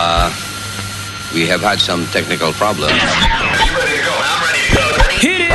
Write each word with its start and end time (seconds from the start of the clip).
Uh, 0.00 0.30
we 1.34 1.44
have 1.44 1.60
had 1.60 1.80
some 1.80 2.06
technical 2.14 2.52
problems. 2.52 2.92
Hit 5.18 5.40
it! 5.40 5.52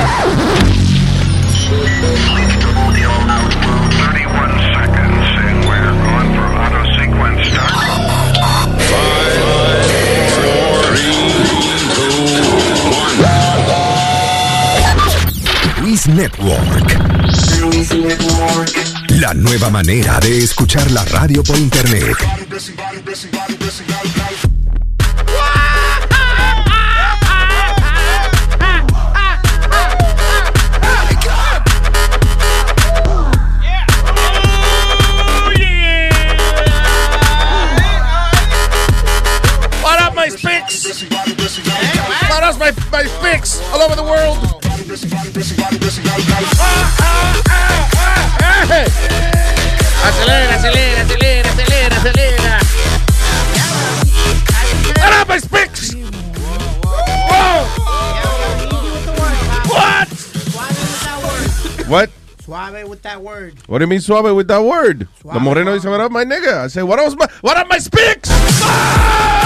Luis 15.81 16.07
Network. 16.07 16.91
La 19.21 19.33
nueva 19.33 19.69
manera 19.69 20.19
de 20.19 20.39
escuchar 20.39 20.91
la 20.91 21.05
radio 21.05 21.41
por 21.43 21.57
internet. 21.57 22.17
Suave 62.69 62.87
with 62.89 63.01
that 63.01 63.21
word. 63.21 63.55
What 63.67 63.79
do 63.79 63.83
you 63.83 63.89
mean 63.89 63.99
suave 63.99 64.35
with 64.35 64.47
that 64.47 64.63
word? 64.63 65.07
Suave. 65.19 65.33
The 65.33 65.39
moreno 65.39 65.73
dice, 65.73 65.85
what 65.85 65.99
up, 65.99 66.11
my 66.11 66.23
nigga? 66.23 66.63
I 66.63 66.67
say, 66.67 66.83
what 66.83 66.99
up, 66.99 67.17
my, 67.17 67.27
What 67.41 67.57
up, 67.57 67.67
my 67.67 67.77
spicks? 67.77 68.29
Oh! 68.31 69.42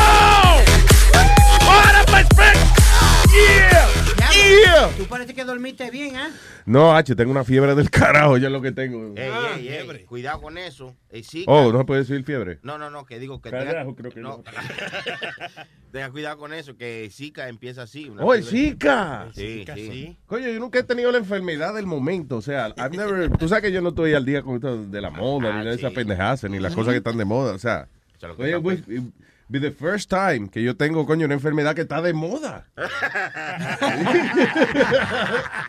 Tú 4.98 5.06
parece 5.06 5.36
que 5.36 5.44
dormiste 5.44 5.92
bien, 5.92 6.16
¿eh? 6.16 6.30
No, 6.66 6.96
H, 6.96 7.16
tengo 7.16 7.30
una 7.30 7.44
fiebre 7.44 7.76
del 7.76 7.90
carajo, 7.92 8.38
ya 8.38 8.48
es 8.48 8.52
lo 8.54 8.62
que 8.64 8.72
tengo. 8.72 9.14
Ey, 9.16 9.32
ey, 9.60 9.68
ey, 9.68 10.06
cuidado 10.06 10.42
con 10.42 10.58
eso. 10.58 10.96
Zika- 11.14 11.44
Oh, 11.46 11.72
no 11.72 11.78
se 11.80 11.86
puede 11.86 12.02
decir 12.02 12.24
fiebre. 12.24 12.58
No, 12.64 12.80
no, 12.80 12.90
no, 12.90 13.06
que 13.06 13.20
digo 13.20 13.40
que 13.40 13.52
Carajo, 13.52 13.94
tenga, 13.94 13.96
creo 13.96 14.12
que 14.12 14.22
no. 14.22 14.44
tenga 15.92 16.10
cuidado 16.10 16.38
con 16.40 16.52
eso, 16.54 16.76
que 16.76 17.10
Zika 17.12 17.48
empieza 17.48 17.84
así. 17.84 18.10
una 18.10 18.24
Oh, 18.24 18.34
el. 18.34 18.44
Zika. 18.44 19.28
Sí, 19.36 19.66
sí. 19.76 20.18
Coño, 20.26 20.48
yo 20.50 20.60
nunca 20.60 20.80
he 20.80 20.84
tenido 20.84 21.12
la 21.12 21.20
enfermedad 21.20 21.76
del 21.76 21.86
momento. 21.86 22.38
O 22.38 22.42
sea, 22.42 22.70
I've 22.76 22.98
never, 22.98 23.30
tú 23.38 23.48
sabes 23.48 23.66
que 23.66 23.72
yo 23.72 23.82
no 23.82 23.90
estoy 23.90 24.16
al 24.16 24.26
día 24.26 24.42
con 24.42 24.56
esto 24.56 24.84
de 24.84 25.02
la 25.02 25.12
moda, 25.12 25.54
ni 25.54 25.60
Ah, 25.62 25.70
de 25.70 25.76
esa 25.76 25.90
sí. 25.90 25.96
pendejaza, 25.96 26.48
ni 26.50 26.60
las 26.60 26.74
cosas 26.74 26.94
que 26.94 26.98
están 26.98 27.18
de 27.18 27.26
moda. 27.26 27.54
O 27.54 27.60
sea, 27.60 27.88
lo 28.22 28.36
que 28.36 28.44
oye, 28.44 28.56
güey, 28.56 28.78
it 28.88 29.04
be 29.50 29.60
the 29.60 29.72
first 29.72 30.10
time 30.10 30.50
que 30.50 30.64
yo 30.64 30.76
tengo, 30.76 31.06
coño, 31.06 31.26
una 31.26 31.36
enfermedad 31.36 31.76
que 31.76 31.82
está 31.82 32.02
de 32.02 32.14
moda. 32.14 32.66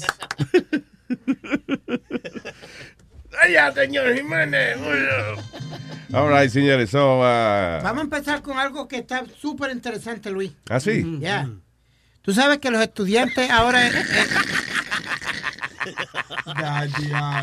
Allá, 3.41 3.73
señor 3.73 4.15
Jiménez. 4.15 4.77
All 6.13 6.29
right, 6.29 6.51
señores. 6.51 6.91
So, 6.91 7.19
uh, 7.21 7.83
Vamos 7.83 8.01
a 8.01 8.03
empezar 8.03 8.43
con 8.43 8.59
algo 8.59 8.87
que 8.89 8.99
está 8.99 9.25
súper 9.41 9.71
interesante, 9.71 10.31
Luis. 10.31 10.53
¿Ah, 10.69 10.81
sí? 10.81 11.19
Ya. 11.21 11.49
Tú 12.23 12.33
sabes 12.33 12.59
que 12.59 12.71
los 12.71 12.83
estudiantes 12.83 13.51
ahora... 13.51 13.87
eh, 13.87 13.91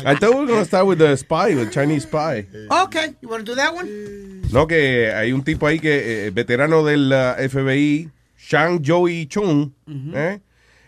I 0.04 0.14
thought 0.14 0.34
we 0.34 0.40
were 0.40 0.46
going 0.46 0.60
to 0.60 0.64
start 0.64 0.86
with 0.86 0.98
the 0.98 1.16
spy, 1.16 1.54
the 1.54 1.68
Chinese 1.70 2.04
spy. 2.04 2.46
ok, 2.70 3.16
you 3.20 3.28
want 3.28 3.44
to 3.44 3.52
do 3.52 3.56
that 3.56 3.74
one? 3.74 4.42
No, 4.52 4.66
que 4.66 5.12
hay 5.12 5.32
un 5.32 5.42
tipo 5.42 5.66
ahí 5.66 5.80
que, 5.80 6.26
eh, 6.26 6.30
veterano 6.30 6.84
del 6.84 7.12
uh, 7.12 7.34
FBI, 7.48 8.10
Shang 8.36 8.82
Joey 8.84 9.26
Chung, 9.26 9.72
¿eh? 10.14 10.40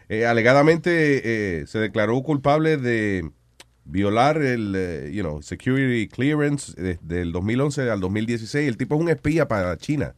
Eh, 0.09 0.27
alegadamente 0.27 1.61
eh, 1.61 1.67
se 1.67 1.79
declaró 1.79 2.21
culpable 2.23 2.77
de 2.77 3.31
violar 3.91 4.41
el, 4.41 4.75
eh, 4.77 5.11
you 5.13 5.23
know, 5.23 5.43
security 5.43 6.07
clearance 6.09 6.73
de- 6.81 6.99
del 7.03 7.33
2011 7.33 7.91
al 7.91 8.01
2016. 8.01 8.69
El 8.69 8.77
tipo 8.77 8.95
es 8.95 9.01
un 9.01 9.09
espía 9.09 9.49
para 9.49 9.77
China. 9.77 10.15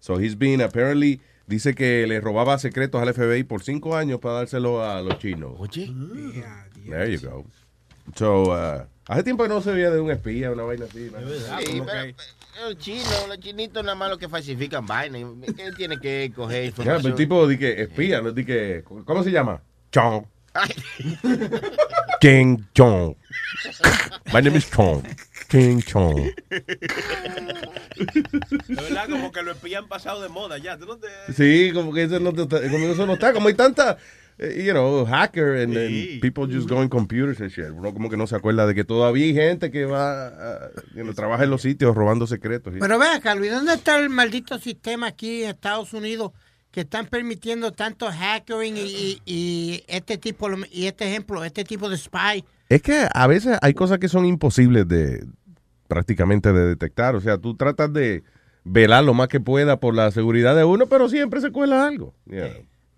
So 0.00 0.18
he's 0.20 0.36
been 0.36 0.60
apparently, 0.60 1.20
dice 1.46 1.74
que 1.74 2.06
le 2.06 2.20
robaba 2.20 2.58
secretos 2.58 3.00
al 3.02 3.08
FBI 3.14 3.44
por 3.44 3.62
cinco 3.62 3.96
años 3.96 4.20
para 4.20 4.34
dárselo 4.36 4.82
a 4.84 5.00
los 5.02 5.18
chinos. 5.18 5.52
Oye, 5.58 5.92
There 6.88 7.10
you 7.10 7.20
go. 7.26 7.44
So, 8.14 8.42
uh, 8.52 8.84
hace 9.08 9.22
tiempo 9.22 9.44
que 9.44 9.48
no 9.48 9.62
se 9.62 9.72
veía 9.72 9.90
de 9.90 9.98
un 10.00 10.10
espía, 10.10 10.50
una 10.50 10.62
vaina 10.64 10.84
así. 10.84 11.10
¿no? 11.10 11.20
sí, 11.26 11.82
pero, 11.86 12.14
pero 12.54 12.68
los 12.68 12.78
chinos, 12.78 13.24
los 13.28 13.40
chinitos 13.40 13.82
nada 13.82 13.94
más 13.94 14.10
los 14.10 14.18
que 14.18 14.28
falsifican 14.28 14.86
vaina. 14.86 15.18
¿Qué 15.56 15.72
tiene 15.72 15.98
que 15.98 16.30
coger 16.36 16.64
información? 16.66 17.02
pero 17.02 17.14
el 17.14 17.18
tipo 17.18 17.46
di 17.48 17.56
que 17.56 17.82
espía, 17.82 18.20
no 18.20 18.30
di 18.32 18.44
que. 18.44 18.84
¿Cómo 19.06 19.22
se 19.22 19.30
llama? 19.30 19.62
Chong. 19.90 20.24
King 22.24 22.64
Chong. 22.74 23.14
My 24.32 24.40
name 24.40 24.56
is 24.56 24.70
Chong. 24.70 25.02
King 25.50 25.82
Chong. 25.82 26.32
De 28.66 28.74
verdad, 28.74 29.10
como 29.10 29.30
que 29.30 29.42
lo 29.42 29.50
espían 29.52 29.86
pasado 29.88 30.22
de 30.22 30.30
moda 30.30 30.56
ya. 30.56 30.78
¿Tú 30.78 30.86
no 30.86 30.96
te- 30.96 31.08
Sí, 31.34 31.70
como 31.74 31.92
que 31.92 32.04
eso 32.04 32.18
no, 32.20 32.30
está- 32.30 32.62
como 32.70 32.86
eso 32.86 33.04
no 33.04 33.12
está. 33.12 33.34
Como 33.34 33.48
hay 33.48 33.54
tanta, 33.54 33.98
eh, 34.38 34.64
you 34.66 34.72
know, 34.72 35.04
hacker 35.04 35.64
and, 35.64 35.76
and 35.76 35.88
Sí. 35.90 36.18
people 36.22 36.46
just 36.50 36.66
going 36.66 36.88
computers 36.88 37.42
and 37.42 37.50
shit. 37.50 37.66
Uno 37.70 37.92
como 37.92 38.08
que 38.08 38.16
no 38.16 38.26
se 38.26 38.36
acuerda 38.36 38.66
de 38.66 38.74
que 38.74 38.84
todavía 38.84 39.26
hay 39.26 39.34
gente 39.34 39.70
que 39.70 39.84
va, 39.84 40.70
you 40.94 41.02
know, 41.02 41.12
trabaja 41.12 41.44
en 41.44 41.50
los 41.50 41.60
sitios 41.60 41.94
robando 41.94 42.26
secretos. 42.26 42.72
Pero 42.80 42.98
ve 42.98 43.06
acá, 43.06 43.34
Luis, 43.34 43.50
¿dónde 43.52 43.74
está 43.74 43.98
el 43.98 44.08
maldito 44.08 44.58
sistema 44.58 45.08
aquí 45.08 45.42
en 45.42 45.50
Estados 45.50 45.92
Unidos 45.92 46.32
que 46.74 46.80
están 46.80 47.06
permitiendo 47.06 47.70
tanto 47.70 48.06
hacking 48.10 48.76
y, 48.76 48.80
y- 48.80 49.22
y 49.24 49.84
este 49.86 50.18
tipo, 50.18 50.48
y 50.72 50.86
este 50.86 51.06
ejemplo, 51.08 51.44
este 51.44 51.62
tipo 51.62 51.88
de 51.88 51.96
spy? 51.96 52.44
Es 52.68 52.82
que 52.82 53.06
a 53.14 53.26
veces 53.28 53.56
hay 53.62 53.74
cosas 53.74 54.00
que 54.00 54.08
son 54.08 54.26
imposibles 54.26 54.88
de 54.88 55.24
prácticamente 55.86 56.52
de 56.52 56.66
detectar. 56.66 57.14
O 57.14 57.20
sea, 57.20 57.38
tú 57.38 57.54
tratas 57.56 57.92
de 57.92 58.24
velar 58.64 59.04
lo 59.04 59.14
más 59.14 59.28
que 59.28 59.38
pueda 59.38 59.78
por 59.78 59.94
la 59.94 60.10
seguridad 60.10 60.56
de 60.56 60.64
uno, 60.64 60.86
pero 60.86 61.08
siempre 61.08 61.40
se 61.40 61.52
cuela 61.52 61.86
algo. 61.86 62.12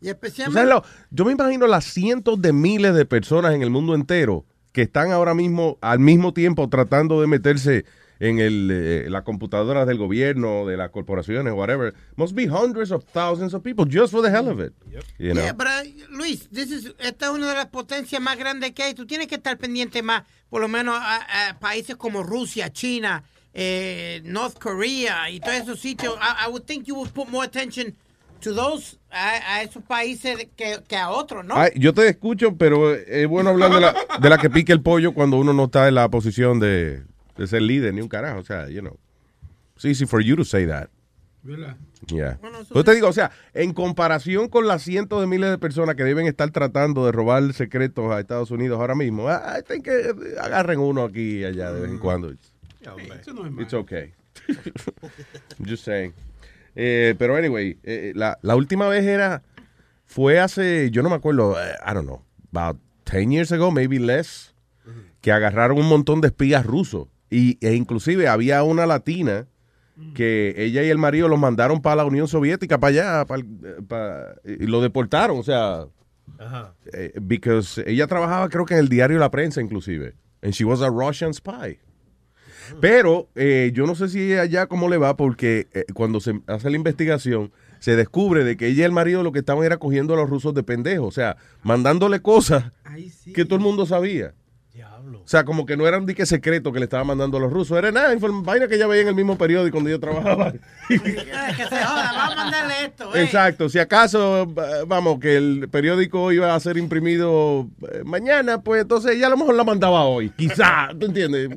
Y 0.00 0.08
especialmente... 0.08 0.58
sabes 0.61 0.70
lo- 0.75 0.84
yo 1.11 1.25
me 1.26 1.32
imagino 1.32 1.67
las 1.67 1.84
cientos 1.84 2.40
de 2.40 2.55
miles 2.55 2.94
de 2.94 3.05
personas 3.05 3.55
en 3.55 3.62
el 3.62 3.69
mundo 3.70 3.94
entero 3.94 4.46
que 4.72 4.82
están 4.82 5.11
ahora 5.11 5.34
mismo 5.34 5.76
al 5.82 5.99
mismo 5.99 6.32
tiempo 6.32 6.69
tratando 6.69 7.20
de 7.20 7.26
meterse 7.26 7.84
en 8.19 8.39
el, 8.39 8.71
eh, 8.73 9.07
la 9.11 9.23
computadora 9.25 9.85
del 9.85 9.99
gobierno, 9.99 10.67
de 10.67 10.77
las 10.77 10.91
corporaciones, 10.91 11.53
whatever. 11.53 11.95
Must 12.17 12.35
be 12.35 12.47
hundreds 12.47 12.91
of 12.91 13.05
thousands 13.13 13.53
of 13.55 13.63
people 13.63 13.85
just 13.89 14.13
for 14.13 14.23
the 14.23 14.31
hell 14.31 14.49
of 14.49 14.61
it. 14.61 14.73
You 15.19 15.35
know? 15.35 15.43
Yeah, 15.43 15.53
but, 15.53 15.67
uh, 15.67 15.83
Luis, 16.17 16.49
this 16.51 16.71
is- 16.71 16.95
esta 16.99 17.27
es 17.27 17.33
una 17.33 17.49
de 17.49 17.55
las 17.55 17.67
potencias 17.67 18.21
más 18.21 18.37
grandes 18.39 18.73
que 18.73 18.83
hay. 18.83 18.95
Tú 18.95 19.07
tienes 19.07 19.27
que 19.27 19.35
estar 19.37 19.59
pendiente 19.59 20.03
más, 20.03 20.23
por 20.49 20.61
lo 20.61 20.69
menos 20.69 20.97
a, 20.99 21.49
a 21.51 21.59
países 21.59 21.97
como 21.97 22.23
Rusia, 22.23 22.73
China, 22.73 23.23
eh, 23.53 24.21
North 24.25 24.59
Korea 24.59 25.31
y 25.31 25.41
todos 25.41 25.55
esos 25.57 25.81
sitios. 25.81 26.15
I, 26.17 26.47
I 26.47 26.51
would 26.51 26.65
think 26.65 26.87
you 26.87 26.95
would 26.95 27.11
put 27.13 27.29
more 27.29 27.45
attention 27.47 27.95
to 28.41 28.55
those, 28.55 28.99
a, 29.11 29.57
a 29.57 29.63
esos 29.63 29.83
países 29.83 30.49
que, 30.57 30.79
que 30.87 30.97
a 30.97 31.09
otros, 31.11 31.43
¿no? 31.45 31.55
Ay, 31.57 31.71
yo 31.77 31.95
te 31.95 32.07
escucho, 32.07 32.55
pero 32.57 32.95
es 32.95 33.27
bueno 33.27 33.51
hablar 33.51 33.73
de 33.75 33.81
la, 33.81 33.95
de 34.21 34.29
la 34.29 34.37
que 34.39 34.51
pique 34.51 34.73
el 34.73 34.83
pollo 34.83 35.15
cuando 35.15 35.39
uno 35.39 35.55
no 35.55 35.65
está 35.65 35.89
en 35.89 35.95
la 35.95 36.09
posición 36.11 36.61
de, 36.61 37.03
de 37.38 37.47
ser 37.47 37.62
líder 37.62 37.94
ni 37.94 38.00
un 38.00 38.09
carajo. 38.09 38.41
O 38.41 38.44
sea, 38.44 38.69
you 38.69 38.81
know. 38.81 38.97
It's 39.75 39.85
easy 39.85 40.06
for 40.06 40.23
you 40.23 40.37
to 40.37 40.44
say 40.44 40.67
that. 40.67 40.88
¿Verdad? 41.43 41.77
Yeah. 42.09 42.38
Bueno, 42.41 42.59
Pues 42.69 42.81
sí. 42.81 42.85
te 42.85 42.94
digo, 42.94 43.09
o 43.09 43.12
sea, 43.12 43.31
en 43.55 43.73
comparación 43.73 44.49
con 44.49 44.67
las 44.67 44.83
cientos 44.83 45.21
de 45.21 45.27
miles 45.29 45.50
de 45.50 45.59
personas 45.59 45.94
que 45.94 46.03
deben 46.03 46.27
estar 46.27 46.50
tratando 46.50 47.06
de 47.06 47.12
robar 47.12 47.53
secretos 47.53 48.11
a 48.11 48.19
Estados 48.19 48.50
Unidos 48.50 48.81
ahora 48.81 48.94
mismo, 48.97 49.29
I 49.31 49.62
think 49.67 49.85
que 49.85 50.15
agarren 50.41 50.81
uno 50.81 51.05
aquí 51.05 51.38
y 51.41 51.44
allá 51.44 51.73
de 51.73 51.83
vez 51.83 51.91
en 51.91 51.99
cuando. 51.99 52.31
It's, 52.33 52.53
Eso 53.21 53.33
no 53.33 53.44
es 53.47 53.53
malo. 53.53 53.62
it's 53.62 53.75
okay. 53.75 54.12
I'm 54.49 55.67
just 55.69 55.85
saying. 55.85 56.12
Eh, 56.75 57.15
pero 57.19 57.37
anyway, 57.37 57.79
eh, 57.85 58.12
la, 58.17 58.39
la 58.43 58.56
última 58.56 58.89
vez 58.89 59.05
era, 59.05 59.43
fue 60.05 60.41
hace, 60.41 60.91
yo 60.91 61.03
no 61.03 61.11
me 61.11 61.17
acuerdo, 61.17 61.56
eh, 61.62 61.75
I 61.87 61.94
don't 61.94 62.06
know, 62.06 62.23
about 62.53 62.81
10 63.05 63.31
years 63.31 63.53
ago, 63.53 63.71
maybe 63.71 63.99
less, 64.00 64.53
que 65.21 65.31
agarraron 65.32 65.79
un 65.79 65.89
montón 65.89 66.21
de 66.21 66.29
espías 66.29 66.67
rusos. 66.67 67.09
Y, 67.31 67.58
e 67.61 67.75
inclusive 67.75 68.28
había 68.28 68.62
una 68.62 68.87
latina 68.87 69.46
que 70.14 70.55
ella 70.58 70.82
y 70.82 70.90
el 70.90 70.99
marido 70.99 71.26
los 71.26 71.38
mandaron 71.38 71.81
para 71.81 71.96
la 71.96 72.05
Unión 72.05 72.28
Soviética, 72.28 72.78
para 72.78 72.90
allá, 72.90 73.25
para, 73.25 73.43
eh, 73.43 73.76
para- 73.88 74.34
y 74.44 74.67
lo 74.67 74.82
deportaron, 74.82 75.38
o 75.38 75.43
sea, 75.43 75.87
Ajá. 76.38 76.75
eh, 76.93 77.12
because 77.23 77.82
ella 77.87 78.06
trabajaba 78.06 78.49
creo 78.50 78.67
que 78.67 78.75
en 78.75 78.81
el 78.81 78.88
diario 78.90 79.19
La 79.19 79.31
Prensa 79.31 79.62
inclusive, 79.62 80.14
and 80.43 80.52
she 80.52 80.64
was 80.64 80.82
a 80.82 80.90
Russian 80.90 81.32
spy. 81.32 81.78
Pero 82.81 83.29
eh, 83.37 83.70
yo 83.75 83.87
no 83.87 83.94
sé 83.94 84.08
si 84.08 84.34
allá 84.34 84.67
cómo 84.67 84.88
le 84.88 84.99
va, 84.99 85.17
porque 85.17 85.69
eh, 85.72 85.84
cuando 85.94 86.20
se 86.20 86.40
hace 86.46 86.69
la 86.69 86.76
investigación, 86.76 87.52
se 87.79 87.96
descubre 87.96 88.44
de 88.44 88.56
que 88.56 88.67
ella 88.69 88.82
y 88.82 88.84
el 88.87 88.93
marido 88.93 89.22
lo 89.22 89.32
que 89.32 89.38
estaban 89.38 89.64
era 89.64 89.79
cogiendo 89.79 90.14
a 90.14 90.17
los 90.17 90.29
rusos 90.29 90.52
de 90.52 90.62
pendejos, 90.62 91.06
o 91.06 91.11
sea, 91.12 91.37
mandándole 91.62 92.20
cosas 92.20 92.72
sí. 93.22 93.32
que 93.32 93.44
todo 93.44 93.56
el 93.56 93.62
mundo 93.62 93.87
sabía. 93.87 94.34
O 95.26 95.28
sea, 95.28 95.44
como 95.44 95.67
que 95.67 95.76
no 95.76 95.88
era 95.88 95.99
un 95.99 96.06
dique 96.06 96.25
secreto 96.25 96.73
que 96.73 96.78
le 96.78 96.84
estaba 96.84 97.02
mandando 97.02 97.37
a 97.38 97.40
los 97.40 97.52
rusos, 97.52 97.76
era 97.76 97.90
nada, 97.90 98.14
vaina 98.44 98.69
que 98.69 98.76
ella 98.76 98.87
veía 98.87 99.02
en 99.02 99.08
el 99.08 99.17
mismo 99.17 99.37
periódico 99.37 99.78
donde 99.78 99.90
yo 99.90 99.99
trabajaba. 99.99 100.52
Que 100.88 100.99
se 100.99 101.05
joda, 101.84 102.12
vamos 102.12 102.32
a 102.32 102.37
mandarle 102.37 102.75
esto. 102.84 103.12
eh. 103.12 103.25
Exacto, 103.25 103.69
si 103.69 103.81
acaso, 103.81 104.46
vamos, 104.87 105.19
que 105.19 105.37
el 105.37 105.69
periódico 105.69 106.31
iba 106.31 106.55
a 106.55 106.61
ser 106.61 106.76
imprimido 106.76 107.69
eh, 107.93 108.02
mañana, 108.05 108.61
pues 108.62 108.82
entonces 108.82 109.17
ella 109.17 109.26
a 109.26 109.31
lo 109.31 109.37
mejor 109.37 109.56
la 109.56 109.64
mandaba 109.64 110.05
hoy, 110.05 110.31
quizá, 110.31 110.90
¿tú 110.96 111.06
entiendes? 111.06 111.49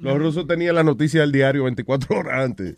Los 0.00 0.18
rusos 0.18 0.48
tenían 0.48 0.74
la 0.74 0.82
noticia 0.82 1.20
del 1.20 1.30
diario 1.30 1.62
24 1.64 2.18
horas 2.18 2.44
antes. 2.44 2.74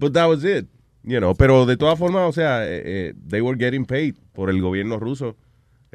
But 0.00 0.14
that 0.14 0.28
was 0.28 0.42
it. 0.44 0.66
You 1.04 1.18
know, 1.18 1.32
pero 1.36 1.64
de 1.64 1.76
todas 1.76 1.96
formas, 1.96 2.28
o 2.28 2.32
sea, 2.32 2.64
eh, 2.66 2.82
eh, 2.84 3.14
they 3.28 3.40
were 3.40 3.56
getting 3.56 3.84
paid 3.84 4.16
por 4.32 4.50
el 4.50 4.60
gobierno 4.60 4.98
ruso. 4.98 5.36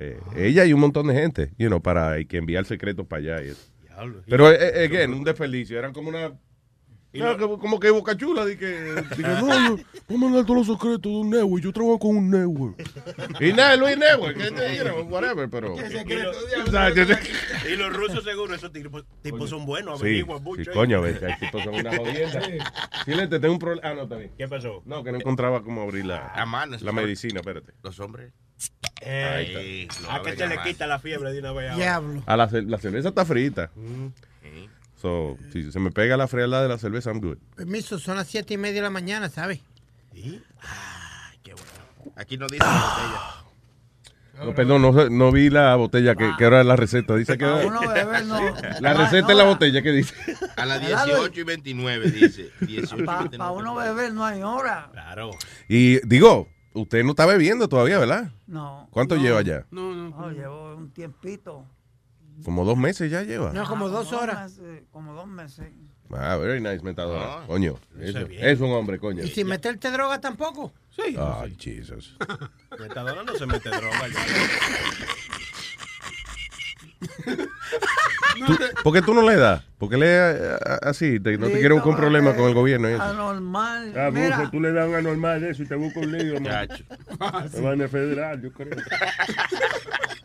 Eh, 0.02 0.18
Ella 0.34 0.66
y 0.66 0.72
un 0.72 0.80
montón 0.80 1.08
de 1.08 1.14
gente, 1.14 1.52
you 1.58 1.68
know, 1.68 1.82
para 1.82 2.20
y 2.22 2.26
que 2.26 2.38
enviar 2.38 2.64
secretos 2.64 3.06
para 3.06 3.22
allá. 3.22 3.44
Y 3.44 3.50
eso. 3.50 3.70
Diablo. 3.84 4.22
Pero, 4.30 4.50
eh, 4.50 4.58
eh, 4.60 4.86
again, 4.86 5.14
un 5.14 5.26
desperdicio. 5.26 5.78
Eran 5.78 5.92
como 5.92 6.08
una... 6.08 6.32
no, 7.12 7.38
como, 7.38 7.60
como 7.60 7.80
que 7.82 7.90
Boca 7.90 8.16
Chula, 8.16 8.46
di 8.46 8.56
que, 8.56 8.94
no, 9.18 9.38
yo 9.38 9.78
voy 10.08 10.16
a 10.16 10.18
mandar 10.18 10.46
todos 10.46 10.66
los 10.66 10.78
secretos 10.78 11.02
de 11.02 11.18
un 11.18 11.30
network, 11.32 11.62
yo 11.62 11.74
trabajo 11.74 12.00
con 12.00 12.16
un 12.16 12.30
network. 12.30 12.82
y 13.42 13.52
nada, 13.52 13.76
Luis 13.76 13.98
Network, 13.98 14.38
que, 14.38 14.78
you 14.78 14.84
know, 14.86 15.02
whatever, 15.10 15.50
pero... 15.50 15.78
Exacto, 15.78 17.02
Y 17.70 17.76
los 17.76 17.94
rusos 17.94 18.24
seguro, 18.24 18.56
esos 18.56 18.72
tipos, 18.72 19.04
tipos 19.22 19.50
son 19.50 19.66
buenos, 19.66 20.00
Sí, 20.00 20.06
averiguan 20.06 20.38
sí, 20.38 20.44
mucho. 20.46 20.72
¿eh? 20.72 20.74
coño, 20.74 21.02
ves, 21.02 21.22
hay 21.22 21.38
tipos 21.40 21.62
son 21.62 21.76
una 21.76 21.98
jodienda. 21.98 22.42
Silente, 23.04 23.38
tengo 23.42 23.54
un 23.56 23.60
problema. 23.60 23.90
Ah, 23.90 23.94
no, 23.96 24.08
bien. 24.08 24.32
¿Qué 24.38 24.48
pasó? 24.48 24.82
No, 24.86 25.04
que 25.04 25.12
no 25.12 25.18
encontraba 25.18 25.62
cómo 25.62 25.82
abrir 25.82 26.06
la, 26.06 26.28
A 26.28 26.46
mano, 26.46 26.78
la 26.80 26.94
medicina, 26.94 27.42
espérate. 27.42 27.74
Los 27.84 28.00
hombres. 28.00 28.32
No, 29.02 30.12
a 30.12 30.22
que 30.22 30.32
venga 30.32 30.36
se 30.36 30.48
le 30.48 30.62
quita 30.64 30.86
la 30.88 31.00
fiebre 31.00 31.32
de 31.32 31.40
una 31.40 31.52
vez. 31.54 31.76
Diablo. 31.76 32.24
Ah, 32.26 32.36
la, 32.38 32.50
ce- 32.50 32.64
la 32.64 32.78
cerveza 32.78 33.10
está 33.10 33.26
frita. 33.26 33.72
Sí. 34.44 34.70
So, 35.02 35.38
si 35.54 35.72
se 35.72 35.80
me 35.80 35.92
pega 35.92 36.18
la 36.18 36.28
frialdad 36.28 36.62
de 36.62 36.68
la 36.68 36.78
cerveza, 36.78 37.10
I'm 37.12 37.22
good. 37.22 37.38
Permiso, 37.56 37.98
son 38.00 38.18
las 38.18 38.28
siete 38.28 38.56
y 38.56 38.58
media 38.58 38.76
de 38.76 38.82
la 38.82 38.90
mañana, 38.90 39.30
¿sabes? 39.30 39.62
¿Sí? 40.14 40.42
Aquí 42.16 42.38
no 42.38 42.48
dice 42.48 42.64
la 42.66 42.72
botella. 42.74 44.46
No, 44.46 44.56
perdón, 44.56 45.18
no, 45.18 45.32
vi 45.34 45.50
la 45.50 45.76
botella 45.76 46.16
que, 46.16 46.32
que 46.38 46.44
era 46.46 46.64
la 46.64 46.76
receta. 46.78 47.16
Dice 47.16 47.38
que 47.38 47.46
beber 47.46 48.26
no. 48.26 48.40
la 48.80 48.94
receta 48.94 49.32
es 49.32 49.38
la 49.38 49.44
botella 49.44 49.82
que 49.82 49.92
dice. 49.92 50.16
A 50.56 50.66
las 50.66 50.82
¿Verdad, 50.82 51.06
18 51.06 51.40
y 51.40 51.44
29 51.44 52.12
dice. 52.12 52.50
18 52.62 52.98
y 53.00 53.06
Para 53.06 53.20
29. 53.22 53.54
uno 53.58 53.76
beber 53.76 54.14
no 54.14 54.26
hay 54.26 54.42
hora. 54.42 54.90
Claro. 54.94 55.32
Y 55.68 56.06
digo, 56.08 56.48
usted 56.74 57.04
no 57.04 57.12
está 57.12 57.26
bebiendo 57.26 57.68
todavía, 57.70 58.00
¿verdad? 58.00 58.32
No. 58.48 58.88
¿Cuánto 58.92 59.16
no, 59.16 59.22
lleva 59.22 59.42
ya? 59.42 59.66
No, 59.72 59.94
no. 59.94 60.10
No, 60.10 60.32
llevo 60.32 60.76
un 60.76 60.92
tiempito. 60.92 61.66
Como 62.44 62.64
dos 62.66 62.78
meses 62.78 63.12
ya 63.12 63.24
lleva. 63.24 63.52
No, 63.52 63.66
como 63.68 63.88
Ah, 63.88 63.90
dos 63.90 64.14
horas. 64.14 64.58
meses, 64.58 64.84
como 64.92 65.14
dos 65.14 65.28
meses. 65.28 65.68
Ah, 66.12 66.38
very 66.38 66.60
nice, 66.62 66.82
metadona. 66.82 67.24
Ah, 67.24 67.44
coño, 67.46 67.76
eso, 68.00 68.20
es 68.32 68.60
un 68.62 68.72
hombre, 68.72 68.98
coño. 68.98 69.24
Y 69.24 69.28
sin 69.28 69.46
meterte 69.48 69.92
droga 69.92 70.20
tampoco. 70.20 70.72
Sí. 70.90 71.16
Ay, 71.20 71.56
Jesus. 71.60 72.16
Metadona 72.80 73.24
no 73.24 73.36
se 73.36 73.46
mete 73.46 73.70
droga. 73.70 73.92
¿Por 78.84 78.94
qué 78.94 79.02
tú 79.02 79.14
no 79.14 79.22
le 79.28 79.36
das? 79.36 79.64
Porque 79.78 79.98
le 79.98 80.06
eh, 80.10 80.58
así, 80.82 81.20
te- 81.20 81.38
no 81.38 81.48
te 81.48 81.60
quiero 81.60 81.76
buscar 81.76 81.92
un 81.92 81.98
problema 81.98 82.36
con 82.36 82.46
el 82.48 82.54
gobierno. 82.54 82.90
y 82.90 82.94
eso. 82.94 83.04
Anormal. 83.04 83.94
Ah, 83.98 84.10
Mira, 84.12 84.38
Bufo, 84.40 84.52
tú 84.52 84.60
le 84.62 84.72
das 84.74 84.88
un 84.88 84.96
anormal 84.96 85.42
de 85.42 85.50
eso 85.52 85.64
y 85.64 85.66
te 85.68 85.76
busca 85.76 86.00
un 86.02 86.12
lío, 86.12 86.34
man. 86.42 86.68
Chacho. 86.68 86.84
Me 87.54 87.62
van 87.62 87.82
a 87.82 87.88
federal, 87.88 88.42
yo 88.42 88.52
creo. 88.52 88.70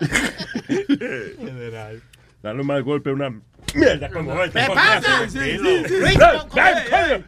Federal. 1.38 2.02
Dale 2.44 2.60
un 2.60 2.66
mal 2.66 2.82
golpe 2.82 3.08
a 3.08 3.14
una 3.14 3.40
mierda 3.74 4.10
como 4.10 4.44
esta. 4.44 4.66
¿Qué 4.66 4.74
pasa? 4.74 5.26
Luis. 5.32 6.18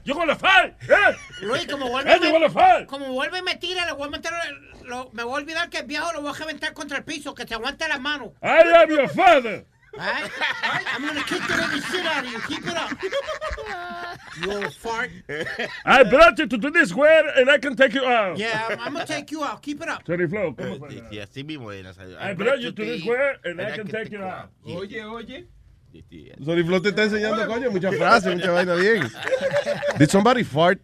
¡Yo 0.05 0.15
con 0.15 0.29
la 0.29 0.37
FAL! 0.37 0.77
Luis, 1.41 1.67
como 1.67 1.87
¡Eh, 1.87 1.91
vuelve, 1.91 2.87
como 2.87 3.25
y 3.39 3.43
me 3.43 3.55
tira, 3.57 3.87
le 3.87 3.93
voy 3.93 4.09
a 4.09 4.11
meter, 4.11 4.31
lo- 4.85 5.09
me 5.15 5.23
voy 5.23 5.33
a 5.33 5.37
olvidar 5.37 5.71
que 5.71 5.79
es 5.79 5.87
viejo, 5.87 6.13
lo 6.13 6.21
voy 6.21 6.33
a 6.35 6.39
reventar 6.39 6.75
contra 6.75 6.99
el 6.99 7.05
piso, 7.05 7.35
que 7.35 7.47
se 7.47 7.55
aguante 7.55 7.89
las 7.89 7.99
manos. 7.99 8.29
I 8.43 8.75
am 8.75 8.91
your 8.91 9.09
father! 9.09 9.65
Alright? 9.99 10.31
I'm 10.95 11.03
gonna 11.07 11.25
kick 11.25 11.43
the 11.49 11.57
living 11.57 11.83
shit 11.91 12.07
out 12.07 12.25
of 12.25 12.31
you. 12.33 12.41
Keep 12.49 12.67
it 12.67 12.77
up. 12.77 12.91
You 14.43 14.53
old 14.53 14.75
fart. 14.75 15.11
I 15.85 16.03
brought 16.05 16.39
you 16.39 16.47
to 16.47 16.59
this 16.71 16.91
square 16.91 17.25
and 17.37 17.49
I 17.51 17.59
can 17.59 17.75
take 17.77 17.95
you 17.95 18.05
out. 18.05 18.37
Yeah, 18.39 18.69
I'm, 18.71 18.81
I'm 18.81 18.93
gonna 18.93 19.07
take 19.07 19.31
you 19.31 19.43
out. 19.43 19.63
Keep 19.63 19.83
it 19.83 19.89
up. 19.89 20.03
Sorry, 20.07 20.27
Flo, 20.29 20.55
¿cómo 20.55 20.75
Sí, 20.75 20.79
fue? 20.79 21.09
sí, 21.11 21.19
así 21.21 21.45
mismo 21.45 21.71
era. 21.73 21.93
I 22.21 22.35
brought 22.35 22.61
you 22.61 22.73
to 22.73 22.85
this 22.85 23.01
square 23.03 23.37
and 23.45 23.61
I 23.61 23.77
can 23.77 23.89
take 23.89 24.11
you 24.13 24.23
out. 24.23 24.51
Oye, 24.67 25.03
oye. 25.05 25.47
Sorry, 26.45 26.63
Flo 26.63 26.81
te 26.83 26.91
está 26.91 27.05
enseñando, 27.05 27.47
coño, 27.49 27.71
muchas 27.71 27.95
frases, 27.97 28.35
mucha 28.35 28.51
vaina 28.51 28.75
bien. 28.75 29.09
Did 29.99 30.11
somebody 30.11 30.45
fart? 30.45 30.81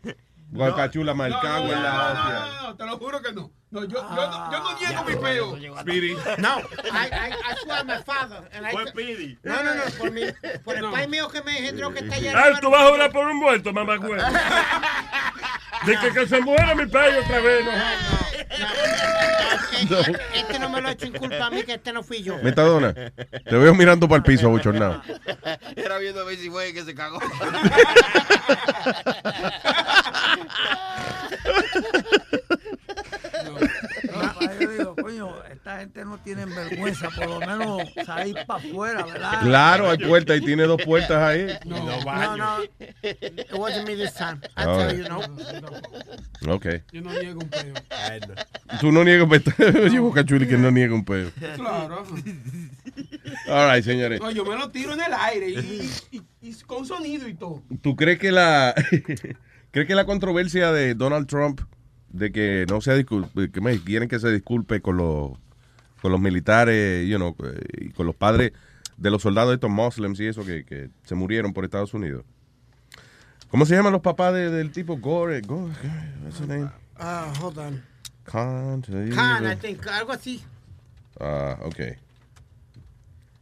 Guacachula, 0.53 1.13
No, 1.13 1.17
marcado 1.17 1.65
no, 1.67 1.73
en 1.73 1.83
la 1.83 1.91
no, 1.93 2.03
hostia. 2.21 2.33
no, 2.63 2.63
no, 2.69 2.77
te 2.77 2.85
lo 2.87 2.99
juro 2.99 3.23
que 3.23 3.33
no. 3.33 3.51
No, 3.71 3.85
yo, 3.85 3.89
yo, 3.89 4.03
no- 4.03 4.53
yo 4.53 4.59
no 4.59 4.79
niego 4.79 5.05
mi 5.05 5.17
peo. 5.17 5.57
Speedy. 5.81 6.15
No, 6.39 6.59
I, 6.85 7.07
I, 7.09 7.33
I 7.33 7.57
swear 7.63 7.81
on 7.81 7.87
my 7.87 8.03
father. 8.05 8.51
Fue 8.71 8.93
Pidi. 8.93 9.39
no, 9.43 9.63
no, 9.63 9.75
no, 9.75 9.83
por, 9.99 10.11
mi, 10.11 10.21
por 10.65 10.77
el 10.77 10.91
pai 10.91 11.09
mío 11.09 11.29
que 11.29 11.43
me 11.43 11.59
engendró 11.59 11.91
que 11.95 12.01
está 12.01 12.17
allá 12.17 12.33
Ah, 12.37 12.43
arriba. 12.45 12.61
tú 12.61 12.71
vas 12.71 12.83
a 12.83 12.91
jurar 12.91 13.11
por 13.13 13.27
un 13.27 13.37
muerto, 13.39 13.73
mamá 13.73 13.97
güey. 13.97 14.21
De 15.87 15.97
que, 15.99 16.13
que 16.13 16.29
se 16.29 16.41
muera 16.43 16.75
mi 16.75 16.85
payo 16.87 17.21
otra 17.21 17.41
vez, 17.41 17.65
no. 17.65 17.73
Este, 19.83 20.19
este 20.35 20.59
no 20.59 20.69
me 20.69 20.81
lo 20.81 20.89
ha 20.89 20.93
hecho 20.93 21.07
en 21.07 21.13
culpa 21.13 21.47
a 21.47 21.51
mí, 21.51 21.63
que 21.65 21.75
este 21.75 21.93
no 21.93 22.03
fui 22.03 22.23
yo. 22.23 22.39
Metadona, 22.39 22.95
te 22.95 23.57
veo 23.57 23.75
mirando 23.75 24.09
para 24.09 24.19
el 24.19 24.23
piso, 24.23 24.49
bochornado. 24.49 25.03
Era 25.77 25.99
viendo 25.99 26.21
a 26.21 26.25
ver 26.25 26.37
si 26.39 26.49
fue 26.51 26.73
que 26.73 26.85
se 26.85 26.95
cagó. 26.95 27.19
no, 33.45 34.35
pa, 34.35 34.55
yo 34.61 34.71
digo, 34.71 34.97
coño, 34.97 35.32
esta 35.51 35.79
gente 35.81 36.05
no 36.05 36.19
tiene 36.19 36.45
vergüenza, 36.47 37.09
por 37.11 37.27
lo 37.29 37.41
menos 37.41 37.83
salir 38.05 38.37
para 38.47 38.61
afuera, 38.63 39.05
¿verdad? 39.05 39.41
Claro, 39.43 39.91
hay 39.91 39.99
puertas 39.99 40.39
y 40.39 40.45
tiene 40.45 40.65
dos 40.65 40.81
puertas 40.83 41.19
ahí. 41.23 41.47
No, 41.65 41.85
baños. 42.05 42.39
no, 42.39 42.63
it 43.03 43.53
wasn't 43.55 43.87
me 43.89 43.97
this 43.97 44.15
time. 44.15 44.41
I 44.57 44.65
All 44.65 44.79
tell 44.79 44.89
right. 44.89 45.03
you, 45.03 45.09
no. 46.47 46.55
Ok. 46.55 46.67
Yo 46.93 47.01
no 47.03 47.13
niego 47.13 47.41
un 47.41 47.51
no. 47.51 48.79
Tú 48.81 48.93
no 48.93 49.05
niegas, 49.05 49.29
oye, 49.85 49.99
Bocachuli, 50.01 50.47
que 50.47 50.57
no 50.59 50.71
niega 50.71 50.95
un 50.95 51.05
pedo. 51.05 51.31
Claro. 51.57 52.05
All 53.49 53.71
right, 53.75 53.85
señores. 53.85 54.21
No, 54.21 54.31
yo 54.31 54.45
me 54.45 54.57
lo 54.57 54.71
tiro 54.71 54.93
en 54.93 55.01
el 55.01 55.13
aire 55.13 55.49
y, 55.51 55.91
y- 56.11 56.23
y 56.41 56.55
con 56.67 56.87
sonido 56.87 57.29
y 57.29 57.35
todo. 57.35 57.63
¿Tú 57.83 57.97
crees 57.97 58.19
que 58.19 58.33
la 58.33 58.75
crees 59.71 59.87
que 59.87 59.95
la 59.95 60.05
controversia 60.05 60.73
de 60.73 60.95
Donald 60.95 61.27
Trump 61.27 61.61
de 62.13 62.31
que 62.33 62.67
no 62.69 62.81
se 62.81 62.95
disculpe, 62.97 63.51
que 63.51 63.61
me 63.61 63.79
quieren 63.81 64.09
que 64.09 64.19
se 64.19 64.31
disculpe 64.31 64.81
con 64.81 64.97
los 64.97 65.33
con 66.01 66.11
los 66.11 66.21
militares, 66.21 67.09
you 67.09 67.17
know, 67.17 67.37
y 67.81 67.91
con 67.91 68.07
los 68.07 68.17
padres 68.17 68.53
de 68.97 69.11
los 69.11 69.23
soldados 69.23 69.55
estos 69.55 69.71
muslims 69.71 70.19
y 70.21 70.27
eso 70.27 70.45
que, 70.45 70.65
que 70.65 70.91
se 71.05 71.15
murieron 71.15 71.53
por 71.53 71.65
Estados 71.65 71.95
Unidos? 71.95 72.25
¿Cómo 73.51 73.67
se 73.67 73.75
llaman 73.77 73.93
los 73.93 74.03
papás 74.03 74.35
de- 74.35 74.51
del 74.51 74.73
tipo 74.73 74.97
Gore? 74.99 75.41
Gore 75.43 75.73
what's 76.25 76.41
his 76.41 76.49
name? 76.49 76.71
Ah, 76.99 77.33
hold 77.41 77.59
on. 77.59 77.83
Khan. 78.25 78.83
Khan, 78.83 79.53
I 79.53 79.57
think, 79.57 79.87
algo 79.87 80.13
así. 80.13 80.43
Ah, 81.21 81.57
ok. 81.65 81.81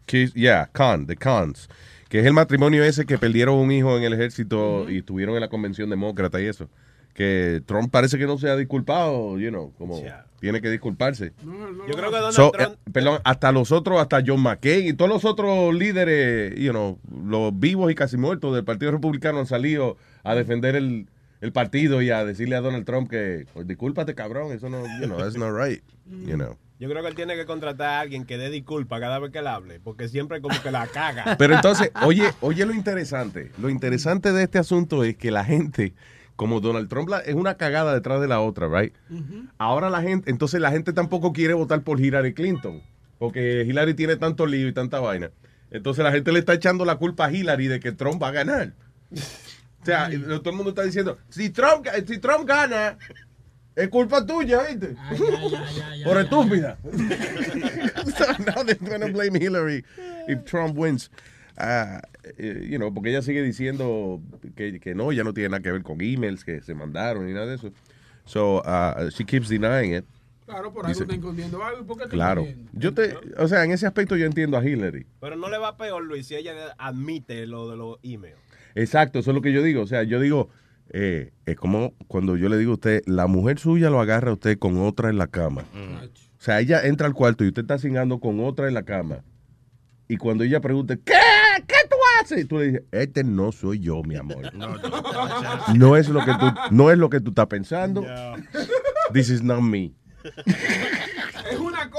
Que- 0.06 0.30
Yeah, 0.34 0.68
Khan, 0.72 1.06
the 1.06 1.16
Khans. 1.16 1.68
Que 2.08 2.20
es 2.20 2.26
el 2.26 2.32
matrimonio 2.32 2.82
ese 2.82 3.06
que 3.06 3.18
perdieron 3.18 3.54
un 3.56 3.70
hijo 3.70 3.96
en 3.96 4.02
el 4.02 4.12
ejército 4.12 4.90
y 4.90 4.98
estuvieron 4.98 5.34
en 5.36 5.40
la 5.42 5.48
convención 5.48 5.88
demócrata 5.90 6.40
y 6.40 6.46
eso. 6.46 6.68
Que 7.14 7.62
Trump 7.66 7.90
parece 7.90 8.18
que 8.18 8.26
no 8.26 8.38
se 8.38 8.48
ha 8.48 8.56
disculpado, 8.56 9.38
you 9.38 9.50
know, 9.50 9.72
como 9.78 10.00
tiene 10.40 10.60
que 10.62 10.70
disculparse. 10.70 11.32
Yo 11.44 11.94
creo 11.94 12.10
que 12.10 12.16
Donald 12.16 12.32
So, 12.34 12.50
Trump. 12.50 12.74
eh, 12.74 12.90
perdón, 12.92 13.20
hasta 13.24 13.52
los 13.52 13.72
otros, 13.72 14.00
hasta 14.00 14.22
John 14.26 14.40
McCain 14.40 14.86
y 14.86 14.92
todos 14.94 15.10
los 15.10 15.24
otros 15.24 15.74
líderes, 15.74 16.58
you 16.58 16.70
know, 16.70 16.98
los 17.24 17.58
vivos 17.58 17.90
y 17.92 17.94
casi 17.94 18.16
muertos 18.16 18.54
del 18.54 18.64
Partido 18.64 18.90
Republicano 18.92 19.38
han 19.40 19.46
salido 19.46 19.96
a 20.22 20.34
defender 20.34 20.76
el, 20.76 21.08
el 21.42 21.52
partido 21.52 22.00
y 22.00 22.10
a 22.10 22.24
decirle 22.24 22.56
a 22.56 22.60
Donald 22.62 22.86
Trump 22.86 23.10
que, 23.10 23.46
pues, 23.52 23.66
discúlpate, 23.66 24.14
cabrón, 24.14 24.52
eso 24.52 24.70
no, 24.70 24.82
you 25.00 25.06
know, 25.06 25.18
that's 25.18 25.36
not 25.36 25.52
right, 25.54 25.82
you 26.06 26.36
know. 26.36 26.56
Yo 26.78 26.88
creo 26.88 27.02
que 27.02 27.08
él 27.10 27.14
tiene 27.14 27.36
que 27.36 27.44
contratar 27.44 27.88
a 27.90 28.00
alguien 28.00 28.24
que 28.24 28.38
dé 28.38 28.48
disculpa 28.48 28.98
cada 29.00 29.18
vez 29.18 29.30
que 29.32 29.40
él 29.40 29.46
hable, 29.46 29.80
porque 29.80 30.08
siempre 30.08 30.40
como 30.40 30.58
que 30.62 30.70
la 30.70 30.86
caga. 30.86 31.36
Pero 31.36 31.54
entonces, 31.54 31.90
oye, 32.06 32.24
oye 32.40 32.64
lo 32.64 32.72
interesante. 32.72 33.52
Lo 33.60 33.68
interesante 33.68 34.32
de 34.32 34.44
este 34.44 34.58
asunto 34.58 35.04
es 35.04 35.14
que 35.16 35.30
la 35.30 35.44
gente, 35.44 35.92
como 36.40 36.62
Donald 36.62 36.88
Trump 36.88 37.10
es 37.26 37.34
una 37.34 37.58
cagada 37.58 37.92
detrás 37.92 38.18
de 38.18 38.26
la 38.26 38.40
otra, 38.40 38.66
right? 38.66 38.94
Ahora 39.58 39.90
la 39.90 40.00
gente, 40.00 40.30
entonces 40.30 40.58
la 40.58 40.70
gente 40.70 40.94
tampoco 40.94 41.34
quiere 41.34 41.52
votar 41.52 41.82
por 41.82 42.00
Hillary 42.00 42.32
Clinton, 42.32 42.82
porque 43.18 43.62
Hillary 43.68 43.92
tiene 43.92 44.16
tanto 44.16 44.46
lío 44.46 44.66
y 44.66 44.72
tanta 44.72 45.00
vaina. 45.00 45.32
Entonces 45.70 46.02
la 46.02 46.10
gente 46.12 46.32
le 46.32 46.38
está 46.38 46.54
echando 46.54 46.86
la 46.86 46.96
culpa 46.96 47.26
a 47.26 47.30
Hillary 47.30 47.68
de 47.68 47.78
que 47.78 47.92
Trump 47.92 48.22
va 48.22 48.28
a 48.28 48.30
ganar. 48.30 48.72
O 49.12 49.84
sea, 49.84 50.08
todo 50.08 50.48
el 50.48 50.56
mundo 50.56 50.70
está 50.70 50.82
diciendo, 50.82 51.18
si 51.28 51.50
Trump, 51.50 51.86
si 52.06 52.16
Trump 52.16 52.48
gana, 52.48 52.96
es 53.76 53.88
culpa 53.90 54.24
tuya, 54.24 54.62
¿viste? 54.62 54.96
Por 56.02 56.16
estúpida. 56.16 56.78
so 58.16 58.32
now 58.46 58.64
they're 58.64 58.78
gonna 58.80 59.12
blame 59.12 59.36
Hillary 59.38 59.84
if 60.26 60.42
Trump 60.46 60.74
wins. 60.74 61.10
Ah, 61.60 62.02
eh, 62.38 62.68
you 62.70 62.78
know, 62.78 62.92
porque 62.92 63.10
ella 63.10 63.22
sigue 63.22 63.42
diciendo 63.42 64.20
que, 64.56 64.80
que 64.80 64.94
no, 64.94 65.12
ya 65.12 65.24
no 65.24 65.34
tiene 65.34 65.50
nada 65.50 65.62
que 65.62 65.72
ver 65.72 65.82
con 65.82 66.00
emails 66.00 66.44
que 66.44 66.62
se 66.62 66.74
mandaron 66.74 67.26
ni 67.26 67.32
nada 67.32 67.46
de 67.46 67.56
eso. 67.56 67.72
So, 68.24 68.62
ah, 68.64 69.08
she 69.10 69.24
keeps 69.24 69.48
denying 69.48 69.94
it. 69.94 70.04
Claro, 70.46 70.72
por 70.72 70.86
algo 70.86 71.00
está 71.00 71.14
escondiendo 71.14 71.62
algo. 71.62 71.86
¿Por 71.86 71.96
qué 71.96 72.04
está 72.04 72.14
Claro. 72.14 72.46
Yo 72.72 72.92
te, 72.92 73.14
o 73.36 73.46
sea, 73.46 73.64
en 73.64 73.70
ese 73.70 73.86
aspecto 73.86 74.16
yo 74.16 74.26
entiendo 74.26 74.56
a 74.56 74.64
Hillary. 74.64 75.06
Pero 75.20 75.36
no 75.36 75.48
le 75.48 75.58
va 75.58 75.76
peor, 75.76 76.02
Luis, 76.02 76.26
si 76.26 76.34
ella 76.34 76.74
admite 76.78 77.46
lo 77.46 77.70
de 77.70 77.76
los 77.76 77.98
emails. 78.02 78.38
Exacto, 78.74 79.20
eso 79.20 79.30
es 79.30 79.34
lo 79.34 79.42
que 79.42 79.52
yo 79.52 79.62
digo. 79.62 79.82
O 79.82 79.86
sea, 79.86 80.02
yo 80.02 80.20
digo, 80.20 80.48
eh, 80.90 81.32
es 81.46 81.56
como 81.56 81.94
cuando 82.08 82.36
yo 82.36 82.48
le 82.48 82.58
digo 82.58 82.72
a 82.72 82.74
usted, 82.74 83.02
la 83.06 83.28
mujer 83.28 83.58
suya 83.58 83.90
lo 83.90 84.00
agarra 84.00 84.30
a 84.30 84.34
usted 84.34 84.58
con 84.58 84.78
otra 84.78 85.08
en 85.08 85.18
la 85.18 85.28
cama. 85.28 85.64
O 85.72 86.42
sea, 86.42 86.60
ella 86.60 86.82
entra 86.84 87.06
al 87.06 87.14
cuarto 87.14 87.44
y 87.44 87.48
usted 87.48 87.62
está 87.62 87.78
cingando 87.78 88.18
con 88.18 88.40
otra 88.40 88.66
en 88.66 88.74
la 88.74 88.82
cama. 88.82 89.22
Y 90.08 90.16
cuando 90.16 90.42
ella 90.42 90.60
pregunta, 90.60 90.96
¿qué? 90.96 91.12
¿Qué 91.66 91.74
tú 91.88 91.96
haces? 92.20 92.48
Tú 92.48 92.58
le 92.58 92.66
dices, 92.66 92.82
este 92.92 93.24
no 93.24 93.52
soy 93.52 93.80
yo, 93.80 94.02
mi 94.02 94.16
amor. 94.16 94.50
No 95.74 95.96
es 95.96 96.08
lo 96.08 96.24
que 96.24 96.32
tú, 96.32 96.46
no 96.70 96.90
es 96.90 96.98
lo 96.98 97.10
que 97.10 97.20
tú 97.20 97.30
estás 97.30 97.46
pensando. 97.46 98.04
This 99.12 99.30
is 99.30 99.42
not 99.42 99.60
me. 99.60 99.92
Es 101.50 101.58
una 101.58 101.84
de 101.84 101.90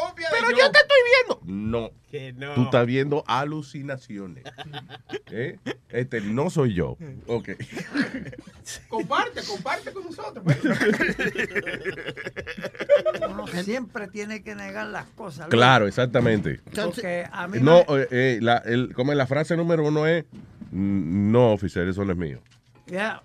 Pero 0.46 0.58
yo 0.58 0.72
te 0.72 0.80
estoy 0.80 0.98
viendo. 1.06 1.42
No. 1.46 1.92
Que 2.10 2.34
no. 2.34 2.54
Tú 2.56 2.64
estás 2.64 2.86
viendo 2.86 3.24
alucinaciones. 3.28 4.44
¿Eh? 5.32 5.58
Este 5.90 6.20
no 6.22 6.50
soy 6.50 6.74
yo. 6.74 6.98
Ok. 7.28 7.50
Comparte, 8.90 9.42
comparte 9.44 9.92
con 9.94 10.04
nosotros. 10.06 10.44
Uno 13.30 13.48
siempre 13.48 14.08
tiene 14.08 14.44
que 14.44 14.56
negar 14.56 14.88
las 14.88 15.06
cosas. 15.08 15.48
Claro, 15.48 15.88
exactamente. 15.88 16.60
Porque 16.76 17.26
a 17.32 17.48
mí 17.48 17.60
No, 17.62 17.86
me- 17.88 18.02
eh, 18.02 18.08
eh, 18.12 18.40
la, 18.42 18.58
el, 18.58 18.94
como 18.94 19.14
la 19.14 19.28
frase 19.28 19.56
número 19.56 19.86
uno 19.86 20.06
es, 20.08 20.26
"Mm, 20.72 21.32
no, 21.32 21.52
oficial, 21.54 21.88
eso 21.88 22.04
no 22.06 22.12
es 22.12 22.18
mío. 22.18 22.42
Ya, 22.88 23.22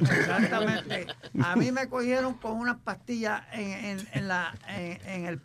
exactamente. 0.00 1.06
A 1.42 1.56
mí 1.56 1.72
me 1.72 1.88
cogieron 1.88 2.34
con 2.34 2.52
unas 2.52 2.76
pastillas 2.80 3.42
en, 3.52 3.70
en, 3.84 4.08
en 4.12 4.28
la, 4.28 4.54
en, 4.68 4.98
en 5.06 5.26
el... 5.26 5.40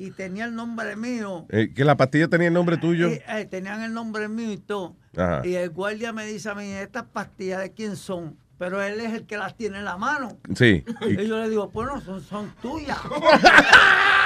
Y 0.00 0.12
tenía 0.12 0.46
el 0.46 0.54
nombre 0.54 0.96
mío. 0.96 1.44
Eh, 1.50 1.74
que 1.74 1.84
la 1.84 1.94
pastilla 1.94 2.26
tenía 2.26 2.48
el 2.48 2.54
nombre 2.54 2.78
tuyo. 2.78 3.10
Y, 3.10 3.20
eh, 3.28 3.46
tenían 3.50 3.82
el 3.82 3.92
nombre 3.92 4.28
mío 4.28 4.50
y 4.50 4.56
todo. 4.56 4.96
Ajá. 5.14 5.42
Y 5.44 5.56
el 5.56 5.68
guardia 5.68 6.10
me 6.10 6.24
dice 6.24 6.48
a 6.48 6.54
mí, 6.54 6.72
¿estas 6.72 7.04
pastillas 7.04 7.60
de 7.60 7.72
quién 7.72 7.96
son? 7.96 8.34
Pero 8.56 8.82
él 8.82 8.98
es 9.02 9.12
el 9.12 9.26
que 9.26 9.36
las 9.36 9.54
tiene 9.58 9.76
en 9.76 9.84
la 9.84 9.98
mano. 9.98 10.38
Sí. 10.54 10.82
Y 11.06 11.26
yo 11.26 11.38
le 11.38 11.50
digo, 11.50 11.68
pues 11.68 11.86
no, 11.86 12.00
son, 12.00 12.22
son 12.22 12.50
tuyas. 12.62 12.96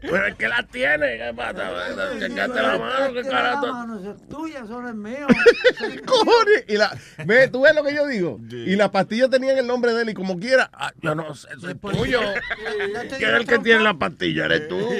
Pero 0.00 0.26
es 0.26 0.34
que 0.36 0.48
la 0.48 0.62
tiene, 0.66 1.16
¿qué 1.18 1.32
pasa? 1.34 1.70
Checate 2.18 2.62
la 2.62 2.78
mano, 2.78 3.12
qué 3.14 3.22
carajo. 3.22 3.66
la 3.66 3.72
mano, 3.72 4.00
eso 4.00 4.10
es 4.12 4.28
tuya, 4.28 4.60
eso 4.64 4.80
no 4.82 4.88
es 4.88 4.94
mío. 4.94 5.26
Cojones. 6.06 6.64
Y 6.68 6.76
la, 6.76 6.96
ve, 7.26 7.48
tú 7.48 7.62
ves 7.62 7.74
lo 7.74 7.82
que 7.84 7.94
yo 7.94 8.06
digo. 8.06 8.38
Y 8.50 8.76
la 8.76 8.90
pastilla 8.90 9.28
tenía 9.28 9.58
el 9.58 9.66
nombre 9.66 9.92
de 9.94 10.02
él 10.02 10.10
y 10.10 10.14
como 10.14 10.38
quiera, 10.38 10.70
ah, 10.72 10.92
yo 11.00 11.14
no 11.14 11.34
sé, 11.34 11.48
eso 11.56 11.68
es 11.70 11.80
tuyo. 11.80 12.20
¿No 12.22 13.00
te 13.02 13.08
¿Quién 13.16 13.30
es 13.30 13.36
el 13.40 13.46
que 13.46 13.58
tiene 13.58 13.80
trompa? 13.82 13.92
la 13.92 13.98
pastilla? 13.98 14.44
¿Eres 14.46 14.68
tú? 14.68 14.78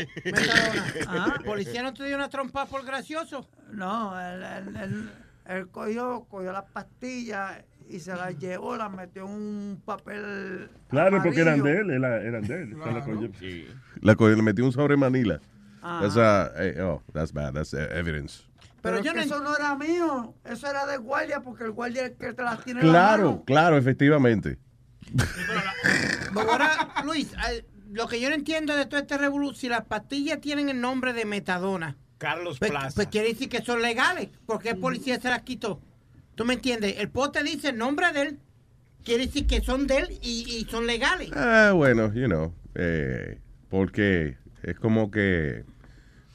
Ah, 1.08 1.36
¿Policía 1.44 1.82
no 1.82 1.92
te 1.94 2.04
dio 2.04 2.14
una 2.16 2.28
trompa 2.28 2.66
por 2.66 2.84
gracioso? 2.84 3.48
No, 3.72 4.18
él, 4.20 4.42
él- 4.42 4.76
él- 4.76 5.10
él 5.46 5.68
cogió, 5.68 6.26
cogió 6.30 6.52
las 6.52 6.64
pastillas 6.70 7.58
y 7.90 8.00
se 8.00 8.14
las 8.14 8.38
llevó, 8.38 8.76
las 8.76 8.90
metió 8.92 9.24
en 9.26 9.30
un 9.32 9.82
papel. 9.84 10.70
Claro, 10.88 11.22
porque 11.22 11.40
eran 11.40 11.62
de 11.62 11.78
él, 11.80 11.90
era- 11.90 12.22
eran 12.22 12.42
de 12.42 12.62
él. 12.62 12.78
La 12.78 13.04
cogió- 13.04 13.30
La 14.00 14.14
cogió, 14.14 14.36
le 14.36 14.42
metió 14.42 14.64
un 14.64 14.72
sobre 14.72 14.96
Manila. 14.96 15.40
Ajá. 15.82 16.00
That's, 16.08 16.52
eh, 16.60 16.80
oh, 16.82 17.02
that's 17.12 17.32
bad, 17.32 17.52
that's 17.54 17.72
uh, 17.72 17.78
evidence. 17.78 18.42
Pero, 18.82 18.96
Pero 18.96 18.96
es 18.98 19.04
yo 19.04 19.12
que 19.12 19.18
no 19.18 19.24
eso 19.24 19.40
no 19.42 19.56
era 19.56 19.74
mío, 19.76 20.34
eso 20.44 20.66
era 20.68 20.86
del 20.86 21.00
guardia, 21.00 21.40
porque 21.40 21.64
el 21.64 21.70
guardia 21.72 22.04
es 22.06 22.10
el 22.12 22.16
que 22.16 22.32
te 22.32 22.42
las 22.42 22.62
tiene 22.64 22.80
en 22.80 22.86
la 22.86 22.92
Claro, 22.92 23.24
mano. 23.24 23.44
claro, 23.46 23.76
efectivamente. 23.76 24.58
Pero 26.34 26.50
ahora, 26.52 26.70
Luis, 27.04 27.32
lo 27.90 28.06
que 28.08 28.20
yo 28.20 28.28
no 28.28 28.34
entiendo 28.34 28.74
de 28.76 28.86
todo 28.86 29.00
este 29.00 29.18
revolución, 29.18 29.56
si 29.56 29.68
las 29.68 29.84
pastillas 29.84 30.40
tienen 30.40 30.68
el 30.68 30.80
nombre 30.80 31.12
de 31.12 31.24
metadona, 31.24 31.96
Carlos 32.18 32.58
pues, 32.58 32.70
Plaza. 32.70 32.92
pues 32.94 33.08
quiere 33.08 33.28
decir 33.28 33.48
que 33.48 33.62
son 33.62 33.82
legales. 33.82 34.28
¿Por 34.46 34.60
qué 34.60 34.70
el 34.70 34.78
policía 34.78 35.18
se 35.20 35.28
las 35.28 35.42
quitó? 35.42 35.80
¿Tú 36.34 36.44
me 36.44 36.54
entiendes? 36.54 36.96
El 36.98 37.08
pote 37.10 37.42
dice 37.42 37.70
el 37.70 37.78
nombre 37.78 38.12
de 38.12 38.22
él, 38.22 38.38
quiere 39.04 39.26
decir 39.26 39.46
que 39.46 39.60
son 39.60 39.86
de 39.86 39.98
él 39.98 40.18
y, 40.22 40.44
y 40.48 40.66
son 40.70 40.86
legales. 40.86 41.30
Ah, 41.34 41.72
bueno, 41.74 42.12
you 42.14 42.26
know, 42.26 42.52
eh, 42.74 43.38
porque 43.68 44.36
es 44.62 44.78
como 44.78 45.10
que 45.10 45.64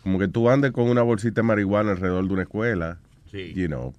como 0.03 0.19
que 0.19 0.27
tú 0.27 0.49
andes 0.49 0.71
con 0.71 0.87
una 0.87 1.01
bolsita 1.01 1.41
de 1.41 1.47
marihuana 1.47 1.91
alrededor 1.91 2.27
de 2.27 2.33
una 2.33 2.43
escuela. 2.43 2.99
Sí. 3.31 3.53
You 3.55 3.67
know, 3.67 3.93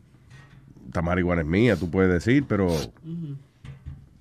esta 0.87 1.03
marihuana 1.03 1.43
es 1.43 1.49
mía, 1.49 1.77
tú 1.77 1.91
puedes 1.91 2.13
decir, 2.13 2.45
pero 2.49 2.69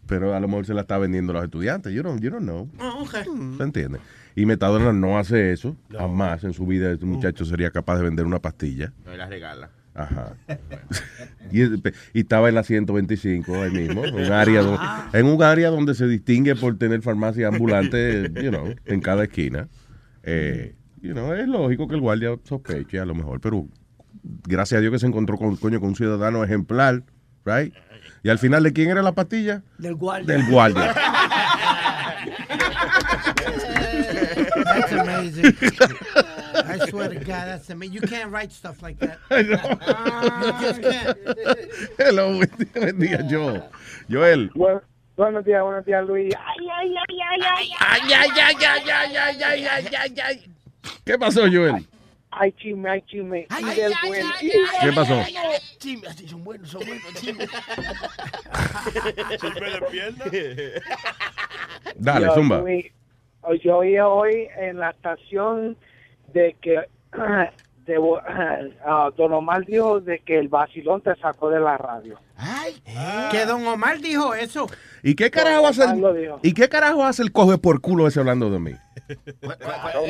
pero 0.08 0.36
a 0.36 0.40
lo 0.40 0.48
mejor 0.48 0.66
se 0.66 0.74
la 0.74 0.82
está 0.82 0.98
vendiendo 0.98 1.32
a 1.32 1.36
los 1.36 1.46
estudiantes. 1.46 1.94
You 1.94 2.04
don't, 2.04 2.22
you 2.22 2.30
don't 2.30 2.44
know. 2.44 2.70
Ah, 2.80 2.96
ok. 3.00 3.58
¿Se 3.58 3.64
entiende? 3.64 4.00
Y 4.36 4.46
Metadona 4.46 4.92
no 4.92 5.18
hace 5.18 5.52
eso. 5.54 5.76
Jamás 5.92 6.44
en 6.44 6.54
su 6.54 6.66
vida 6.66 6.92
este 6.92 7.06
muchacho 7.06 7.46
sería 7.46 7.72
capaz 7.72 7.98
de 7.98 8.04
vender 8.04 8.26
una 8.26 8.40
pastilla. 8.40 8.92
No 9.06 9.16
la 9.16 9.28
regala. 9.28 9.70
Ajá. 9.96 10.36
y, 11.52 11.64
y 11.64 12.20
estaba 12.20 12.50
en 12.50 12.56
la 12.56 12.64
125 12.64 13.64
ahí 13.64 13.72
mismo, 13.72 14.06
en 14.06 14.16
un 14.16 14.32
área 14.32 14.62
donde, 14.62 14.80
en 15.14 15.26
un 15.26 15.42
área 15.42 15.70
donde 15.70 15.96
se 15.96 16.06
distingue 16.08 16.56
por 16.56 16.78
tener 16.78 17.02
farmacia 17.02 17.48
ambulante, 17.48 18.30
you 18.42 18.50
know, 18.50 18.76
en 18.86 19.00
cada 19.02 19.24
esquina. 19.24 19.70
Eh, 20.24 20.76
you 21.02 21.14
know, 21.14 21.34
es 21.34 21.48
lógico 21.48 21.88
que 21.88 21.96
el 21.96 22.02
guardia 22.02 22.36
sospeche 22.44 23.00
a 23.00 23.06
lo 23.06 23.16
mejor, 23.16 23.40
pero 23.40 23.68
gracias 24.44 24.80
a 24.80 24.82
Dios 24.82 24.92
que 24.92 25.00
se 25.00 25.08
encontró 25.08 25.38
con 25.38 25.56
coño 25.56 25.80
con 25.80 25.90
un 25.90 25.96
ciudadano 25.96 26.44
ejemplar, 26.44 27.04
right? 27.46 27.74
Y 28.22 28.30
al 28.30 28.40
final 28.40 28.64
de 28.64 28.74
quién 28.74 28.90
era 28.90 29.02
la 29.02 29.14
pastilla? 29.14 29.64
Del 29.78 29.96
guardia. 29.96 30.36
Del 30.36 30.46
guardia. 30.50 30.94
That's 34.66 34.92
amazing. 34.92 35.56
I 36.68 36.78
swear 36.90 37.10
to 37.10 37.16
God, 37.16 37.48
that's 37.48 37.70
amazing. 37.70 37.94
You 37.94 38.02
can't 38.02 38.32
write 38.32 38.52
stuff 38.52 38.82
like 38.82 38.98
that. 39.00 39.20
You 39.32 39.58
just 40.62 40.82
can't. 40.82 41.18
Hello, 41.98 42.34
buen 42.74 43.00
día, 43.00 43.22
Joel. 43.30 43.70
Joel. 44.10 44.50
buenos 45.16 45.46
días, 45.46 45.62
buenos 45.64 45.86
días, 45.86 46.06
Luis. 46.08 46.34
Ay, 46.36 46.68
ay, 46.70 46.96
ay, 46.98 47.20
ay, 47.30 47.42
ay. 47.42 47.70
Ay, 47.80 48.02
ay, 48.14 48.30
ay, 48.36 48.56
ay, 48.60 48.90
ay, 48.90 49.18
ay, 49.18 49.44
ay, 49.44 49.66
ay, 49.66 49.96
ay, 49.96 50.20
ay. 50.24 50.44
¿Qué 51.06 51.18
pasó, 51.18 51.42
Joel? 51.52 51.86
Ay, 52.32 52.52
chisme, 52.54 52.90
ay, 52.90 53.02
chisme. 53.08 53.48
Ay, 53.50 53.64
ay, 53.64 53.82
ay, 53.82 53.94
ay, 54.14 54.50
¿Qué 54.82 54.92
pasó? 54.94 55.14
ay, 55.14 55.36
ay, 55.38 55.48
ay. 55.54 55.60
Chisme, 55.80 56.08
así 56.08 56.28
son 56.28 56.44
buenos, 56.44 56.70
son 56.70 56.82
buenos, 56.86 57.14
chisme. 57.14 57.48
Chisme 59.40 59.70
de 59.70 59.82
pierna. 59.92 60.26
Dale, 61.96 62.26
Yo 62.26 62.34
zumba. 62.36 62.62
fui- 62.62 62.92
Yo 63.64 63.78
oí 63.78 63.98
hoy 64.00 64.48
en 64.58 64.80
la 64.80 64.90
estación 64.90 65.78
de 66.36 66.56
que 66.62 66.76
te 67.86 67.98
vo- 67.98 68.20
ah, 68.86 69.10
Don 69.18 69.32
Omar 69.34 69.66
dijo 69.66 70.00
de 70.02 70.20
que 70.20 70.38
el 70.40 70.48
vacilón 70.48 71.02
te 71.02 71.16
sacó 71.16 71.50
de 71.50 71.60
la 71.60 71.78
radio. 71.78 72.20
Que 73.32 73.46
Don 73.46 73.66
Omar 73.66 74.00
dijo 74.00 74.34
eso. 74.36 74.68
¿Y 75.04 75.16
qué 75.16 75.30
carajo 75.32 75.68
hace 75.68 75.84
el. 75.84 76.04
¿Y 76.42 76.54
qué 76.54 76.68
carajo 76.68 77.06
hace 77.06 77.22
el 77.24 77.32
coge 77.32 77.58
por 77.58 77.80
culo 77.82 78.08
ese 78.08 78.20
hablando 78.20 78.50
de 78.50 78.60
mí? 78.60 78.72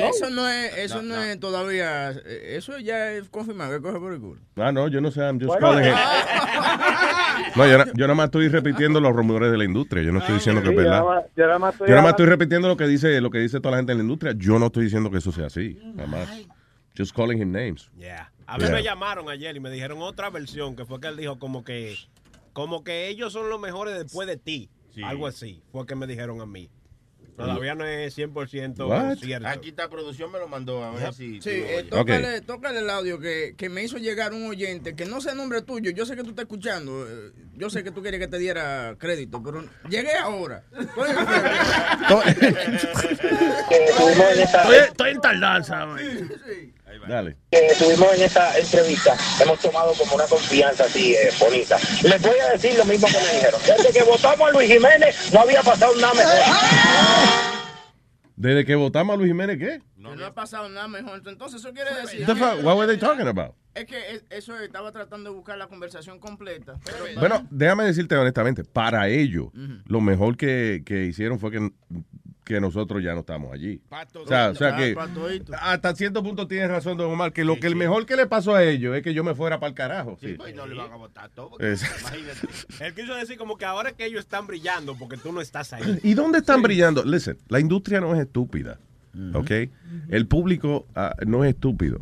Eso 0.10 0.30
no 0.30 0.48
es, 0.48 0.78
eso 0.78 1.02
no, 1.02 1.22
es 1.22 1.40
todavía, 1.40 2.12
eh, 2.12 2.56
eso 2.56 2.78
ya 2.80 3.12
es 3.12 3.28
confirmado 3.30 3.74
que 3.74 3.82
coge 3.82 4.00
por 4.00 4.14
el 4.14 4.20
culo. 4.22 4.42
Ah, 4.56 4.72
no, 4.72 4.88
yo 4.88 5.02
no 5.02 5.12
sé, 5.12 5.20
I'm 5.22 5.38
just 5.40 5.48
Bueno, 5.60 5.68
calling 5.68 5.86
it. 5.90 5.94
eh, 5.94 5.96
No, 7.56 7.68
yo, 7.68 7.78
na- 7.78 7.86
yo 7.94 8.06
nada 8.08 8.16
más 8.16 8.26
estoy 8.26 8.48
repitiendo 8.48 9.00
los 9.02 9.14
rumores 9.14 9.52
de 9.52 9.58
la 9.58 9.66
industria. 9.66 10.02
Yo 10.04 10.12
no 10.14 10.20
estoy 10.20 10.36
diciendo 10.36 10.62
que 10.62 10.70
es 10.70 10.76
yo 10.76 10.82
verdad. 10.82 11.00
nada 11.02 11.16
más- 11.16 11.26
yo 11.36 11.46
nada 11.46 11.60
más 11.60 11.74
estoy 11.74 11.88
Yo 11.88 11.92
nada 11.92 12.02
más 12.04 12.10
estoy 12.12 12.26
repitiendo 12.28 12.68
lo 12.70 12.78
que 12.78 12.88
dice 12.88 13.22
lo 13.22 13.30
que 13.30 13.40
dice 13.40 13.60
toda 13.60 13.72
la 13.72 13.78
gente 13.78 13.92
en 13.92 13.98
la 14.00 14.04
industria. 14.04 14.34
Yo 14.38 14.58
no 14.60 14.68
estoy 14.68 14.86
diciendo 14.86 15.12
que 15.12 15.18
eso 15.18 15.32
sea 15.32 15.48
así. 15.48 15.78
Nada 15.94 16.08
más. 16.08 16.30
Just 16.98 17.14
calling 17.16 17.40
him 17.42 17.52
names. 17.52 17.90
Yeah. 17.98 18.32
A 18.48 18.58
mí 18.58 18.64
Yeah. 18.66 18.74
me 18.76 18.84
llamaron 18.84 19.30
ayer 19.30 19.56
y 19.56 19.60
me 19.60 19.70
dijeron 19.70 20.02
otra 20.02 20.30
versión, 20.30 20.76
que 20.76 20.86
fue 20.86 21.00
que 21.00 21.08
él 21.08 21.18
dijo 21.18 21.38
como 21.40 21.64
que 21.64 21.98
como 22.54 22.84
que 22.84 23.10
ellos 23.10 23.34
son 23.34 23.50
los 23.50 23.60
mejores 23.60 23.96
después 23.98 24.28
de 24.28 24.38
ti. 24.38 24.70
Algo 25.04 25.28
así. 25.28 25.62
Fue 25.74 25.86
que 25.86 25.96
me 25.96 26.08
dijeron 26.08 26.40
a 26.40 26.46
mí. 26.46 26.70
Todavía 27.36 27.76
no 27.76 27.84
es 27.84 28.18
100% 28.18 28.88
What? 28.88 29.18
cierto. 29.18 29.46
Aquí 29.50 29.68
está 29.68 29.90
producción, 29.90 30.32
me 30.32 30.40
lo 30.40 30.48
mandó 30.48 30.82
a 30.86 30.92
ver 30.92 31.14
si. 31.14 31.42
Sí, 31.42 31.50
eh, 31.52 31.86
tócale, 31.90 32.40
tócale 32.40 32.80
el 32.80 32.90
audio 32.90 33.20
que, 33.20 33.56
que 33.58 33.68
me 33.68 33.84
hizo 33.84 33.98
llegar 33.98 34.32
un 34.32 34.46
oyente, 34.48 34.96
que 34.96 35.04
no 35.06 35.20
sé 35.20 35.32
el 35.32 35.38
nombre 35.38 35.62
tuyo, 35.62 35.92
yo 35.92 36.06
sé 36.06 36.16
que 36.16 36.24
tú 36.24 36.30
estás 36.30 36.44
escuchando, 36.44 37.06
eh, 37.06 37.34
yo 37.58 37.70
sé 37.70 37.84
que 37.84 37.92
tú 37.92 38.02
querías 38.02 38.22
que 38.22 38.30
te 38.30 38.38
diera 38.40 38.96
crédito, 38.98 39.44
pero 39.44 39.66
llegué 39.90 40.14
ahora. 40.14 40.64
Estoy 40.80 41.10
Estoy, 44.40 44.76
estoy 44.88 45.12
en 45.12 45.20
tardanza, 45.22 45.84
güey. 45.86 46.06
Dale. 47.08 47.38
que 47.52 47.68
estuvimos 47.68 48.14
en 48.16 48.24
esta 48.24 48.58
entrevista, 48.58 49.16
hemos 49.42 49.60
tomado 49.60 49.94
como 49.94 50.16
una 50.16 50.26
confianza 50.26 50.86
así 50.86 51.14
eh, 51.14 51.30
bonita. 51.40 51.78
Les 52.04 52.22
voy 52.22 52.38
a 52.40 52.52
decir 52.54 52.78
lo 52.78 52.86
mismo 52.86 53.08
que 53.08 53.18
me 53.18 53.34
dijeron. 53.36 53.62
Desde 53.66 53.94
que 53.94 54.04
votamos 54.04 54.48
a 54.50 54.52
Luis 54.52 54.68
Jiménez, 54.72 55.32
no 55.34 55.40
había 55.42 55.62
pasado 55.62 55.94
nada 55.96 56.14
mejor. 56.14 56.34
Desde 58.38 58.66
que 58.66 58.76
votamos 58.76 59.14
a 59.14 59.18
Luis 59.18 59.30
Jiménez, 59.30 59.58
¿qué? 59.58 59.82
no, 59.96 60.16
no 60.16 60.26
ha 60.26 60.34
pasado 60.34 60.68
nada 60.70 60.88
mejor. 60.88 61.22
Entonces, 61.26 61.62
eso 61.62 61.74
quiere 61.74 61.90
decir. 61.96 62.26
What 62.64 62.78
were 62.78 62.86
they 62.88 62.98
talking 63.00 63.28
about? 63.28 63.56
Es 63.74 63.86
que 63.86 63.98
es- 64.16 64.24
eso 64.30 64.58
estaba 64.60 64.92
tratando 64.92 65.30
de 65.32 65.36
buscar 65.36 65.58
la 65.58 65.68
conversación 65.68 66.20
completa. 66.20 66.76
pero- 66.86 67.20
Bueno, 67.20 67.48
déjame 67.50 67.86
decirte 67.86 68.16
honestamente, 68.16 68.64
para 68.64 69.08
ellos, 69.08 69.48
lo 69.88 70.02
mejor 70.02 70.38
que, 70.38 70.84
que 70.86 71.06
hicieron 71.06 71.40
fue 71.40 71.52
que, 71.52 71.70
que 72.46 72.62
nosotros 72.62 73.04
ya 73.04 73.14
no 73.14 73.22
estamos 73.22 73.52
allí. 73.52 73.82
O 74.14 74.28
sea, 74.28 74.52
o 74.52 74.56
sea 74.56 74.78
que 74.78 74.96
hasta 75.60 75.96
cierto 75.96 76.24
punto 76.24 76.48
tienes 76.48 76.70
razón, 76.70 76.96
don 76.96 77.12
Omar, 77.12 77.34
que 77.34 77.44
lo 77.44 77.60
que 77.60 77.66
el 77.66 77.76
mejor 77.76 78.06
que 78.06 78.16
le 78.16 78.28
pasó 78.28 78.54
a 78.54 78.64
ellos 78.64 78.96
es 78.96 79.02
que 79.02 79.16
yo 79.16 79.24
me 79.24 79.34
fuera 79.34 79.60
para 79.60 79.70
el 79.70 79.76
carajo. 79.76 80.18
sí. 80.22 80.36
Pues 80.38 80.56
no 80.56 80.68
le 80.68 80.76
van 80.76 80.92
a 80.92 80.96
votar 80.96 81.30
todo. 81.32 81.58
imagínate. 81.60 82.48
Él 82.80 82.94
quiso 82.94 83.16
decir 83.16 83.38
como 83.38 83.58
que 83.58 83.66
ahora 83.66 83.94
que 83.94 84.06
ellos 84.06 84.20
están 84.20 84.46
brillando 84.46 84.96
porque 84.96 85.18
tú 85.18 85.32
no 85.34 85.42
estás 85.42 85.74
ahí. 85.74 86.00
¿Y 86.04 86.14
dónde 86.14 86.38
están 86.38 86.62
brillando? 86.62 87.04
Listen, 87.04 87.38
la 87.50 87.60
industria 87.60 88.00
no 88.00 88.14
es 88.14 88.22
estúpida, 88.22 88.78
¿ok? 89.34 89.52
El 90.10 90.28
público 90.28 90.86
ah, 90.96 91.16
no 91.26 91.44
es 91.44 91.56
estúpido. 91.56 92.00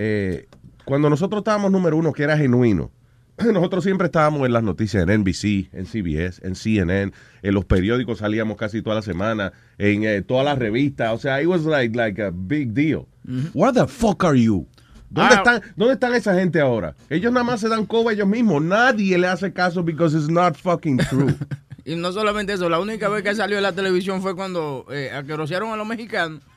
Eh, 0.00 0.48
cuando 0.84 1.08
nosotros 1.08 1.40
estábamos 1.40 1.70
número 1.70 1.96
uno, 1.96 2.12
que 2.12 2.24
era 2.24 2.36
genuino, 2.36 2.90
nosotros 3.52 3.84
siempre 3.84 4.06
estábamos 4.06 4.46
en 4.46 4.52
las 4.52 4.62
noticias 4.62 5.02
en 5.06 5.20
NBC, 5.20 5.72
en 5.72 5.86
CBS, 5.86 6.40
en 6.46 6.54
CNN, 6.54 7.12
en 7.42 7.54
los 7.54 7.64
periódicos 7.64 8.18
salíamos 8.18 8.56
casi 8.56 8.82
toda 8.82 8.96
la 8.96 9.02
semana, 9.02 9.52
en 9.78 10.04
eh, 10.04 10.22
todas 10.22 10.44
las 10.44 10.58
revistas, 10.58 11.12
o 11.12 11.18
sea, 11.18 11.40
it 11.42 11.46
was 11.48 11.64
like, 11.64 11.96
like 11.96 12.22
a 12.22 12.30
big 12.32 12.72
deal. 12.72 13.06
Where 13.54 13.72
the 13.72 13.86
fuck 13.86 14.24
are 14.24 14.40
you? 14.40 14.66
¿Dónde, 15.10 15.34
Ah. 15.34 15.38
están, 15.38 15.62
¿Dónde 15.76 15.94
están 15.94 16.14
esa 16.14 16.34
gente 16.34 16.60
ahora? 16.60 16.94
Ellos 17.08 17.32
nada 17.32 17.44
más 17.44 17.60
se 17.60 17.68
dan 17.68 17.86
coba 17.86 18.12
ellos 18.12 18.26
mismos. 18.26 18.62
Nadie 18.62 19.16
le 19.16 19.28
hace 19.28 19.52
caso 19.52 19.82
because 19.82 20.16
it's 20.16 20.28
not 20.28 20.56
fucking 20.56 20.98
true. 20.98 21.34
Y 21.86 21.96
no 21.96 22.12
solamente 22.12 22.54
eso, 22.54 22.70
la 22.70 22.80
única 22.80 23.10
vez 23.10 23.22
que 23.22 23.34
salió 23.34 23.58
en 23.58 23.62
la 23.62 23.72
televisión 23.72 24.22
fue 24.22 24.34
cuando 24.34 24.86
eh, 24.90 25.10
aquerosearon 25.12 25.70
a 25.70 25.76
los 25.76 25.86
mexicanos. 25.86 26.40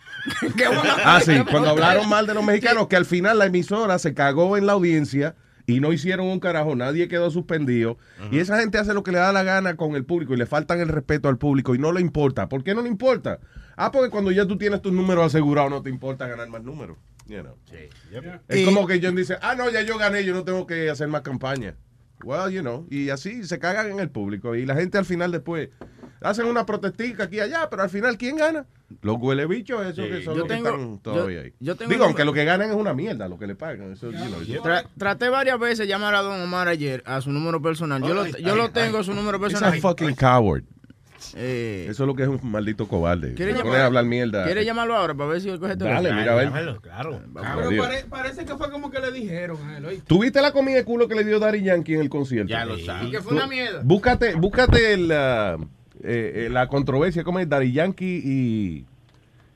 Ah, 1.06 1.20
sí, 1.24 1.34
cuando 1.52 1.70
hablaron 1.70 2.08
mal 2.10 2.26
de 2.28 2.34
los 2.34 2.44
mexicanos, 2.44 2.88
que 2.88 2.96
al 2.96 3.06
final 3.06 3.38
la 3.38 3.46
emisora 3.46 4.00
se 4.00 4.14
cagó 4.14 4.58
en 4.58 4.66
la 4.66 4.74
audiencia 4.74 5.36
y 5.68 5.82
no 5.82 5.92
hicieron 5.92 6.28
un 6.28 6.40
carajo, 6.40 6.76
nadie 6.76 7.08
quedó 7.10 7.30
suspendido. 7.30 7.98
Y 8.32 8.40
esa 8.40 8.58
gente 8.60 8.78
hace 8.78 8.94
lo 8.94 9.04
que 9.04 9.12
le 9.12 9.18
da 9.20 9.34
la 9.34 9.44
gana 9.44 9.76
con 9.76 9.96
el 9.96 10.06
público 10.06 10.34
y 10.34 10.38
le 10.38 10.46
faltan 10.46 10.80
el 10.80 10.88
respeto 10.88 11.28
al 11.28 11.38
público 11.38 11.76
y 11.76 11.78
no 11.78 11.92
le 11.92 12.00
importa. 12.02 12.48
¿Por 12.48 12.64
qué 12.64 12.74
no 12.74 12.82
le 12.82 12.88
importa? 12.88 13.40
Ah, 13.76 13.92
porque 13.92 14.10
cuando 14.10 14.32
ya 14.32 14.48
tú 14.48 14.58
tienes 14.58 14.82
tus 14.82 14.94
números 14.94 15.26
asegurados 15.26 15.70
no 15.70 15.82
te 15.84 15.90
importa 15.90 16.26
ganar 16.26 16.48
más 16.48 16.64
números. 16.64 16.98
You 17.28 17.42
know. 17.42 17.56
Es 18.48 18.60
Y- 18.62 18.66
como 18.66 18.88
que 18.88 19.02
John 19.04 19.16
dice, 19.18 19.36
ah, 19.42 19.56
no, 19.56 19.70
ya 19.70 19.82
yo 19.82 19.98
gané, 19.98 20.24
yo 20.24 20.34
no 20.34 20.46
tengo 20.46 20.66
que 20.66 20.90
hacer 20.90 21.10
más 21.10 21.22
campaña. 21.22 21.76
Well, 22.24 22.52
you 22.52 22.62
know, 22.62 22.88
y 22.90 23.10
así 23.10 23.44
se 23.44 23.60
cagan 23.60 23.92
en 23.92 24.00
el 24.00 24.10
público. 24.10 24.56
Y 24.56 24.66
la 24.66 24.74
gente 24.76 24.98
al 24.98 25.06
final 25.06 25.32
después 25.32 25.70
hacen 26.22 26.46
una 26.46 26.66
protestica 26.66 27.24
aquí 27.26 27.38
y 27.38 27.40
allá, 27.42 27.68
pero 27.70 27.84
al 27.84 27.90
final, 27.90 28.18
¿quién 28.18 28.38
gana? 28.38 28.66
Los 29.02 29.18
huele 29.20 29.46
bichos, 29.48 29.86
esos 29.86 30.06
que 30.08 30.24
son 30.24 30.34
Yo 30.36 30.40
los 30.42 30.48
que 30.48 30.56
están 30.56 31.00
todavía 31.00 31.40
yo- 31.40 31.44
ahí. 31.46 31.54
yo 31.60 31.76
tengo 31.76 31.92
Digo, 31.92 32.06
aunque 32.06 32.24
lo 32.26 32.32
que 32.34 32.46
ganan 32.46 32.70
es 32.70 32.76
una 32.76 32.94
mierda, 32.94 33.28
lo 33.28 33.38
que 33.38 33.48
le 33.48 33.56
pagan. 33.56 33.92
Eso, 33.94 34.12
you 34.12 34.18
know, 34.18 34.42
yo- 34.44 34.64
Tra- 34.64 34.86
traté 34.98 35.30
varias 35.30 35.60
veces 35.60 35.80
de 35.80 35.88
llamar 35.88 36.16
a 36.16 36.22
Don 36.22 36.40
Omar 36.42 36.68
ayer 36.70 37.04
a 37.06 37.20
su 37.22 37.32
número 37.32 37.62
personal. 37.62 38.02
Yo 38.02 38.14
lo, 38.14 38.26
yo 38.26 38.56
lo 38.56 38.70
tengo, 38.72 39.04
su 39.04 39.14
número 39.14 39.40
personal. 39.40 39.80
fucking 39.80 40.16
coward. 40.16 40.64
Eh, 41.36 41.88
Eso 41.90 42.04
es 42.04 42.08
lo 42.08 42.16
que 42.16 42.22
es 42.24 42.30
un 42.30 42.40
maldito 42.44 42.88
cobarde. 42.88 43.34
¿Quiere 43.34 43.54
llamar- 43.54 43.76
a 43.78 43.86
hablar 43.88 44.06
mierda. 44.06 44.46
¿Quiere 44.46 44.64
llamarlo 44.64 44.96
ahora 44.96 45.16
para 45.16 45.32
ver 45.32 45.42
si 45.42 45.50
él 45.50 45.60
coge 45.60 45.74
el 45.74 45.78
Dale, 45.80 46.14
mira, 46.14 46.32
a 46.32 46.36
ver. 46.36 46.46
Llámalo, 46.46 46.80
claro. 46.80 47.22
Pero 47.34 47.82
pare- 47.82 48.06
parece 48.08 48.46
que 48.46 48.56
fue 48.56 48.70
como 48.72 48.92
que 48.92 49.00
le 49.00 49.12
dijeron 49.12 49.58
a 49.68 49.78
él, 49.80 49.86
oye. 49.86 50.02
¿Tuviste 50.08 50.42
la 50.42 50.52
comida 50.52 50.76
de 50.76 50.86
culo 50.86 51.08
que 51.08 51.16
le 51.16 51.24
dio 51.24 51.40
Daddy 51.40 51.64
Yankee 51.64 51.96
en 51.96 52.02
el 52.02 52.10
concierto? 52.10 52.50
Ya 52.52 52.66
lo 52.66 52.78
sabes. 52.78 53.08
Y 53.08 53.12
que 53.12 53.22
fue 53.22 53.34
una 53.34 53.48
mierda. 53.48 53.82
Búscate, 53.84 54.36
búscate 54.36 54.94
el, 54.94 55.12
eh, 56.04 56.46
eh, 56.46 56.50
la 56.50 56.68
controversia, 56.68 57.24
como 57.24 57.40
es 57.40 57.50
Daddy 57.50 57.72
Yankee 57.72 58.22
y, 58.24 58.86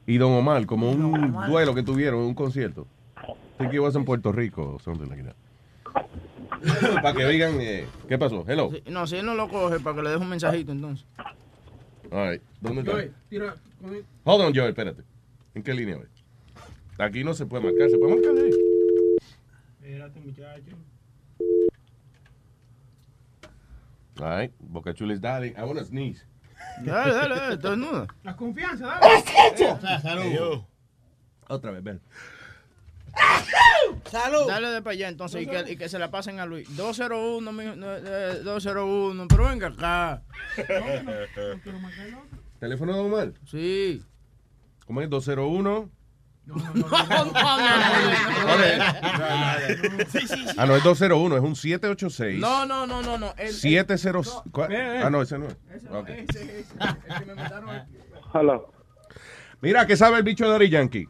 y 0.06 0.18
Don 0.18 0.32
Omar, 0.34 0.66
como 0.66 0.92
un 0.92 1.34
duelo 1.48 1.74
que 1.76 1.84
tuvieron, 1.84 2.22
un 2.22 2.34
concierto. 2.34 2.88
Think 3.58 3.74
it 3.74 3.80
was 3.80 3.96
en 3.96 4.06
Puerto 4.06 4.32
Rico 4.32 4.76
o 4.76 4.80
something 4.80 5.08
like 5.08 5.24
that. 5.24 5.36
Para 7.02 7.14
que 7.14 7.26
digan, 7.28 7.60
eh, 7.60 7.86
¿qué 8.08 8.18
pasó? 8.18 8.44
Hello. 8.48 8.72
Sí, 8.72 8.84
No, 8.90 9.06
si 9.08 9.18
él 9.18 9.26
no 9.26 9.36
lo 9.36 9.50
coge, 9.50 9.80
para 9.80 9.96
que 9.96 10.02
le 10.04 10.10
deje 10.12 10.22
un 10.22 10.30
mensajito 10.30 10.72
entonces. 10.72 11.06
All 12.12 12.32
right. 12.32 12.42
¿Dónde 12.60 12.82
está? 12.82 12.94
Oye, 12.96 13.12
tira. 13.30 13.56
con- 13.82 13.94
Hold 14.24 14.46
on, 14.46 14.54
Joel, 14.54 14.70
espérate. 14.70 15.04
¿En 15.54 15.64
qué 15.64 15.74
línea 15.74 15.98
voy? 15.98 16.08
Aquí 16.98 17.24
no 17.24 17.34
se 17.34 17.46
puede 17.46 17.64
marcar, 17.64 17.90
se 17.90 17.98
puede 17.98 18.16
marcar 18.16 18.44
ahí. 18.44 18.52
Espérate, 19.82 20.20
muchacho. 20.20 20.76
All 24.20 24.40
right. 24.40 24.52
Boca 24.60 24.94
darling. 25.20 25.54
I 25.58 25.64
want 25.64 25.80
to 25.80 25.86
sneeze. 25.86 26.24
Dale, 26.84 27.14
dale, 27.14 27.36
dale, 27.36 27.54
estás 27.56 27.72
desnuda. 27.72 28.08
La 28.24 28.36
confianza, 28.36 29.00
dale. 30.04 30.34
Yo. 30.34 30.66
Otra 31.48 31.72
vez, 31.72 31.84
ven. 31.84 32.02
Salud. 34.06 34.48
Dale 34.48 34.70
de 34.70 34.82
para 34.82 34.94
allá 34.94 35.10
entonces 35.10 35.42
y 35.44 35.48
que, 35.48 35.72
y 35.74 35.76
que 35.78 35.90
se 35.90 36.00
la 36.00 36.10
pasen 36.12 36.40
a 36.40 36.46
Luis. 36.46 36.68
201, 36.78 37.52
mi- 37.52 37.64
eh, 37.66 38.40
201, 38.44 39.28
pero 39.28 39.48
venga 39.50 39.68
acá. 39.68 40.22
¿Teléfono 42.60 42.94
de 42.94 43.00
Omar? 43.00 43.34
Sí. 43.46 44.02
¿Cómo 44.86 45.02
es? 45.02 45.10
201. 45.10 45.90
No, 46.46 46.56
no, 46.56 46.74
no, 46.74 46.88
no, 46.88 46.88
no. 46.88 47.04
Ah, 50.58 50.66
no, 50.66 50.76
es 50.76 50.84
201, 50.84 51.38
es 51.38 51.44
un 51.44 51.56
786. 51.56 52.40
No, 52.40 52.66
no, 52.66 52.88
no, 52.88 53.02
no, 53.02 53.18
no. 53.18 53.34
El, 53.38 53.54
70. 53.54 54.22
¿cuál? 54.52 54.72
Eh, 54.72 54.76
eh. 54.76 55.02
Ah, 55.04 55.10
no, 55.10 55.22
ese 55.22 55.38
no 55.38 55.48
es. 55.48 55.58
Ese 55.74 55.90
no, 55.90 56.00
Ok. 56.00 56.10
ese, 56.10 56.60
ese, 56.60 56.74
el 57.08 57.20
que 57.20 57.26
me 57.26 57.36
mandaron 57.36 57.70
aquí. 57.70 57.94
Hello. 58.34 58.72
Mira, 59.62 59.86
¿qué 59.86 59.96
sabe 59.96 60.18
el 60.18 60.24
bicho 60.24 60.46
de 60.46 60.52
Daddy 60.52 60.70
Yankee? 60.70 61.08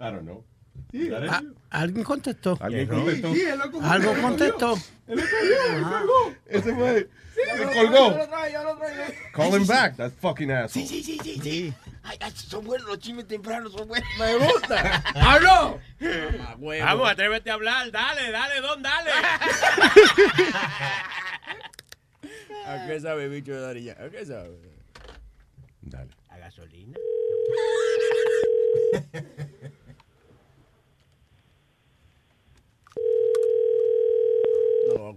I 0.00 0.10
don't 0.10 0.24
know. 0.24 0.44
Ah, 1.30 1.42
Alguien 1.72 2.04
contestó. 2.04 2.58
Alguien 2.60 2.86
contestó. 2.86 3.32
Sí, 3.34 3.44
cogió, 3.72 3.90
Algo 3.90 4.14
contestó. 4.20 4.70
cogió. 4.70 4.84
Él 5.08 5.16
lo 5.16 5.22
cogió, 5.24 5.90
colgó. 5.90 6.34
Ese 6.46 6.74
fue. 6.74 7.08
Se 7.34 7.72
colgó. 7.72 8.14
Call 9.32 9.54
him 9.54 9.66
back, 9.66 9.96
that 9.96 10.12
fucking 10.20 10.50
asshole. 10.50 10.86
Sí, 10.86 11.02
sí, 11.02 11.18
sí, 11.22 11.40
sí. 11.42 11.72
Ay, 12.02 12.18
ay, 12.20 12.30
son 12.32 12.66
buenos 12.66 12.86
los 12.86 12.98
chismes 12.98 13.26
tempranos, 13.26 13.72
son 13.72 13.88
buenos. 13.88 14.06
Me 14.18 14.36
gusta. 14.36 15.02
¡Hablo! 15.14 15.80
Vamos, 16.58 17.10
atrévete 17.10 17.50
a 17.50 17.54
hablar. 17.54 17.90
Dale, 17.90 18.30
dale, 18.30 18.60
don, 18.60 18.82
dale. 18.82 19.10
¿A 22.66 22.86
qué 22.86 23.00
sabe 23.00 23.28
bicho 23.28 23.52
de 23.54 23.60
Darilla? 23.60 23.96
¿A 23.98 24.10
qué 24.10 24.26
sabe? 24.26 24.58
Dale. 25.80 26.10
A 26.28 26.36
gasolina. 26.36 26.98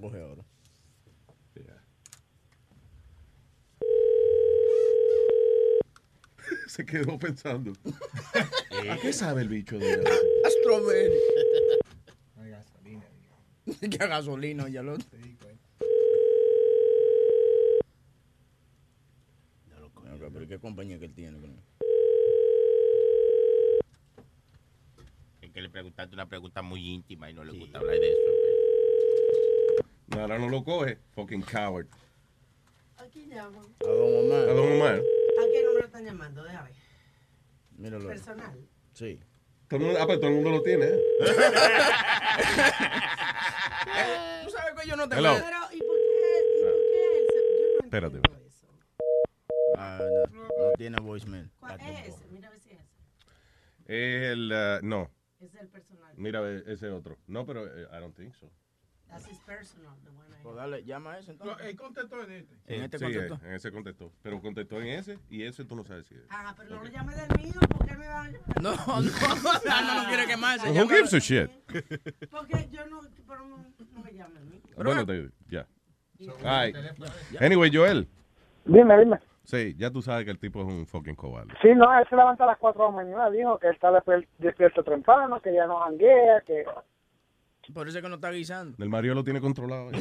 Lo 0.05 0.11
coger 0.11 0.21
ahora. 0.21 0.45
Se 6.67 6.85
quedó 6.85 7.17
pensando. 7.17 7.73
¿A 8.91 8.97
qué 8.97 9.11
sabe 9.11 9.41
el 9.41 9.49
bicho 9.49 9.79
de 9.79 9.93
A 9.93 10.49
strawberry. 10.49 11.17
Que 13.89 14.03
a 14.03 14.07
gasolina, 14.07 14.69
ya 14.69 14.83
lo. 14.83 14.93
Ok, 14.93 15.01
pero 20.31 20.47
¿qué 20.47 20.59
compañía 20.59 20.99
que 20.99 21.05
él 21.05 21.15
tiene? 21.15 21.39
Es 25.41 25.51
que 25.51 25.61
le 25.61 25.69
preguntaste 25.69 26.13
una 26.13 26.27
pregunta 26.27 26.61
muy 26.61 26.87
íntima 26.87 27.27
y 27.29 27.33
no 27.33 27.43
le 27.43 27.57
gusta 27.57 27.79
hablar 27.79 27.95
de 27.99 28.11
eso. 28.11 28.34
Ahora 30.11 30.37
no 30.39 30.49
lo 30.49 30.63
coge. 30.63 30.97
Fucking 31.13 31.41
coward. 31.41 31.87
¿A 32.97 33.03
quién 33.05 33.29
llaman? 33.29 33.65
A 33.81 33.87
don 33.87 34.25
Omar. 34.25 34.49
A 34.49 34.53
don 34.53 34.71
Omar. 34.73 34.95
¿A 34.95 35.43
qué 35.51 35.63
número 35.65 35.85
están 35.85 36.05
llamando? 36.05 36.43
Déjame. 36.43 36.71
Míralo. 37.77 38.07
Personal. 38.07 38.57
Sí. 38.93 39.19
Todo 39.67 39.79
el 39.79 39.85
mundo, 39.87 39.99
ah, 40.01 40.05
pero 40.07 40.19
todo 40.19 40.29
el 40.29 40.35
mundo 40.35 40.51
lo 40.51 40.61
tiene, 40.61 40.85
¿eh? 40.85 40.99
Tú 44.43 44.49
sabes 44.51 44.73
que 44.79 44.87
yo 44.87 44.95
no 44.95 45.09
te 45.09 45.15
Hello. 45.17 45.33
Pero, 45.33 45.57
¿y 45.73 45.79
por 45.79 45.97
qué? 45.97 46.43
¿Y 46.55 46.61
por 46.61 46.73
qué 46.91 47.17
él 47.17 47.25
se- 47.33 47.59
Yo 47.59 47.65
no 47.79 47.85
Espérate. 47.85 48.19
Ah, 49.77 49.99
no, 50.31 50.41
no 50.43 50.71
tiene 50.77 50.97
voicemail. 51.01 51.49
¿Cuál 51.59 51.79
es 51.81 52.07
ese? 52.09 52.27
Mira 52.29 52.47
a 52.47 52.51
ver 52.51 52.59
si 52.59 52.69
es 52.71 52.79
ese. 52.79 52.89
Es 53.87 54.23
el, 54.31 54.51
uh, 54.51 54.79
no. 54.85 55.09
Ese 55.39 55.55
es 55.57 55.61
el 55.61 55.67
personal. 55.67 56.13
Mira, 56.15 56.39
ve, 56.41 56.63
ese 56.67 56.89
otro. 56.89 57.17
No, 57.27 57.45
pero 57.45 57.67
eh, 57.67 57.87
I 57.91 57.99
don't 57.99 58.15
think 58.15 58.33
so. 58.35 58.49
That's 59.09 59.27
his 59.29 59.39
personal, 59.39 59.95
the 60.03 60.09
one 60.11 60.25
I 60.33 60.43
Pues 60.43 60.55
dale, 60.55 60.83
llama 60.83 61.13
a 61.13 61.19
ese 61.19 61.31
entonces. 61.31 61.65
Él 61.67 61.75
contestó 61.75 62.21
en 62.23 62.31
este. 62.31 62.55
En 62.67 62.83
este 62.83 62.97
sí, 62.99 63.03
contestó. 63.05 63.35
eh, 63.35 63.39
en 63.47 63.53
ese 63.53 63.71
contestó. 63.71 64.11
Pero 64.21 64.41
contestó 64.41 64.81
en 64.81 64.87
ese 64.87 65.19
y 65.29 65.43
ese 65.43 65.63
tú 65.65 65.75
no 65.75 65.83
sabes 65.85 66.05
si 66.07 66.15
es. 66.15 66.21
Ah, 66.29 66.53
pero 66.57 66.75
no 66.75 66.83
lo 66.83 66.89
llame 66.89 67.13
del 67.15 67.27
mío, 67.41 67.59
¿por 67.69 67.85
qué 67.87 67.95
me 67.95 68.07
van 68.07 68.27
a 68.27 68.31
llamar? 68.31 68.45
No, 68.61 68.71
no, 68.75 69.73
Alma 69.73 70.03
no 70.03 70.07
quiere 70.09 70.25
quemarse. 70.27 70.69
Who 70.69 70.87
gives 70.87 71.13
a 71.13 71.19
shit? 71.19 71.49
Porque 72.31 72.67
yo 72.69 72.85
no, 72.87 73.01
pero 73.27 73.45
no, 73.47 73.57
no 73.57 74.03
me 74.03 74.11
llame 74.13 74.39
a 74.39 74.43
mí. 74.43 74.61
Bueno, 74.75 75.05
te- 75.05 75.29
ya. 75.49 75.65
Ay. 76.43 76.73
Anyway, 77.39 77.69
Joel. 77.73 78.07
Dime, 78.65 78.97
dime. 78.99 79.19
Sí, 79.43 79.75
ya 79.77 79.91
tú 79.91 80.01
sabes 80.01 80.25
que 80.25 80.31
el 80.31 80.39
tipo 80.39 80.61
es 80.61 80.67
un 80.67 80.87
fucking 80.87 81.15
cobarde. 81.15 81.53
Sí, 81.61 81.69
no, 81.75 81.85
él 81.99 82.05
se 82.09 82.15
levanta 82.15 82.45
a 82.45 82.47
las 82.47 82.57
4 82.57 82.83
de 82.83 82.89
la 82.89 82.95
mañana, 82.95 83.29
dijo 83.29 83.59
que 83.59 83.67
él 83.67 83.75
está 83.75 83.91
despierto 84.39 84.83
temprano, 84.83 85.39
que 85.41 85.53
ya 85.53 85.67
no 85.67 85.79
janguea, 85.81 86.41
que... 86.41 86.65
Por 87.73 87.88
eso 87.88 87.97
es 87.97 88.04
que 88.04 88.10
no 88.10 88.15
está 88.15 88.32
guisando. 88.32 88.75
El 88.84 88.89
Mario 88.89 89.13
lo 89.13 89.23
tiene 89.23 89.41
controlado. 89.41 89.91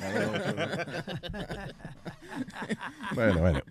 bueno, 3.14 3.40
bueno. 3.40 3.62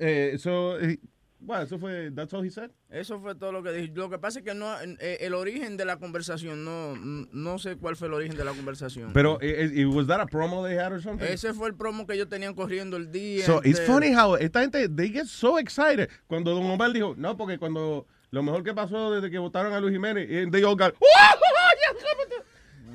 eh, 0.00 0.36
so, 0.38 0.78
eh, 0.80 0.98
bueno, 1.44 1.64
eso 1.64 1.76
fue, 1.76 2.12
that's 2.12 2.32
all 2.32 2.44
he 2.44 2.50
said. 2.50 2.70
Eso 2.88 3.20
fue 3.20 3.34
todo 3.34 3.50
lo 3.50 3.64
que 3.64 3.72
dije. 3.72 3.92
Lo 3.94 4.08
que 4.08 4.18
pasa 4.18 4.38
es 4.38 4.44
que 4.44 4.54
no, 4.54 4.72
eh, 4.80 5.18
el 5.20 5.34
origen 5.34 5.76
de 5.76 5.84
la 5.84 5.96
conversación, 5.96 6.64
no, 6.64 6.94
no 6.94 7.58
sé 7.58 7.76
cuál 7.76 7.96
fue 7.96 8.06
el 8.06 8.14
origen 8.14 8.36
de 8.36 8.44
la 8.44 8.52
conversación. 8.52 9.12
Pero, 9.12 9.38
eh, 9.42 9.70
eh, 9.74 9.84
was 9.86 10.06
that 10.06 10.20
a 10.20 10.26
promo 10.26 10.64
they 10.64 10.78
had 10.78 10.92
or 10.92 11.02
something? 11.02 11.26
Ese 11.26 11.52
fue 11.52 11.68
el 11.68 11.74
promo 11.74 12.06
que 12.06 12.14
ellos 12.14 12.28
tenían 12.28 12.54
corriendo 12.54 12.96
el 12.96 13.10
día. 13.10 13.44
So, 13.44 13.60
it's 13.64 13.80
funny 13.80 14.14
how 14.14 14.36
esta 14.36 14.60
gente, 14.60 14.88
they 14.88 15.10
get 15.10 15.26
so 15.26 15.58
excited. 15.58 16.08
Cuando 16.28 16.54
Don 16.54 16.64
Omar 16.64 16.92
dijo, 16.92 17.14
no, 17.16 17.36
porque 17.36 17.58
cuando 17.58 18.06
lo 18.30 18.42
mejor 18.44 18.62
que 18.62 18.72
pasó 18.72 19.10
desde 19.12 19.28
que 19.28 19.38
votaron 19.38 19.72
a 19.72 19.80
Luis 19.80 19.92
Jiménez, 19.94 20.28
they 20.52 20.62
all 20.62 20.76
got, 20.76 20.94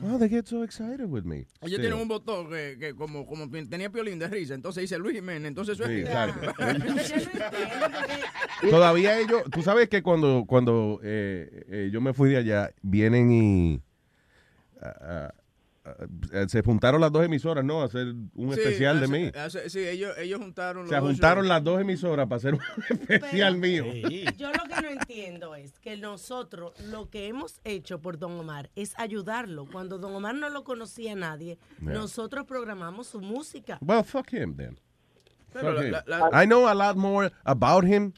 oh, 0.03 0.17
they 0.17 0.29
get 0.29 0.47
so 0.47 0.63
excited 0.63 1.05
with 1.05 1.23
me. 1.23 1.45
Ellos 1.61 1.79
tienen 1.79 1.99
un 1.99 2.07
botón 2.07 2.49
que, 2.49 2.77
que 2.79 2.95
como, 2.95 3.25
como 3.25 3.49
tenía 3.49 3.89
piolín 3.89 4.19
de 4.19 4.27
risa, 4.27 4.53
entonces 4.53 4.81
dice 4.81 4.97
Luis 4.97 5.15
Jiménez, 5.15 5.47
entonces 5.47 5.79
eso 5.79 5.87
Sí, 5.87 6.03
es... 6.05 6.09
Todavía 8.69 9.19
ellos, 9.19 9.43
tú 9.51 9.61
sabes 9.61 9.89
que 9.89 10.01
cuando, 10.01 10.45
cuando 10.47 10.99
eh, 11.03 11.65
eh, 11.69 11.89
yo 11.91 12.01
me 12.01 12.13
fui 12.13 12.29
de 12.29 12.37
allá, 12.37 12.71
vienen 12.81 13.31
y 13.31 13.81
ah, 14.81 15.33
se 16.47 16.61
juntaron 16.63 17.01
las 17.01 17.11
dos 17.11 17.23
emisoras, 17.25 17.63
¿no? 17.63 17.81
A 17.81 17.85
hacer 17.85 18.07
un 18.07 18.53
Sí, 18.53 18.59
especial 18.59 18.99
de 18.99 19.05
hace- 19.05 19.13
mí. 19.13 19.31
hace- 19.35 19.69
sí, 19.69 19.79
ellos, 19.87 20.17
ellos 20.17 20.39
juntaron 20.39 20.87
Se 20.87 20.93
los 20.93 21.01
dos 21.03 21.11
juntaron 21.11 21.43
shows. 21.45 21.49
las 21.49 21.63
dos 21.63 21.81
emisoras 21.81 22.27
para 22.27 22.37
hacer 22.37 22.53
un 22.55 22.59
especial 23.09 23.57
mío. 23.57 23.83
Yo 24.37 24.51
lo 24.51 24.63
que 24.63 24.81
no 24.81 24.89
entiendo 24.89 25.55
es 25.55 25.79
que 25.79 25.97
nosotros 25.97 26.73
lo 26.85 27.09
que 27.09 27.27
hemos 27.27 27.59
hecho 27.63 27.99
por 28.01 28.17
Don 28.17 28.33
Omar 28.39 28.69
es 28.75 28.93
ayudarlo. 28.97 29.65
Cuando 29.71 29.97
Don 29.97 30.13
Omar 30.15 30.35
no 30.35 30.49
lo 30.49 30.63
conocía 30.63 31.15
nadie, 31.15 31.57
Yeah. 31.81 31.93
nosotros 31.93 32.45
programamos 32.45 33.07
su 33.07 33.19
música. 33.21 33.77
Well, 33.81 34.03
fuck 34.03 34.31
him 34.33 34.55
then. 34.55 34.79
Pero 35.53 35.73
Fuck 35.73 35.75
la- 35.79 35.85
him. 35.85 35.91
la- 36.07 36.29
la- 36.31 36.43
I 36.43 36.45
know 36.45 36.67
a 36.67 36.73
lot 36.75 36.95
more 36.97 37.31
about 37.45 37.83
him 37.85 38.13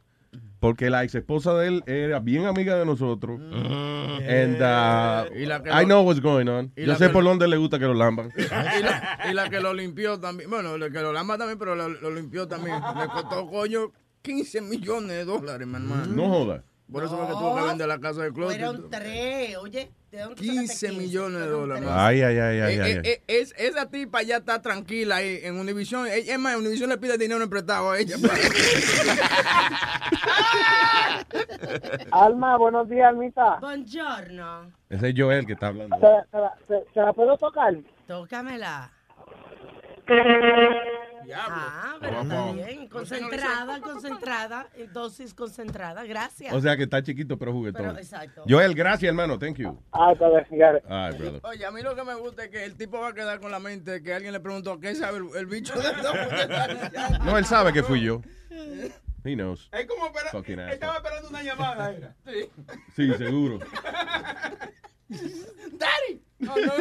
porque 0.60 0.90
la 0.90 1.04
ex 1.04 1.16
esposa 1.16 1.54
de 1.56 1.68
él 1.68 1.84
era 1.88 2.20
bien 2.20 2.46
amiga 2.46 2.76
de 2.78 2.86
nosotros. 2.86 3.40
And 3.40 4.56
uh, 4.62 5.34
Y 5.36 5.46
la 5.46 5.62
que 5.64 5.70
I 5.70 5.82
lo- 5.82 5.86
know 5.86 6.02
what's 6.04 6.22
going 6.22 6.48
on. 6.48 6.72
Yo 6.76 6.96
sé 6.96 7.10
por 7.10 7.24
lo- 7.24 7.30
dónde 7.30 7.48
le 7.48 7.58
gusta 7.58 7.80
que 7.80 7.86
lo 7.86 7.94
lamban. 7.94 8.32
Y 8.38 8.82
la, 8.84 9.20
y 9.30 9.34
la 9.34 9.50
que 9.50 9.60
lo 9.60 9.74
limpió 9.74 10.20
también. 10.20 10.50
Bueno, 10.50 10.78
la 10.78 10.90
que 10.90 11.00
lo 11.02 11.14
lamba 11.14 11.38
también, 11.38 11.58
pero 11.58 11.76
lo, 11.76 11.88
lo 11.90 12.12
limpió 12.12 12.48
también. 12.48 12.76
Le 12.76 13.08
costó, 13.08 13.48
coño, 13.48 13.92
15 14.22 14.62
millones 14.62 15.10
de 15.10 15.26
dólares, 15.26 15.66
mi 15.68 15.76
hermano. 15.76 16.06
No 16.08 16.28
joda. 16.30 16.64
Por 16.92 17.04
eso 17.04 17.16
fue 17.18 17.28
que 17.28 17.34
tuvo 17.34 17.56
que 17.56 17.62
vender 17.64 17.88
la 17.88 18.00
casa 18.00 18.24
de 18.24 18.34
closet. 18.34 18.58
Fueron 18.60 18.90
tres, 18.90 19.56
oye. 19.58 19.92
¿De 20.12 20.20
dónde 20.22 20.36
tú 20.36 20.42
15 20.44 20.68
sacaste 20.68 20.92
millones 20.98 21.40
de 21.42 21.48
dólares. 21.48 21.86
Ay, 21.90 22.22
ay, 22.22 22.38
ay, 22.40 22.60
ay, 22.60 22.78
Eh, 22.78 22.82
ay, 22.82 22.92
eh, 22.92 23.02
ay. 23.04 23.12
eh, 23.12 23.22
es, 23.28 23.54
esa 23.58 23.90
tipa 23.90 24.22
ya 24.24 24.38
está 24.38 24.62
tranquila 24.62 25.18
ahí 25.18 25.40
en 25.44 25.60
Univision. 25.60 26.08
Es 26.08 26.40
más, 26.40 26.56
Univision 26.56 26.90
le 26.90 26.98
pide 26.98 27.18
dinero 27.18 27.48
prestado 27.50 27.92
a 27.92 28.00
ella. 28.00 28.16
Alma, 32.12 32.58
buenos 32.58 32.90
días, 32.90 33.10
Almita. 33.10 33.58
Buongiorno. 33.60 34.72
Ese 34.90 35.10
es 35.10 35.16
Joel 35.18 35.46
que 35.46 35.54
está 35.54 35.68
hablando. 35.68 35.96
¿Se, 35.98 36.30
se 36.32 36.38
la- 36.38 36.56
se- 36.68 36.86
se 36.94 37.00
la 37.02 37.14
puedo 37.14 37.38
tocar? 37.38 37.76
Tócamela. 38.08 38.92
Ah, 41.36 41.98
pero 42.00 42.22
está 42.22 42.52
bien. 42.52 42.88
Concentrada, 42.88 43.82
concentrada. 43.82 44.68
en 44.76 44.92
Dosis 44.94 45.34
concentrada. 45.34 46.04
Gracias. 46.06 46.54
O 46.54 46.62
sea 46.62 46.76
que 46.78 46.84
está 46.84 47.02
chiquito 47.04 47.38
pero 47.38 47.52
juguetón. 47.54 47.86
Pero, 47.88 47.98
exacto. 47.98 48.44
Joel, 48.48 48.74
gracias, 48.76 49.10
hermano. 49.10 49.38
Thank 49.40 49.58
you. 49.58 49.80
Ay, 49.92 50.16
brother. 50.16 51.42
Oye, 51.44 51.66
a 51.66 51.72
mí 51.72 51.82
lo 51.82 51.96
que 51.96 52.04
me 52.04 52.16
gusta 52.16 52.44
es 52.46 52.50
que 52.50 52.64
el 52.66 52.76
tipo 52.76 53.00
va 53.00 53.10
a 53.10 53.14
quedar 53.14 53.40
con 53.40 53.52
la 53.52 53.60
mente 53.60 54.02
que 54.02 54.14
alguien 54.14 54.34
le 54.34 54.40
preguntó 54.40 54.80
qué 54.80 54.96
sabe 54.96 55.18
el, 55.18 55.28
el 55.36 55.46
bicho 55.46 55.74
de 55.76 55.84
la 55.84 57.20
No, 57.26 57.38
él 57.38 57.46
sabe 57.46 57.74
que 57.74 57.84
fui 57.84 58.02
yo. 58.02 58.22
He 59.24 59.36
knows. 59.36 59.70
Es 59.74 59.86
como 59.86 60.06
espera- 60.08 60.72
estaba 60.72 60.96
esperando 60.98 61.30
una 61.30 61.44
llamada. 61.44 61.92
Era. 61.92 62.16
Sí. 62.26 62.50
Sí, 62.96 63.14
seguro. 63.18 63.60
Daddy. 65.10 66.24
Oh, 66.48 66.56
no. 66.66 66.74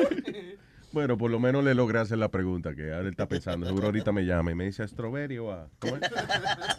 Bueno, 0.93 1.19
por 1.19 1.31
lo 1.31 1.39
menos 1.39 1.63
le 1.65 1.75
logré 1.75 1.99
hacer 1.99 2.19
la 2.19 2.29
pregunta 2.31 2.75
que 2.75 2.85
ahora 2.93 3.01
él 3.01 3.09
está 3.09 3.27
pensando. 3.29 3.67
Seguro 3.67 3.87
ahorita 3.87 4.11
me 4.13 4.25
llama 4.25 4.51
y 4.53 4.55
me 4.55 4.65
dice 4.65 4.83
a 4.83 4.89
Strawberry 4.89 5.39
o 5.39 5.53
a, 5.53 5.69
¿cómo 5.79 5.97
es? 5.97 6.03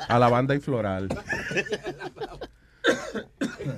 a 0.08 0.20
la 0.20 0.30
banda 0.30 0.56
y 0.56 0.60
floral. 0.60 1.08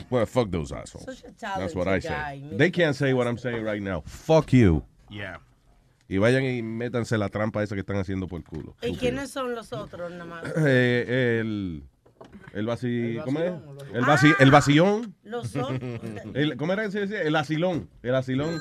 well, 0.09 0.25
fuck 0.25 0.49
those 0.51 0.71
assholes. 0.73 1.23
That's 1.39 1.75
what 1.75 1.87
I 1.87 1.99
say. 2.01 2.43
They 2.57 2.71
can't 2.71 2.95
say 2.95 3.13
what 3.13 3.27
I'm 3.27 3.37
saying 3.37 3.63
right 3.63 3.81
now. 3.81 4.01
Fuck 4.05 4.51
you. 4.53 4.83
Yeah. 5.09 5.39
Y 6.07 6.17
vayan 6.17 6.43
y 6.43 6.61
métanse 6.61 7.17
la 7.17 7.29
trampa 7.29 7.63
esa 7.63 7.75
que 7.75 7.81
están 7.81 7.97
haciendo 7.97 8.27
por 8.27 8.39
el 8.39 8.45
culo. 8.45 8.75
¿Y 8.81 8.95
quiénes 8.97 9.31
son 9.31 9.55
los 9.55 9.71
otros 9.73 10.11
nada 10.11 10.25
más? 10.25 10.43
Eh, 10.57 11.39
el 11.41 11.83
el 12.53 12.65
vaci, 12.65 13.17
El 13.17 13.23
¿cómo 13.23 13.39
es? 13.39 13.51
o 13.51 13.73
lo- 13.73 13.85
El 13.95 14.05
vaci, 14.05 14.31
el 14.39 14.51
vacillón. 14.51 15.15
Los 15.23 15.55
otros. 15.55 15.79
El, 16.33 16.55
¿Cómo 16.57 16.73
era 16.73 16.83
que 16.83 16.91
se 16.91 16.99
decía? 17.01 17.21
El 17.21 17.35
asilón. 17.35 17.89
El 18.03 18.15
asilón. 18.15 18.59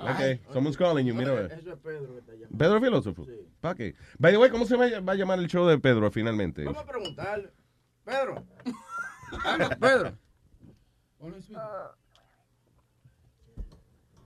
Ok, 0.00 0.52
someone's 0.52 0.76
calling 0.76 1.06
you, 1.06 1.14
mira 1.14 1.32
a 1.32 1.34
ver. 1.34 1.52
Eso 1.52 1.72
es 1.72 1.78
Pedro 1.78 2.12
que 2.12 2.18
está 2.18 2.32
llamando. 2.32 2.58
Pedro 2.58 2.80
Filósofo. 2.80 3.26
¿Para 3.60 3.74
qué? 3.74 3.94
By 4.18 4.32
the 4.32 4.38
way, 4.38 4.50
¿cómo 4.50 4.64
se 4.64 4.76
va 4.76 4.86
a 4.86 5.00
va 5.00 5.12
a 5.12 5.16
llamar 5.16 5.38
el 5.38 5.48
show 5.48 5.66
de 5.66 5.78
Pedro 5.78 6.10
finalmente? 6.10 6.64
Vamos 6.64 6.82
a 6.82 6.86
preguntarle. 6.86 7.50
Pedro. 8.04 8.44
Pedro. 9.80 10.18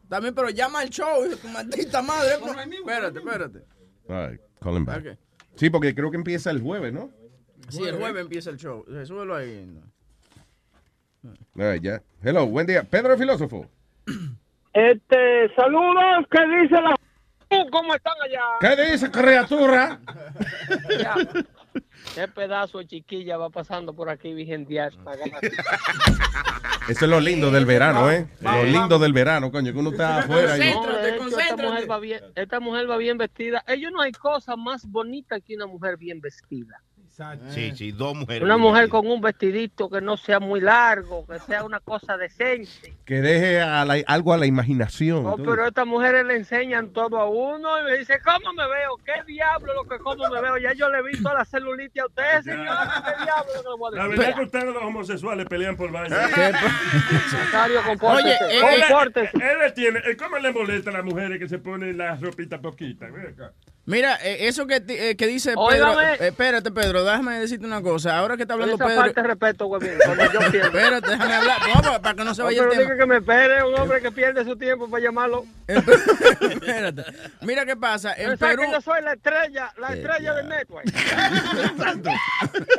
También, 0.08 0.35
pero 0.35 0.50
llama 0.50 0.80
al 0.80 0.90
show, 0.90 1.24
hijo 1.24 1.37
tu 1.37 1.48
maldita 1.48 2.02
madre. 2.02 2.35
Espérate, 2.35 3.18
espérate. 3.18 3.64
All 4.08 4.30
right, 4.30 4.40
call 4.61 4.76
him 4.76 4.85
back. 4.85 5.06
Ok. 5.06 5.18
Sí, 5.56 5.70
porque 5.70 5.94
creo 5.94 6.11
que 6.11 6.16
empieza 6.16 6.50
el 6.50 6.61
jueves, 6.61 6.92
¿no? 6.92 7.11
Sí, 7.68 7.82
el 7.85 7.96
jueves 7.96 8.22
empieza 8.22 8.50
el 8.50 8.58
show. 8.58 8.85
Eh, 8.88 9.06
Súbelo 9.06 9.35
ahí. 9.35 9.80
All 11.24 11.72
right, 11.72 11.82
ya. 11.82 12.02
Hello, 12.22 12.46
buen 12.46 12.66
día. 12.66 12.85
Pedro 12.85 13.16
Filósofo. 13.16 13.66
Este, 14.72 15.54
saludos, 15.54 16.26
¿qué 16.30 16.40
dice 16.62 16.80
la... 16.80 16.94
¿Cómo 17.70 17.94
están 17.94 18.14
allá? 18.24 18.40
¿Qué 18.61 18.90
dice, 18.92 19.11
criatura? 19.11 20.00
Qué 22.14 22.26
pedazo 22.28 22.78
de 22.78 22.87
chiquilla 22.87 23.37
va 23.37 23.50
pasando 23.50 23.92
por 23.94 24.08
aquí 24.08 24.32
vigentear. 24.32 24.92
Eso 26.88 27.04
es 27.04 27.11
lo 27.11 27.20
lindo 27.20 27.50
del 27.50 27.66
verano, 27.66 28.11
¿eh? 28.11 28.26
Lo 28.40 28.64
lindo 28.64 28.98
del 28.98 29.12
verano, 29.12 29.52
coño, 29.52 29.72
que 29.72 29.78
uno 29.78 29.90
está 29.90 30.18
afuera. 30.20 30.56
y- 30.56 30.72
No, 30.72 30.87
de 30.87 31.11
hecho, 31.11 31.38
esta, 31.38 31.56
mujer 31.56 31.90
va 31.90 31.98
bien, 32.00 32.20
esta 32.35 32.61
mujer 32.61 32.90
va 32.90 32.96
bien 32.96 33.18
vestida. 33.18 33.62
Ellos 33.66 33.92
no 33.92 34.00
hay 34.00 34.12
cosa 34.12 34.56
más 34.56 34.87
bonita 34.90 35.38
que 35.40 35.54
una 35.54 35.66
mujer 35.66 35.98
bien 35.98 36.20
vestida. 36.22 36.80
Sí, 37.51 37.72
sí, 37.77 37.92
dos 37.92 38.14
mujeres. 38.16 38.42
Una 38.42 38.57
mujer 38.57 38.88
con 38.88 39.07
un 39.07 39.20
vestidito 39.20 39.90
que 39.90 40.01
no 40.01 40.16
sea 40.16 40.40
muy 40.40 40.61
largo, 40.61 41.27
que 41.27 41.38
sea 41.40 41.62
una 41.62 41.79
cosa 41.81 42.16
decente. 42.16 42.94
Que 43.05 43.20
deje 43.20 43.61
a 43.61 43.85
la- 43.85 44.03
algo 44.07 44.33
a 44.33 44.38
la 44.38 44.46
imaginación. 44.46 45.27
Oh, 45.27 45.37
tú. 45.37 45.44
pero 45.44 45.66
estas 45.66 45.87
mujeres 45.87 46.25
le 46.25 46.37
enseñan 46.37 46.88
todo 46.92 47.18
a 47.18 47.29
uno 47.29 47.79
y 47.81 47.85
me 47.85 47.98
dice, 47.98 48.18
¿cómo 48.25 48.55
me 48.55 48.64
veo? 48.66 48.96
¿Qué 49.05 49.12
diablo 49.27 49.75
lo 49.75 49.85
que 49.85 49.98
cómo 49.98 50.27
me 50.31 50.40
veo? 50.40 50.57
Ya 50.57 50.72
yo 50.72 50.88
le 50.88 51.03
vi 51.03 51.22
toda 51.22 51.35
la 51.35 51.44
celulitis 51.44 52.03
a 52.03 52.07
usted, 52.07 52.42
señor. 52.44 52.66
¿Qué 53.05 53.25
diablo 53.25 53.53
lo 53.57 53.62
que 53.62 53.68
le 53.68 53.77
voy 53.77 53.92
a 53.92 53.96
La 53.96 54.05
decir? 54.05 54.18
verdad 54.18 54.37
que 54.37 54.42
ustedes 54.44 54.64
los 54.75 54.83
homosexuales 54.83 55.46
pelean 55.46 55.77
por 55.77 55.92
vaina. 55.92 56.16
Nazario, 57.33 57.83
compórtese, 57.87 58.44
Oye, 58.44 58.81
compórtese. 58.88 59.31
él, 59.37 59.42
él- 59.42 59.62
él 59.66 59.75
tiene, 59.75 59.98
eh, 60.01 60.16
¿cómo 60.16 60.38
le 60.38 60.53
molesta 60.53 60.90
a 60.90 60.92
las 60.94 61.05
mujeres 61.05 61.38
que 61.38 61.48
se 61.48 61.59
ponen 61.59 61.98
las 61.98 62.20
ropitas 62.20 62.61
poquitas? 62.61 63.11
Mira, 63.85 64.16
eh, 64.22 64.46
eso 64.46 64.66
que, 64.66 64.77
eh, 64.88 65.16
que 65.16 65.27
dice 65.27 65.51
Pedro. 65.51 65.62
Óigame. 65.90 66.12
eh, 66.14 66.29
espérate, 66.29 66.70
Pedro, 66.70 67.01
déjame 67.04 67.40
decirte 67.40 67.66
una 67.66 67.82
cosa. 67.82 68.16
Ahora 68.18 68.36
que 68.36 68.42
está 68.42 68.54
hablando 68.54 68.76
Esa 68.76 68.86
Pedro. 68.86 69.12
de 69.12 69.22
respeto, 69.22 69.66
güey, 69.66 69.82
yo. 69.82 69.88
Espérate, 70.62 71.10
déjame 71.10 71.34
hablar. 71.34 71.58
No, 71.74 71.82
para- 71.82 72.00
para 72.02 72.14
que 72.16 72.24
no 72.24 72.34
se 72.34 72.42
vaya 72.42 72.62
el 72.62 72.68
pero 72.68 72.80
tema. 72.80 72.94
diga 72.94 72.96
que 72.96 73.06
me 73.06 73.16
espere, 73.18 73.62
un 73.64 73.78
hombre 73.80 74.00
que 74.00 74.12
pierde 74.12 74.44
su 74.44 74.56
tiempo 74.56 74.88
para 74.88 75.02
llamarlo. 75.02 75.44
Espérate. 75.66 77.04
Mira 77.42 77.66
qué 77.66 77.76
pasa. 77.76 78.14
En 78.14 78.38
Perú. 78.38 78.62
que 78.62 78.72
yo 78.72 78.80
soy 78.80 79.02
la 79.02 79.12
estrella, 79.14 79.72
la 79.78 79.88
estrella 79.94 80.34
del 80.34 80.48
network. 80.48 80.86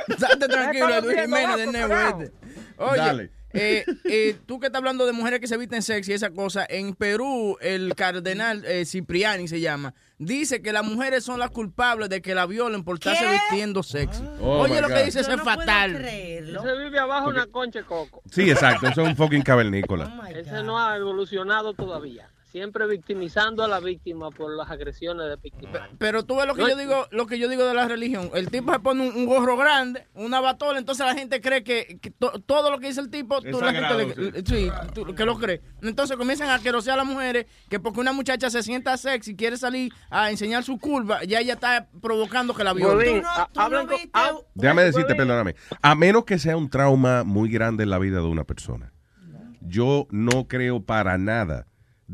Estate 0.07 0.47
tranquilo, 0.47 1.01
Luis 1.01 1.21
Jiménez 1.21 1.71
de 1.71 1.81
abajo, 1.81 2.19
Network. 2.19 2.33
Oye, 2.77 2.97
Dale. 2.97 3.29
Eh, 3.53 3.85
eh, 4.05 4.35
tú 4.45 4.59
que 4.59 4.67
estás 4.67 4.79
hablando 4.79 5.05
de 5.05 5.13
mujeres 5.13 5.39
que 5.39 5.47
se 5.47 5.57
visten 5.57 5.81
sexy 5.81 6.11
y 6.11 6.15
esa 6.15 6.31
cosa, 6.31 6.65
en 6.67 6.95
Perú 6.95 7.57
el 7.61 7.95
cardenal 7.95 8.65
eh, 8.65 8.85
Cipriani 8.85 9.47
se 9.47 9.59
llama, 9.59 9.93
dice 10.17 10.61
que 10.61 10.73
las 10.73 10.83
mujeres 10.83 11.23
son 11.23 11.39
las 11.39 11.51
culpables 11.51 12.09
de 12.09 12.21
que 12.21 12.35
la 12.35 12.45
violen 12.45 12.83
por 12.83 12.95
estarse 12.95 13.29
vistiendo 13.29 13.83
sexy. 13.83 14.23
Oh, 14.41 14.61
Oye 14.61 14.81
lo 14.81 14.87
que 14.87 15.03
dice, 15.03 15.19
eso 15.19 15.31
es 15.31 15.37
no 15.37 15.43
puedo 15.43 15.57
fatal. 15.57 16.03
Se 16.03 16.77
vive 16.83 16.99
abajo 16.99 17.29
una 17.29 17.45
concha 17.47 17.79
de 17.79 17.85
coco. 17.85 18.21
Sí, 18.31 18.49
exacto. 18.49 18.87
Eso 18.87 19.01
es 19.01 19.07
un 19.07 19.15
fucking 19.15 19.43
cavernícola. 19.43 20.21
Ese 20.33 20.63
no 20.63 20.79
ha 20.79 20.97
evolucionado 20.97 21.73
todavía. 21.73 22.29
Siempre 22.53 22.85
victimizando 22.85 23.63
a 23.63 23.67
la 23.67 23.79
víctima 23.79 24.29
por 24.29 24.55
las 24.55 24.69
agresiones 24.69 25.25
de 25.27 25.37
víctima. 25.37 25.89
Pero 25.97 26.23
tú 26.23 26.35
ves 26.35 26.45
lo 26.45 26.53
que 26.53 26.61
No, 26.61 26.69
yo 26.69 26.77
digo, 26.77 27.07
lo 27.09 27.25
que 27.25 27.39
yo 27.39 27.49
digo 27.49 27.65
de 27.65 27.73
la 27.73 27.87
religión. 27.87 28.29
El 28.35 28.51
tipo 28.51 28.71
se 28.71 28.77
pone 28.79 29.09
un, 29.09 29.15
un 29.17 29.25
gorro 29.25 29.57
grande, 29.57 30.05
una 30.13 30.39
batola, 30.39 30.77
entonces 30.77 31.03
la 31.03 31.15
gente 31.15 31.41
cree 31.41 31.63
que, 31.63 31.97
que 31.99 32.11
to- 32.11 32.39
todo 32.45 32.69
lo 32.69 32.77
que 32.77 32.85
dice 32.89 33.01
el 33.01 33.09
tipo, 33.09 33.41
tú, 33.41 33.59
la 33.59 33.71
sagrado, 33.71 33.97
gente 33.97 34.21
le- 34.21 34.45
sí, 34.45 34.69
tú- 34.93 35.15
que 35.15 35.25
lo 35.25 35.39
cree. 35.39 35.61
Entonces 35.81 36.15
comienzan 36.15 36.51
a 36.51 36.59
querosear 36.59 36.93
a 36.99 37.03
las 37.03 37.11
mujeres 37.11 37.47
que 37.71 37.79
porque 37.79 37.99
una 38.01 38.13
muchacha 38.13 38.51
se 38.51 38.61
sienta 38.61 38.97
sexy, 38.97 39.35
quiere 39.35 39.57
salir 39.57 39.91
a 40.11 40.29
enseñar 40.29 40.63
su 40.63 40.77
curva, 40.77 41.23
ya 41.23 41.39
ella 41.39 41.53
está 41.53 41.87
provocando 42.03 42.53
que 42.53 42.63
la 42.63 42.73
violen. 42.73 43.23
A- 44.13 44.37
Déjame 44.53 44.83
decirte, 44.83 45.15
perdóname. 45.15 45.55
A 45.81 45.95
menos 45.95 46.23
que 46.23 46.37
sea 46.37 46.55
un 46.55 46.69
trauma 46.69 47.23
muy 47.23 47.49
grande 47.49 47.81
en 47.81 47.89
la 47.89 47.97
vida 47.97 48.17
de 48.19 48.27
una 48.27 48.43
persona. 48.43 48.93
Yo 49.61 50.05
no 50.11 50.47
creo 50.47 50.83
para 50.83 51.17
nada 51.17 51.65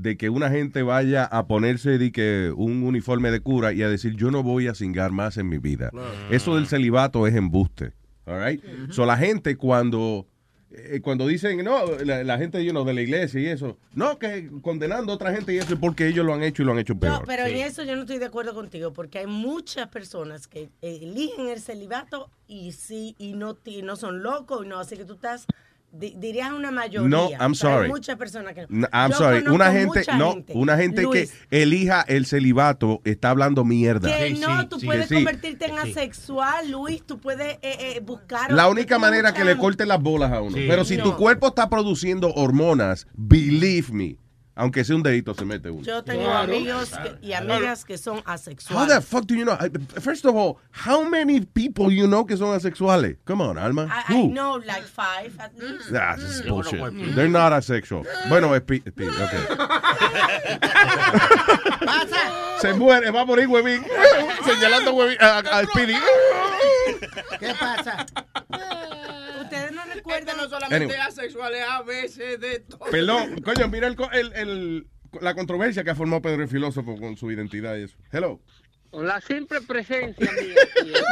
de 0.02 0.16
que 0.18 0.30
una 0.30 0.50
gente 0.50 0.82
vaya 0.84 1.26
a 1.26 1.46
ponerse 1.48 1.98
de 1.98 2.12
que 2.12 2.54
un 2.56 2.84
uniforme 2.84 3.32
de 3.32 3.40
cura 3.42 3.74
y 3.74 3.82
a 3.84 3.90
decir 3.90 4.16
yo 4.16 4.32
no 4.32 4.44
voy 4.44 4.68
a 4.68 4.74
cingar 4.76 5.12
más 5.12 5.38
en 5.38 5.50
mi 5.50 5.58
vida. 5.58 5.92
Eso 6.30 6.56
del 6.56 6.68
celibato 6.68 7.28
es 7.28 7.36
embuste. 7.36 7.94
All 8.26 8.40
right? 8.44 8.64
So 8.92 9.06
la 9.06 9.18
gente 9.18 9.56
cuando 9.58 10.28
eh, 10.72 11.00
cuando 11.02 11.26
dicen 11.26 11.64
no 11.64 11.98
la, 12.06 12.24
la 12.24 12.38
gente 12.38 12.64
you 12.64 12.70
know, 12.72 12.86
de 12.86 12.94
la 12.94 13.02
iglesia 13.02 13.42
y 13.42 13.48
eso, 13.48 13.80
no 13.96 14.20
que 14.20 14.50
condenando 14.62 15.12
a 15.12 15.16
otra 15.16 15.34
gente 15.34 15.52
y 15.52 15.58
eso 15.58 15.74
es 15.74 15.80
porque 15.80 16.08
ellos 16.08 16.24
lo 16.24 16.34
han 16.36 16.44
hecho 16.44 16.62
y 16.62 16.66
lo 16.66 16.74
han 16.74 16.78
hecho 16.80 16.94
No, 16.94 17.00
peor. 17.00 17.24
pero 17.26 17.48
en 17.48 17.58
eso 17.58 17.84
yo 17.84 17.96
no 17.96 18.02
estoy 18.02 18.20
de 18.20 18.26
acuerdo 18.26 18.54
contigo, 18.54 18.94
porque 18.94 19.18
hay 19.18 19.26
muchas 19.26 19.88
personas 19.88 20.48
que 20.48 20.70
eligen 20.82 21.48
el 21.50 21.60
celibato 21.60 22.30
y 22.48 22.72
sí, 22.74 23.16
y 23.18 23.34
no, 23.34 23.56
ti- 23.56 23.82
no 23.82 23.96
son 23.96 24.22
locos, 24.22 24.64
y 24.64 24.70
no, 24.70 24.78
así 24.80 24.96
que 24.96 25.06
tú 25.06 25.14
estás, 25.14 25.48
dirías 25.92 26.52
una 26.52 26.72
mayoría. 26.72 27.10
No, 27.10 27.30
I'm 27.32 27.56
sorry. 27.56 27.86
Hay 27.86 27.90
muchas 27.90 28.18
personas 28.18 28.54
que 28.54 28.66
No, 28.70 28.88
I'm 28.92 29.12
Yo 29.12 29.18
sorry. 29.18 29.48
Una 29.48 29.72
gente, 29.72 30.04
no, 30.18 30.34
gente, 30.34 30.54
una 30.56 30.78
gente 30.78 31.04
Luis, 31.04 31.32
que 31.50 31.62
elija 31.62 32.02
el 32.08 32.26
celibato 32.26 33.02
está 33.04 33.32
hablando 33.32 33.66
mierda. 33.66 34.16
Que 34.16 34.34
no, 34.34 34.68
tú 34.68 34.80
puedes 34.80 35.08
sí. 35.08 35.16
convertirte 35.16 35.66
en 35.66 35.80
asexual, 35.80 36.72
Luis, 36.72 37.04
tú 37.06 37.20
puedes 37.20 37.54
eh, 37.62 37.96
eh, 37.96 38.02
buscar... 38.02 38.52
La 38.52 38.68
única 38.70 39.00
manera 39.00 39.34
que 39.34 39.44
le 39.44 39.58
corten 39.58 39.88
las 39.88 40.02
bolas 40.02 40.32
a 40.32 40.42
uno. 40.42 40.56
Sí. 40.56 40.66
Pero 40.68 40.86
si 40.86 40.98
No. 40.98 41.04
tu 41.04 41.16
cuerpo 41.16 41.48
está 41.48 41.70
produciendo 41.70 42.34
hormonas, 42.34 43.08
believe 43.14 43.88
me, 43.92 44.18
aunque 44.60 44.84
sea 44.84 44.96
un 44.96 45.04
dedito 45.04 45.34
se 45.34 45.46
mete 45.46 45.70
uno. 45.70 45.82
Yo 45.84 46.04
tengo 46.04 46.26
Claro. 46.26 46.52
amigos 46.54 46.90
que- 46.92 47.26
y 47.28 47.34
amigas 47.34 47.86
que 47.86 47.98
son 47.98 48.18
How 48.18 48.24
asexuales. 48.34 48.94
the 48.94 49.02
fuck 49.02 49.26
do 49.26 49.34
you 49.36 49.46
know? 49.46 49.58
First 50.02 50.26
of 50.26 50.36
all, 50.36 50.58
how 50.72 51.04
many 51.04 51.42
people 51.42 51.90
you 51.90 52.06
know 52.08 52.26
que 52.26 52.36
son 52.38 52.54
asexuales? 52.56 53.18
Come 53.26 53.42
on, 53.42 53.58
Alma. 53.58 53.88
I, 54.10 54.14
I 54.14 54.28
know 54.28 54.58
like 54.58 54.84
five 54.84 55.34
at 55.40 55.52
least. 55.58 55.92
Ah, 55.96 56.16
this 56.18 56.40
is 56.40 56.42
bullshit. 56.46 56.80
They're 57.16 57.30
not 57.30 57.54
asexual. 57.54 58.06
Bueno, 58.28 58.54
es 58.54 58.62
pi- 58.62 58.80
pi- 58.82 59.08
okay. 59.08 59.40
Se 62.62 62.74
muere, 62.74 63.10
va 63.12 63.22
a 63.22 63.26
morir 63.26 63.48
Huevín. 63.48 63.84
Señalando 64.46 64.92
a, 64.92 64.94
Huevín, 64.94 65.18
a, 65.22 65.38
a 65.40 65.64
Speedy. 65.66 65.96
¿Qué 67.40 67.54
pasa? 67.60 68.06
No 69.86 70.16
Este 70.16 70.34
no 70.36 70.44
solamente 70.50 70.76
Anyway. 70.76 70.96
es 71.00 71.06
asexual, 71.08 71.54
es 71.56 71.64
a 71.68 71.82
veces 71.84 72.40
de 72.40 72.60
todo. 72.62 72.80
Perdón, 72.92 73.42
coño, 73.42 73.68
mira 73.70 73.88
el, 73.88 73.96
co- 73.96 74.12
el- 74.12 74.34
el- 74.34 74.88
la 75.22 75.34
controversia 75.34 75.84
que 75.84 75.90
ha 75.92 75.96
formado 75.96 76.22
Pedro 76.22 76.44
el 76.44 76.50
filósofo 76.50 76.96
con 76.98 77.18
su 77.18 77.32
identidad 77.32 77.76
y 77.78 77.84
eso. 77.84 77.98
Hello. 78.12 78.40
Con 78.92 79.06
la 79.08 79.22
simple 79.22 79.62
presencia 79.62 80.30
mía. 80.42 80.56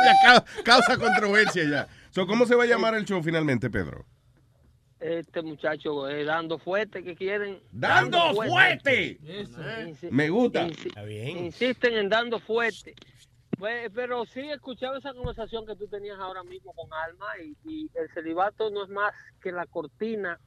Ya 0.03 0.13
ca- 0.25 0.45
causa 0.63 0.97
controversia 0.97 1.63
ya. 1.69 1.87
So, 2.11 2.25
¿Cómo 2.25 2.45
se 2.45 2.55
va 2.55 2.63
a 2.63 2.67
llamar 2.67 2.95
el 2.95 3.05
show 3.05 3.21
finalmente, 3.21 3.69
Pedro? 3.69 4.05
Este 4.99 5.43
muchacho 5.43 6.09
eh, 6.09 6.23
dando 6.23 6.57
fuerte 6.57 7.03
que 7.03 7.15
quieren. 7.15 7.59
¡Dando 7.71 8.33
fuerte! 8.33 9.19
Insi- 9.21 10.09
Me 10.09 10.27
gusta. 10.29 10.67
insi- 10.67 11.37
Insisten 11.45 11.93
en 11.93 12.09
dando 12.09 12.39
fuerte. 12.39 12.95
Pues, 13.57 13.89
pero 13.93 14.25
sí 14.25 14.41
he 14.41 14.53
escuchado 14.53 14.97
esa 14.97 15.13
conversación 15.13 15.65
que 15.65 15.75
tú 15.75 15.87
tenías 15.87 16.19
ahora 16.19 16.43
mismo 16.43 16.73
con 16.73 16.87
Alma 16.93 17.25
y, 17.43 17.55
y 17.67 17.89
el 17.95 18.07
celibato 18.13 18.69
no 18.69 18.83
es 18.83 18.89
más 18.89 19.11
que 19.41 19.51
la 19.51 19.65
cortina 19.65 20.39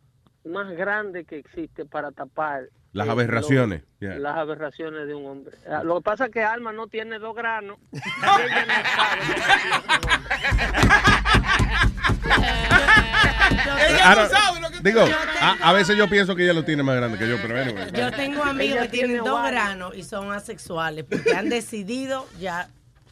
más 0.44 0.70
grande 0.70 1.24
que 1.24 1.38
existe 1.38 1.84
para 1.84 2.12
tapar 2.12 2.68
Las 2.92 3.08
eh, 3.08 3.10
aberraciones, 3.10 3.82
lo- 3.98 4.08
yeah. 4.08 4.18
las 4.18 4.36
aberraciones 4.36 5.06
de 5.08 5.14
un 5.14 5.26
hombre. 5.26 5.56
Ah, 5.68 5.82
Lo 5.82 5.96
que 5.96 6.02
pasa 6.02 6.26
es 6.26 6.30
que 6.30 6.42
Alma 6.42 6.72
no 6.72 6.86
tiene 6.86 7.18
dos 7.18 7.34
granos. 7.34 7.78
y 7.90 7.98
ella 13.92 14.14
no 14.14 14.28
sabe 14.28 14.60
lo 14.60 14.70
que 14.70 14.76
I 14.76 14.78
don't- 14.78 14.82
Digo, 14.82 15.04
a, 15.40 15.68
a 15.68 15.72
veces 15.72 15.96
yo 15.96 16.08
pienso 16.08 16.34
que 16.34 16.44
ella 16.44 16.52
lo 16.54 16.64
tiene 16.64 16.82
más 16.82 16.96
grande 16.96 17.18
que 17.18 17.28
yo, 17.28 17.36
pero. 17.42 17.54
Yo 17.92 18.10
tengo 18.12 18.42
amigos 18.42 18.82
que 18.82 18.88
tienen 18.88 19.10
tiene 19.10 19.28
dos 19.28 19.42
granos 19.46 19.94
y 19.94 20.02
son 20.04 20.32
asexuales 20.32 21.04
porque 21.04 21.34
han 21.34 21.48
decidido 21.50 22.26
ya 22.38 22.68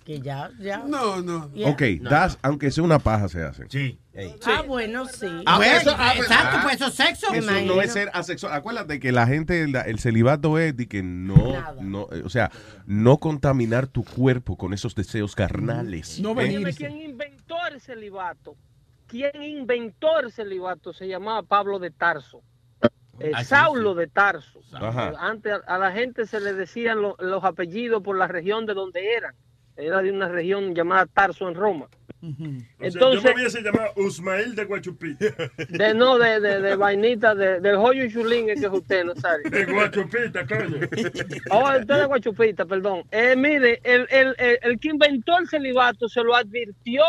que 0.09 0.21
ya, 0.23 0.51
ya. 0.59 0.79
No, 0.87 1.21
no. 1.21 1.51
Ok, 1.67 1.83
das, 2.01 2.39
aunque 2.41 2.71
sea 2.71 2.83
una 2.83 2.99
paja 2.99 3.29
se 3.29 3.43
hacen. 3.43 3.69
Sí. 3.69 3.99
Ah, 4.47 4.63
bueno, 4.67 5.05
sí. 5.05 5.27
Ah, 5.45 5.59
Bueno, 5.59 5.77
eso- 5.77 5.95
ah, 5.99 6.15
exacto, 6.17 6.57
ah, 6.57 6.61
pues 6.63 6.77
eso 6.77 6.87
es 6.87 6.95
sexo. 6.95 7.31
Me 7.31 7.39
Eso 7.39 7.51
no 7.67 7.83
es 7.83 7.93
ser 7.93 8.11
asexual. 8.15 8.55
Acuérdate 8.55 9.01
que 9.01 9.13
la 9.13 9.27
gente, 9.27 9.69
la- 9.69 9.83
el 9.83 9.99
celibato 9.99 10.59
es 10.59 10.75
de 10.75 10.89
que 10.89 11.03
no, 11.03 11.37
no, 11.83 12.09
eh, 12.11 12.23
o 12.25 12.31
sea, 12.31 12.51
no 12.87 13.19
contaminar 13.19 13.87
tu 13.87 14.03
cuerpo 14.03 14.57
con 14.57 14.73
esos 14.73 14.95
deseos 14.95 15.35
carnales. 15.37 16.19
No 16.21 16.31
¿eh? 16.41 16.73
¿Quién 16.75 16.97
inventó 17.03 17.57
el 17.71 17.79
celibato? 17.79 18.57
¿Quién 19.09 19.43
inventó 19.43 20.21
el 20.21 20.33
celibato? 20.33 20.95
Se 20.95 21.07
llamaba 21.07 21.43
Pablo 21.43 21.79
de 21.79 21.91
Tarso. 21.91 22.41
Eh, 23.21 23.33
Ah, 23.35 23.41
sí, 23.41 23.51
Saulo 23.51 23.95
de 23.95 24.07
Tarso. 24.07 24.61
Ajá. 24.73 25.11
Eh, 25.11 25.15
Antes 25.19 25.53
a- 25.53 25.75
a 25.75 25.77
la 25.77 25.93
gente 25.93 26.25
se 26.25 26.41
le 26.41 26.55
decían 26.55 27.03
lo- 27.03 27.17
los 27.19 27.45
apellidos 27.45 28.03
por 28.03 28.17
la 28.17 28.27
región 28.27 28.65
de 28.65 28.73
donde 28.73 29.13
eran. 29.15 29.35
Era 29.79 30.03
de 30.03 30.11
una 30.11 30.29
región 30.29 30.75
llamada 30.75 31.07
Tarso 31.07 31.49
en 31.49 31.55
Roma. 31.55 31.87
O 32.21 32.27
sea, 32.27 32.35
yo 32.37 32.65
Entonces, 32.81 33.25
me 33.25 33.35
hubiese 33.35 33.63
llamado 33.63 33.93
Usmael 33.95 34.57
de 34.57 34.65
Guachupí. 34.65 35.17
de 35.69 35.95
no 35.95 36.19
de, 36.19 36.41
de, 36.41 36.61
de 36.61 36.75
vainita, 36.75 37.33
de, 37.37 37.61
del 37.61 37.77
joyo 37.77 38.05
y 38.05 38.13
chulín 38.13 38.51
es 38.51 38.59
que 38.61 38.67
es 38.67 38.73
usted, 38.73 39.05
no 39.05 39.15
sabe. 39.15 39.49
De 39.49 39.65
Guachupita, 39.67 40.45
coño. 40.45 40.81
Oh, 41.53 41.71
usted 41.79 41.95
de 41.95 42.05
Guachupita, 42.07 42.67
perdón. 42.67 43.05
Eh, 43.13 43.37
mire, 43.37 43.81
el, 43.85 44.09
el, 44.11 44.35
el, 44.39 44.59
el 44.63 44.81
que 44.81 44.89
inventó 44.89 45.39
el 45.39 45.49
celibato 45.49 46.09
se 46.09 46.25
lo 46.25 46.35
advirtió 46.35 47.05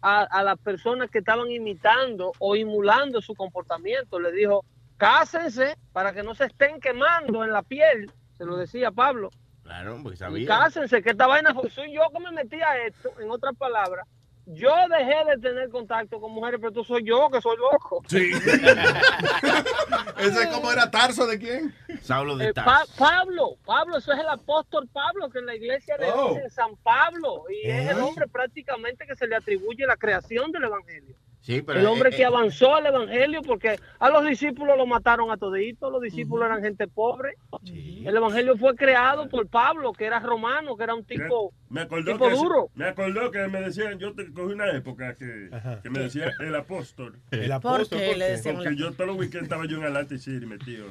a, 0.00 0.22
a 0.22 0.42
las 0.42 0.58
personas 0.58 1.10
que 1.10 1.18
estaban 1.18 1.50
imitando 1.50 2.32
o 2.38 2.56
emulando 2.56 3.20
su 3.20 3.34
comportamiento. 3.34 4.18
Le 4.18 4.32
dijo, 4.32 4.64
cásense 4.96 5.76
para 5.92 6.14
que 6.14 6.22
no 6.22 6.34
se 6.34 6.46
estén 6.46 6.80
quemando 6.80 7.44
en 7.44 7.52
la 7.52 7.62
piel. 7.62 8.10
Se 8.38 8.46
lo 8.46 8.56
decía 8.56 8.90
Pablo. 8.90 9.28
Claro, 9.64 9.98
porque 10.02 10.14
Y 10.14 10.18
sabía. 10.18 10.46
cásense, 10.48 11.02
que 11.02 11.10
esta 11.10 11.26
vaina 11.26 11.52
fue- 11.54 11.68
soy 11.70 11.92
yo 11.92 12.02
que 12.12 12.20
me 12.20 12.30
metí 12.30 12.60
a 12.60 12.86
esto. 12.86 13.12
En 13.20 13.30
otras 13.30 13.56
palabras, 13.56 14.06
yo 14.46 14.70
dejé 14.90 15.24
de 15.30 15.38
tener 15.40 15.70
contacto 15.70 16.20
con 16.20 16.32
mujeres, 16.32 16.60
pero 16.60 16.70
tú 16.72 16.84
soy 16.84 17.02
yo 17.02 17.30
que 17.30 17.40
soy 17.40 17.56
loco. 17.56 18.02
Sí. 18.06 18.30
¿Ese 20.18 20.48
cómo 20.50 20.70
era 20.70 20.90
Tarso 20.90 21.26
de 21.26 21.38
quién? 21.38 21.74
Saulo 22.02 22.38
Eh, 22.40 22.52
Pa- 22.54 22.84
Pablo, 22.98 23.56
Pablo, 23.64 23.96
eso 23.98 24.12
es 24.12 24.18
el 24.20 24.28
apóstol 24.28 24.88
Pablo, 24.92 25.30
que 25.30 25.38
en 25.38 25.46
la 25.46 25.54
iglesia 25.54 25.96
le 25.98 26.10
Oh. 26.12 26.34
dicen 26.34 26.50
San 26.50 26.76
Pablo, 26.82 27.44
y 27.50 27.68
es 27.68 27.90
el 27.90 27.98
¿Eh? 27.98 28.02
hombre 28.02 28.26
prácticamente 28.28 29.06
que 29.06 29.16
se 29.16 29.26
le 29.26 29.36
atribuye 29.36 29.86
la 29.86 29.96
creación 29.96 30.52
del 30.52 30.64
evangelio. 30.64 31.16
Sí, 31.46 31.60
pero 31.60 31.78
el 31.78 31.84
hombre 31.86 32.08
eh, 32.08 32.16
que 32.16 32.22
eh, 32.22 32.24
avanzó 32.24 32.74
al 32.74 32.86
evangelio, 32.86 33.42
porque 33.42 33.78
a 33.98 34.08
los 34.08 34.24
discípulos 34.26 34.78
lo 34.78 34.86
mataron 34.86 35.30
a 35.30 35.36
toditos, 35.36 35.92
los 35.92 36.00
discípulos 36.00 36.46
eran 36.46 36.62
gente 36.62 36.88
pobre. 36.88 37.34
El 37.62 38.16
evangelio 38.16 38.56
fue 38.56 38.74
creado 38.74 39.28
por 39.28 39.46
Pablo, 39.48 39.92
que 39.92 40.06
era 40.06 40.20
romano, 40.20 40.74
que 40.74 40.84
era 40.84 40.94
un 40.94 41.04
tipo, 41.04 41.52
Me 41.68 41.82
acordó, 41.82 42.12
tipo 42.12 42.28
que, 42.28 42.34
duro. 42.34 42.70
me 42.74 42.86
acordó 42.88 43.30
que 43.30 43.46
me 43.48 43.60
decían, 43.60 43.98
yo 43.98 44.14
te 44.14 44.32
cogí 44.32 44.54
una 44.54 44.70
época 44.70 45.16
que, 45.16 45.50
que 45.82 45.90
me 45.90 45.98
decían 45.98 46.30
el 46.40 46.54
apóstol. 46.54 47.18
El 47.30 47.52
apóstol, 47.52 47.98
qué 47.98 48.06
¿por 48.08 48.16
le 48.16 48.24
qué? 48.24 48.30
decían 48.32 48.54
Porque 48.54 48.68
el 48.70 48.76
yo 48.78 48.92
todos 48.92 49.06
los 49.08 49.16
weekends 49.18 49.42
estaba 49.42 49.66
yo 49.66 49.76
en 49.76 49.84
Atlantic 49.84 50.18
City 50.20 50.46
metido. 50.46 50.86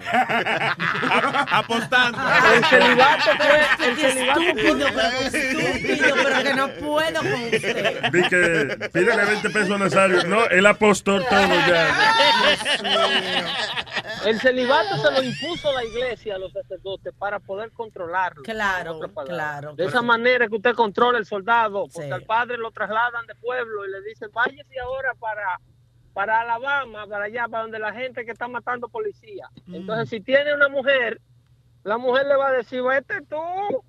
Apostando. 1.51 2.17
El 2.55 2.65
celibato 2.65 3.23
fue, 3.37 3.87
el 3.87 3.95
celibato 3.97 4.41
estúpido, 4.41 4.87
fue- 4.87 5.01
pero 5.01 5.37
estúpido, 5.37 6.15
pero 6.23 6.43
que 6.43 6.53
no 6.53 6.67
puedo 6.79 7.19
con 7.21 7.43
usted. 7.43 8.11
Vi 8.11 8.21
que 8.29 8.89
pídele 8.93 9.25
20 9.25 9.49
pesos 9.49 9.71
a 9.71 9.77
Nazario. 9.77 10.23
No, 10.27 10.42
el 10.51 10.65
apóstol 10.65 11.23
todo 11.29 11.39
ya. 11.67 11.95
El 14.25 14.39
celibato 14.39 14.97
se 14.97 15.11
lo 15.11 15.21
impuso 15.23 15.71
la 15.73 15.83
iglesia 15.83 16.35
a 16.35 16.37
los 16.37 16.51
sacerdotes 16.53 17.13
para 17.17 17.39
poder 17.39 17.71
controlarlo. 17.71 18.41
Claro, 18.43 18.99
claro. 19.25 19.73
De 19.75 19.85
esa 19.85 20.01
manera 20.01 20.47
que 20.47 20.55
usted 20.55 20.73
controla 20.73 21.17
el 21.17 21.25
soldado, 21.25 21.87
porque 21.93 22.07
Sí. 22.07 22.11
al 22.13 22.23
padre 22.23 22.57
lo 22.57 22.71
trasladan 22.71 23.25
de 23.27 23.35
pueblo 23.35 23.85
y 23.85 23.91
le 23.91 24.01
dicen, 24.01 24.29
váyase 24.33 24.79
ahora 24.79 25.13
para, 25.19 25.59
para 26.13 26.41
Alabama, 26.41 27.05
para 27.07 27.25
allá, 27.25 27.47
para 27.49 27.63
donde 27.63 27.79
la 27.79 27.91
gente 27.93 28.23
que 28.25 28.31
está 28.31 28.47
matando 28.47 28.87
policía. 28.87 29.47
Mm. 29.65 29.75
Entonces, 29.75 30.09
si 30.09 30.21
tiene 30.21 30.53
una 30.53 30.69
mujer, 30.69 31.19
la 31.83 31.97
mujer 31.97 32.25
le 32.27 32.35
va 32.37 32.47
a 32.47 32.53
decir, 32.53 32.81
vete 32.81 33.21
tú, 33.23 33.83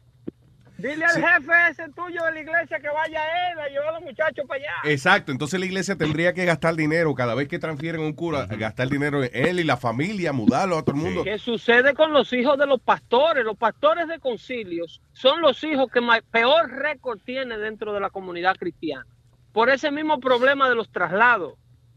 dile 0.89 1.05
al 1.05 1.11
Sí. 1.13 1.21
jefe 1.23 1.53
ese 1.71 1.89
tuyo 1.93 2.23
de 2.25 2.33
la 2.33 2.41
iglesia 2.41 2.79
que 2.79 2.89
vaya 2.89 3.21
él 3.53 3.59
a 3.59 3.69
llevar 3.69 3.89
a 3.89 3.93
los 3.93 4.03
muchachos 4.03 4.45
para 4.47 4.61
allá. 4.61 4.73
Exacto, 4.91 5.33
entonces 5.33 5.59
la 5.59 5.67
iglesia 5.67 5.97
tendría 5.97 6.33
que 6.35 6.45
gastar 6.45 6.75
dinero 6.75 7.15
cada 7.15 7.35
vez 7.35 7.49
que 7.49 7.59
transfieren 7.59 8.01
un 8.03 8.13
cura, 8.13 8.47
gastar 8.47 8.89
dinero 8.89 9.23
en 9.25 9.31
él 9.33 9.61
y 9.61 9.65
la 9.65 9.77
familia, 9.77 10.33
mudarlo 10.33 10.79
a 10.79 10.83
todo 10.85 10.97
el 10.97 11.03
mundo. 11.03 11.25
¿Qué 11.25 11.39
sucede 11.39 11.95
con 11.95 12.13
los 12.13 12.33
hijos 12.33 12.59
de 12.59 12.67
los 12.67 12.81
pastores? 12.81 13.45
Los 13.45 13.57
pastores 13.57 14.09
de 14.09 14.19
concilios 14.19 15.01
son 15.13 15.41
los 15.41 15.63
hijos 15.65 15.91
que 15.91 16.01
peor 16.31 16.71
récord 16.71 17.19
tiene 17.25 17.59
dentro 17.59 17.93
de 17.93 18.01
la 18.01 18.11
comunidad 18.11 18.57
cristiana. 18.57 19.07
Por 19.53 19.71
ese 19.71 19.91
mismo 19.91 20.19
problema 20.21 20.69
de 20.69 20.75
los 20.75 20.91
traslados. 20.91 21.55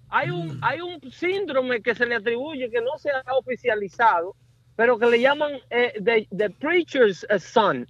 Hay 0.09 0.29
un, 0.29 0.57
hay 0.61 0.79
un 0.79 1.01
síndrome 1.11 1.81
que 1.81 1.93
se 1.93 2.05
le 2.05 2.15
atribuye 2.15 2.69
que 2.69 2.79
no 2.81 2.97
se 2.97 3.09
ha 3.11 3.33
oficializado, 3.35 4.35
pero 4.75 4.97
que 4.97 5.07
le 5.07 5.19
llaman 5.19 5.51
eh, 5.69 5.93
the, 6.01 6.27
the 6.35 6.49
preacher's 6.49 7.25
son, 7.39 7.87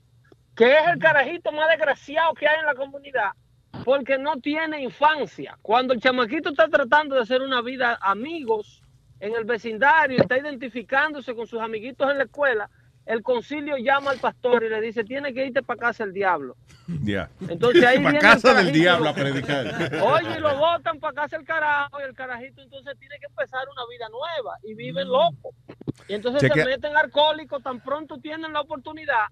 que 0.57 0.73
es 0.73 0.87
el 0.91 0.97
carajito 0.99 1.51
más 1.51 1.69
desgraciado 1.69 2.33
que 2.33 2.47
hay 2.47 2.59
en 2.59 2.65
la 2.65 2.73
comunidad, 2.73 3.29
porque 3.85 4.17
no 4.17 4.37
tiene 4.37 4.81
infancia. 4.81 5.57
Cuando 5.61 5.93
el 5.93 6.01
chamaquito 6.01 6.49
está 6.49 6.67
tratando 6.67 7.15
de 7.15 7.21
hacer 7.21 7.41
una 7.41 7.61
vida 7.61 7.97
amigos 8.01 8.81
en 9.19 9.35
el 9.35 9.45
vecindario, 9.45 10.19
está 10.19 10.37
identificándose 10.37 11.35
con 11.35 11.45
sus 11.45 11.61
amiguitos 11.61 12.09
en 12.11 12.17
la 12.17 12.23
escuela, 12.23 12.69
el 13.05 13.21
concilio 13.23 13.77
llama 13.77 14.11
al 14.11 14.17
pastor 14.17 14.63
y 14.63 14.69
le 14.69 14.81
dice, 14.81 15.03
tiene 15.03 15.33
que 15.33 15.45
irte 15.45 15.61
para 15.61 15.79
casa 15.79 16.03
el 16.03 16.11
diablo. 16.11 16.57
Ya. 17.03 17.29
Entonces 17.47 17.85
ahí 17.85 17.97
Para 18.03 18.09
viene 18.09 18.19
casa 18.19 18.59
el 18.59 18.65
del 18.65 18.73
diablo 18.73 19.09
a 19.09 19.13
predicar. 19.13 19.65
Oye, 20.01 20.37
y 20.37 20.39
lo 20.41 20.57
botan 20.57 20.99
para 20.99 21.13
casa 21.13 21.37
el 21.37 21.45
carajo 21.45 21.99
y 22.01 22.03
el 22.03 22.13
carajito 22.15 22.61
entonces 22.63 22.97
tiene 22.99 23.15
que 23.19 23.27
empezar 23.27 23.61
una 23.71 23.83
vida 23.89 24.07
nueva 24.09 24.57
y 24.63 24.73
viven 24.73 25.07
loco. 25.07 25.51
Y 26.09 26.15
entonces 26.15 26.41
Chequea- 26.41 26.63
se 26.63 26.69
meten 26.69 26.97
alcohólicos 26.97 27.61
tan 27.63 27.79
pronto 27.79 28.17
tienen 28.19 28.51
la 28.51 28.61
oportunidad 28.61 29.27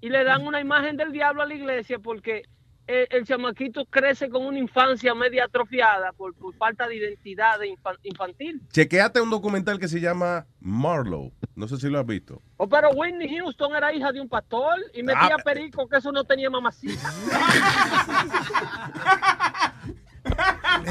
y 0.00 0.08
le 0.08 0.24
dan 0.24 0.46
una 0.46 0.60
imagen 0.60 0.96
del 0.96 1.12
diablo 1.12 1.42
a 1.42 1.46
la 1.46 1.54
iglesia 1.54 1.98
porque 1.98 2.42
el, 2.86 3.06
el 3.10 3.24
chamaquito 3.24 3.84
crece 3.86 4.28
con 4.28 4.44
una 4.46 4.58
infancia 4.58 5.14
media 5.14 5.44
atrofiada 5.44 6.12
por, 6.12 6.34
por 6.34 6.54
falta 6.56 6.88
de 6.88 6.96
identidad 6.96 7.58
de 7.60 7.68
infan- 7.68 7.98
infantil. 8.02 8.60
Chequeate 8.72 9.20
un 9.20 9.30
documental 9.30 9.78
que 9.78 9.86
se 9.86 10.00
llama 10.00 10.46
Marlowe. 10.60 11.32
No 11.54 11.68
sé 11.68 11.76
si 11.76 11.88
lo 11.88 12.00
has 12.00 12.06
visto. 12.06 12.40
Oh, 12.56 12.68
pero 12.68 12.90
Whitney 12.90 13.28
Houston 13.38 13.76
era 13.76 13.92
hija 13.92 14.10
de 14.10 14.20
un 14.20 14.28
pastor 14.28 14.74
y 14.94 15.02
metía 15.02 15.36
Ah, 15.38 15.42
perico 15.44 15.86
que 15.88 15.98
eso 15.98 16.10
no 16.10 16.24
tenía 16.24 16.50
mamacita. 16.50 17.00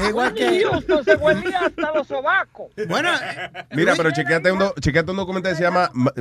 Igual 0.08 0.34
que. 0.34 0.62
Houston 0.64 1.04
se 1.04 1.16
huelía 1.16 1.60
hasta 1.66 1.94
los 1.94 2.06
sobacos. 2.06 2.68
Bueno, 2.88 3.10
Mira, 3.72 3.94
pero 3.96 4.10
chequeate 4.10 4.52
un, 4.52 4.60
chequeate 4.80 5.10
un 5.10 5.16
documental 5.16 5.52
que 5.52 5.56
se 5.56 5.62
llama, 5.64 5.90
Ma- 5.94 6.12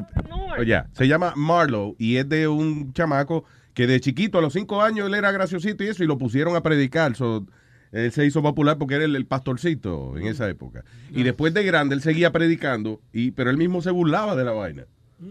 oye, 0.58 0.84
se 0.94 1.08
llama 1.08 1.34
Marlowe 1.36 1.96
y 1.98 2.18
es 2.18 2.28
de 2.30 2.48
un 2.48 2.94
chamaco 2.94 3.44
que 3.74 3.88
de 3.88 4.00
chiquito, 4.00 4.40
a 4.40 4.42
los 4.42 4.54
cinco 4.54 4.82
años, 4.82 5.08
él 5.08 5.14
era 5.14 5.32
graciosito 5.32 5.84
y 5.84 5.88
eso, 5.88 6.04
y 6.04 6.08
lo 6.08 6.18
pusieron 6.18 6.56
a 6.56 6.62
predicar. 6.62 7.16
So, 7.16 7.46
él 7.92 8.12
se 8.12 8.26
hizo 8.26 8.42
popular 8.42 8.78
porque 8.78 8.96
era 8.96 9.06
el, 9.06 9.16
el 9.16 9.26
pastorcito 9.26 10.18
en 10.18 10.28
esa 10.28 10.48
época. 10.50 10.84
Y 11.12 11.24
después 11.24 11.54
de 11.54 11.64
grande, 11.64 11.96
él 11.96 12.02
seguía 12.02 12.32
predicando, 12.32 13.02
y 13.14 13.32
pero 13.32 13.50
él 13.50 13.58
mismo 13.58 13.82
se 13.82 13.92
burlaba 13.92 14.36
de 14.36 14.44
la 14.44 14.52
vaina. 14.52 14.84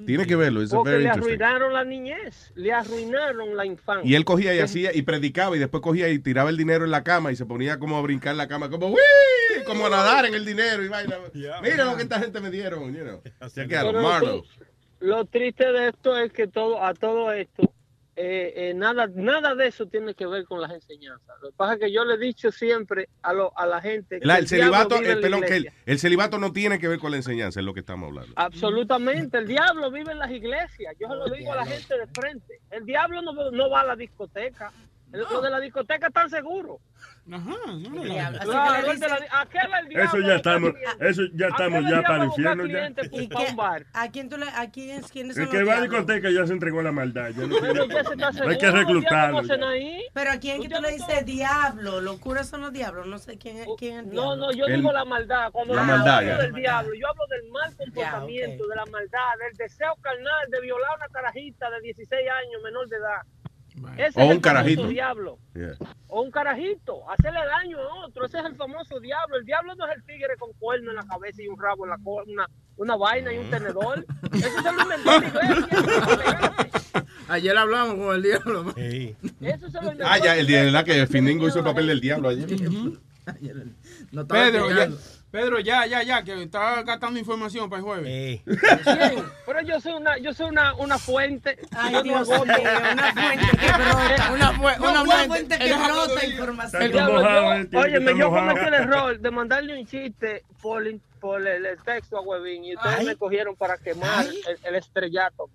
Tiene 0.04 0.26
que 0.26 0.36
verlo, 0.36 0.60
es 0.60 0.70
Porque 0.70 0.90
very 0.90 1.04
le 1.04 1.10
arruinaron 1.10 1.72
la 1.72 1.82
niñez, 1.84 2.52
le 2.54 2.72
arruinaron 2.72 3.56
la 3.56 3.64
infancia. 3.64 4.08
Y 4.10 4.14
él 4.14 4.24
cogía 4.24 4.54
y 4.54 4.58
hacía 4.60 4.94
y 4.94 5.00
predicaba 5.02 5.56
y 5.56 5.58
después 5.58 5.82
cogía 5.82 6.08
y 6.10 6.18
tiraba 6.18 6.50
el 6.50 6.58
dinero 6.58 6.84
en 6.84 6.90
la 6.90 7.02
cama 7.04 7.32
y 7.32 7.36
se 7.36 7.46
ponía 7.46 7.78
como 7.78 7.96
a 7.96 8.02
brincar 8.02 8.32
en 8.32 8.38
la 8.38 8.48
cama, 8.48 8.68
como 8.68 8.88
¡Wii! 8.88 9.64
como 9.66 9.86
a 9.86 9.90
nadar 9.90 10.26
en 10.26 10.34
el 10.34 10.44
dinero 10.44 10.84
y 10.84 10.88
vaina. 10.88 11.16
Mira 11.62 11.84
lo 11.86 11.96
que 11.96 12.02
esta 12.02 12.18
gente 12.20 12.38
me 12.40 12.50
dieron, 12.50 12.94
you 12.94 13.02
know. 13.02 13.22
Pero 13.54 13.92
Marlowe. 14.02 14.42
tú- 14.42 14.46
Lo 15.00 15.24
triste 15.24 15.64
de 15.72 15.88
esto 15.88 16.18
es 16.18 16.32
que 16.32 16.46
todo 16.48 16.84
a 16.84 16.92
todo 16.92 17.32
esto, 17.32 17.72
eh, 18.20 18.52
eh, 18.70 18.74
nada, 18.74 19.06
nada 19.14 19.54
de 19.54 19.68
eso 19.68 19.86
tiene 19.86 20.14
que 20.14 20.26
ver 20.26 20.44
con 20.44 20.60
las 20.60 20.72
enseñanzas. 20.72 21.36
Lo 21.40 21.50
que 21.50 21.54
pasa 21.56 21.74
es 21.74 21.80
que 21.80 21.92
yo 21.92 22.04
le 22.04 22.14
he 22.14 22.18
dicho 22.18 22.50
siempre 22.50 23.08
a, 23.22 23.32
lo- 23.32 23.56
a 23.56 23.64
la 23.64 23.80
gente 23.80 24.18
que 24.18 24.26
el 24.40 24.48
celibato, 24.48 24.96
eh, 24.96 25.20
que 25.46 25.56
el, 25.56 25.72
el 25.86 25.98
celibato 25.98 26.38
no 26.38 26.52
tiene 26.52 26.78
que 26.78 26.88
ver 26.88 26.98
con 26.98 27.12
la 27.12 27.18
enseñanza, 27.18 27.60
es 27.60 27.66
lo 27.66 27.72
que 27.74 27.80
estamos 27.80 28.08
hablando. 28.08 28.32
Absolutamente, 28.36 29.38
el 29.38 29.46
diablo 29.46 29.90
vive 29.90 30.12
en 30.12 30.18
las 30.18 30.30
iglesias. 30.30 30.94
Yo 31.00 31.08
se 31.08 31.14
lo 31.14 31.26
digo 31.34 31.52
a 31.52 31.56
la 31.56 31.66
gente 31.66 31.96
de 31.96 32.06
frente. 32.08 32.60
El 32.70 32.84
diablo 32.84 33.22
no, 33.22 33.50
no 33.52 33.70
va 33.70 33.82
a 33.82 33.84
la 33.86 33.96
discoteca. 33.96 34.72
El- 35.12 35.20
Lo 35.20 35.40
de 35.40 35.50
la 35.50 35.60
discoteca 35.60 36.08
están 36.08 36.28
seguros. 36.30 36.78
Ajá, 37.30 37.54
Claro, 38.42 38.92
dice- 38.92 39.06
aquel 39.32 39.70
es 39.72 39.90
el 39.90 40.00
Eso 40.00 40.18
ya 40.20 40.34
estamos, 40.36 40.72
eso 41.00 41.22
ya 41.34 41.46
estamos 41.48 41.84
ya 41.90 42.02
para 42.02 42.16
el 42.22 42.24
infierno 42.30 42.64
ya. 42.66 42.72
clientes 42.72 43.08
¿Y 43.12 43.28
para 43.28 43.44
qué- 43.44 43.50
un 43.50 43.56
bar. 43.56 43.86
¿A 43.92 44.10
quién 44.10 44.28
tú 44.30 44.38
le, 44.38 44.46
a 44.48 44.70
quién, 44.70 45.02
quiénes 45.02 45.34
son 45.36 45.42
El 45.44 45.48
los 45.50 45.56
que 45.58 45.64
va 45.64 45.76
a 45.76 45.80
discoteca 45.82 46.30
ya 46.30 46.46
se 46.46 46.52
entregó 46.54 46.80
a 46.80 46.84
la 46.84 46.92
maldad. 46.92 47.30
Ya 47.30 47.46
no, 47.46 47.56
Pero 47.60 47.72
tiene- 47.86 47.94
ya 47.94 48.04
se 48.04 48.14
está 48.14 48.44
no 48.44 48.50
hay 48.50 48.58
que 48.58 48.70
reclutarlo. 48.70 49.42
Pero 50.14 50.30
a 50.30 50.36
quién 50.38 50.62
que 50.62 50.68
tú 50.70 50.80
le 50.80 50.92
dices 50.92 51.26
diablo, 51.26 52.00
los 52.00 52.18
curas 52.18 52.48
son 52.48 52.62
los 52.62 52.72
diablos, 52.72 53.06
no 53.06 53.18
sé 53.18 53.36
quién 53.38 53.58
es, 53.58 53.68
quién 53.78 53.92
es 53.94 53.98
el 54.00 54.06
No, 54.06 54.34
diablo. 54.34 54.36
no, 54.46 54.52
yo 54.52 54.66
El- 54.66 54.76
digo 54.76 54.92
la 54.92 55.04
maldad. 55.04 55.50
Cuando 55.52 55.74
la 55.74 55.82
yo 55.82 55.86
maldad, 55.86 56.16
hablo 56.18 56.28
ya. 56.30 56.38
del 56.38 56.52
diablo, 56.54 56.94
yo 56.94 57.08
hablo 57.08 57.26
del 57.28 57.50
mal 57.50 57.76
comportamiento, 57.76 58.66
de 58.66 58.76
la 58.76 58.86
maldad, 58.86 59.38
del 59.46 59.56
deseo 59.56 59.94
carnal 60.00 60.50
de 60.50 60.60
violar 60.62 60.90
a 60.92 60.96
una 60.96 61.08
carajita 61.08 61.70
de 61.70 61.80
16 61.82 62.26
años, 62.30 62.62
menor 62.62 62.88
de 62.88 62.96
edad. 62.96 63.20
Ese 63.96 64.18
O 64.20 64.22
es 64.22 64.26
un 64.28 64.32
el 64.32 64.40
carajito. 64.40 64.86
diablo. 64.88 65.38
Yeah. 65.54 65.74
O 66.08 66.22
un 66.22 66.30
carajito, 66.30 67.08
hacerle 67.10 67.40
daño 67.46 67.78
a 67.78 68.06
otro. 68.06 68.26
Ese 68.26 68.38
es 68.38 68.44
el 68.44 68.54
famoso 68.56 68.98
diablo. 69.00 69.36
El 69.36 69.44
diablo 69.44 69.74
no 69.74 69.86
es 69.88 69.96
el 69.96 70.04
tigre 70.04 70.36
con 70.38 70.52
cuerno 70.54 70.90
en 70.90 70.96
la 70.96 71.04
cabeza 71.06 71.42
y 71.42 71.48
un 71.48 71.60
rabo 71.60 71.84
en 71.84 71.90
la 71.90 71.98
cola, 72.02 72.24
una, 72.26 72.48
una 72.76 72.96
vaina 72.96 73.32
y 73.32 73.38
un 73.38 73.50
tenedor. 73.50 74.04
Eso 74.32 74.62
se 74.62 74.72
lo 74.72 74.82
inventó 74.82 75.20
la 75.20 75.26
iglesia. 75.26 76.66
Ayer 77.28 77.56
hablamos 77.58 77.94
con 77.96 78.14
el 78.16 78.22
diablo. 78.22 78.74
Eso 78.76 79.68
se 79.70 79.80
lo 79.82 79.92
inventó 79.92 80.04
Ah, 80.06 80.18
ya, 80.18 80.36
el 80.36 80.46
día 80.46 80.62
de 80.64 80.70
la 80.70 80.84
que 80.84 80.92
iglesia. 80.92 81.12
Findingo 81.12 81.46
hizo 81.48 81.58
el 81.58 81.64
papel 81.64 81.86
del 81.88 82.00
diablo 82.00 82.28
ayer. 82.30 82.48
No 84.10 84.22
estaba 84.22 84.40
Pedro, 84.44 84.70
ya, 84.70 84.84
explicando. 84.84 84.98
Pedro, 85.30 85.60
ya, 85.60 85.84
ya, 85.84 86.02
ya, 86.02 86.22
que 86.22 86.42
estaba 86.42 86.82
gastando 86.84 87.18
información 87.18 87.68
para 87.68 87.80
el 87.80 87.84
jueves. 87.84 88.40
¿Quién? 88.44 89.24
Pero 89.46 89.60
yo 89.62 89.78
soy 89.78 89.92
una, 89.92 90.16
yo 90.16 90.32
soy 90.32 90.48
una, 90.48 90.72
una 90.74 90.98
fuente. 90.98 91.58
Ay, 91.76 91.92
Yo 91.92 91.98
no 91.98 92.02
Dios 92.02 92.28
mío, 92.28 92.42
una 92.42 92.54
fuente 93.12 93.48
que 93.58 93.72
brota. 93.72 94.32
Una, 94.32 94.52
No, 94.52 94.58
una 94.62 95.02
una 95.02 95.04
fuente- 95.04 95.26
fuente 95.28 95.58
que 95.58 95.74
brota 95.74 96.24
información. 96.26 96.82
eh, 96.82 97.68
óyeme, 97.76 98.18
yo 98.18 98.30
mojado. 98.30 98.48
cometí 98.48 98.66
el 98.68 98.74
error 98.74 99.18
de 99.20 99.30
mandarle 99.30 99.78
un 99.78 99.86
chiste 99.86 100.44
por, 100.62 100.82
por 101.20 101.46
el, 101.46 101.66
el 101.66 101.78
texto 101.82 102.16
a 102.16 102.20
Webin 102.22 102.64
y 102.64 102.74
ustedes 102.76 102.96
Ay. 103.00 103.06
me 103.06 103.16
cogieron 103.16 103.54
para 103.54 103.76
quemar 103.76 104.24
el, 104.24 104.58
el 104.62 104.74
estrellato. 104.76 105.50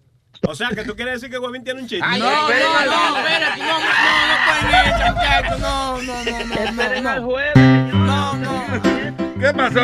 O 0.47 0.53
sea, 0.55 0.69
que 0.69 0.83
tú 0.83 0.95
quieres 0.95 1.15
decir 1.15 1.29
que 1.31 1.37
Guavín 1.37 1.63
tiene 1.63 1.81
un 1.81 1.87
chiste. 1.87 2.05
no, 2.05 2.17
no, 2.17 2.19
no, 2.19 2.49
espérate, 2.51 3.59
no, 3.59 3.79
no, 3.79 3.79
no 3.79 4.61
pueden 4.69 4.87
echar, 4.87 5.13
muchachos, 5.15 5.59
no, 5.59 6.01
no, 6.01 6.23
no, 6.23 6.45
no, 6.45 6.53
Esperen 6.63 7.03
no, 7.03 7.09
al 7.09 7.21
no. 7.21 7.27
jueves. 7.27 7.53
No, 7.93 8.33
no. 8.35 9.12
¿Qué 9.43 9.53
pasó? 9.53 9.81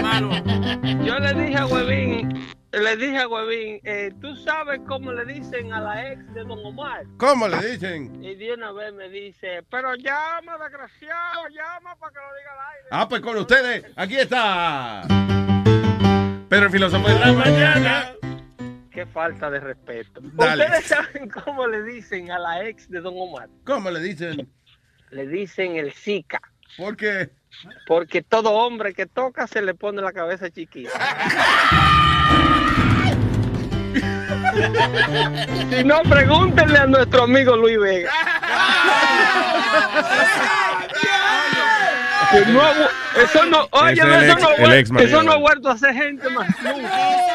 Malo. 0.00 0.30
Yo 1.04 1.18
le 1.18 1.34
dije 1.34 1.58
a 1.58 1.66
Webin, 1.66 2.48
le 2.72 2.96
dije 2.96 3.18
a 3.18 3.28
Webin, 3.28 3.80
eh, 3.84 4.10
tú 4.18 4.34
sabes 4.34 4.80
cómo 4.88 5.12
le 5.12 5.26
dicen 5.26 5.74
a 5.74 5.80
la 5.82 6.10
ex 6.10 6.32
de 6.32 6.44
Don 6.44 6.58
Omar. 6.64 7.04
¿Cómo 7.18 7.46
le 7.46 7.58
dicen? 7.58 8.24
Y 8.24 8.34
de 8.34 8.54
una 8.54 8.72
vez 8.72 8.94
me 8.94 9.10
dice, 9.10 9.62
pero 9.70 9.94
llama, 9.94 10.56
desgraciado, 10.56 11.48
llama 11.50 11.94
para 11.96 12.12
que 12.12 12.18
lo 12.18 12.36
diga 12.38 12.52
al 12.54 12.74
aire. 12.76 12.88
Ah, 12.92 13.08
pues 13.10 13.20
con 13.20 13.36
ustedes, 13.36 13.84
aquí 13.94 14.16
está. 14.16 15.02
Pedro 16.48 16.64
el 16.64 16.72
filósofo 16.72 17.06
de 17.06 17.18
la 17.18 17.32
mañana. 17.34 18.14
Qué 18.90 19.04
falta 19.04 19.50
de 19.50 19.60
respeto. 19.60 20.22
Dale. 20.22 20.64
¿Ustedes 20.64 20.84
saben 20.86 21.28
cómo 21.28 21.66
le 21.66 21.82
dicen 21.82 22.30
a 22.30 22.38
la 22.38 22.66
ex 22.66 22.88
de 22.88 23.02
Don 23.02 23.12
Omar? 23.18 23.50
¿Cómo 23.66 23.90
le 23.90 24.00
dicen? 24.00 24.50
Le 25.10 25.26
dicen 25.26 25.76
el 25.76 25.92
Zika. 25.92 26.40
¿Por 26.78 26.96
qué? 26.96 27.30
Porque 27.86 28.22
todo 28.22 28.50
hombre 28.52 28.94
que 28.94 29.06
toca 29.06 29.46
se 29.46 29.62
le 29.62 29.74
pone 29.74 30.02
la 30.02 30.12
cabeza 30.12 30.50
chiquita. 30.50 30.90
si 35.70 35.84
no, 35.84 36.02
pregúntenle 36.02 36.78
a 36.78 36.86
nuestro 36.86 37.24
amigo 37.24 37.56
Luis 37.56 37.78
Vega. 37.78 38.10
Que 42.30 42.44
no 42.52 42.60
ha 42.60 42.72
vu- 42.74 43.22
eso 43.22 43.46
no, 43.46 43.68
oye, 43.70 43.92
eso, 43.92 44.72
ex- 44.72 44.90
no, 44.90 44.98
eso 45.00 45.22
no 45.22 45.32
ha 45.32 45.36
vuelto 45.36 45.70
a 45.70 45.78
ser 45.78 45.94
gente 45.94 46.28
más. 46.30 46.48
Esa 46.58 46.74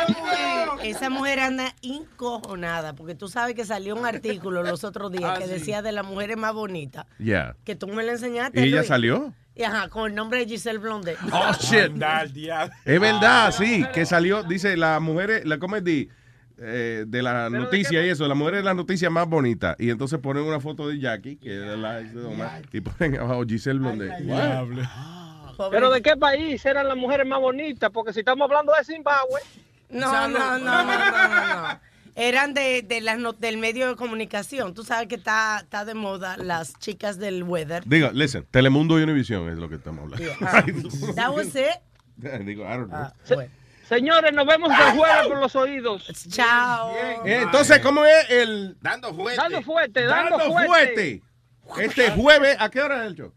mujer, 0.10 0.70
esa 0.84 1.10
mujer 1.10 1.40
anda 1.40 1.74
incojonada 1.82 2.94
porque 2.94 3.16
tú 3.16 3.28
sabes 3.30 3.56
que 3.56 3.64
salió 3.66 3.96
un 3.96 4.06
artículo 4.06 4.64
los 4.64 4.84
otros 4.84 5.12
días 5.12 5.32
Ah, 5.36 5.40
que 5.40 5.46
sí. 5.46 5.52
decía 5.52 5.82
de 5.82 5.92
las 5.94 6.06
mujeres 6.06 6.36
más 6.38 6.54
bonitas 6.54 7.06
Ya. 7.20 7.56
que 7.64 7.76
tú 7.76 7.88
me 7.88 8.04
la 8.04 8.12
enseñaste. 8.14 8.60
¿Y 8.60 8.64
ella 8.66 8.78
Luis. 8.78 8.88
salió? 8.88 9.34
Y 9.56 9.64
ajá, 9.64 9.90
con 9.90 10.10
el 10.10 10.16
nombre 10.16 10.40
de 10.40 10.46
Giselle 10.46 10.80
Blondet. 10.80 11.18
Oh, 11.32 11.52
shit. 11.60 11.92
Es 12.86 13.00
verdad, 13.00 13.52
sí, 13.52 13.86
que 13.94 14.06
salió, 14.06 14.44
dice, 14.44 14.78
las 14.78 15.02
mujeres, 15.02 15.46
la 15.46 15.58
comedy 15.60 16.10
eh, 16.58 17.06
de 17.08 17.22
la 17.22 17.50
noticia 17.50 18.06
y 18.06 18.10
eso, 18.10 18.28
las 18.28 18.38
mujeres 18.38 18.60
de 18.60 18.66
la 18.66 18.74
noticia 18.74 19.10
más 19.10 19.28
bonita. 19.28 19.76
Y 19.78 19.90
entonces 19.90 20.20
ponen 20.20 20.44
una 20.44 20.60
foto 20.60 20.88
de 20.88 21.00
Jackie, 21.00 21.36
que 21.36 21.56
era 21.56 21.76
la 21.76 22.00
ex 22.00 22.14
de 22.14 22.24
Omar, 22.24 22.62
y 22.72 22.82
ponen 22.82 23.20
abajo 23.20 23.44
Giselle 23.46 23.80
Blondet. 23.80 24.14
Pero 25.70 25.92
¿de 25.92 26.02
qué 26.02 26.16
país 26.16 26.66
eran 26.66 26.88
las 26.88 26.98
mujeres 26.98 27.28
más 27.28 27.40
bonitas? 27.40 27.90
Porque 27.92 28.14
si 28.14 28.20
estamos 28.20 28.50
hablando 28.50 28.74
de 28.74 28.84
Zimbabue. 28.84 29.42
No, 29.90 30.30
no, 30.30 30.30
no, 30.30 30.60
no, 30.60 30.84
no, 30.84 30.84
no, 30.86 31.64
no. 31.64 31.80
Eran 32.16 32.54
de, 32.54 32.82
de 32.82 33.02
las 33.02 33.18
no- 33.18 33.34
del 33.34 33.58
medio 33.58 33.88
de 33.88 33.96
comunicación. 33.96 34.74
Tú 34.74 34.84
sabes 34.84 35.08
que 35.08 35.16
está, 35.16 35.60
está 35.64 35.86
de 35.86 35.94
moda 35.94 36.38
las 36.38 36.74
chicas 36.80 37.18
del 37.18 37.44
weather. 37.44 37.84
Digo, 37.86 38.10
listen, 38.14 38.46
Telemundo 38.52 39.00
y 39.00 39.04
Univision 39.04 39.50
es 39.50 39.58
lo 39.58 39.70
que 39.70 39.76
estamos 39.76 40.04
hablando. 40.04 40.32
Ah, 40.42 40.64
that 41.16 41.30
was 41.34 41.56
it. 41.56 41.80
Digo, 42.46 42.64
I 42.64 42.78
don't 42.78 42.90
know. 42.90 43.08
Se- 43.24 43.50
Señores, 43.88 44.32
nos 44.34 44.46
vemos 44.48 44.72
el 44.72 44.98
jueves 44.98 45.28
por 45.28 45.38
los 45.38 45.54
oídos. 45.56 46.06
Chao. 46.30 46.96
Eh, 47.26 47.42
Entonces, 47.44 47.80
¿cómo 47.80 48.06
es 48.06 48.30
el 48.30 48.78
Dando 48.80 49.14
fuerte. 49.14 49.36
Dando 49.42 49.62
fuerte, 49.62 50.06
dando, 50.06 50.38
Dando 50.38 50.54
fuerte. 50.54 50.68
fuerte? 50.68 51.22
Este 51.86 52.12
jueves, 52.12 52.56
¿a 52.60 52.70
qué 52.70 52.82
hora 52.82 53.02
es 53.04 53.08
el 53.12 53.16
show? 53.16 53.34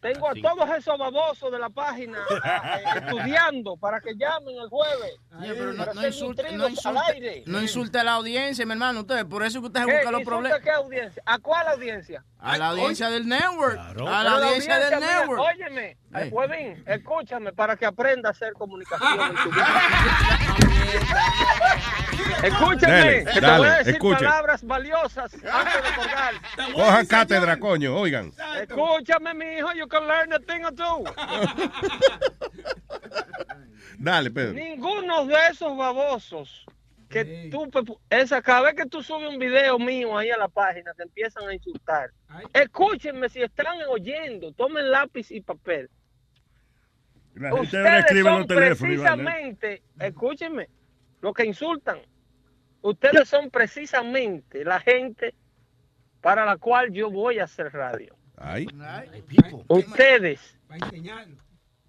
Tengo 0.00 0.28
a 0.30 0.34
todos 0.34 0.70
esos 0.78 0.96
babosos 0.96 1.50
de 1.50 1.58
la 1.58 1.68
página 1.70 2.18
eh, 2.18 2.84
estudiando 2.98 3.76
para 3.76 4.00
que 4.00 4.14
llamen 4.14 4.56
el 4.62 4.68
jueves. 4.68 5.16
Pero 5.40 5.72
no, 5.72 5.78
Para 5.84 5.94
no 5.94 6.06
insulte, 6.06 6.46
al 6.46 6.98
aire. 7.12 7.42
no 7.46 7.60
insulte 7.60 7.98
a 7.98 8.04
la 8.04 8.12
audiencia, 8.12 8.64
mi 8.64 8.72
hermano. 8.72 9.00
Usted, 9.00 9.26
por 9.26 9.44
eso 9.44 9.60
que 9.60 9.66
usted 9.66 9.80
se 9.80 9.86
busca 9.86 10.10
los 10.12 10.20
¿Insulta 10.20 10.24
problemas. 10.30 10.58
a 10.58 10.62
qué 10.62 10.70
audiencia? 10.70 11.22
¿A 11.26 11.38
cuál 11.38 11.66
audiencia? 11.68 12.24
A 12.38 12.56
la 12.58 12.68
audiencia 12.68 13.10
del 13.10 13.26
network. 13.26 13.78
A 13.78 14.22
la 14.24 14.30
audiencia 14.36 14.78
del 14.78 15.00
network. 15.00 15.40
Óyeme, 15.40 15.96
Ey. 16.14 16.28
Huevín, 16.30 16.84
escúchame 16.86 17.52
para 17.52 17.76
que 17.76 17.84
aprenda 17.86 18.28
a 18.28 18.32
hacer 18.32 18.52
comunicación 18.52 19.20
en 19.20 19.34
tu 19.42 19.50
vida. 19.50 20.67
Escúchame, 22.42 22.92
Dale, 22.92 23.24
que 23.24 23.32
te 23.32 23.40
dale, 23.40 23.58
voy 23.58 23.68
a 23.68 23.78
decir 23.78 23.94
escuche. 23.94 24.24
palabras 24.24 24.64
valiosas 24.64 25.34
antes 25.34 25.42
de 25.42 25.48
colgar. 25.96 26.34
Cojan 26.72 27.06
cátedra, 27.06 27.58
coño, 27.58 27.96
oigan. 27.96 28.32
Escúchame, 28.60 29.34
mi 29.34 29.56
hijo, 29.56 29.72
you 29.74 29.88
can 29.88 30.06
learn 30.06 30.32
a 30.32 30.38
thing 30.38 30.62
or 30.64 30.72
two. 30.72 31.04
Dale, 33.98 34.30
Pedro. 34.30 34.54
Ninguno 34.54 35.26
de 35.26 35.34
esos 35.50 35.76
babosos 35.76 36.64
que 37.08 37.48
tú, 37.50 37.68
esa, 38.10 38.42
cada 38.42 38.62
vez 38.62 38.74
que 38.74 38.86
tú 38.86 39.02
subes 39.02 39.28
un 39.28 39.38
video 39.38 39.78
mío 39.78 40.16
ahí 40.16 40.30
a 40.30 40.36
la 40.36 40.48
página, 40.48 40.92
te 40.94 41.02
empiezan 41.02 41.48
a 41.48 41.54
insultar. 41.54 42.10
Escúchenme 42.52 43.28
si 43.28 43.42
están 43.42 43.78
oyendo, 43.88 44.52
tomen 44.52 44.90
lápiz 44.90 45.30
y 45.30 45.40
papel. 45.40 45.90
La 47.34 47.50
gente 47.50 47.78
ahora 47.78 47.98
Ustedes 47.98 48.22
son 48.22 48.38
los 48.38 48.46
teléfonos. 48.46 48.94
Iván, 48.94 49.20
¿eh? 49.20 49.24
precisamente, 49.24 49.82
escúchenme, 49.98 50.68
los 51.20 51.34
que 51.34 51.44
insultan. 51.44 51.98
Ustedes 52.82 53.28
son 53.28 53.50
precisamente 53.50 54.64
la 54.64 54.80
gente 54.80 55.34
para 56.20 56.44
la 56.44 56.56
cual 56.56 56.92
yo 56.92 57.10
voy 57.10 57.38
a 57.38 57.44
hacer 57.44 57.72
radio. 57.72 58.16
Ay. 58.36 58.66
Ustedes, 59.66 60.56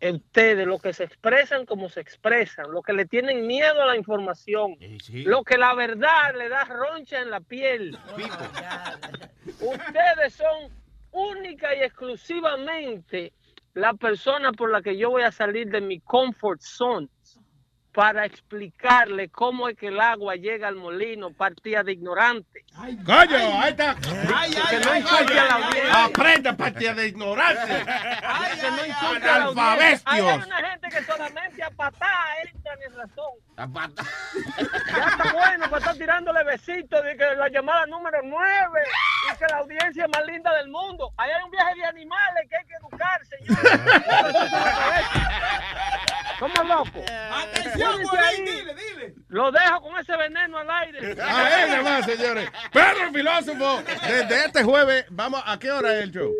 ustedes, 0.01 0.67
los 0.67 0.81
que 0.81 0.93
se 0.93 1.03
expresan 1.03 1.65
como 1.65 1.89
se 1.89 2.01
expresan, 2.01 2.71
los 2.71 2.83
que 2.83 2.93
le 2.93 3.05
tienen 3.05 3.45
miedo 3.45 3.81
a 3.81 3.85
la 3.85 3.95
información, 3.95 4.75
los 5.11 5.43
que 5.43 5.57
la 5.57 5.75
verdad 5.75 6.35
le 6.35 6.49
da 6.49 6.65
roncha 6.65 7.21
en 7.21 7.29
la 7.29 7.39
piel. 7.39 7.97
Ustedes 9.61 10.33
son 10.33 10.71
única 11.11 11.75
y 11.75 11.81
exclusivamente 11.81 13.33
la 13.73 13.93
persona 13.93 14.51
por 14.51 14.71
la 14.71 14.81
que 14.81 14.97
yo 14.97 15.11
voy 15.11 15.21
a 15.21 15.31
salir 15.31 15.69
de 15.69 15.81
mi 15.81 15.99
comfort 15.99 16.61
zone 16.61 17.07
para 17.93 18.25
explicarle 18.25 19.29
cómo 19.29 19.67
es 19.67 19.77
que 19.77 19.87
el 19.87 19.99
agua 19.99 20.35
llega 20.35 20.67
al 20.67 20.75
molino, 20.75 21.31
partida 21.33 21.83
de 21.83 21.93
ignorante. 21.93 22.63
Coño, 23.05 23.61
ahí 23.61 23.71
está. 23.71 23.95
Que 23.95 24.79
no 24.79 24.95
insulte 24.95 25.39
a 25.39 25.45
la 25.45 25.55
audiencia. 25.55 26.05
Aprenda 26.05 26.55
partida 26.55 26.93
de 26.93 27.07
ignorancia. 27.07 27.85
Que 28.59 28.71
no 28.71 28.85
insulte 28.85 29.29
a 29.29 29.39
la 29.39 29.45
audiencia. 29.45 30.01
Hay 30.05 30.21
una 30.21 30.69
gente 30.69 30.89
que 30.89 31.03
solamente 31.03 31.63
a 31.63 31.71
patá 31.71 32.11
entran 32.45 32.77
en 32.81 32.95
razón. 32.95 33.33
A 33.57 33.67
pata. 33.67 34.03
Ya 34.55 35.05
está 35.07 35.33
bueno 35.33 35.65
para 35.65 35.77
estar 35.77 35.95
tirándole 35.95 36.43
besitos 36.43 37.03
de 37.03 37.17
que 37.17 37.35
la 37.35 37.49
llamada 37.49 37.85
número 37.87 38.19
9 38.23 38.81
y 39.31 39.37
que 39.37 39.45
la 39.49 39.57
audiencia 39.57 40.05
es 40.05 40.09
más 40.09 40.25
linda 40.25 40.53
del 40.55 40.69
mundo. 40.69 41.11
Ahí 41.17 41.31
hay 41.31 41.43
un 41.43 41.51
viaje 41.51 41.75
de 41.75 41.85
animales 41.85 42.47
que 42.49 42.55
hay 42.55 42.65
que 42.65 42.73
educar, 42.75 43.25
señores. 43.25 43.81
Somos 46.39 46.67
locos. 46.67 47.03
Atención, 47.31 48.01
ahí. 48.17 48.41
dile, 48.41 48.73
dile. 48.73 49.15
Lo 49.27 49.51
dejo 49.51 49.81
con 49.81 49.99
ese 49.99 50.15
veneno 50.15 50.57
al 50.57 50.69
aire. 50.69 51.11
A 51.21 51.67
nada 51.67 51.81
más, 51.81 52.05
señores. 52.05 52.49
Pedro 52.71 53.05
el 53.07 53.13
filósofo, 53.13 53.83
desde 54.07 54.45
este 54.45 54.63
jueves, 54.63 55.05
vamos, 55.09 55.43
¿a 55.45 55.59
qué 55.59 55.71
hora 55.71 55.97
es 55.97 56.03
el 56.03 56.11
show? 56.11 56.33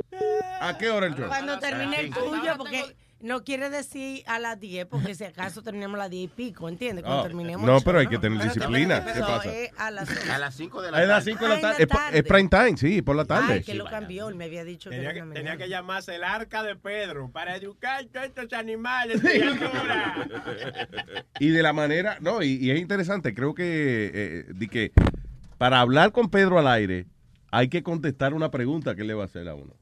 ¿A 0.61 0.77
qué 0.77 0.89
hora 0.89 1.07
el 1.07 1.15
show? 1.15 1.27
Cuando 1.27 1.59
termine 1.59 1.99
el 1.99 2.13
tuyo, 2.13 2.57
porque 2.57 2.95
no 3.21 3.43
quiere 3.43 3.69
decir 3.69 4.23
a 4.27 4.39
las 4.39 4.59
10, 4.59 4.85
porque 4.85 5.15
si 5.15 5.23
acaso 5.25 5.61
terminamos 5.61 5.95
a 5.95 6.03
las 6.03 6.09
10 6.09 6.23
y 6.23 6.27
pico, 6.27 6.69
¿entiendes? 6.69 7.03
Cuando 7.03 7.21
Oh, 7.21 7.27
terminemos 7.27 7.65
no, 7.65 7.81
pero 7.81 7.99
hay 7.99 8.07
que 8.07 8.17
tener 8.17 8.41
disciplina. 8.41 9.03
¿Qué 9.03 9.19
pasa? 9.19 9.53
es 9.53 9.71
a 9.77 9.91
las 9.91 10.29
A 10.29 10.37
las 10.37 10.55
5 10.55 10.81
de 10.81 10.91
la 10.91 10.97
a 10.97 11.01
tarde. 11.01 11.13
las 11.13 11.23
5 11.25 11.43
de 11.43 11.49
la 11.49 11.61
tarde. 11.61 11.87
Es, 12.13 12.23
prime 12.23 12.49
time, 12.49 12.77
sí, 12.77 13.01
por 13.01 13.15
la 13.15 13.25
tarde. 13.25 13.53
Ay, 13.55 13.63
que 13.63 13.73
lo 13.73 13.85
cambió, 13.85 14.29
él 14.29 14.35
me 14.35 14.45
había 14.45 14.63
dicho 14.63 14.89
Tenía 14.89 15.13
que 15.13 15.21
tenía 15.21 15.57
que 15.57 15.67
llamarse 15.67 16.15
el 16.15 16.23
arca 16.23 16.63
de 16.63 16.75
Pedro 16.75 17.29
para 17.31 17.55
educar 17.55 18.03
a 18.03 18.07
todos 18.07 18.25
estos 18.27 18.53
animales. 18.53 19.21
Y 21.39 21.49
de 21.49 21.63
la 21.63 21.73
manera, 21.73 22.17
no, 22.21 22.41
y, 22.41 22.53
y 22.55 22.71
es 22.71 22.79
interesante, 22.79 23.33
creo 23.33 23.53
que, 23.53 24.11
eh, 24.13 24.45
di 24.53 24.67
que 24.67 24.91
para 25.57 25.79
hablar 25.79 26.11
con 26.11 26.29
Pedro 26.29 26.59
al 26.59 26.67
aire 26.67 27.05
hay 27.51 27.69
que 27.69 27.83
contestar 27.83 28.33
una 28.33 28.51
pregunta 28.51 28.95
que 28.95 29.01
él 29.01 29.07
le 29.07 29.13
va 29.13 29.23
a 29.23 29.25
hacer 29.25 29.47
a 29.47 29.55
uno. 29.55 29.75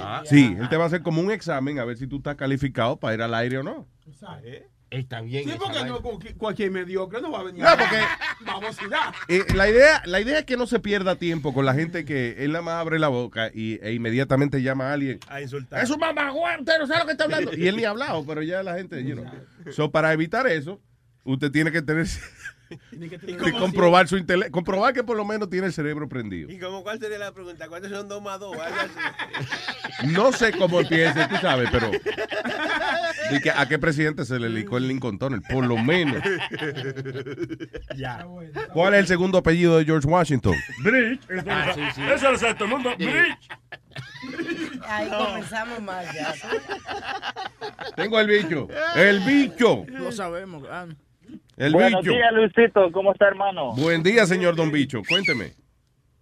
Ah, 0.00 0.22
Sí, 0.24 0.56
él 0.58 0.68
te 0.68 0.76
va 0.76 0.84
a 0.84 0.86
hacer 0.86 1.02
como 1.02 1.20
un 1.20 1.30
examen 1.30 1.78
a 1.78 1.84
ver 1.84 1.96
si 1.96 2.06
tú 2.06 2.16
estás 2.16 2.36
calificado 2.36 2.98
para 2.98 3.14
ir 3.14 3.22
al 3.22 3.34
aire 3.34 3.58
o 3.58 3.62
no. 3.62 3.86
Está 4.90 5.20
bien. 5.22 5.44
Sí, 5.44 5.56
porque 5.58 5.84
no, 5.84 6.00
cualquier- 6.38 6.70
mediocre 6.70 7.20
no 7.20 7.32
va 7.32 7.40
a 7.40 7.42
venir. 7.42 7.64
No, 7.64 7.70
porque- 7.70 8.00
Vamos 8.46 8.76
a. 8.78 9.12
Eh, 9.28 9.42
la, 9.54 9.68
idea, 9.68 10.02
la 10.04 10.20
idea 10.20 10.38
es 10.40 10.44
que 10.44 10.56
no 10.56 10.66
se 10.66 10.78
pierda 10.78 11.16
tiempo 11.16 11.52
con 11.52 11.64
la 11.66 11.74
gente 11.74 12.04
que 12.04 12.44
él 12.44 12.52
nada 12.52 12.62
más 12.62 12.74
abre 12.74 12.98
la 13.00 13.08
boca 13.08 13.50
y, 13.52 13.80
e 13.82 13.92
inmediatamente 13.92 14.62
llama 14.62 14.90
a 14.90 14.92
alguien. 14.92 15.18
A 15.28 15.40
insultar. 15.40 15.82
Es 15.82 15.90
un 15.90 15.98
mamá, 15.98 16.32
usted 16.32 16.78
no 16.78 16.86
sabe 16.86 17.00
lo 17.00 17.06
que 17.06 17.12
está 17.12 17.24
hablando. 17.24 17.50
Y 17.56 17.66
él 17.66 17.76
ni 17.76 17.84
ha 17.84 17.90
hablado, 17.90 18.24
pero 18.24 18.42
ya 18.42 18.62
la 18.62 18.76
gente, 18.76 19.02
you 19.04 19.14
know. 19.14 19.26
So, 19.72 19.90
para 19.90 20.12
evitar 20.12 20.46
eso, 20.46 20.80
usted 21.24 21.50
tiene 21.50 21.72
que 21.72 21.82
tener 21.82 22.06
que 23.44 23.52
comprobar 23.52 24.08
su 24.08 24.16
intele- 24.16 24.50
comprobar 24.50 24.92
que 24.94 25.04
por 25.04 25.16
lo 25.16 25.24
menos 25.24 25.48
tiene 25.50 25.66
el 25.66 25.72
cerebro 25.72 26.08
prendido. 26.08 26.50
¿Y 26.50 26.58
como 26.58 26.82
cuál 26.82 26.98
sería 26.98 27.18
la 27.18 27.32
pregunta? 27.32 27.68
¿Cuántos 27.68 27.90
son 27.90 28.08
dos 28.08 28.22
más 28.22 28.40
dos? 28.40 28.56
Algo 28.58 28.76
así. 28.80 28.90
No 30.06 30.32
sé 30.32 30.50
cómo 30.52 30.80
empieza, 30.80 31.28
tú 31.28 31.36
sabes, 31.36 31.68
pero 31.70 31.88
di 33.30 33.40
que 33.40 33.50
a 33.50 33.66
qué 33.68 33.78
presidente 33.78 34.24
se 34.24 34.38
le 34.40 34.48
licó 34.50 34.76
el 34.76 34.88
Lincoln 34.88 35.18
Tunnel, 35.18 35.40
por 35.42 35.64
lo 35.64 35.76
menos. 35.76 36.20
Ya. 37.96 38.26
¿Cuál 38.72 38.94
es 38.94 39.00
el 39.00 39.06
segundo 39.06 39.38
apellido 39.38 39.78
de 39.78 39.84
George 39.84 40.06
Washington? 40.08 40.54
Bridge. 40.82 41.20
Eso, 41.28 41.44
Ah, 41.48 41.72
sí, 41.74 41.80
sí. 41.94 42.02
eso 42.12 42.32
lo 42.32 42.38
sabe 42.38 42.54
todo 42.54 42.64
el 42.64 42.70
mundo. 42.70 42.90
Bridge. 42.96 43.48
Ahí 44.86 45.08
comenzamos 45.08 45.80
mal 45.80 46.04
ya. 46.12 46.34
Tengo 47.96 48.18
el 48.20 48.26
bicho. 48.26 48.68
El 48.96 49.20
bicho. 49.20 49.84
Lo 49.88 50.10
sabemos. 50.12 50.64
ah. 50.70 50.86
El 51.56 51.72
Buenos 51.72 52.02
bicho. 52.02 52.14
días, 52.14 52.32
Luisito. 52.32 52.90
¿Cómo 52.92 53.12
está, 53.12 53.26
hermano? 53.28 53.72
Buen 53.74 54.02
día, 54.02 54.26
señor 54.26 54.56
Don 54.56 54.70
Bicho. 54.72 55.02
Cuénteme. 55.08 55.52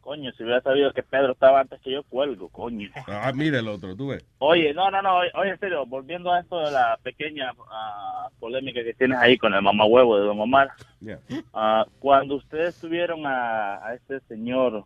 Coño, 0.01 0.33
si 0.33 0.43
hubiera 0.43 0.61
sabido 0.63 0.93
que 0.93 1.05
Pedro 1.05 1.31
estaba 1.33 1.61
antes 1.61 1.81
que 1.81 1.93
yo, 1.93 2.03
cuelgo, 2.03 2.49
coño. 2.49 2.91
Ah, 3.07 3.31
mira 3.33 3.61
el 3.61 3.69
otro, 3.69 3.95
tú 3.95 4.09
ves. 4.09 4.25
Oye, 4.39 4.75
no, 4.75 4.91
no, 4.91 5.01
no, 5.01 5.19
oye, 5.19 5.51
en 5.51 5.61
serio, 5.61 5.87
volviendo 5.87 6.33
a 6.33 6.41
esto 6.41 6.59
de 6.59 6.73
la 6.73 6.99
pequeña 7.05 7.53
ah, 7.71 8.29
polémica 8.41 8.83
que 8.83 8.95
tienes 8.95 9.17
ahí 9.19 9.39
con 9.39 9.55
el 9.55 9.63
mamahuevo 9.63 10.19
de 10.19 10.25
Don 10.27 10.41
Omar, 10.41 10.71
Yeah. 11.01 11.19
ah, 11.55 11.85
cuando 12.01 12.35
ustedes 12.37 12.81
tuvieron 12.81 13.25
a, 13.27 13.75
a 13.87 13.95
este 13.95 14.19
señor, 14.27 14.85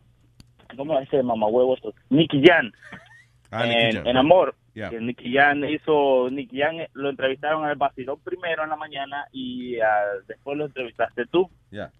¿cómo 0.75 0.99
es 0.99 1.07
ese 1.07 1.23
mamahuevo? 1.23 1.73
otro? 1.73 1.93
Nicky 2.11 2.43
Jan, 2.45 2.71
Ah, 3.49 3.65
Nicky 3.65 3.97
Jam. 3.97 4.07
en 4.07 4.17
Amor, 4.17 4.53
Yeah. 4.77 4.91
que 4.91 5.01
Nicky 5.01 5.33
Jan 5.33 5.67
hizo, 5.67 6.29
Nicky 6.29 6.59
Jan 6.59 6.81
eh, 6.81 6.89
lo 6.93 7.09
entrevistaron 7.09 7.65
al 7.65 7.77
vacilón 7.77 8.19
primero 8.23 8.63
en 8.63 8.69
la 8.69 8.75
mañana 8.75 9.25
y 9.31 9.79
ah, 9.79 10.03
después 10.27 10.55
lo 10.55 10.65
entrevistaste 10.65 11.25
tú. 11.25 11.49
Yeah. 11.71 11.91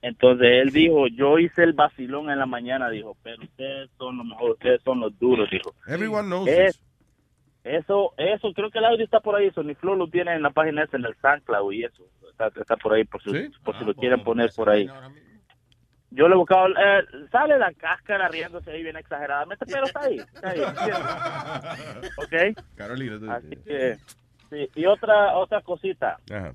Entonces 0.00 0.46
él 0.62 0.70
dijo, 0.70 1.08
yo 1.08 1.40
hice 1.40 1.64
el 1.64 1.72
vacilón 1.72 2.30
en 2.30 2.38
la 2.38 2.46
mañana, 2.46 2.90
dijo, 2.90 3.16
pero 3.24 3.42
ustedes 3.42 3.90
son 3.98 4.18
los 4.18 4.26
mejores, 4.26 4.52
ustedes 4.52 4.82
son 4.82 5.00
los 5.00 5.18
duros, 5.18 5.50
dijo. 5.50 5.74
Everyone 5.88 6.28
knows 6.28 6.48
Es-. 6.48 6.80
Eso, 7.64 8.14
eso, 8.18 8.52
creo 8.54 8.70
que 8.70 8.78
el 8.78 8.84
audio 8.84 9.04
está 9.04 9.18
por 9.18 9.34
ahí, 9.34 9.50
Sony 9.50 9.74
Flow 9.74 9.96
lo 9.96 10.06
tiene 10.06 10.32
en 10.32 10.42
la 10.42 10.50
página 10.50 10.84
esa, 10.84 10.96
en 10.96 11.04
el 11.06 11.16
SoundCloud 11.16 11.72
y 11.72 11.84
eso, 11.84 12.04
está, 12.30 12.52
está 12.58 12.76
por 12.76 12.94
ahí, 12.94 13.02
por 13.02 13.20
si, 13.20 13.30
por 13.64 13.76
si 13.76 13.84
lo 13.84 13.94
quieren 13.94 14.22
poner 14.22 14.50
por 14.54 14.70
ahí. 14.70 14.88
Yo 16.12 16.28
le 16.28 16.34
he 16.34 16.38
buscado, 16.38 16.66
eh, 16.68 17.04
sale 17.30 17.56
la 17.58 17.72
cáscara 17.72 18.28
riéndose 18.28 18.70
ahí 18.72 18.82
bien 18.82 18.96
exageradamente, 18.96 19.64
pero 19.66 19.86
está 19.86 20.00
ahí, 20.00 20.16
está 20.18 20.50
ahí, 20.50 20.60
¿entiendes? 20.60 22.12
¿ok? 22.18 22.64
Carolina, 22.76 23.18
tú- 23.20 23.30
Así 23.30 23.56
que, 23.64 23.96
sí, 24.50 24.68
y 24.74 24.86
otra, 24.86 25.36
otra 25.36 25.60
cosita, 25.62 26.18
Ajá. 26.28 26.52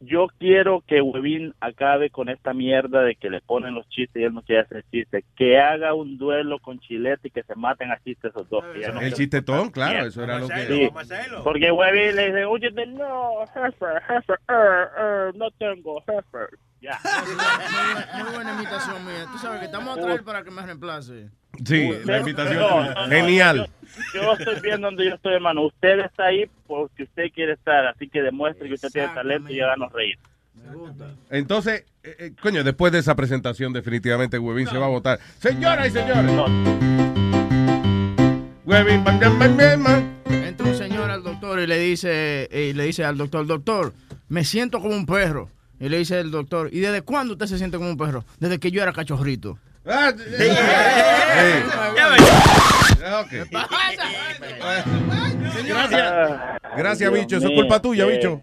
yo 0.00 0.26
quiero 0.38 0.82
que 0.86 1.00
Webin 1.00 1.54
acabe 1.60 2.10
con 2.10 2.28
esta 2.28 2.52
mierda 2.52 3.02
de 3.02 3.14
que 3.14 3.30
le 3.30 3.40
ponen 3.42 3.74
los 3.74 3.88
chistes 3.88 4.20
y 4.20 4.24
él 4.24 4.34
no 4.34 4.42
quiere 4.42 4.62
hacer 4.62 4.84
chistes. 4.90 5.24
Que 5.36 5.58
haga 5.60 5.94
un 5.94 6.18
duelo 6.18 6.58
con 6.58 6.80
Chilete 6.80 7.28
y 7.28 7.30
que 7.30 7.44
se 7.44 7.54
maten 7.54 7.92
a 7.92 7.98
chistes 8.02 8.30
esos 8.32 8.48
dos. 8.50 8.64
que 8.74 8.80
ya 8.80 8.90
no 8.90 9.00
El 9.00 9.10
se- 9.10 9.16
chistetón, 9.16 9.70
claro, 9.70 10.04
eso 10.06 10.24
era 10.24 10.38
lo 10.40 10.48
que... 10.48 10.66
Sí, 10.66 10.90
porque 11.44 11.70
Webin 11.70 12.16
le 12.16 12.26
dice, 12.26 12.44
oye, 12.44 12.70
de- 12.72 12.86
no, 12.86 13.46
jefe, 13.54 13.86
jefe, 14.08 14.32
eh, 14.32 14.84
eh, 14.98 15.30
no 15.36 15.48
tengo 15.52 16.00
jefe. 16.02 16.56
Ya. 16.86 17.00
Muy 18.22 18.32
buena 18.32 18.54
imitación 18.54 19.04
mía. 19.04 19.26
Tú 19.32 19.38
sabes 19.38 19.58
que 19.58 19.66
estamos 19.66 19.98
a 19.98 20.00
traer 20.00 20.22
para 20.22 20.44
que 20.44 20.50
me 20.52 20.62
reemplace. 20.62 21.28
Sí, 21.64 21.90
Usted- 21.90 22.04
la 22.04 22.18
invitación. 22.18 22.60
no, 22.60 22.84
no, 22.84 22.94
no, 22.94 23.08
Genial. 23.08 23.70
Yo, 24.14 24.22
yo 24.22 24.32
estoy 24.34 24.60
viendo 24.60 24.86
donde 24.86 25.06
yo 25.06 25.14
estoy, 25.14 25.34
hermano. 25.34 25.62
Usted 25.66 25.98
está 26.00 26.26
ahí 26.26 26.48
porque 26.66 27.02
usted 27.04 27.24
quiere 27.34 27.54
estar, 27.54 27.86
así 27.86 28.08
que 28.08 28.22
demuestre 28.22 28.68
que 28.68 28.74
usted 28.74 28.90
tiene 28.90 29.08
talento 29.08 29.52
y 29.52 29.60
háganos 29.60 29.92
reír. 29.92 30.16
Entonces, 31.30 31.84
eh, 32.04 32.16
eh, 32.18 32.32
coño, 32.40 32.62
después 32.62 32.92
de 32.92 32.98
esa 33.00 33.16
presentación, 33.16 33.72
definitivamente 33.72 34.38
Webin 34.38 34.68
se 34.68 34.78
va 34.78 34.86
a 34.86 34.90
votar. 34.90 35.18
Señoras 35.38 35.88
y 35.88 35.90
señores. 35.90 36.36
Bam. 38.64 40.16
Entra 40.28 40.66
un 40.66 40.74
señor 40.74 41.10
al 41.10 41.22
doctor 41.22 41.58
y 41.58 41.66
le 41.66 41.78
dice, 41.78 42.48
y 42.52 42.72
le 42.74 42.84
dice 42.84 43.04
al 43.04 43.16
doctor, 43.16 43.46
doctor, 43.46 43.92
me 44.28 44.44
siento 44.44 44.80
como 44.80 44.94
un 44.94 45.06
perro. 45.06 45.50
Y 45.78 45.88
le 45.88 45.98
dice 45.98 46.18
el 46.20 46.30
doctor, 46.30 46.70
¿y 46.72 46.80
desde 46.80 47.02
cuándo 47.02 47.34
usted 47.34 47.46
se 47.46 47.58
siente 47.58 47.76
como 47.76 47.90
un 47.90 47.96
perro? 47.96 48.24
Desde 48.38 48.58
que 48.58 48.70
yo 48.70 48.82
era 48.82 48.92
cachorrito. 48.92 49.58
Ah. 49.86 50.12
Gracias. 55.66 56.40
Gracias, 56.76 57.12
bicho. 57.12 57.36
Eso 57.36 57.48
es 57.48 57.54
culpa 57.54 57.80
tuya, 57.80 58.06
bicho. 58.06 58.42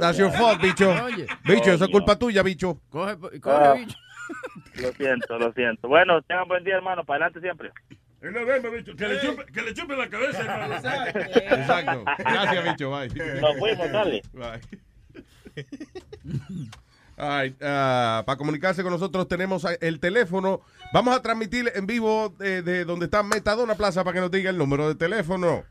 That's 0.00 0.18
your 0.18 0.30
fault, 0.32 0.60
bicho. 0.62 0.90
Oye. 1.04 1.26
Bicho, 1.44 1.72
eso 1.72 1.84
es 1.84 1.90
culpa 1.90 2.16
tuya, 2.18 2.42
bicho. 2.42 2.80
Coge, 2.90 3.16
Ah, 3.44 3.74
Lo 4.76 4.92
siento, 4.92 5.38
lo 5.38 5.52
siento. 5.52 5.88
Bueno, 5.88 6.22
tengan 6.22 6.46
buen 6.48 6.62
día, 6.64 6.76
hermano. 6.76 7.04
Para 7.04 7.26
adelante 7.26 7.40
siempre. 7.40 7.70
Y 8.22 8.26
nos 8.26 8.46
vemos, 8.46 8.72
bicho. 8.72 8.94
Que 8.96 9.08
le 9.08 9.20
chupe, 9.20 9.44
que 9.52 9.62
le 9.62 9.74
chupe 9.74 9.96
la 9.96 10.08
cabeza, 10.08 10.40
hermano. 10.40 10.74
Exacto. 10.76 12.04
Gracias, 12.18 12.64
bicho. 12.64 12.90
Bye. 12.90 13.08
Nos 13.40 13.58
fuimos, 13.58 13.92
dale. 13.92 14.22
Bye. 14.32 14.80
All 17.16 17.42
right, 17.42 17.56
ah, 17.62 18.22
para 18.24 18.38
comunicarse 18.38 18.82
con 18.82 18.92
nosotros 18.92 19.28
tenemos 19.28 19.66
el 19.80 20.00
teléfono. 20.00 20.62
Vamos 20.92 21.14
a 21.14 21.20
transmitir 21.20 21.70
en 21.74 21.86
vivo 21.86 22.30
de, 22.38 22.62
de 22.62 22.86
donde 22.86 23.04
está 23.06 23.22
Metadona 23.22 23.74
Plaza 23.74 24.02
para 24.04 24.14
que 24.14 24.20
nos 24.20 24.30
diga 24.30 24.48
el 24.48 24.56
número 24.56 24.88
de 24.88 24.94
teléfono. 24.94 25.64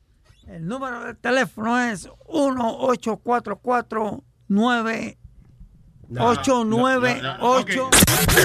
El 0.48 0.68
número 0.68 1.06
de 1.06 1.16
teléfono 1.16 1.80
es 1.80 2.08
1844 2.28 4.24
9 4.48 5.18
898 6.18 7.90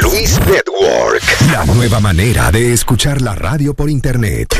Luis 0.02 0.38
Network. 0.46 1.22
La 1.50 1.64
nueva 1.64 2.00
manera 2.00 2.50
de 2.50 2.72
escuchar 2.72 3.22
la 3.22 3.34
radio 3.34 3.74
por 3.74 3.88
internet. 3.88 4.54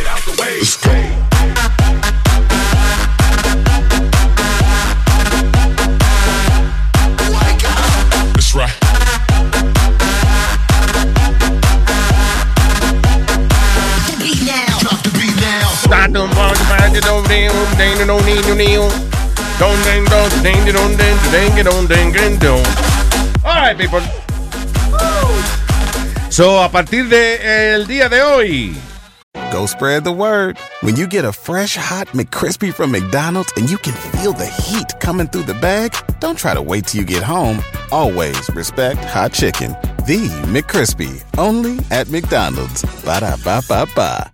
All 23.45 23.55
right, 23.55 23.78
people. 23.78 24.01
So, 26.30 26.61
a 26.61 26.68
partir 26.68 27.09
de 27.09 27.74
el 27.74 27.86
día 27.86 28.09
de 28.09 28.22
hoy, 28.22 28.74
Go 29.53 29.66
spread 29.66 30.03
the 30.03 30.11
word. 30.11 30.59
When 30.80 30.97
you 30.97 31.07
get 31.07 31.24
a 31.24 31.32
fresh 31.32 31.76
hot 31.76 32.09
McCrispy 32.09 32.74
from 32.74 32.90
McDonald's 32.90 33.53
and 33.57 33.70
you 33.70 33.78
can 33.78 33.92
feel 34.11 34.32
the 34.32 34.47
heat 34.47 34.99
coming 34.99 35.28
through 35.28 35.45
the 35.45 35.55
bag, 35.55 35.95
don't 36.18 36.36
try 36.36 36.55
to 36.55 36.62
wait 36.62 36.88
till 36.88 37.03
you 37.03 37.07
get 37.07 37.22
home. 37.22 37.61
Always 37.92 38.51
respect 38.51 39.05
hot 39.05 39.32
chicken. 39.32 39.70
The 40.09 40.26
McCrispy, 40.47 41.22
only 41.38 41.78
at 41.92 42.09
McDonald's. 42.09 42.82
Ba 43.05 43.20
da 43.20 43.36
ba 43.45 43.62
ba 43.68 43.86
ba. 43.95 44.34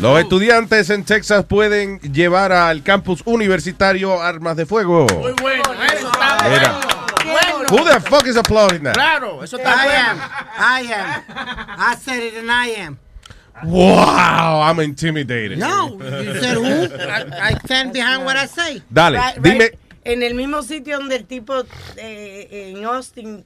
Los 0.00 0.18
estudiantes 0.20 0.90
en 0.90 1.04
Texas 1.04 1.44
pueden 1.44 1.98
llevar 2.00 2.52
al 2.52 2.82
campus 2.82 3.22
universitario 3.24 4.20
armas 4.20 4.56
de 4.56 4.66
fuego. 4.66 5.06
Muy 5.20 5.32
bueno, 5.40 5.62
eso 5.84 6.10
está 6.10 6.48
bueno. 6.48 6.80
Who 7.70 7.84
the 7.84 8.00
fuck 8.00 8.26
is 8.26 8.36
applauding 8.36 8.82
that? 8.84 8.94
Claro, 8.94 9.44
eso 9.44 9.58
está 9.58 9.70
I 9.70 9.88
bueno. 9.88 10.22
am. 10.22 10.80
I 10.82 10.92
am. 10.92 11.22
I 11.92 11.96
said 11.96 12.22
it 12.22 12.34
and 12.38 12.50
I 12.50 12.70
am. 12.80 12.98
Wow, 13.64 14.62
I'm 14.62 14.80
intimidated. 14.80 15.58
No, 15.58 15.88
you 15.98 16.34
said 16.40 16.56
who? 16.56 16.94
I, 16.96 17.50
I 17.50 17.54
stand 17.64 17.92
behind 17.92 18.24
what 18.24 18.36
I 18.36 18.46
say. 18.46 18.82
Dale, 18.90 19.18
Right, 19.18 19.34
right. 19.36 19.42
dime. 19.42 19.70
En 20.04 20.22
el 20.22 20.34
mismo 20.34 20.62
sitio 20.62 20.98
donde 20.98 21.16
el 21.16 21.24
tipo 21.26 21.64
eh, 21.96 22.72
en 22.76 22.84
Austin. 22.84 23.44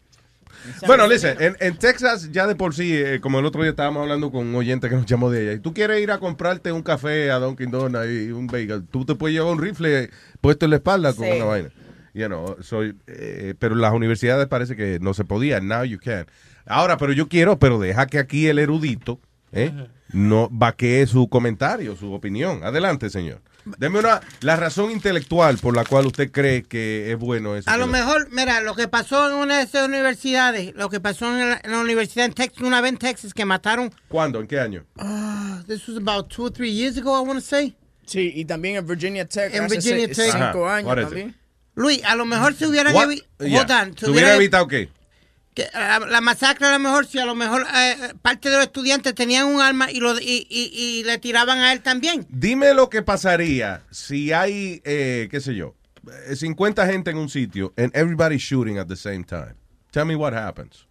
Bueno, 0.87 1.07
listen, 1.07 1.37
en, 1.41 1.57
en 1.61 1.77
Texas 1.77 2.31
ya 2.33 2.47
de 2.47 2.55
por 2.55 2.75
sí, 2.75 2.95
eh, 2.97 3.21
como 3.21 3.39
el 3.39 3.45
otro 3.47 3.63
día 3.63 3.71
estábamos 3.71 4.03
hablando 4.03 4.31
con 4.31 4.47
un 4.47 4.55
oyente 4.55 4.89
que 4.89 4.95
nos 4.97 5.07
llamó 5.07 5.31
de 5.31 5.43
ella, 5.43 5.53
y 5.55 5.59
tú 5.59 5.73
quieres 5.75 6.01
ir 6.01 6.11
a 6.11 6.19
comprarte 6.19 6.73
un 6.73 6.83
café 6.83 7.31
a 7.31 7.39
Dunkin' 7.39 7.71
Donuts 7.71 8.07
y 8.09 8.31
un 8.31 8.47
bagel, 8.47 8.85
tú 8.91 9.05
te 9.05 9.15
puedes 9.15 9.35
llevar 9.37 9.53
un 9.53 9.61
rifle 9.63 10.11
puesto 10.41 10.67
en 10.67 10.71
la 10.71 10.77
espalda 10.77 11.13
con 11.15 11.27
Sí. 11.27 11.33
una 11.37 11.45
vaina. 11.45 11.71
You 12.15 12.27
know, 12.27 12.57
soy, 12.61 12.95
eh, 13.07 13.55
pero 13.59 13.75
en 13.75 13.81
las 13.81 13.93
universidades 13.95 14.47
parece 14.47 14.77
que 14.77 14.99
no 15.01 15.15
se 15.15 15.25
podía. 15.25 15.61
Now 15.61 15.85
you 15.85 15.99
can. 15.99 16.27
Ahora, 16.67 16.99
pero 16.99 17.13
yo 17.13 17.27
quiero, 17.29 17.59
pero 17.59 17.81
deja 17.81 18.07
que 18.07 18.19
aquí 18.19 18.49
el 18.49 18.59
erudito 18.59 19.19
¿eh? 19.53 19.73
no 20.13 20.49
vaquee 20.53 21.07
su 21.07 21.29
comentario, 21.29 21.97
su 21.97 22.13
opinión. 22.13 22.65
Adelante, 22.65 23.09
señor. 23.09 23.41
Deme 23.79 24.01
una, 24.01 24.21
la 24.41 24.57
razón 24.57 24.91
intelectual 24.91 25.57
por 25.59 25.77
la 25.77 25.85
cual 25.85 26.07
usted 26.07 26.31
cree 26.33 26.63
que 26.65 27.13
es 27.13 27.19
bueno 27.19 27.57
eso. 27.57 27.71
A 27.71 27.77
lo 27.77 27.87
mejor, 27.87 28.29
mira, 28.31 28.61
lo 28.61 28.75
que 28.75 28.89
pasó 28.89 29.29
en 29.31 29.37
una 29.37 29.59
de 29.59 29.65
esas 29.65 29.87
universidades, 29.87 30.75
lo 30.75 30.89
que 30.91 30.99
pasó 31.01 31.27
en 31.33 31.51
la, 31.51 31.61
en 31.63 31.71
la 31.71 31.79
universidad 31.79 32.27
en 32.27 32.33
Texas, 32.33 32.63
una 32.63 32.81
vez 32.81 32.93
en 32.93 32.99
Texas, 32.99 33.33
que 33.35 33.45
mataron, 33.45 33.93
¿Cuándo? 34.09 34.41
¿En 34.41 34.47
qué 34.47 34.59
año? 34.59 34.85
ah, 34.99 35.63
this 35.67 35.87
was 35.89 35.97
about 35.97 36.29
two 36.29 36.47
or 36.47 36.51
three 36.53 36.73
years 36.73 36.97
ago, 36.99 37.17
I 37.17 37.27
want 37.27 37.39
to 37.41 37.45
say. 37.47 37.77
Sí, 38.05 38.33
y 38.35 38.45
también 38.45 38.77
en 38.77 38.87
Virginia 38.87 39.27
Tech. 39.27 39.55
En 39.55 39.65
hace 39.65 39.77
Virginia 39.77 40.09
se- 40.09 40.15
Tech. 40.15 40.33
Cinco 40.33 40.67
Ajá, 40.67 40.77
años 40.77 40.97
también. 40.97 41.37
Luis, 41.75 42.03
a 42.05 42.17
lo 42.17 42.25
mejor 42.27 42.55
se 42.55 42.67
hubieran 42.67 42.93
evi- 42.95 43.23
Yeah. 43.39 43.61
hold 43.61 43.71
on, 43.71 43.97
¿Se 43.99 44.11
hubiera 44.11 44.35
evitado 44.35 44.67
qué? 44.69 44.91
Que, 45.55 45.69
la, 45.75 45.99
la 45.99 46.21
masacre 46.23 46.67
a 46.67 46.73
lo 46.73 46.79
mejor, 46.79 47.07
si 47.07 47.19
a 47.19 47.27
lo 47.27 47.35
mejor 47.35 47.67
eh, 47.77 48.15
parte 48.23 48.49
de 48.49 48.57
los 48.57 48.65
estudiantes 48.67 49.15
tenían 49.15 49.47
un 49.47 49.61
arma 49.61 49.91
y, 49.91 50.01
lo, 50.01 50.19
y, 50.19 50.47
y- 50.49 50.71
y 50.73 51.05
le 51.05 51.19
tiraban 51.19 51.59
a 51.59 51.73
él 51.73 51.83
también. 51.83 52.27
Dime 52.31 52.73
lo 52.73 52.89
que 52.89 53.03
pasaría 53.03 53.83
si 53.91 54.33
hay, 54.33 54.81
eh, 54.85 55.29
qué 55.31 55.41
sé 55.43 55.55
yo, 55.55 55.75
eh, 56.29 56.37
50 56.37 56.87
gente 56.87 57.11
en 57.11 57.19
un 57.19 57.29
sitio 57.29 57.75
and 57.77 57.95
everybody 57.95 58.39
shooting 58.39 58.79
at 58.79 58.87
the 58.87 58.97
same 58.97 59.25
time. 59.25 59.55
Tell 59.91 60.07
me 60.07 60.17
what 60.17 60.33
happens. 60.33 60.87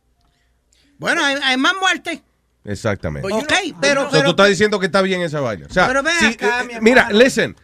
Bueno, 1.00 1.24
hay, 1.26 1.38
hay 1.44 1.58
más 1.58 1.74
muertes. 1.82 2.22
Exactamente. 2.64 3.28
Ok, 3.34 3.52
pero, 3.82 4.04
So, 4.04 4.12
pero- 4.12 4.24
tú 4.26 4.30
estás 4.32 4.50
diciendo 4.50 4.80
que 4.80 4.86
está 4.86 5.02
bien 5.02 5.22
esa 5.22 5.40
vaina. 5.40 5.66
O 5.68 5.74
sea, 5.74 5.88
Pero 5.88 6.04
ven 6.04 6.14
si- 6.20 6.26
acá, 6.28 6.62
eh, 6.62 6.66
mi 6.66 6.74
mira, 6.82 7.10
listen, 7.12 7.56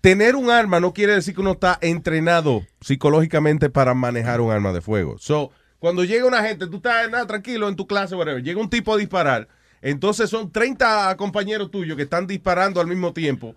tener 0.00 0.34
un 0.34 0.50
arma 0.50 0.80
no 0.80 0.92
quiere 0.92 1.14
decir 1.14 1.34
que 1.36 1.40
uno 1.40 1.52
está 1.52 1.78
entrenado 1.80 2.66
psicológicamente 2.80 3.70
para 3.70 3.94
manejar 3.94 4.40
un 4.40 4.50
arma 4.50 4.72
de 4.72 4.80
fuego. 4.80 5.16
So, 5.20 5.52
cuando 5.82 6.04
llega 6.04 6.24
una 6.24 6.44
gente, 6.44 6.68
tú 6.68 6.76
estás 6.76 7.10
nada, 7.10 7.26
tranquilo 7.26 7.68
en 7.68 7.74
tu 7.74 7.88
clase, 7.88 8.14
whatever, 8.14 8.40
llega 8.40 8.60
un 8.60 8.70
tipo 8.70 8.94
a 8.94 8.96
disparar, 8.96 9.48
entonces 9.80 10.30
son 10.30 10.52
30 10.52 11.16
compañeros 11.16 11.72
tuyos 11.72 11.96
que 11.96 12.04
están 12.04 12.28
disparando 12.28 12.80
al 12.80 12.86
mismo 12.86 13.12
tiempo. 13.12 13.56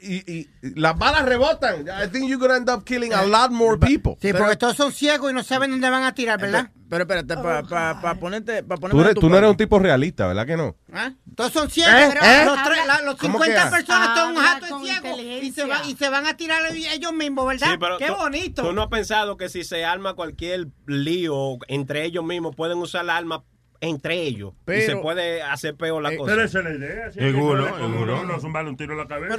Y, 0.00 0.16
y- 0.32 0.48
las 0.76 0.96
balas 0.98 1.24
rebotan. 1.24 1.86
I 1.86 2.08
think 2.10 2.28
you're 2.28 2.36
gonna 2.38 2.56
end 2.56 2.70
up 2.70 2.84
killing 2.84 3.12
a 3.12 3.24
lot 3.24 3.50
more 3.50 3.76
people. 3.78 4.16
Sí, 4.20 4.32
porque 4.32 4.56
todos 4.56 4.76
son 4.76 4.92
ciegos 4.92 5.30
y 5.30 5.34
no 5.34 5.42
saben 5.42 5.70
dónde 5.70 5.90
van 5.90 6.04
a 6.04 6.14
tirar, 6.14 6.40
¿verdad? 6.40 6.70
Pero 6.88 7.02
espérate, 7.02 7.34
para 7.36 8.14
ponerte, 8.18 8.62
para 8.62 8.76
Tú, 8.76 8.80
ponerme 8.80 9.00
eres- 9.02 9.10
en 9.10 9.14
tu 9.16 9.20
tú 9.20 9.28
no 9.28 9.36
eres 9.36 9.50
un 9.50 9.56
tipo 9.58 9.78
realista, 9.78 10.26
¿verdad 10.26 10.46
que 10.46 10.56
no? 10.56 10.74
¿Ah? 10.90 11.12
Todos 11.36 11.52
son 11.52 11.68
ciegos. 11.68 11.92
¿Eh? 11.94 12.08
pero 12.14 12.24
¿Eh? 12.24 12.44
Los, 12.46 12.62
tres- 12.64 12.86
la- 12.86 13.02
los 13.02 13.16
¿Cómo 13.16 13.34
50 13.38 13.64
que? 13.64 13.70
personas 13.76 14.16
son 14.18 14.30
un 14.30 14.36
jato 14.42 14.66
ciegos 14.66 14.82
y 14.82 14.88
se, 14.88 14.96
inteligencia. 14.96 15.66
va- 15.66 15.84
y 15.86 15.96
se 15.96 16.08
van 16.08 16.26
a 16.26 16.36
tirar 16.38 16.62
ellos 16.74 17.12
mismos, 17.12 17.46
¿verdad? 17.46 17.72
Sí, 17.72 17.76
pero 17.78 17.98
Qué 17.98 18.06
tú- 18.06 18.14
bonito. 18.16 18.62
¿Tú 18.62 18.72
no 18.72 18.82
has 18.82 18.88
pensado 18.88 19.36
que 19.36 19.50
si 19.50 19.64
se 19.64 19.84
arma 19.84 20.14
cualquier 20.14 20.68
lío 20.86 21.58
entre 21.68 22.04
ellos 22.06 22.24
mismos, 22.24 22.56
pueden 22.56 22.78
usar 22.78 23.04
la 23.04 23.16
arma 23.18 23.44
entre 23.80 24.14
ellos? 24.22 24.52
y 24.54 24.62
Pero- 24.64 24.86
se 24.86 24.96
puede 25.02 25.42
hacer 25.42 25.74
peor 25.76 26.02
la 26.02 26.16
cosa. 26.16 26.32
Pero 26.32 26.44
esa 26.44 26.58
es 26.58 26.64
la 26.64 26.74
idea. 26.74 27.12
si 27.12 27.20
Seguro, 27.20 27.64
seguro. 27.76 28.20
uno, 28.22 28.40
zumbarle 28.40 28.70
un 28.70 28.76
tiro 28.76 28.92
en 28.92 28.98
la 28.98 29.06
cabeza. 29.06 29.36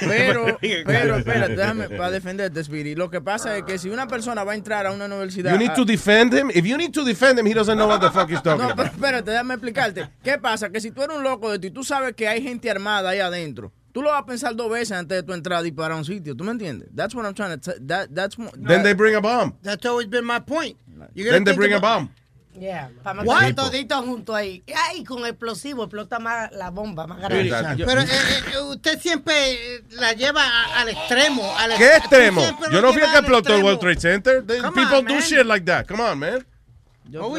Pero, 0.00 0.58
pero, 0.86 1.16
espérate, 1.18 1.56
déjame, 1.56 1.88
para 1.90 2.10
defenderte, 2.10 2.62
Speedy. 2.64 2.94
Lo 2.94 3.10
que 3.10 3.20
pasa 3.20 3.56
es 3.56 3.62
que 3.64 3.78
si 3.78 3.88
una 3.88 4.06
persona 4.08 4.44
va 4.44 4.52
a 4.52 4.54
entrar 4.56 4.86
a 4.86 4.92
una 4.92 5.04
universidad. 5.06 5.52
You 5.52 5.58
need 5.58 5.74
to 5.74 5.84
defend 5.84 6.34
him. 6.34 6.50
If 6.50 6.64
you 6.64 6.76
need 6.76 6.92
to 6.92 7.04
defend 7.04 7.38
him, 7.38 7.46
he 7.46 7.54
doesn't 7.54 7.76
know 7.76 7.88
what 7.88 8.00
the 8.00 8.10
fuck 8.10 8.28
he's 8.28 8.42
talking 8.42 8.62
No, 8.66 8.74
pero 8.74 8.88
about. 8.88 8.94
espérate, 8.94 9.30
déjame 9.30 9.54
explicarte. 9.54 10.08
¿Qué 10.22 10.38
pasa? 10.38 10.70
Que 10.70 10.80
si 10.80 10.90
tú 10.90 11.02
eres 11.02 11.16
un 11.16 11.22
loco 11.22 11.50
de 11.52 11.58
ti, 11.58 11.70
tú 11.70 11.84
sabes 11.84 12.14
que 12.14 12.26
hay 12.26 12.42
gente 12.42 12.70
armada 12.70 13.10
ahí 13.10 13.20
adentro. 13.20 13.72
Tú 13.92 14.02
lo 14.02 14.10
vas 14.10 14.22
a 14.22 14.26
pensar 14.26 14.54
dos 14.54 14.70
veces 14.70 14.92
antes 14.92 15.16
de 15.16 15.22
tu 15.22 15.32
entrar 15.32 15.60
a 15.60 15.62
disparar 15.62 15.92
a 15.92 15.96
un 15.96 16.04
sitio. 16.04 16.36
¿Tú 16.36 16.44
me 16.44 16.50
entiendes? 16.50 16.88
That's 16.94 17.14
what 17.14 17.24
I'm 17.24 17.32
trying 17.34 17.58
to 17.58 17.72
that, 17.86 18.08
that's 18.14 18.36
Then 18.56 18.82
they 18.82 18.92
bring 18.92 19.14
a 19.14 19.20
bomb. 19.22 19.54
That's 19.62 19.86
always 19.86 20.06
been 20.06 20.26
my 20.26 20.38
point. 20.40 20.76
Then 21.14 21.44
they 21.44 21.54
bring 21.54 21.72
a 21.72 21.80
bomb. 21.80 22.10
Yeah, 22.58 22.90
para 23.02 23.22
matar 23.22 23.54
toditos 23.54 24.02
juntos 24.04 24.34
ahí. 24.34 24.62
Ay, 24.88 25.04
con 25.04 25.24
explosivo 25.26 25.84
explota 25.84 26.18
más 26.18 26.50
la 26.52 26.70
bomba, 26.70 27.06
más 27.06 27.18
grande. 27.18 27.42
Exacto. 27.42 27.84
Pero 27.86 28.00
eh, 28.00 28.06
eh, 28.54 28.58
usted 28.70 28.98
siempre 29.00 29.82
la 29.90 30.12
lleva 30.14 30.42
a- 30.42 30.80
al 30.80 30.88
extremo. 30.88 31.42
al 31.58 31.76
¿Qué 31.76 31.96
extremo? 31.96 32.40
Yo 32.72 32.80
no 32.80 32.92
fui 32.94 33.02
el 33.02 33.10
que 33.10 33.18
explotó 33.18 33.54
el. 33.56 33.62
World 33.62 33.80
Trade 33.80 34.00
Center. 34.00 34.46
The 34.46 34.58
Come 34.58 34.72
people 34.72 34.96
on, 34.98 35.04
do 35.04 35.14
man. 35.14 35.22
shit 35.22 35.44
like 35.44 35.66
that. 35.66 35.86
Come 35.86 36.02
on, 36.02 36.18
man. 36.18 36.46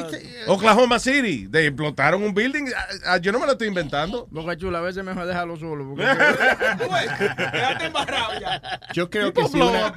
Say- 0.09 0.24
Oklahoma 0.47 0.97
City. 0.99 1.45
They 1.47 1.65
explotaron 1.68 2.24
un 2.24 2.34
building. 2.34 2.68
Ah, 2.74 2.88
ah, 3.05 3.18
Yo 3.18 3.32
no 3.34 3.39
me 3.39 3.45
lo 3.47 3.51
estoy 3.53 3.68
inventando. 3.68 4.26
Boca 4.32 4.55
chula, 4.55 4.80
a 4.80 4.82
veces 4.82 5.03
mejor 5.03 5.26
dejarlo 5.26 5.57
solo. 5.57 5.89
porque- 5.89 6.05
Yo 8.93 9.09
creo 9.09 9.34
que 9.34 9.47
si 9.47 9.59
una- 9.59 9.93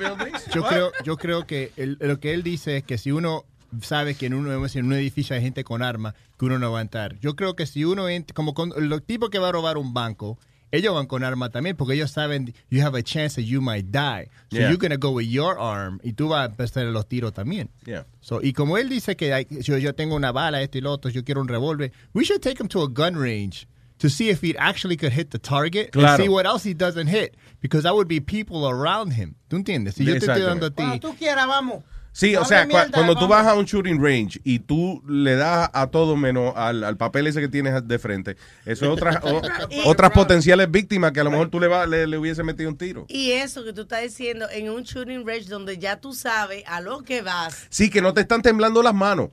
yo 0.52 0.62
creo, 0.64 0.92
yo 1.04 1.16
creo 1.16 1.46
que 1.46 1.72
el- 1.76 1.96
lo 2.00 2.18
que 2.20 2.34
él 2.34 2.42
dice 2.42 2.78
es 2.78 2.84
que 2.84 2.98
si 2.98 3.12
uno 3.12 3.44
sabe 3.82 4.14
que 4.14 4.26
en, 4.26 4.34
uno, 4.34 4.66
en 4.66 4.84
un 4.86 4.92
edificio 4.92 5.34
hay 5.36 5.42
gente 5.42 5.64
con 5.64 5.82
armas, 5.82 6.14
que 6.38 6.44
uno 6.44 6.58
no 6.58 6.72
va 6.72 6.78
a 6.80 6.82
entrar. 6.82 7.18
Yo 7.20 7.36
creo 7.36 7.54
que 7.56 7.66
si 7.66 7.84
uno 7.84 8.08
entra, 8.08 8.34
como 8.34 8.54
con, 8.54 8.72
los 8.88 9.04
tipos 9.04 9.30
que 9.30 9.38
va 9.38 9.48
a 9.48 9.52
robar 9.52 9.76
un 9.78 9.92
banco, 9.94 10.38
ellos 10.72 10.94
van 10.94 11.06
con 11.06 11.24
arma 11.24 11.50
también 11.50 11.76
porque 11.76 11.94
ellos 11.94 12.12
saben 12.12 12.54
you 12.70 12.80
have 12.84 12.96
a 12.96 13.02
chance 13.02 13.34
that 13.40 13.42
you 13.48 13.60
might 13.60 13.86
die. 13.86 14.28
So 14.50 14.58
Yeah. 14.58 14.68
you're 14.70 14.76
gonna 14.78 14.96
go 14.98 15.10
with 15.10 15.26
your 15.28 15.58
arm 15.58 15.98
y 16.04 16.12
tú 16.12 16.28
vas 16.28 16.42
a 16.48 16.50
empezar 16.52 16.84
los 16.86 17.08
tiros 17.08 17.32
también. 17.32 17.70
Yeah. 17.84 18.06
So, 18.20 18.40
y 18.40 18.52
como 18.52 18.78
él 18.78 18.88
dice 18.88 19.16
que 19.16 19.32
hay- 19.34 19.46
yo, 19.50 19.78
yo 19.78 19.94
tengo 19.94 20.14
una 20.14 20.30
bala, 20.30 20.62
esto 20.62 20.78
y 20.78 20.80
lo 20.80 20.92
otro, 20.92 21.10
yo 21.10 21.24
quiero 21.24 21.40
un 21.40 21.48
revólver, 21.48 21.90
we 22.14 22.24
should 22.24 22.40
take 22.40 22.60
him 22.62 22.68
to 22.68 22.82
a 22.82 22.88
gun 22.88 23.16
range 23.16 23.66
to 23.98 24.08
see 24.08 24.30
if 24.30 24.42
he 24.42 24.54
actually 24.58 24.96
could 24.96 25.12
hit 25.12 25.30
the 25.30 25.38
target 25.40 25.90
Claro. 25.90 26.14
and 26.14 26.22
see 26.22 26.28
what 26.28 26.46
else 26.46 26.62
he 26.66 26.72
doesn't 26.74 27.08
hit. 27.08 27.36
Because 27.60 27.82
that 27.82 27.92
would 27.94 28.06
be 28.08 28.20
people 28.20 28.64
around 28.66 29.12
him. 29.12 29.34
¿Tú 29.48 29.56
entiendes? 29.56 29.96
Si 29.96 30.04
yo 30.04 30.12
te 30.14 30.20
estoy 30.20 30.40
dando 30.42 30.66
a 30.66 30.70
ti... 30.70 30.76
Cuando 30.76 31.00
tú 31.10 31.16
quieras, 31.18 31.46
vamos. 31.48 31.82
Sí, 32.12 32.34
o 32.36 32.44
sea, 32.44 32.66
cua- 32.68 32.90
cuando 32.92 33.14
tú 33.16 33.28
vas 33.28 33.46
a 33.46 33.54
un 33.54 33.64
shooting 33.64 34.02
range 34.02 34.40
y 34.42 34.58
tú 34.58 35.00
le 35.08 35.36
das 35.36 35.70
a 35.72 35.86
todo 35.86 36.16
menos 36.16 36.52
al, 36.56 36.82
al 36.82 36.96
papel 36.96 37.28
ese 37.28 37.40
que 37.40 37.48
tienes 37.48 37.86
de 37.86 37.98
frente, 38.00 38.36
eso 38.66 38.84
es 38.86 38.90
otras, 38.92 39.18
o- 39.22 39.40
otras 39.86 40.10
potenciales 40.10 40.70
víctimas 40.70 41.12
que 41.12 41.20
a 41.20 41.24
lo 41.24 41.30
mejor 41.30 41.50
tú 41.50 41.60
le, 41.60 41.68
va- 41.68 41.86
le, 41.86 42.06
le 42.08 42.18
hubiese 42.18 42.42
metido 42.42 42.68
un 42.68 42.76
tiro. 42.76 43.06
Y 43.08 43.30
eso 43.32 43.64
que 43.64 43.72
tú 43.72 43.82
estás 43.82 44.02
diciendo 44.02 44.46
en 44.50 44.70
un 44.70 44.82
shooting 44.82 45.24
range 45.26 45.44
donde 45.48 45.78
ya 45.78 46.00
tú 46.00 46.12
sabes 46.12 46.64
a 46.66 46.80
lo 46.80 47.02
que 47.02 47.22
vas. 47.22 47.66
Sí, 47.70 47.90
que 47.90 48.02
no 48.02 48.12
te 48.12 48.22
están 48.22 48.42
temblando 48.42 48.82
las 48.82 48.94
manos. 48.94 49.28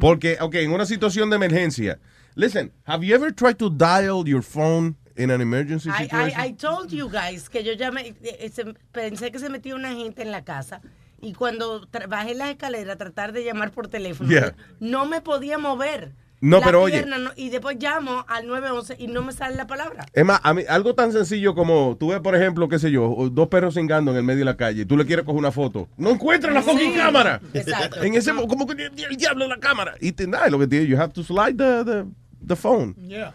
Porque, 0.00 0.38
ok, 0.40 0.54
en 0.56 0.72
una 0.72 0.86
situación 0.86 1.28
de 1.28 1.36
emergencia. 1.36 1.98
Listen, 2.34 2.72
have 2.84 3.04
you 3.06 3.14
ever 3.14 3.32
tried 3.32 3.56
to 3.56 3.68
dial 3.70 4.24
your 4.26 4.42
phone 4.42 4.96
in 5.18 5.30
an 5.30 5.40
emergency 5.42 5.90
I, 5.90 6.04
situation? 6.04 6.40
I, 6.40 6.48
I 6.48 6.52
told 6.54 6.90
you 6.90 7.08
guys 7.10 7.48
que 7.50 7.62
yo 7.62 7.72
ya 7.74 7.90
me, 7.90 8.14
eh, 8.22 8.50
se- 8.52 8.64
pensé 8.92 9.30
que 9.30 9.38
se 9.38 9.48
metía 9.50 9.74
una 9.74 9.94
gente 9.94 10.22
en 10.22 10.30
la 10.32 10.44
casa 10.44 10.80
y 11.20 11.32
cuando 11.34 11.86
bajé 12.08 12.34
las 12.34 12.50
escaleras 12.50 12.94
a 12.94 12.98
tratar 12.98 13.32
de 13.32 13.44
llamar 13.44 13.70
por 13.70 13.88
teléfono, 13.88 14.28
Yeah. 14.30 14.54
no 14.80 15.06
me 15.06 15.20
podía 15.20 15.58
mover. 15.58 16.12
No, 16.38 16.58
La 16.60 16.66
pero 16.66 16.82
oye. 16.82 17.04
no- 17.06 17.30
y 17.34 17.48
después 17.48 17.78
llamo 17.80 18.24
al 18.28 18.46
911 18.46 18.96
y 18.98 19.06
no 19.06 19.22
me 19.22 19.32
sale 19.32 19.56
la 19.56 19.66
palabra. 19.66 20.04
Es 20.12 20.22
más, 20.22 20.38
a 20.42 20.52
mí, 20.52 20.62
algo 20.68 20.94
tan 20.94 21.10
sencillo 21.10 21.54
como 21.54 21.96
tú 21.98 22.08
ves, 22.08 22.20
por 22.20 22.36
ejemplo, 22.36 22.68
qué 22.68 22.78
sé 22.78 22.90
yo, 22.90 23.30
dos 23.32 23.48
perros 23.48 23.72
cingando 23.74 24.10
en 24.10 24.18
el 24.18 24.22
medio 24.22 24.40
de 24.40 24.44
la 24.44 24.56
calle 24.58 24.82
y 24.82 24.84
tú 24.84 24.98
le 24.98 25.06
quieres 25.06 25.24
coger 25.24 25.38
una 25.38 25.50
foto. 25.50 25.88
No 25.96 26.10
encuentras 26.10 26.52
la 26.52 26.60
fucking 26.62 26.92
Sí, 26.92 26.98
cámara. 26.98 27.40
exacto. 27.54 28.02
En 28.02 28.14
ese 28.14 28.34
mo- 28.34 28.46
como 28.46 28.66
que 28.66 28.84
el, 28.84 29.16
diablo 29.16 29.44
en 29.44 29.50
la 29.50 29.58
cámara. 29.58 29.94
Y 29.98 30.12
te 30.12 30.26
da 30.26 30.46
lo 30.50 30.58
que 30.58 30.66
tiene, 30.66 30.86
you 30.86 30.98
have 31.00 31.12
to 31.14 31.22
slide 31.24 31.56
the, 31.56 31.84
the, 31.90 32.04
the 32.46 32.54
phone. 32.54 32.94
Mira, 32.98 33.32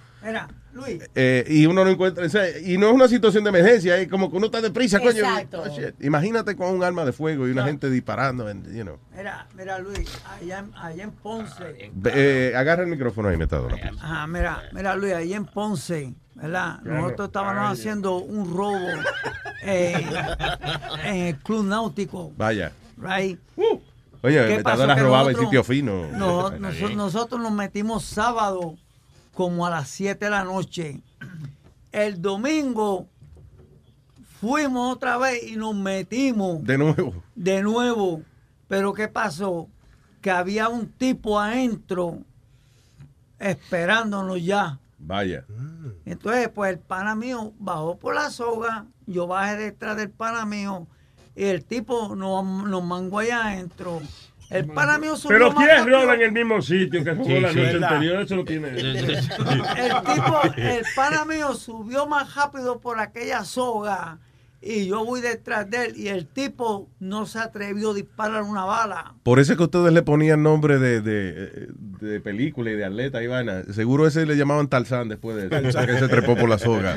Luis, 0.74 1.04
Eh, 1.16 1.46
y 1.50 1.66
uno 1.66 1.84
no 1.84 1.90
encuentra, 1.92 2.26
o 2.26 2.30
sea, 2.30 2.58
y 2.60 2.78
no 2.78 2.88
es 2.88 2.94
una 2.94 3.08
situación 3.08 3.44
de 3.44 3.50
emergencia, 3.50 3.98
es 3.98 4.08
como 4.08 4.32
que 4.32 4.38
uno 4.38 4.46
está 4.48 4.62
deprisa, 4.62 5.00
coño. 5.00 5.12
Exacto. 5.20 5.64
Oh. 5.68 6.04
Imagínate 6.06 6.56
con 6.56 6.74
un 6.74 6.84
arma 6.84 7.04
de 7.06 7.12
fuego 7.12 7.48
y 7.48 7.52
una 7.52 7.66
gente 7.66 7.90
disparando, 7.90 8.48
and, 8.48 8.66
you 8.74 8.84
know. 8.84 8.98
mira, 9.16 9.48
mira, 9.56 9.80
Luis, 9.80 10.10
allá, 10.40 10.60
en- 10.60 10.74
allá 10.76 11.04
en 11.04 11.12
Ponce. 11.12 11.92
Eh, 12.06 12.54
agarra 12.56 12.84
el 12.84 12.90
micrófono 12.90 13.30
ahí, 13.30 13.38
metadona. 13.38 13.76
Ajá, 14.00 14.28
mira, 14.28 14.64
mira, 14.74 14.96
Luis, 14.96 15.14
ahí 15.14 15.34
en 15.34 15.46
Ponce, 15.46 16.14
¿verdad? 16.36 16.80
Nosotros 16.84 17.28
estábamos 17.28 17.72
haciendo 17.80 18.18
un 18.18 18.56
robo 18.56 18.88
eh, 19.64 20.06
en 21.06 21.16
el 21.16 21.36
club 21.38 21.66
náutico, 21.66 22.32
Vaya. 22.38 22.72
right? 22.98 23.40
Oye, 24.24 24.48
¿Qué 24.48 24.58
metadona 24.58 24.96
robaba 24.96 25.32
en 25.32 25.38
nosotros- 25.38 25.46
sitio 25.50 25.64
fino. 25.64 26.08
No, 26.12 26.52
noso- 26.52 26.96
nosotros 26.96 27.42
nos 27.42 27.52
metimos 27.52 28.06
sábado 28.06 28.76
como 29.34 29.66
a 29.66 29.70
las 29.70 29.90
7 29.90 30.26
de 30.26 30.32
la 30.32 30.44
noche. 30.44 31.02
El 31.92 32.22
domingo 32.22 33.08
fuimos 34.40 34.96
otra 34.96 35.18
vez 35.18 35.44
y 35.44 35.56
nos 35.56 35.76
metimos 35.76 36.64
De 36.64 36.78
nuevo. 36.78 37.14
de 37.36 37.62
nuevo. 37.62 38.22
Pero 38.68 38.94
¿qué 38.94 39.08
pasó? 39.08 39.68
Que 40.22 40.32
había 40.32 40.70
un 40.70 40.88
tipo 40.88 41.40
adentro 41.40 42.20
esperándonos 43.40 44.44
ya. 44.44 44.80
Vaya. 45.00 45.46
Entonces, 46.06 46.50
pues 46.50 46.72
el 46.74 46.80
pana 46.80 47.16
mío 47.16 47.54
bajó 47.60 47.98
por 47.98 48.14
la 48.14 48.30
soga, 48.30 48.86
yo 49.08 49.26
bajé 49.28 49.58
detrás 49.58 49.98
del 49.98 50.12
pana 50.12 50.46
mío 50.46 50.88
y 51.36 51.46
el 51.46 51.66
tipo 51.66 52.16
nos, 52.16 52.46
nos 52.46 52.84
mangó 52.84 53.20
allá 53.20 53.48
adentro. 53.48 54.00
El 54.52 54.66
pana 54.68 54.98
mío 54.98 55.16
subió 55.16 55.38
Pero 55.38 55.52
más 55.54 55.66
¿quién 55.66 55.78
rápido. 55.80 56.02
roba 56.02 56.14
en 56.16 56.22
el 56.22 56.32
mismo 56.34 56.62
sitio 56.62 57.04
que 57.04 57.12
robó 57.12 57.26
Sí, 57.26 57.40
la 57.40 57.50
sí. 57.50 57.56
noche 57.56 57.72
Verdad. 57.74 57.94
anterior? 57.94 58.22
Eso 58.22 58.36
lo 58.36 58.46
tiene. 58.46 58.68
El 58.70 58.98
tipo, 59.08 60.42
el 60.58 60.86
pana 60.96 61.26
mío 61.26 61.54
subió 61.54 62.06
más 62.06 62.36
rápido 62.36 62.80
por 62.80 63.00
aquella 63.00 63.44
soga 63.46 64.18
y 64.64 64.86
yo 64.86 65.04
voy 65.04 65.22
detrás 65.22 65.68
de 65.70 65.86
él 65.86 65.94
y 65.98 66.10
el 66.10 66.28
tipo 66.28 66.88
no 67.00 67.26
se 67.26 67.40
atrevió 67.40 67.92
a 67.92 67.94
disparar 67.96 68.44
una 68.44 68.64
bala. 68.64 69.16
Por 69.24 69.40
eso 69.40 69.54
es 69.54 69.58
que 69.58 69.64
ustedes 69.64 69.92
le 69.92 70.04
ponían 70.04 70.44
nombre 70.44 70.78
de, 70.78 71.02
de, 71.02 71.68
de 72.00 72.20
película 72.22 72.70
y 72.70 72.76
de 72.76 72.86
atleta 72.86 73.24
y 73.24 73.28
vaina. 73.28 73.64
Seguro 73.74 74.06
ese 74.06 74.26
le 74.28 74.36
llamaban 74.38 74.68
Tarzán 74.68 75.10
después 75.10 75.36
de 75.36 75.42
eso, 75.48 75.50
Tarzán. 75.50 75.86
porque 75.88 76.00
se 76.00 76.08
trepó 76.08 76.36
por 76.36 76.48
la 76.48 76.60
soga. 76.60 76.96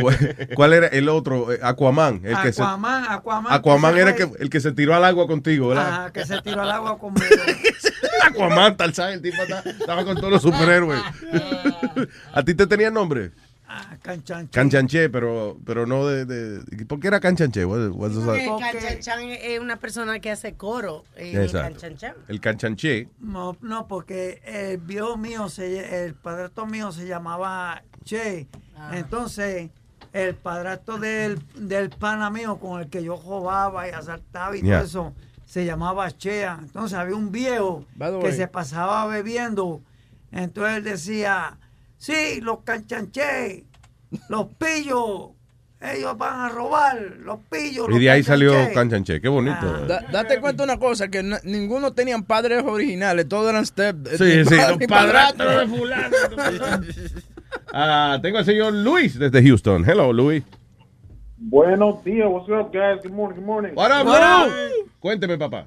¿Cuál- 0.00 0.48
¿Cuál 0.54 0.72
era 0.72 0.86
el 0.88 1.08
otro? 1.08 1.52
Eh, 1.52 1.60
Aquaman. 1.62 2.22
El 2.24 2.36
que 2.42 2.52
se, 2.52 2.60
Aquaman, 2.62 3.04
Aquaman. 3.08 3.52
Aquaman 3.52 3.94
que 3.94 4.00
era 4.00 4.10
el 4.10 4.16
que, 4.16 4.30
el 4.42 4.50
que 4.50 4.60
se 4.60 4.72
tiró 4.72 4.94
al 4.94 5.04
agua 5.04 5.26
contigo, 5.28 5.68
¿verdad? 5.68 5.88
Ajá, 5.88 6.12
que 6.12 6.26
se 6.26 6.42
tiró 6.42 6.62
al 6.62 6.70
agua 6.72 6.98
conmigo. 6.98 7.26
Aquaman, 8.26 8.76
Tarzán, 8.76 9.12
el 9.12 9.22
tipo 9.22 9.40
está- 9.42 9.60
estaba 9.60 10.04
con 10.04 10.16
todos 10.16 10.32
los 10.32 10.42
superhéroes. 10.42 11.00
¿A 12.32 12.42
ti 12.42 12.54
te 12.54 12.66
tenían 12.66 12.94
nombre? 12.94 13.30
Canchanché. 14.02 14.50
Canchanché, 14.50 15.08
pero, 15.10 15.56
pero 15.64 15.86
no 15.86 16.06
de, 16.06 16.24
de- 16.24 16.84
¿Por 16.86 16.98
qué 17.00 17.08
era 17.08 17.20
canchanché? 17.20 17.64
What- 17.64 17.92
Porque 17.92 18.46
Canchanchan 18.60 19.20
es 19.30 19.60
una 19.60 19.76
persona 19.76 20.18
que 20.20 20.30
hace 20.30 20.54
coro 20.54 21.04
en 21.16 21.38
el. 21.38 21.52
Canchanchan. 21.52 22.14
El 22.28 22.40
canchanché. 22.40 23.08
No, 23.20 23.56
no, 23.60 23.86
porque 23.86 24.40
el 24.44 24.78
viejo 24.78 25.16
mío, 25.16 25.48
se, 25.48 26.04
el 26.06 26.14
padrastro 26.14 26.66
mío 26.66 26.90
se 26.92 27.06
llamaba 27.06 27.82
Che. 28.04 28.48
Entonces, 28.92 29.70
el 30.12 30.34
padrastro 30.34 30.98
del, 30.98 31.38
del 31.54 31.90
pana 31.90 32.30
mío 32.30 32.58
con 32.58 32.80
el 32.80 32.88
que 32.88 33.04
yo 33.04 33.16
jugaba 33.16 33.86
y 33.88 33.92
asaltaba 33.92 34.56
y 34.56 34.62
Yeah. 34.62 34.78
todo 34.78 34.86
eso, 34.86 35.14
se 35.46 35.64
llamaba 35.64 36.10
Chea. 36.10 36.58
Entonces, 36.60 36.98
había 36.98 37.14
un 37.14 37.30
viejo 37.30 37.84
que 38.22 38.32
se 38.32 38.48
pasaba 38.48 39.06
bebiendo. 39.06 39.80
Entonces, 40.32 40.76
él 40.78 40.84
decía, 40.84 41.58
sí, 42.00 42.40
los 42.40 42.60
canchanché, 42.64 43.64
los 44.28 44.46
pillos, 44.54 45.30
ellos 45.80 46.18
van 46.18 46.40
a 46.40 46.48
robar, 46.48 47.00
los 47.20 47.38
pillos. 47.50 47.86
Y 47.88 47.90
los 47.92 48.00
de 48.00 48.10
ahí 48.10 48.22
salió 48.22 48.52
canchanché". 48.74 49.20
Qué 49.20 49.28
bonito. 49.28 49.86
Da- 49.86 50.04
date 50.10 50.40
cuenta 50.40 50.64
una 50.64 50.78
cosa, 50.78 51.08
que 51.08 51.22
no- 51.22 51.36
ninguno 51.44 51.92
tenían 51.92 52.24
padres 52.24 52.64
originales, 52.64 53.28
todos 53.28 53.48
eran 53.50 53.64
step. 53.64 53.96
Sí, 54.18 54.24
mi 54.24 54.44
sí, 54.44 54.56
padre- 54.56 54.68
los 54.78 54.86
padrastros 54.88 55.48
padrastro. 55.48 55.60
de 55.60 55.68
fulano. 55.68 56.16
Ah, 57.72 58.18
tengo 58.22 58.38
al 58.38 58.44
señor 58.44 58.72
Luis 58.72 59.18
desde 59.18 59.42
Houston. 59.42 59.88
Hello, 59.88 60.12
Luis. 60.12 60.42
Buenos 61.36 62.02
días, 62.04 62.26
what's 62.28 62.48
up, 62.48 62.72
guys? 62.72 63.00
Good 63.02 63.12
morning, 63.12 63.36
good 63.38 63.46
morning. 63.46 63.72
What 63.74 63.90
up, 63.92 64.04
bro? 64.04 64.52
Cuénteme, 65.00 65.38
papá. 65.38 65.66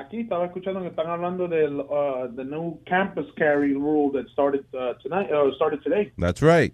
Aquí 0.00 0.20
estaba 0.20 0.46
escuchando 0.46 0.80
que 0.80 0.88
están 0.88 1.08
hablando 1.08 1.46
del 1.46 1.80
uh, 1.80 2.28
the 2.34 2.44
new 2.44 2.78
campus 2.86 3.26
carry 3.36 3.74
rule 3.74 4.10
that 4.12 4.26
started 4.32 4.64
uh, 4.74 4.94
tonight, 5.02 5.30
uh, 5.30 5.54
started 5.56 5.82
today. 5.82 6.10
That's 6.16 6.40
right. 6.40 6.72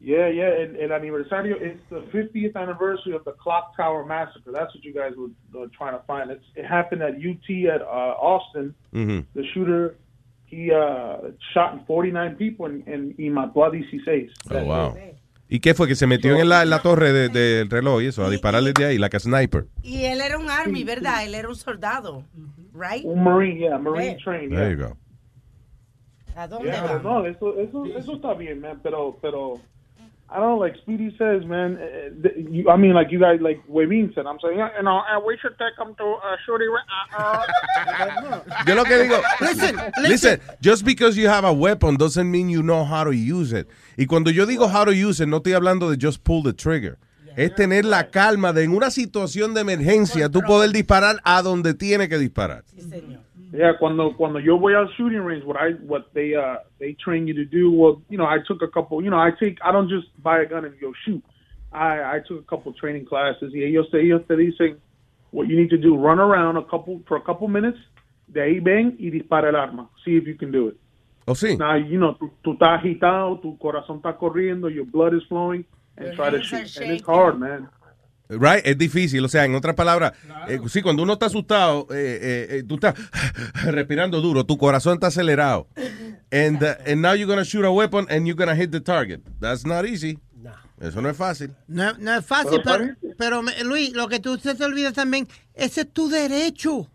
Yeah, 0.00 0.28
yeah. 0.28 0.50
El, 0.58 0.76
el 0.82 0.90
aniversario 0.90 1.56
is 1.56 1.78
the 1.90 2.00
50th 2.12 2.56
anniversary 2.56 3.14
of 3.14 3.24
the 3.24 3.32
Clock 3.32 3.76
Tower 3.76 4.04
massacre. 4.04 4.52
That's 4.52 4.74
what 4.74 4.84
you 4.84 4.92
guys 4.92 5.12
were 5.16 5.30
uh, 5.58 5.68
trying 5.78 5.98
to 5.98 6.04
find. 6.06 6.30
It's, 6.30 6.44
it 6.56 6.66
happened 6.66 7.02
at 7.02 7.14
UT 7.14 7.48
at 7.72 7.80
uh, 7.80 8.14
Austin. 8.20 8.74
Ujú. 8.92 9.24
The 9.34 9.44
shooter 9.54 9.94
he 10.46 10.72
uh, 10.72 11.30
shot 11.52 11.86
49 11.86 12.36
people 12.36 12.66
in, 12.66 12.82
and 12.86 13.14
y 13.18 13.30
mató 13.30 13.70
16. 13.70 14.30
Oh, 14.50 14.64
wow. 14.64 14.96
¿Y 15.48 15.60
qué 15.60 15.74
fue? 15.74 15.86
Que 15.86 15.94
se 15.94 16.06
metió 16.06 16.36
en 16.36 16.48
la, 16.48 16.62
en 16.62 16.70
la 16.70 16.80
torre 16.80 17.12
de- 17.12 17.28
del 17.28 17.68
reloj 17.70 18.02
y 18.02 18.06
eso, 18.06 18.24
a 18.24 18.30
disparar 18.30 18.62
desde 18.62 18.86
ahí, 18.86 18.98
la 18.98 19.10
que 19.10 19.20
sniper. 19.20 19.66
Y 19.82 20.04
él 20.04 20.20
era 20.20 20.38
un 20.38 20.48
army, 20.50 20.84
¿verdad? 20.84 21.24
Él 21.24 21.34
era 21.34 21.48
un 21.48 21.56
soldado, 21.56 22.24
right? 22.72 23.04
Un 23.04 23.22
marine, 23.22 23.58
yeah, 23.60 23.78
marine 23.78 24.14
Ve. 24.14 24.18
train. 24.24 24.48
There 24.50 24.70
Yeah. 24.70 24.70
you 24.76 24.88
go. 24.88 24.96
¿A 26.36 26.48
dónde 26.48 26.68
Yeah, 26.70 26.82
va? 26.82 26.98
no, 27.02 27.26
eso, 27.26 27.56
eso, 27.58 27.84
eso 27.86 28.14
está 28.16 28.34
bien, 28.34 28.60
man. 28.60 28.80
Pero, 28.82 29.16
pero, 29.22 29.54
I 30.34 30.40
don't 30.40 30.48
know, 30.48 30.56
like 30.56 30.74
Speedy 30.82 31.14
says, 31.16 31.46
man. 31.46 31.78
th- 32.20 32.34
you, 32.50 32.68
I 32.68 32.76
mean, 32.76 32.92
like 32.92 33.12
you 33.12 33.20
guys, 33.20 33.38
like 33.40 33.64
Webin 33.68 34.12
said, 34.16 34.26
I'm 34.26 34.38
saying, 34.42 34.58
yeah, 34.58 34.68
you 34.76 34.82
know, 34.82 34.98
uh, 34.98 35.20
we 35.24 35.38
should 35.40 35.56
take 35.56 35.76
them 35.78 35.94
to 35.94 36.04
uh, 36.04 36.36
Shorty. 36.44 36.64
Uh, 37.16 37.22
uh. 37.22 38.40
Yo 38.66 38.74
lo 38.74 38.82
que 38.82 38.98
digo, 38.98 39.22
Listen, 39.40 39.76
listen, 40.02 40.40
just 40.60 40.84
because 40.84 41.16
you 41.16 41.28
have 41.28 41.44
a 41.44 41.52
weapon 41.52 41.96
doesn't 41.96 42.28
mean 42.28 42.48
you 42.48 42.64
know 42.64 42.84
how 42.84 43.04
to 43.04 43.12
use 43.12 43.52
it. 43.52 43.68
Y 43.96 44.06
cuando 44.06 44.32
yo 44.32 44.44
digo 44.44 44.68
how 44.68 44.84
to 44.84 44.92
use 44.92 45.20
it, 45.20 45.28
no 45.28 45.38
estoy 45.38 45.52
hablando 45.52 45.88
de 45.88 45.96
just 45.96 46.24
pull 46.24 46.42
the 46.42 46.52
trigger. 46.52 46.98
Es 47.36 47.54
tener 47.54 47.84
la 47.84 48.10
calma 48.10 48.52
de 48.52 48.64
en 48.64 48.72
una 48.72 48.90
situación 48.90 49.54
de 49.54 49.60
emergencia 49.60 50.28
tú 50.28 50.40
poder 50.42 50.70
disparar 50.70 51.20
a 51.24 51.42
donde 51.42 51.74
tiene 51.74 52.08
que 52.08 52.18
disparar. 52.18 52.64
Yeah, 53.54 53.74
cuando 53.78 54.16
cuando 54.16 54.40
yo 54.40 54.58
voy 54.58 54.74
al 54.74 54.88
shooting 54.96 55.20
range, 55.20 55.44
what 55.44 55.56
I 55.56 55.74
what 55.86 56.12
they 56.12 56.34
uh 56.34 56.56
they 56.80 56.94
train 56.94 57.28
you 57.28 57.34
to 57.34 57.44
do. 57.44 57.70
Well, 57.70 58.02
you 58.08 58.18
know, 58.18 58.26
I 58.26 58.38
took 58.44 58.62
a 58.62 58.68
couple. 58.68 59.00
You 59.00 59.10
know, 59.10 59.18
I 59.18 59.30
take 59.30 59.58
I 59.64 59.70
don't 59.70 59.88
just 59.88 60.08
buy 60.20 60.40
a 60.40 60.46
gun 60.46 60.64
and 60.64 60.74
go 60.80 60.92
shoot. 61.04 61.22
I 61.72 62.16
I 62.16 62.20
took 62.26 62.40
a 62.40 62.46
couple 62.48 62.72
training 62.72 63.06
classes. 63.06 63.52
Y 63.54 63.62
ellos 63.62 63.88
te 63.92 63.98
ellos 63.98 64.26
te 64.26 64.34
dicen 64.34 64.78
what 65.30 65.46
you 65.46 65.56
need 65.56 65.70
to 65.70 65.78
do: 65.78 65.96
run 65.96 66.18
around 66.18 66.56
a 66.56 66.64
couple 66.64 67.00
for 67.06 67.16
a 67.16 67.20
couple 67.20 67.46
minutes. 67.46 67.78
De 68.26 68.40
ahí 68.40 68.58
ven 68.58 68.96
y 68.98 69.10
dispara 69.10 69.50
el 69.50 69.54
arma. 69.54 69.88
See 70.04 70.16
if 70.16 70.26
you 70.26 70.36
can 70.36 70.50
do 70.50 70.68
it. 70.68 70.76
¿O 71.26 71.34
sí? 71.36 71.56
Now 71.56 71.76
you 71.76 71.98
know 71.98 72.14
tú, 72.14 72.32
tú 72.42 72.54
estás 72.54 72.80
agitado, 72.80 73.38
tu 73.38 73.56
corazón 73.56 73.98
está 73.98 74.16
corriendo, 74.16 74.68
your 74.68 74.84
blood 74.84 75.14
is 75.14 75.22
flowing, 75.28 75.64
and 75.96 76.08
Your 76.08 76.16
try 76.16 76.30
to 76.30 76.42
shoot. 76.42 76.76
And 76.82 76.90
it's 76.90 77.06
hard, 77.06 77.38
man. 77.38 77.68
Right, 78.28 78.66
es 78.66 78.78
difícil, 78.78 79.22
o 79.24 79.28
sea, 79.28 79.44
en 79.44 79.54
otras 79.54 79.74
palabras, 79.74 80.12
eh, 80.48 80.58
sí, 80.68 80.80
cuando 80.80 81.02
uno 81.02 81.12
está 81.12 81.26
asustado, 81.26 81.86
eh, 81.90 82.18
eh, 82.22 82.46
eh, 82.58 82.62
tú 82.66 82.76
estás 82.76 82.94
respirando 83.64 84.20
duro, 84.22 84.44
tu 84.46 84.56
corazón 84.56 84.94
está 84.94 85.08
acelerado. 85.08 85.68
And, 86.32 86.62
uh, 86.62 86.74
and 86.90 87.02
now 87.02 87.12
you're 87.12 87.26
gonna 87.26 87.44
shoot 87.44 87.64
a 87.66 87.70
weapon 87.70 88.06
and 88.08 88.26
you're 88.26 88.34
gonna 88.34 88.56
hit 88.56 88.70
the 88.70 88.80
target. 88.80 89.20
That's 89.40 89.66
not 89.66 89.84
easy. 89.84 90.18
Eso 90.80 91.00
no 91.02 91.08
es 91.10 91.16
fácil. 91.16 91.54
No, 91.68 91.92
no 91.98 92.14
es 92.16 92.24
fácil, 92.26 92.60
pero, 92.64 92.84
pero 93.16 93.42
me- 93.42 93.62
Luis, 93.62 93.92
lo 93.92 94.08
que 94.08 94.18
tú 94.20 94.38
se 94.38 94.50
olvida 94.64 94.92
también, 94.92 95.28
ese 95.54 95.82
es 95.82 95.92
tu 95.92 96.08
derecho. 96.08 96.90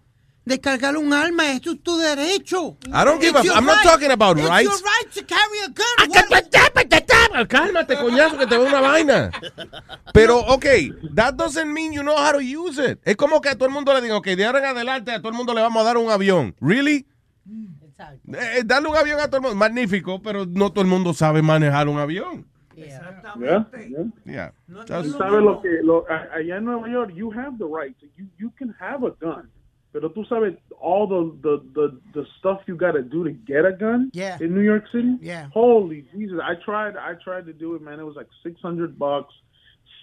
De 0.46 0.60
cargar 0.60 0.98
un 0.98 1.14
arma, 1.14 1.52
eso 1.52 1.74
es 1.74 1.84
tu 1.84 1.96
derecho. 1.98 2.76
I 2.88 3.06
don't 3.06 3.22
give 3.22 3.38
a- 3.38 3.44
I'm 3.56 3.66
not 3.66 3.84
talking 3.84 4.10
about 4.10 4.38
It's 4.40 4.48
rights. 4.50 4.70
your 4.70 4.80
right 4.82 5.14
to 5.14 5.26
carry 5.28 5.60
a 5.64 5.68
gun. 5.68 6.10
Cálmate, 7.48 7.96
coñazo, 7.98 8.38
que 8.38 8.48
te 8.48 8.58
veo 8.58 8.68
una 8.68 8.82
vaina. 8.82 9.32
Pero, 10.14 10.40
ok, 10.40 10.66
that 11.16 11.34
doesn't 11.36 11.72
mean 11.72 11.92
you 11.94 12.02
know 12.02 12.16
how 12.16 12.32
to 12.32 12.40
use 12.40 12.80
it. 12.80 13.00
Es 13.04 13.16
como 13.16 13.42
que 13.42 13.50
a 13.50 13.56
todo 13.56 13.68
el 13.68 13.74
mundo 13.74 13.94
le 13.94 14.02
diga, 14.02 14.18
ok, 14.18 14.28
de 14.28 14.46
ahora 14.46 14.60
en 14.60 14.66
adelante 14.66 15.12
a 15.12 15.20
todo 15.20 15.30
el 15.30 15.38
mundo 15.38 15.54
le 15.54 15.62
vamos 15.62 15.82
a 15.82 15.86
dar 15.86 15.98
un 15.98 16.10
avión. 16.10 16.56
¿Really? 16.60 17.06
Eh, 18.34 18.64
darle 18.66 18.90
un 18.90 18.96
avión 18.96 19.20
a 19.20 19.28
todo 19.28 19.38
el 19.38 19.42
mundo, 19.44 19.56
magnífico, 19.56 20.22
pero 20.22 20.46
no 20.46 20.72
todo 20.72 20.82
el 20.82 20.88
mundo 20.90 21.14
sabe 21.14 21.42
manejar 21.42 21.88
un 21.88 22.00
avión. 22.00 22.46
Yeah, 22.76 23.18
yeah. 23.38 23.68
Yeah. 24.26 24.54
Tú 24.68 25.12
sabes 25.12 25.42
lo 25.44 25.62
que 25.62 25.68
lo, 25.84 26.06
allá 26.10 26.58
en 26.58 26.64
Nueva 26.66 26.90
York, 26.90 27.12
you 27.14 27.30
have 27.34 27.58
the 27.58 27.66
right. 27.66 27.94
to- 28.00 28.06
You 28.16 28.28
you 28.38 28.52
can 28.58 28.74
have 28.80 29.04
a 29.06 29.12
gun, 29.20 29.50
pero 29.92 30.10
tú 30.10 30.26
sabes 30.26 30.56
all 30.80 31.08
the 31.08 31.36
the 31.42 31.64
the, 31.74 32.00
the 32.14 32.26
stuff 32.40 32.60
you 32.68 32.76
got 32.76 32.92
to 32.92 33.02
do 33.02 33.24
to 33.24 33.32
get 33.32 33.66
a 33.66 33.72
gun. 33.72 34.12
Yeah. 34.14 34.38
In 34.40 34.54
New 34.54 34.62
York 34.62 34.86
City. 34.92 35.18
Yeah. 35.22 35.48
Holy 35.54 36.06
Jesus! 36.14 36.40
I 36.44 36.56
tried. 36.64 36.96
I 36.96 37.14
tried 37.24 37.46
to 37.48 37.54
do 37.54 37.76
it, 37.76 37.82
man. 37.82 38.00
It 38.00 38.04
was 38.04 38.16
like 38.16 38.28
six 38.44 38.62
hundred 38.62 38.98
bucks, 39.00 39.34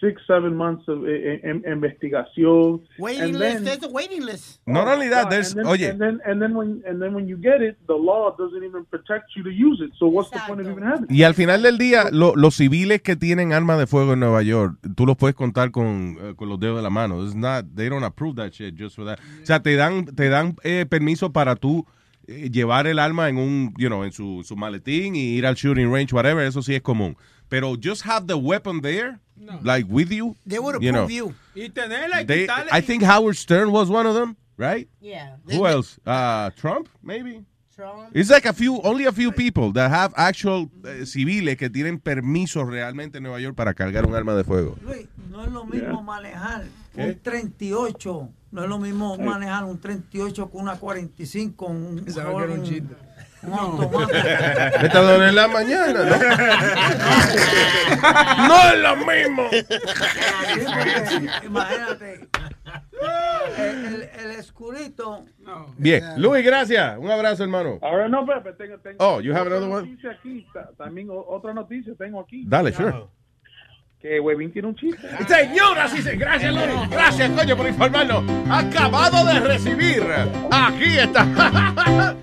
six 0.01 0.21
seven 0.27 0.55
months 0.55 0.87
of 0.89 1.05
eh, 1.07 1.41
eh, 1.43 1.61
investigación. 1.73 2.83
Waiting 2.99 3.23
and 3.23 3.39
list, 3.39 3.55
then- 3.57 3.65
there's 3.65 3.83
a 3.83 3.89
waiting 3.89 4.25
list. 4.25 4.61
Not 4.67 4.87
only 4.89 5.09
that, 5.09 5.29
there's, 5.31 5.55
and 5.55 5.65
then, 5.65 5.67
oye, 5.67 5.89
and 5.91 5.99
then 6.01 6.21
and 6.27 6.41
then 6.43 6.55
when 6.55 6.83
and 6.87 7.01
then 7.01 7.15
when 7.15 7.27
you 7.29 7.37
get 7.37 7.63
it, 7.63 7.77
the 7.87 7.95
law 7.95 8.35
doesn't 8.37 8.63
even 8.65 8.85
protect 8.87 9.35
you 9.37 9.43
to 9.45 9.51
use 9.51 9.81
it. 9.81 9.93
So 9.99 10.07
what's 10.07 10.31
the 10.31 10.41
point 10.47 10.61
of 10.61 10.67
even 10.71 10.83
having 10.83 11.05
it? 11.05 11.11
Y 11.11 11.23
al 11.23 11.35
final 11.35 11.63
del 11.63 11.79
día, 11.79 12.09
lo- 12.13 12.35
los 12.37 12.55
civiles 12.57 13.01
que 13.03 13.17
tienen 13.17 13.53
armas 13.53 13.79
de 13.79 13.87
fuego 13.87 14.13
en 14.15 14.21
Nueva 14.21 14.43
York, 14.43 14.77
tú 14.97 15.07
los 15.07 15.17
puedes 15.17 15.35
contar 15.37 15.71
con, 15.71 16.19
eh, 16.21 16.35
con 16.37 16.49
los 16.49 16.59
dedos 16.61 16.77
de 16.77 16.83
la 16.83 16.91
mano. 16.91 17.25
It's 17.25 17.35
not, 17.35 17.65
they 17.75 17.89
don't 17.89 18.05
approve 18.05 18.37
that 18.37 18.53
shit 18.53 18.75
just 18.79 18.97
for 18.97 19.05
that. 19.07 19.19
O 19.43 19.47
sea, 19.47 19.61
te 19.63 19.77
dan, 19.77 20.07
te 20.07 20.29
dan 20.29 20.57
eh, 20.65 20.87
permiso 20.89 21.33
para 21.33 21.57
tú 21.57 21.87
eh, 22.27 22.51
llevar 22.51 22.87
el 22.87 22.99
arma 22.99 23.29
en 23.29 23.39
un, 23.39 23.73
you 23.79 23.87
know, 23.89 24.03
en 24.05 24.13
su, 24.13 24.43
su 24.45 24.57
maletín 24.57 25.15
y 25.17 25.37
ir 25.37 25.47
al 25.47 25.55
shooting 25.55 25.93
range, 25.93 26.13
whatever, 26.13 26.45
eso 26.45 26.61
sí 26.61 26.75
es 26.75 26.83
común. 26.83 27.17
Pero 27.49 27.77
just 27.77 28.03
have 28.03 28.27
the 28.27 28.37
weapon 28.37 28.81
there, 28.81 29.21
like 29.63 29.87
with 29.89 30.11
you. 30.11 30.35
They 30.47 30.59
would 30.59 30.83
you 30.83 30.93
know. 30.93 31.05
approve 31.05 31.13
you. 31.13 31.35
Y 31.55 31.69
tenerla 31.69 32.21
y 32.23 32.25
They. 32.25 32.49
I 32.73 32.81
think 32.81 33.03
Howard 33.03 33.37
Stern 33.37 33.71
was 33.71 33.89
one 33.89 34.07
of 34.07 34.15
them, 34.15 34.37
right? 34.57 34.89
Yeah. 35.01 35.37
Who 35.51 35.67
else? 35.67 35.99
Uh, 36.07 36.51
Trump, 36.57 36.89
maybe. 37.03 37.45
Trump. 37.75 38.11
It's 38.15 38.31
like 38.31 38.47
a 38.47 38.55
few, 38.55 38.81
only 38.83 39.05
a 39.05 39.13
few 39.13 39.31
people 39.31 39.71
that 39.75 39.91
have 39.91 40.15
actual 40.17 40.71
eh, 40.87 41.05
civiles 41.05 41.57
que 41.59 41.69
tienen 41.69 42.01
permiso 42.01 42.65
realmente 42.65 43.19
en 43.19 43.25
Nueva 43.25 43.39
York 43.39 43.55
para 43.55 43.75
cargar 43.75 44.07
un 44.07 44.15
arma 44.15 44.35
de 44.35 44.45
fuego. 44.45 44.77
Luis, 44.83 45.07
no 45.31 45.45
es 45.45 45.53
lo 45.53 45.65
mismo 45.67 45.99
Yeah. 45.99 46.01
manejar 46.03 46.65
¿Qué? 46.95 47.03
un 47.03 47.19
38, 47.21 48.29
no 48.51 48.63
es 48.63 48.69
lo 48.69 48.79
mismo 48.79 49.19
manejar 49.19 49.65
un 49.65 49.79
38 49.79 50.49
con 50.51 50.63
una 50.63 50.77
45, 50.77 51.67
un, 51.67 52.05
era 52.09 52.31
un 52.31 52.63
chiste. 52.63 52.97
Automático. 53.55 54.19
Metadona 54.83 55.29
en 55.29 55.35
la 55.35 55.49
mañana, 55.49 56.05
¿no? 56.05 56.17
no 58.49 58.71
es 58.71 58.79
lo 58.79 58.97
mismo. 58.97 59.43
Sí, 61.09 61.27
imagínate, 61.47 62.29
el, 63.59 63.87
el- 63.95 64.03
el 64.03 64.31
escurito. 64.33 65.25
Bien, 65.77 66.03
Luis, 66.17 66.45
gracias. 66.45 66.99
Un 66.99 67.11
abrazo, 67.11 67.43
hermano. 67.45 67.79
Ahora 67.83 68.09
no, 68.09 68.25
Pepe, 68.27 68.53
tengo, 68.55 68.79
tengo 68.79 68.97
Oh, 68.99 69.21
you 69.21 69.33
have 69.35 69.47
another 69.47 69.69
one? 69.69 69.89
noticia 69.89 70.11
aquí, 70.13 70.47
ta- 70.53 70.71
también 70.77 71.09
otra 71.11 71.53
noticia 71.55 71.93
tengo 71.99 72.21
aquí. 72.21 72.45
Dale, 72.47 72.73
sure. 72.73 72.95
Que 74.07 74.21
Webin 74.21 74.53
tiene 74.53 74.69
un 74.69 74.77
chiste. 74.77 75.09
Señoras 75.27 75.93
y 75.93 75.97
señores, 75.97 76.21
gracias, 76.21 76.55
Luis. 76.55 76.91
Gracias, 76.91 77.29
coño, 77.31 77.57
por 77.57 77.67
informarnos. 77.67 78.23
Acabado 78.49 79.25
de 79.25 79.41
recibir. 79.41 80.07
Aquí 80.53 80.97
está. 80.97 81.25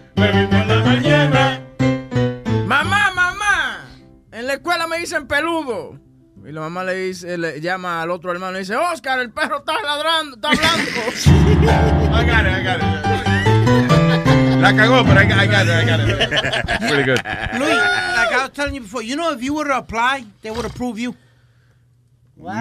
Mamá, 2.65 3.11
mamá. 3.13 3.86
En 4.31 4.47
la 4.47 4.53
escuela 4.53 4.88
me 4.88 4.99
dicen 4.99 5.27
peludo. 5.27 5.99
Y 6.47 6.53
la 6.53 6.61
mamá 6.61 6.86
le 6.86 6.93
dice, 6.93 7.38
le 7.38 7.59
llama 7.59 8.01
al 8.01 8.11
otro 8.11 8.31
hermano 8.31 8.55
y 8.55 8.61
dice, 8.61 8.77
Oscar, 8.77 9.19
el 9.19 9.31
perro 9.31 9.57
está 9.57 9.73
ladrando, 9.81 10.38
está 10.38 10.51
hablando. 10.51 10.89
I 12.13 12.25
got 12.25 12.45
it, 12.45 12.53
I 12.53 12.63
got 12.63 12.77
it. 12.77 12.84
La 14.61 14.73
cagó, 14.73 15.03
pero 15.03 15.19
I 15.19 15.25
got, 15.25 15.38
I 15.38 15.47
got 15.47 15.65
it, 15.65 15.73
I 15.73 15.86
got 15.86 15.99
it. 15.99 16.07
Pretty 16.88 17.03
good. 17.03 17.19
Luis, 17.59 17.75
like 17.75 18.31
I 18.31 18.43
was 18.43 18.51
telling 18.53 18.73
you 18.73 18.81
before. 18.81 19.03
You 19.03 19.17
know, 19.17 19.34
if 19.34 19.43
you 19.43 19.53
were 19.53 19.65
to 19.65 19.77
apply, 19.79 20.23
they 20.41 20.49
would 20.49 20.63
approve 20.63 20.97
you. 20.97 21.13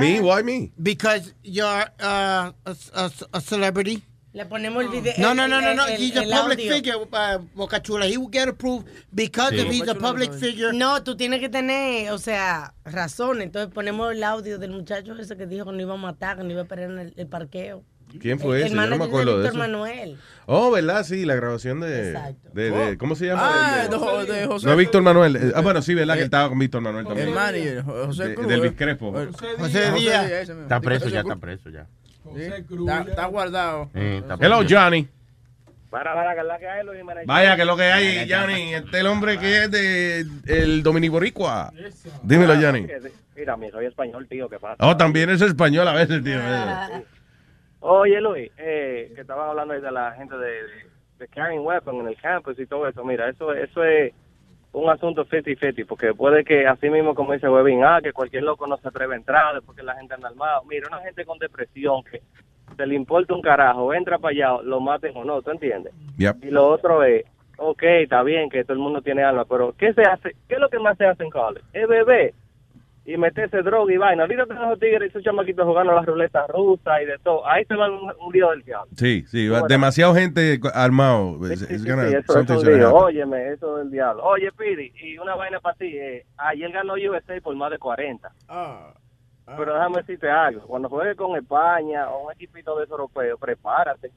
Me? 0.01 0.21
Why 0.21 0.43
me? 0.43 0.73
Because 0.81 1.35
you're 1.43 1.67
uh, 2.01 2.53
a, 2.65 2.77
a, 2.95 3.11
a 3.35 3.41
celebrity. 3.41 4.03
Le 4.35 4.47
ponemos 4.47 4.83
el 4.83 4.89
video. 4.89 5.13
No, 5.19 5.35
no, 5.35 5.47
no, 5.47 5.61
no, 5.61 5.75
no. 5.75 5.87
el- 5.87 6.01
He's 6.01 6.17
a 6.17 6.23
public 6.23 6.59
audio. 6.59 6.73
figure, 6.73 6.97
uh, 6.97 7.39
Boca 7.55 7.81
Chula. 7.83 8.07
He 8.07 8.17
will 8.17 8.31
get 8.31 8.49
approved 8.49 8.87
because 9.15 9.51
Sí. 9.53 9.59
if 9.61 9.71
he's 9.71 9.87
a 9.89 9.95
public 9.95 10.33
figure. 10.33 10.73
No, 10.73 11.03
tú 11.03 11.17
tienes 11.17 11.39
que 11.41 11.51
tener, 11.51 12.11
o 12.13 12.19
sea, 12.19 12.73
razón. 12.85 13.43
Entonces 13.43 13.71
ponemos 13.75 14.11
el 14.13 14.25
audio 14.25 14.59
del 14.59 14.71
muchacho 14.71 15.15
ese 15.19 15.37
que 15.37 15.47
dijo 15.47 15.67
que 15.67 15.73
no 15.73 15.81
iba 15.83 15.93
a 15.93 15.99
matar, 15.99 16.39
que 16.39 16.45
no 16.45 16.51
iba 16.51 16.63
a 16.63 16.75
en 16.83 16.99
el, 16.99 17.13
el 17.15 17.27
parqueo. 17.27 17.85
¿Quién 18.21 18.39
fue 18.39 18.59
el, 18.61 18.67
ese? 18.67 18.75
El 18.75 18.91
no 18.91 18.97
me 18.99 19.05
acuerdo 19.05 19.39
de 19.39 19.43
Víctor 19.45 19.51
eso. 19.51 19.59
Manuel. 19.59 20.19
Oh, 20.47 20.71
¿verdad? 20.71 21.05
Sí, 21.05 21.25
la 21.25 21.35
grabación 21.37 21.81
de... 21.81 22.13
de, 22.53 22.71
de- 22.71 22.99
¿Cómo 22.99 23.15
se 23.15 23.27
llama? 23.27 23.43
Ah, 23.45 23.83
El 23.85 23.91
de, 24.27 24.33
de 24.33 24.47
José. 24.47 24.67
No, 24.67 24.77
Víctor 24.77 25.03
Manuel. 25.03 25.53
Ah, 25.55 25.61
bueno, 25.61 25.81
sí, 25.83 25.95
¿verdad? 25.95 26.15
Que 26.15 26.21
él 26.21 26.25
estaba 26.27 26.49
con 26.49 26.59
Víctor 26.59 26.81
Manuel 26.83 27.07
también. 27.07 27.29
El 27.29 27.35
manager, 27.35 27.83
José 27.83 28.29
De- 28.29 28.35
Cruz. 28.35 28.49
del. 28.49 28.61
Biscrepo. 28.61 29.15
José 29.59 29.93
Díaz. 29.93 30.31
Está 30.49 30.81
preso 30.81 31.05
José 31.05 31.15
ya, 31.15 31.23
Cruz. 31.23 31.33
está 31.33 31.41
preso 31.41 31.71
ya. 31.71 31.87
Sí, 32.35 32.43
Está, 32.43 33.01
está 33.03 33.27
guardado. 33.27 33.91
Hello, 33.95 34.63
Johnny. 34.69 35.09
Para, 35.91 36.15
para, 36.15 36.35
que 36.35 36.43
la 36.43 36.59
que 36.59 36.67
hay, 36.67 36.85
Luis 36.87 36.99
Jiménez. 36.99 37.27
Vaya, 37.27 37.55
que 37.55 37.65
lo 37.67 37.77
que 37.77 37.83
hay, 37.85 38.29
Johnny. 38.31 38.75
Este 38.75 38.89
es 38.89 38.95
el 39.01 39.07
hombre 39.07 39.39
que 39.39 39.65
es 39.65 39.71
de 39.71 40.25
el 40.47 40.83
Dominiboricua. 40.83 41.71
Dímelo, 42.23 42.55
Johnny. 42.61 42.87
Mira, 43.37 43.57
mi 43.57 43.71
soy 43.71 43.87
español, 43.87 44.27
tío, 44.29 44.49
¿qué 44.49 44.59
pasa? 44.59 44.77
Oh, 44.87 44.97
también 44.97 45.29
es 45.31 45.41
español 45.43 45.87
a 45.89 45.93
veces, 45.93 46.23
tío. 46.25 46.39
Oye, 47.85 48.21
Luis, 48.21 48.49
eh, 48.59 49.11
que 49.13 49.23
estaban 49.23 49.51
hablando 49.51 49.75
ahí 49.75 49.81
de 49.81 49.91
la 49.91 50.13
gente 50.13 50.37
de, 50.39 50.63
de, 51.19 51.29
carrying 51.29 51.63
weapon 51.67 51.97
en 51.97 52.09
el 52.09 52.17
campus 52.17 52.57
y 52.61 52.67
todo 52.67 52.87
eso. 52.87 53.05
Mira, 53.05 53.29
eso, 53.29 53.53
eso 53.53 53.83
es 53.83 54.15
un 54.73 54.89
asunto 54.89 55.27
50-50, 55.27 55.85
porque 55.89 56.15
puede 56.15 56.45
que, 56.45 56.65
así 56.65 56.89
mismo 56.89 57.17
como 57.17 57.33
dice 57.33 57.49
Webin, 57.49 57.85
ah, 57.85 57.99
que 58.01 58.13
cualquier 58.13 58.45
loco 58.45 58.69
no 58.69 58.77
se 58.77 58.87
atreve 58.87 59.15
a 59.15 59.19
entrar 59.19 59.55
después 59.57 59.77
que 59.77 59.83
la 59.83 59.97
gente 59.97 60.15
anda 60.15 60.29
armada. 60.29 60.61
Mira, 60.69 60.87
una 60.87 61.01
gente 61.01 61.25
con 61.25 61.39
depresión 61.41 62.05
que 62.05 62.23
se 62.77 62.87
le 62.87 62.95
importa 62.95 63.35
un 63.35 63.43
carajo, 63.43 63.93
entra 63.93 64.19
para 64.19 64.33
allá, 64.33 64.63
lo 64.63 64.81
maten 64.81 65.17
o 65.17 65.25
no, 65.25 65.43
¿tú 65.43 65.51
entiendes? 65.51 65.93
Yep. 66.19 66.45
Y 66.45 66.51
lo 66.51 66.69
otro 66.69 67.03
es, 67.03 67.25
ok, 67.59 67.83
está 67.83 68.23
bien 68.23 68.49
que 68.49 68.63
todo 68.63 68.75
el 68.75 68.79
mundo 68.79 69.03
tiene 69.03 69.25
alma, 69.25 69.45
pero 69.45 69.75
¿qué 69.77 69.93
se 69.93 70.03
hace? 70.03 70.37
¿Qué 70.49 70.55
es 70.55 70.61
lo 70.61 70.69
que 70.69 70.79
más 70.79 70.97
se 70.97 71.05
hace 71.05 71.25
en 71.25 71.31
college? 71.31 71.67
Es 71.73 71.89
beber 71.89 72.33
y 73.05 73.17
meterse 73.17 73.63
droga 73.63 73.93
y 73.93 73.97
vaina. 73.97 74.23
Ahorita 74.23 74.47
tenemos 74.47 74.69
esos 74.69 74.79
tigres 74.81 75.03
y 75.03 75.07
esos 75.11 75.23
chamaquitos 75.25 75.67
jugando 75.67 75.93
a 75.93 75.97
las 75.97 76.07
ruletas 76.07 76.47
rusas 76.49 77.03
y 77.03 77.07
de 77.07 77.19
todo. 77.19 77.45
Ahí 77.47 77.65
se 77.65 77.75
va 77.75 77.91
un, 77.91 78.13
un 78.21 78.33
lío 78.33 78.51
del 78.51 78.63
diablo. 78.63 78.89
Sí, 78.97 79.25
sí, 79.29 79.49
Bueno. 79.49 79.67
demasiado 79.67 80.15
gente 80.15 80.61
armado. 80.73 81.39
Sí, 81.49 81.53
it's 81.53 81.83
sí, 81.83 81.89
gonna- 81.89 82.09
sí, 82.09 82.15
eso, 82.15 82.39
eso 82.41 82.55
es 82.55 82.63
lío. 82.65 82.89
happen. 82.89 83.03
Óyeme, 83.03 83.49
eso 83.53 83.77
del 83.79 83.91
diablo. 83.91 84.23
Oye, 84.25 84.53
Piri, 84.53 84.93
y 85.03 85.19
una 85.19 85.35
vaina 85.35 85.59
para 85.59 85.77
ti. 85.77 85.87
Eh, 85.97 86.25
ayer 86.37 86.71
ganó 86.71 86.95
USA 86.95 87.41
por 87.43 87.57
más 87.57 87.71
de 87.73 87.79
40. 87.79 88.31
Pero 89.57 89.75
déjame 89.75 89.97
decirte 89.99 90.31
algo. 90.31 90.61
Cuando 90.67 90.89
juegues 90.89 91.17
con 91.17 91.37
España 91.37 92.09
o 92.09 92.27
un 92.27 92.33
equipito 92.33 92.77
de 92.79 92.85
esos 92.85 92.93
europeos, 92.93 93.39
prepárate. 93.41 94.11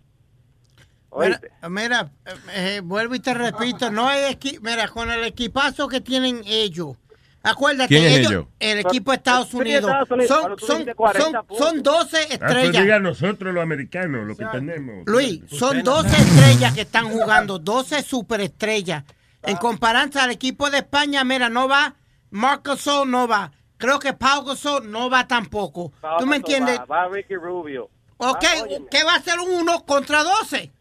Mira, 1.17 1.39
mira, 1.69 2.09
eh, 2.25 2.77
eh, 2.77 2.81
vuelvo 2.83 3.15
y 3.15 3.19
te 3.19 3.33
repito, 3.33 3.89
no 3.89 4.05
hay 4.07 4.37
mira, 4.61 4.87
con 4.89 5.09
el 5.09 5.23
equipazo 5.23 5.87
que 5.87 6.01
tienen 6.01 6.41
ellos. 6.45 6.97
Acuérdate, 7.45 7.87
¿Quién 7.87 8.03
es 8.05 8.27
ellos? 8.27 8.45
el 8.59 8.79
equipo 8.79 9.11
de 9.11 9.17
Estados 9.17 9.49
Sí, 9.49 9.57
Unidos, 9.57 9.81
Estados 9.83 10.11
Unidos, 10.11 10.27
son, 10.27 10.59
son, 10.59 10.69
dijiste 10.77 10.95
40 10.95 11.21
son, 11.31 11.45
puntos. 11.45 11.57
son 11.67 11.83
12 11.83 12.17
Ah, 12.17 12.25
pues 12.27 12.31
estrellas. 12.31 12.83
diga 12.83 12.99
nosotros 12.99 13.53
los 13.53 13.63
americanos, 13.63 14.25
lo 14.27 14.35
que 14.35 14.45
tenemos. 14.45 15.03
Luis, 15.05 15.41
son 15.49 15.83
12 15.83 16.07
estrellas 16.15 16.73
que 16.73 16.81
están 16.81 17.09
jugando, 17.09 17.59
12 17.59 18.01
superestrellas. 18.03 19.03
En 19.43 19.57
comparación 19.57 20.23
al 20.23 20.31
equipo 20.31 20.69
de 20.71 20.79
España, 20.79 21.23
mira, 21.23 21.49
no 21.49 21.67
va 21.67 21.93
Marcos 22.31 22.83
Gasol, 22.85 23.09
no 23.11 23.27
va. 23.27 23.51
Creo 23.77 23.99
que 23.99 24.13
Pau 24.13 24.43
Gasol 24.43 24.89
no 24.89 25.09
va 25.09 25.27
tampoco. 25.27 25.91
¿Tú 26.19 26.25
me 26.25 26.37
entiendes? 26.37 26.79
Va, 26.79 26.85
va 26.85 27.07
Ricky 27.09 27.35
Rubio. 27.35 27.89
Ok, 28.17 28.43
Va, 28.43 28.63
óyeme, 28.63 28.85
¿qué 28.89 29.03
va 29.03 29.15
a 29.15 29.21
ser 29.21 29.39
un 29.39 29.51
1 29.51 29.83
contra 29.85 30.23
12? 30.23 30.71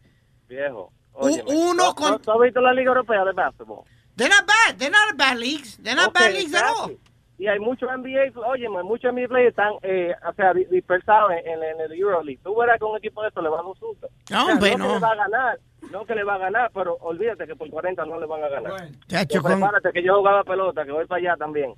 viejo. 0.47 0.91
Un- 1.13 1.29
óyeme. 1.31 1.43
uno 1.47 1.89
¿Tú- 1.93 1.95
con- 1.95 2.11
tú- 2.13 2.19
¿Tú 2.19 2.31
has 2.31 2.39
visto 2.41 2.61
la 2.61 2.73
Liga 2.73 2.89
Europea 2.89 3.23
de 3.23 3.31
Básquetbol? 3.33 3.83
They're 4.15 4.29
not 4.29 4.45
bad. 4.47 4.77
They're 4.77 4.91
not 4.91 5.17
bad 5.17 5.37
leagues. 5.37 5.77
They're 5.77 5.95
not 5.95 6.07
Ok, 6.09 6.13
bad 6.13 6.33
leagues 6.33 6.53
at 6.53 6.63
all. 6.63 6.91
exactly. 6.91 6.99
Y 7.37 7.47
hay 7.47 7.59
muchos 7.59 7.89
NBA, 7.91 8.31
oye, 8.47 8.69
muchos 8.69 9.11
NBA 9.11 9.27
players 9.27 9.49
están, 9.49 9.73
eh, 9.81 10.13
o 10.25 10.33
sea, 10.35 10.53
di- 10.53 10.63
dispersados 10.71 11.31
en, 11.33 11.39
en, 11.45 11.63
en 11.63 11.81
el 11.81 11.91
Euroleague. 11.91 12.39
Tú 12.41 12.55
verás 12.55 12.79
que 12.79 12.85
un 12.85 12.95
equipo 12.97 13.21
de 13.21 13.27
estos 13.27 13.43
le 13.43 13.49
va 13.49 13.57
a 13.57 13.59
dar 13.59 13.65
un 13.65 13.75
susto. 13.75 14.07
No, 14.29 14.43
O 14.43 14.45
sea, 14.45 14.53
hombre, 14.55 14.75
no. 14.77 14.77
no. 14.77 14.87
que 14.87 14.93
le 14.93 14.99
va 15.01 15.11
a 15.11 15.15
ganar, 15.15 15.59
no 15.91 16.05
que 16.05 16.15
le 16.15 16.23
va 16.23 16.35
a 16.35 16.37
ganar, 16.37 16.71
pero 16.73 16.95
olvídate 17.01 17.45
que 17.45 17.55
por 17.57 17.69
40 17.69 18.05
no 18.05 18.21
le 18.21 18.25
van 18.25 18.41
a 18.41 18.47
ganar. 18.47 18.71
Chacho, 19.07 19.41
Pues 19.41 19.53
con- 19.53 19.61
prepárate 19.61 19.91
que 19.91 20.01
yo 20.01 20.15
jugaba 20.15 20.45
pelota, 20.45 20.85
que 20.85 20.91
voy 20.93 21.05
para 21.07 21.19
allá 21.19 21.35
también. 21.37 21.73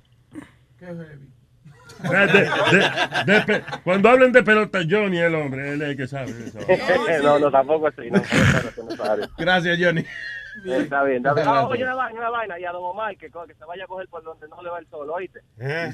Ah, 2.04 2.26
de- 2.26 3.26
de- 3.26 3.32
de 3.32 3.40
pe- 3.42 3.64
cuando 3.82 4.08
hablen 4.10 4.30
de 4.30 4.42
pelota, 4.44 4.78
Johnny 4.88 5.18
el 5.18 5.34
hombre, 5.34 5.72
él 5.72 5.82
es 5.82 5.88
el 5.88 5.96
que 5.96 6.06
sabe 6.06 6.30
eso. 6.30 6.60
no, 7.24 7.38
no, 7.40 7.50
tampoco 7.50 7.88
así. 7.88 8.08
No. 8.08 8.22
Gracias, 9.36 9.78
Johnny. 9.80 10.04
Eh, 10.66 10.78
Está 10.82 11.02
bien, 11.04 11.18
está 11.18 11.34
bien. 11.34 11.46
Ah, 11.48 11.66
oye, 11.66 11.84
una 11.84 11.94
vaina, 11.94 12.18
una 12.20 12.30
vaina. 12.30 12.58
Y 12.58 12.64
a 12.64 12.72
Don 12.72 12.82
Omar, 12.84 13.16
que, 13.16 13.26
que 13.30 13.54
se 13.54 13.64
vaya 13.64 13.84
a 13.84 13.86
coger 13.86 14.08
por 14.08 14.22
donde 14.22 14.48
no 14.48 14.62
le 14.62 14.70
va 14.70 14.78
el 14.78 14.86
sol, 14.88 15.08
¿oíste? 15.10 15.40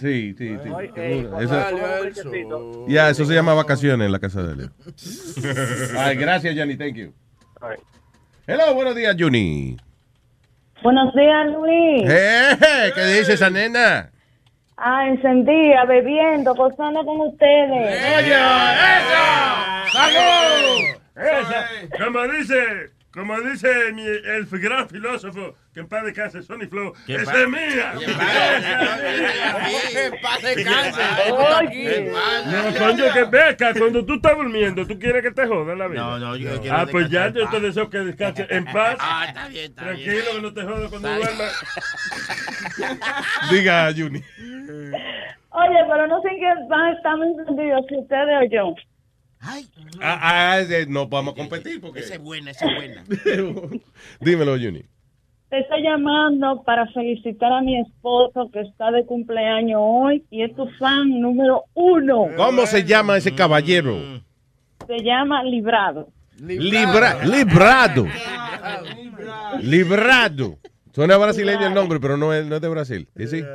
Sí, 0.01 0.35
sí, 0.39 0.57
sí. 0.63 0.69
Oye, 0.71 0.93
eh, 0.97 1.21
Seguro. 1.21 1.31
cuando 1.31 2.05
Eso-. 2.09 2.85
Ya, 2.89 3.13
se 3.15 3.25
llama 3.25 3.55
vacaciones 3.55 4.07
en 4.07 4.13
la 4.13 4.19
casa 4.19 4.43
de 4.43 4.65
él. 4.65 4.71
Ay, 5.99 6.17
gracias, 6.17 6.55
Johnny. 6.57 6.77
Thank 6.77 6.95
you. 6.95 7.13
Hello, 8.47 8.75
buenos 8.75 8.95
días, 8.95 9.17
Johnny. 9.19 9.77
Buenos 10.83 11.15
días, 11.15 11.47
Luis. 11.47 12.11
Eh, 12.11 12.93
¿Qué 12.95 13.05
dice 13.07 13.33
esa 13.35 13.49
nena? 13.51 14.11
Ah, 14.77 15.07
encendida, 15.09 15.85
bebiendo, 15.87 16.55
gozando 16.55 17.05
con 17.05 17.21
ustedes. 17.23 18.01
¡Salud! 19.93 21.01
Esa, 21.17 22.05
como 22.05 22.27
dice, 22.29 22.91
como 23.15 23.41
dice 23.43 23.93
mi, 23.93 24.03
el 24.03 24.47
gran 24.51 24.89
filósofo 24.89 25.55
que 25.73 25.81
en 25.81 25.89
paz 25.89 26.05
descanse, 26.05 26.43
Sonny 26.43 26.67
Flow, 26.67 26.93
¿Qué 27.07 27.15
esa 27.15 27.43
es 27.43 27.49
mía. 27.49 27.95
¿Qué 27.97 28.07
En 30.07 30.21
paz 30.21 30.43
descanse. 30.43 31.01
¿Qué 31.71 32.13
No, 32.47 32.79
coño, 32.79 33.05
que 33.13 33.25
beca, 33.25 33.73
cuando 33.75 34.05
tú 34.05 34.15
estás 34.15 34.37
durmiendo, 34.37 34.85
¿tú 34.85 34.99
quieres 34.99 35.23
que 35.23 35.31
te 35.31 35.47
jodan 35.47 35.79
la 35.79 35.87
vida? 35.87 36.01
No, 36.01 36.19
no, 36.19 36.37
yo 36.37 36.61
quiero 36.61 36.77
Ah, 36.77 36.87
pues 36.91 37.09
ya, 37.09 37.29
yo 37.29 37.49
te 37.49 37.61
deseo 37.61 37.89
que 37.89 37.99
descanse 37.99 38.49
en 38.51 38.65
paz. 38.65 38.97
Ah, 38.99 39.27
está 39.29 39.49
bien, 39.49 39.67
está 39.67 39.93
bien. 39.93 40.05
Tranquilo, 40.05 40.35
que 40.35 40.43
no 40.43 40.53
te 40.53 40.63
jodas 40.63 40.91
cuando 40.91 41.15
duermas. 41.15 41.65
Diga, 43.51 43.93
Johnny. 43.97 44.23
Oye, 45.51 45.79
pero 45.89 46.07
no 46.09 46.21
sé 46.21 46.29
en 46.31 46.41
qué 46.41 46.53
van 46.69 46.81
a 46.81 46.93
estar 46.95 47.17
muy 47.17 47.29
encendidos, 47.29 47.87
si 47.89 47.97
ustedes 47.97 48.39
o 48.41 48.45
yo. 48.51 48.75
Ah, 50.01 50.59
ah, 50.59 50.61
no 50.89 51.07
vamos 51.09 51.35
a 51.35 51.37
competir 51.37 51.81
porque. 51.81 52.01
Esa 52.01 52.15
es 52.15 52.23
buena, 52.23 52.51
esa 52.51 52.67
es 52.67 52.77
buena. 52.77 53.05
Dímelo, 54.21 54.53
Johnny. 54.53 54.83
Te 55.51 55.61
estoy 55.61 55.83
llamando 55.83 56.63
para 56.65 56.87
felicitar 56.89 57.53
a 57.53 57.61
mi 57.61 57.79
esposo 57.79 58.51
que 58.53 58.61
está 58.63 58.91
de 58.91 59.07
cumpleaños 59.07 59.79
hoy 59.81 60.25
y 60.31 60.43
es 60.43 60.55
tu 60.57 60.67
fan 60.79 61.21
número 61.21 61.65
uno. 61.75 62.29
¿Cómo 62.37 62.67
se 62.67 62.85
llama 62.85 63.17
ese 63.17 63.35
caballero? 63.35 63.97
Se 64.87 64.99
llama 65.03 65.45
Librado. 65.45 66.09
Libra, 66.41 67.25
librado. 67.25 68.07
Librado. 69.61 70.59
Suena 70.93 71.17
brasileño 71.17 71.67
el 71.67 71.75
nombre, 71.75 72.01
pero 72.01 72.17
no 72.17 72.33
es, 72.33 72.47
no 72.47 72.57
es 72.57 72.63
de 72.63 72.69
Brasil. 72.69 73.09
¿Y 73.17 73.27
sí? 73.27 73.43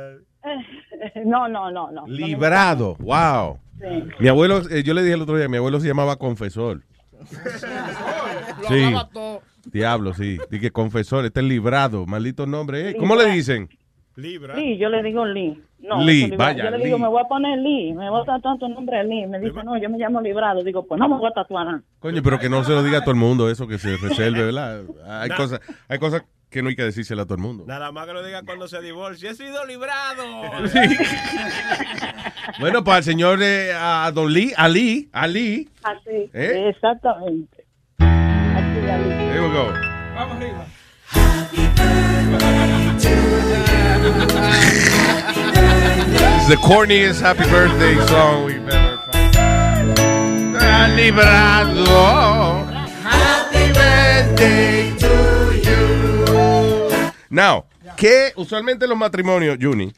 No, 1.24 1.48
no, 1.48 1.70
no, 1.70 1.90
no. 1.90 2.06
Librado. 2.06 2.94
Wow. 2.96 3.58
Sí. 3.80 4.04
Mi 4.18 4.28
abuelo, 4.28 4.60
eh, 4.70 4.82
yo 4.82 4.92
le 4.94 5.02
dije 5.02 5.14
el 5.14 5.22
otro 5.22 5.36
día, 5.36 5.48
mi 5.48 5.56
abuelo 5.56 5.80
se 5.80 5.88
llamaba 5.88 6.16
confesor. 6.16 6.82
Sí. 8.68 8.94
Diablo, 9.72 10.14
sí. 10.14 10.38
Dije 10.50 10.70
confesor, 10.70 11.24
este 11.24 11.40
es 11.40 11.46
librado, 11.46 12.06
maldito 12.06 12.46
nombre. 12.46 12.90
eh. 12.90 12.96
¿Cómo 12.98 13.16
le 13.16 13.26
dicen? 13.30 13.68
Lee, 14.16 14.76
yo 14.78 14.88
le 14.90 15.02
digo 15.02 15.24
Lee. 15.24 15.62
No, 15.78 16.04
Lee, 16.04 16.24
eso, 16.24 16.36
vaya, 16.36 16.64
Yo 16.64 16.70
le 16.70 16.84
digo, 16.84 16.96
Lee. 16.98 17.02
me 17.02 17.08
voy 17.08 17.22
a 17.22 17.28
poner 17.28 17.58
Lee, 17.58 17.94
me 17.94 18.10
voy 18.10 18.20
a 18.20 18.24
tatuar 18.24 18.58
tu 18.58 18.68
nombre 18.68 19.02
Lee. 19.04 19.26
Me 19.26 19.38
dice, 19.40 19.62
no, 19.64 19.78
yo 19.80 19.88
me 19.88 19.96
llamo 19.96 20.20
Librado. 20.20 20.62
Digo, 20.62 20.86
pues 20.86 20.98
no 21.00 21.08
me 21.08 21.16
voy 21.16 21.28
a 21.30 21.32
tatuar 21.32 21.66
nada. 21.66 21.82
Coño, 22.00 22.22
pero 22.22 22.38
que 22.38 22.50
no 22.50 22.62
se 22.64 22.72
lo 22.72 22.82
diga 22.82 22.98
a 22.98 23.00
todo 23.00 23.12
el 23.12 23.16
mundo 23.16 23.48
eso, 23.48 23.66
que 23.66 23.78
se 23.78 23.96
reserve, 23.96 24.44
¿verdad? 24.44 24.82
Hay 25.06 25.30
cosas, 25.30 25.60
hay 25.88 25.98
cosas 25.98 26.22
que 26.50 26.62
no 26.62 26.68
hay 26.68 26.76
que 26.76 26.82
decírselo 26.82 27.22
a 27.22 27.24
todo 27.24 27.36
el 27.36 27.40
mundo. 27.42 27.64
Nada 27.66 27.92
más 27.92 28.06
que 28.06 28.12
lo 28.12 28.22
diga 28.24 28.42
cuando 28.44 28.66
se 28.68 28.80
divorcie. 28.80 29.30
He 29.30 29.34
sido 29.34 29.64
librado. 29.64 30.24
Bueno, 32.58 32.82
para 32.84 32.98
el 32.98 33.04
señor 33.04 33.38
eh, 33.42 33.72
a 33.72 34.10
Don 34.12 34.30
Lee, 34.32 34.52
Ali, 34.56 35.08
Ali, 35.12 35.68
Así, 35.82 36.28
¿Eh? 36.34 36.68
exactamente. 36.74 37.64
Así, 37.98 38.90
Ali. 38.90 39.10
here 39.32 39.40
we 39.40 39.48
go. 39.52 39.72
Vamos 40.14 40.36
arriba. 40.36 40.66
This 45.10 46.42
is 46.42 46.48
the 46.48 46.56
corniest 46.56 47.20
happy 47.22 47.44
birthday 47.50 47.94
song 48.06 48.44
we've 48.44 48.68
ever 48.68 48.96
found. 49.12 49.34
Librado. 50.96 52.66
Happy 53.02 53.72
birthday 53.72 54.76
to. 54.76 54.79
Now, 57.30 57.64
Que 57.96 58.32
usualmente 58.36 58.86
los 58.86 58.98
matrimonios, 58.98 59.56
Juni, 59.60 59.92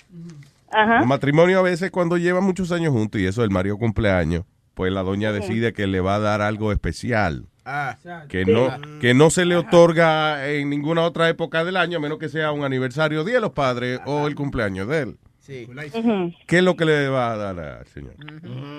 Ajá. 0.71 0.99
los 0.99 1.07
matrimonios 1.07 1.59
a 1.59 1.63
veces 1.63 1.91
cuando 1.91 2.17
llevan 2.19 2.45
muchos 2.45 2.71
años 2.73 2.93
juntos 2.93 3.21
y 3.21 3.27
eso 3.27 3.43
el 3.43 3.51
Mario 3.51 3.79
cumpleaños, 3.79 4.45
pues 4.75 4.93
la 4.93 5.03
doña 5.03 5.33
decide 5.33 5.73
que 5.73 5.87
le 5.87 6.01
va 6.01 6.17
a 6.17 6.21
dar 6.21 6.41
algo 6.43 6.73
especial. 6.73 7.47
Ah. 7.65 7.97
Que 8.29 8.45
Sí. 8.45 8.51
no, 8.53 8.71
que 9.01 9.15
no 9.15 9.31
se 9.31 9.45
le 9.45 9.57
otorga 9.57 10.49
en 10.49 10.69
ninguna 10.69 11.03
otra 11.03 11.29
época 11.29 11.65
del 11.65 11.77
año, 11.77 11.99
a 11.99 12.01
menos 12.01 12.19
que 12.19 12.29
sea 12.29 12.51
un 12.53 12.65
aniversario 12.65 13.23
día 13.25 13.37
de 13.37 13.41
los 13.41 13.53
padres 13.53 14.01
o 14.05 14.27
el 14.27 14.35
cumpleaños 14.35 14.89
de 14.89 15.01
él. 15.03 15.19
Sí. 15.43 15.67
¿Qué 16.47 16.59
es 16.59 16.63
lo 16.63 16.77
que 16.77 16.85
le 16.85 17.09
va 17.09 17.33
a 17.33 17.37
dar 17.37 17.59
al 17.59 17.87
señor? 17.89 18.15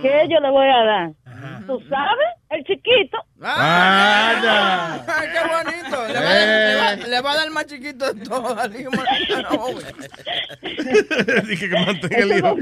¿Qué 0.01 0.27
yo 0.29 0.39
le 0.39 0.49
voy 0.49 0.65
a 0.67 0.83
dar? 0.85 1.11
¿Tú 1.67 1.77
sabes? 1.89 2.27
El 2.49 2.63
chiquito. 2.63 3.17
Ay, 3.41 5.27
qué 5.33 5.39
bonito. 5.49 6.07
Le 6.07 6.13
va, 6.13 6.29
a 6.29 6.33
dar- 6.33 6.47
le 6.47 6.75
va- 7.03 7.07
le 7.07 7.21
va 7.21 7.31
a 7.31 7.35
dar 7.35 7.49
más 7.51 7.65
chiquito 7.65 8.13
de 8.13 8.23
todo 8.23 8.57
al 8.57 8.79
hijo 8.79 8.91
más 8.91 9.45
joven. 9.49 9.85
Dije 11.49 11.69
que 11.69 11.75
mantenga 11.85 12.17
el 12.17 12.37
hijo. 12.37 12.55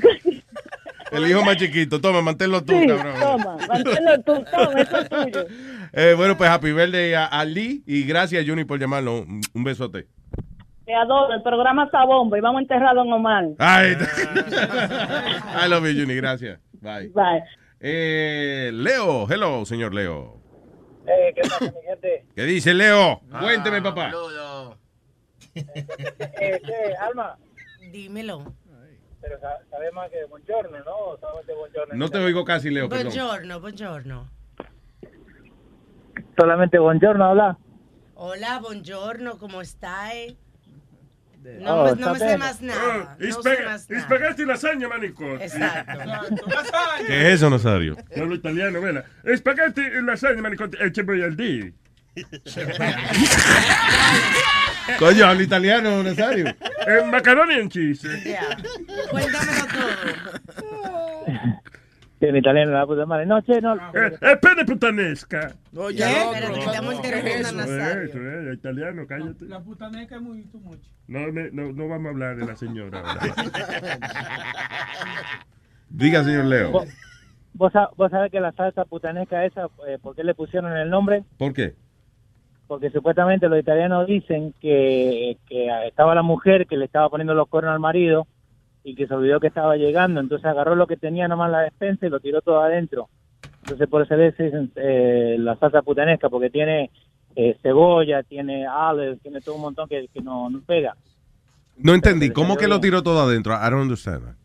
El 1.12 1.30
hijo 1.30 1.44
más 1.44 1.58
chiquito. 1.58 2.02
Toma, 2.02 2.22
manténlo 2.22 2.64
tú, 2.64 2.74
Sí, 2.74 2.88
cabrón. 2.88 3.20
toma, 3.20 3.58
manténlo 3.68 4.22
tú, 4.24 4.44
toma, 4.50 4.82
eso 4.82 4.98
es 4.98 5.10
tuyo. 5.10 5.46
Eh, 5.94 6.14
bueno, 6.16 6.38
pues 6.38 6.50
happy 6.50 6.72
birthday 6.72 7.14
a, 7.14 7.26
a 7.26 7.46
Lee 7.46 7.84
y 7.86 8.04
gracias, 8.04 8.46
Juni, 8.48 8.64
por 8.64 8.80
llamarlo. 8.80 9.20
Un, 9.22 9.42
un 9.54 9.64
besote. 9.64 10.08
Te 10.86 10.94
adoro, 10.96 11.34
el 11.34 11.42
programa 11.44 11.86
está 11.86 12.04
bomba 12.06 12.38
y 12.38 12.42
vamos 12.42 12.64
a 12.70 12.94
Don 12.94 13.12
Omar. 13.14 13.46
Ay, 13.60 13.94
I 15.66 15.68
love 15.70 15.86
you, 15.86 16.02
Juni. 16.02 16.16
Gracias. 16.16 16.60
Bye. 16.82 17.10
Bye. 17.10 17.44
Eh, 17.80 18.72
Leo, 18.74 19.28
hello, 19.30 19.64
señor 19.66 19.94
Leo. 19.94 20.40
Eh, 21.08 21.34
¿Qué 21.36 21.42
pasa, 21.42 21.66
mi 21.66 21.82
gente? 21.88 22.26
¿Qué 22.36 22.44
dice 22.44 22.74
Leo? 22.74 23.22
Cuénteme, 23.40 23.82
papá. 23.82 24.12
Eh, 25.56 25.66
¿qué, 26.66 26.96
Alma? 27.00 27.38
Dímelo. 27.92 28.54
Pero 29.22 29.40
sa- 29.40 29.60
sabes 29.70 29.94
más 29.94 30.10
que 30.10 30.26
buongiorno, 30.26 30.78
¿no? 30.80 31.18
Solamente 31.20 31.54
buongiorno. 31.54 31.94
No 31.96 32.10
te 32.10 32.18
oigo 32.18 32.44
casi, 32.44 32.72
Leo, 32.72 32.90
perdón. 32.90 33.06
Buongiorno, 33.06 33.60
buongiorno. 33.60 34.30
Solamente 36.40 36.80
buongiorno, 36.80 37.26
habla. 37.26 37.58
Hola, 38.16 38.60
buongiorno, 38.60 39.38
¿cómo 39.38 39.62
está? 39.62 40.10
Oh, 41.44 41.60
No, 41.64 41.84
me- 41.86 41.92
está 41.92 42.06
no 42.06 42.14
me 42.14 42.20
sé 42.20 42.38
más 42.38 42.62
nada. 42.62 42.82
Oh, 42.84 43.08
No 43.20 43.42
sé 43.42 43.64
más 43.66 43.90
nada. 43.90 44.04
Spaghetti 44.04 44.46
lasagna, 44.46 44.88
manico. 44.88 45.26
Exacto. 45.36 46.00
¿Qué 47.08 47.22
es 47.28 47.34
eso, 47.36 47.50
Nazario? 47.50 47.98
Yo 48.16 48.24
hablo 48.24 48.36
italiano, 48.36 48.80
vela. 48.82 49.04
Spaghetti 49.36 49.82
lasagna, 50.04 50.42
manico. 50.42 50.66
E 50.80 50.92
ci 50.92 51.02
voy 51.02 51.22
al 51.24 51.36
di. 51.36 51.74
Coño, 55.00 55.26
hablo 55.26 55.42
italiano, 55.42 56.04
Nazario. 56.04 56.48
Eh, 56.86 57.04
macaroni 57.10 57.56
and 57.56 57.72
cheese. 57.72 58.08
Cuéntamelo 59.10 59.66
todo. 60.56 61.62
En 62.24 62.36
italiano 62.36 62.72
la 62.72 62.86
puta 62.86 63.06
madre. 63.08 63.26
No, 63.26 63.42
che, 63.42 63.60
no. 63.62 63.74
Eh, 63.94 64.16
è 64.20 64.38
pene 64.38 64.64
puttanesca. 64.64 65.52
Oye, 65.76 66.04
otro. 66.06 66.92
interrumpiendo 66.94 67.48
a 67.48 67.50
Eso 67.50 67.56
Nazario. 67.56 68.52
es, 68.52 68.58
italiano, 68.58 69.06
cállate. 69.08 69.46
La 69.46 69.60
putaneca 69.60 70.16
es 70.18 70.22
muy 70.22 70.44
too 70.44 70.60
much. 70.60 70.80
No, 71.08 71.32
me- 71.32 71.50
no, 71.52 71.72
no 71.74 71.88
vamos 71.88 72.06
a 72.06 72.10
hablar 72.10 72.38
de 72.38 72.46
la 72.46 72.56
señora. 72.56 73.00
ahora. 73.00 73.22
Diga, 75.90 76.24
señor 76.24 76.46
Leo. 76.46 76.72
Vos, 76.72 76.88
vos, 77.54 77.72
vos 77.98 78.12
sabés 78.12 78.32
que 78.32 78.40
la 78.40 78.52
salsa 78.54 78.86
putanesca 78.86 79.44
esa, 79.46 79.66
eh, 79.88 79.98
¿por 80.02 80.16
qué 80.16 80.24
le 80.24 80.36
pusieron 80.36 80.72
el 80.78 80.90
nombre? 80.90 81.24
¿Por 81.38 81.54
qué? 81.54 81.74
Porque 82.68 82.90
supuestamente 82.92 83.50
los 83.50 83.60
italianos 83.60 84.08
dicen 84.08 84.54
que, 84.62 85.38
que 85.50 85.68
estaba 85.88 86.16
la 86.16 86.22
mujer 86.22 86.68
que 86.68 86.78
le 86.78 86.86
estaba 86.86 87.10
poniendo 87.10 87.34
los 87.34 87.50
cuernos 87.50 87.74
al 87.74 87.80
marido 87.82 88.28
y 88.84 88.96
que 88.96 89.08
se 89.08 89.14
olvidó 89.14 89.40
que 89.40 89.48
estaba 89.48 89.76
llegando, 89.76 90.20
entonces 90.20 90.46
agarró 90.46 90.76
lo 90.76 90.88
que 90.88 90.98
tenía 90.98 91.28
nomás 91.28 91.48
en 91.48 91.52
la 91.52 91.62
despensa 91.62 92.06
y 92.06 92.10
lo 92.10 92.20
tiró 92.20 92.42
todo 92.42 92.62
adentro. 92.62 93.10
Entonces 93.64 93.88
por 93.88 94.02
eso 94.02 94.16
le 94.16 94.32
dicen 94.32 94.72
eh, 94.76 95.36
la 95.40 95.56
salsa 95.56 95.82
putanesca, 95.82 96.30
porque 96.30 96.50
tiene 96.50 96.90
eh, 97.36 97.58
cebolla, 97.62 98.24
tiene 98.24 98.68
olives, 98.68 99.22
tiene 99.22 99.42
todo 99.42 99.56
un 99.56 99.62
montón 99.62 99.88
que, 99.88 100.08
que 100.14 100.22
no, 100.22 100.50
no 100.50 100.62
pega. 100.62 100.96
No 101.78 101.94
entendí. 101.94 102.32
¿Cómo 102.32 102.58
que 102.58 102.68
lo 102.68 102.80
tiró 102.80 103.02
todo 103.04 103.22
adentro? 103.22 103.54
I 103.54 103.70
don't 103.70 103.82
understand. 103.82 104.26
that. 104.26 104.36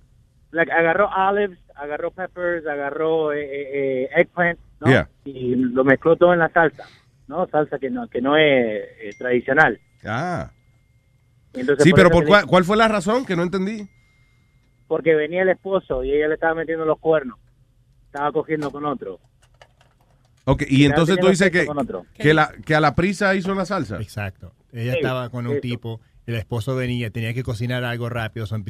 Like, 0.53 0.73
agarró 0.73 1.09
olives, 1.09 1.59
agarró 1.75 2.11
peppers, 2.11 2.67
agarró 2.67 3.33
eh, 3.33 3.45
eh, 3.45 4.05
eh, 4.05 4.09
eggplant, 4.17 4.59
¿no? 4.81 4.87
Yeah. 4.89 5.09
Y 5.25 5.55
lo 5.55 5.85
mezcló 5.85 6.17
todo 6.17 6.33
en 6.33 6.39
la 6.39 6.49
salsa, 6.51 6.85
¿no? 7.29 7.47
Salsa 7.49 7.79
que 7.79 7.91
no, 7.91 8.09
que 8.09 8.21
no 8.21 8.37
es 8.37 8.45
eh, 8.45 9.11
tradicional. 9.19 9.79
Ah. 10.05 10.51
Entonces, 11.53 11.85
Sí, 11.85 11.93
pero 11.95 12.11
¿por 12.11 12.25
cuál, 12.27 12.47
cuál 12.47 12.65
fue 12.65 12.77
la 12.77 12.89
razón? 12.89 13.25
Que 13.27 13.37
no 13.37 13.43
entendí. 13.43 13.89
Porque 14.87 15.15
venía 15.15 15.43
el 15.43 15.49
esposo 15.49 16.05
y 16.05 16.13
ella 16.13 16.29
le 16.29 16.35
estaba 16.35 16.55
metiendo 16.55 16.85
los 16.85 16.99
cuernos. 16.99 17.39
Estaba 18.07 18.31
cogiendo 18.33 18.71
con 18.71 18.85
otro. 18.87 19.19
Ok, 20.45 20.63
y 20.69 20.85
entonces 20.85 21.19
tú 21.19 21.29
dices 21.29 21.51
que, 21.51 21.67
con 21.67 21.79
otro. 21.79 22.07
que, 22.15 22.33
la, 22.33 22.53
que 22.65 22.75
a 22.77 22.81
la 22.81 22.95
prisa 22.95 23.35
hizo 23.35 23.53
la 23.55 23.65
salsa. 23.67 23.97
Exacto. 24.01 24.53
Ella 24.73 24.93
Sí, 24.93 24.99
estaba 24.99 25.29
con 25.29 25.47
un 25.47 25.55
eso. 25.55 25.61
tipo, 25.61 26.01
el 26.27 26.37
esposo 26.37 26.77
venía, 26.77 27.11
tenía 27.11 27.35
que 27.35 27.43
cocinar 27.43 27.83
algo 27.83 28.09
rápido, 28.09 28.47
son 28.47 28.65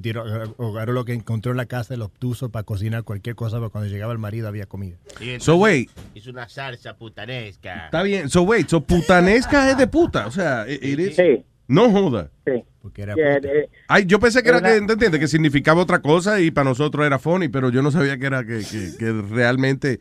agarró 0.58 0.92
lo 0.94 1.04
que 1.04 1.12
encontró 1.12 1.50
en 1.50 1.58
la 1.58 1.66
casa 1.66 1.92
y 1.94 1.98
lo 1.98 2.08
puso 2.08 2.48
para 2.50 2.62
cocinar 2.62 3.02
cualquier 3.02 3.34
cosa, 3.34 3.58
pero 3.58 3.68
cuando 3.70 3.90
llegaba 3.90 4.12
el 4.12 4.18
marido 4.18 4.48
había 4.48 4.64
comida. 4.64 4.96
So, 5.38 5.56
wait. 5.56 5.90
Hizo 6.14 6.30
una 6.30 6.48
salsa 6.48 6.96
putanesca. 6.96 7.86
Está 7.86 8.02
bien. 8.02 8.30
So, 8.30 8.42
wait. 8.42 8.68
So, 8.68 8.80
putanesca 8.82 9.70
es 9.70 9.76
de 9.76 9.86
puta. 9.86 10.26
O 10.26 10.30
sea, 10.30 10.66
it- 10.66 10.82
it 10.82 10.98
is- 10.98 11.16
Sí. 11.16 11.44
No 11.68 11.90
joda. 11.90 12.30
Sí. 12.46 12.64
Porque 12.80 13.02
era 13.02 13.14
puta. 13.14 13.48
eh, 13.48 13.68
Ay, 13.88 14.06
yo 14.06 14.20
pensé 14.20 14.42
que 14.42 14.48
era 14.50 14.60
Pero 14.60 14.74
que, 14.74 14.80
na- 14.80 14.86
¿te 14.86 14.92
entiendes? 14.92 15.20
Que 15.20 15.26
significaba 15.28 15.82
otra 15.82 16.00
cosa 16.00 16.40
y 16.40 16.50
para 16.52 16.68
nosotros 16.70 17.04
era 17.04 17.18
funny, 17.18 17.48
pero 17.48 17.70
yo 17.70 17.82
no 17.82 17.90
sabía 17.90 18.16
que 18.18 18.26
era 18.26 18.44
que, 18.44 18.60
que, 18.60 18.92
que 18.98 19.12
realmente 19.30 19.98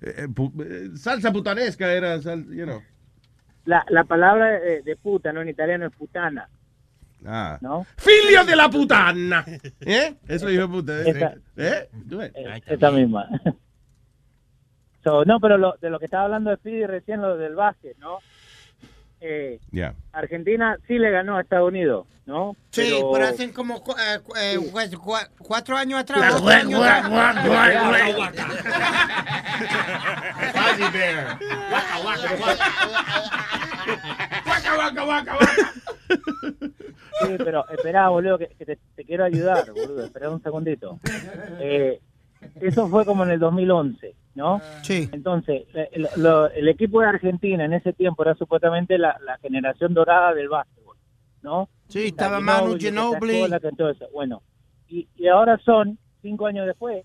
eh, 0.00 0.26
pu- 0.28 0.52
eh, 0.64 0.96
salsa 0.96 1.32
putanesca 1.32 1.92
era, 1.92 2.20
sal- 2.22 2.46
you 2.54 2.64
know. 2.64 2.80
la, 3.64 3.84
la 3.88 4.04
palabra 4.04 4.56
eh, 4.58 4.82
de 4.84 4.96
puta, 4.96 5.32
¿no? 5.32 5.40
En 5.42 5.48
italiano 5.48 5.86
es 5.86 5.92
putana, 5.92 6.48
Ah. 7.24 7.56
¿no? 7.60 7.86
Filio 7.98 8.44
de 8.44 8.56
la 8.56 8.68
putana. 8.68 9.44
¿Eh? 9.80 10.14
Eso 10.26 10.46
dijo 10.48 10.68
puta. 10.68 11.02
¿eh? 11.02 11.34
¿Eh? 11.56 11.88
Eh, 12.34 12.60
Esa 12.66 12.90
misma. 12.90 13.28
So, 15.04 15.24
no, 15.24 15.40
pero 15.40 15.58
lo, 15.58 15.74
de 15.80 15.90
lo 15.90 15.98
que 15.98 16.04
estaba 16.04 16.24
hablando 16.26 16.50
de 16.50 16.56
Speedy 16.58 16.86
recién, 16.86 17.20
lo 17.20 17.36
del 17.36 17.56
básquet, 17.56 17.96
¿no? 17.98 18.18
Eh, 19.24 19.60
Ya. 19.70 19.94
Argentina 20.12 20.76
sí 20.88 20.98
le 20.98 21.10
ganó 21.10 21.36
a 21.36 21.42
Estados 21.42 21.68
Unidos, 21.68 22.06
¿no? 22.26 22.56
Sí, 22.70 22.82
Pero- 22.90 23.12
pero 23.12 23.26
hacen 23.26 23.52
como 23.52 23.80
cu- 23.82 23.92
eh, 23.92 24.18
cu- 24.20 24.36
eh, 24.36 24.58
cu- 24.96 25.14
cuatro 25.38 25.76
años 25.76 26.00
atrás. 26.00 26.34
Sí, 37.20 37.36
pero 37.38 37.68
espera, 37.68 38.08
boludo, 38.08 38.38
que, 38.38 38.48
que 38.58 38.64
te, 38.66 38.78
te 38.96 39.04
quiero 39.04 39.24
ayudar, 39.24 39.70
boludo. 39.70 40.04
Espera 40.06 40.30
un 40.30 40.42
segundito. 40.42 40.98
Eh, 41.60 42.00
eso 42.60 42.88
fue 42.88 43.04
como 43.04 43.24
en 43.24 43.30
el 43.30 43.38
2011, 43.40 44.14
¿no? 44.34 44.60
Sí. 44.82 45.08
Entonces, 45.12 45.64
eh, 45.74 45.88
lo- 46.16 46.50
el 46.50 46.68
equipo 46.68 47.00
de 47.00 47.06
Argentina 47.08 47.64
en 47.64 47.72
ese 47.72 47.92
tiempo 47.92 48.22
era 48.22 48.34
supuestamente 48.34 48.98
la, 48.98 49.16
la 49.24 49.38
generación 49.38 49.94
dorada 49.94 50.34
del 50.34 50.48
básquetbol, 50.48 50.96
¿no? 51.42 51.68
Sí, 51.88 52.06
estaba 52.06 52.40
Manu 52.40 52.76
Ginobili. 52.78 53.32
Bueno, 54.12 54.42
y, 54.88 55.08
y 55.16 55.28
ahora 55.28 55.58
son 55.64 55.98
cinco 56.22 56.46
años 56.46 56.66
después. 56.66 57.04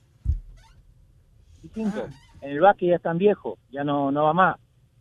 Y 1.64 1.70
cinco. 1.74 2.08
En 2.42 2.52
el 2.52 2.60
básquet 2.62 2.90
ya 2.90 2.96
están 2.98 3.18
viejos, 3.18 3.58
ya 3.72 3.84
no, 3.84 4.12
no 4.12 4.24
va 4.26 4.34
más. 4.34 4.58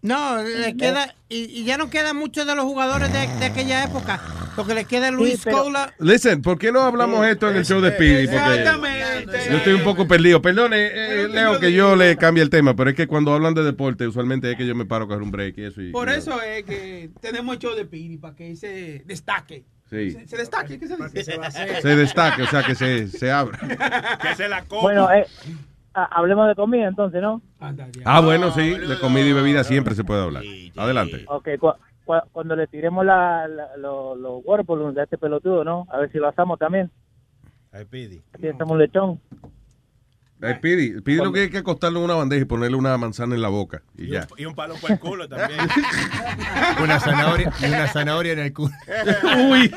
No, 0.07 0.43
le 0.43 0.77
queda, 0.77 1.15
y, 1.29 1.45
y 1.61 1.65
ya 1.65 1.77
no 1.79 1.91
quedan 1.91 2.17
muchos 2.17 2.47
de 2.47 2.55
los 2.55 2.65
jugadores 2.65 3.13
de, 3.13 3.27
de 3.39 3.45
aquella 3.47 3.85
época. 3.85 4.21
Lo 4.57 4.67
que 4.67 4.75
le 4.75 4.85
queda 4.87 5.09
es 5.09 5.13
Luis 5.15 5.41
pero- 5.45 5.59
Scola. 5.59 5.93
Listen, 5.99 6.41
¿por 6.41 6.59
qué 6.59 6.73
no 6.73 6.81
hablamos 6.81 7.27
esto 7.27 7.51
en 7.51 7.57
el 7.57 7.65
show 7.67 7.81
de 7.81 7.91
Speedy? 7.93 8.27
Porque 8.29 8.65
yo 9.51 9.57
estoy 9.59 9.73
un 9.75 9.85
poco 9.85 10.09
perdido. 10.09 10.41
Perdone, 10.41 10.77
eh, 10.87 11.29
Leo, 11.29 11.59
que 11.61 11.73
yo 11.73 11.95
le 11.97 12.17
cambie 12.17 12.43
el 12.43 12.49
tema, 12.51 12.75
pero 12.75 12.91
es 12.91 12.97
que 12.97 13.07
cuando 13.07 13.35
hablan 13.35 13.53
de 13.55 13.63
deporte, 13.65 14.07
usualmente 14.07 14.51
es 14.51 14.57
que 14.57 14.67
yo 14.67 14.75
me 14.75 14.87
paro 14.87 15.05
a 15.05 15.09
coger 15.09 15.23
un 15.23 15.31
break 15.31 15.59
y 15.59 15.65
eso. 15.65 15.83
Y, 15.83 15.91
Por 15.91 16.09
y- 16.09 16.13
eso 16.13 16.41
es 16.41 16.65
que 16.65 17.11
tenemos 17.21 17.55
el 17.57 17.61
show 17.61 17.75
de 17.75 17.85
Piri, 17.85 18.17
para 18.17 18.35
que 18.35 18.57
se 18.57 19.03
destaque. 19.05 19.65
Sí. 19.91 20.11
Se, 20.13 20.27
se 20.27 20.37
destaque, 20.37 20.79
¿qué 20.81 20.89
se 20.89 20.97
dice? 20.97 21.39
Se 21.83 21.97
destaque, 21.97 22.43
o 22.43 22.47
sea, 22.49 22.63
que 22.65 22.75
se, 22.75 23.09
se 23.09 23.31
abra. 23.31 23.59
Que 24.23 24.35
se 24.37 24.49
la 24.49 24.65
coma. 24.65 24.83
Bueno, 24.83 25.13
eh, 25.13 25.27
hablemos 26.05 26.47
de 26.49 26.55
comida 26.55 26.87
entonces, 26.89 27.21
¿no? 27.23 27.41
Ah, 28.05 28.21
bueno, 28.21 28.51
sí, 28.53 28.71
de 28.77 28.99
comida 28.99 29.25
y 29.27 29.33
bebida 29.33 29.65
siempre 29.65 29.95
se 29.95 30.05
puede 30.05 30.23
hablar. 30.23 30.43
Adelante. 30.77 31.25
Ok, 31.29 31.49
cu- 31.59 31.73
cu- 32.05 32.15
cuando 32.33 32.55
le 32.57 32.67
tiremos 32.67 33.05
la, 33.05 33.49
la- 33.49 33.77
lo- 33.77 34.15
los 34.15 34.43
water 34.45 34.65
balloons 34.67 34.97
a 34.99 35.05
este 35.05 35.19
pelotudo, 35.19 35.65
¿no? 35.65 35.87
A 35.91 35.99
ver 35.99 36.11
si 36.13 36.19
lo 36.19 36.29
hacemos 36.29 36.59
también. 36.59 36.91
Pidi. 37.91 38.23
Aquí 38.33 38.47
estamos 38.47 38.79
lechón. 38.79 39.21
Eh, 40.43 40.59
Pidi, 40.61 41.01
Pidi 41.01 41.17
lo 41.17 41.33
que 41.33 41.41
hay 41.41 41.51
que 41.51 41.59
acostarlo 41.59 41.99
en 41.99 42.05
una 42.05 42.15
bandeja 42.15 42.43
y 42.43 42.45
ponerle 42.45 42.77
una 42.77 42.97
manzana 42.99 43.35
en 43.35 43.43
la 43.43 43.49
boca. 43.49 43.83
Y 43.97 44.09
ya. 44.09 44.27
Y 44.37 44.45
un 44.45 44.55
palo 44.55 44.75
por 44.77 44.91
el 44.91 44.99
culo 44.99 45.29
también. 45.29 45.61
Una 46.83 47.01
zanahoria, 47.01 47.51
y 47.61 47.65
una 47.65 47.89
zanahoria 47.89 48.33
en 48.33 48.39
el 48.41 48.53
culo. 48.53 48.75
Uy. 49.49 49.75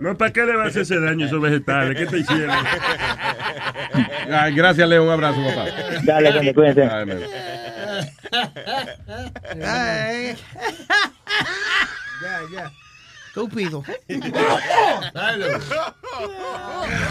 No, 0.00 0.16
¿para 0.16 0.32
qué 0.32 0.44
le 0.44 0.56
vas 0.56 0.66
a 0.66 0.68
hacer 0.68 0.82
ese 0.82 1.00
daño 1.00 1.24
a 1.24 1.28
esos 1.28 1.40
vegetales? 1.40 1.96
¿Qué 1.96 2.06
te 2.06 2.18
hicieron? 2.18 2.56
Ay, 4.30 4.54
gracias, 4.54 4.88
Leo. 4.88 5.04
Un 5.04 5.10
abrazo, 5.10 5.40
papá. 5.44 5.66
Dale, 6.04 6.52
man. 7.06 7.20
Ay. 9.64 10.36
Ya, 12.22 12.40
ya. 12.52 12.72
Estúpido. 13.32 13.82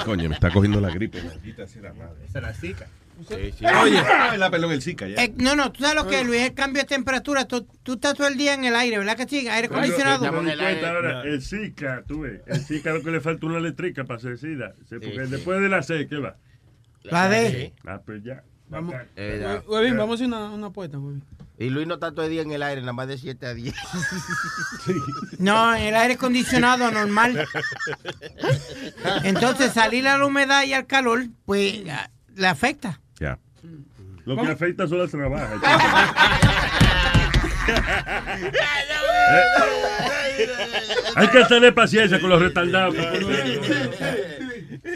Coño, 0.05 0.29
me 0.29 0.35
está 0.35 0.51
cogiendo 0.51 0.79
la 0.79 0.91
gripe. 0.91 1.19
Maldita 1.23 1.65
sea 1.65 1.81
la 1.81 1.93
madre. 1.93 2.27
Se 2.31 2.39
la 2.39 2.53
zika. 2.53 2.85
Sí, 3.27 3.51
sí. 3.57 3.65
Oye, 3.65 3.97
ah, 3.99 4.35
la 4.37 4.49
pelón 4.51 4.71
el 4.71 4.81
Zika 4.83 5.07
ya. 5.07 5.23
Eh, 5.23 5.33
no, 5.37 5.55
no, 5.55 5.71
tú 5.71 5.83
sabes 5.83 5.95
lo 5.95 6.07
que 6.07 6.21
es, 6.21 6.25
Luis, 6.27 6.41
es 6.41 6.49
el 6.49 6.53
cambio 6.53 6.83
de 6.83 6.87
temperatura. 6.87 7.45
Tú, 7.45 7.67
tú 7.83 7.93
estás 7.93 8.15
todo 8.15 8.27
el 8.27 8.37
día 8.37 8.53
en 8.53 8.65
el 8.65 8.75
aire, 8.75 8.99
¿verdad 8.99 9.17
que 9.17 9.27
sí? 9.27 9.47
Aire 9.47 9.67
acondicionado. 9.67 10.25
Yo 10.25 10.31
me 10.41 10.51
di 10.51 10.57
cuenta 10.57 10.89
ahora, 10.91 11.21
el 11.23 11.41
Zika, 11.41 12.03
tú 12.07 12.21
ves, 12.21 12.41
el 12.45 12.59
Zika 12.61 12.93
lo 12.93 13.01
que 13.03 13.11
le 13.11 13.19
falta 13.19 13.45
una 13.47 13.57
eléctrica 13.57 14.05
para 14.05 14.19
ser 14.19 14.37
SIDA. 14.37 14.73
Sí, 14.89 14.95
porque 14.95 15.25
sí. 15.25 15.31
después 15.31 15.59
de 15.61 15.69
la 15.69 15.81
C, 15.83 16.07
¿qué 16.07 16.17
va? 16.17 16.35
La 17.03 17.29
D. 17.29 17.73
Ah, 17.85 17.99
pues 18.05 18.23
ya. 18.23 18.43
Vamos, 18.69 18.95
Eh, 19.15 19.39
ya. 19.41 19.61
Huevín, 19.67 19.97
vamos 19.97 20.13
a 20.13 20.15
hacer 20.15 20.27
una, 20.27 20.49
una 20.51 20.67
apuesta, 20.67 20.97
Huevín. 20.99 21.23
Y 21.61 21.69
Luis 21.69 21.85
no 21.85 21.93
está 21.93 22.11
todo 22.11 22.25
el 22.25 22.31
día 22.31 22.41
en 22.41 22.51
el 22.51 22.63
aire, 22.63 22.81
nada 22.81 22.93
más 22.93 23.07
de 23.07 23.19
7 23.19 23.45
a 23.45 23.53
10. 23.53 23.75
No, 25.37 25.75
el 25.75 25.95
aire 25.95 26.15
acondicionado 26.15 26.89
normal. 26.91 27.47
Entonces, 29.23 29.71
salir 29.71 30.07
a 30.07 30.17
la 30.17 30.25
humedad 30.25 30.63
y 30.63 30.73
al 30.73 30.87
calor, 30.87 31.27
pues 31.45 31.83
le 32.35 32.47
afecta. 32.47 32.99
Ya. 33.19 33.37
Lo 34.25 34.35
que 34.37 34.47
afecta 34.47 34.87
son 34.87 34.97
las 34.99 35.11
trabajas. 35.11 35.61
Hay 41.15 41.27
que 41.27 41.45
tener 41.45 41.75
paciencia 41.75 42.19
con 42.19 42.31
los 42.31 42.41
retardados. 42.41 42.95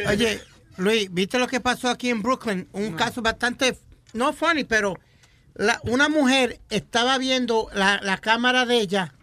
Oye, 0.09 0.41
Luis, 0.77 1.13
¿viste 1.13 1.37
lo 1.37 1.47
que 1.47 1.59
pasó 1.59 1.89
aquí 1.89 2.09
en 2.09 2.23
Brooklyn? 2.23 2.67
Un 2.71 2.93
caso 2.93 3.21
bastante, 3.21 3.77
no 4.13 4.33
funny, 4.33 4.63
pero 4.63 4.97
la- 5.55 5.79
una 5.83 6.09
mujer 6.09 6.59
estaba 6.69 7.17
viendo 7.17 7.69
la, 7.73 7.99
la 8.03 8.17
cámara 8.17 8.65
de 8.65 8.77
ella, 8.79 9.13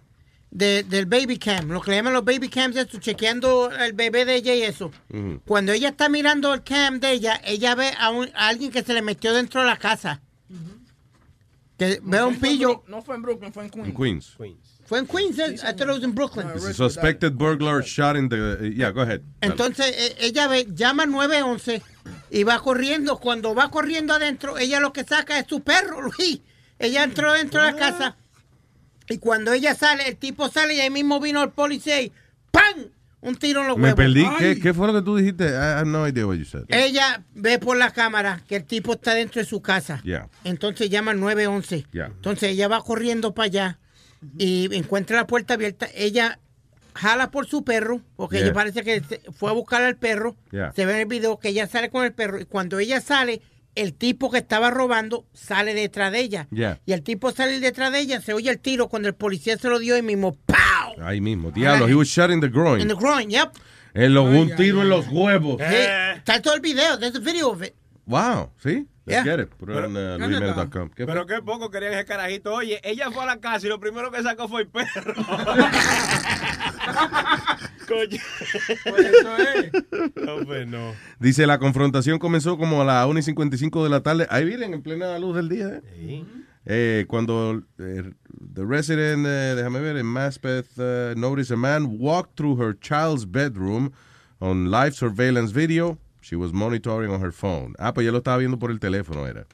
de- 0.51 0.83
del 0.83 1.07
baby 1.07 1.39
cam, 1.39 1.69
lo 1.71 1.81
que 1.81 1.91
le 1.91 1.97
llaman 1.99 2.13
los 2.13 2.25
baby 2.25 2.49
cams, 2.49 2.77
esto, 2.77 2.99
chequeando 2.99 3.71
el 3.71 3.93
bebé 3.93 4.25
de 4.25 4.37
ella 4.37 4.55
y 4.55 4.63
eso. 4.63 4.91
Cuando 5.47 5.73
ella 5.73 5.91
está 5.91 6.09
mirando 6.09 6.53
el 6.55 6.63
cam 6.63 7.01
de 7.01 7.13
ella, 7.13 7.41
ella 7.45 7.75
ve 7.75 7.91
a, 7.99 8.11
un- 8.11 8.31
a 8.35 8.49
alguien 8.49 8.71
que 8.71 8.83
se 8.83 8.93
le 8.95 9.03
metió 9.03 9.33
dentro 9.33 9.61
de 9.63 9.67
la 9.67 9.77
casa. 9.79 10.21
Que 11.79 12.01
ve 12.03 12.19
a 12.19 12.27
un 12.27 12.39
pillo. 12.39 12.85
No 12.87 13.03
fue 13.03 13.17
en 13.17 13.23
Brooklyn, 13.23 13.53
fue 13.53 13.65
en 13.65 13.71
Queens. 13.71 13.89
En 13.89 13.95
Queens. 13.95 14.37
Fue 14.85 14.99
en 14.99 15.07
Queens, 15.07 15.39
eh? 15.39 15.55
I 15.55 15.57
thought 15.75 15.81
it 15.81 15.89
was 15.89 16.03
in 16.03 16.15
Brooklyn. 16.15 16.47
Suspected 16.75 17.33
burglar 17.37 17.83
shot 17.83 18.17
in 18.17 18.29
the. 18.29 18.73
Yeah, 18.77 18.91
go 18.91 19.01
ahead. 19.01 19.23
Entonces 19.41 19.87
e- 19.97 20.17
ella 20.27 20.49
ve, 20.49 20.67
llama 20.75 21.05
al 21.05 21.11
911 21.11 21.83
y 22.31 22.43
va 22.45 22.59
corriendo. 22.61 23.19
Cuando 23.19 23.55
va 23.55 23.71
corriendo 23.71 24.15
adentro, 24.15 24.59
ella 24.59 24.81
lo 24.81 24.93
que 24.93 25.05
saca 25.05 25.39
es 25.39 25.47
su 25.49 25.61
perro, 25.61 26.03
Luis. 26.19 26.41
Ella 26.79 27.05
entró 27.05 27.33
dentro 27.33 27.63
de 27.65 27.73
la 27.73 27.79
casa 27.79 28.17
y 29.09 29.19
cuando 29.19 29.53
ella 29.53 29.75
sale, 29.75 30.09
el 30.09 30.17
tipo 30.17 30.49
sale 30.49 30.75
y 30.75 30.81
ahí 30.81 30.91
mismo 30.91 31.21
vino 31.21 31.43
el 31.43 31.51
policía 31.51 32.01
y 32.01 32.13
¡pam! 32.51 32.89
Un 33.21 33.37
tiro 33.37 33.61
en 33.61 33.69
los 33.69 33.77
Me 33.77 33.85
huevos. 33.93 33.97
perdí. 33.99 34.25
Ay. 34.25 34.37
¿Qué, 34.39 34.61
¿Qué 34.61 34.75
fue 34.75 34.89
lo 34.89 34.95
que 34.95 35.03
tú 35.03 35.17
dijiste? 35.17 35.45
I 35.45 35.55
have 35.55 35.85
no 35.87 36.09
idea 36.09 36.27
what 36.27 36.35
you 36.35 36.45
said. 36.45 36.65
Ella 36.69 37.23
ve 37.35 37.61
por 37.61 37.77
la 37.77 37.93
cámara 37.93 38.43
que 38.49 38.57
el 38.57 38.65
tipo 38.65 38.95
está 38.95 39.15
dentro 39.15 39.41
de 39.41 39.47
su 39.47 39.63
casa. 39.63 40.01
Yeah. 40.03 40.29
Entonces 40.43 40.91
llama 40.91 41.13
al 41.13 41.21
911. 41.21 41.87
Yeah. 41.93 42.07
Entonces 42.07 42.51
ella 42.51 42.67
va 42.67 42.83
corriendo 42.83 43.33
para 43.33 43.47
allá 43.47 43.79
y 44.39 44.75
encuentra 44.75 45.17
la 45.19 45.29
puerta 45.29 45.55
abierta. 45.55 45.87
Ella 45.95 46.41
jala 46.95 47.31
por 47.31 47.47
su 47.47 47.65
perro, 47.65 48.01
porque 48.17 48.37
Yeah. 48.37 48.47
ella 48.47 48.55
parece 48.55 48.83
que 48.83 49.03
fue 49.33 49.51
a 49.51 49.53
buscar 49.53 49.83
al 49.83 49.97
perro. 49.97 50.37
Yeah. 50.51 50.73
Se 50.75 50.87
ve 50.87 50.95
en 50.95 50.99
el 51.01 51.07
video 51.07 51.39
que 51.39 51.49
ella 51.49 51.67
sale 51.67 51.91
con 51.91 52.05
el 52.05 52.13
perro 52.13 52.41
y 52.41 52.45
cuando 52.45 52.79
ella 52.79 53.01
sale, 53.01 53.41
el 53.75 53.95
tipo 53.95 54.31
que 54.31 54.39
estaba 54.39 54.71
robando 54.71 55.25
sale 55.33 55.73
detrás 55.75 56.13
de 56.13 56.21
ella. 56.21 56.47
Yeah. 56.51 56.79
Y 56.85 56.93
el 56.93 57.03
tipo 57.03 57.31
sale 57.33 57.59
detrás 57.61 57.91
de 57.93 58.01
ella, 58.01 58.21
se 58.21 58.35
oye 58.35 58.51
el 58.51 58.59
tiro 58.59 58.89
cuando 58.89 59.09
el 59.09 59.15
policía 59.15 59.57
se 59.57 59.69
lo 59.69 59.79
dio 59.79 59.97
y 59.97 60.03
mismo 60.03 60.37
¡pow! 60.47 61.03
Ahí 61.03 61.21
mismo. 61.21 61.51
Diablo, 61.51 61.89
he 61.89 61.95
was 61.95 62.09
shot 62.09 62.31
in 62.31 62.41
the 62.41 62.49
groin. 62.49 62.81
In 62.83 62.89
the 62.89 62.95
groin, 62.95 63.31
yep. 63.31 63.51
En 63.95 64.13
lo- 64.15 64.25
un 64.25 64.55
tiro 64.57 64.83
en 64.83 64.89
los 64.89 65.07
huevos. 65.09 65.57
Sí, 65.59 65.75
Está 66.17 66.41
todo 66.43 66.55
el 66.55 66.61
video, 66.61 66.99
there's 66.99 67.17
a 67.17 67.21
video 67.21 67.51
of 67.51 67.63
it. 67.63 67.75
Wow, 68.07 68.51
¿sí? 68.63 68.87
Let's 69.05 69.25
Yeah. 69.25 69.37
get 69.37 69.41
it. 69.41 69.51
Put 69.59 69.69
it 69.71 69.77
on 69.77 69.97
uh. 69.97 70.89
Pero 70.95 71.27
qué 71.27 71.43
poco 71.43 71.71
querían 71.71 71.95
ese 71.95 72.05
carajito. 72.05 72.55
Oye, 72.55 72.81
ella 72.85 73.11
fue 73.11 73.25
a 73.25 73.27
la 73.27 73.41
casa 73.41 73.67
y 73.67 73.69
lo 73.69 73.81
primero 73.81 74.13
que 74.13 74.23
sacó 74.23 74.49
fue 74.49 74.63
el 74.63 74.69
perro. 74.69 75.15
Coño. 77.89 78.19
No, 80.25 80.45
pues 80.47 80.67
no. 80.69 80.93
Dice, 81.19 81.47
la 81.47 81.59
confrontación 81.59 82.19
comenzó 82.19 82.57
como 82.57 82.83
a 82.83 82.85
las 82.85 83.07
1 83.07 83.19
y 83.19 83.23
55 83.23 83.83
de 83.85 83.91
la 83.91 84.03
tarde. 84.03 84.27
Ahí 84.31 84.45
vienen, 84.45 84.73
en 84.75 84.83
plena 84.83 85.19
luz 85.19 85.35
del 85.35 85.49
día. 85.49 85.81
¿eh? 85.95 86.25
Eh, 86.65 87.05
cuando 87.09 87.61
eh, 87.79 88.13
the 88.55 88.65
resident, 88.65 89.27
eh, 89.27 89.55
déjame 89.57 89.81
ver, 89.81 89.97
en 89.97 90.07
Maspeth, 90.07 90.79
uh, 90.79 91.13
noticed 91.19 91.51
a 91.53 91.57
man 91.57 91.99
walk 91.99 92.37
through 92.37 92.57
her 92.61 92.73
child's 92.79 93.25
bedroom 93.27 93.91
on 94.41 94.71
live 94.71 94.93
surveillance 94.95 95.53
video. 95.53 95.99
She 96.23 96.37
was 96.37 96.53
monitoring 96.53 97.11
on 97.11 97.21
her 97.23 97.33
phone. 97.33 97.75
Ah, 97.79 97.93
pues 97.93 98.05
ya 98.07 98.13
lo 98.13 98.19
estaba 98.19 98.39
viendo 98.39 98.59
por 98.59 98.71
el 98.71 98.79
teléfono, 98.81 99.27
era. 99.27 99.45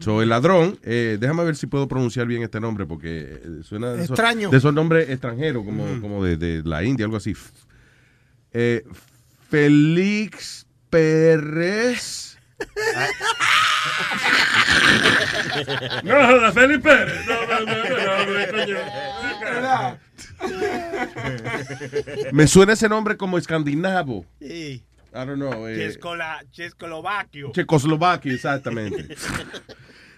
So, 0.00 0.22
el 0.22 0.28
ladrón, 0.28 0.78
eh, 0.84 1.16
déjame 1.18 1.44
ver 1.44 1.56
si 1.56 1.66
puedo 1.66 1.88
pronunciar 1.88 2.26
bien 2.28 2.42
este 2.44 2.60
nombre 2.60 2.86
porque 2.86 3.40
eh, 3.42 3.62
suena 3.64 3.88
de 3.92 4.04
esos- 4.04 4.10
Extraño. 4.10 4.48
de 4.50 4.56
esos 4.58 4.72
nombres 4.72 5.08
extranjeros, 5.10 5.64
como, 5.64 6.00
como 6.00 6.22
de, 6.22 6.36
de 6.36 6.62
la 6.62 6.84
India, 6.84 7.04
algo 7.04 7.16
así. 7.16 7.34
Eh, 8.52 8.84
Félix 9.50 10.66
Pérez. 10.88 12.36
No, 16.04 16.14
joda, 16.14 16.52
Felipe. 16.52 16.90
No, 17.26 17.46
no, 17.46 17.60
no, 17.66 17.76
no, 17.88 17.96
no, 18.26 18.52
coño. 18.52 18.76
Me 22.32 22.46
suena 22.46 22.72
ese 22.74 22.88
nombre 22.88 23.16
como 23.16 23.38
escandinavo. 23.38 24.24
Sí. 24.40 24.84
I 25.20 25.24
don't 25.26 25.38
know. 25.38 25.66
eh. 25.66 25.74
Checoslovaquia, 27.52 28.32
exactamente. 28.32 29.16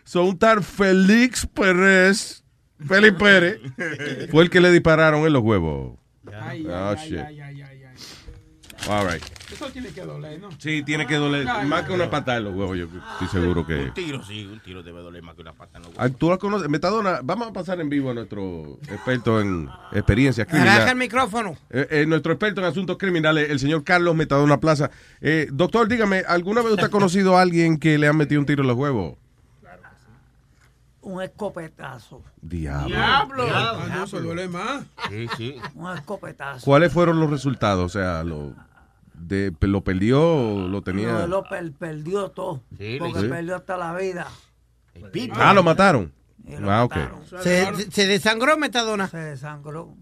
Son 0.05 0.27
un 0.29 0.39
tal 0.39 0.63
Félix 0.63 1.47
Pérez, 1.47 2.43
Félix 2.87 3.17
Pérez, 3.19 3.61
fue 4.31 4.43
el 4.45 4.51
que 4.51 4.61
le 4.61 4.71
dispararon 4.73 5.27
en 5.27 5.33
los 5.33 5.43
huevos. 5.43 5.99
Ay, 6.33 6.67
Oh, 6.69 6.91
ay, 6.91 6.97
shit. 7.09 7.19
ay, 7.19 7.41
ay, 7.41 7.41
ay, 7.41 7.60
ay. 7.60 7.60
All 8.89 9.07
right. 9.07 9.23
Eso 9.53 9.71
tiene 9.71 9.91
que 9.91 10.01
doler, 10.03 10.41
¿no? 10.41 10.49
Sí, 10.59 10.83
tiene 10.83 11.07
que 11.07 11.17
doler 11.17 11.47
Ay, 11.49 11.67
más 11.67 11.85
que 11.85 11.93
una 11.93 12.09
patada 12.09 12.39
en 12.39 12.45
los 12.45 12.55
huevos. 12.55 12.79
Yo 12.79 12.87
estoy 13.13 13.29
seguro 13.29 13.67
que. 13.67 13.75
Un 13.75 13.95
tiro, 13.95 14.25
sí, 14.25 14.47
un 14.47 14.61
tiro 14.61 14.83
debe 14.83 15.01
doler 15.03 15.23
más 15.23 15.35
que 15.35 15.43
una 15.43 15.53
pata 15.53 15.79
en 15.79 15.85
los 15.85 15.93
Ah, 15.99 16.09
Tú 16.09 16.31
la 16.31 16.39
conoces, 16.39 16.69
Metadona. 16.69 17.21
Vamos 17.23 17.49
a 17.49 17.53
pasar 17.53 17.81
en 17.81 17.91
vivo 17.91 18.11
a 18.11 18.15
nuestro 18.15 18.79
experto 18.89 19.41
en 19.41 19.69
experiencias 19.93 20.47
Agaja 20.49 20.63
el 20.63 20.69
criminales. 20.71 20.97
micrófono. 20.97 21.57
Eh, 21.69 21.87
eh, 21.91 22.07
nuestro 22.07 22.33
experto 22.33 22.61
en 22.63 22.69
asuntos 22.69 22.97
criminales, 22.97 23.51
el 23.51 23.59
señor 23.59 23.85
Carlos 23.85 24.15
Metadona 24.17 24.59
Plaza. 24.61 24.91
Eh, 25.21 25.49
doctor, 25.53 25.87
dígame, 25.89 26.23
¿alguna 26.27 26.63
vez 26.63 26.73
usted 26.73 26.87
ha 26.87 26.91
conocido 26.91 27.37
a 27.37 27.43
alguien 27.43 27.79
que 27.79 27.99
le 27.99 28.09
han 28.09 28.17
metido 28.17 28.41
un 28.41 28.47
tiro 28.47 28.63
en 28.63 28.69
los 28.69 28.77
huevos? 28.77 29.17
Un 31.03 31.23
escopetazo. 31.23 32.23
Diablo. 32.43 32.89
Diablo. 32.95 33.47
Ah, 33.53 33.87
no, 33.91 34.05
eso 34.05 34.21
duele 34.21 34.49
más. 34.49 34.85
Sí, 35.09 35.27
sí. 35.37 35.57
Un 35.75 35.97
escopetazo. 35.97 36.65
¿Cuáles 36.65 36.93
fueron 36.93 37.19
los 37.19 37.31
resultados? 37.31 37.85
O 37.85 37.89
sea, 37.89 38.23
lo, 38.23 38.55
de, 39.21 39.53
¿lo 39.61 39.83
perdió 39.85 40.23
o 40.23 40.69
lo 40.69 40.83
tenía? 40.83 41.13
No, 41.13 41.27
lo 41.27 41.43
per- 41.45 41.73
perdió 41.73 42.31
todo. 42.31 42.63
Sí, 42.79 42.97
porque 42.99 43.21
sí. 43.21 43.29
perdió 43.29 43.57
hasta 43.57 43.77
la 43.77 43.95
vida. 43.95 44.27
Ah, 45.35 45.55
lo 45.55 45.63
mataron. 45.63 46.13
Y 46.47 46.57
lo 46.57 46.71
Ah. 46.71 46.89
Se, 47.43 47.91
se 47.91 48.07
desangró 48.07 48.57
Metadona. 48.57 49.09
Se 49.09 49.19
desangró. 49.19 49.95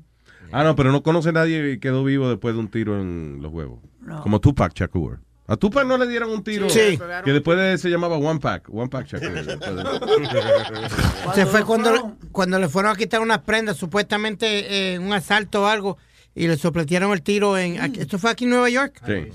Ah, 0.52 0.64
no, 0.64 0.74
pero 0.76 0.92
no 0.92 1.02
conoce 1.02 1.28
a 1.28 1.32
nadie 1.32 1.60
que 1.62 1.80
quedó 1.80 2.04
vivo 2.04 2.28
después 2.30 2.54
de 2.54 2.60
un 2.60 2.68
tiro 2.68 2.98
en 3.00 3.38
los 3.42 3.52
huevos. 3.52 3.80
No. 4.00 4.22
Como 4.22 4.40
Tupac 4.40 4.72
Shakur. 4.74 5.20
A 5.46 5.56
Tupac 5.56 5.86
no 5.86 5.96
le 5.98 6.06
dieron 6.06 6.30
un 6.30 6.42
tiro 6.44 6.68
Sí. 6.68 6.98
que 7.24 7.32
después 7.32 7.58
de- 7.58 7.76
se 7.78 7.90
llamaba 7.90 8.16
One 8.16 8.40
Pack. 8.40 8.68
One 8.72 8.88
Pack 8.88 9.06
Shakur. 9.06 9.32
Se 11.34 11.46
fue 11.46 11.64
cuando, 11.64 12.16
cuando 12.32 12.58
le 12.58 12.68
fueron 12.68 12.92
a 12.92 12.96
quitar 12.96 13.20
unas 13.20 13.38
prendas, 13.40 13.76
supuestamente 13.76 14.94
eh, 14.94 14.98
un 14.98 15.12
asalto 15.12 15.62
o 15.62 15.66
algo, 15.66 15.98
y 16.38 16.46
le 16.48 16.56
sopletearon 16.56 17.12
el 17.12 17.22
tiro 17.22 17.56
en... 17.58 17.80
aquí- 17.80 18.00
¿Esto 18.00 18.18
fue 18.18 18.30
aquí 18.30 18.44
en 18.44 18.50
Nueva 18.50 18.70
York? 18.70 19.00
Sí. 19.06 19.28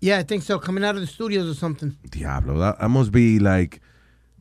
Yeah, 0.00 0.20
I 0.20 0.24
think 0.24 0.42
so. 0.42 0.58
Coming 0.60 0.84
out 0.84 0.94
of 0.96 1.02
the 1.02 1.06
studios 1.06 1.46
or 1.48 1.54
something. 1.54 1.92
Diablo, 2.10 2.58
that, 2.60 2.78
that 2.78 2.88
must 2.88 3.12
be 3.12 3.38
like 3.38 3.80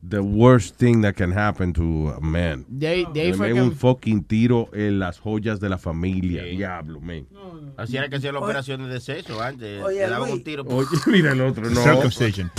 the 0.02 0.22
worst 0.22 0.78
thing 0.78 1.02
that 1.02 1.16
can 1.16 1.32
happen 1.34 1.74
to 1.74 2.14
a 2.16 2.22
man. 2.22 2.66
Fue 2.66 3.06
meten 3.06 3.54
que- 3.54 3.62
un 3.62 3.76
fucking 3.76 4.24
tiro 4.24 4.70
en 4.74 4.98
las 5.00 5.20
joyas 5.20 5.60
de 5.60 5.68
la 5.68 5.78
familia. 5.78 6.44
Diablo, 6.44 7.02
man. 7.02 7.28
Así 7.76 7.98
era 7.98 8.08
que 8.08 8.16
hacían 8.16 8.34
las 8.36 8.44
operaciones 8.44 8.90
de 8.90 9.02
sexo 9.02 9.42
antes. 9.42 9.84
Oye, 9.84 9.98
Le 10.00 10.10
daban 10.10 10.32
un 10.32 10.42
tiro. 10.44 10.64
Oye, 10.68 10.88
mira 11.08 11.34
el 11.34 11.42
otro, 11.42 11.70
no. 11.70 11.84
Circumcision. 11.84 12.50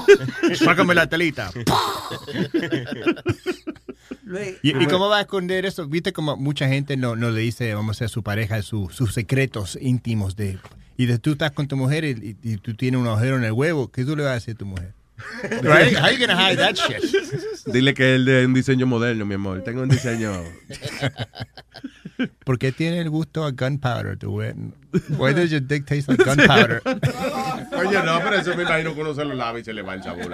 Sácame 0.54 0.94
la 0.94 1.08
telita. 1.08 1.50
Luis, 4.24 4.54
¿Y, 4.62 4.70
y 4.82 4.86
cómo 4.86 5.08
va 5.08 5.18
a 5.18 5.20
esconder 5.22 5.66
eso? 5.66 5.86
Viste 5.86 6.12
como 6.12 6.36
mucha 6.36 6.68
gente 6.68 6.96
no, 6.96 7.14
no 7.16 7.30
le 7.30 7.40
dice, 7.40 7.74
vamos 7.74 7.96
a 7.96 7.98
ser 7.98 8.04
a 8.06 8.08
su 8.08 8.22
pareja, 8.22 8.62
su- 8.62 8.88
sus 8.90 9.12
secretos 9.14 9.78
íntimos 9.80 10.34
de... 10.36 10.58
Y 10.96 11.06
de 11.06 11.18
tú 11.18 11.32
estás 11.32 11.50
con 11.50 11.66
tu 11.68 11.76
mujer 11.76 12.04
y, 12.04 12.36
y- 12.42 12.52
y 12.52 12.56
tú 12.58 12.74
tienes 12.74 13.00
un 13.00 13.06
agujero 13.08 13.36
en 13.36 13.44
el 13.44 13.52
huevo, 13.52 13.90
¿qué 13.90 14.04
tú 14.04 14.16
le 14.16 14.22
vas 14.22 14.30
a 14.30 14.34
decir 14.34 14.54
a 14.54 14.58
tu 14.58 14.66
mujer? 14.66 14.94
Right? 15.62 15.94
How 15.96 16.08
you 16.10 16.18
gonna 16.26 16.36
hide 16.36 16.56
that 16.58 16.74
shit? 16.76 17.02
Dile 17.66 17.92
que 17.94 18.14
él 18.14 18.24
de 18.24 18.46
un 18.46 18.54
diseño 18.54 18.86
moderno, 18.86 19.24
mi 19.26 19.34
amor. 19.34 19.62
Tengo 19.62 19.82
un 19.82 19.88
diseño. 19.88 20.32
¿Por 22.44 22.58
qué 22.58 22.72
tiene 22.72 23.00
el 23.00 23.10
gusto 23.10 23.44
a 23.44 23.50
gunpowder? 23.50 24.16
tu 24.18 24.30
güey? 24.30 24.54
Why 25.18 25.34
does 25.34 25.50
your 25.50 25.60
dick 25.60 25.84
taste 25.86 26.08
like 26.08 26.24
gunpowder? 26.24 26.80
Oye, 27.76 28.02
no, 28.04 28.20
pero 28.22 28.36
eso 28.36 28.54
me 28.56 28.62
imagino 28.62 28.94
que 28.94 29.00
uno 29.00 29.14
se 29.14 29.24
lo 29.24 29.34
lava 29.34 29.58
y 29.58 29.64
se 29.64 29.72
le 29.72 29.82
va 29.82 29.94
el 29.94 30.02
sabor. 30.02 30.32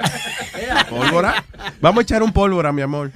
¿Pólvora? 0.89 1.43
Vamos 1.81 2.01
a 2.01 2.03
echar 2.03 2.23
un 2.23 2.33
pólvora, 2.33 2.71
mi 2.73 2.83
amor. 2.83 3.11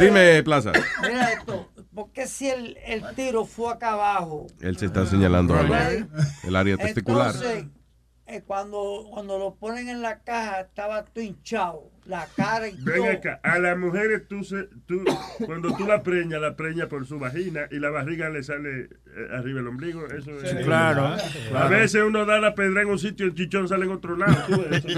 Dime, 0.00 0.42
Plaza. 0.42 0.72
mira 1.02 1.32
esto, 1.32 1.70
porque 1.94 2.26
si 2.26 2.48
el, 2.48 2.76
el 2.84 3.04
tiro 3.14 3.44
fue 3.44 3.72
acá 3.72 3.92
abajo, 3.92 4.46
Él 4.60 4.76
se 4.78 4.86
está 4.86 5.06
señalando 5.06 5.54
Right. 5.60 6.06
el 6.44 6.56
área 6.56 6.76
testicular. 6.76 7.34
entonces 7.34 7.64
eh, 8.28 8.42
cuando, 8.44 9.06
cuando 9.10 9.38
lo 9.38 9.56
ponen 9.56 9.88
en 9.88 10.02
la 10.02 10.22
caja 10.22 10.60
estaba 10.60 11.04
hinchado, 11.16 11.90
la 12.08 12.26
cara 12.36 12.66
y 12.68 12.74
Ven 12.80 12.96
todo. 12.96 13.10
acá, 13.10 13.40
a 13.42 13.58
las 13.58 13.78
mujeres 13.78 14.22
tú, 14.28 14.42
se, 14.42 14.64
tú 14.86 15.04
cuando 15.46 15.74
tú 15.76 15.86
la 15.86 16.02
preñas, 16.02 16.40
la 16.40 16.56
preñas 16.56 16.88
por 16.88 17.06
su 17.06 17.18
vagina 17.18 17.62
y 17.70 17.78
la 17.78 17.90
barriga 17.90 18.28
le 18.30 18.42
sale 18.42 18.84
eh, 18.84 18.88
arriba 19.36 19.60
el 19.60 19.68
ombligo. 19.68 20.06
Eso 20.06 20.32
es- 20.42 20.64
claro, 20.64 21.06
A 21.06 21.18
claro. 21.50 21.68
veces 21.68 22.02
uno 22.02 22.24
da 22.24 22.40
la 22.40 22.54
pedra 22.54 22.82
en 22.82 22.88
un 22.88 22.98
sitio 22.98 23.26
y 23.26 23.28
el 23.30 23.34
chichón 23.34 23.68
sale 23.68 23.84
en 23.84 23.92
otro 23.92 24.16
lado. 24.16 24.34
tú 24.46 24.64
eso 24.70 24.88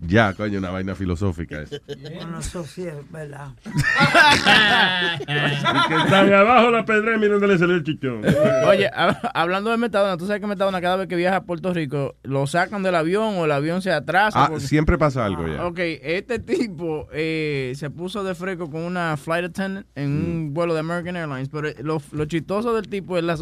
Ya, 0.00 0.32
coño, 0.34 0.58
una 0.58 0.70
vaina 0.70 0.94
filosófica. 0.94 1.62
esa. 1.62 1.76
Bueno, 1.86 2.38
eso 2.40 2.64
sí 2.64 2.86
es 2.86 3.10
verdad. 3.10 3.48
Y 5.20 5.88
que 5.88 5.96
están 5.96 6.32
abajo 6.32 6.70
la 6.70 6.84
pedra 6.84 7.16
y 7.16 7.18
mira 7.18 7.32
dónde 7.34 7.48
le 7.48 7.58
salió 7.58 7.74
el 7.74 7.82
chichón. 7.84 8.22
Oye, 8.66 8.90
hab- 8.92 9.30
hablando 9.34 9.70
de 9.70 9.76
Metadona, 9.76 10.16
tú 10.16 10.26
sabes 10.26 10.40
que 10.40 10.46
Metadona 10.46 10.80
cada 10.80 10.96
vez 10.96 11.08
que 11.08 11.16
viaja 11.16 11.36
a 11.36 11.44
Puerto 11.44 11.72
Rico 11.72 12.16
lo 12.22 12.46
sacan 12.46 12.82
del 12.82 12.94
avión 12.94 13.34
o 13.36 13.44
el 13.44 13.52
avión 13.52 13.82
se 13.82 13.92
atrasa. 13.92 14.44
Ah, 14.44 14.48
porque- 14.50 14.66
siempre 14.66 14.98
pasa 14.98 15.24
algo 15.24 15.46
ya. 15.46 15.64
Ok, 15.66 15.78
este 16.02 16.38
tipo 16.38 17.08
eh, 17.12 17.72
se 17.76 17.90
puso 17.90 18.22
de 18.24 18.34
fresco 18.34 18.70
con 18.70 18.82
una 18.82 19.16
flight 19.16 19.46
attendant 19.46 19.86
en 19.94 20.16
Mm. 20.16 20.24
un 20.30 20.54
vuelo 20.54 20.74
de 20.74 20.80
American 20.80 21.16
Airlines, 21.16 21.48
pero 21.48 21.68
lo, 21.82 22.00
lo 22.12 22.24
chistoso 22.26 22.74
del 22.74 22.88
tipo 22.88 23.16
es 23.18 23.24
las, 23.24 23.40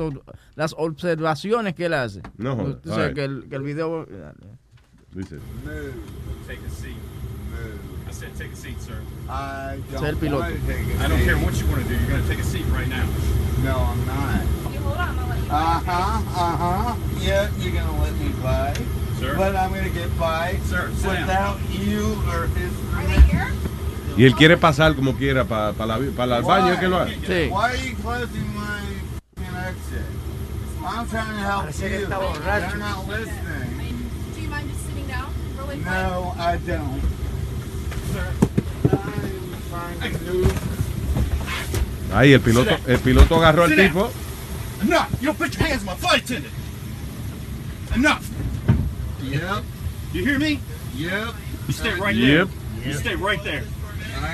las 0.54 0.74
observaciones 0.78 1.74
que 1.74 1.86
él 1.86 1.94
hace. 1.94 2.22
No 2.36 2.56
jodas. 2.56 2.76
O 2.86 2.94
sea, 2.94 3.12
que, 3.12 3.24
el, 3.24 3.48
que 3.48 3.56
el 3.56 3.62
video... 3.62 4.06
Dice. 5.14 5.36
Take 6.46 6.58
a 6.66 6.70
seat. 6.70 6.92
I 6.92 7.93
said 8.14 8.34
take 8.36 8.52
a 8.52 8.56
seat, 8.56 8.80
sir. 8.80 9.00
I 9.28 9.80
el 9.92 10.16
piloto. 10.16 10.44
I 11.00 11.08
don't 11.08 11.22
care 11.24 11.36
what 11.36 11.54
you 11.60 11.66
want 11.66 11.82
to 11.82 11.88
do. 11.88 11.96
You're 11.98 12.10
going 12.10 12.22
to 12.22 12.28
take 12.28 12.38
a 12.38 12.44
seat 12.44 12.64
right 12.70 12.88
now. 12.88 13.06
No, 13.62 13.76
I'm 13.78 14.06
not. 14.06 14.64
Uh 15.50 15.80
huh. 15.80 16.22
Uh 16.34 16.56
huh. 16.56 16.96
Yeah, 17.20 17.50
you're 17.58 17.74
gonna 17.74 18.02
let 18.02 18.14
me 18.16 18.30
by. 18.42 18.74
Sir? 19.18 19.36
But 19.36 19.56
I'm 19.56 19.72
gonna 19.72 19.88
get 19.90 20.16
by 20.18 20.56
Sir, 20.64 20.88
without 20.90 21.58
you 21.70 22.16
or 22.30 22.46
his 22.48 22.72
permission. 22.90 23.52
Y 24.16 24.24
él 24.24 24.34
quiere 24.36 24.56
pasar 24.56 24.94
como 24.94 25.14
quiera 25.14 25.44
para 25.44 25.70
el 25.70 26.42
baño 26.42 26.78
que 26.78 26.88
lo 26.88 26.98
haga. 26.98 27.10
Why 27.50 27.70
are 27.70 27.76
you 27.76 27.96
closing 27.96 28.54
my 28.54 28.80
exit? 29.66 30.04
I'm 30.86 31.08
trying 31.08 31.34
to 31.34 31.40
help 31.40 31.64
Parece 31.64 31.90
you. 31.90 32.06
está 32.06 32.18
borracho. 32.18 32.68
They're 32.68 32.78
not 32.78 33.08
listening. 33.08 34.10
Do 34.34 34.40
you 34.40 34.48
mind 34.48 34.68
just 34.70 34.86
sitting 34.86 35.06
down 35.08 35.32
really 35.56 35.76
quick? 35.76 35.86
No, 35.86 36.34
I 36.38 36.56
don't. 36.58 37.00
I'm 37.00 37.00
trying 37.00 37.00
to 37.00 37.00
do. 37.00 38.03
Ahí 42.12 42.32
el 42.32 42.40
piloto, 42.40 42.76
el 42.86 42.98
piloto 43.00 43.36
agarró 43.36 43.64
al 43.64 43.74
tipo. 43.74 44.10
Enough! 44.82 45.08
You 45.20 45.26
don't 45.26 45.38
put 45.38 45.54
your 45.56 45.66
hands 45.66 45.80
on 45.80 45.86
my 45.86 45.94
flight 45.96 46.22
attendant! 46.24 46.52
Enough! 47.96 48.28
Yep. 49.22 49.64
You 50.12 50.24
hear 50.24 50.38
me? 50.38 50.60
Yep. 50.96 51.34
You 51.66 51.72
stay 51.72 51.94
right 51.94 52.14
Yep. 52.14 52.48
there. 52.82 52.92
You 52.92 52.98
stay 52.98 53.14
right 53.16 53.42
there. 53.42 53.64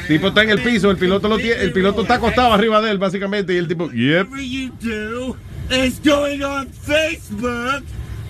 El 0.02 0.06
tipo 0.08 0.28
está 0.28 0.42
en 0.42 0.50
el 0.50 0.60
piso, 0.60 0.90
el 0.90 0.98
piloto 0.98 1.28
lo 1.28 1.38
tiene, 1.38 1.62
el 1.62 1.72
piloto 1.72 2.02
está 2.02 2.14
acostado 2.14 2.52
arriba 2.52 2.82
de 2.82 2.90
él 2.90 2.98
básicamente 2.98 3.54
y 3.54 3.56
el 3.56 3.66
tipo, 3.68 3.90
yep. 3.92 4.28
Whatever 4.28 4.42
you 4.42 4.70
do 4.80 5.36
is 5.70 5.98
going 6.00 6.42
on 6.42 6.68
Facebook, 6.68 7.82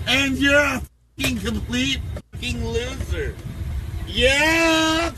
and 0.07 0.37
you're 0.37 0.55
a 0.55 0.81
fucking 1.17 1.39
complete 1.39 1.99
fucking 2.31 2.63
loser. 2.63 3.33
Yep! 4.07 5.13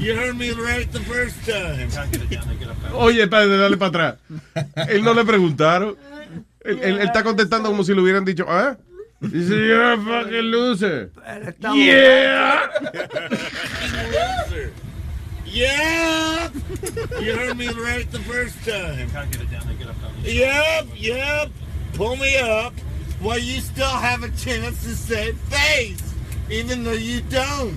You 0.00 0.14
heard 0.16 0.36
me 0.36 0.50
right 0.52 0.90
the 0.90 1.00
first 1.00 1.36
time. 1.46 1.88
Oye, 2.94 3.26
padre, 3.28 3.56
dale 3.58 3.76
para 3.76 3.88
atrás. 3.90 4.16
Él 4.88 5.04
no 5.04 5.12
le 5.12 5.24
preguntaron. 5.24 5.96
Él, 6.64 6.78
él- 6.82 6.96
él 6.96 7.00
está 7.02 7.22
contestando 7.22 7.68
como 7.68 7.84
si 7.84 7.94
le 7.94 8.00
hubieran 8.00 8.24
dicho, 8.24 8.46
¿ah? 8.48 8.76
Dice, 9.20 9.50
you're 9.50 9.92
a 9.92 9.96
fucking 9.98 10.50
loser. 10.50 11.10
Yeah. 11.74 12.70
loser. 14.48 14.72
Yep! 15.44 16.52
You 17.20 17.34
heard 17.34 17.56
me 17.58 17.68
right 17.68 18.10
the 18.10 18.20
first 18.20 18.56
time. 18.64 19.08
Yep, 20.24 20.86
yep. 20.96 21.50
Pull 21.94 22.16
me 22.16 22.38
up 22.38 22.72
while 23.20 23.38
you 23.38 23.60
still 23.60 23.84
have 23.90 24.22
a 24.22 24.30
chance 24.30 24.82
to 24.84 24.94
save 24.96 25.36
face, 25.50 26.00
even 26.50 26.84
though 26.84 26.92
you 26.92 27.20
don't. 27.22 27.76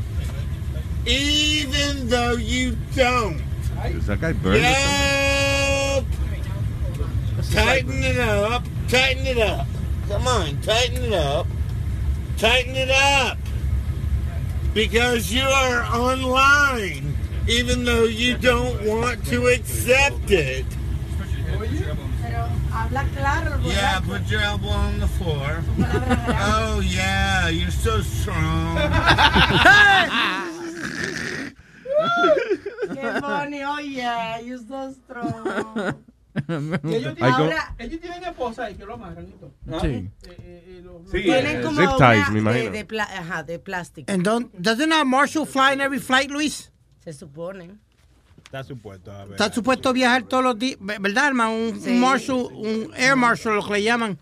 Even 1.06 2.08
though 2.08 2.34
you 2.34 2.78
don't. 2.96 3.42
Esa 3.84 4.16
guy 4.16 4.32
burned 4.34 4.62
Yep. 4.62 6.06
Tighten 7.52 8.04
it 8.04 8.20
up. 8.20 8.64
Tighten 8.88 9.28
it 9.28 9.38
up. 9.38 9.68
Come 10.08 10.28
on, 10.28 10.62
tighten 10.62 11.04
it 11.04 11.14
up. 11.14 11.48
Tighten 12.38 12.76
it 12.76 12.90
up. 12.90 13.38
Because 14.74 15.32
you 15.32 15.44
are 15.44 15.84
online, 15.84 17.16
even 17.48 17.84
though 17.84 18.06
you 18.06 18.38
don't 18.38 18.86
want 18.86 19.26
to 19.28 19.48
accept 19.48 20.32
it. 20.32 20.66
Pero 22.22 22.48
habla 22.72 23.06
claro. 23.16 23.54
el 23.54 23.62
Yeah, 23.62 24.00
put 24.00 24.30
your 24.32 24.42
elbow 24.42 24.70
on 24.70 25.00
the 25.00 25.08
floor. 25.08 25.64
Oh, 25.80 26.82
yeah, 26.84 27.50
you're 27.50 27.72
so 27.72 28.02
strong. 28.02 28.78
Qué 32.94 33.02
oh 33.66 33.80
so 34.68 34.92
strong. 34.92 35.96
Y 36.36 36.96
ellos, 36.96 37.10
Hay 37.10 37.14
tienen, 37.16 37.34
como- 37.36 37.52
ellos 37.78 38.02
tienen 38.02 38.24
esposa 38.24 38.70
y 38.72 38.76
que 38.76 38.86
lo 38.86 38.96
amarran 38.96 39.28
y 39.28 39.32
todo. 39.34 39.52
Sí. 39.82 39.88
Eh, 39.88 40.10
eh, 40.28 40.82
los- 40.84 41.10
Sí, 41.12 41.22
Tienen 41.22 41.58
eh, 41.58 41.62
como 41.62 41.80
zip 41.80 41.90
ties, 41.98 42.00
una 42.00 42.30
me 42.32 42.40
imagino. 42.40 42.72
De, 42.72 42.88
ajá, 43.04 43.44
de 43.44 43.60
plástico. 43.60 44.12
And 44.12 44.24
don't, 44.24 44.52
doesn't 44.56 44.92
a 44.92 45.06
marshal 45.06 45.46
fly 45.46 45.74
in 45.74 45.82
every 45.82 46.00
flight, 46.00 46.32
Luis? 46.32 46.72
Se 47.04 47.14
supone. 47.14 47.78
Está 48.54 48.64
supuesto 48.66 49.12
a 49.12 49.24
ver. 49.26 49.32
Está 49.32 49.52
supuesto 49.52 49.90
a 49.90 49.94
viajar 49.94 50.24
todos 50.24 50.44
los 50.44 50.60
días, 50.60 50.78
¿verdad, 50.80 51.26
hermano? 51.30 51.56
Un, 51.56 51.82
Sí. 51.82 51.90
un 51.90 52.00
marshal, 52.02 52.36
un 52.54 52.92
air 52.96 53.16
marshal, 53.16 53.56
lo 53.56 53.66
que 53.66 53.74
le 53.74 53.82
llaman. 53.82 54.16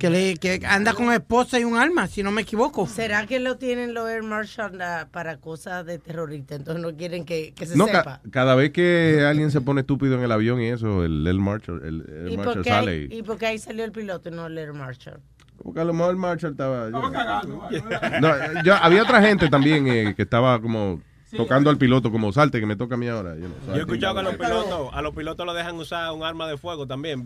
Que, 0.00 0.10
le, 0.10 0.36
que 0.36 0.60
anda 0.66 0.92
con 0.94 1.12
esposa 1.12 1.60
y 1.60 1.64
un 1.64 1.76
arma, 1.76 2.08
si 2.08 2.24
no 2.24 2.32
me 2.32 2.42
equivoco. 2.42 2.88
¿Será 2.88 3.24
que 3.24 3.38
lo 3.38 3.58
tienen 3.58 3.94
los 3.94 4.10
Air 4.10 4.24
Marshal 4.24 4.80
ah, 4.82 5.06
para 5.12 5.36
cosas 5.36 5.86
de 5.86 6.00
terroristas? 6.00 6.58
Entonces 6.58 6.82
no 6.82 6.96
quieren 6.96 7.24
que, 7.24 7.52
que 7.54 7.66
se 7.66 7.76
No, 7.76 7.86
ca- 7.86 7.98
sepa. 7.98 8.20
cada 8.32 8.56
vez 8.56 8.72
que 8.72 9.24
alguien 9.24 9.52
se 9.52 9.60
pone 9.60 9.82
estúpido 9.82 10.16
en 10.16 10.22
el 10.24 10.32
avión 10.32 10.60
y 10.60 10.66
eso, 10.66 11.04
el, 11.04 11.24
el 11.24 11.38
Marshall, 11.38 11.82
el, 11.84 12.00
el 12.26 12.32
¿Y 12.32 12.36
qué 12.62 12.68
sale. 12.68 12.90
ahí, 12.90 13.08
y- 13.12 13.18
¿Y 13.18 13.22
por 13.22 13.38
qué 13.38 13.46
ahí 13.46 13.58
salió 13.60 13.84
el 13.84 13.92
piloto 13.92 14.28
y 14.28 14.32
no 14.32 14.46
el 14.46 14.58
Air 14.58 14.72
Marshal? 14.72 15.20
Porque 15.62 15.78
a 15.78 15.84
lo 15.84 15.92
mejor 15.92 16.10
el 16.10 16.16
Marshall 16.16 16.50
estaba... 16.50 16.90
yo- 16.90 18.20
No, 18.20 18.62
yo- 18.64 18.74
había 18.74 19.04
otra 19.04 19.22
gente 19.22 19.48
también 19.48 19.86
eh, 19.86 20.14
que 20.16 20.22
estaba 20.22 20.60
como 20.60 21.00
tocando 21.36 21.70
al 21.70 21.78
piloto, 21.78 22.10
como 22.12 22.32
salte 22.32 22.60
que 22.60 22.66
me 22.66 22.76
toca 22.76 22.94
a 22.94 22.98
mí 22.98 23.08
ahora. 23.08 23.34
you 23.34 23.46
know, 23.46 23.54
so 23.66 23.70
Yo 23.72 23.76
he 23.76 23.80
escuchado 23.80 24.14
que 24.14 24.20
a 24.20 24.22
los 24.24 24.34
pilotos, 24.36 24.90
a 24.92 25.02
los 25.02 25.14
pilotos 25.14 25.46
lo 25.46 25.54
dejan 25.54 25.76
usar 25.76 26.12
un 26.12 26.22
arma 26.24 26.46
de 26.48 26.56
fuego 26.56 26.86
también. 26.86 27.24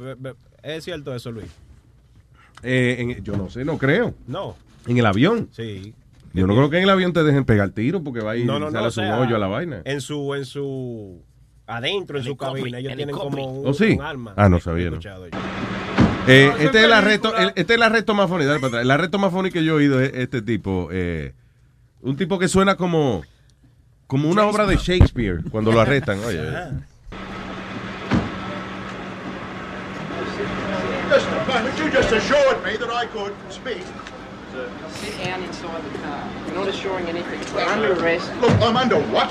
¿Es 0.63 0.85
cierto 0.85 1.15
eso, 1.15 1.31
Luis? 1.33 1.51
Eh, 2.63 2.97
en- 2.99 3.25
yo 3.25 3.37
no 3.37 3.51
sé, 3.51 3.65
no 3.65 3.79
creo. 3.79 4.15
No. 4.27 4.57
En 4.87 4.97
el 4.99 5.07
avión. 5.07 5.49
Sí. 5.53 5.95
Yo 6.33 6.47
no 6.47 6.55
creo 6.55 6.69
que 6.71 6.77
en 6.79 6.83
el 6.85 6.91
avión 6.91 7.13
te 7.13 7.23
dejen 7.23 7.45
pegar 7.45 7.71
tiro 7.71 8.03
porque 8.03 8.21
va 8.21 8.33
a 8.33 8.37
ir 8.37 8.45
No, 8.47 8.59
no, 8.59 8.67
sale 8.71 8.83
no. 8.83 8.89
o 8.89 8.91
su 8.91 9.01
sea, 9.01 9.19
hoyo 9.19 9.37
a 9.37 9.39
la 9.39 9.47
vaina. 9.47 9.81
En 9.85 10.01
su, 10.01 10.35
en 10.35 10.45
su, 10.45 11.23
adentro, 11.67 12.19
en 12.19 12.25
su 12.25 12.37
cabina, 12.37 12.79
ellos 12.79 12.95
tienen 12.95 13.15
como 13.17 13.61
un, 13.63 13.67
¿Oh, 13.69 13.73
sí? 13.75 13.93
un 13.99 14.03
arma. 14.03 14.35
Ah, 14.37 14.49
no 14.49 14.61
sabía. 14.61 14.91
Eh, 16.29 16.53
este 16.59 16.79
es 16.79 16.85
el 16.85 16.93
arresto, 16.93 17.37
el- 17.37 17.49
este 17.55 17.63
es 17.63 17.71
el 17.77 17.83
arresto 17.83 18.13
más 18.15 18.29
funny, 18.29 18.45
dale 18.45 18.59
para 18.59 18.69
atrás. 18.69 18.83
El 18.83 18.91
arresto 18.91 19.19
más 19.19 19.33
funny 19.33 19.51
que 19.51 19.65
yo 19.65 19.75
he 19.75 19.77
oído 19.77 20.01
es 20.01 20.13
este 20.15 20.43
tipo. 20.43 20.89
eh, 20.93 21.33
un 22.03 22.17
tipo 22.17 22.39
que 22.39 22.49
suena 22.49 22.77
como, 22.77 23.23
como 24.07 24.29
una 24.29 24.47
obra 24.47 24.67
de 24.67 24.77
Shakespeare 24.77 25.41
cuando 25.51 25.73
lo 25.73 25.81
arrestan. 25.81 26.23
Oye, 26.25 26.41
Just 31.09 31.29
a 31.29 31.45
moment, 31.47 31.79
you 31.79 31.89
just 31.91 32.13
assured 32.13 32.63
me 32.65 32.77
that 32.77 32.91
I 32.91 33.07
could 33.07 33.33
speak. 33.49 33.83
Sit 34.91 35.25
down 35.25 35.43
inside 35.43 35.83
the 35.93 35.99
car. 35.99 36.29
We're 36.47 36.55
not 36.55 36.69
assuring 36.69 37.07
anything. 37.07 37.41
We're 37.55 37.63
under 37.63 37.93
arrest. 37.93 38.31
Look, 38.41 38.51
I'm 38.61 38.77
under 38.77 38.99
what? 39.13 39.31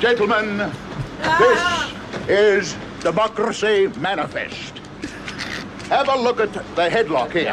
Gentlemen, 0.00 0.70
this 1.38 1.92
is 2.28 2.76
Democracy 3.00 3.88
Manifest. 3.98 4.78
Have 5.88 6.08
a 6.08 6.16
look 6.16 6.40
at 6.40 6.52
the 6.52 6.88
headlock 6.88 7.32
here. 7.32 7.52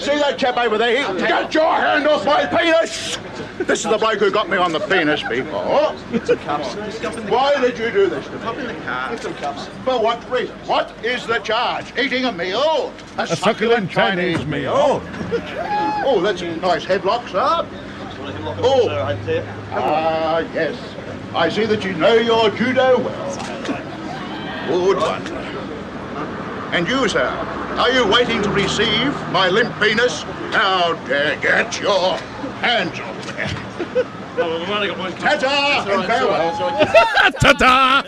See 0.00 0.18
that 0.18 0.38
chap 0.38 0.56
over 0.56 0.78
there? 0.78 1.14
Get 1.18 1.54
your 1.54 1.72
hand 1.74 2.08
off 2.08 2.24
my 2.24 2.46
penis! 2.46 3.18
This 3.58 3.84
is 3.84 3.90
the 3.90 3.98
bloke 3.98 4.18
who 4.20 4.30
got 4.30 4.48
me 4.48 4.56
on 4.56 4.72
the 4.72 4.80
penis 4.80 5.22
before. 5.22 5.92
Why 7.28 7.60
did 7.60 7.78
you 7.78 7.90
do 7.90 8.08
this 8.08 8.24
to 8.26 8.32
me? 8.32 8.60
In 8.60 8.66
the 8.68 8.74
car. 8.84 9.10
Get 9.10 9.22
some 9.22 9.34
cups. 9.34 9.66
For 9.84 10.00
what 10.00 10.30
reason? 10.30 10.56
What 10.66 10.92
is 11.04 11.26
the 11.26 11.38
charge? 11.38 11.96
Eating 11.98 12.24
a 12.24 12.32
meal? 12.32 12.92
A, 13.18 13.22
A 13.22 13.36
succulent 13.36 13.90
Chinese 13.90 14.46
meal. 14.46 15.02
Oh, 16.04 16.20
that's 16.22 16.40
a 16.42 16.56
nice 16.56 16.84
headlock, 16.84 17.28
sir. 17.28 17.66
Oh, 18.60 18.88
ah, 19.72 20.38
yes. 20.54 20.76
I 21.34 21.48
see 21.48 21.66
that 21.66 21.84
you 21.84 21.92
know 21.94 22.14
your 22.14 22.50
judo 22.50 22.98
well. 22.98 23.36
Good 24.68 24.96
one. 24.98 25.47
And 26.72 26.86
you, 26.86 27.08
sir, 27.08 27.24
are 27.78 27.90
you 27.90 28.06
waiting 28.06 28.42
to 28.42 28.50
receive 28.50 29.12
my 29.32 29.48
limp 29.48 29.72
penis? 29.80 30.22
How 30.52 30.94
dare 31.06 31.36
get 31.40 31.80
your 31.80 32.16
hands 32.60 32.98
off 33.00 33.26
me? 33.26 33.32
Ta-ta 35.18 35.84
and 35.90 36.04
farewell. 36.06 37.32
¡Tata! 37.40 38.04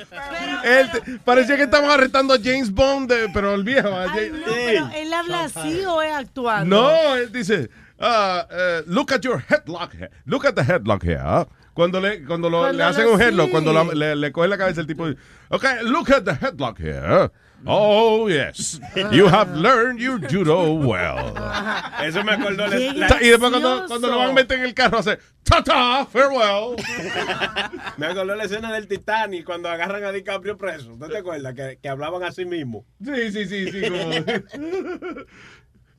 Él 0.64 1.20
parecía 1.24 1.56
que 1.56 1.64
estaban 1.64 1.90
arrestando 1.90 2.34
a 2.34 2.38
James 2.42 2.70
Bond, 2.70 3.08
de- 3.10 3.28
pero 3.32 3.54
el 3.54 3.64
viejo. 3.64 3.88
a 3.88 4.08
James- 4.08 4.32
No, 4.32 4.44
pero 4.46 4.90
él 4.94 5.12
habla 5.12 5.44
así 5.44 5.84
o 5.86 6.02
es 6.02 6.12
actuando. 6.14 6.76
No, 6.82 7.16
él 7.16 7.32
dice, 7.32 7.70
ah, 7.98 8.46
eh, 8.50 8.82
look 8.86 9.12
at 9.12 9.20
your 9.22 9.42
headlock. 9.48 9.94
Look 10.26 10.46
at 10.46 10.54
the 10.54 10.62
headlock 10.62 11.02
here. 11.02 11.20
ah. 11.22 11.46
Cuando 11.74 12.00
le, 12.00 12.24
cuando 12.24 12.50
lo- 12.50 12.58
Cuando 12.60 12.78
le 12.78 12.84
hacen 12.84 13.04
lo- 13.06 13.14
un 13.14 13.20
headlock, 13.22 13.46
sí. 13.46 13.52
cuando 13.52 13.72
la- 13.72 13.84
le, 13.84 14.14
le 14.16 14.32
coge 14.32 14.48
la 14.48 14.58
cabeza 14.58 14.80
el 14.82 14.86
tipo, 14.86 15.06
dice, 15.08 15.18
okay, 15.48 15.82
look 15.82 16.10
at 16.12 16.22
the 16.24 16.32
headlock 16.34 16.78
here. 16.78 17.30
Oh, 17.66 18.26
yes. 18.28 18.80
You 19.12 19.26
have 19.28 19.54
learned 19.54 20.00
your 20.00 20.18
judo 20.18 20.72
well. 20.74 21.36
Eso 22.02 22.22
me 22.24 22.32
acordó. 22.32 22.66
la- 22.66 22.76
Qué 22.76 22.92
la- 22.94 23.22
Y 23.22 23.28
después 23.28 23.50
cuando, 23.50 23.86
cuando 23.86 24.08
lo 24.08 24.18
van 24.18 24.30
a 24.30 24.32
meter 24.32 24.58
en 24.60 24.64
el 24.64 24.74
carro, 24.74 24.98
hace, 24.98 25.18
ta-ta, 25.44 26.06
farewell. 26.06 26.76
Me 27.98 28.06
acordó 28.06 28.34
la 28.34 28.44
escena 28.44 28.72
del 28.72 28.88
Titanic 28.88 29.44
cuando 29.44 29.68
agarran 29.68 30.04
a 30.04 30.12
DiCaprio 30.12 30.56
preso. 30.56 30.96
¿No 30.96 31.08
te 31.08 31.18
acuerdas? 31.18 31.54
Que, 31.54 31.78
que 31.82 31.88
hablaban 31.88 32.22
así 32.22 32.44
mismo. 32.46 32.86
Sí, 33.04 33.30
sí, 33.30 33.44
sí, 33.46 33.70
sí. 33.70 33.82
Como... 33.82 35.20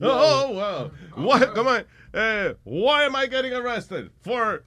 oh, 0.00 0.48
wow. 0.52 0.90
Why, 1.16 1.46
come 1.54 1.68
on. 1.68 1.84
Eh, 2.14 2.54
why 2.64 3.04
am 3.04 3.14
I 3.16 3.26
getting 3.28 3.52
arrested? 3.52 4.10
For, 4.22 4.64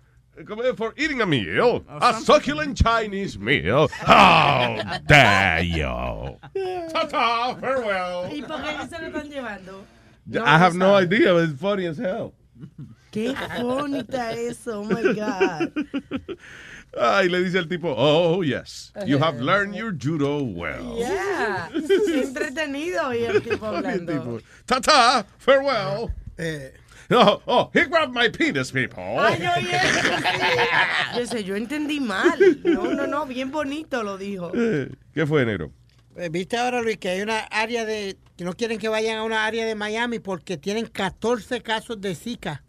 for 0.76 0.94
eating 0.98 1.22
a 1.22 1.26
meal. 1.26 1.84
a 1.88 2.14
succulent 2.22 2.78
Chinese 2.78 3.38
meal. 3.40 3.88
How 3.90 4.99
dare 5.07 5.62
you? 5.64 6.38
Ta-ta, 6.91 7.56
farewell. 7.56 8.30
¿Y 8.32 8.41
por 8.41 8.57
qué 8.62 8.88
se 8.90 8.98
lo 9.02 9.07
están 9.10 9.30
llevando? 9.30 9.84
I 10.44 10.57
have 10.57 10.76
no 10.76 10.95
idea, 10.95 11.34
but 11.34 11.49
it's 11.49 11.60
funny 11.60 11.86
as 11.86 11.98
hell. 11.98 12.34
Qué 13.12 13.34
bonita 13.62 14.34
eso, 14.34 14.82
oh 14.82 14.84
my 14.84 15.02
God. 15.14 15.72
Ah, 16.98 17.22
y 17.24 17.28
le 17.30 17.44
dice 17.44 17.56
el 17.57 17.66
tipo, 17.68 17.94
oh, 17.98 18.41
yes, 18.41 18.91
you 19.06 19.18
have 19.18 19.40
learned 19.41 19.76
your 19.76 19.91
judo 19.91 20.44
well. 20.44 20.95
Yeah. 20.98 21.70
Entretenido 21.70 23.14
y 23.14 23.26
el 23.26 23.41
tipo 23.41 23.66
hablando. 23.68 24.14
Tipo, 24.14 24.41
Ta-ta, 24.66 25.26
farewell. 25.38 26.12
Oh, 27.11 27.41
oh, 27.45 27.69
he 27.73 27.86
grabbed 27.86 28.14
my 28.14 28.30
penis, 28.30 28.72
people. 28.72 29.03
Ay, 29.19 29.38
yo, 29.41 29.52
oye, 29.57 29.80
sí. 29.80 31.18
Yo 31.19 31.26
sé, 31.27 31.44
yo 31.44 31.56
entendí 31.56 31.99
mal. 31.99 32.38
No, 32.64 32.91
no, 32.94 33.06
no, 33.07 33.26
bien 33.26 33.52
bonito 33.52 34.02
lo 34.03 34.18
dijo. 34.18 34.52
¿Qué 34.52 35.26
fue, 35.27 35.45
negro? 35.45 35.72
Eh, 36.18 36.30
¿Viste 36.30 36.57
ahora, 36.57 36.82
Luis, 36.82 36.98
que 36.98 37.10
hay 37.10 37.22
una 37.22 37.40
área 37.40 37.86
de... 37.86 38.18
que 38.38 38.44
no 38.44 38.53
quieren 38.53 38.80
que 38.80 38.90
vayan 38.90 39.18
a 39.18 39.23
una 39.23 39.45
área 39.45 39.65
de 39.65 39.76
Miami 39.76 40.19
porque 40.19 40.57
tienen 40.57 40.88
14 40.88 41.61
casos 41.61 42.02
de 42.02 42.15
Zika. 42.15 42.64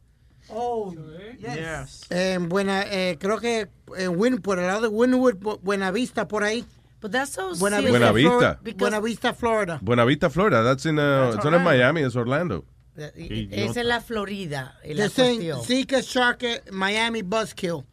Oh, 0.48 0.94
yes. 1.38 2.06
En 2.10 2.48
Buena, 2.48 2.82
eh, 2.88 3.16
creo 3.18 3.38
que 3.38 3.68
en 3.96 4.18
Win, 4.20 4.38
por 4.38 4.58
el 4.58 4.66
lado 4.66 4.82
de 4.82 4.88
Winwood, 4.88 5.34
Bu- 5.36 5.60
Buenavista, 5.62 6.28
por 6.28 6.44
ahí. 6.44 6.64
But 7.00 7.10
that's 7.12 7.32
so 7.32 7.54
Buenavista, 7.56 7.90
Buenavista. 7.90 8.30
Florida. 8.30 8.60
Buenavista, 8.76 9.34
Florida. 9.34 9.78
Buenavista, 9.82 10.30
Florida. 10.30 10.62
That's 10.62 10.86
in, 10.86 10.98
uh, 10.98 11.02
That's 11.32 11.36
it's 11.36 11.44
not 11.44 11.54
in. 11.54 11.62
Miami, 11.64 12.02
it's 12.02 12.16
Orlando. 12.16 12.64
Esa 12.96 13.80
es 13.80 13.86
la 13.86 14.00
Florida. 14.00 14.78
la 14.84 15.08
cuestión. 15.08 15.62
Zika 15.62 16.00
Shark 16.00 16.42
Miami 16.72 17.22
Buzzkill. 17.22 17.84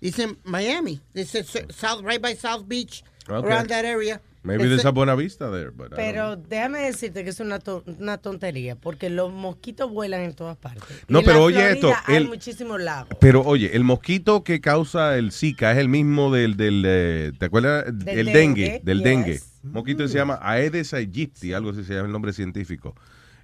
Dicen 0.00 0.38
Miami. 0.44 1.00
S- 1.14 1.44
South, 1.68 2.02
right 2.04 2.20
by 2.22 2.34
South 2.34 2.64
Beach, 2.66 3.04
Okay. 3.28 3.34
around 3.50 3.68
that 3.68 3.84
area. 3.84 4.20
Maybe 4.42 4.64
there's 4.64 4.86
a 4.86 4.90
Buenavista 4.90 5.50
there, 5.52 5.70
but 5.70 5.90
Pero 5.94 6.34
déjame 6.36 6.78
decirte 6.80 7.22
que 7.24 7.28
es 7.28 7.40
una, 7.40 7.58
to- 7.58 7.84
una 7.98 8.16
tontería, 8.16 8.74
porque 8.74 9.10
los 9.10 9.30
mosquitos 9.30 9.90
vuelan 9.90 10.22
en 10.22 10.32
todas 10.34 10.56
partes. 10.56 10.82
Y 11.06 11.12
No, 11.12 11.18
en 11.18 11.24
pero 11.26 11.40
la 11.40 11.44
oye 11.44 11.56
Florida 11.56 11.72
esto, 11.74 11.92
Hay 12.06 12.16
el- 12.16 12.28
muchísimos 12.28 12.80
lagos. 12.80 13.14
Pero 13.20 13.42
oye, 13.42 13.76
el 13.76 13.84
mosquito 13.84 14.42
que 14.42 14.62
causa 14.62 15.18
el 15.18 15.32
Zika 15.32 15.72
es 15.72 15.76
el 15.78 15.90
mismo 15.90 16.32
del, 16.32 16.56
del 16.56 16.82
eh, 16.86 17.32
¿te 17.38 17.44
acuerdas? 17.44 17.84
Del 17.92 18.20
el 18.20 18.26
dengue, 18.32 18.62
dengue, 18.64 18.80
del 18.82 18.98
yes. 18.98 19.04
dengue. 19.04 19.40
Mosquito 19.64 20.04
que 20.04 20.08
se 20.08 20.16
llama 20.16 20.38
Aedes 20.40 20.94
aegypti, 20.94 21.52
algo 21.52 21.68
así 21.72 21.84
se 21.84 21.92
llama 21.92 22.06
el 22.06 22.12
nombre 22.12 22.32
científico. 22.32 22.94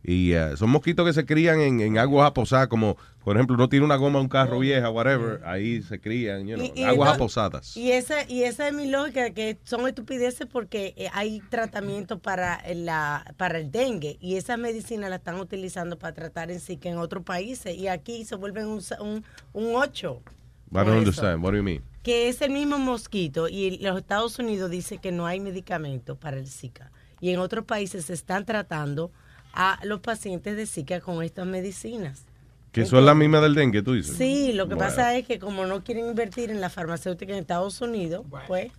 Y 0.08 0.34
eh, 0.34 0.56
son 0.56 0.70
mosquitos 0.70 1.04
que 1.04 1.12
se 1.12 1.26
crían 1.26 1.58
en, 1.60 1.80
en 1.80 1.98
aguas 1.98 2.28
aposadas, 2.28 2.68
como 2.68 2.96
por 3.24 3.34
ejemplo, 3.34 3.56
uno 3.56 3.68
tiene 3.68 3.84
una 3.84 3.96
goma 3.96 4.20
un 4.20 4.28
carro 4.28 4.60
vieja, 4.60 4.88
whatever, 4.88 5.40
ahí 5.44 5.82
se 5.82 5.98
crían, 5.98 6.46
you 6.46 6.54
know, 6.54 6.64
Y- 6.76 6.80
y 6.80 6.84
aguas 6.84 7.08
no- 7.08 7.14
aposadas. 7.16 7.76
Y 7.76 7.90
esa, 7.90 8.22
y 8.30 8.44
esa 8.44 8.68
es 8.68 8.72
mi 8.74 8.88
lógica, 8.88 9.30
que 9.30 9.58
son 9.64 9.88
estupideces 9.88 10.46
porque 10.46 10.94
eh, 10.96 11.08
hay 11.12 11.40
tratamiento 11.50 12.20
para, 12.20 12.62
la, 12.72 13.34
para 13.36 13.58
el 13.58 13.72
dengue 13.72 14.16
y 14.20 14.36
esas 14.36 14.60
medicinas 14.60 15.10
las 15.10 15.18
están 15.18 15.40
utilizando 15.40 15.98
para 15.98 16.14
tratar 16.14 16.52
en 16.52 16.60
sí 16.60 16.76
que 16.76 16.88
en 16.90 16.98
otros 16.98 17.24
países 17.24 17.76
y 17.76 17.88
aquí 17.88 18.24
se 18.24 18.36
vuelven 18.36 18.66
un, 18.68 18.80
un, 19.00 19.24
un 19.54 19.74
8, 19.74 20.22
I 20.70 20.74
don't 20.76 20.88
understand. 20.90 21.42
What 21.42 21.50
do 21.50 21.56
you 21.56 21.64
mean? 21.64 21.82
que 22.04 22.28
es 22.28 22.40
el 22.42 22.52
mismo 22.52 22.78
mosquito 22.78 23.48
y 23.48 23.78
los 23.78 23.98
Estados 23.98 24.38
Unidos 24.38 24.70
dice 24.70 24.98
que 24.98 25.10
no 25.10 25.26
hay 25.26 25.40
medicamento 25.40 26.14
para 26.14 26.36
el 26.38 26.46
Zika 26.46 26.92
y 27.20 27.30
en 27.30 27.40
otros 27.40 27.64
países 27.64 28.04
se 28.04 28.12
están 28.12 28.44
tratando 28.46 29.10
a 29.56 29.78
los 29.84 30.00
pacientes 30.00 30.54
de 30.56 30.66
Zika 30.66 31.00
con 31.00 31.22
estas 31.24 31.46
medicinas. 31.46 32.24
Que 32.72 32.82
eso 32.82 32.98
es 32.98 33.04
la 33.04 33.14
misma 33.14 33.40
del 33.40 33.54
dengue, 33.54 33.80
tú 33.82 33.94
dices. 33.94 34.16
Sí, 34.18 34.52
lo 34.52 34.68
que 34.68 34.74
Bueno. 34.74 34.90
pasa 34.90 35.16
es 35.16 35.26
que 35.26 35.38
como 35.38 35.64
no 35.64 35.82
quieren 35.82 36.08
invertir 36.08 36.50
en 36.50 36.60
la 36.60 36.68
farmacéutica 36.68 37.32
en 37.32 37.38
Estados 37.38 37.80
Unidos, 37.80 38.26
pues... 38.46 38.70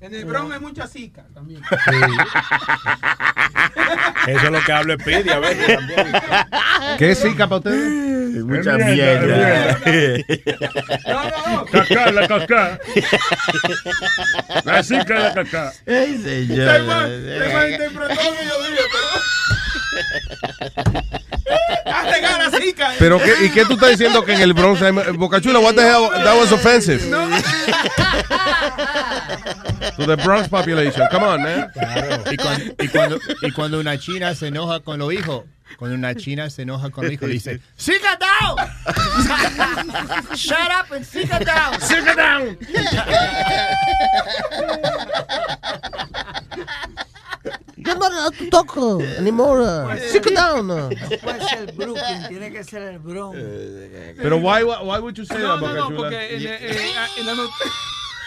En 0.00 0.12
el 0.12 0.24
Bronx 0.26 0.52
hay 0.52 0.58
mucha 0.60 0.86
Zika 0.88 1.24
también. 1.32 1.62
Eso 4.26 4.46
es 4.46 4.50
lo 4.50 4.60
que 4.64 4.72
habla 4.72 4.96
Speedy 5.00 5.28
a 5.30 5.38
veces 5.38 5.66
también. 5.66 6.06
¿Qué 6.98 7.10
es 7.12 7.22
Zika 7.22 7.46
para 7.48 7.58
ustedes? 7.58 8.44
Mucha 8.44 8.76
mierda, 8.76 9.78
mierda. 9.86 11.64
Cacá, 11.70 12.10
la 12.10 12.26
cacá. 12.28 12.80
La 14.64 14.82
zika, 14.82 15.18
la 15.20 15.32
cacá. 15.34 15.72
Ey, 15.86 16.18
señor. 16.18 16.66
Te 16.66 16.82
malinterpretó 17.52 18.14
lo 18.14 18.16
que 18.16 18.44
yo 18.44 18.62
dije, 18.64 18.82
pero... 18.90 19.08
Arreglar 21.86 22.50
la 22.50 22.58
Zika. 22.58 22.92
Pero 22.98 23.18
qué, 23.18 23.44
¿y 23.44 23.50
qué 23.50 23.64
tú 23.64 23.74
estás 23.74 23.90
diciendo 23.90 24.24
que 24.24 24.32
en 24.34 24.40
el 24.40 24.52
Bronx 24.52 24.82
hay 24.82 24.92
Bocachula, 24.92 25.58
what 25.60 25.74
the 25.74 25.82
hell, 25.82 26.08
that 26.10 26.36
was 26.36 26.52
offensive. 26.52 27.00
To 29.96 30.06
the 30.06 30.16
Bronx 30.16 30.48
population, 30.48 31.06
come 31.10 31.24
on, 31.24 31.42
man. 31.42 31.70
Y 32.30 32.36
cuando, 32.36 32.74
y, 32.78 32.88
cuando, 32.88 33.18
y 33.42 33.50
cuando 33.52 33.80
una 33.80 33.98
china 33.98 34.34
se 34.34 34.48
enoja 34.48 34.80
con 34.80 34.98
los 34.98 35.12
hijos, 35.12 35.44
cuando 35.76 35.96
una 35.96 36.14
china 36.14 36.50
se 36.50 36.62
enoja 36.62 36.90
con 36.90 37.04
los 37.04 37.12
hijos, 37.12 37.28
le 37.28 37.34
dice, 37.34 37.60
¡Sit 37.76 38.02
down! 38.02 38.56
Shut 40.34 40.70
up 40.70 40.92
and 40.92 41.04
sit 41.04 41.28
down. 41.28 41.80
Sit 41.80 42.04
down. 42.16 42.58
You're 47.84 47.98
not 47.98 48.12
allowed 48.12 48.34
to 48.38 48.50
talk 48.50 48.76
uh, 48.76 48.98
anymore. 49.18 49.96
Sit 49.98 50.24
down. 50.34 50.68
Puede 50.68 51.48
ser 51.48 51.72
Brooklyn, 51.74 52.28
tiene 52.28 52.50
que 52.52 52.64
ser 52.64 52.82
el 52.82 52.98
Bronx. 52.98 53.38
Pero 54.20 54.38
why, 54.38 54.62
why, 54.64 54.82
why 54.82 54.98
would 55.00 55.16
you 55.16 55.24
say 55.24 55.38
No, 55.38 55.58
that, 55.58 55.60
no, 55.60 55.74
no, 55.74 55.90
Bocachula? 55.90 55.96
porque 55.96 56.36
en, 56.36 56.46
eh, 56.46 56.58
eh, 56.60 56.92
en 57.18 57.26
la 57.26 57.34
not- 57.34 57.50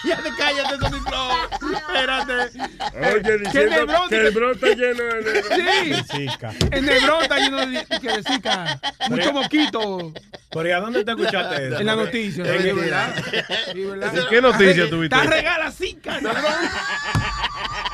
Ya 0.05 0.15
te 0.17 0.29
cállate, 0.37 0.77
Sony 0.77 1.01
Flow. 1.01 1.73
Espérate. 1.73 2.33
Oye, 2.33 3.21
Que 3.23 3.37
diciendo 3.39 3.93
que 4.07 4.15
el 4.15 4.31
bro 4.31 4.51
está 4.51 4.67
lleno 4.67 5.03
de... 5.03 6.03
Sí. 6.11 6.27
El 6.71 6.85
Nebrón 6.85 7.23
está 7.23 7.39
lleno 7.39 7.57
de, 7.65 7.65
de 7.67 8.23
zika. 8.23 8.79
Mucho 9.09 9.33
mosquito. 9.33 10.13
Pero 10.51 10.69
¿y 10.69 10.71
a 10.71 10.79
dónde 10.79 11.03
te 11.03 11.11
escuchaste 11.11 11.67
eso? 11.69 11.79
En 11.79 11.85
la 11.87 11.95
noticia. 11.95 12.43
En 12.45 12.61
el- 12.67 12.75
¿verdad? 12.75 13.15
¿verdad? 13.73 14.13
¿Y 14.15 14.27
qué 14.29 14.39
noticia 14.41 14.87
tuviste? 14.89 15.15
Está 15.15 15.29
regala 15.29 15.71
zika, 15.71 16.21
Nebrón. 16.21 16.43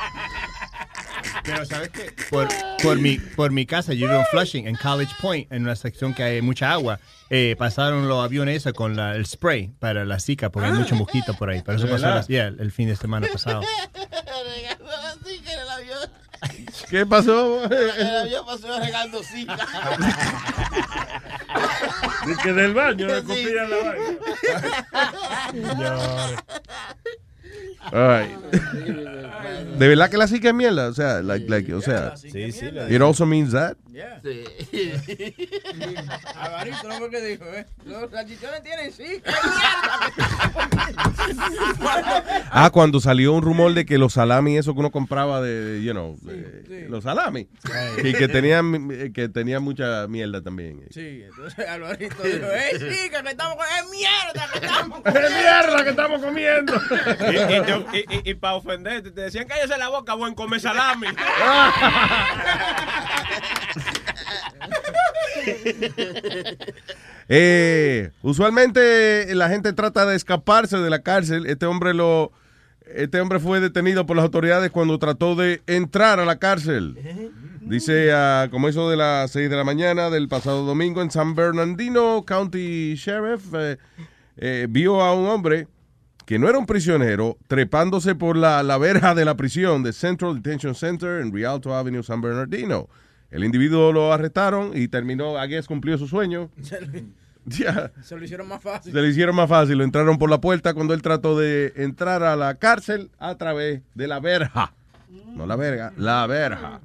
Pero 1.44 1.64
¿sabes 1.66 1.90
qué? 1.90 2.12
Por, 2.30 2.48
por, 2.82 2.98
mi, 2.98 3.18
por 3.18 3.50
mi 3.52 3.66
casa, 3.66 3.92
yo 3.92 4.06
vivo 4.08 4.18
en 4.20 4.26
Flushing, 4.26 4.66
en 4.66 4.76
College 4.76 5.12
Point, 5.20 5.52
en 5.52 5.62
una 5.62 5.76
sección 5.76 6.14
que 6.14 6.22
hay 6.22 6.40
mucha 6.42 6.70
agua. 6.72 6.98
Eh, 7.30 7.54
pasaron 7.58 8.08
los 8.08 8.24
aviones 8.24 8.56
esos 8.58 8.72
con 8.72 8.96
la- 8.96 9.14
el 9.14 9.26
spray 9.26 9.68
para 9.78 10.04
la 10.04 10.18
zika, 10.20 10.50
porque 10.50 10.68
hay 10.68 10.74
mucho 10.74 10.94
mosquito 10.94 11.34
por 11.34 11.50
ahí. 11.50 11.62
Pero 11.64 11.76
eso 11.78 11.86
¿De 11.86 11.92
pasó 11.92 12.06
las- 12.06 12.28
yeah, 12.28 12.46
el, 12.46 12.72
fin 12.72 12.88
de 12.88 12.96
semana 12.96 13.26
pasado. 13.32 13.60
¿Qué 16.90 17.06
pasó? 17.06 17.64
El 17.64 18.16
avión 18.16 18.44
pasó 18.46 18.78
regando 18.78 19.22
zika. 19.22 19.56
Y 22.26 22.36
que 22.42 22.52
del 22.52 22.74
baño 22.74 23.06
le 23.06 23.20
Sí, 23.20 23.26
copia 23.26 23.64
la 23.64 23.76
vaina. 23.76 24.04
All 27.92 28.08
right. 28.08 28.30
De 29.78 29.88
verdad 29.88 30.08
que 30.10 30.16
la 30.16 30.26
zika 30.28 30.48
es 30.48 30.54
mierda, 30.54 30.88
o 30.88 30.94
sea, 30.94 31.20
like, 31.22 31.48
like, 31.48 31.72
o 31.74 31.80
sea, 31.82 32.16
Sí, 32.16 32.52
sí. 32.52 32.66
it 32.90 33.00
also 33.02 33.26
means 33.26 33.52
that. 33.52 33.76
Alvarito, 36.36 36.88
no 36.88 36.94
fue 36.98 37.10
que 37.10 37.20
dijo, 37.20 37.44
¿eh? 37.54 37.66
Los 37.84 38.10
salchichones 38.10 38.62
tienen 38.62 38.92
sí. 38.92 39.20
¡Qué 39.24 39.30
Ah, 42.50 42.70
cuando 42.72 43.00
salió 43.00 43.32
un 43.32 43.42
rumor 43.42 43.72
de 43.74 43.84
que 43.86 43.98
los 43.98 44.14
salami, 44.14 44.56
eso 44.58 44.74
que 44.74 44.80
uno 44.80 44.90
compraba 44.90 45.40
de, 45.40 45.82
you 45.82 45.92
know, 45.92 46.16
de- 46.22 46.86
los 46.88 47.04
salami, 47.04 47.48
y 48.02 48.12
que 48.14 48.28
tenían, 48.28 49.12
que 49.12 49.28
tenían 49.28 49.62
mucha 49.62 50.06
mierda 50.08 50.42
también. 50.42 50.82
Sí, 50.90 51.22
entonces 51.24 51.66
Alvarito 51.68 52.22
dijo, 52.22 52.46
¡eh, 52.46 52.70
sí, 52.78 53.10
que 53.10 53.16
estamos 53.30 53.56
con... 53.56 53.64
¡Es 53.66 53.90
mierda 53.90 54.48
que 54.52 54.58
estamos 54.66 55.00
¡Es 55.06 55.30
mierda 55.30 55.84
que 55.84 55.90
estamos 55.90 56.22
comiendo! 56.22 56.72
Y, 58.24 58.34
para 58.34 58.54
ofenderte, 58.54 59.10
te 59.10 59.20
decían 59.22 59.46
cállese 59.46 59.76
la 59.78 59.88
boca, 59.88 60.14
buen 60.14 60.34
come 60.34 60.60
salami. 60.60 61.08
Eh, 67.28 68.10
usualmente 68.22 69.34
la 69.34 69.48
gente 69.48 69.72
trata 69.72 70.04
de 70.04 70.14
escaparse 70.14 70.76
de 70.78 70.90
la 70.90 71.02
cárcel. 71.02 71.46
Este 71.46 71.64
hombre 71.64 71.94
lo, 71.94 72.32
este 72.86 73.20
hombre 73.20 73.40
fue 73.40 73.60
detenido 73.60 74.06
por 74.06 74.16
las 74.16 74.24
autoridades 74.24 74.70
cuando 74.70 74.98
trató 74.98 75.34
de 75.34 75.62
entrar 75.66 76.20
a 76.20 76.24
la 76.24 76.38
cárcel. 76.38 76.98
Dice, 77.60 78.12
ah, 78.12 78.48
como 78.50 78.68
eso 78.68 78.90
de 78.90 78.96
las 78.96 79.30
6 79.30 79.48
de 79.48 79.56
la 79.56 79.64
mañana 79.64 80.10
del 80.10 80.28
pasado 80.28 80.64
domingo 80.64 81.00
en 81.00 81.10
San 81.10 81.34
Bernardino 81.34 82.24
County 82.26 82.94
Sheriff 82.94 83.54
eh, 83.54 83.78
eh, 84.36 84.66
vio 84.68 85.00
a 85.00 85.14
un 85.14 85.26
hombre 85.28 85.66
que 86.26 86.38
no 86.38 86.48
era 86.48 86.58
un 86.58 86.66
prisionero 86.66 87.36
trepándose 87.48 88.14
por 88.14 88.36
la, 88.36 88.62
la 88.62 88.78
verja 88.78 89.14
de 89.14 89.24
la 89.24 89.36
prisión 89.36 89.82
de 89.82 89.92
Central 89.92 90.36
Detention 90.36 90.74
Center 90.74 91.20
en 91.20 91.32
Rialto 91.32 91.74
Avenue, 91.74 92.02
San 92.02 92.20
Bernardino. 92.20 92.88
El 93.30 93.44
individuo 93.44 93.92
lo 93.92 94.12
arrestaron 94.12 94.72
y 94.76 94.88
terminó, 94.88 95.36
a 95.38 95.46
guess, 95.46 95.66
cumplió 95.66 95.98
su 95.98 96.06
sueño. 96.08 96.50
Se 96.62 96.80
lo, 96.80 96.88
Ya. 97.46 97.92
se 98.02 98.16
lo 98.16 98.24
hicieron 98.24 98.48
más 98.48 98.62
fácil. 98.62 98.90
Se 98.92 99.02
le 99.02 99.08
hicieron 99.08 99.36
más 99.36 99.50
fácil, 99.50 99.76
lo 99.76 99.84
entraron 99.84 100.16
por 100.16 100.30
la 100.30 100.40
puerta 100.40 100.72
cuando 100.72 100.94
él 100.94 101.02
trató 101.02 101.38
de 101.38 101.74
entrar 101.76 102.22
a 102.22 102.36
la 102.36 102.54
cárcel 102.54 103.10
a 103.18 103.34
través 103.36 103.82
de 103.94 104.08
la 104.08 104.18
verja. 104.18 104.72
No 105.34 105.44
la 105.46 105.56
verga, 105.56 105.92
la 105.98 106.26
verja. 106.26 106.80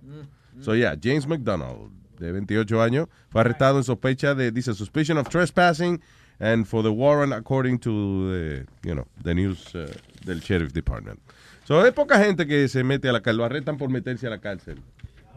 So 0.59 0.75
yeah, 0.75 0.97
James 1.01 1.25
McDonald, 1.27 1.91
de 2.19 2.33
28 2.33 2.81
años, 2.81 3.07
fue 3.29 3.39
arrestado 3.39 3.77
en 3.77 3.85
sospecha 3.85 4.35
de, 4.35 4.51
dice, 4.51 4.73
suspicion 4.73 5.17
of 5.17 5.29
trespassing 5.29 6.01
and 6.39 6.67
for 6.67 6.81
the 6.83 6.91
warrant 6.91 7.33
according 7.33 7.79
to 7.79 8.31
the, 8.31 8.65
you 8.83 8.95
know, 8.95 9.05
the 9.23 9.33
news 9.33 9.73
uh, 9.75 9.91
del 10.25 10.39
Sheriff 10.39 10.73
Department. 10.73 11.19
So 11.65 11.81
hay 11.83 11.91
poca 11.91 12.17
gente 12.17 12.47
que 12.47 12.67
se 12.67 12.83
mete 12.83 13.09
a 13.09 13.13
la 13.13 13.19
cárcel, 13.21 13.37
lo 13.37 13.45
arrestan 13.45 13.77
por 13.77 13.89
meterse 13.89 14.27
a 14.27 14.29
la 14.31 14.39
cárcel. 14.39 14.79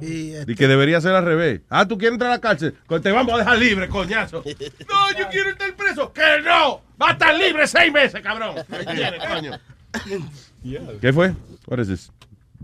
Y, 0.01 0.35
Y 0.47 0.55
que 0.55 0.67
debería 0.67 1.01
ser 1.01 1.15
al 1.15 1.25
revés. 1.25 1.61
Ah, 1.69 1.87
tú 1.87 1.99
quieres 1.99 2.15
entrar 2.15 2.31
a 2.31 2.37
la 2.37 2.41
cárcel. 2.41 2.75
Te 3.03 3.13
vamos 3.13 3.35
a 3.35 3.39
dejar 3.39 3.59
libre, 3.59 3.89
coñazo. 3.89 4.43
No, 4.89 5.19
yo 5.19 5.29
quiero 5.31 5.51
estar 5.51 5.75
preso. 5.77 6.13
¡Que 6.13 6.41
no! 6.43 6.81
¡Va 7.01 7.11
a 7.11 7.13
estar 7.13 7.35
libre 7.37 7.67
seis 7.67 7.93
meses, 7.93 8.21
cabrón! 8.23 8.57
¿Qué 8.69 8.85
quiere, 8.85 9.19
coño? 9.19 9.59
¿Qué 11.01 11.13
fue? 11.13 11.35
What 11.67 11.79
is 11.79 11.89
this? 11.89 12.11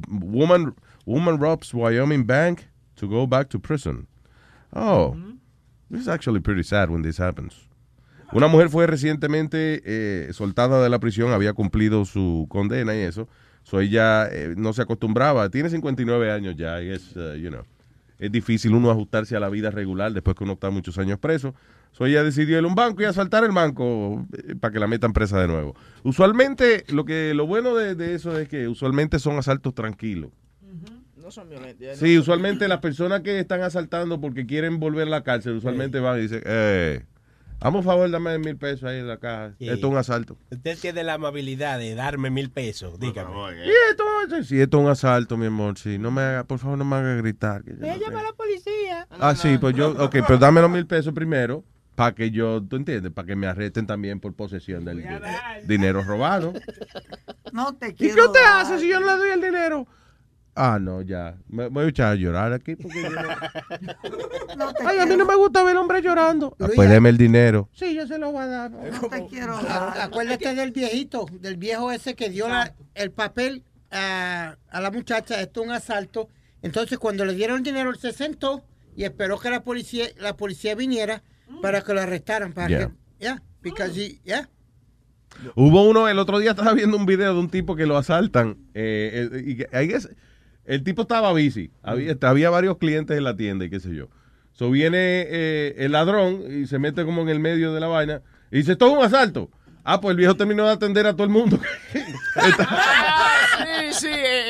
Woman, 0.09 0.75
woman 1.05 1.39
robs 1.39 1.75
Wyoming 1.75 2.25
bank 2.25 2.69
to 2.97 3.07
go 3.07 3.27
back 3.27 3.49
to 3.51 3.59
prison. 3.59 4.07
Oh, 4.73 5.17
this 5.91 6.01
is 6.01 6.09
actually 6.09 6.41
pretty 6.41 6.63
sad 6.63 6.91
when 6.91 7.03
this 7.03 7.19
happens. 7.19 7.68
Una 8.33 8.47
mujer 8.47 8.69
fue 8.69 8.87
recientemente 8.87 9.83
eh, 9.85 10.33
soltada 10.33 10.83
de 10.83 10.89
la 10.91 10.99
prisión, 10.99 11.33
había 11.33 11.55
cumplido 11.55 12.05
su 12.05 12.47
condena 12.49 12.95
y 12.95 13.01
eso. 13.01 13.29
So 13.63 13.81
ella 13.81 14.27
eh, 14.31 14.55
no 14.57 14.73
se 14.73 14.83
acostumbraba. 14.83 15.49
Tiene 15.51 15.71
59 15.71 16.31
años 16.31 16.57
ya. 16.57 16.83
y 16.83 16.91
es, 16.91 17.17
uh, 17.17 17.35
you 17.35 17.51
know, 17.51 17.63
es 18.19 18.33
difícil 18.33 18.75
uno 18.75 18.91
ajustarse 18.91 19.37
a 19.37 19.41
la 19.41 19.49
vida 19.49 19.71
regular 19.71 20.13
después 20.13 20.37
que 20.37 20.45
uno 20.45 20.55
está 20.55 20.71
muchos 20.71 20.99
años 20.99 21.19
preso. 21.19 21.55
So 21.93 22.07
ella 22.07 22.23
decidió 22.23 22.59
ir 22.59 22.65
a 22.65 22.67
un 22.67 22.75
banco 22.75 23.03
y 23.03 23.07
asaltar 23.07 23.45
el 23.45 23.53
banco 23.53 24.27
eh, 24.33 24.55
para 24.55 24.73
que 24.73 24.79
la 24.79 24.87
metan 24.87 25.13
presa 25.13 25.41
de 25.41 25.49
nuevo. 25.49 25.75
Usualmente, 26.03 26.85
lo 26.89 27.05
que 27.05 27.33
lo 27.35 27.47
bueno 27.47 27.75
de, 27.75 27.95
de 27.95 28.15
eso 28.15 28.39
es 28.39 28.49
que 28.49 28.69
usualmente 28.69 29.19
son 29.19 29.39
asaltos 29.39 29.75
tranquilos. 29.75 30.31
No 31.17 31.31
son 31.31 31.51
violentos. 31.51 31.99
Sí, 31.99 32.19
usualmente 32.19 32.69
las 32.69 32.79
personas 32.79 33.21
que 33.21 33.39
están 33.39 33.61
asaltando 33.63 34.21
porque 34.21 34.47
quieren 34.47 34.81
volver 34.81 35.09
a 35.09 35.11
la 35.11 35.23
cárcel, 35.23 35.57
usualmente 35.57 36.01
van 36.01 36.19
y 36.19 36.23
dicen, 36.23 36.43
eh, 36.47 37.05
vamos 37.61 37.81
a 37.87 37.91
favor, 37.91 38.11
dame 38.11 38.39
mil 38.39 38.57
pesos 38.57 38.85
ahí 38.85 38.99
en 38.99 39.09
la 39.09 39.19
caja. 39.19 39.53
Sí. 39.59 39.69
Esto 39.69 39.87
es 39.87 39.93
un 39.93 39.99
asalto. 39.99 40.37
Usted 40.51 40.79
tiene 40.79 41.05
la 41.05 41.15
amabilidad 41.15 41.79
de 41.79 41.95
darme 41.95 42.31
mil 42.31 42.51
pesos, 42.51 42.99
dígame. 42.99 43.31
Y 43.67 43.71
esto, 43.91 44.05
sí, 44.45 44.61
esto 44.61 44.79
es 44.79 44.85
un 44.85 44.91
asalto, 44.91 45.37
mi 45.37 45.47
amor. 45.47 45.79
Sí, 45.79 45.99
no 45.99 46.11
me 46.11 46.23
haga, 46.23 46.45
por 46.45 46.59
favor, 46.59 46.79
no 46.79 46.85
me 46.85 46.97
haga 46.97 47.15
gritar. 47.17 47.63
que 47.65 47.73
yo 47.73 47.79
no 47.87 47.97
llama 47.97 48.21
a 48.21 48.25
la 48.25 48.33
policía. 48.33 49.07
Ah, 49.21 49.35
sí, 49.35 49.59
pues 49.59 49.75
yo, 49.75 49.91
ok, 49.93 50.17
pero 50.27 50.39
dame 50.39 50.61
los 50.61 50.71
mil 50.71 50.87
pesos 50.87 51.13
primero 51.13 51.65
para 51.95 52.15
que 52.15 52.31
yo, 52.31 52.63
tú 52.63 52.77
entiendes, 52.77 53.11
para 53.13 53.27
que 53.27 53.35
me 53.35 53.49
arresten 53.49 53.85
también 53.87 54.21
por 54.21 54.33
posesión 54.33 54.85
del 54.85 54.99
di- 54.99 55.09
dinero 55.65 56.03
robado. 56.05 56.53
No 57.53 57.75
te 57.75 57.89
¿Y 57.89 57.95
quiero. 57.95 58.15
qué 58.15 58.21
usted 58.23 58.41
dar. 58.41 58.61
hace 58.67 58.79
si 58.79 58.89
yo 58.89 59.01
no 59.01 59.07
le 59.07 59.17
doy 59.17 59.31
el 59.31 59.41
dinero? 59.43 59.87
Ah, 60.61 60.79
no, 60.81 61.03
ya. 61.03 61.37
Me 61.49 61.65
me 61.65 61.69
voy 61.69 61.85
a 61.85 61.89
echar 61.89 62.13
a 62.13 62.15
llorar 62.17 62.53
aquí 62.53 62.75
porque 62.75 63.03
yo 63.03 63.11
no... 63.11 63.23
No 64.57 64.73
te 64.75 64.85
Ay, 64.87 64.99
a 64.99 65.07
mí 65.07 65.17
no 65.17 65.25
me 65.25 65.37
gusta 65.37 65.63
ver 65.63 65.77
hombre 65.77 66.03
llorando. 66.03 66.57
Ah, 66.59 66.67
pues 66.75 66.91
deme 66.91 67.11
el 67.11 67.17
dinero. 67.17 67.69
Sí, 67.73 67.95
yo 67.95 68.07
se 68.09 68.19
lo 68.19 68.33
voy 68.33 68.43
a 68.43 68.47
dar. 68.47 68.71
No 68.73 69.09
te 69.09 69.27
quiero 69.27 69.57
A- 69.57 69.63
dar. 69.63 70.01
Acuérdate 70.01 70.55
del 70.55 70.73
viejito, 70.73 71.27
del 71.41 71.57
viejo 71.59 71.93
ese 71.93 72.15
que 72.15 72.29
dio 72.29 72.49
la- 72.49 72.75
el 72.95 73.13
papel 73.13 73.63
a, 73.93 74.57
a 74.71 74.81
la 74.81 74.91
muchacha, 74.91 75.41
esto 75.41 75.61
es 75.63 75.67
un 75.69 75.73
asalto. 75.73 76.29
Entonces, 76.63 76.99
cuando 76.99 77.25
le 77.25 77.35
dieron 77.35 77.59
el 77.59 77.63
dinero, 77.63 77.91
él 77.91 77.99
se 77.99 78.13
sentó 78.13 78.65
y 78.97 79.05
esperó 79.05 79.39
que 79.39 79.51
la 79.51 79.63
policía, 79.63 80.07
la 80.19 80.37
policía 80.37 80.75
viniera 80.75 81.23
para 81.63 81.83
que 81.83 81.95
lo 81.95 82.01
arrestaran. 82.01 82.53
Para 82.53 82.69
Yeah. 82.69 82.87
que, 82.89 82.93
yeah, 83.21 83.43
because 83.63 83.93
he- 83.97 84.19
yeah. 84.25 84.49
Hubo 85.55 85.89
uno, 85.89 86.09
el 86.09 86.19
otro 86.19 86.39
día 86.41 86.51
estaba 86.51 86.73
viendo 86.73 86.97
un 86.97 87.07
video 87.07 87.33
de 87.35 87.39
un 87.39 87.49
tipo 87.49 87.77
que 87.77 87.87
lo 87.87 87.97
asaltan. 87.97 88.57
eh, 88.75 89.29
eh, 89.33 89.43
y 89.47 89.57
que- 89.57 89.69
I 89.73 89.87
guess 89.87 90.09
el 90.69 90.85
tipo 90.85 91.03
estaba 91.03 91.33
busy. 91.33 91.71
Había, 91.83 92.17
había 92.21 92.51
varios 92.51 92.77
clientes 92.77 93.17
en 93.17 93.25
la 93.25 93.35
tienda 93.35 93.65
y 93.65 93.71
qué 93.71 93.81
sé 93.81 93.95
yo. 93.95 94.09
So 94.53 94.71
viene 94.71 94.99
eh, 95.29 95.75
el 95.79 95.93
ladrón 95.93 96.43
y 96.51 96.67
se 96.67 96.79
mete 96.79 97.05
como 97.05 97.23
en 97.23 97.31
el 97.31 97.41
medio 97.41 97.73
de 97.73 97.81
la 97.81 97.87
vaina 97.87 98.23
y 98.51 98.59
dice, 98.59 98.73
esto 98.73 98.87
es 98.87 98.93
un 98.93 99.05
asalto. 99.05 99.51
Ah, 99.83 100.01
pues 100.01 100.11
el 100.11 100.19
viejo 100.19 100.37
terminó 100.37 100.67
de 100.67 100.73
atender 100.73 101.07
a 101.07 101.15
todo 101.15 101.25
el 101.25 101.31
mundo. 101.31 101.59
Sí, 103.59 103.93
sí, 103.93 104.09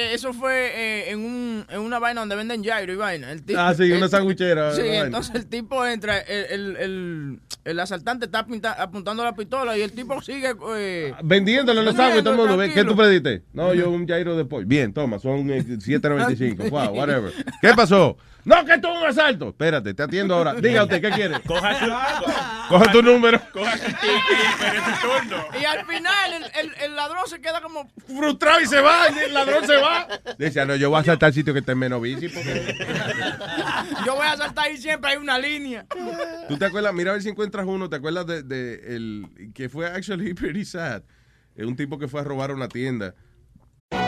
eh, 0.09 0.13
eh, 0.13 0.15
eso 0.15 0.33
fue 0.33 0.73
eh, 0.75 1.11
en, 1.11 1.21
un, 1.21 1.67
en 1.69 1.81
una 1.81 1.99
vaina 1.99 2.21
donde 2.21 2.37
venden 2.37 2.63
gyro 2.63 2.93
y 2.93 2.97
vaina. 2.97 3.31
El 3.33 3.43
tipo- 3.45 3.59
Ah, 3.61 3.75
sí, 3.75 3.91
una 3.93 4.09
sandwichera, 4.09 4.73
Sí, 4.75 4.83
vaina. 4.83 5.01
entonces 5.07 5.35
el 5.35 5.47
tipo 5.47 5.85
entra, 5.87 6.19
el, 6.19 6.45
el, 6.51 6.77
el, 6.77 7.41
el 7.65 7.81
asaltante 7.81 8.27
está 8.27 8.47
pinta- 8.47 8.73
apuntando 8.81 9.23
la 9.25 9.35
pistola 9.35 9.77
y 9.77 9.83
el 9.83 9.93
tipo 9.93 10.21
sigue... 10.23 10.55
Eh, 10.77 11.15
Vendiéndole 11.23 11.83
los 11.83 11.95
sándwiches 11.95 12.25
todo 12.25 12.33
el 12.35 12.39
mundo. 12.41 12.57
¿Qué 12.59 12.69
tranquilo. 12.73 12.93
tú 12.93 12.97
pediste? 12.97 13.43
No, 13.53 13.75
yo 13.75 13.91
un 13.91 14.07
gyro 14.07 14.37
de 14.37 14.45
pollo. 14.45 14.67
Bien, 14.67 14.93
toma, 14.93 15.19
son 15.19 15.51
eh, 15.51 15.63
7.95. 15.67 16.71
Wow, 16.71 16.95
whatever. 16.97 17.33
¿Qué 17.61 17.73
pasó? 17.75 18.17
No, 18.45 18.65
que 18.65 18.75
esto 18.75 18.91
es 18.91 18.99
un 18.99 19.07
asalto. 19.07 19.49
Espérate, 19.49 19.93
te 19.93 20.03
atiendo 20.03 20.35
ahora. 20.35 20.55
Diga 20.61 20.85
usted, 20.85 21.03
¿qué 21.03 21.11
quiere? 21.11 21.39
Coja 21.43 21.79
tu, 21.79 21.87
Coja 22.69 22.93
tu 22.93 23.03
número. 23.03 23.39
coja 23.53 23.77
tu 23.77 23.89
y 23.91 25.01
turno. 25.03 25.45
Al 25.69 25.85
final 25.87 26.33
el, 26.33 26.45
el, 26.67 26.75
el 26.85 26.97
ladrón 26.97 27.25
se 27.27 27.41
queda 27.43 27.61
como... 27.61 27.91
Frustrado 28.07 28.61
y 28.61 28.67
se 28.67 28.81
va. 28.81 29.07
El 29.09 29.35
ladrón 29.35 29.67
se 29.67 29.77
va. 29.77 29.98
Dice, 30.39 30.61
"Ah, 30.61 30.65
no, 30.65 30.77
yo 30.77 30.91
voy 30.91 31.01
a 31.01 31.05
saltar 31.05 31.29
al 31.29 31.35
sitio 31.35 31.53
que 31.53 31.61
esté 31.61 31.75
menos 31.75 32.01
bici. 32.01 32.29
Porque... 32.29 32.75
Yo 34.07 34.15
voy 34.15 34.27
a 34.27 34.37
saltar 34.37 34.67
ahí 34.67 34.77
siempre, 34.77 35.11
hay 35.11 35.17
una 35.17 35.39
línea. 35.39 35.87
¿Tú 36.49 36.57
te 36.57 36.65
acuerdas? 36.67 36.93
Mira 36.95 37.11
a 37.11 37.15
ver 37.15 37.23
si 37.23 37.29
encuentras 37.29 37.67
uno. 37.67 37.89
¿Te 37.89 37.97
acuerdas 37.97 38.27
de, 38.27 38.43
de 38.43 38.97
el 38.97 39.53
que 39.55 39.69
fue 39.69 39.87
actually 39.87 40.35
pretty 40.35 40.65
sad? 40.65 41.03
Es 41.57 41.67
un 41.67 41.75
tipo 41.77 41.99
que 41.99 42.07
fue 42.09 42.21
a 42.21 42.25
robar 42.25 42.53
una 42.53 42.69
tienda. 42.69 43.15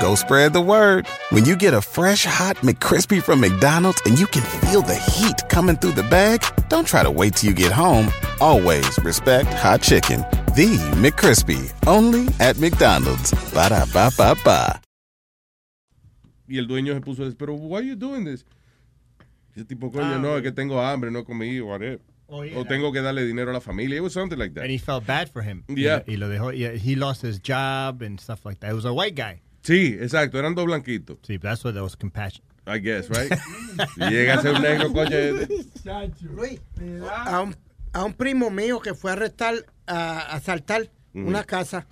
Go 0.01 0.15
spread 0.15 0.53
the 0.53 0.61
word. 0.61 1.07
When 1.31 1.45
you 1.45 1.57
get 1.57 1.75
a 1.75 1.81
fresh 1.81 2.25
hot 2.27 2.57
McCrispy 2.63 3.23
from 3.23 3.41
McDonald's 3.41 4.01
and 4.07 4.19
you 4.19 4.27
can 4.27 4.43
feel 4.43 4.83
the 4.83 4.95
heat 4.97 5.49
coming 5.49 5.77
through 5.77 5.95
the 5.95 6.03
bag, 6.09 6.43
don't 6.69 6.87
try 6.87 7.03
to 7.03 7.11
wait 7.11 7.35
till 7.37 7.51
you 7.51 7.55
get 7.57 7.73
home. 7.73 8.09
Always 8.41 8.99
respect 9.03 9.49
hot 9.55 9.83
chicken. 9.83 10.21
The 10.55 10.77
McCrispy, 10.97 11.73
only 11.87 12.29
at 12.41 12.59
McDonald's. 12.59 13.33
Ba 13.53 13.69
da 13.71 13.85
ba 13.93 14.11
ba 14.17 14.35
ba. 14.45 14.81
Y 16.51 16.59
el 16.59 16.67
dueño 16.67 16.93
se 16.95 17.01
puso 17.01 17.23
a 17.23 17.25
decir, 17.27 17.39
pero 17.39 17.55
why 17.55 17.79
are 17.79 17.87
you 17.87 17.95
doing 17.97 18.25
this? 18.25 18.45
Ese 19.55 19.65
tipo, 19.65 19.91
coño, 19.93 20.19
no, 20.19 20.37
es 20.37 20.43
que 20.43 20.51
tengo 20.53 20.81
hambre, 20.83 21.11
no 21.11 21.25
comí, 21.25 21.61
whatever. 21.61 22.01
Oh, 22.27 22.45
yeah. 22.45 22.59
O 22.59 22.65
tengo 22.65 22.93
que 22.93 23.01
darle 23.01 23.25
dinero 23.25 23.51
a 23.51 23.55
la 23.55 23.61
familia. 23.61 23.97
It 23.99 24.03
was 24.03 24.13
something 24.13 24.37
like 24.39 24.55
that. 24.55 24.63
And 24.63 24.71
he 24.71 24.79
felt 24.79 25.07
bad 25.07 25.29
for 25.29 25.43
him. 25.43 25.65
Yeah. 25.69 26.03
Y 26.07 26.17
lo 26.17 26.29
dejó, 26.29 26.53
yeah, 26.53 26.73
he 26.73 26.95
lost 26.97 27.23
his 27.23 27.41
job 27.41 28.03
and 28.03 28.19
stuff 28.21 28.45
like 28.45 28.59
that. 28.61 28.71
It 28.71 28.75
was 28.75 28.85
a 28.85 28.93
white 28.93 29.15
guy. 29.17 29.43
Sí, 29.63 29.97
exacto, 30.01 30.39
eran 30.39 30.55
dos 30.55 30.67
blanquitos. 30.67 31.19
Sí, 31.23 31.39
that's 31.41 31.63
what 31.65 31.75
that 31.75 31.83
was 31.83 31.97
compassion. 31.97 32.45
I 32.67 32.79
guess, 32.79 33.09
right? 33.11 33.31
llega 34.11 34.35
a 34.39 34.43
ser 34.43 34.55
un 34.55 34.63
negro, 34.63 34.93
coño. 34.93 35.47
Luis, 36.35 36.61
a 37.27 37.41
un, 37.41 37.55
a 37.93 38.05
un 38.05 38.13
primo 38.15 38.51
mío 38.51 38.81
que 38.81 38.95
fue 38.95 39.11
a 39.11 39.15
arrestar, 39.15 39.55
a 39.87 40.35
asaltar 40.35 40.91
Mm. 41.13 41.27
una 41.27 41.43
casa, 41.43 41.89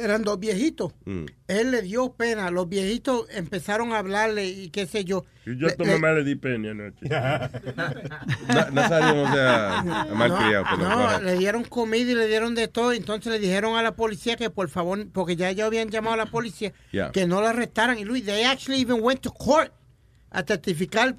eran 0.00 0.22
dos 0.22 0.38
viejitos. 0.40 0.92
Mm. 1.04 1.24
Él 1.48 1.70
le 1.70 1.82
dio 1.82 2.12
pena. 2.12 2.50
Los 2.50 2.68
viejitos 2.68 3.26
empezaron 3.30 3.92
a 3.92 3.98
hablarle 3.98 4.46
y 4.46 4.70
qué 4.70 4.86
sé 4.86 5.04
yo. 5.04 5.24
Y 5.46 5.56
yo 5.58 5.66
a 5.66 5.70
Le- 5.70 5.76
tu 5.76 5.84
le- 5.84 5.92
mamá 5.92 6.12
le 6.12 6.24
di 6.24 6.34
pena 6.36 6.70
anoche. 6.72 7.06
Nazario 8.72 9.14
no 9.24 9.32
sea 9.32 10.06
malcriado. 10.14 10.64
No, 10.64 10.70
pero 10.76 10.88
no, 10.88 10.96
bueno. 11.04 11.20
le 11.20 11.38
dieron 11.38 11.64
comida 11.64 12.10
y 12.10 12.14
le 12.14 12.26
dieron 12.26 12.54
de 12.54 12.68
todo. 12.68 12.92
Entonces 12.92 13.32
le 13.32 13.38
dijeron 13.38 13.76
a 13.76 13.82
la 13.82 13.94
policía 13.96 14.36
que 14.36 14.50
por 14.50 14.68
favor, 14.68 15.06
porque 15.12 15.36
ya 15.36 15.50
ellos 15.50 15.66
habían 15.66 15.90
llamado 15.90 16.14
a 16.14 16.16
la 16.18 16.26
policía, 16.26 16.72
Yeah. 16.92 17.12
que 17.12 17.26
no 17.26 17.40
la 17.40 17.50
arrestaran. 17.50 17.98
Y 17.98 18.04
Luis, 18.04 18.24
they 18.24 18.44
actually 18.44 18.80
even 18.80 18.98
went 19.02 19.20
to 19.20 19.32
court 19.32 19.72
a 20.30 20.42
testificar 20.42 21.16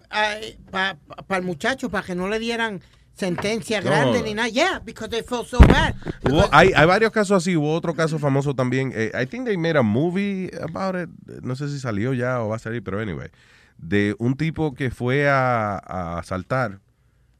para 0.72 0.98
el 1.30 1.41
muchacho, 1.44 1.89
para 1.89 2.06
que 2.06 2.15
no 2.15 2.27
le 2.27 2.39
dieran 2.39 2.81
sentencia 3.18 3.81
No. 3.81 3.88
grande 3.88 4.22
ni 4.23 4.34
nada. 4.34 4.49
Yeah, 4.49 4.80
because 4.80 5.10
they 5.10 5.23
felt 5.23 5.48
so 5.48 5.60
bad. 5.60 5.95
Hubo- 6.23 6.48
hay, 6.52 6.72
hay 6.76 6.85
varios 6.85 7.11
casos 7.11 7.44
así. 7.44 7.56
Hubo 7.56 7.73
otro 7.73 7.94
caso 7.95 8.19
famoso 8.19 8.53
también. 8.53 8.91
eh, 8.95 9.11
I 9.19 9.26
think 9.26 9.45
they 9.45 9.57
made 9.57 9.77
a 9.77 9.81
movie 9.84 10.52
about 10.61 10.95
it. 10.95 11.10
No 11.44 11.56
sé 11.56 11.68
si 11.69 11.80
salió 11.80 12.14
ya 12.14 12.41
o 12.44 12.49
va 12.49 12.56
a 12.57 12.60
salir, 12.60 12.84
pero 12.84 12.99
anyway. 12.99 13.30
De 13.77 14.15
un 14.19 14.35
tipo 14.38 14.73
que 14.73 14.89
fue 14.91 15.27
a, 15.30 15.77
a 15.77 16.19
asaltar 16.19 16.80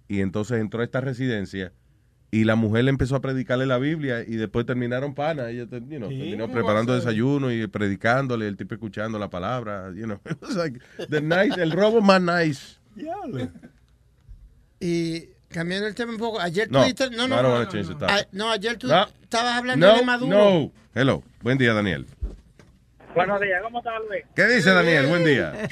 y 0.08 0.22
entonces 0.22 0.60
entró 0.60 0.82
a 0.82 0.84
esta 0.84 1.02
residencia 1.02 1.72
y 2.30 2.44
la 2.44 2.56
mujer 2.56 2.84
le 2.84 2.90
empezó 2.90 3.16
a 3.16 3.22
predicarle 3.22 3.66
la 3.66 3.78
Biblia 3.78 4.22
y 4.22 4.36
después 4.36 4.66
terminaron 4.66 5.16
pana. 5.16 5.50
Ella 5.50 5.64
you 5.72 5.80
know, 5.98 6.10
terminó 6.10 6.44
¿cómo 6.44 6.54
preparando 6.54 6.94
desayuno 6.94 7.52
y 7.52 7.66
predicándole, 7.68 8.48
el 8.48 8.58
tipo 8.58 8.74
escuchando 8.76 9.18
la 9.18 9.30
palabra. 9.30 9.92
You 9.96 10.04
know, 10.06 10.20
it 10.30 10.38
was 10.42 10.56
like 10.56 10.80
the 11.10 11.22
nice, 11.22 11.60
el 11.62 11.72
robo 11.72 12.02
más 12.02 12.22
nice. 12.22 12.78
Y 14.80 15.30
cambiando 15.50 15.88
el 15.88 15.96
tema 15.96 16.12
un 16.14 16.18
poco, 16.20 16.40
ayer 16.40 16.68
tú 16.68 16.74
No, 16.74 16.82
dijiste- 16.84 17.10
no. 17.12 17.24
Ah, 18.08 18.22
no, 18.32 18.52
ayer 18.52 18.78
tú 18.78 18.88
No. 18.88 19.06
estabas 19.24 19.54
hablando 19.58 19.88
No, 19.88 19.96
de 19.98 20.04
Maduro. 20.06 20.38
no. 20.38 20.72
Hello. 20.94 21.24
Buen 21.42 21.58
día, 21.58 21.74
Daniel. 21.74 22.06
Buenos 23.16 23.42
días, 23.42 23.62
¿cómo 23.64 23.80
estás, 23.80 23.94
Luis? 24.10 24.24
¿Qué 24.36 24.46
dice 24.48 24.72
Daniel? 24.72 25.08
Buen 25.08 25.24
día. 25.24 25.54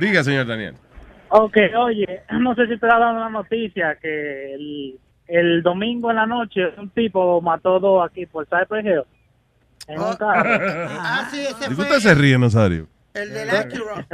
Diga, 0.00 0.24
señor 0.24 0.46
Daniel. 0.46 0.74
Ok, 1.28 1.56
oye, 1.76 2.22
no 2.32 2.54
sé 2.54 2.66
si 2.68 2.78
te 2.78 2.86
ha 2.86 2.98
dado 2.98 3.12
una 3.16 3.28
noticia 3.28 3.96
que 4.00 4.54
el, 4.54 4.98
el 5.26 5.62
domingo 5.62 6.10
en 6.10 6.16
la 6.16 6.26
noche 6.26 6.60
un 6.78 6.90
tipo 6.90 7.40
mató 7.40 7.80
dos 7.80 8.08
aquí 8.08 8.26
por 8.26 8.46
Cypress 8.46 8.84
Hill 8.84 9.02
en 9.88 10.00
un 10.00 10.16
carro. 10.16 10.50
Ah, 11.00 11.28
sí, 11.30 11.40
ese 11.40 11.54
¿De 11.60 11.68
qué 11.68 11.74
fue 11.74 11.84
usted 11.84 11.98
se 12.00 12.14
ríe, 12.14 12.38
Nazario? 12.38 12.86
el 13.14 13.32
del 13.32 13.50
Acura. 13.50 14.06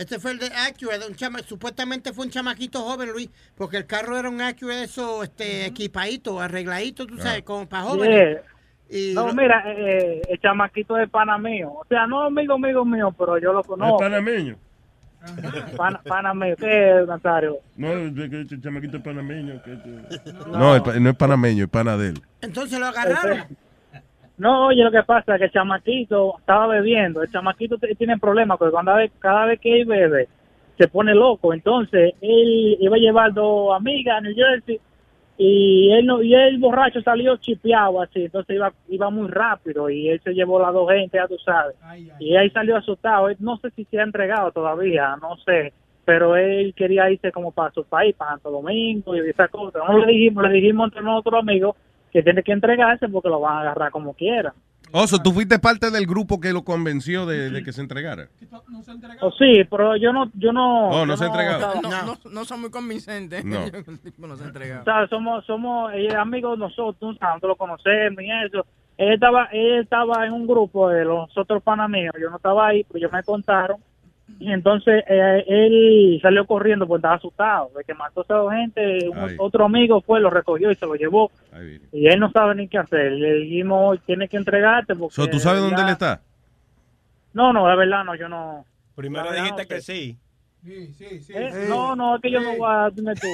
Este 0.00 0.18
fue 0.18 0.30
el 0.30 0.38
de 0.38 0.46
Acura, 0.46 0.96
de 0.98 1.06
un 1.06 1.14
chama, 1.14 1.40
supuestamente 1.40 2.14
fue 2.14 2.24
un 2.24 2.30
chamaquito 2.30 2.80
joven, 2.80 3.10
Luis, 3.12 3.28
porque 3.54 3.76
el 3.76 3.84
carro 3.86 4.16
era 4.16 4.30
un 4.30 4.40
Acura 4.40 4.76
de 4.76 4.84
esos 4.84 5.24
este, 5.24 5.66
equipadito, 5.66 6.40
arregladito, 6.40 7.06
tú 7.06 7.18
sabes, 7.18 7.42
como 7.42 7.68
para 7.68 7.82
jóvenes. 7.82 8.38
Y 8.88 9.12
No, 9.14 9.26
lo- 9.26 9.34
mira, 9.34 9.62
eh, 9.66 10.22
el 10.26 10.40
chamaquito 10.40 10.96
es 10.98 11.08
pana 11.10 11.36
mío. 11.36 11.70
O 11.74 11.84
sea, 11.86 12.06
no 12.06 12.22
amigo, 12.22 12.54
amigo 12.54 12.82
mío, 12.84 13.14
pero 13.16 13.36
yo 13.38 13.52
lo 13.52 13.60
¿Es 13.60 13.66
conozco. 13.66 13.98
panameño? 13.98 14.56
Pana. 15.76 16.00
¿Qué 16.58 17.00
es, 17.02 17.06
Nazario? 17.06 17.58
No, 17.76 17.92
es 17.92 18.30
que 18.30 18.40
este 18.40 18.58
chamaquito 18.58 18.96
es 18.96 19.02
panameño. 19.02 19.62
Que 19.62 19.74
este- 19.74 20.32
No, 20.48 20.74
el 20.76 21.02
no 21.02 21.10
es 21.10 21.16
panameño, 21.16 21.64
es 21.64 21.70
pana 21.70 21.98
de 21.98 22.08
él. 22.08 22.22
Entonces 22.40 22.78
lo 22.80 22.86
agarraron. 22.86 23.44
No, 24.40 24.68
oye, 24.68 24.82
lo 24.82 24.90
que 24.90 25.02
pasa 25.02 25.34
es 25.34 25.38
que 25.38 25.44
el 25.44 25.52
chamaquito 25.52 26.38
estaba 26.38 26.66
bebiendo. 26.66 27.22
El 27.22 27.30
chamaquito 27.30 27.76
tiene 27.76 28.16
problemas 28.18 28.56
porque 28.56 28.72
cuando 28.72 28.92
cada 29.18 29.44
vez 29.44 29.60
que 29.60 29.78
él 29.78 29.84
bebe 29.84 30.28
se 30.78 30.88
pone 30.88 31.14
loco. 31.14 31.52
Entonces 31.52 32.14
él 32.22 32.78
iba 32.80 32.96
a 32.96 32.98
llevar 32.98 33.34
dos 33.34 33.76
amigas 33.76 34.16
a 34.16 34.20
New 34.22 34.34
Jersey 34.34 34.80
y 35.36 35.92
él 35.92 36.06
no, 36.06 36.22
y 36.22 36.34
el 36.34 36.56
borracho 36.56 37.02
salió 37.02 37.36
chipeado 37.36 38.00
así. 38.00 38.24
Entonces 38.24 38.56
iba 38.56 38.72
iba 38.88 39.10
muy 39.10 39.28
rápido 39.28 39.90
y 39.90 40.08
él 40.08 40.18
se 40.24 40.32
llevó 40.32 40.58
las 40.58 40.72
dos 40.72 40.90
gente, 40.90 41.18
ya 41.18 41.28
tú 41.28 41.36
sabes. 41.44 41.76
Y 42.18 42.34
ahí 42.34 42.48
salió 42.48 42.78
asustado. 42.78 43.28
Él 43.28 43.36
no 43.40 43.58
sé 43.58 43.70
si 43.72 43.84
se 43.84 44.00
ha 44.00 44.04
entregado 44.04 44.52
todavía, 44.52 45.16
no 45.20 45.36
sé. 45.44 45.74
Pero 46.06 46.34
él 46.34 46.72
quería 46.74 47.10
irse 47.10 47.30
como 47.30 47.52
para 47.52 47.74
su 47.74 47.84
país, 47.84 48.16
para 48.16 48.30
Santo 48.30 48.52
Domingo 48.52 49.14
y 49.14 49.28
esa 49.28 49.48
cosa. 49.48 49.80
No 49.86 49.98
le 49.98 50.10
dijimos, 50.10 50.48
le 50.48 50.54
dijimos 50.54 50.86
entre 50.86 51.02
nosotros 51.02 51.42
amigos 51.42 51.76
que 52.12 52.22
tiene 52.22 52.42
que 52.42 52.52
entregarse 52.52 53.08
porque 53.08 53.28
lo 53.28 53.40
van 53.40 53.58
a 53.58 53.60
agarrar 53.60 53.90
como 53.90 54.14
quiera. 54.14 54.54
Oso, 54.92 55.22
¿tú 55.22 55.30
fuiste 55.30 55.58
parte 55.60 55.90
del 55.90 56.06
grupo 56.06 56.40
que 56.40 56.52
lo 56.52 56.64
convenció 56.64 57.24
de, 57.24 57.50
de 57.50 57.62
que 57.62 57.72
se 57.72 57.80
entregara? 57.80 58.28
O 59.20 59.30
sí, 59.32 59.62
pero 59.70 59.96
yo 59.96 60.12
no, 60.12 60.30
yo 60.34 60.52
no. 60.52 60.88
Oh, 60.88 61.06
no 61.06 61.12
yo 61.12 61.16
se 61.16 61.24
ha 61.24 61.26
entregado. 61.28 61.80
No, 61.80 61.90
no, 61.90 62.18
no 62.28 62.44
son 62.44 62.60
muy 62.62 62.70
convincentes. 62.70 63.44
No. 63.44 63.64
El 63.86 64.00
tipo 64.00 64.26
no 64.26 64.36
se 64.36 64.44
ha 64.44 64.48
entregado. 64.48 64.80
O 64.80 64.84
sea, 64.84 65.06
somos, 65.06 65.44
somos 65.46 65.92
amigos 66.18 66.58
nosotros, 66.58 66.96
tú 66.98 67.14
sabes, 67.14 67.34
nosotros 67.34 67.50
lo 67.50 67.56
conocemos 67.56 68.22
y 68.22 68.30
eso. 68.46 68.66
Él 68.96 69.14
estaba, 69.14 69.44
él 69.52 69.80
estaba 69.80 70.26
en 70.26 70.32
un 70.32 70.46
grupo 70.46 70.88
de 70.88 71.04
los 71.04 71.30
otros 71.38 71.62
panamíos, 71.62 72.14
yo 72.20 72.28
no 72.28 72.36
estaba 72.36 72.68
ahí, 72.68 72.84
pero 72.84 72.98
ellos 72.98 73.12
me 73.12 73.22
contaron. 73.22 73.78
Y 74.38 74.50
entonces 74.52 75.04
eh, 75.08 75.44
él 75.46 76.18
salió 76.22 76.46
corriendo 76.46 76.86
porque 76.86 77.00
estaba 77.00 77.16
asustado, 77.16 77.70
de 77.76 77.84
que 77.84 77.92
mató 77.94 78.20
a 78.20 78.24
esa 78.24 78.34
dos 78.34 78.52
gente. 78.52 79.08
un- 79.08 79.18
otro 79.38 79.64
amigo 79.66 80.00
fue, 80.00 80.20
lo 80.20 80.30
recogió 80.30 80.70
y 80.70 80.76
se 80.76 80.86
lo 80.86 80.94
llevó. 80.94 81.30
Y 81.92 82.06
él 82.06 82.18
no 82.20 82.30
sabe 82.30 82.54
ni 82.54 82.68
qué 82.68 82.78
hacer. 82.78 83.12
Le 83.12 83.34
dijimos, 83.34 83.98
tiene 84.06 84.28
que 84.28 84.36
entregarte 84.36 84.94
porque... 84.94 85.14
So, 85.14 85.28
¿Tú 85.28 85.38
sabes 85.40 85.60
dónde 85.60 85.82
él 85.82 85.88
está? 85.88 86.20
No, 87.32 87.52
no, 87.52 87.66
de 87.68 87.76
verdad 87.76 88.04
no, 88.04 88.14
yo 88.14 88.28
no... 88.28 88.64
Primero 88.94 89.24
verdad 89.30 89.38
dijiste 89.42 89.62
no 89.62 89.68
que 89.68 89.80
sé. 89.80 89.92
sí. 89.92 90.18
Eh, 91.34 91.66
No, 91.68 91.94
no, 91.96 92.16
es 92.16 92.22
que 92.22 92.30
yo 92.30 92.40
no 92.40 92.56
voy 92.56 92.68
a... 92.70 92.90
Dime 92.90 93.14
tú. 93.14 93.28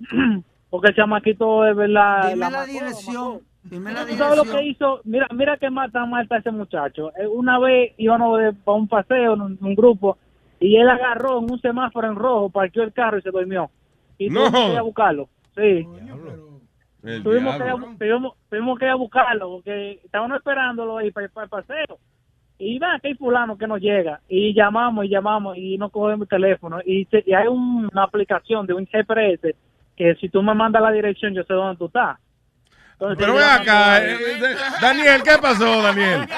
Porque 0.70 0.88
el 0.88 0.94
chamaquito 0.94 1.66
es 1.66 1.74
verdad... 1.76 2.24
Dime 2.28 2.36
la 2.36 2.50
mató, 2.50 2.66
dirección. 2.72 3.40
¿Tú 3.68 3.76
sabes 4.16 4.36
lo 4.36 4.44
que 4.44 4.62
hizo? 4.64 5.00
Mira, 5.04 5.28
mira 5.34 5.56
qué 5.58 5.68
mal 5.70 5.92
tan 5.92 6.08
mal 6.10 6.22
está 6.22 6.38
ese 6.38 6.50
muchacho. 6.50 7.12
Eh, 7.16 7.26
Una 7.26 7.58
vez 7.58 7.92
íbamos 7.98 8.38
de, 8.40 8.52
para 8.52 8.78
un 8.78 8.88
paseo 8.88 9.34
en 9.34 9.40
un, 9.42 9.58
un 9.60 9.74
grupo 9.74 10.16
y 10.58 10.76
él 10.76 10.88
agarró 10.88 11.38
en 11.38 11.50
un 11.50 11.60
semáforo 11.60 12.08
en 12.08 12.16
rojo, 12.16 12.50
parqueó 12.50 12.82
el 12.82 12.92
carro 12.92 13.18
y 13.18 13.22
se 13.22 13.30
durmió. 13.30 13.70
Y 14.18 14.28
No. 14.30 14.40
tuvimos 14.44 14.60
que 14.66 14.72
ir 14.72 14.78
a 14.78 14.82
buscarlo. 14.82 15.28
Sí. 15.54 15.86
Tuvimos 17.22 17.56
que, 17.56 17.64
tuvimos, 17.98 18.34
tuvimos 18.50 18.78
que 18.78 18.84
ir 18.84 18.90
a 18.90 18.94
buscarlo 18.94 19.48
porque 19.50 20.00
estábamos 20.04 20.36
esperándolo 20.36 20.98
ahí 20.98 21.10
para, 21.10 21.28
para 21.28 21.44
el 21.44 21.50
paseo. 21.50 21.98
Y 22.58 22.78
va, 22.78 22.98
que 23.00 23.08
hay 23.08 23.14
fulano 23.14 23.56
que 23.56 23.66
no 23.66 23.78
llega. 23.78 24.20
Y 24.28 24.52
llamamos 24.54 25.06
y 25.06 25.08
llamamos 25.08 25.56
y 25.56 25.78
no 25.78 25.88
cogemos 25.88 26.22
el 26.26 26.28
teléfono. 26.28 26.78
Y, 26.84 27.06
se- 27.06 27.24
y 27.26 27.32
hay 27.32 27.46
un- 27.46 27.88
una 27.90 28.02
aplicación 28.04 28.66
de 28.66 28.74
un 28.74 28.86
GPS 28.86 29.54
que 29.96 30.14
si 30.16 30.28
tú 30.28 30.42
me 30.42 30.54
mandas 30.54 30.82
la 30.82 30.92
dirección 30.92 31.32
yo 31.34 31.42
sé 31.44 31.54
dónde 31.54 31.78
tú 31.78 31.86
estás. 31.86 32.18
Entonces, 33.00 33.16
Pero 33.18 33.38
llamando 33.40 33.62
acá, 33.62 34.04
eh, 34.04 34.18
eh, 34.20 34.56
Daniel, 34.82 35.22
¿qué 35.22 35.38
pasó, 35.38 35.80
Daniel? 35.82 36.28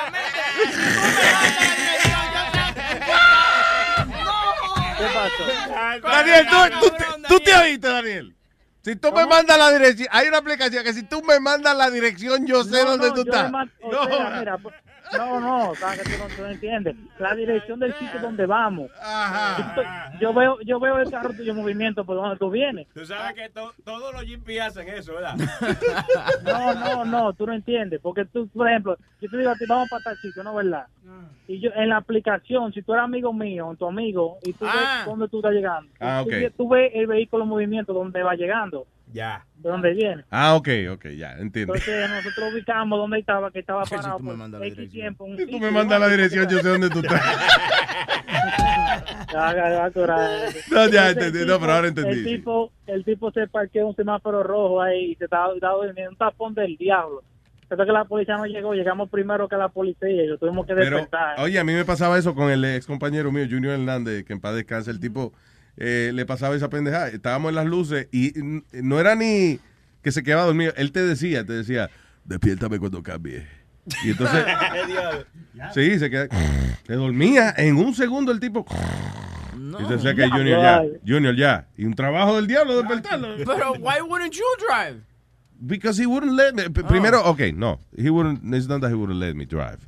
¿Qué 4.98 5.06
pasó? 5.14 6.09
Daniel, 6.09 6.47
tú, 6.48 6.56
tú, 6.80 6.90
te, 6.97 7.05
tú 7.28 7.40
te 7.40 7.55
oíste, 7.56 7.89
Daniel. 7.89 8.36
Si 8.84 8.97
tú 8.97 9.12
me 9.12 9.26
mandas 9.26 9.59
la 9.59 9.70
dirección, 9.72 10.09
hay 10.10 10.28
una 10.28 10.39
aplicación 10.39 10.82
que 10.84 10.93
si 10.93 11.02
tú 11.05 11.22
me 11.22 11.39
mandas 11.40 11.76
la 11.76 11.90
dirección, 11.90 12.47
yo 12.47 12.64
sé 12.64 12.82
No, 12.84 12.90
dónde 12.97 13.09
no, 13.09 13.14
tú 13.14 13.24
yo 13.24 13.32
estás. 13.32 13.51
No. 13.52 14.39
mira, 14.39 14.59
pues, 14.59 14.74
no, 15.16 15.40
no, 15.40 15.74
sabes 15.74 16.02
que 16.02 16.10
tú 16.10 16.18
no, 16.18 16.26
tú 16.34 16.43
no 16.43 16.48
entiendes. 16.48 16.97
La 17.18 17.34
dirección 17.34 17.78
del 17.80 17.93
sitio 17.94 18.20
donde 18.20 18.47
vamos. 18.47 18.90
Yo, 19.76 19.82
yo 20.20 20.34
veo, 20.34 20.60
yo 20.62 20.80
veo 20.80 20.98
el 20.98 21.10
carro 21.10 21.32
tuyo 21.34 21.52
en 21.52 21.59
movimiento 21.59 22.05
por 22.05 22.16
donde 22.16 22.36
tú 22.36 22.51
vienes. 22.51 22.86
Tú 22.94 23.05
sabes 23.05 23.34
que 23.34 23.48
to- 23.51 23.74
todos 23.84 24.12
los 24.12 24.22
GPS 24.24 24.80
hacen 24.80 24.89
eso, 24.89 25.14
¿verdad? 25.14 25.34
No, 26.44 26.74
no, 26.74 27.05
no, 27.05 27.32
tú 27.32 27.47
no 27.47 27.52
entiendes. 27.52 28.01
Porque 28.02 28.24
tú, 28.24 28.48
por 28.48 28.68
ejemplo, 28.68 28.97
yo 29.20 29.28
te 29.28 29.36
digo 29.39 29.51
a 29.51 29.55
ti, 29.56 29.64
vamos 29.68 29.89
para 29.90 30.02
tal 30.05 30.16
sitio, 30.18 30.43
¿no 30.43 30.55
verdad? 30.55 30.86
Y 31.48 31.60
yo, 31.60 31.70
en 31.74 31.89
la 31.89 31.97
aplicación, 31.98 32.72
si 32.72 32.82
tú 32.82 32.93
eres 32.94 33.05
amigo 33.05 33.32
mío, 33.32 33.74
tu 33.78 33.86
amigo, 33.86 34.39
y 34.44 34.52
tú 34.52 34.64
Ah. 34.66 34.72
ves 34.98 35.06
dónde 35.06 35.28
tú 35.28 35.39
estás 35.39 35.52
llegando, 35.52 35.90
Ah, 36.01 36.22
tú, 36.24 36.30
tú 36.56 36.68
ves 36.68 36.93
el 36.94 37.06
vehículo 37.06 37.43
en 37.44 37.48
movimiento 37.51 37.93
donde 37.93 38.22
va 38.22 38.34
llegando. 38.34 38.86
Ya. 39.12 39.44
¿De 39.56 39.68
dónde 39.68 39.93
viene? 39.93 40.24
Ah, 40.30 40.55
ok, 40.55 40.68
ok, 40.93 41.06
ya, 41.16 41.32
entiendo. 41.39 41.74
Entonces 41.74 42.09
nosotros 42.10 42.52
ubicamos 42.52 42.98
dónde 42.98 43.18
estaba, 43.18 43.51
que 43.51 43.59
estaba 43.60 43.84
parado 43.90 44.16
tú 44.18 44.24
me 44.24 44.34
mandas 44.34 44.60
la 44.60 44.66
X 44.66 44.90
tiempo. 44.90 45.26
en 45.26 45.32
un 45.32 45.51
Tú 45.51 45.59
me 45.60 45.70
mandas 45.70 46.01
la 46.01 46.09
dirección, 46.09 46.48
yo 46.48 46.59
sé 46.59 46.68
dónde 46.68 46.90
tú 46.90 47.01
estás. 47.01 47.22
Ya, 49.32 49.55
ya, 49.55 49.70
ya, 49.70 49.90
tú 49.90 50.01
eras- 50.02 50.55
No, 50.70 50.89
ya 50.89 51.10
entendí, 51.10 51.44
no, 51.47 51.59
pero 51.59 51.72
ahora 51.72 51.89
entendí, 51.89 52.18
El 52.18 52.24
tipo, 52.24 52.70
el 52.86 53.05
tipo 53.05 53.30
se 53.32 53.47
parqueó 53.48 53.82
en 53.82 53.89
un 53.89 53.97
semáforo 53.97 54.43
rojo 54.43 54.82
ahí 54.82 55.12
y 55.12 55.14
se 55.16 55.24
estaba, 55.24 55.55
estaba 55.55 55.74
durmiendo 55.84 56.10
un 56.10 56.16
tapón 56.16 56.55
del 56.55 56.76
diablo. 56.76 57.22
Después 57.68 57.86
que 57.86 57.93
la 57.93 58.05
policía 58.05 58.36
no 58.36 58.44
llegó, 58.44 58.74
llegamos 58.74 59.09
primero 59.09 59.48
que 59.48 59.56
la 59.56 59.68
policía 59.70 60.10
y 60.10 60.26
lo 60.26 60.36
tuvimos 60.36 60.66
que 60.66 60.74
Pero, 60.74 60.97
despertar. 60.98 61.40
oye, 61.40 61.59
a 61.59 61.64
mí 61.64 61.72
me 61.72 61.86
pasaba 61.86 62.18
eso 62.18 62.34
con 62.34 62.51
el 62.51 62.62
ex 62.64 62.86
compañero 62.86 63.32
mío, 63.32 63.47
Junior 63.48 63.72
Hernández, 63.74 64.24
que 64.26 64.34
en 64.34 64.40
paz 64.40 64.55
descanse, 64.55 64.90
el 64.90 65.01
tipo 65.01 65.32
eh, 65.77 66.11
le 66.15 66.27
pasaba 66.27 66.55
esa 66.57 66.69
pendejada. 66.70 67.09
Estábamos 67.09 67.51
en 67.51 67.55
las 67.57 67.66
luces 67.66 68.09
y 68.12 68.32
no 68.73 69.01
era 69.01 69.15
ni 69.15 69.59
que 70.03 70.12
se 70.12 70.23
quedaba 70.23 70.44
dormido. 70.44 70.73
Él 70.77 70.93
te 70.93 71.01
decía, 71.05 71.44
te 71.44 71.53
decía, 71.53 71.90
despiértame 72.24 72.78
cuando 72.78 73.03
cambie. 73.03 73.47
Y 74.05 74.11
entonces, 74.11 74.44
sí, 75.74 75.99
se 75.99 76.09
queda, 76.11 76.28
se 76.86 76.93
dormía 76.94 77.53
en 77.57 77.77
un 77.77 77.94
segundo 77.94 78.31
el 78.32 78.40
tipo. 78.40 78.65
y 79.81 79.85
se 79.86 79.94
decía 79.94 80.15
que 80.15 80.23
Ya, 80.23 80.31
Junior 80.31 80.61
ya. 80.62 80.82
Junior 81.07 81.36
ya. 81.36 81.69
Y 81.77 81.85
un 81.85 81.94
trabajo 81.94 82.36
del 82.36 82.47
diablo 82.47 82.77
despertarlo. 82.77 83.36
Pero, 83.44 83.73
why 83.81 84.01
wouldn't 84.09 84.32
you 84.35 84.44
drive? 84.69 85.01
Because 85.65 86.01
he 86.01 86.07
wouldn't 86.07 86.32
let 86.36 86.55
me. 86.55 86.70
P- 86.70 86.82
Primero, 86.85 87.23
ok, 87.24 87.40
no. 87.55 87.78
He 87.97 88.11
wouldn't, 88.11 88.40
it's 88.55 88.66
not 88.66 88.81
that 88.81 88.90
he 88.90 88.94
wouldn't 88.97 89.20
let 89.20 89.35
me 89.35 89.44
drive. 89.47 89.78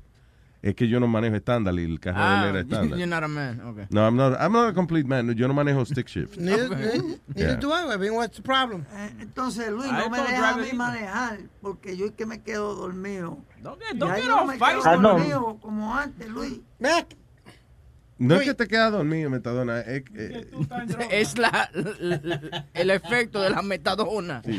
Es 0.66 0.74
que 0.74 0.88
yo 0.88 0.98
no 0.98 1.06
manejo 1.06 1.36
estándar 1.36 1.74
y 1.74 1.84
el 1.84 2.00
carro 2.00 2.16
de 2.20 2.24
Ah, 2.24 2.42
él 2.44 2.48
era 2.50 2.60
estándar. 2.64 2.98
you're 2.98 3.06
not 3.06 3.22
a 3.22 3.28
man. 3.28 3.60
Okay. 3.60 3.86
No, 3.90 4.00
I'm 4.06 4.16
not, 4.16 4.32
I'm 4.40 4.50
not 4.50 4.70
a 4.70 4.72
complete 4.72 5.06
man. 5.06 5.30
Yo 5.36 5.46
no 5.46 5.52
manejo 5.52 5.84
stick 5.84 6.08
shift. 6.08 6.38
Neither, 6.38 6.70
neither 6.70 7.18
Yeah. 7.36 7.56
do 7.56 7.70
I. 7.70 7.96
Mean, 7.98 8.14
what's 8.14 8.36
the 8.38 8.42
problem? 8.42 8.86
Eh, 8.94 9.10
Entonces, 9.20 9.70
Luis, 9.70 9.90
I 9.90 9.92
no 9.92 10.08
me 10.08 10.18
deja 10.18 10.54
a 10.54 10.56
mí 10.56 10.72
manejar 10.72 11.38
porque 11.60 11.94
yo 11.98 12.06
es 12.06 12.12
que 12.12 12.24
me 12.24 12.40
quedo 12.42 12.74
dormido. 12.76 13.38
Don't 13.62 13.78
get 13.82 13.94
no 13.96 14.06
me 14.46 14.54
quedo 14.56 14.82
Ah, 14.86 14.96
no. 14.96 15.08
dormido 15.18 15.58
como 15.60 15.94
antes, 15.94 16.28
Luis. 16.30 16.60
No 18.16 18.36
es 18.36 18.44
que 18.44 18.54
te 18.54 18.66
quedas 18.66 18.90
dormido, 18.92 19.28
metadona. 19.28 19.80
Es, 19.80 20.04
Es 21.10 21.36
la, 21.36 21.68
la- 21.74 22.66
el 22.72 22.90
efecto 22.90 23.40
de 23.42 23.50
la 23.50 23.60
metadona. 23.60 24.40
¿Tú 24.40 24.50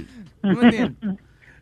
me 0.44 0.66
entiendes? 0.66 1.16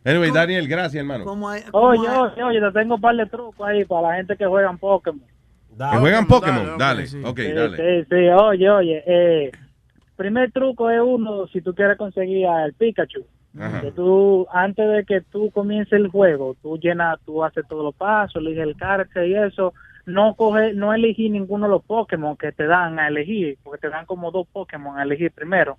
Anyway, 0.04 0.30
Daniel, 0.30 0.68
gracias, 0.68 1.00
hermano. 1.00 1.24
Oye, 1.24 1.64
oye, 1.72 2.42
oye, 2.42 2.60
te 2.60 2.72
tengo 2.72 2.96
un 2.96 3.00
par 3.00 3.16
de 3.16 3.26
trucos 3.26 3.66
ahí 3.66 3.84
para 3.84 4.08
la 4.08 4.16
gente 4.16 4.36
que 4.36 4.44
juega 4.44 4.70
en 4.70 4.78
Pokémon. 4.78 5.22
Que 5.76 5.98
juegan 5.98 6.26
Pokémon. 6.26 6.78
Dale, 6.78 7.04
ok, 7.24 7.38
Sí, 7.38 7.52
dale. 7.52 7.76
Sí, 7.76 8.08
sí, 8.10 8.28
oye, 8.28 8.70
oye. 8.70 9.02
Eh, 9.06 9.52
primer 10.16 10.52
truco 10.52 10.90
es 10.90 11.00
uno, 11.02 11.46
si 11.48 11.60
tú 11.62 11.74
quieres 11.74 11.96
conseguir 11.96 12.46
al 12.46 12.74
Pikachu. 12.74 13.24
Ajá. 13.58 13.80
Que 13.80 13.92
tú, 13.92 14.46
antes 14.52 14.88
de 14.88 15.04
que 15.04 15.20
tú 15.20 15.50
comiences 15.52 15.92
el 15.94 16.08
juego, 16.08 16.56
tú 16.60 16.76
llenas, 16.78 17.18
tú 17.24 17.42
haces 17.42 17.66
todos 17.68 17.84
los 17.84 17.94
pasos, 17.94 18.42
eliges 18.42 18.64
el 18.64 18.76
carácter 18.76 19.26
y 19.26 19.36
eso. 19.36 19.72
No 20.06 20.34
coge, 20.34 20.74
no 20.74 20.92
elegí 20.92 21.30
ninguno 21.30 21.66
de 21.66 21.70
los 21.70 21.84
Pokémon 21.84 22.36
que 22.36 22.52
te 22.52 22.66
dan 22.66 22.98
a 22.98 23.08
elegir, 23.08 23.58
porque 23.62 23.80
te 23.80 23.88
dan 23.88 24.04
como 24.04 24.30
dos 24.30 24.46
Pokémon 24.52 24.98
a 24.98 25.02
elegir 25.02 25.32
primero. 25.32 25.78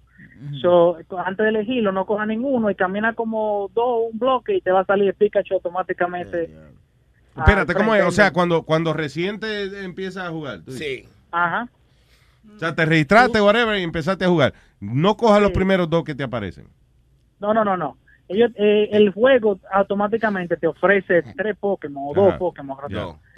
So, 0.62 0.98
antes 1.18 1.44
de 1.44 1.50
elegirlo, 1.50 1.92
no 1.92 2.06
coja 2.06 2.26
ninguno 2.26 2.70
y 2.70 2.76
camina 2.76 3.14
como 3.14 3.70
dos, 3.74 4.12
un 4.12 4.18
bloque 4.18 4.56
y 4.56 4.62
te 4.62 4.72
va 4.72 4.82
a 4.82 4.86
salir 4.86 5.10
el 5.10 5.14
Pikachu 5.14 5.56
automáticamente. 5.56 6.50
Espérate, 7.38 7.74
¿cómo 7.74 7.94
es? 7.94 8.04
O 8.04 8.12
sea, 8.12 8.32
cuando, 8.32 8.64
cuando 8.64 8.94
recién 8.94 9.40
te 9.40 9.84
empiezas 9.84 10.28
a 10.28 10.32
jugar. 10.32 10.62
Sí. 10.68 11.06
Ajá. 11.32 11.68
O 12.56 12.60
sea, 12.60 12.74
te 12.74 12.86
registraste, 12.86 13.42
whatever, 13.42 13.78
y 13.78 13.84
empezaste 13.84 14.26
a 14.26 14.30
jugar. 14.30 14.54
No 14.80 15.18
cojas 15.18 15.42
los 15.42 15.52
primeros 15.52 15.90
dos 15.90 16.04
que 16.04 16.16
te 16.16 16.24
aparecen. 16.24 16.68
No, 17.40 17.54
no, 17.54 17.64
no, 17.64 17.78
no. 17.78 17.98
Ellos, 18.28 18.52
eh, 18.56 18.90
el 18.92 19.12
juego 19.12 19.60
automáticamente 19.72 20.58
te 20.58 20.68
ofrece 20.68 21.24
tres 21.36 21.56
Pokémon 21.58 22.06
o 22.08 22.14
dos. 22.14 22.36
Pokémon. 22.36 22.78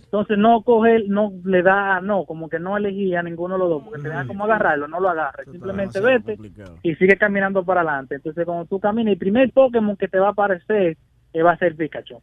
Entonces 0.08 0.38
no 0.38 0.62
coge, 0.62 1.04
no 1.10 1.34
le 1.44 1.62
da, 1.62 2.00
no, 2.00 2.24
como 2.26 2.48
que 2.48 2.60
no 2.60 2.78
elegí 2.78 3.14
a 3.14 3.22
ninguno 3.24 3.56
de 3.56 3.60
los 3.60 3.70
dos, 3.70 3.84
porque 3.84 4.02
te 4.04 4.08
da 4.08 4.26
como 4.26 4.46
agarrarlo, 4.46 4.88
no 4.88 5.02
lo 5.02 5.10
agarres. 5.10 5.48
Simplemente 5.52 6.00
vete 6.00 6.38
y 6.82 6.96
sigue 6.96 7.18
caminando 7.18 7.66
para 7.66 7.82
adelante. 7.82 8.16
Entonces 8.16 8.46
cuando 8.46 8.64
tú 8.66 8.80
caminas, 8.80 9.12
el 9.12 9.18
primer 9.18 9.52
Pokémon 9.52 9.98
que 9.98 10.08
te 10.08 10.18
va 10.18 10.28
a 10.28 10.32
aparecer 10.32 10.98
eh, 11.34 11.42
va 11.44 11.52
a 11.52 11.58
ser 11.58 11.76
Pikachu. 11.76 12.22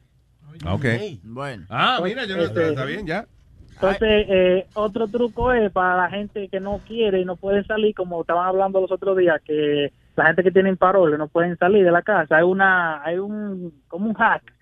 Ok. 0.67 0.85
Bueno. 1.25 1.67
Ah, 1.69 2.01
mira, 2.03 2.25
yo 2.25 2.37
no, 2.37 2.45
Este- 2.45 2.69
está 2.71 2.87
bien, 2.87 3.07
ya. 3.07 3.27
Entonces, 3.75 4.27
eh, 4.29 4.67
otro 4.75 5.09
truco 5.09 5.53
es 5.53 5.71
para 5.73 5.97
la 5.97 6.09
gente 6.09 6.49
que 6.49 6.61
no 6.61 6.79
quiere 6.87 7.21
y 7.21 7.25
no 7.25 7.37
puede 7.37 7.65
salir, 7.65 7.95
como 7.95 8.21
estaban 8.21 8.47
hablando 8.47 8.81
los 8.81 8.91
otros 8.93 9.17
días, 9.17 9.43
que 9.45 9.93
la 10.17 10.27
gente 10.27 10.43
que 10.45 10.53
tiene 10.53 10.75
paroles 10.77 11.19
no 11.19 11.29
pueden 11.29 11.59
salir 11.59 11.85
de 11.85 11.91
la 11.91 12.03
casa. 12.03 12.37
Hay 12.37 12.45
una, 12.45 13.03
hay 13.03 13.19
un, 13.19 13.83
como 13.89 14.07
un 14.07 14.15
hack 14.15 14.54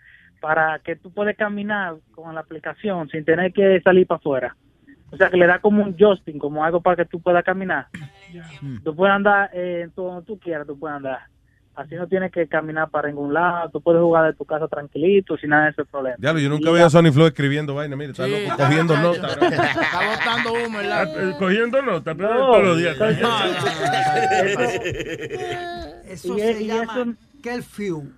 para 0.43 0.79
que 0.81 0.97
tú 0.97 1.11
puedes 1.13 1.37
caminar 1.37 1.95
con 2.15 2.35
la 2.35 2.41
aplicación 2.43 3.09
sin 3.09 3.25
tener 3.25 3.53
que 3.53 3.81
salir 3.83 4.07
para 4.07 4.19
afuera. 4.19 4.57
O 5.11 5.17
sea, 5.17 5.31
que 5.31 5.37
le 5.37 5.47
da 5.47 5.61
como 5.61 5.83
un 5.85 5.97
joystick, 5.97 6.37
como 6.39 6.65
algo 6.65 6.81
para 6.83 6.97
que 6.97 7.05
tú 7.05 7.21
puedas 7.23 7.45
caminar. 7.45 7.87
Tú 8.83 8.95
puedes 8.97 9.15
andar 9.15 9.51
eh, 9.53 9.89
donde 9.95 10.27
tú 10.27 10.39
quieras, 10.39 10.67
tú 10.67 10.79
puedes 10.79 10.97
andar. 10.97 11.21
Así 11.75 11.95
no 11.95 12.07
tienes 12.07 12.31
que 12.33 12.47
caminar 12.49 12.91
para 12.91 13.09
ningún 13.09 13.33
lado, 13.33 13.71
tú 13.71 13.81
puedes 13.81 14.01
jugar 14.03 14.27
de 14.27 14.35
tu 14.37 14.45
casa 14.45 14.69
tranquilito, 14.69 15.39
sin 15.39 15.51
nada 15.51 15.65
de 15.67 15.71
ese 15.71 15.85
problema. 15.87 16.17
Diablo, 16.19 16.41
yo 16.41 16.49
nunca 16.51 16.71
la- 16.71 16.85
a 16.87 16.91
Sony 16.91 17.11
Flow 17.13 17.27
escribiendo 17.27 17.75
vaina. 17.75 17.97
Mira, 17.97 18.11
está 18.11 18.25
Sí, 18.27 18.31
loco, 18.31 18.43
está- 18.43 18.57
cogiendo 18.67 18.97
notas. 18.99 19.37
Está 19.43 20.01
botando 20.11 20.53
humo 20.67 20.81
en 20.81 20.89
la... 20.91 21.03
Eh, 21.05 21.35
Cogiendo 21.39 21.81
notas, 21.83 22.15
pero 22.15 22.29
No, 22.35 22.39
todos 22.53 22.65
los 22.65 22.79
días. 22.79 22.97
Eso 26.09 26.37
Y 26.37 26.41
se 26.41 26.51
es- 26.51 26.61
y 26.61 26.67
llama 26.67 26.93
eso- 26.93 27.15
curfew. 27.43 28.13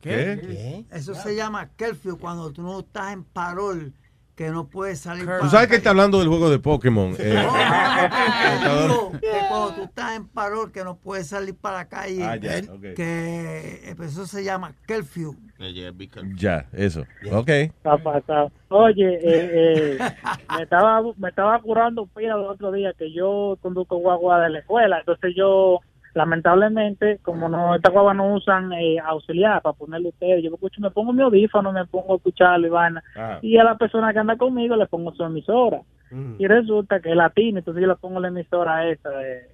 ¿Qué? 0.00 0.84
Eso 0.92 1.14
se 1.14 1.34
llama 1.34 1.68
curfew 1.78 2.18
cuando 2.18 2.52
tú 2.52 2.62
no 2.62 2.80
estás 2.80 3.12
en 3.12 3.24
parol, 3.24 3.92
que 4.36 4.50
no 4.50 4.68
puedes 4.68 5.00
salir 5.00 5.26
Tú 5.40 5.48
sabes 5.48 5.68
que 5.68 5.76
está 5.76 5.90
hablando 5.90 6.18
del 6.18 6.28
juego 6.28 6.50
de 6.50 6.58
Pokémon. 6.58 7.14
eh, 7.18 7.46
Digo 8.62 9.12
que 9.12 9.30
cuando 9.48 9.74
tú 9.74 9.82
estás 9.84 10.16
en 10.16 10.28
parol, 10.28 10.70
que 10.72 10.84
no 10.84 10.96
puedes 10.96 11.28
salir 11.28 11.54
para 11.56 11.78
la 11.78 11.88
calle, 11.88 12.22
Ah, 12.22 12.36
ya, 12.36 12.58
eh, 12.58 12.94
que 12.94 13.80
eh, 13.90 13.94
pues 13.96 14.12
eso 14.12 14.26
se 14.26 14.44
llama 14.44 14.74
curfew. 14.86 15.34
ya, 16.36 16.66
eso. 16.72 17.04
Ok. 17.32 17.48
Está 17.48 17.96
pasado. 17.98 18.52
Oye, 18.68 19.14
eh, 19.14 19.20
eh, 19.22 19.98
me 20.56 20.62
estaba 20.62 21.00
me 21.16 21.28
estaba 21.30 21.58
curando 21.62 22.06
pila 22.06 22.34
el 22.34 22.42
otro 22.42 22.70
día 22.72 22.92
que 22.98 23.12
yo 23.12 23.56
conduzco 23.62 23.96
guagua 23.96 24.40
de 24.42 24.50
la 24.50 24.58
escuela, 24.58 24.98
entonces 24.98 25.32
yo 25.36 25.80
lamentablemente 26.16 27.18
como 27.22 27.48
no 27.48 27.74
estas 27.74 27.92
guaguas 27.92 28.16
no 28.16 28.34
usan 28.34 28.72
eh, 28.72 28.98
auxiliar 28.98 29.60
para 29.62 29.74
ponerle 29.76 30.08
ustedes, 30.08 30.42
yo 30.42 30.50
me 30.50 30.54
escucho, 30.54 30.80
me 30.80 30.90
pongo 30.90 31.12
mi 31.12 31.22
audífono, 31.22 31.72
me 31.72 31.84
pongo 31.86 32.14
a 32.14 32.16
escucharlo 32.16 32.66
y 32.66 32.70
vaina, 32.70 33.02
Ah. 33.16 33.38
y 33.42 33.56
a 33.58 33.64
la 33.64 33.76
persona 33.76 34.12
que 34.12 34.18
anda 34.18 34.36
conmigo 34.36 34.76
le 34.76 34.86
pongo 34.86 35.12
su 35.14 35.22
emisora 35.22 35.80
y 36.38 36.46
resulta 36.46 37.00
que 37.00 37.10
es 37.10 37.16
latina, 37.16 37.58
entonces 37.58 37.82
yo 37.82 37.88
le 37.88 37.96
pongo 37.96 38.18
la 38.20 38.28
emisora 38.28 38.88
esa 38.88 39.10
de 39.10 39.50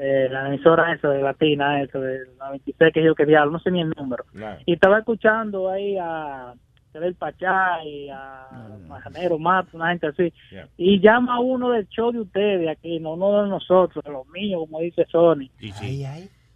eh, 0.00 0.28
la 0.30 0.48
emisora 0.48 0.92
esa 0.92 1.08
de 1.08 1.22
latina 1.22 1.82
esa 1.82 1.98
de 1.98 2.20
la 2.38 2.50
26 2.50 2.92
que 2.92 3.02
yo 3.02 3.14
que 3.14 3.26
diablo, 3.26 3.52
no 3.52 3.58
sé 3.58 3.70
ni 3.70 3.80
el 3.80 3.90
número 3.96 4.24
y 4.66 4.74
estaba 4.74 4.98
escuchando 4.98 5.70
ahí 5.70 5.96
a 5.98 6.52
el 6.94 7.14
Pachá 7.14 7.84
y 7.84 8.08
a 8.10 8.46
Majanero 8.88 9.38
Mato, 9.38 9.76
una 9.76 9.90
gente 9.90 10.06
así. 10.08 10.32
Y 10.76 11.00
llama 11.00 11.38
uno 11.40 11.70
del 11.70 11.86
show 11.88 12.10
de 12.12 12.20
ustedes 12.20 12.68
aquí, 12.68 12.98
no 13.00 13.14
uno 13.14 13.42
de 13.44 13.48
nosotros, 13.50 14.04
de 14.04 14.10
los 14.10 14.26
míos, 14.28 14.62
como 14.66 14.80
dice 14.80 15.04
Sony. 15.10 15.48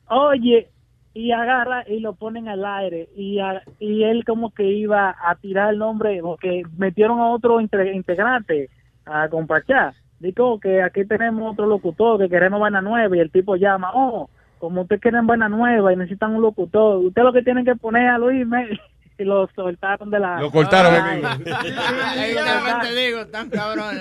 Oye, 0.09 0.69
y 1.15 1.31
agarra 1.33 1.85
y 1.89 2.01
lo 2.01 2.15
ponen 2.15 2.49
al 2.49 2.65
aire. 2.65 3.09
Y, 3.17 3.39
a- 3.39 3.63
y 3.79 4.03
él 4.05 4.25
como 4.25 4.53
que 4.53 4.65
iba 4.65 5.15
a 5.25 5.35
tirar 5.37 5.73
el 5.73 5.79
nombre, 5.79 6.19
porque 6.23 6.63
metieron 6.77 7.21
a 7.21 7.29
otro 7.31 7.61
inte- 7.61 7.93
integrante, 7.95 8.69
a 9.05 9.29
Compachá. 9.29 9.95
Digo 10.19 10.59
que 10.61 10.83
aquí 10.83 11.05
tenemos 11.05 11.53
otro 11.53 11.67
locutor 11.67 12.19
que 12.19 12.29
queremos 12.29 12.61
vaina 12.61 12.81
nueva 12.81 13.17
y 13.17 13.21
el 13.21 13.31
tipo 13.31 13.57
llama, 13.57 13.91
oh, 13.95 14.31
como 14.59 14.83
ustedes 14.83 15.03
quieren 15.03 15.27
vaina 15.27 15.49
nueva 15.49 15.93
y 15.93 15.97
necesitan 15.97 16.35
un 16.37 16.43
locutor, 16.43 16.99
usted 17.05 17.23
lo 17.23 17.33
que 17.33 17.43
tienen 17.43 17.65
que 17.65 17.75
poner 17.75 18.09
a 18.09 18.19
Luis 18.19 18.47
Me- 18.47 18.69
y 18.71 19.02
lo 19.18 19.48
soltaron 19.55 20.10
de 20.10 20.18
la... 20.18 20.40
Lo 20.40 20.51
cortaron, 20.51 20.94
está, 21.44 22.80
te 22.82 22.94
digo, 22.94 23.26
tan 23.26 23.48
cabrón. 23.51 23.97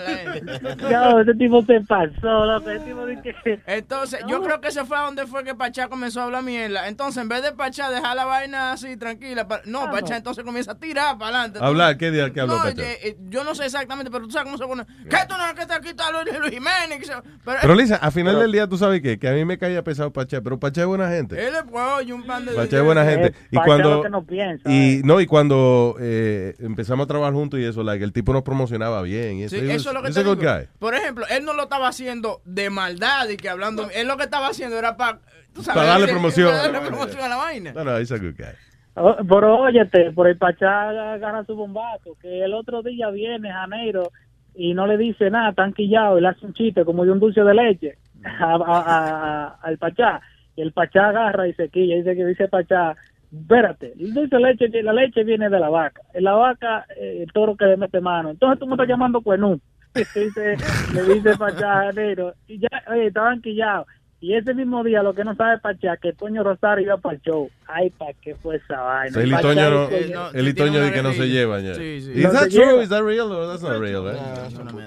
No, 0.89 1.19
ese 1.21 1.33
tipo 1.35 1.61
se 1.63 1.81
pasó, 1.81 2.57
ese 2.69 2.79
tipo 2.85 3.05
dice 3.05 3.35
que... 3.43 3.59
Entonces, 3.67 4.21
yo 4.27 4.41
creo 4.41 4.61
que 4.61 4.71
se 4.71 4.85
fue 4.85 4.97
a 4.97 5.01
donde 5.01 5.27
fue 5.27 5.43
que 5.43 5.55
Pachá 5.55 5.87
comenzó 5.87 6.21
a 6.21 6.23
hablar 6.25 6.43
mierda. 6.43 6.87
Entonces, 6.87 7.21
en 7.21 7.29
vez 7.29 7.43
de 7.43 7.51
Pachá 7.51 7.89
dejar 7.89 8.15
la 8.15 8.25
vaina 8.25 8.71
así 8.73 8.97
tranquila, 8.97 9.47
pa- 9.47 9.61
no, 9.65 9.91
Pachá 9.91 10.17
entonces 10.17 10.43
comienza 10.43 10.71
a 10.71 10.75
tirar 10.79 11.17
para 11.17 11.39
adelante. 11.41 11.59
Hablar, 11.61 11.97
¿qué 11.97 12.11
día 12.11 12.31
que 12.31 12.41
habló 12.41 12.57
No, 12.57 12.63
Pachá? 12.63 12.81
eh, 12.81 12.99
eh, 13.03 13.17
yo 13.29 13.43
no 13.43 13.55
sé 13.55 13.65
exactamente, 13.65 14.11
pero 14.11 14.25
tú 14.25 14.31
sabes 14.31 14.45
cómo 14.45 14.57
se 14.57 14.65
pone. 14.65 14.85
¿Qué 15.09 15.17
tú 15.27 15.35
no 15.37 15.55
que 15.55 15.65
te 15.65 15.81
quita 15.81 16.03
Luis, 16.11 16.39
Luis 16.39 16.51
Jiménez? 16.51 17.05
Se- 17.07 17.13
Pero, 17.45 17.57
Pero 17.61 17.75
Lisa, 17.75 17.95
al 17.97 18.11
final 18.11 18.39
del 18.39 18.51
día, 18.51 18.67
tú 18.67 18.77
sabes 18.77 19.01
qué? 19.01 19.19
que 19.19 19.27
a 19.27 19.33
mí 19.33 19.45
me 19.45 19.57
caía 19.57 19.83
pesado 19.83 20.11
Pachá, 20.11 20.41
pero 20.41 20.59
Pachá 20.59 20.81
es 20.81 20.87
buena 20.87 21.09
gente. 21.09 21.35
él 21.47 21.53
es 21.55 21.63
pues, 21.69 22.09
un 22.11 22.23
pan 22.25 22.45
de. 22.45 22.53
Pachá 22.53 22.77
es 22.77 22.83
buena 22.83 23.05
gente. 23.05 23.33
Y 23.51 23.55
Pachá 23.55 23.65
cuando 23.65 23.89
lo 23.95 24.03
que 24.03 24.09
no 24.09 24.23
piensa, 24.23 24.71
y 24.71 25.00
no 25.03 25.19
y 25.21 25.25
cuando 25.27 25.95
eh, 25.99 26.55
empezamos 26.59 27.05
a 27.05 27.07
trabajar 27.07 27.33
juntos 27.33 27.59
y 27.59 27.63
eso, 27.65 27.83
like, 27.83 28.03
el 28.03 28.13
tipo 28.13 28.33
nos 28.33 28.43
promocionaba 28.43 29.01
bien. 29.01 29.37
Y 29.37 29.43
eso, 29.43 29.55
Sí, 29.55 29.61
He 29.69 29.73
eso 29.75 29.89
es 29.89 29.95
lo 29.95 30.01
que 30.01 30.11
te 30.11 30.23
digo. 30.23 30.35
Por 30.79 30.95
ejemplo, 30.95 31.25
él 31.29 31.45
no 31.45 31.53
lo 31.53 31.63
estaba 31.63 31.87
haciendo 31.87 32.41
de 32.45 32.69
maldad 32.69 33.27
y 33.29 33.37
que 33.37 33.49
hablando. 33.49 33.89
Él 33.93 34.07
lo 34.07 34.17
que 34.17 34.23
estaba 34.23 34.47
haciendo 34.47 34.77
era 34.77 34.97
para 34.97 35.19
tú 35.53 35.61
sabes, 35.63 35.79
Para 35.79 35.87
darle 35.91 36.07
promoción. 36.11 36.49
Para 36.49 36.63
darle 36.71 36.87
promoción 36.87 37.21
a 37.21 37.27
la 37.27 37.35
vaina. 37.37 37.73
No, 37.73 37.83
no, 37.83 37.97
he's 37.97 38.11
a 38.11 38.17
good 38.17 38.35
guy. 38.37 38.53
Oh, 38.95 39.15
Pero 39.27 39.59
óyete, 39.59 40.11
por 40.11 40.27
el 40.27 40.37
Pachá 40.37 41.13
agarra 41.13 41.45
su 41.45 41.55
bombazo, 41.55 42.17
que 42.21 42.43
el 42.43 42.53
otro 42.53 42.81
día 42.83 43.09
viene 43.09 43.49
Janeiro 43.51 44.11
y 44.53 44.73
no 44.73 44.85
le 44.85 44.97
dice 44.97 45.29
nada, 45.29 45.53
tan 45.53 45.71
quillado, 45.73 46.17
y 46.17 46.21
le 46.21 46.27
hace 46.27 46.45
un 46.45 46.53
chiste 46.53 46.83
como 46.83 47.05
de 47.05 47.11
un 47.11 47.19
dulce 47.21 47.41
de 47.41 47.53
leche 47.53 47.97
a- 48.25 48.55
a- 48.55 48.83
a- 48.85 49.47
al 49.61 49.77
Pachá. 49.77 50.21
Y 50.57 50.61
el 50.61 50.73
Pachá 50.73 51.07
agarra 51.07 51.47
y 51.47 51.53
se 51.53 51.69
quilla, 51.69 51.95
dice 51.95 52.15
que 52.17 52.25
dice 52.25 52.47
Pachá, 52.49 52.95
espérate, 53.31 53.93
el 53.99 54.13
de 54.13 54.39
leche, 54.39 54.83
la 54.83 54.93
leche 54.93 55.23
viene 55.23 55.49
de 55.49 55.59
la 55.59 55.69
vaca, 55.69 56.01
en 56.13 56.23
la 56.23 56.33
vaca 56.33 56.85
eh, 56.97 57.23
el 57.23 57.31
toro 57.31 57.55
que 57.55 57.65
le 57.65 57.77
mete 57.77 57.99
mano, 58.01 58.29
entonces 58.31 58.59
tú 58.59 58.65
me 58.67 58.73
estás 58.73 58.87
llamando 58.87 59.21
cuenú. 59.21 59.59
Dice- 59.93 60.55
le 60.93 61.13
dice 61.13 61.35
Janeiro, 61.37 62.33
y 62.47 62.59
ya, 62.59 62.69
oye, 62.89 63.07
estaban 63.07 63.41
quillados. 63.41 63.87
Y 64.23 64.35
ese 64.35 64.53
mismo 64.53 64.83
día, 64.83 65.01
lo 65.01 65.15
que 65.15 65.23
no 65.23 65.35
sabe 65.35 65.57
Pachá, 65.57 65.97
que 65.97 66.13
Toño 66.13 66.43
Rosario 66.43 66.85
iba 66.85 66.97
para 66.97 67.15
el 67.15 67.21
show. 67.23 67.49
Ay, 67.67 67.89
¿para 67.89 68.13
qué 68.21 68.35
fue 68.35 68.57
esa 68.57 68.79
vaina? 68.79 69.19
El 69.19 69.33
itoño 69.33 69.69
no, 69.71 69.87
dice- 69.87 70.13
el 70.35 70.47
itoño 70.47 70.79
de 70.79 70.93
que 70.93 71.01
no 71.01 71.11
se 71.11 71.27
llevan 71.27 71.63
ya. 71.63 71.73
Sí, 71.73 72.01
sí. 72.01 72.11
Is 72.11 72.23
No 72.25 72.31
that 72.33 72.49
se 72.49 72.49
true? 72.61 72.83
Is 72.83 72.89
that 72.89 73.01
real 73.01 73.31
or 73.31 73.47
that's 73.47 73.63
not 73.63 73.79
real? 73.81 74.07
eh? 74.07 74.17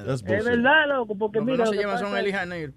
Es 0.08 0.44
verdad, 0.44 0.86
loco, 0.88 1.16
porque 1.18 1.40
Lo 1.40 1.46
que 1.46 1.50
mira. 1.52 1.64
no 1.64 1.70
se 1.72 1.76
llevan 1.78 1.98
son 1.98 2.16
es- 2.16 2.32
Janeiro. 2.32 2.72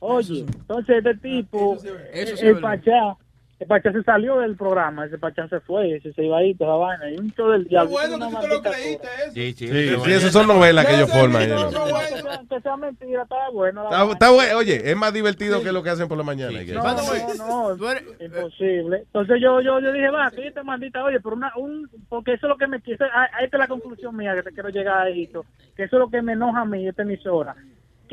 Oye, 0.00 0.40
entonces 0.40 0.96
este 0.98 1.14
tipo, 1.16 1.76
Eso 1.76 1.88
el, 2.12 2.26
sí 2.26 2.32
es 2.34 2.42
el. 2.42 2.60
Pachá, 2.60 3.16
el 3.60 3.66
Pachá 3.68 3.92
se 3.92 4.02
salió 4.02 4.38
del 4.40 4.56
programa, 4.56 5.06
ese 5.06 5.16
Pachá 5.18 5.48
se 5.48 5.60
fue, 5.60 5.96
ese 5.96 6.12
se 6.12 6.24
iba 6.24 6.38
ahí, 6.38 6.54
toda 6.54 6.76
vaina, 6.76 7.10
y 7.10 7.16
un 7.16 7.30
show 7.34 7.50
del 7.50 7.64
diablo. 7.66 7.90
bueno 7.90 8.18
que 8.18 8.24
tú 8.34 8.40
te 8.40 8.48
lo 8.48 8.62
creíste 8.62 9.08
eso. 9.24 9.32
Sí, 9.32 9.52
sí, 9.54 10.12
esas 10.12 10.32
son 10.32 10.46
novelas 10.48 10.86
que 10.86 10.94
ellos 10.94 11.10
forman. 11.10 11.48
No, 11.48 11.70
no, 11.70 11.86
no, 11.86 12.48
que 12.48 12.60
sea- 12.60 12.76
mentira, 12.76 13.22
estaba 13.22 13.50
bueno. 13.50 13.84
Está, 13.84 14.04
está 14.12 14.30
bueno. 14.30 14.58
Oye, 14.58 14.90
es 14.90 14.96
más 14.96 15.12
divertido 15.12 15.62
que 15.62 15.72
lo 15.72 15.82
que 15.82 15.90
hacen 15.90 16.08
por 16.08 16.18
la 16.18 16.24
mañana. 16.24 16.50
No, 16.74 16.82
no, 16.82 17.02
no, 17.38 17.94
imposible. 18.20 18.96
Entonces 18.98 19.36
yo, 19.40 19.60
yo, 19.60 19.80
yo 19.80 19.92
dije, 19.92 20.10
va, 20.10 20.30
que 20.30 20.46
esta 20.48 20.62
maldita, 20.64 21.04
oye, 21.04 21.20
pero 21.20 21.36
una, 21.36 21.52
un, 21.56 21.88
porque 22.08 22.32
eso 22.34 22.46
es 22.46 22.50
lo 22.50 22.56
que 22.56 22.66
me 22.66 22.80
quiso, 22.82 23.04
a- 23.04 23.28
a 23.38 23.44
esta 23.44 23.56
es 23.56 23.60
la 23.60 23.68
conclusión 23.68 24.16
mía 24.16 24.34
que 24.34 24.42
te 24.42 24.50
quiero 24.52 24.68
llegar 24.70 25.06
a 25.06 25.08
esto, 25.08 25.44
que 25.76 25.84
eso 25.84 25.96
es 25.96 26.00
lo 26.00 26.08
que 26.10 26.20
me 26.22 26.32
enoja 26.32 26.60
a 26.62 26.64
mí, 26.64 26.86
esta 26.88 27.02
emisora. 27.02 27.54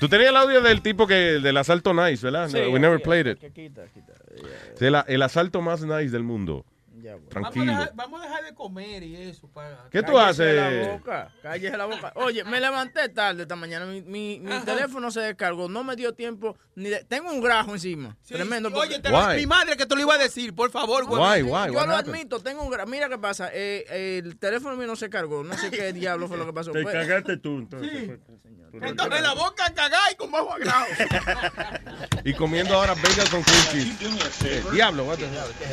Tú 0.00 0.08
tenías 0.08 0.30
el 0.30 0.36
audio 0.36 0.62
del 0.62 0.80
tipo 0.80 1.06
que 1.06 1.14
del 1.14 1.56
asalto 1.58 1.92
nice, 1.92 2.24
¿verdad? 2.24 2.48
Sí, 2.48 2.58
We 2.58 2.80
never 2.80 2.96
yeah, 2.96 3.04
played 3.04 3.26
it. 3.26 3.38
quita, 3.52 3.82
quita. 3.92 4.14
Sí, 4.34 4.42
el, 4.88 5.22
asalto 5.22 5.62
más 5.62 5.82
nice 5.82 6.10
del 6.10 6.22
mundo. 6.22 6.64
Vamos 7.08 7.22
a, 7.26 7.28
Tranquilo. 7.30 7.64
dejar, 7.72 7.92
vamos 7.94 8.20
a 8.20 8.24
dejar 8.24 8.44
de 8.44 8.54
comer 8.54 9.02
y 9.02 9.16
eso. 9.16 9.48
Para... 9.48 9.88
¿Qué 9.90 10.02
tú 10.02 10.12
Cállese 10.14 10.60
haces? 10.60 10.86
la 10.86 10.92
boca, 10.92 11.32
cállese 11.42 11.76
la 11.76 11.84
boca. 11.86 12.12
Oye, 12.16 12.44
me 12.44 12.60
levanté 12.60 13.08
tarde 13.08 13.42
esta 13.42 13.56
mañana. 13.56 13.86
Mi, 13.86 14.02
mi, 14.02 14.60
teléfono 14.64 15.10
se 15.10 15.20
descargó. 15.20 15.68
No 15.68 15.82
me 15.84 15.96
dio 15.96 16.14
tiempo 16.14 16.56
ni 16.74 16.88
de... 16.90 17.04
Tengo 17.04 17.30
un 17.30 17.40
grajo 17.40 17.72
encima. 17.72 18.16
Tremendo. 18.26 18.70
Oye, 18.74 18.98
te 18.98 19.08
lo- 19.10 19.28
mi 19.34 19.46
madre 19.46 19.76
que 19.76 19.86
te 19.86 19.94
lo 19.94 20.00
iba 20.02 20.14
a 20.14 20.18
decir, 20.18 20.54
por 20.54 20.70
favor, 20.70 21.06
güey. 21.06 21.42
Why, 21.42 21.50
why, 21.50 21.66
Yo 21.66 21.72
lo 21.72 21.80
happened? 21.80 22.14
admito, 22.14 22.40
tengo 22.40 22.62
un 22.62 22.70
grajo. 22.70 22.88
Mira 22.88 23.08
qué 23.08 23.18
pasa. 23.18 23.50
eh, 23.52 24.20
el 24.24 24.38
teléfono 24.38 24.76
mío 24.76 24.86
no 24.86 24.96
se 24.96 25.08
cargó. 25.10 25.42
No 25.44 25.56
sé 25.56 25.70
qué 25.70 25.92
diablo 25.92 26.28
fue 26.28 26.36
lo 26.36 26.46
que 26.46 26.52
pasó. 26.52 26.72
Te 26.72 26.82
Fue- 26.82 26.92
cagaste 26.92 27.36
tú, 27.38 27.58
entonces. 27.58 28.18
Entonces 28.72 29.20
la 29.20 29.34
boca 29.34 29.64
cagada 29.74 30.12
y 30.12 30.14
con 30.14 30.30
bajo 30.30 30.52
agrado. 30.52 30.86
Y 32.24 32.34
comiendo 32.34 32.74
ahora 32.74 32.94
bagels 32.94 33.30
con 33.30 33.42
cheese. 33.44 33.96
Eh, 34.44 34.62
diablo? 34.72 35.06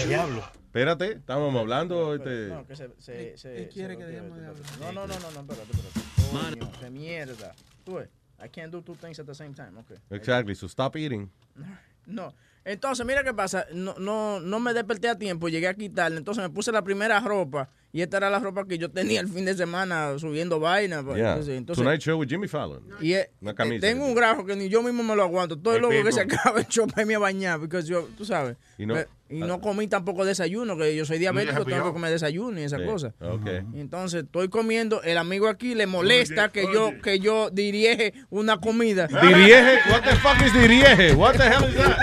Diablo. 0.08 0.44
Espérate, 0.68 1.14
estábamos 1.14 1.56
hablando. 1.60 2.14
Este... 2.16 2.48
No, 2.50 2.66
que 2.68 2.76
se, 2.76 2.90
se, 3.00 3.38
se, 3.38 3.54
¿Qué 3.56 3.70
quiere 3.70 3.94
se 3.96 4.00
que 4.00 4.06
dejemos 4.06 4.38
de. 4.38 4.46
No, 4.80 4.92
no, 4.92 5.08
no, 5.08 5.20
no, 5.20 5.32
no, 5.32 5.40
espérate, 5.42 5.72
espérate. 5.72 6.60
Coño, 6.60 6.72
qué 6.80 6.90
mierda. 6.90 7.56
Tú 7.84 7.96
ves, 7.96 8.10
I 8.44 8.50
can't 8.50 8.72
do 8.72 8.82
two 8.82 8.96
things 8.96 9.20
at 9.20 9.26
the 9.26 9.34
same 9.34 9.54
time, 9.54 9.78
okay. 9.80 9.98
Exactly, 10.12 10.54
so 10.56 10.68
stop 10.68 10.96
eating. 10.96 11.30
No. 12.08 12.34
Entonces, 12.64 13.06
mira 13.06 13.22
qué 13.22 13.34
pasa. 13.34 13.66
No, 13.74 13.94
no, 14.00 14.40
no 14.40 14.62
me 14.62 14.74
desperté 14.74 15.10
a 15.10 15.18
tiempo, 15.18 15.50
llegué 15.50 15.68
a 15.68 15.74
quitarle. 15.74 16.18
Entonces 16.18 16.42
me 16.42 16.50
puse 16.50 16.72
la 16.72 16.82
primera 16.82 17.20
ropa. 17.20 17.70
Y 17.92 18.02
esta 18.02 18.16
era 18.16 18.30
la 18.30 18.40
ropa 18.40 18.66
que 18.66 18.78
yo 18.78 18.90
tenía 18.90 19.20
el 19.20 19.28
fin 19.28 19.44
de 19.44 19.54
semana 19.56 20.18
subiendo 20.18 20.58
vaina. 20.58 21.04
pues. 21.04 21.18
Yeah. 21.18 21.32
Entonces, 21.34 21.58
entonces- 21.58 21.84
Tonight 21.84 22.02
Show 22.02 22.18
with 22.18 22.30
Jimmy 22.30 22.48
Fallon. 22.48 22.82
y 23.02 23.12
eh, 23.12 23.30
Una 23.42 23.52
eh, 23.52 23.56
camisa. 23.56 23.82
tengo 23.88 24.06
un 24.06 24.16
grajo 24.16 24.46
que 24.46 24.56
ni 24.56 24.70
yo 24.70 24.82
mismo 24.82 25.04
me 25.04 25.18
lo 25.18 25.24
aguanto. 25.24 25.58
Todo 25.60 25.76
el 25.76 25.82
loco 25.82 26.02
que 26.02 26.12
se 26.14 26.22
acaba 26.22 26.62
el 26.62 26.66
show 26.70 26.88
para 26.88 27.02
irme 27.02 27.16
a 27.16 27.20
bañar. 27.20 27.60
Porque 27.60 27.82
yo, 27.84 28.08
tú 28.18 28.24
sabes. 28.24 28.56
Y 28.78 28.86
no- 28.86 28.94
Pe- 28.94 29.08
y 29.30 29.40
no 29.40 29.62
comí 29.62 29.88
tampoco 29.88 30.26
desayuno, 30.26 30.78
que 30.78 30.96
yo 30.96 31.06
soy 31.06 31.18
diabético, 31.20 31.66
tengo 31.66 31.86
que 31.86 31.92
comer 31.94 32.12
desayuno 32.12 32.60
y 32.60 32.64
esa 32.64 32.78
Sí, 32.78 32.86
cosa. 32.86 33.14
ok. 33.20 33.48
Y 33.74 33.80
Entonces 33.80 34.24
estoy 34.24 34.50
comiendo, 34.50 35.02
el 35.04 35.18
amigo 35.18 35.48
aquí 35.48 35.76
le 35.76 35.88
molesta 35.88 36.46
Oye, 36.46 36.52
que 36.52 36.74
yo 36.74 36.92
que 37.02 37.20
yo 37.20 37.50
dirige 37.50 38.14
una 38.30 38.58
comida. 38.60 39.08
Dirige, 39.08 39.80
what 39.92 40.02
the 40.04 40.16
fuck 40.18 40.42
is 40.46 40.54
dirige? 40.54 41.14
What 41.14 41.36
the 41.38 41.44
hell 41.44 41.70
is 41.70 41.76
that? 41.76 41.98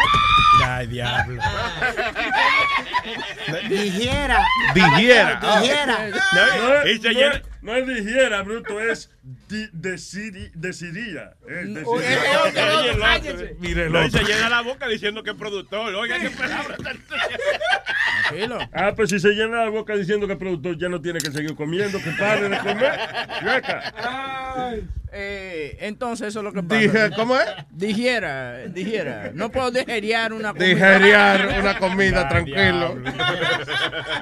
Ay, 0.67 0.87
diablo. 0.87 1.43
Dijera. 3.69 4.39
Dijera. 4.75 5.41
Dijera. 5.61 7.43
No, 7.65 7.75
es- 7.75 7.89
es- 7.89 7.99
es 7.99 8.05
dijera, 8.07 8.43
bruto, 8.43 8.79
es 8.81 9.11
di- 9.49 9.69
decidi-. 9.73 10.53
Es 10.63 10.83
el 10.83 11.79
otro. 11.79 13.01
cállese. 13.01 13.57
Mire 13.59 13.89
No, 13.91 14.09
se 14.11 14.23
llena 14.23 14.49
la 14.51 14.61
boca 14.61 14.87
diciendo 14.87 15.23
que 15.23 15.31
es 15.31 15.37
productor. 15.37 15.95
Oiga, 15.95 16.19
qué 16.21 16.31
palabra. 16.31 16.77
Tranquilo. 16.77 18.59
Ah, 18.73 18.93
pues 18.95 19.11
si 19.11 19.19
se 19.19 19.31
llena 19.31 19.65
la 19.65 19.71
boca 19.71 19.95
diciendo 19.97 20.27
que 20.27 20.33
el 20.35 20.39
productor 20.39 20.79
ya 20.79 20.89
no 20.89 21.01
tiene 21.01 21.19
que 21.21 21.31
seguir 21.31 21.55
comiendo, 21.57 21.99
que 22.03 22.11
pare 22.19 22.49
de 22.49 22.59
comer. 22.59 22.99
Chueca. 23.41 24.75
Eh, 25.17 25.77
entonces 25.81 26.29
eso 26.29 26.41
es 26.41 26.45
lo 26.45 26.53
que 26.53 26.63
pasa. 26.63 26.81
Dije, 26.81 27.11
¿Cómo 27.15 27.37
es? 27.39 27.47
Dijera, 27.71 28.67
dijera. 28.67 29.31
No 29.33 29.51
puedo 29.51 29.71
digeriar 29.71 30.33
una 30.33 30.53
comida. 30.53 30.67
Digeriar 30.67 31.61
una 31.61 31.79
comida, 31.79 32.29
tranquilo. 32.29 32.97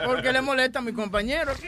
Porque 0.05 0.33
le 0.33 0.43
molesta 0.43 0.81
a 0.81 0.83
mi 0.83 0.93
compañero 0.93 1.53
aquí. 1.53 1.67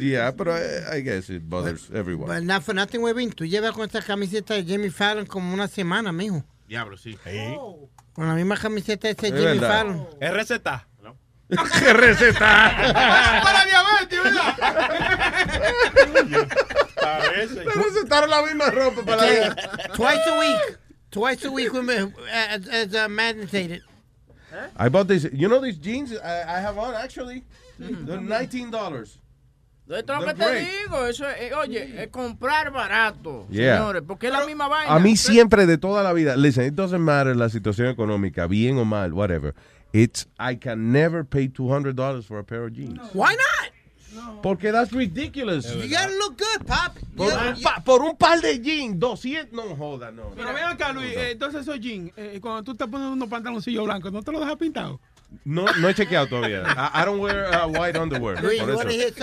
Yeah, 0.00 0.32
pero 0.36 0.56
eh, 0.56 0.84
I 0.96 1.00
guess 1.02 1.28
it 1.30 1.42
bothers 1.48 1.90
everyone. 1.92 2.28
But 2.28 2.42
not 2.44 2.62
for 2.62 2.74
nothing, 2.74 3.00
Webin. 3.02 3.30
Tú 3.32 3.44
llevas 3.44 3.72
con 3.72 3.84
esta 3.84 4.00
camiseta 4.02 4.54
de 4.54 4.64
Jimmy 4.64 4.90
Fallon 4.90 5.26
como 5.26 5.52
una 5.52 5.68
semana, 5.68 6.12
mijo. 6.12 6.44
Diablo, 6.68 6.96
sí. 6.96 7.18
Con 8.14 8.26
la 8.28 8.34
misma 8.34 8.56
camiseta 8.56 9.08
de 9.08 9.12
ese 9.14 9.26
Es 9.28 9.32
Jimmy 9.32 9.44
verdad. 9.58 9.68
Fallon. 9.68 10.08
Es 10.20 10.32
receta. 10.32 10.88
¿Qué 11.78 11.92
receta? 11.92 12.38
Para 13.42 13.64
diabetes, 13.66 14.20
Parece. 17.00 17.54
Se 17.54 17.64
recetaron 17.70 18.30
la 18.30 18.42
misma 18.42 18.70
ropa 18.70 19.02
para 19.02 19.22
Okay. 19.22 19.40
la 19.48 19.88
Twice 19.94 20.28
a 20.28 20.38
week. 20.38 20.78
Twice 21.10 21.44
a 21.46 21.50
week 21.50 21.72
when, 21.72 21.90
uh, 21.90 22.10
as, 22.30 22.66
as 22.68 22.94
uh, 22.94 23.08
mandated. 23.08 23.82
I 24.76 24.88
bought 24.88 25.08
this. 25.08 25.24
You 25.32 25.48
know 25.48 25.60
these 25.60 25.76
jeans 25.78 26.12
I, 26.16 26.56
I 26.56 26.60
have 26.60 26.78
on 26.78 26.94
actually? 26.94 27.44
They're 27.78 28.18
$19. 28.18 29.16
Esto 29.96 30.14
es 30.14 30.20
lo 30.20 30.26
que 30.26 30.34
te 30.34 30.54
digo. 30.60 31.06
Eso 31.06 31.28
es, 31.28 31.40
eh, 31.40 31.54
oye, 31.54 32.02
es 32.02 32.08
comprar 32.08 32.70
barato, 32.72 33.46
Yeah. 33.50 33.78
señores. 33.78 34.02
Porque 34.06 34.26
es 34.28 34.32
la 34.32 34.44
misma 34.46 34.68
vaina. 34.68 34.94
A 34.94 34.98
mí 34.98 35.16
siempre 35.16 35.66
de 35.66 35.78
toda 35.78 36.02
la 36.02 36.12
vida, 36.12 36.36
listen, 36.36 36.66
it 36.66 36.74
doesn't 36.74 37.00
matter 37.00 37.36
la 37.36 37.48
situación 37.48 37.88
económica, 37.88 38.46
bien 38.46 38.78
o 38.78 38.84
mal, 38.84 39.12
whatever. 39.12 39.54
It's 39.92 40.26
I 40.38 40.56
can 40.56 40.90
never 40.92 41.24
pay 41.24 41.48
$200 41.48 42.26
for 42.26 42.38
a 42.38 42.44
pair 42.44 42.62
of 42.62 42.72
jeans. 42.72 42.98
Why 43.12 43.32
not? 43.32 43.72
Porque 44.42 44.70
that's 44.72 44.92
ridiculous. 44.92 45.72
You 45.74 45.88
gotta 45.88 46.10
look 46.18 46.36
good, 46.38 46.66
pop. 46.66 46.96
Por, 47.16 47.32
un 47.32 47.62
pa- 47.62 47.82
por 47.84 48.02
un 48.02 48.16
par 48.16 48.40
de 48.40 48.58
jeans, 48.60 48.98
200, 48.98 49.52
no 49.52 49.74
joda, 49.76 50.10
no. 50.10 50.32
Pero 50.36 50.52
ven 50.52 50.64
acá, 50.64 50.92
Luis, 50.92 51.12
eh, 51.16 51.30
entonces 51.32 51.62
esos 51.62 51.80
jeans, 51.80 52.10
eh, 52.16 52.38
cuando 52.40 52.62
tú 52.62 52.74
te 52.74 52.86
pones 52.86 53.08
unos 53.08 53.28
pantaloncillos 53.28 53.84
blancos, 53.84 54.12
¿no 54.12 54.22
te 54.22 54.30
los 54.32 54.40
dejas 54.42 54.56
pintados? 54.56 54.98
No, 55.44 55.64
no 55.80 55.88
he 55.88 55.94
chequeado 55.94 56.26
todavía. 56.26 56.62
I, 56.76 57.02
I 57.02 57.04
don't 57.04 57.20
wear 57.20 57.46
uh, 57.54 57.66
white 57.68 57.98
underwear. 57.98 58.36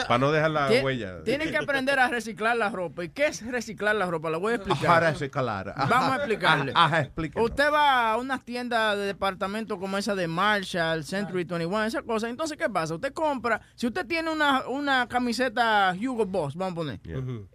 Para 0.08 0.18
no 0.18 0.32
dejar 0.32 0.52
la 0.52 0.70
Tie- 0.70 0.84
huella. 0.84 1.24
Tienen 1.24 1.50
que 1.50 1.58
aprender 1.58 2.00
a 2.00 2.08
reciclar 2.08 2.58
la 2.58 2.70
ropa. 2.70 3.04
¿Y 3.04 3.10
qué 3.10 3.28
es 3.28 3.46
reciclar 3.46 3.96
la 3.96 4.06
ropa? 4.06 4.30
La 4.30 4.38
voy 4.38 4.54
a 4.54 4.56
explicar. 4.56 4.86
Para 4.88 5.12
reciclar. 5.12 5.74
Vamos 5.76 6.12
a 6.12 6.16
explicarle. 6.18 6.72
Ajá, 6.76 7.02
explíquenos. 7.02 7.50
Usted 7.50 7.72
va 7.72 8.14
a 8.14 8.18
unas 8.18 8.44
tiendas 8.44 8.98
de 8.98 9.06
departamento 9.06 9.80
como 9.80 9.98
esa 9.98 10.16
de 10.16 10.28
Marshall, 10.28 11.04
Century 11.04 11.44
21, 11.44 11.86
esa 11.86 12.02
cosa. 12.02 12.30
Entonces, 12.30 12.58
¿qué 12.58 12.70
pasa? 12.70 12.96
Usted 12.96 13.14
compra, 13.14 13.62
si 13.76 13.88
usted 13.88 14.06
tiene 14.06 14.30
una, 14.32 14.68
una 14.68 15.08
camiseta 15.08 15.96
Hugo 16.00 16.26
Boss, 16.26 16.56
vamos 16.56 16.74
a 16.74 16.76
poner, 16.76 17.00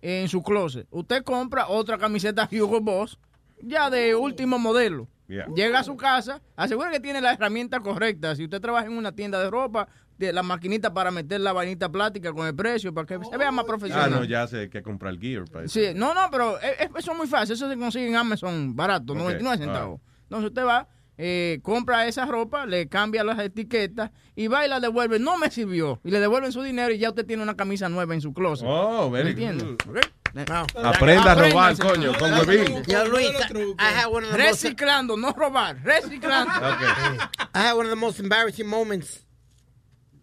en 0.02 0.28
su 0.28 0.42
closet, 0.42 0.86
usted 0.90 1.22
compra 1.22 1.68
otra 1.68 1.98
camiseta 1.98 2.48
Hugo 2.50 2.80
Boss, 2.80 3.18
ya 3.66 3.90
de 3.90 4.14
último 4.14 4.58
modelo. 4.58 5.08
Yeah. 5.26 5.46
Llega 5.56 5.78
a 5.78 5.84
su 5.84 5.96
casa, 5.96 6.42
asegura 6.54 6.90
que 6.90 7.00
tiene 7.00 7.20
la 7.20 7.32
herramienta 7.32 7.80
correcta. 7.80 8.36
Si 8.36 8.44
usted 8.44 8.60
trabaja 8.60 8.86
en 8.86 8.92
una 8.96 9.12
tienda 9.12 9.40
de 9.42 9.50
ropa, 9.50 9.88
de 10.18 10.32
la 10.32 10.42
maquinita 10.42 10.92
para 10.94 11.10
meter 11.10 11.40
la 11.40 11.52
vainita 11.52 11.90
plástica 11.90 12.32
con 12.32 12.46
el 12.46 12.54
precio, 12.54 12.92
para 12.94 13.06
que 13.06 13.18
se 13.24 13.36
vea 13.36 13.50
más 13.50 13.64
Ah, 13.64 13.66
profesional. 13.66 14.10
no, 14.10 14.24
ya 14.24 14.46
sé 14.46 14.68
que 14.70 14.82
comprar 14.82 15.18
gear. 15.18 15.44
para 15.46 15.64
eso. 15.64 15.80
Sí, 15.80 15.86
no, 15.96 16.14
no, 16.14 16.20
pero 16.30 16.58
es- 16.60 16.80
es- 16.82 16.90
eso 16.98 17.12
es 17.12 17.18
muy 17.18 17.26
fácil. 17.26 17.54
Eso 17.54 17.68
se 17.68 17.76
consigue 17.76 18.06
en 18.08 18.16
Amazon 18.16 18.76
barato, 18.76 19.12
Ok, 19.14 19.18
99 19.18 19.58
centavos. 19.64 20.00
Entonces 20.24 20.48
usted 20.50 20.64
va, 20.64 20.86
eh, 21.16 21.58
compra 21.62 22.06
esa 22.06 22.26
ropa, 22.26 22.66
le 22.66 22.88
cambia 22.88 23.24
las 23.24 23.38
etiquetas 23.38 24.10
y 24.36 24.46
va 24.48 24.64
y 24.66 24.68
la 24.68 24.78
devuelve. 24.78 25.18
No 25.18 25.36
me 25.38 25.50
sirvió. 25.50 26.00
Y 26.04 26.10
le 26.10 26.20
devuelven 26.20 26.52
su 26.52 26.62
dinero 26.62 26.92
y 26.92 26.98
ya 26.98 27.08
usted 27.08 27.24
tiene 27.26 27.42
una 27.42 27.56
camisa 27.56 27.88
nueva 27.88 28.14
en 28.14 28.20
su 28.20 28.32
closet. 28.34 28.66
Oh, 28.70 29.10
very 29.10 29.24
¿Me 29.24 29.30
entiende? 29.30 29.64
good. 29.64 29.98
Ok. 30.36 30.84
Aprenda 30.84 31.32
a 31.32 31.34
robar, 31.36 31.76
coño, 31.78 32.12
con 32.18 32.32
huevín. 32.32 32.82
Yo, 32.86 33.04
Luis, 33.06 33.30
I 33.78 33.84
had 33.84 34.06
one 34.08 34.24
of 34.24 34.32
the 34.32 34.38
most, 34.38 34.64
Reciclando, 34.64 35.16
no 35.16 35.32
robar, 35.32 35.80
reciclando. 35.84 36.50
I 37.54 37.60
had 37.60 37.74
one 37.74 37.86
of 37.86 37.90
the 37.90 37.96
most 37.96 38.18
embarrassing 38.18 38.66
moments. 38.66 39.20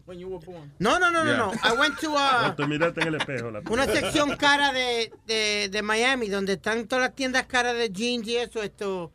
When 0.05 0.19
you 0.19 0.27
were 0.27 0.39
born. 0.39 0.71
No, 0.79 0.97
no, 0.97 1.09
no, 1.09 1.23
no, 1.23 1.31
Yeah. 1.31 1.37
no. 1.37 1.53
I 1.63 1.73
went 1.79 1.97
to 1.99 2.11
uh, 2.11 2.53
en 2.59 3.07
el 3.07 3.15
espejo. 3.15 3.51
La 3.51 3.61
una 3.69 3.85
sección 3.85 4.35
cara 4.35 4.73
de, 4.73 5.13
de, 5.25 5.69
de 5.69 5.81
Miami 5.81 6.27
donde 6.27 6.53
están 6.53 6.85
todas 6.87 7.03
las 7.05 7.15
tiendas 7.15 7.45
caras 7.45 7.75
de 7.77 7.89
jeans 7.89 8.27
y 8.27 8.35
eso, 8.35 8.61
esto. 8.61 9.13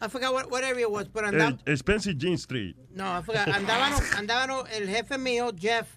I 0.00 0.06
forgot 0.08 0.32
what, 0.32 0.48
what 0.48 0.62
area 0.62 0.82
it 0.86 0.90
was, 0.92 1.08
but 1.08 1.24
andaba, 1.24 1.58
Eh, 1.66 1.72
Spencer 1.76 2.14
Jean 2.16 2.34
Street. 2.38 2.76
no, 2.94 3.04
I 3.18 3.22
forgot, 3.22 3.48
andaban, 3.48 3.92
andaban 4.16 4.50
el 4.72 4.86
jefe 4.88 5.18
mío, 5.18 5.50
Jeff. 5.58 5.88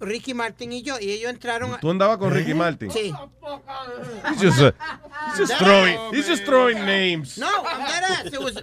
Ricky 0.00 0.32
Martin 0.32 0.72
y 0.72 0.82
yo, 0.82 0.96
y 1.00 1.10
ellos 1.10 1.30
entraron. 1.30 1.74
a- 1.74 1.80
Tú 1.80 1.90
andabas 1.90 2.18
con 2.18 2.32
Ricky 2.32 2.54
Martin. 2.54 2.90
Sí. 2.90 3.12
He's 4.30 4.40
just, 4.40 4.60
uh, 4.60 4.72
he's 5.26 5.38
just 5.38 5.54
throwing, 5.58 5.98
he's 6.14 6.26
just 6.26 6.44
throwing 6.44 6.84
names. 6.84 7.36
No, 7.38 7.48
I'm 7.64 7.80
dead 7.80 8.04
ass. 8.04 8.26
It 8.32 8.38
was, 8.40 8.56
uh, 8.56 8.62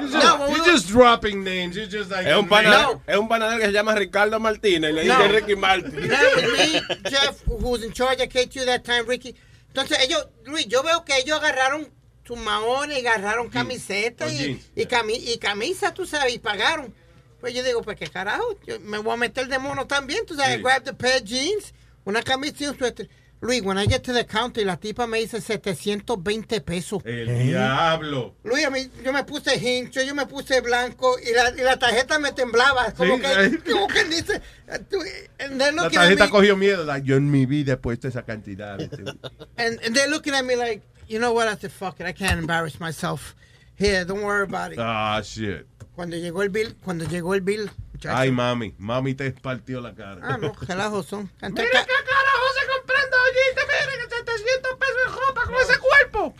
He's 0.00 0.12
no, 0.12 0.20
just, 0.20 0.38
we 0.40 0.48
he's 0.54 0.58
were- 0.60 0.64
just 0.72 0.88
dropping 0.88 1.44
names. 1.44 1.76
He's 1.76 1.88
just 1.88 2.10
like 2.10 2.26
Es 2.26 2.34
un, 2.34 2.48
panadero, 2.48 2.88
name. 2.94 3.00
es 3.06 3.16
un 3.18 3.28
panadero 3.28 3.58
que 3.60 3.66
se 3.66 3.72
llama 3.72 3.94
Ricardo 3.94 4.38
Martínez 4.40 4.90
y 4.90 4.94
le 4.94 5.04
No. 5.04 5.18
dice 5.18 5.28
Ricky 5.32 5.56
Martin. 5.56 6.08
That 6.08 6.36
was 6.36 6.52
me, 6.52 7.10
Jeff, 7.10 7.42
who 7.46 7.68
was 7.70 7.82
in 7.84 7.92
charge 7.92 8.20
of 8.22 8.28
K2 8.28 8.64
that 8.64 8.82
time, 8.84 9.04
Ricky. 9.06 9.34
Entonces 9.74 9.98
ellos, 10.00 10.26
Luis, 10.46 10.66
yo 10.68 10.82
veo 10.82 11.04
que 11.04 11.16
ellos 11.18 11.38
agarraron 11.38 11.90
sus 12.26 12.38
maones 12.38 12.98
y 13.02 13.06
agarraron 13.06 13.48
camisetas 13.50 14.32
y, 14.32 14.60
y, 14.76 14.84
cami- 14.86 15.20
y 15.20 15.38
camisas, 15.38 15.92
tú 15.92 16.06
sabes, 16.06 16.34
y 16.34 16.38
pagaron. 16.38 16.94
Pues 17.42 17.52
yo 17.54 17.62
digo, 17.62 17.82
pues 17.82 17.98
qué 17.98 18.06
carajo, 18.06 18.56
yo 18.66 18.80
me 18.80 18.96
voy 18.98 19.12
a 19.12 19.16
meter 19.18 19.48
de 19.48 19.58
mono 19.58 19.86
también, 19.86 20.24
tú 20.24 20.34
sabes, 20.36 20.56
Sí. 20.58 20.62
grab 20.62 20.84
the 20.84 20.94
pair 20.94 21.20
of 21.20 21.24
jeans, 21.28 21.74
una 22.04 22.22
camisa 22.22 22.54
y 22.64 22.66
un 22.68 22.78
suéter. 22.78 23.10
Luis, 23.40 23.60
when 23.62 23.76
I 23.76 23.86
get 23.88 24.02
to 24.04 24.12
the 24.12 24.24
counter 24.24 24.62
y 24.62 24.64
la 24.64 24.76
tipa 24.76 25.08
me 25.08 25.18
dice 25.18 25.40
720 25.40 26.60
pesos. 26.60 27.02
El 27.04 27.26
diablo. 27.48 28.36
Luis, 28.44 28.64
a 28.64 28.70
mí, 28.70 28.88
yo 29.04 29.12
me 29.12 29.24
puse 29.24 29.56
hincho, 29.56 30.00
yo 30.02 30.14
me 30.14 30.26
puse 30.26 30.60
blanco 30.60 31.16
y 31.18 31.32
la, 31.34 31.50
y 31.50 31.64
la 31.64 31.76
tarjeta 31.76 32.20
me 32.20 32.30
temblaba. 32.30 32.92
Como 32.92 33.16
Sí, 33.16 33.22
que, 33.22 33.58
como 33.72 33.88
que 33.88 34.04
dice, 34.04 34.40
tú- 34.88 35.00
and 35.40 35.58
they're 35.60 35.72
La 35.72 35.82
looking 35.82 35.98
at 35.98 36.02
tarjeta 36.04 36.24
me- 36.26 36.30
cogió 36.30 36.56
miedo. 36.56 36.84
Like, 36.84 37.04
yo 37.04 37.16
en 37.16 37.28
mi 37.28 37.44
vida 37.46 37.72
he 37.72 37.76
puesto 37.76 38.06
esa 38.06 38.22
cantidad. 38.22 38.78
And, 39.56 39.80
and 39.84 39.92
they're 39.96 40.08
looking 40.08 40.34
at 40.34 40.44
me 40.44 40.54
like, 40.54 40.82
you 41.08 41.18
know 41.18 41.32
what? 41.32 41.48
I 41.48 41.56
said, 41.56 41.72
fuck 41.72 41.98
it, 41.98 42.06
I 42.06 42.12
can't 42.12 42.38
embarrass 42.38 42.78
myself. 42.78 43.34
Here, 43.74 44.04
don't 44.04 44.22
worry 44.22 44.44
about 44.44 44.72
it. 44.72 44.78
Ah, 44.78 45.20
shit. 45.22 45.66
Cuando 46.02 46.16
llegó 46.16 46.42
el 46.42 46.48
bill, 46.48 46.74
cuando 46.82 47.04
llegó 47.04 47.32
el 47.32 47.42
bill, 47.42 47.70
muchacho. 47.92 48.16
Ay, 48.16 48.32
mami. 48.32 48.74
Mami 48.76 49.14
te 49.14 49.30
partió 49.30 49.80
la 49.80 49.94
cara. 49.94 50.18
Ah, 50.20 50.36
no, 50.36 50.52
relajos 50.66 51.06
son. 51.06 51.28
Canta- 51.40 51.62
Mira 51.62 51.84
qué 51.84 51.92
carajo 51.94 52.46
se 52.58 52.66
comprando 52.72 53.16
allí. 53.18 53.38
Mira 53.54 54.08
que 54.08 54.16
700 54.16 54.78
pesos 54.78 54.96
de 54.96 55.20
ropa 55.20 55.44
con 55.44 55.54
ese 55.54 55.78
cuerpo. 55.78 56.34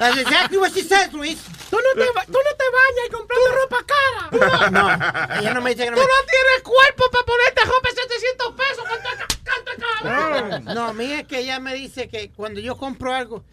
That's 0.00 0.18
exactly 0.18 0.58
what 0.58 0.72
she 0.72 0.82
says, 0.82 1.12
Luis. 1.12 1.38
Tú 1.70 1.76
no 1.76 1.94
te, 1.94 2.10
tú 2.26 2.38
no 2.42 2.56
te 2.58 2.64
bañas 2.74 3.06
y 3.06 3.10
comprando 3.12 3.52
ropa 3.52 3.86
cara. 3.86 4.70
No, 4.72 5.38
ella 5.40 5.54
no 5.54 5.60
me 5.60 5.70
dice 5.70 5.84
que 5.84 5.90
no 5.92 5.96
Tú 5.96 6.02
me... 6.02 6.08
no 6.08 6.26
tienes 6.26 6.62
cuerpo 6.64 7.04
para 7.12 7.24
ponerte 7.26 7.64
ropa 7.66 7.88
de 7.88 8.02
700 8.02 8.54
pesos. 8.56 8.84
Canta, 8.84 9.26
canta, 9.44 10.50
canta. 10.58 10.74
No, 10.74 10.86
a 10.88 10.92
mí 10.92 11.12
es 11.12 11.24
que 11.28 11.38
ella 11.38 11.60
me 11.60 11.72
dice 11.74 12.08
que 12.08 12.32
cuando 12.32 12.58
yo 12.58 12.76
compro 12.76 13.14
algo, 13.14 13.44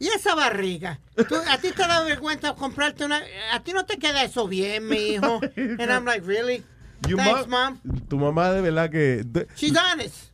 y 0.00 0.08
esa 0.08 0.34
barriga, 0.34 0.98
tú- 1.28 1.36
a 1.48 1.58
ti 1.58 1.70
te 1.70 1.82
da 1.86 2.02
vergüenza 2.02 2.54
comprarte 2.56 3.04
una, 3.04 3.20
a 3.52 3.62
ti 3.62 3.72
no 3.72 3.84
te 3.86 3.98
queda 3.98 4.24
eso 4.24 4.48
bien, 4.48 4.88
mi 4.88 4.96
hijo. 5.14 5.40
And 5.56 5.90
I'm 5.92 6.04
like, 6.04 6.26
really? 6.26 6.64
You 7.08 7.16
Thanks, 7.16 7.46
ma- 7.46 7.70
mom. 7.70 7.78
Tu 8.08 8.18
mamá 8.18 8.50
de 8.52 8.60
verdad 8.62 8.90
que... 8.90 9.22
de- 9.24 9.46
She's 9.54 9.76
honest. 9.76 10.32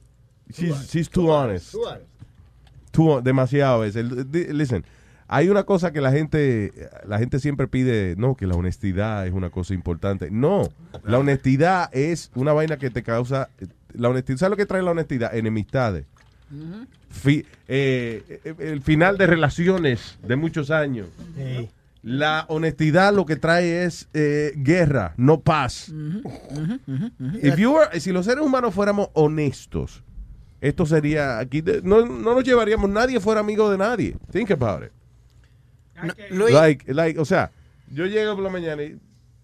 She's, 0.53 0.89
she's 0.91 1.09
too 1.11 1.31
honest. 1.31 1.75
Too- 2.93 3.21
demasiado 3.23 3.85
es. 3.85 3.97
El- 3.97 4.31
di- 4.31 4.53
Listen, 4.53 4.85
hay 5.29 5.49
una 5.49 5.65
cosa 5.65 5.93
que 5.93 6.01
la 6.01 6.13
gente, 6.13 6.73
la 7.07 7.19
gente 7.19 7.39
siempre 7.41 7.67
pide, 7.69 8.15
no, 8.17 8.37
que 8.37 8.47
la 8.47 8.55
honestidad 8.55 9.27
es 9.27 9.33
una 9.33 9.51
cosa 9.51 9.75
importante. 9.75 10.31
No, 10.31 10.69
la 11.05 11.19
honestidad 11.19 11.91
es 11.93 12.31
una 12.35 12.53
vaina 12.53 12.77
que 12.79 12.91
te 12.91 13.03
causa, 13.03 13.49
la 13.93 14.09
honestidad, 14.09 14.39
¿sabes 14.39 14.51
lo 14.51 14.57
que 14.57 14.67
trae 14.67 14.83
la 14.83 14.93
honestidad? 14.93 15.35
Enemistades. 15.35 16.07
Fi- 17.11 17.45
eh, 17.69 18.41
eh, 18.45 18.55
el 18.59 18.83
final 18.83 19.19
de 19.19 19.27
relaciones 19.27 20.19
de 20.23 20.37
muchos 20.37 20.71
años. 20.71 21.09
La 22.03 22.45
honestidad 22.49 23.13
lo 23.13 23.27
que 23.27 23.35
trae 23.37 23.85
es 23.85 24.09
eh, 24.15 24.53
guerra, 24.57 25.15
no 25.17 25.41
paz. 25.41 25.93
If 27.43 27.57
you 27.57 27.73
were- 27.75 27.99
si 28.01 28.13
los 28.13 28.25
seres 28.27 28.45
humanos 28.45 28.75
fuéramos 28.75 29.09
honestos, 29.15 30.05
esto 30.61 30.87
sería 30.87 31.39
aquí 31.39 31.63
de- 31.63 31.83
no, 31.83 32.07
no 32.07 32.35
nos 32.35 32.45
llevaríamos 32.45 32.89
nadie 32.91 33.19
fuera 33.21 33.41
amigo 33.41 33.71
de 33.71 33.79
nadie. 33.79 34.17
Think 34.31 34.53
about 34.53 34.85
it. 34.85 34.93
Luis, 36.31 36.53
Like, 36.55 36.93
like, 36.93 37.19
o 37.19 37.25
sea, 37.25 37.51
yo 37.91 38.07
llego 38.07 38.35
por 38.35 38.45
la 38.45 38.51
mañana 38.51 38.83
y 38.83 38.99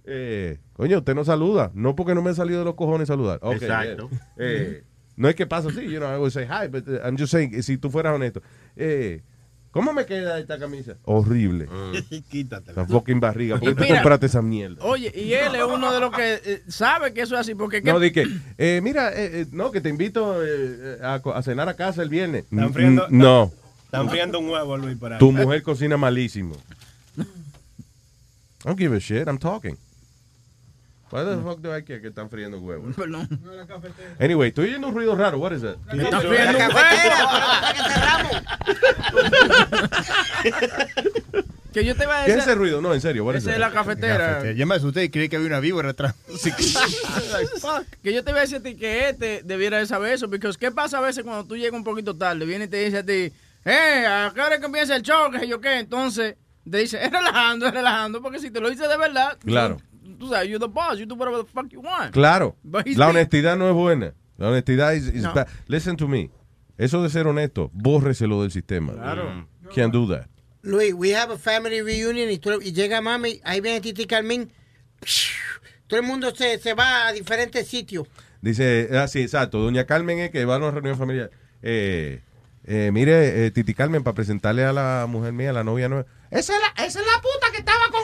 Eh, 0.04 0.58
coño, 0.72 0.98
usted 0.98 1.14
no 1.14 1.24
saluda. 1.24 1.70
No 1.74 1.94
porque 1.94 2.12
no 2.12 2.22
me 2.22 2.30
ha 2.30 2.34
salido 2.34 2.58
de 2.58 2.64
los 2.64 2.74
cojones 2.74 3.06
saludar. 3.06 3.38
Exacto. 3.52 4.10
eh, 4.36 4.82
eh, 4.82 4.84
no 5.16 5.28
es 5.28 5.34
que 5.34 5.46
pasa 5.46 5.68
así, 5.68 5.82
you 5.82 5.98
know, 5.98 6.12
I 6.14 6.18
would 6.18 6.32
say 6.32 6.44
hi, 6.46 6.68
but 6.68 6.86
uh, 6.88 7.00
I'm 7.06 7.16
just 7.18 7.30
saying, 7.32 7.62
si 7.62 7.76
tú 7.78 7.90
fueras 7.90 8.14
honesto. 8.14 8.42
Eh, 8.76 9.22
¿Cómo 9.70 9.94
me 9.94 10.04
queda 10.04 10.38
esta 10.38 10.58
camisa? 10.58 10.96
Horrible. 11.04 11.66
Quítatela. 12.30 12.82
La 12.82 12.86
fucking 12.86 13.20
barriga. 13.20 13.58
¿Por 13.58 13.74
qué 13.74 13.86
tú 13.86 13.94
compraste 13.94 14.26
esa 14.26 14.42
mierda? 14.42 14.84
Oye, 14.84 15.10
y 15.14 15.32
él 15.32 15.54
es 15.54 15.62
uno 15.64 15.90
de 15.92 15.98
los 16.00 16.14
que 16.14 16.40
eh, 16.44 16.62
sabe 16.68 17.14
que 17.14 17.22
eso 17.22 17.34
es 17.36 17.40
así, 17.40 17.54
porque 17.54 17.80
No, 17.80 17.98
¿qué- 17.98 18.04
di 18.04 18.12
que, 18.12 18.26
eh, 18.58 18.80
mira, 18.82 19.08
eh, 19.12 19.40
eh, 19.40 19.46
no, 19.50 19.70
que 19.70 19.80
te 19.80 19.88
invito 19.88 20.44
eh, 20.44 20.98
a, 21.02 21.42
cenar 21.42 21.70
a 21.70 21.74
casa 21.74 22.02
el 22.02 22.10
viernes. 22.10 22.44
Están 22.44 22.68
Mm, 22.68 22.72
friendo- 22.74 23.06
mm, 23.08 23.16
no. 23.18 23.50
Están 23.86 24.10
friendo 24.10 24.40
un 24.40 24.50
huevo, 24.50 24.76
Luis, 24.76 24.96
por 24.98 25.12
ahí. 25.14 25.18
Tu 25.18 25.32
mujer 25.32 25.62
cocina 25.62 25.96
malísimo. 25.96 26.54
I 27.18 27.24
don't 28.64 28.78
give 28.78 28.92
a 28.94 29.00
shit, 29.00 29.26
I'm 29.26 29.38
talking. 29.38 29.76
Why 31.12 31.24
the 31.24 31.36
fuck 31.42 31.60
do 31.60 31.76
I 31.76 31.82
care 31.84 32.00
que 32.00 32.08
están 32.08 32.30
friendo 32.30 32.58
huevos? 32.58 32.96
Perdón. 32.96 33.28
Anyway, 34.18 34.48
estoy 34.48 34.68
oyendo 34.70 34.88
un 34.88 34.94
ruido 34.94 35.14
raro. 35.14 35.38
What 35.38 35.52
is 35.52 35.60
that? 35.60 35.76
Están 35.92 36.22
friendo 36.22 36.58
un 36.58 36.64
Que 41.72 41.84
yo 41.86 41.94
te 41.96 42.04
iba 42.04 42.20
a 42.22 42.24
¿Qué 42.26 42.32
decir. 42.32 42.38
es 42.40 42.46
ese 42.46 42.54
ruido? 42.54 42.82
No, 42.82 42.92
en 42.92 43.00
serio. 43.00 43.24
what 43.24 43.34
is 43.34 43.42
Esa 43.42 43.50
that? 43.50 43.54
es 43.54 43.60
la 43.60 43.70
cafetera. 43.70 44.52
Ya 44.52 44.66
me 44.66 44.74
asusté 44.74 45.04
y 45.04 45.08
creí 45.08 45.28
que 45.30 45.36
había 45.36 45.48
una 45.48 45.60
víbora 45.60 45.90
atrás. 45.90 46.14
Que 48.02 48.12
yo 48.12 48.22
te 48.24 48.32
voy 48.32 48.38
a 48.38 48.42
decir 48.42 48.58
a 48.58 48.62
ti 48.62 48.74
que 48.76 49.08
este 49.10 49.42
debiera 49.44 49.78
de 49.78 49.86
saber 49.86 50.12
eso, 50.12 50.28
porque 50.28 50.50
¿qué 50.58 50.70
pasa 50.70 50.98
a 50.98 51.00
veces 51.00 51.22
cuando 51.24 51.44
tú 51.44 51.56
llegas 51.56 51.72
un 51.74 51.84
poquito 51.84 52.16
tarde? 52.16 52.44
Viene 52.44 52.64
y 52.64 52.68
te 52.68 52.84
dice 52.84 52.98
a 52.98 53.06
ti, 53.06 53.32
eh, 53.64 54.04
¿a 54.06 54.32
qué 54.34 54.40
hora 54.40 54.54
es 54.56 54.60
que 54.60 54.66
empieza 54.66 54.96
el 54.96 55.02
show? 55.02 55.30
Que 55.30 55.38
sé 55.38 55.48
yo 55.48 55.60
qué, 55.60 55.78
entonces 55.78 56.34
te 56.68 56.78
dice, 56.78 57.02
es 57.02 57.10
relajando, 57.10 57.66
es 57.68 57.72
relajando, 57.74 58.20
porque 58.20 58.38
si 58.40 58.50
te 58.50 58.60
lo 58.60 58.68
dice 58.68 58.86
de 58.88 58.96
verdad, 58.98 59.38
Claro. 59.44 59.76
tú, 59.76 59.82
tú 60.18 60.28
sabes, 60.28 60.48
you're 60.48 60.58
the 60.58 60.66
boss, 60.72 60.98
you 60.98 61.06
do 61.06 61.14
whatever 61.14 61.42
the 61.44 61.50
fuck 61.50 61.70
you 61.70 61.80
want. 61.80 62.12
Claro. 62.12 62.56
La 62.96 63.08
honestidad 63.08 63.56
no 63.56 63.68
es 63.68 63.74
buena. 63.74 64.14
La 64.38 64.48
honestidad 64.48 64.94
is, 64.94 65.06
is 65.08 65.22
No. 65.22 65.34
bad. 65.34 65.46
Listen 65.68 65.96
to 65.96 66.08
me. 66.08 66.30
Eso 66.78 67.02
de 67.02 67.10
ser 67.10 67.26
honesto, 67.26 67.70
bórreselo 67.72 68.42
del 68.42 68.50
sistema. 68.50 68.92
Claro. 68.94 69.46
Can't 69.74 69.92
do 69.92 70.06
that. 70.08 70.26
Luis, 70.62 70.94
we 70.94 71.14
have 71.14 71.32
a 71.32 71.38
family 71.38 71.80
reunion 71.82 72.30
y, 72.30 72.38
tú- 72.38 72.60
y 72.62 72.72
llega 72.72 73.00
mami, 73.00 73.40
ahí 73.44 73.60
viene 73.60 73.80
Titi 73.80 74.06
Carmen. 74.06 74.50
Todo 75.86 76.00
el 76.00 76.06
mundo 76.06 76.34
se, 76.34 76.58
se 76.58 76.74
va 76.74 77.08
a 77.08 77.12
diferentes 77.12 77.66
sitios. 77.66 78.06
Dice, 78.40 78.88
ah, 78.92 79.06
sí, 79.08 79.20
exacto. 79.22 79.58
Doña 79.58 79.84
Carmen 79.84 80.18
es 80.18 80.30
que 80.30 80.44
va 80.44 80.54
a 80.54 80.58
una 80.58 80.70
reunión 80.70 80.96
familiar. 80.96 81.30
Eh, 81.62 82.20
eh, 82.64 82.90
mire, 82.92 83.46
eh, 83.46 83.50
Titi 83.50 83.74
Carmen, 83.74 84.02
para 84.02 84.14
presentarle 84.14 84.64
a 84.64 84.72
la 84.72 85.06
mujer 85.08 85.32
mía, 85.32 85.52
la 85.52 85.64
novia 85.64 85.88
nueva. 85.88 86.06
Esa 86.32 86.54
es 86.56 86.62
la, 86.62 86.84
esa 86.86 87.00
es 87.00 87.06
la 87.06 87.20
puta 87.20 87.52
que 87.52 87.58
estaba 87.58 87.84
con 87.90 88.02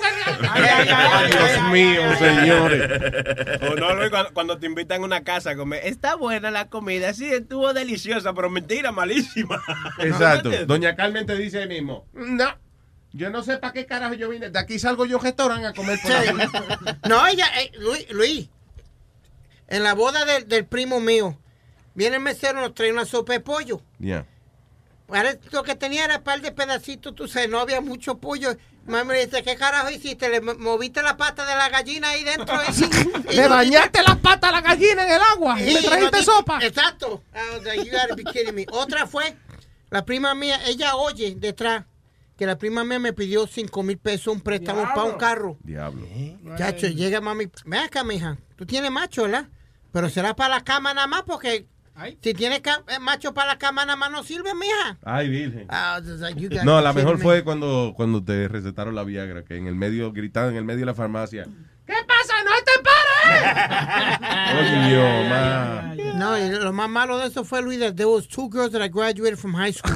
Ay, 0.52 1.30
Dios 1.30 1.72
mío, 1.72 2.18
señores. 2.18 3.62
O 3.62 3.74
no, 3.74 3.94
Luis, 3.94 4.10
cuando, 4.10 4.34
cuando 4.34 4.58
te 4.58 4.66
invitan 4.66 5.00
a 5.00 5.04
una 5.06 5.24
casa 5.24 5.52
a 5.52 5.56
comer, 5.56 5.80
está 5.84 6.14
buena 6.14 6.50
la 6.50 6.68
comida, 6.68 7.14
sí, 7.14 7.24
estuvo 7.24 7.72
deliciosa, 7.72 8.34
pero 8.34 8.50
mentira, 8.50 8.92
malísima. 8.92 9.62
Exacto. 9.98 10.50
Doña 10.66 10.94
Carmen 10.94 11.24
te 11.24 11.36
dice 11.36 11.62
ahí 11.62 11.68
mismo. 11.68 12.06
No. 12.12 12.54
Yo 13.14 13.30
no 13.30 13.42
sé 13.42 13.56
para 13.56 13.72
qué 13.72 13.86
carajo 13.86 14.12
yo 14.12 14.28
vine. 14.28 14.50
De 14.50 14.58
aquí 14.58 14.78
salgo 14.78 15.06
yo 15.06 15.16
a 15.16 15.20
un 15.20 15.24
restaurante 15.24 15.66
a 15.66 15.72
comer 15.72 15.98
por. 16.02 17.08
No, 17.08 17.26
ella, 17.26 17.46
eh, 17.62 17.72
Luis, 17.78 18.10
Luis, 18.10 18.50
en 19.68 19.82
la 19.82 19.94
boda 19.94 20.26
del, 20.26 20.46
del 20.46 20.66
primo 20.66 21.00
mío, 21.00 21.38
viene 21.94 22.16
el 22.16 22.22
mesero, 22.22 22.60
nos 22.60 22.74
trae 22.74 22.92
una 22.92 23.06
sopa 23.06 23.32
de 23.32 23.40
pollo. 23.40 23.80
Yeah. 23.98 24.26
Ahora 25.08 25.36
lo 25.52 25.62
que 25.62 25.74
tenía 25.74 26.04
era 26.04 26.18
un 26.18 26.22
par 26.22 26.40
de 26.40 26.52
pedacitos, 26.52 27.14
tú 27.14 27.26
sabes, 27.28 27.48
no 27.48 27.58
había 27.60 27.80
mucho 27.80 28.18
pollo. 28.18 28.54
Mami 28.86 29.08
me 29.08 29.24
dice, 29.26 29.42
¿qué 29.42 29.56
carajo 29.56 29.90
hiciste? 29.90 30.28
¿Le 30.28 30.40
mo- 30.40 30.54
moviste 30.54 31.02
la 31.02 31.16
pata 31.16 31.44
de 31.46 31.54
la 31.54 31.68
gallina 31.68 32.10
ahí 32.10 32.24
dentro? 32.24 32.56
Y- 33.28 33.32
y 33.32 33.36
Le 33.36 33.48
bañaste 33.48 34.02
la 34.02 34.16
pata 34.16 34.48
a 34.48 34.52
la 34.52 34.60
gallina 34.62 35.04
en 35.04 35.10
el 35.12 35.20
agua. 35.32 35.58
Sí, 35.58 35.72
Le 35.74 35.82
trajiste 35.82 36.22
sopa. 36.22 36.58
Exacto. 36.62 37.22
Like, 37.64 37.84
you 37.84 37.90
gotta 37.92 38.14
be 38.14 38.24
kidding 38.24 38.54
me. 38.54 38.66
Otra 38.70 39.06
fue, 39.06 39.36
la 39.90 40.04
prima 40.04 40.34
mía, 40.34 40.60
ella 40.66 40.96
oye 40.96 41.34
detrás 41.36 41.84
que 42.36 42.46
la 42.46 42.56
prima 42.56 42.84
mía 42.84 42.98
me 42.98 43.12
pidió 43.12 43.46
cinco 43.46 43.82
mil 43.82 43.98
pesos 43.98 44.28
un 44.28 44.40
préstamo 44.40 44.82
para 44.94 45.02
un 45.04 45.18
carro. 45.18 45.56
Diablo. 45.62 46.06
Chacho, 46.56 46.86
llega 46.86 47.20
mami, 47.20 47.48
ven 47.64 47.80
acá, 47.80 48.04
mija, 48.04 48.38
tú 48.56 48.64
tienes 48.64 48.90
macho, 48.90 49.22
¿verdad? 49.24 49.48
Pero 49.92 50.08
será 50.08 50.34
para 50.36 50.56
la 50.56 50.64
cama 50.64 50.94
nada 50.94 51.06
más 51.06 51.22
porque 51.26 51.66
si 52.22 52.34
tienes 52.34 52.60
eh, 52.60 52.98
macho 53.00 53.34
para 53.34 53.48
la 53.48 53.58
cama 53.58 53.84
nada 53.84 53.96
más 53.96 54.10
no 54.10 54.22
sirve, 54.22 54.54
mija. 54.54 54.98
Ay, 55.04 55.28
virgen. 55.28 55.66
Like, 55.68 56.48
gotta 56.48 56.64
No, 56.64 56.80
la 56.80 56.92
mejor 56.92 57.16
me. 57.18 57.22
fue 57.22 57.44
cuando, 57.44 57.92
cuando 57.96 58.22
te 58.22 58.48
recetaron 58.48 58.94
la 58.94 59.04
Viagra, 59.04 59.44
que 59.44 59.56
en 59.56 59.66
el 59.66 59.74
medio, 59.74 60.12
gritaban 60.12 60.50
en 60.50 60.56
el 60.56 60.64
medio 60.64 60.80
de 60.80 60.86
la 60.86 60.94
farmacia. 60.94 61.46
¿Qué 61.86 61.94
pasa? 62.06 62.34
¡No 62.44 62.50
te 62.64 62.72
pares! 62.84 64.58
Oye, 64.58 65.28
ma. 65.28 65.94
No, 66.18 66.38
y 66.38 66.50
lo 66.50 66.72
más 66.72 66.88
malo 66.88 67.18
de 67.18 67.26
eso 67.28 67.44
fue, 67.44 67.62
Luis, 67.62 67.78
that 67.80 67.94
there 67.94 68.08
was 68.08 68.26
two 68.28 68.48
girls 68.50 68.72
that 68.72 68.82
I 68.82 68.88
graduated 68.88 69.38
from 69.38 69.54
high 69.54 69.72
school. 69.72 69.94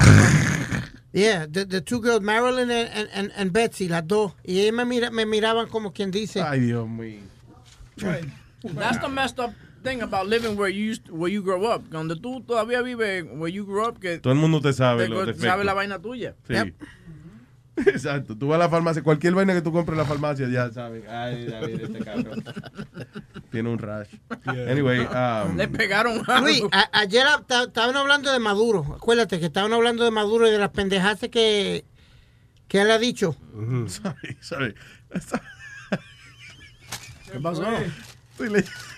yeah, 1.12 1.46
the, 1.46 1.64
the 1.66 1.80
two 1.80 2.00
girls, 2.00 2.22
Marilyn 2.22 2.70
and, 2.70 2.88
and, 2.94 3.08
and, 3.12 3.32
and 3.36 3.52
Betsy, 3.52 3.88
las 3.88 4.06
dos. 4.06 4.32
Y 4.44 4.60
ellas 4.60 4.72
me, 4.74 4.84
mira, 4.84 5.10
me 5.10 5.26
miraban 5.26 5.68
como 5.68 5.92
quien 5.92 6.10
dice. 6.10 6.40
Ay, 6.40 6.60
Dios 6.60 6.88
mío. 6.88 7.20
That's 8.74 8.98
the 8.98 9.08
messed 9.08 9.38
up 9.40 9.52
thing 9.82 10.00
about 10.02 10.26
living 10.28 10.56
where 10.56 10.68
you 10.72 10.90
used, 10.90 11.08
where 11.10 11.32
you 11.32 11.42
grow 11.42 11.64
up. 11.66 11.82
Donde 11.90 12.16
tú 12.16 12.42
todavía 12.46 12.82
vives 12.82 13.24
where 13.34 13.52
you 13.52 13.64
grew 13.64 13.84
up, 13.86 13.98
que 14.00 14.18
Todo 14.18 14.32
el 14.32 14.38
mundo 14.38 14.60
te 14.60 14.72
sabe 14.72 15.04
te- 15.04 15.08
los 15.10 15.36
sabe 15.38 15.64
la 15.64 15.74
vaina 15.74 15.98
tuya. 16.00 16.34
Sí. 16.46 16.54
Exacto. 17.86 18.36
Tú 18.36 18.48
vas 18.48 18.56
a 18.56 18.58
la 18.58 18.68
farmacia, 18.68 19.02
cualquier 19.02 19.32
vaina 19.34 19.54
que 19.54 19.62
tú 19.62 19.72
compres 19.72 19.94
en 19.94 19.98
la 19.98 20.04
farmacia, 20.04 20.46
ya 20.48 20.70
saben. 20.70 21.04
Ay, 21.08 21.46
David, 21.46 21.80
este 21.80 21.98
cabrón. 22.04 22.44
Tiene 23.50 23.70
un 23.70 23.78
rash. 23.78 24.08
Anyway, 24.44 25.00
um, 25.00 25.56
Le 25.56 25.68
pegaron 25.68 26.22
Luis, 26.42 26.62
a- 26.70 26.90
ayer 27.00 27.26
estaban 27.48 27.96
hablando 27.96 28.30
de 28.30 28.38
Maduro. 28.40 28.84
Acuérdate 28.94 29.40
que 29.40 29.46
estaban 29.46 29.72
hablando 29.72 30.04
de 30.04 30.10
Maduro 30.10 30.46
y 30.46 30.50
de 30.50 30.58
las 30.58 30.68
pendejadas 30.70 31.20
que, 31.30 31.84
que 32.68 32.80
él 32.80 32.90
ha 32.90 32.98
dicho. 32.98 33.34
sorry, 33.86 34.36
sorry. 34.40 34.74
¿Qué 37.32 37.40
pasó? 37.40 37.64
Estoy, 38.32 38.50
le- 38.50 38.58
estoy 38.58 38.91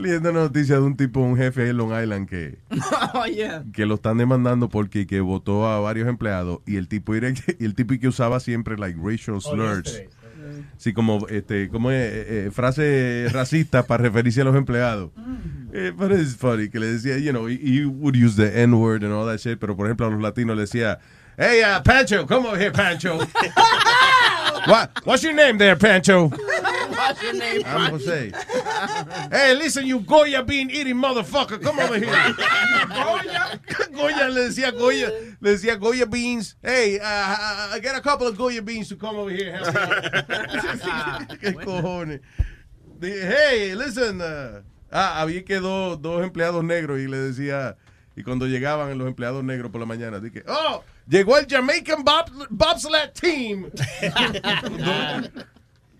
leyendo 0.00 0.30
una 0.30 0.40
noticia 0.40 0.76
de 0.76 0.82
un 0.82 0.96
tipo, 0.96 1.20
un 1.20 1.36
jefe 1.36 1.68
en 1.68 1.76
Long 1.76 1.92
Island 1.92 2.28
que, 2.28 2.58
oh, 3.14 3.26
yeah. 3.26 3.64
que 3.72 3.86
lo 3.86 3.96
están 3.96 4.18
demandando 4.18 4.68
porque 4.68 5.06
que 5.06 5.20
votó 5.20 5.66
a 5.68 5.80
varios 5.80 6.08
empleados 6.08 6.60
y 6.66 6.76
el 6.76 6.88
tipo 6.88 7.14
era- 7.14 7.30
y 7.58 7.64
el 7.64 7.74
tipo 7.74 7.94
que 8.00 8.08
usaba 8.08 8.40
siempre 8.40 8.76
like 8.76 8.98
racial 9.02 9.40
slurs. 9.40 10.02
Sí, 10.76 10.92
como 10.92 11.26
este, 11.28 11.68
como 11.68 11.90
eh, 11.90 11.96
eh, 12.46 12.50
frase 12.52 13.26
racista 13.32 13.84
para 13.84 14.04
referirse 14.04 14.42
a 14.42 14.44
los 14.44 14.54
empleados. 14.54 15.10
Eh, 15.72 15.92
but 15.96 16.12
it's 16.12 16.36
funny 16.36 16.68
que 16.68 16.78
le 16.78 16.86
decía, 16.86 17.18
you 17.18 17.32
know, 17.32 17.48
he, 17.48 17.56
he 17.56 17.84
would 17.84 18.14
use 18.14 18.36
the 18.36 18.62
N 18.62 18.74
word 18.78 19.02
and 19.02 19.12
all 19.12 19.26
that 19.26 19.38
shit, 19.38 19.58
pero 19.58 19.74
por 19.76 19.86
ejemplo 19.86 20.06
a 20.06 20.10
los 20.10 20.20
latinos 20.20 20.54
le 20.56 20.62
decía, 20.62 20.98
hey, 21.36 21.62
uh, 21.64 21.82
Pancho, 21.82 22.26
come 22.26 22.46
over 22.46 22.58
here, 22.60 22.70
Pancho. 22.70 23.18
What, 24.66 25.04
what's 25.04 25.22
your 25.22 25.32
name 25.32 25.58
there, 25.58 25.76
Pancho? 25.76 26.28
What's 26.28 27.22
your 27.22 27.34
name? 27.34 27.62
I'm 27.64 27.90
Jose. 27.92 28.32
Hey, 29.30 29.54
listen, 29.54 29.86
you 29.86 30.00
Goya 30.00 30.42
bean 30.42 30.70
eating 30.70 30.96
motherfucker, 30.96 31.62
come 31.62 31.78
over 31.78 31.98
here. 31.98 32.34
Goya, 32.88 33.60
Goya 33.92 34.28
le 34.28 34.48
decía 34.48 34.76
Goya, 34.76 35.10
le 35.40 35.50
decía 35.50 35.78
Goya 35.78 36.06
beans. 36.06 36.56
Hey, 36.62 36.98
uh, 36.98 37.04
uh, 37.04 37.78
get 37.78 37.96
a 37.96 38.00
couple 38.00 38.26
of 38.26 38.36
Goya 38.36 38.62
beans 38.62 38.88
to 38.88 38.96
come 38.96 39.16
over 39.16 39.30
here. 39.30 39.52
help 39.52 39.74
me 39.74 39.80
out." 40.90 41.28
¿Qué 41.40 41.54
cojones? 41.54 42.20
Dije, 42.98 43.22
hey, 43.24 43.74
listen. 43.74 44.20
uh, 44.20 44.62
ah, 44.90 45.20
había 45.20 45.44
que 45.44 45.60
dos, 45.60 46.00
dos 46.00 46.24
empleados 46.24 46.64
negros 46.64 46.98
y 46.98 47.06
le 47.06 47.18
decía, 47.18 47.76
y 48.16 48.22
cuando 48.22 48.46
llegaban 48.46 48.96
los 48.98 49.06
empleados 49.06 49.44
negros 49.44 49.70
por 49.70 49.80
la 49.80 49.86
mañana, 49.86 50.20
dije, 50.20 50.42
oh, 50.48 50.82
llegó 51.08 51.38
el 51.38 51.46
Jamaican 51.48 52.04
Bob, 52.04 52.30
Bobsled 52.50 53.12
Team. 53.12 53.70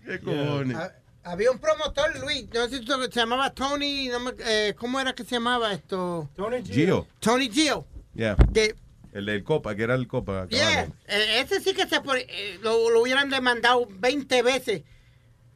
¿Qué 0.05 0.19
cojones? 0.21 0.77
Ha- 0.77 0.93
Había 1.23 1.51
un 1.51 1.59
promotor, 1.59 2.17
Luis, 2.21 2.45
no 2.53 2.67
sé 2.69 2.79
si 2.79 2.85
se 2.85 3.19
llamaba 3.19 3.53
Tony, 3.53 4.07
no 4.07 4.19
me- 4.21 4.33
eh, 4.39 4.73
¿cómo 4.77 4.99
era 4.99 5.13
que 5.13 5.23
se 5.25 5.31
llamaba 5.35 5.73
esto? 5.73 6.29
Tony 6.35 6.63
Gio. 6.63 7.05
Tony 7.19 7.49
Gio. 7.49 7.85
Yeah. 8.15 8.35
Que, 8.53 8.75
El 9.13 9.25
del 9.25 9.43
Copa, 9.43 9.75
que 9.75 9.83
era 9.83 9.95
el 9.95 10.07
Copa. 10.07 10.47
yeah, 10.49 10.83
eh, 11.07 11.41
ese 11.41 11.59
sí 11.59 11.73
que 11.73 11.85
se 11.87 11.99
por- 12.01 12.17
eh, 12.17 12.59
lo, 12.61 12.89
lo 12.89 13.01
hubieran 13.01 13.29
demandado 13.29 13.87
20 13.89 14.41
veces. 14.41 14.83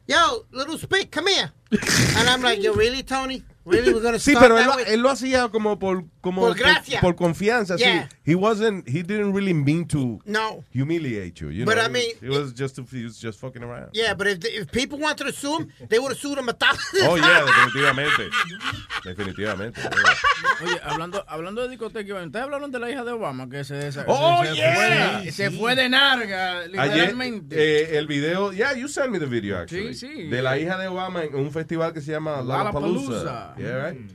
Yo, 0.08 0.46
little 0.52 0.78
spit, 0.78 1.14
come 1.14 1.32
here. 1.32 1.52
And 2.18 2.28
I'm 2.28 2.42
like, 2.42 2.62
you 2.62 2.74
really, 2.74 3.04
Tony? 3.04 3.44
Really, 3.64 3.94
we're 3.94 4.02
gonna 4.02 4.18
Sí, 4.18 4.34
pero 4.40 4.58
él, 4.58 4.68
él 4.88 5.02
lo 5.02 5.10
hacía 5.12 5.50
como 5.50 5.78
por 5.78 6.04
como 6.20 6.42
Por 6.42 6.58
gracia. 6.58 7.00
por 7.00 7.16
confianza. 7.16 7.76
Yeah. 7.78 8.10
Sí. 8.10 8.32
He 8.32 8.36
wasn't. 8.36 8.88
He 8.88 9.04
didn't 9.04 9.34
really 9.36 9.54
mean 9.54 9.86
to 9.90 10.20
No. 10.26 10.64
humiliate 10.74 11.40
you. 11.42 11.50
you 11.52 11.66
But 11.66 11.76
know? 11.76 11.86
I 11.86 11.90
mean, 11.90 12.10
it 12.22 12.30
was 12.30 12.54
just 12.56 12.78
he 12.92 13.04
was 13.04 13.20
just 13.22 13.40
fucking 13.40 13.62
around. 13.64 13.90
Yeah, 13.94 14.14
but 14.16 14.28
if, 14.28 14.40
if 14.46 14.72
people 14.72 14.98
wanted 15.00 15.26
to 15.28 15.32
sue 15.32 15.60
him, 15.60 15.68
they 15.90 16.00
would 16.00 16.12
have 16.12 16.20
sued 16.20 16.38
him 16.40 16.50
a 16.50 16.54
thousand 16.54 17.08
Oh 17.08 17.16
yeah, 17.18 17.44
definitivamente, 17.46 18.30
definitivamente. 19.04 19.82
Oye, 20.64 20.80
hablando, 20.84 21.24
hablando 21.28 21.62
de 21.64 21.70
discoteca, 21.70 22.16
ustedes 22.16 22.44
hablaron 22.44 22.72
de 22.72 22.80
la 22.80 22.90
hija 22.90 23.04
de 23.04 23.12
Obama 23.12 23.50
que 23.50 23.64
se, 23.64 23.92
se, 23.92 24.02
Oh, 24.08 24.44
se, 24.46 24.56
yeah. 24.56 24.76
fue, 24.76 25.26
de- 25.26 25.32
se 25.32 25.52
fue 25.52 25.76
de 25.76 25.90
narga, 25.90 26.60
Ayer, 26.62 26.72
literalmente. 26.72 27.56
eh, 27.58 27.98
el 27.98 28.08
video, 28.08 28.52
yeah, 28.54 28.74
you 28.76 28.88
sent 28.88 29.10
me 29.12 29.20
the 29.20 29.26
video 29.26 29.58
actually. 29.58 29.94
Sí, 29.94 30.08
sí. 30.08 30.24
De 30.30 30.42
la 30.42 30.58
hija 30.58 30.78
de 30.78 30.88
Obama 30.88 31.24
en 31.24 31.36
un 31.36 31.52
festival 31.52 31.94
que 31.94 32.02
se 32.02 32.12
llama 32.12 32.42
Lollapalooza. 32.42 33.12
Lollapalooza. 33.12 33.51
Yeah, 33.58 33.90
right? 33.90 34.12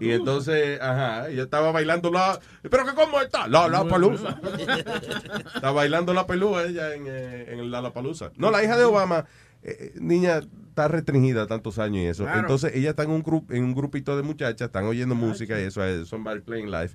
Y 0.00 0.10
entonces, 0.10 0.80
ajá, 0.80 1.28
ella 1.28 1.44
estaba 1.44 1.72
bailando 1.72 2.10
la. 2.10 2.38
¿Pero 2.62 2.84
que 2.84 2.94
cómo 2.94 3.20
está? 3.20 3.46
La 3.48 3.68
Lollapalooza. 3.68 4.40
está 5.54 5.70
bailando 5.70 6.14
la 6.14 6.26
pelúa 6.26 6.64
ella 6.64 6.94
en, 6.94 7.06
eh, 7.06 7.46
en 7.48 7.60
el 7.60 7.70
Lollapalooza. 7.70 8.30
No, 8.36 8.50
la 8.50 8.62
hija 8.62 8.76
de 8.76 8.84
Obama, 8.84 9.26
eh, 9.62 9.92
niña, 9.96 10.40
está 10.68 10.88
restringida 10.88 11.46
tantos 11.46 11.78
años 11.78 12.02
y 12.02 12.06
eso. 12.06 12.24
Claro. 12.24 12.40
Entonces, 12.40 12.72
ella 12.74 12.90
está 12.90 13.04
en 13.04 13.10
un, 13.10 13.22
grup, 13.22 13.50
en 13.52 13.64
un 13.64 13.74
grupito 13.74 14.16
de 14.16 14.22
muchachas, 14.22 14.66
están 14.66 14.84
oyendo 14.84 15.14
música 15.14 15.60
y 15.60 15.64
eso, 15.64 15.84
eh, 15.84 16.04
somebody 16.04 16.40
playing 16.40 16.70
live. 16.70 16.90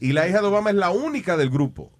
Y 0.00 0.12
la 0.12 0.28
hija 0.28 0.40
de 0.40 0.46
Obama 0.46 0.70
es 0.70 0.76
la 0.76 0.90
única 0.90 1.36
del 1.36 1.50
grupo 1.50 1.92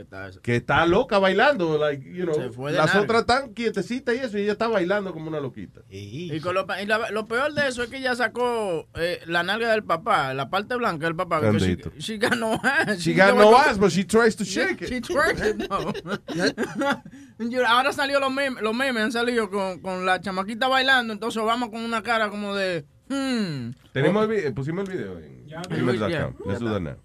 ¿Qué 0.00 0.06
tal 0.06 0.30
eso? 0.30 0.40
que 0.40 0.56
está 0.56 0.86
loca 0.86 1.18
bailando, 1.18 1.76
like, 1.76 2.02
you 2.10 2.24
know, 2.24 2.34
Se 2.34 2.50
fue 2.50 2.72
de 2.72 2.78
las 2.78 2.94
otras 2.94 3.20
están 3.20 3.52
quietecitas 3.52 4.14
y 4.14 4.18
eso, 4.18 4.38
y 4.38 4.42
ella 4.44 4.52
está 4.52 4.66
bailando 4.66 5.12
como 5.12 5.28
una 5.28 5.40
loquita. 5.40 5.82
Y, 5.90 6.40
con 6.40 6.54
lo, 6.54 6.64
y 6.82 6.86
la- 6.86 7.10
lo 7.10 7.26
peor 7.26 7.52
de 7.52 7.68
eso 7.68 7.82
es 7.82 7.90
que 7.90 7.98
ella 7.98 8.14
sacó 8.14 8.88
eh, 8.94 9.20
la 9.26 9.42
nalga 9.42 9.70
del 9.72 9.84
papá, 9.84 10.32
la 10.32 10.48
parte 10.48 10.74
blanca 10.76 11.04
del 11.06 11.16
papá. 11.16 11.40
que 11.42 11.50
she, 11.58 11.76
she 11.98 12.16
got 12.18 12.34
no 12.36 12.54
ass. 12.64 12.98
She 13.00 13.12
got 13.14 13.34
no 13.36 13.54
ass, 13.54 13.78
but 13.78 13.90
she 13.90 14.04
tries 14.04 14.34
to 14.36 14.44
shake 14.44 14.80
it. 14.80 14.88
She 14.88 15.00
twerked 15.02 15.40
it, 15.44 15.70
Ahora 17.66 17.92
salió 17.92 18.20
los 18.20 18.32
memes, 18.32 18.62
los 18.62 18.74
memes 18.74 19.02
han 19.02 19.12
salido 19.12 19.50
con, 19.50 19.80
con 19.80 20.06
la 20.06 20.20
chamaquita 20.20 20.68
bailando, 20.68 21.12
entonces 21.12 21.42
Obama 21.42 21.70
con 21.70 21.80
una 21.82 22.02
cara 22.02 22.30
como 22.30 22.54
de... 22.54 22.84
Hmm. 23.08 23.72
Tenemos 23.92 24.28
el 24.28 24.44
vi- 24.44 24.50
pusimos 24.52 24.88
el 24.88 24.96
video 24.96 25.18
en 25.18 25.46
Ya, 25.46 25.62
gmail.com. 25.68 26.08
ya, 26.10 26.32
Let's 26.46 26.60
do 26.60 26.70
that 26.72 26.80
now. 26.80 26.96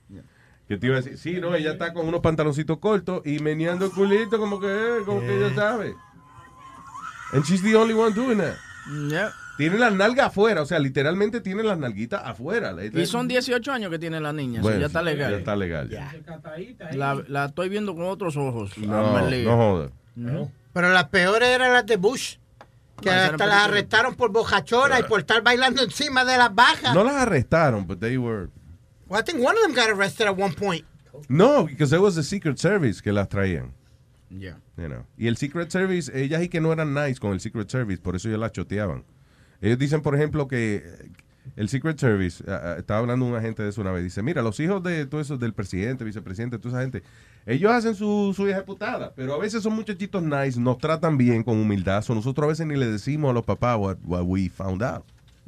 Que 0.68 0.78
te 0.78 0.88
iba 0.88 0.98
a 0.98 1.02
decir, 1.02 1.18
sí, 1.18 1.40
no, 1.40 1.54
ella 1.54 1.74
está 1.74 1.94
con 1.94 2.08
unos 2.08 2.22
pantaloncitos 2.22 2.80
cortos 2.80 3.22
y 3.26 3.40
meneando 3.40 3.86
el 3.86 3.92
culito 3.92 4.40
como 4.40 4.60
que, 4.60 4.68
eh, 4.68 5.02
como 5.06 5.20
que 5.22 5.38
ella 5.38 5.54
sabe. 5.54 5.96
And 7.34 7.44
she's 7.44 7.62
the 7.62 7.76
only 7.76 7.94
one 7.94 8.14
doing 8.14 8.38
that. 8.40 8.56
Yeah. 9.10 9.32
Tiene 9.58 9.78
las 9.78 9.94
nalgas 9.94 10.28
afuera, 10.28 10.62
o 10.62 10.66
sea, 10.66 10.80
literalmente 10.80 11.40
tiene 11.40 11.64
las 11.64 11.78
nalguitas 11.78 12.22
afuera. 12.26 12.76
Y 12.94 13.06
son 13.06 13.28
18 13.28 13.72
años 13.72 13.90
que 13.90 14.00
tiene 14.00 14.20
la 14.20 14.34
niña, 14.34 14.62
Bueno, 14.62 14.80
ya 14.80 14.88
está 14.88 15.02
legal. 15.02 15.32
Ya 15.32 15.38
está 15.38 15.56
legal. 15.56 15.90
La, 16.92 17.24
la 17.28 17.46
estoy 17.46 17.70
viendo 17.70 17.96
con 17.96 18.06
otros 18.06 18.36
ojos. 18.36 18.78
No, 18.78 19.20
no 19.22 19.58
joda. 19.58 19.90
Pero 20.74 20.90
las 20.90 21.06
peores 21.06 21.50
eran 21.50 21.74
las 21.74 21.86
de 21.86 21.96
Bush. 21.98 22.38
Que 23.02 23.10
No, 23.10 23.16
hasta 23.16 23.46
las 23.46 23.66
arrestaron 23.66 24.16
por 24.16 24.32
bojachona 24.32 25.00
y 25.00 25.04
por 25.04 25.20
estar 25.20 25.42
bailando 25.42 25.84
encima 25.84 26.24
de 26.24 26.38
las 26.38 26.54
bajas. 26.54 26.94
No 26.94 27.04
las 27.04 27.16
arrestaron, 27.16 27.86
but 27.86 28.00
they 28.00 28.18
were... 28.18 28.48
Well, 29.08 29.20
I 29.20 29.24
think 29.24 29.44
one 29.44 29.56
of 29.56 29.62
them 29.64 29.74
got 29.74 29.90
arrested 29.90 30.28
at 30.28 30.36
one 30.36 30.54
point. 30.54 30.86
No, 31.30 31.66
because 31.66 31.94
it 31.94 32.02
was 32.02 32.16
the 32.16 32.24
Secret 32.24 32.60
Service 32.60 33.02
que 33.02 33.12
las 33.12 33.28
traían. 33.28 33.72
Yeah. 34.30 34.58
You 34.78 34.90
know. 34.90 35.06
Y 35.18 35.28
el 35.28 35.38
Secret 35.38 35.72
Service, 35.72 36.12
ellas 36.14 36.42
y 36.42 36.50
que 36.50 36.60
no 36.60 36.72
eran 36.72 36.94
nice 36.94 37.20
con 37.20 37.32
el 37.34 37.40
Secret 37.40 37.70
Service, 37.70 38.02
por 38.02 38.16
eso 38.16 38.28
ellos 38.28 38.40
la 38.40 38.52
choteaban. 38.52 39.04
Ellos 39.62 39.78
dicen, 39.78 40.02
por 40.02 40.16
ejemplo, 40.16 40.48
que 40.48 40.84
eh, 40.86 41.10
el 41.56 41.70
Secret 41.70 41.98
Service, 42.00 42.44
ah, 42.48 42.76
estaba 42.78 43.00
hablando 43.00 43.26
un 43.26 43.36
agente 43.36 43.64
de 43.64 43.70
eso 43.70 43.82
una 43.82 43.92
vez, 43.92 44.04
dice, 44.04 44.22
mira, 44.22 44.42
los 44.42 44.60
hijos 44.60 44.84
de 44.84 45.06
todo 45.06 45.22
eso, 45.22 45.38
del 45.38 45.54
presidente, 45.54 46.04
vicepresidente, 46.04 46.58
toda 46.58 46.70
esa 46.70 46.82
gente, 46.82 47.04
ellos 47.46 47.72
hacen 47.72 47.96
su, 47.96 48.34
su 48.36 48.48
ejecutada, 48.48 49.14
pero 49.16 49.36
a 49.36 49.38
veces 49.38 49.64
son 49.64 49.74
muchachitos 49.74 50.22
nice, 50.24 50.60
nos 50.60 50.78
tratan 50.80 51.18
bien 51.18 51.44
con 51.44 51.58
humildad, 51.58 52.02
so 52.02 52.14
nosotros 52.16 52.46
a 52.46 52.48
veces 52.48 52.68
ni 52.68 52.76
le 52.76 52.88
decimos 52.88 53.30
a 53.30 53.34
los 53.34 53.46
papás 53.46 53.78
what, 53.78 53.98
what 54.04 54.24
we 54.24 54.50
found 54.50 54.84
out. 54.84 55.06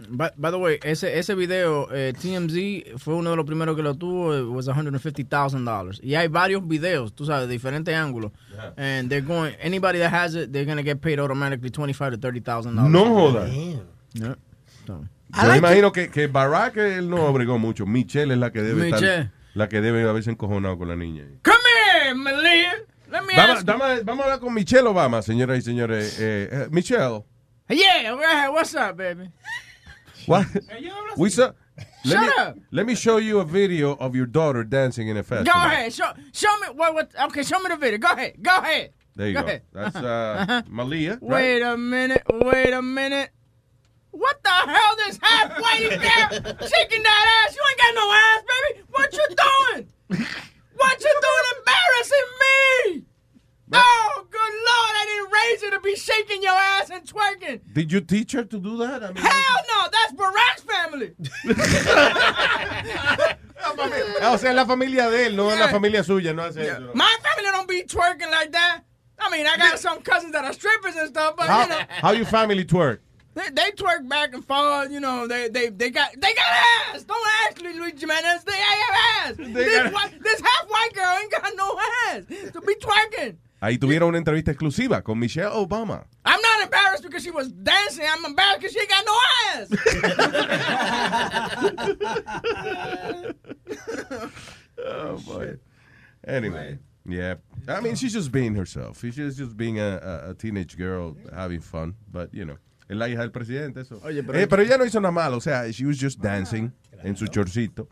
By, 0.10 0.30
by 0.38 0.52
the 0.52 0.58
way, 0.58 0.80
ese, 0.84 1.18
ese 1.18 1.34
video, 1.34 1.88
eh, 1.92 2.14
TMZ 2.14 3.00
fue 3.00 3.16
uno 3.16 3.32
de 3.32 3.36
los 3.36 3.46
primeros 3.46 3.76
que 3.76 3.82
lo 3.82 3.96
tuvo, 3.96 4.38
it 4.38 4.46
was 4.48 4.68
$150,000. 4.68 6.00
Y 6.04 6.14
hay 6.16 6.28
varios 6.28 6.68
videos, 6.68 7.14
tú 7.14 7.26
sabes, 7.26 7.48
de 7.48 7.54
diferentes 7.54 7.96
ángulos. 7.96 8.32
And 8.78 9.10
they're 9.10 9.26
going, 9.26 9.56
anybody 9.62 10.00
that 10.00 10.14
has 10.14 10.36
it, 10.36 10.52
they're 10.52 10.66
going 10.66 10.78
to 10.78 10.84
get 10.84 11.02
paid 11.02 11.20
automatically 11.20 11.70
$25,000 11.72 12.12
to 12.12 12.18
$30,000. 12.32 12.90
No 12.90 13.06
joda. 13.06 13.48
Yeah. 14.14 14.36
So. 14.86 15.04
Yo 15.36 15.50
me 15.50 15.58
imagino 15.58 15.92
que, 15.92 16.10
que 16.10 16.28
Barack 16.28 16.78
él 16.78 17.10
no 17.10 17.26
obligó 17.26 17.58
mucho, 17.60 17.86
Michelle 17.86 18.32
es 18.34 18.38
la 18.40 18.52
que 18.52 18.62
debe 18.62 18.86
Michelle. 18.92 19.12
estar, 19.22 19.32
la 19.56 19.68
que 19.68 19.82
debe 19.82 20.08
haberse 20.08 20.30
encojonado 20.32 20.78
con 20.78 20.88
la 20.88 20.96
niña. 20.96 21.26
Come 21.44 21.58
here, 22.04 22.14
Malia. 22.16 22.72
Let 23.12 23.22
me 23.24 23.36
Vamos, 23.36 23.58
ask 23.58 23.66
dame- 23.66 24.02
vamos 24.04 24.22
a 24.22 24.24
hablar 24.26 24.40
con 24.40 24.54
Michelle 24.54 24.88
Obama, 24.88 25.22
señoras 25.22 25.58
y 25.60 25.62
señores. 25.64 26.18
Eh, 26.20 26.50
eh, 26.52 26.68
Michelle, 26.72 27.24
Yeah, 27.70 28.12
go 28.12 28.22
ahead. 28.24 28.50
What's 28.54 28.74
up, 28.76 28.96
baby? 28.96 29.30
What? 30.28 30.46
We 31.18 31.30
saw, 31.30 31.52
let 32.06 32.12
Shut 32.14 32.22
me, 32.22 32.30
up. 32.38 32.58
Let 32.72 32.86
me 32.86 32.96
show 32.96 33.18
you 33.18 33.40
a 33.40 33.46
video 33.46 33.94
of 33.96 34.16
your 34.16 34.26
daughter 34.28 34.64
dancing 34.64 35.08
in 35.08 35.18
a 35.18 35.24
festival. 35.24 35.54
Go 35.54 35.60
ahead. 35.68 35.94
Show, 35.94 36.12
show 36.32 36.56
me 36.60 36.68
what, 36.76 36.94
what. 36.94 37.12
Okay, 37.26 37.44
show 37.44 37.60
me 37.60 37.70
the 37.70 37.78
video. 37.78 37.98
Go 37.98 38.12
ahead. 38.12 38.36
Go 38.42 38.58
ahead. 38.58 38.94
There 39.16 39.28
you 39.28 39.34
Go 39.34 39.42
go. 39.42 39.48
ahead. 39.48 39.62
That's 39.74 39.96
uh, 39.96 40.46
Uh-huh. 40.48 40.62
Malia. 40.70 41.18
right? 41.22 41.22
Wait 41.22 41.62
a 41.64 41.76
minute. 41.78 42.22
Wait 42.32 42.72
a 42.72 42.82
minute. 42.82 43.32
What 44.12 44.42
the 44.44 44.50
hell 44.50 44.96
this 44.98 45.20
half 45.22 45.52
whitey 45.54 45.90
there 45.90 46.30
shaking 46.68 47.04
that 47.04 47.46
ass? 47.48 47.56
You 47.56 47.64
ain't 47.70 47.80
got 47.80 47.96
no 47.96 48.12
ass, 48.14 48.44
baby. 48.52 48.84
What 48.92 49.14
you 49.14 49.28
doing? 49.30 49.88
What 50.78 51.02
you 51.02 51.20
doing 51.22 51.46
embarrassing 51.58 52.30
me? 52.44 53.04
Oh, 53.74 54.26
good 54.30 54.40
lord, 54.40 54.94
I 54.96 55.06
didn't 55.06 55.32
raise 55.34 55.62
you 55.64 55.72
to 55.72 55.80
be 55.82 55.96
shaking 55.96 56.42
your 56.42 56.54
ass 56.54 56.90
and 56.90 57.04
twerking. 57.06 57.62
Did 57.74 57.92
you 57.92 58.02
teach 58.02 58.32
her 58.32 58.44
to 58.44 58.60
do 58.60 58.78
that? 58.78 59.04
I 59.04 59.08
mean, 59.12 59.18
Hell 59.18 59.62
no, 59.70 59.90
that's 59.92 60.14
Barack's 60.14 60.64
family. 60.64 61.14
Ah, 64.20 64.34
o 64.34 64.38
sea, 64.38 64.52
es 64.52 64.56
la 64.56 64.66
familia 64.66 65.10
de 65.10 65.26
él, 65.28 65.36
no 65.36 65.52
es 65.52 65.60
la 65.60 65.68
familia 65.70 66.04
suya, 66.04 66.34
no 66.34 66.44
hace 66.44 66.62
eso. 66.62 66.92
My 66.94 67.16
family 67.24 67.52
don't 67.52 67.68
be 67.68 67.84
twerking 67.84 68.30
like 68.32 68.52
that. 68.52 68.82
I 69.20 69.30
mean, 69.32 69.46
I 69.48 69.58
got 69.58 69.80
some 69.80 70.02
cousins 70.02 70.32
that 70.34 70.46
are 70.46 70.54
strippers 70.54 70.96
and 70.96 71.10
stuff, 71.10 71.36
but 71.36 71.48
How, 71.48 71.64
you 71.64 71.70
know, 71.70 71.82
how 71.90 72.12
your 72.12 72.26
family 72.26 72.64
twerk? 72.66 73.00
they, 73.34 73.50
they 73.52 73.72
twerk 73.72 74.08
back 74.08 74.34
and 74.34 74.46
forth. 74.46 74.92
You 74.92 75.00
know, 75.00 75.28
they 75.28 75.50
they 75.50 75.70
they 75.70 75.90
got 75.90 76.12
they 76.14 76.34
got 76.34 76.46
ass. 76.94 77.04
Don't 77.04 77.28
ask 77.48 77.62
me, 77.62 77.74
Luis 77.74 78.00
Jimenez. 78.00 78.44
They 78.44 78.52
have 78.54 78.96
ass. 79.26 79.36
This, 79.38 79.84
got- 79.84 79.94
white, 79.94 80.24
this 80.24 80.40
half 80.42 80.70
white 80.70 80.94
girl 80.94 81.16
ain't 81.20 81.32
got 81.32 81.52
no 81.56 81.80
ass 82.10 82.52
to 82.54 82.62
be 82.62 82.76
twerking. 82.76 83.38
Ahí 83.60 83.78
tuvieron 83.80 84.10
una 84.10 84.20
entrevista 84.20 84.52
exclusiva 84.52 85.02
con 85.02 85.18
Michelle 85.18 85.50
Obama. 85.54 86.06
I'm 86.24 86.40
not 86.42 86.64
embarrassed 86.64 87.04
because 87.04 87.24
she 87.24 87.32
was 87.32 87.52
dancing. 87.52 88.06
I'm 88.06 88.24
embarrassed 88.26 88.62
because 88.62 88.74
she 88.74 88.80
ain't 88.80 88.90
got 88.90 89.06
no 89.06 89.18
ass. 89.56 89.70
Oh 94.86 95.18
boy. 95.26 95.56
Anyway, 96.26 96.78
yeah. 97.08 97.36
I 97.68 97.82
mean, 97.82 97.96
she's 97.96 98.14
just 98.14 98.32
being 98.32 98.54
herself. 98.56 99.02
She's 99.02 99.16
just, 99.16 99.38
just 99.38 99.58
being 99.58 99.80
a, 99.80 100.00
a, 100.28 100.30
a 100.32 100.34
teenage 100.36 100.78
girl 100.78 101.18
having 101.34 101.62
fun. 101.62 101.96
But, 102.12 102.34
you 102.34 102.46
know, 102.46 102.58
es 102.90 102.96
la 102.98 103.10
hija 103.10 103.22
del 103.22 103.32
presidente, 103.32 103.82
eso. 103.82 104.00
Oye, 104.04 104.24
pero- 104.24 104.40
Eh, 104.40 104.48
pero 104.48 104.62
ella 104.62 104.78
no 104.78 104.86
hizo 104.86 105.00
nada 105.02 105.12
malo. 105.12 105.38
O 105.38 105.42
sea, 105.42 105.70
she 105.72 105.86
was 105.86 105.98
just 106.00 106.20
dancing 106.20 106.72
en 107.04 107.16
su 107.16 107.28
chorcito. 107.28 107.88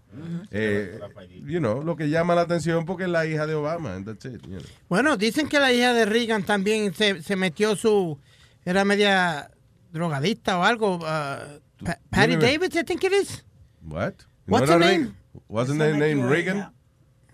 Eh, 0.51 0.99
you 1.45 1.59
know, 1.59 1.83
lo 1.83 1.95
que 1.95 2.09
llama 2.09 2.33
la 2.35 2.41
atención 2.41 2.85
porque 2.85 3.03
es 3.03 3.09
la 3.09 3.25
hija 3.25 3.45
de 3.45 3.53
Obama. 3.55 3.93
And 3.95 4.05
that's 4.05 4.25
it, 4.25 4.41
you 4.43 4.57
know. 4.59 4.61
Bueno, 4.89 5.17
dicen 5.17 5.47
que 5.49 5.59
la 5.59 5.71
hija 5.73 5.93
de 5.93 6.05
Reagan 6.05 6.43
también 6.43 6.93
se, 6.93 7.21
se 7.21 7.35
metió 7.35 7.75
su. 7.75 8.19
Era 8.63 8.83
media 8.85 9.51
drogadista 9.91 10.57
o 10.57 10.63
algo. 10.63 10.95
uh, 10.95 11.59
Pa- 11.83 11.99
Patty 12.09 12.37
Davis, 12.37 12.73
I 12.75 12.83
think 12.83 13.03
it 13.03 13.11
is. 13.13 13.45
What? 13.83 14.13
What's 14.47 14.67
¿No 14.69 14.73
her 14.73 14.79
name? 14.79 15.13
Wasn't 15.49 15.79
her 15.81 15.95
name 15.97 16.27
Reagan? 16.27 16.71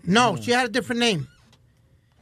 No, 0.04 0.36
she 0.36 0.52
had 0.52 0.66
a 0.66 0.68
different 0.68 1.00
name. 1.00 1.28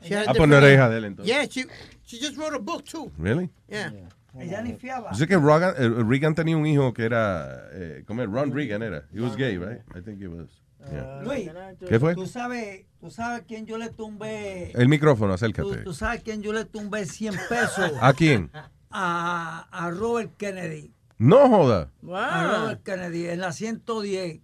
She 0.03 0.15
had 0.15 0.27
a 0.27 0.31
Ah, 0.31 0.35
pues 0.35 0.35
different 0.35 0.51
no 0.51 0.57
era 0.59 0.67
name. 0.67 0.75
hija 0.75 0.89
de 0.91 0.97
él, 0.99 1.05
entonces. 1.07 1.27
Yeah, 1.35 1.47
she, 1.49 1.67
she 2.05 2.19
just 2.19 2.37
wrote 2.37 2.55
a 2.55 2.59
book 2.59 2.85
too. 2.85 3.11
Really? 3.19 3.51
Yeah. 3.69 3.91
Ella 4.39 4.63
ni 4.63 4.75
fiaba. 4.75 5.11
Yo 5.13 5.17
sé 5.19 5.27
que 5.27 5.37
Reagan, 5.37 5.75
eh, 5.77 5.89
Reagan 6.07 6.35
tenía 6.35 6.57
un 6.57 6.67
hijo 6.67 6.93
que 6.93 7.05
era, 7.05 7.69
eh, 7.73 8.05
¿cómo 8.07 8.23
es? 8.23 8.29
Ron 8.31 8.53
Reagan 8.55 8.83
era. 8.83 9.05
He 9.13 9.21
was 9.21 9.37
gay, 9.37 9.59
right? 9.59 9.81
I 9.97 10.01
think 10.03 10.21
he 10.21 10.29
was. 10.29 10.49
Yeah. 10.91 11.21
Luis, 11.23 11.51
¿Qué 11.89 12.01
fue? 12.01 12.15
Tú 12.15 12.27
sabes, 12.27 12.87
tú 13.01 13.11
sabes 13.11 13.43
quién 13.47 13.67
yo 13.67 13.77
le 13.77 13.91
tumbé. 13.91 14.73
El 14.73 14.89
micrófono, 14.89 15.33
Tú, 15.33 15.35
acércate. 15.35 15.77
tú 15.83 15.93
sabes 15.93 16.23
quién 16.23 16.43
yo 16.43 16.53
le 16.55 16.65
tumbé 16.65 17.05
100 17.05 17.35
pesos. 17.51 17.93
¿A 18.01 18.13
quién? 18.15 18.51
A, 18.91 19.67
a 19.71 19.91
Robert 19.91 20.37
Kennedy. 20.39 20.95
No 21.19 21.49
joda. 21.51 21.91
A 22.11 22.57
Robert 22.63 22.83
Kennedy 22.83 23.27
en 23.27 23.41
la 23.41 23.53
110. 23.53 24.41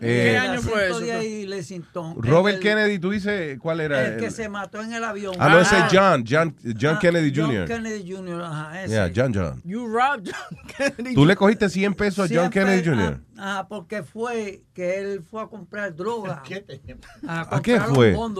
Eh, 0.00 0.36
En 0.36 0.52
la 0.52 0.58
110 0.60 1.24
y 1.24 1.46
Lexington. 1.46 2.14
Robert 2.22 2.56
El- 2.58 2.62
Kennedy, 2.62 2.98
tú 2.98 3.10
dices, 3.10 3.58
¿cuál 3.58 3.80
era? 3.80 4.06
El 4.06 4.16
que 4.18 4.26
el- 4.26 4.32
se 4.32 4.48
mató 4.48 4.80
en 4.80 4.92
el 4.92 5.02
avión. 5.02 5.34
Ah, 5.38 5.48
no, 5.48 5.58
ese 5.60 5.76
es 5.76 5.84
John, 5.90 6.24
John, 6.28 6.54
John 6.80 6.94
Ah, 6.96 6.98
Kennedy 7.00 7.32
John 7.34 7.46
Jr. 7.50 7.64
Kennedy 7.66 8.12
Jr., 8.12 8.42
ajá, 8.42 8.84
ese. 8.84 8.94
Yeah, 8.94 9.10
John 9.14 9.32
John. 9.34 9.60
You 9.64 9.86
robbed 9.86 10.30
John 10.30 10.58
Kennedy. 10.76 11.14
Tú 11.14 11.26
le 11.26 11.34
cogiste 11.34 11.68
100 11.68 11.94
pesos 11.94 12.30
a 12.30 12.34
John 12.34 12.50
Kennedy 12.50 12.88
Jr. 12.88 13.20
Ah, 13.36 13.58
ah, 13.60 13.66
porque 13.68 14.02
fue 14.04 14.62
que 14.72 15.00
él 15.00 15.22
fue 15.28 15.42
a 15.42 15.46
comprar 15.46 15.94
droga. 15.94 16.42
a, 17.26 17.56
¿A 17.56 17.62
qué 17.62 17.78
comprar 17.78 18.14
un 18.14 18.34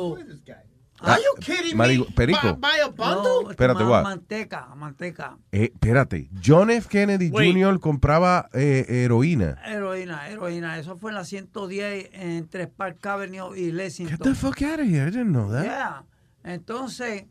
fue? 0.99 1.09
bondo. 1.09 1.73
Ah, 1.73 1.77
marico- 1.77 2.15
Perico. 2.15 2.59
No, 2.99 3.51
Espérate, 3.51 3.85
ma- 3.85 3.91
what? 3.91 4.03
Manteca, 4.03 4.75
manteca. 4.75 5.39
Eh, 5.53 5.71
espérate, 5.73 6.29
John 6.45 6.71
F. 6.71 6.89
Kennedy 6.89 7.31
Wait. 7.31 7.55
Jr. 7.55 7.79
compraba 7.81 8.49
eh, 8.53 8.85
heroína. 8.89 9.61
Heroína, 9.65 10.29
heroína. 10.29 10.79
Eso 10.79 10.97
fue 10.97 11.11
en 11.11 11.17
la 11.17 11.25
110 11.25 12.11
entre 12.13 12.67
Park 12.67 13.05
Avenue 13.07 13.57
y 13.57 13.71
Lexington. 13.73 14.17
Get 14.19 14.25
the 14.25 14.35
fuck 14.35 14.61
out 14.63 14.81
of 14.81 14.87
here, 14.87 15.09
I 15.09 15.11
didn't 15.11 15.29
know 15.33 15.51
that. 15.51 15.65
Yeah. 15.65 16.05
Entonces, 16.45 17.25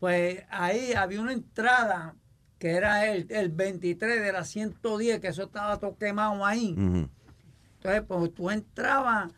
pues 0.00 0.42
ahí 0.50 0.92
había 0.94 1.20
una 1.20 1.32
entrada 1.32 2.14
que 2.58 2.70
era 2.70 3.06
el, 3.06 3.26
el 3.30 3.50
23 3.50 4.22
de 4.22 4.32
la 4.32 4.44
110, 4.44 5.20
que 5.20 5.28
eso 5.28 5.44
estaba 5.44 5.78
todo 5.78 5.96
quemado 5.98 6.44
ahí. 6.46 6.74
Entonces, 6.76 8.02
pues 8.08 8.32
tú 8.34 8.50
entrabas 8.50 9.30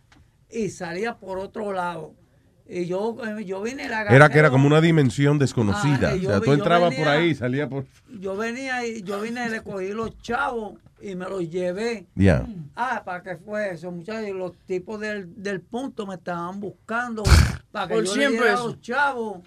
y 0.49 0.69
salías 0.71 1.17
por 1.17 1.39
otro 1.39 1.73
lado. 1.73 2.15
Y 2.69 2.87
yo, 2.87 3.17
eh, 3.25 3.45
yo 3.45 3.63
vine 3.63 3.89
la 3.89 4.03
Era 4.03 4.29
que 4.29 4.39
era 4.39 4.51
como 4.51 4.67
una 4.67 4.81
dimensión 4.81 5.39
desconocida. 5.39 6.11
Ah, 6.11 6.17
y 6.17 6.27
o 6.27 6.31
sea, 6.31 6.41
tú 6.41 6.53
entrabas 6.53 6.91
venía- 6.91 7.05
por 7.05 7.15
ahí 7.15 7.29
y 7.31 7.35
salías 7.37 7.69
por... 7.69 7.87
Yo 8.21 8.37
venía 8.37 8.85
y 8.87 9.03
yo 9.03 9.21
vine, 9.21 9.49
le 9.49 9.61
cogí 9.63 9.89
los 9.93 10.19
chavos 10.19 10.75
y 11.01 11.15
me 11.15 11.27
los 11.29 11.49
llevé. 11.49 12.07
Ya. 12.17 12.45
Ah, 12.75 13.03
¿para 13.05 13.23
qué 13.23 13.37
fue 13.37 13.71
eso, 13.75 13.91
muchachos? 13.93 14.29
Y 14.29 14.33
Los 14.33 14.53
tipos 14.67 14.99
del, 14.99 15.41
del 15.41 15.61
punto 15.61 16.07
me 16.07 16.15
estaban 16.17 16.59
buscando 16.59 17.23
para 17.71 17.87
que 17.87 17.95
Por 17.95 18.05
yo 18.05 18.13
100 18.15 18.21
le 18.25 18.31
diera 18.37 18.47
a 18.47 18.55
pesos. 18.57 18.67
los 18.73 18.81
chavos. 18.81 19.39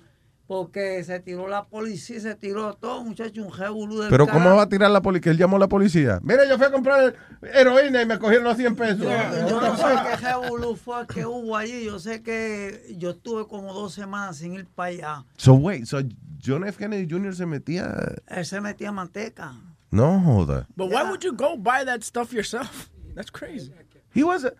Porque 0.49 1.03
se 1.03 1.19
tiró 1.19 1.47
la 1.47 1.65
policía, 1.65 2.19
se 2.19 2.33
tiró 2.33 2.73
todo, 2.73 3.03
muchachos, 3.03 3.45
un 3.45 3.55
revolú 3.55 3.99
del 3.99 4.09
Pero 4.09 4.25
¿cómo 4.25 4.55
va 4.55 4.63
a 4.63 4.67
tirar 4.67 4.89
la 4.89 4.99
policía? 4.99 5.31
Él 5.31 5.37
llamó 5.37 5.57
a 5.57 5.59
la 5.59 5.69
policía. 5.69 6.19
Mira, 6.23 6.43
yo 6.49 6.57
fui 6.57 6.65
a 6.65 6.71
comprar 6.71 7.13
heroína 7.53 8.01
y 8.01 8.07
me 8.07 8.17
cogieron 8.17 8.45
los 8.45 8.57
100 8.57 8.75
pesos. 8.75 9.05
Yo 9.47 9.61
no 9.61 9.77
sé 9.77 9.83
qué 10.09 10.15
revolú 10.15 10.75
fue 10.75 11.05
que 11.05 11.23
hubo 11.23 11.55
allí. 11.55 11.85
Yo 11.85 11.99
sé 11.99 12.23
que 12.23 12.95
yo 12.97 13.11
estuve 13.11 13.45
como 13.47 13.75
dos 13.75 13.93
semanas 13.93 14.37
sin 14.37 14.55
ir 14.55 14.65
para 14.65 14.89
allá. 14.89 15.25
So, 15.37 15.53
wait, 15.53 15.85
so 15.85 16.01
John 16.43 16.65
F. 16.65 16.79
Kennedy 16.79 17.07
Jr. 17.07 17.35
se 17.35 17.45
metía... 17.45 17.95
Él 18.25 18.43
se 18.43 18.59
metía 18.59 18.91
manteca. 18.91 19.53
No 19.91 20.19
joda. 20.19 20.65
But 20.75 20.89
why 20.89 21.03
would 21.03 21.23
you 21.23 21.31
go 21.31 21.57
buy 21.57 21.85
that 21.85 22.01
stuff 22.01 22.33
yourself? 22.33 22.89
That's 23.13 23.29
crazy. 23.29 23.71
He 24.15 24.23
was, 24.23 24.45
a- 24.45 24.53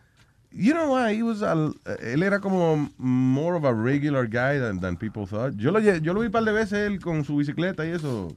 you 0.51 0.73
know 0.73 0.91
why, 0.93 1.13
he 1.15 1.23
was, 1.23 1.41
a- 1.41 1.71
él 2.01 2.23
era 2.23 2.39
como 2.39 2.89
more 2.97 3.55
of 3.57 3.63
a 3.65 3.73
regular 3.73 4.25
guy 4.27 4.59
than, 4.59 4.79
than 4.79 4.97
people 4.97 5.25
thought. 5.27 5.53
Yo 5.55 5.71
lo, 5.71 5.79
yo 5.79 6.13
lo 6.13 6.19
vi 6.21 6.27
un 6.27 6.31
par 6.31 6.43
de 6.43 6.51
veces 6.51 6.87
él 6.87 6.99
con 6.99 7.23
su 7.23 7.35
bicicleta 7.37 7.85
y 7.85 7.91
eso, 7.91 8.35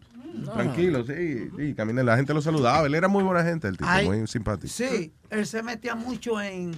tranquilo, 0.55 1.05
sí, 1.05 1.49
sí, 1.57 1.75
camina, 1.75 2.03
la 2.03 2.17
gente 2.17 2.33
lo 2.35 2.41
saludaba, 2.43 2.87
él 2.87 2.95
era 2.95 3.09
muy 3.09 3.23
buena 3.25 3.43
gente, 3.45 3.69
el 3.69 3.77
tipo, 3.77 3.89
Ay, 3.91 4.07
muy 4.07 4.27
simpático. 4.27 4.69
Sí, 4.73 5.13
él 5.31 5.47
se 5.47 5.63
metía 5.63 5.95
mucho 5.95 6.41
en, 6.41 6.73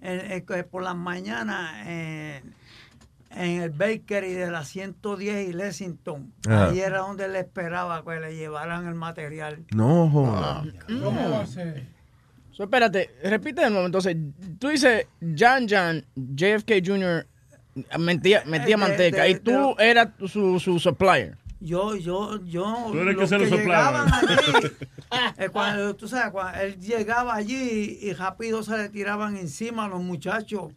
en- 0.00 0.32
en- 0.32 0.46
que 0.46 0.64
por 0.64 0.82
las 0.82 0.96
mañanas 0.96 1.86
en, 1.86 2.54
en 3.32 3.62
el 3.62 3.70
bakery 3.70 4.32
de 4.32 4.50
la 4.50 4.64
110 4.64 5.48
y 5.50 5.52
Lexington. 5.52 6.32
Ajá. 6.48 6.66
Ahí 6.70 6.80
era 6.80 6.98
donde 6.98 7.26
él 7.26 7.36
esperaba 7.36 8.02
que 8.04 8.18
le 8.18 8.34
llevaran 8.34 8.86
el 8.88 8.94
material. 8.96 9.64
No 9.74 10.08
joda. 10.10 10.64
¿Cómo 10.88 11.30
va 11.30 11.42
a 11.42 11.46
ser? 11.46 11.86
So, 12.52 12.64
espérate, 12.64 13.10
repite 13.24 13.62
de 13.62 13.70
nuevo. 13.70 13.86
Entonces, 13.86 14.16
tú 14.58 14.68
dices 14.68 15.06
John 15.20 15.66
John, 15.68 16.04
JFK 16.16 16.82
Jr. 16.84 17.26
metía, 17.98 18.42
metía 18.46 18.64
Eh, 18.64 18.68
de- 18.68 18.76
manteca 18.76 19.22
de- 19.22 19.30
y 19.30 19.34
tú 19.36 19.74
eras 19.78 20.08
su, 20.26 20.58
su 20.60 20.78
supplier. 20.78 21.36
Yo, 21.62 21.94
yo, 21.96 22.42
yo. 22.44 22.88
Tú 22.90 22.98
eres 22.98 23.14
los 23.16 23.22
que 23.22 23.26
se 23.28 23.38
lo 23.38 23.48
soplaba. 23.48 24.06
llegaban 24.06 24.28
allí, 24.38 24.66
eh, 25.38 25.48
cuando, 25.50 25.94
tú 25.96 26.08
sabes, 26.08 26.32
cuando 26.32 26.58
él 26.60 26.78
llegaba 26.80 27.34
allí 27.34 27.98
y 28.00 28.12
rápido 28.14 28.62
se 28.62 28.76
le 28.78 28.88
tiraban 28.88 29.36
encima 29.36 29.84
a 29.84 29.88
los 29.88 30.00
muchachos. 30.02 30.72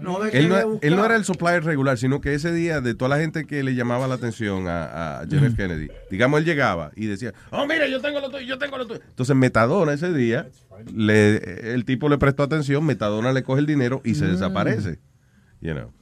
No 0.00 0.22
Él 0.24 0.48
no, 0.48 0.54
le 0.56 0.58
él 0.62 0.66
no 0.66 0.66
buscaban. 0.72 1.04
era 1.06 1.16
el 1.16 1.24
supplier 1.24 1.64
regular, 1.64 1.96
sino 1.96 2.20
que 2.20 2.34
ese 2.34 2.52
día, 2.52 2.80
de 2.82 2.94
toda 2.94 3.08
la 3.08 3.18
gente 3.18 3.46
que 3.46 3.62
le 3.62 3.74
llamaba 3.74 4.06
la 4.06 4.16
atención 4.16 4.68
a, 4.68 5.20
a 5.20 5.24
John 5.30 5.44
F. 5.44 5.56
Kennedy, 5.56 5.88
digamos, 6.10 6.40
él 6.40 6.44
llegaba 6.44 6.90
y 6.96 7.06
decía, 7.06 7.32
oh, 7.50 7.66
mira, 7.66 7.86
yo 7.88 8.00
tengo 8.02 8.20
lo 8.20 8.28
tuyo, 8.30 8.44
yo 8.44 8.58
tengo 8.58 8.76
lo 8.76 8.86
tuyo. 8.86 9.00
Entonces, 9.08 9.34
Metadona 9.34 9.94
ese 9.94 10.12
día, 10.12 10.48
le, 10.92 11.72
el 11.74 11.84
tipo 11.86 12.08
le 12.10 12.18
prestó 12.18 12.42
atención, 12.42 12.84
Metadona 12.84 13.32
le 13.32 13.42
coge 13.42 13.60
el 13.60 13.66
dinero 13.66 14.02
y 14.04 14.14
se 14.16 14.26
Mm. 14.26 14.30
desaparece. 14.32 14.98
You 15.62 15.72
know. 15.72 15.92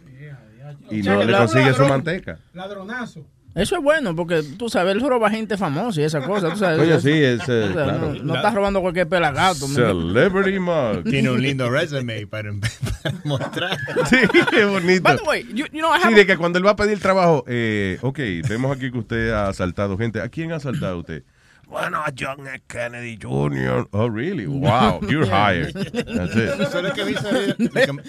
Y 0.91 1.01
O 1.01 1.05
sea, 1.05 1.15
no 1.15 1.25
le 1.25 1.33
consigue 1.37 1.73
su 1.75 1.85
manteca. 1.87 2.39
Ladronazo. 2.53 3.27
Eso 3.55 3.77
es 3.77 3.83
bueno 3.83 4.17
porque 4.17 4.43
tú 4.59 4.69
sabes, 4.69 4.95
él 4.97 5.01
roba 5.01 5.31
gente 5.31 5.57
famosa 5.57 6.01
y 6.01 6.05
esa 6.05 6.21
cosa. 6.23 6.51
Tú 6.51 6.57
sabes, 6.57 6.79
Coño, 6.79 6.95
Eso- 6.95 7.01
sí, 7.03 7.13
es, 7.13 7.41
eh, 7.49 7.69
o 7.71 7.73
sea, 7.73 7.73
claro. 7.73 8.13
No, 8.15 8.23
no 8.25 8.35
estás 8.35 8.53
robando 8.55 8.81
cualquier 8.81 9.09
pelagato. 9.09 9.69
Celebrity 9.69 10.59
Mug. 10.59 11.05
Tiene 11.09 11.31
un 11.31 11.41
lindo 11.41 11.71
resume 11.71 12.27
para, 12.27 12.51
para 13.03 13.15
mostrar. 13.25 13.79
Sí, 14.11 14.17
qué 14.51 14.65
bonito. 14.65 15.03
By 15.03 15.17
the 15.17 15.23
way, 15.23 15.43
you, 15.55 15.67
you 15.73 15.79
know, 15.81 15.95
I 15.95 16.01
Sí, 16.09 16.15
de 16.15 16.27
que 16.27 16.37
cuando 16.37 16.59
él 16.59 16.67
va 16.67 16.73
a 16.73 16.77
pedir 16.77 16.99
trabajo, 16.99 17.45
eh, 17.47 17.99
ok, 18.03 18.19
vemos 18.49 18.77
aquí 18.77 18.91
que 18.91 18.99
usted 18.99 19.31
ha 19.31 19.49
asaltado 19.49 19.97
gente. 19.97 20.21
¿A 20.21 20.29
quién 20.29 20.51
ha 20.53 20.57
asaltado 20.57 20.99
usted? 20.99 21.23
Bueno, 21.69 21.99
a 21.99 22.13
John 22.17 22.47
F. 22.47 22.63
Kennedy 22.69 23.19
Jr. 23.21 23.89
Oh, 23.93 24.09
really? 24.09 24.47
Wow, 24.47 25.01
you're 25.09 25.27
hired. 25.27 25.73
That's 25.75 26.37
it. 26.37 26.61
Eso 26.61 26.79
es 26.79 26.83
lo 26.85 26.93
que 26.93 27.05
que- 27.05 28.03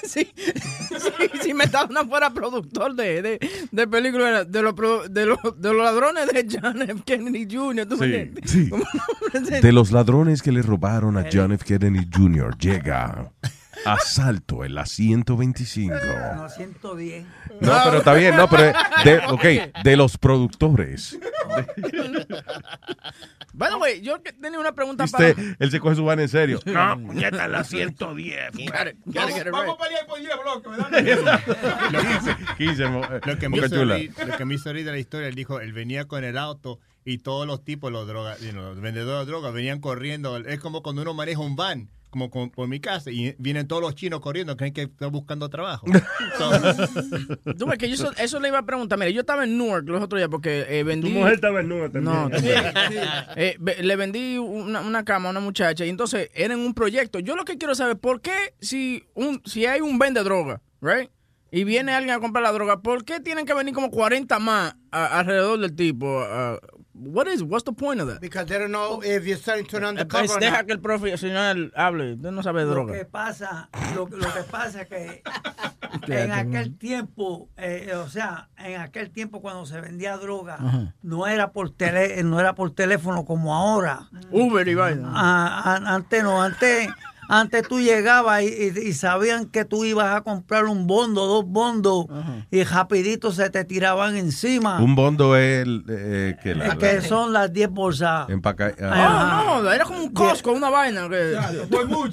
sí, 0.06 0.28
sí, 0.36 1.30
si 1.42 1.54
Metadona 1.54 2.04
fuera 2.04 2.30
productor 2.30 2.94
de, 2.94 3.22
de, 3.22 3.50
de 3.70 3.86
películas 3.88 4.50
de 4.50 4.62
los, 4.62 4.74
pro- 4.74 5.08
de, 5.08 5.26
los, 5.26 5.38
de 5.56 5.72
los 5.74 5.84
ladrones 5.84 6.28
de 6.28 6.46
John 6.60 6.82
F. 6.82 7.02
Kennedy 7.04 7.46
Jr., 7.50 7.86
¿tú 7.86 7.96
Sí, 7.98 8.30
sí. 8.44 8.70
De 9.62 9.72
los 9.72 9.90
ladrones 9.92 10.42
que 10.42 10.52
le 10.52 10.62
robaron 10.62 11.16
a 11.16 11.26
John 11.32 11.52
F. 11.52 11.64
Kennedy 11.64 12.06
Jr. 12.14 12.56
llega 12.58 13.32
asalto 13.84 14.64
en 14.64 14.74
la 14.74 14.86
125. 14.86 15.94
No, 16.36 16.48
110. 16.48 17.24
No, 17.60 17.72
pero 17.84 17.98
está 17.98 18.14
bien, 18.14 18.36
no, 18.36 18.48
pero 18.48 18.72
de, 19.04 19.18
ok, 19.28 19.82
de 19.84 19.96
los 19.96 20.18
productores. 20.18 21.18
The 23.58 23.74
way, 23.76 24.00
yo 24.00 24.22
que- 24.22 24.32
tenía 24.32 24.58
una 24.58 24.72
pregunta 24.74 25.04
Usted, 25.04 25.34
para... 25.34 25.56
él 25.58 25.70
se 25.70 25.80
coge 25.80 25.96
su 25.96 26.04
van 26.04 26.20
en 26.20 26.28
serio. 26.28 26.60
No, 26.64 26.98
puñeta, 27.06 27.46
la 27.48 27.64
110. 27.64 28.52
Gotta- 28.52 28.92
gotta 29.04 29.26
get 29.28 29.46
it 29.46 29.52
Vamos 29.52 29.66
right. 29.66 29.74
a 29.74 29.84
pelear 29.84 30.06
por 30.06 30.18
10 30.20 30.32
bloques, 30.42 30.90
¿verdad? 30.90 31.40
15, 32.58 32.86
mo- 32.86 33.02
Lo 33.26 33.38
que, 33.38 33.48
me 33.48 33.56
Boca 33.56 33.66
hizo 33.66 33.76
Chula. 33.76 33.94
reír, 33.96 34.12
lo 34.26 34.36
que 34.36 34.44
me 34.44 34.54
hizo 34.54 34.72
reír 34.72 34.84
de 34.86 34.92
la 34.92 34.98
historia, 34.98 35.28
él 35.28 35.34
dijo, 35.34 35.60
él 35.60 35.72
venía 35.72 36.06
con 36.06 36.24
el 36.24 36.38
auto 36.38 36.78
y 37.04 37.18
todos 37.18 37.46
los 37.46 37.64
tipos, 37.64 37.90
los, 37.92 38.06
droga, 38.06 38.36
you 38.38 38.50
know, 38.52 38.62
los 38.74 38.80
vendedores 38.80 39.26
de 39.26 39.30
drogas, 39.32 39.52
venían 39.52 39.80
corriendo. 39.80 40.36
Es 40.38 40.60
como 40.60 40.82
cuando 40.82 41.02
uno 41.02 41.12
maneja 41.14 41.40
un 41.40 41.56
van, 41.56 41.90
como, 42.10 42.30
como 42.30 42.50
por 42.50 42.68
mi 42.68 42.80
casa, 42.80 43.10
y 43.10 43.34
vienen 43.38 43.66
todos 43.66 43.82
los 43.82 43.94
chinos 43.94 44.20
corriendo, 44.20 44.56
creen 44.56 44.72
que 44.72 44.82
está 44.82 45.06
buscando 45.06 45.48
trabajo. 45.48 45.86
Tú 47.58 47.66
ves 47.66 47.78
que 47.78 47.88
yo 47.88 47.94
eso, 47.94 48.12
eso 48.18 48.40
le 48.40 48.48
iba 48.48 48.58
a 48.58 48.66
preguntar. 48.66 48.98
Mire, 48.98 49.12
yo 49.12 49.20
estaba 49.20 49.44
en 49.44 49.56
Newark 49.56 49.88
los 49.88 50.02
otros 50.02 50.18
días 50.18 50.28
porque 50.30 50.66
eh, 50.68 50.82
vendí... 50.84 51.08
Tu 51.08 51.18
mujer 51.18 51.34
estaba 51.34 51.60
en 51.60 51.68
nueva 51.68 51.88
también. 51.90 52.14
No, 52.14 52.30
también. 52.30 52.64
Eh, 53.36 53.56
le 53.80 53.96
vendí 53.96 54.38
una, 54.38 54.80
una 54.80 55.04
cama 55.04 55.28
a 55.28 55.30
una 55.30 55.40
muchacha 55.40 55.84
y 55.84 55.88
entonces 55.88 56.30
era 56.34 56.54
en 56.54 56.60
un 56.60 56.74
proyecto. 56.74 57.18
Yo 57.18 57.36
lo 57.36 57.44
que 57.44 57.58
quiero 57.58 57.74
saber, 57.74 57.96
¿por 57.98 58.20
qué 58.20 58.54
si 58.60 59.04
un 59.14 59.42
si 59.44 59.66
hay 59.66 59.80
un 59.80 59.98
vende 59.98 60.22
droga, 60.22 60.60
right? 60.80 61.10
Y 61.52 61.64
viene 61.64 61.92
alguien 61.92 62.14
a 62.16 62.20
comprar 62.20 62.42
la 62.44 62.52
droga, 62.52 62.80
¿por 62.80 63.04
qué 63.04 63.18
tienen 63.20 63.44
que 63.44 63.54
venir 63.54 63.74
como 63.74 63.90
40 63.90 64.38
más 64.38 64.76
a- 64.92 65.18
alrededor 65.18 65.58
del 65.58 65.74
tipo? 65.74 66.06
Uh, 66.06 66.58
what 66.94 67.26
is, 67.26 67.42
what's 67.42 67.64
the 67.64 67.72
point 67.72 68.00
of 68.00 68.08
that? 68.08 68.20
Because 68.20 68.46
they 68.46 68.56
don't 68.58 68.70
know 68.70 69.02
if 69.02 69.24
you're 69.24 69.36
starting 69.36 69.64
to 69.64 69.70
turn 69.70 69.82
Eh, 69.84 69.88
undercover 69.88 70.26
pues 70.26 70.36
or 70.36 70.40
deja 70.40 70.58
not. 70.58 70.66
que 70.66 70.72
el 70.74 70.80
profesional 70.80 71.72
hable, 71.74 72.12
usted 72.14 72.30
no 72.30 72.42
sabe 72.44 72.60
de 72.60 72.66
Lo 72.66 72.72
droga. 72.74 72.94
que 72.94 73.04
pasa, 73.04 73.68
lo, 73.96 74.06
lo 74.08 74.32
que 74.32 74.42
pasa 74.48 74.82
es 74.82 74.88
que 74.88 75.22
en 76.08 76.30
aquel 76.32 76.76
tiempo, 76.78 77.48
eh, 77.56 77.94
o 77.96 78.08
sea, 78.08 78.48
en 78.56 78.80
aquel 78.80 79.10
tiempo 79.10 79.40
cuando 79.42 79.66
se 79.66 79.80
vendía 79.80 80.16
droga, 80.18 80.54
Ajá. 80.54 80.94
no 81.02 81.26
era 81.26 81.50
por 81.50 81.70
tele, 81.70 82.22
no 82.22 82.38
era 82.38 82.54
por 82.54 82.72
teléfono 82.74 83.24
como 83.24 83.56
ahora. 83.56 84.08
Uber 84.30 84.68
y 84.68 84.74
vaina. 84.76 85.10
Ah, 85.12 85.74
an- 85.74 85.86
antes 85.88 86.22
no, 86.22 86.40
antes, 86.42 86.88
antes 87.30 87.66
tú 87.68 87.80
llegabas 87.80 88.42
y, 88.42 88.46
y- 88.46 88.88
y 88.88 88.92
sabían 88.92 89.46
que 89.46 89.64
tú 89.64 89.84
ibas 89.84 90.14
a 90.16 90.20
comprar 90.22 90.64
un 90.66 90.86
bondo, 90.86 91.26
dos 91.26 91.44
bondos, 91.46 92.06
y 92.50 92.64
rapidito 92.64 93.30
se 93.32 93.48
te 93.50 93.64
tiraban 93.64 94.16
encima. 94.16 94.80
Un 94.82 94.94
bondo 94.94 95.36
es 95.36 95.62
el, 95.62 95.84
eh, 95.88 96.36
que 96.42 96.54
la, 96.54 96.76
que 96.76 97.00
son 97.02 97.32
las 97.32 97.52
10 97.52 97.70
bolsas. 97.70 98.28
empaca- 98.28 98.74
Oh, 98.80 98.84
ah. 98.92 99.60
no, 99.62 99.72
era 99.72 99.84
como 99.84 100.00
un 100.02 100.12
Costco, 100.12 100.52
una 100.52 100.70
vaina. 100.70 101.08
Que... 101.08 101.38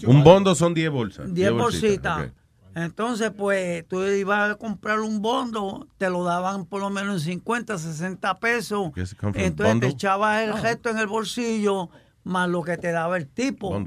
Un 0.07 0.23
bondo 0.23 0.53
son 0.55 0.73
10 0.73 0.89
bolsas. 0.91 1.33
10 1.33 1.51
bolsitas. 1.51 2.31
Entonces, 2.75 3.31
pues, 3.35 3.87
tú 3.87 4.03
ibas 4.03 4.51
a 4.51 4.55
comprar 4.55 4.99
un 4.99 5.19
bondo, 5.19 5.87
te 5.97 6.11
lo 6.11 6.23
daban 6.23 6.65
por 6.67 6.79
lo 6.79 6.91
menos 6.91 7.15
en 7.25 7.31
50, 7.31 7.75
60 7.79 8.39
pesos. 8.39 8.91
Entonces 8.95 9.55
bundle. 9.55 9.79
te 9.79 9.87
echabas 9.87 10.37
Ah. 10.37 10.43
el 10.43 10.61
resto 10.61 10.89
en 10.91 10.99
el 10.99 11.07
bolsillo, 11.07 11.89
más 12.27 12.49
lo 12.49 12.61
que 12.63 12.77
te 12.77 12.91
daba 12.91 13.17
el 13.17 13.27
tipo. 13.27 13.83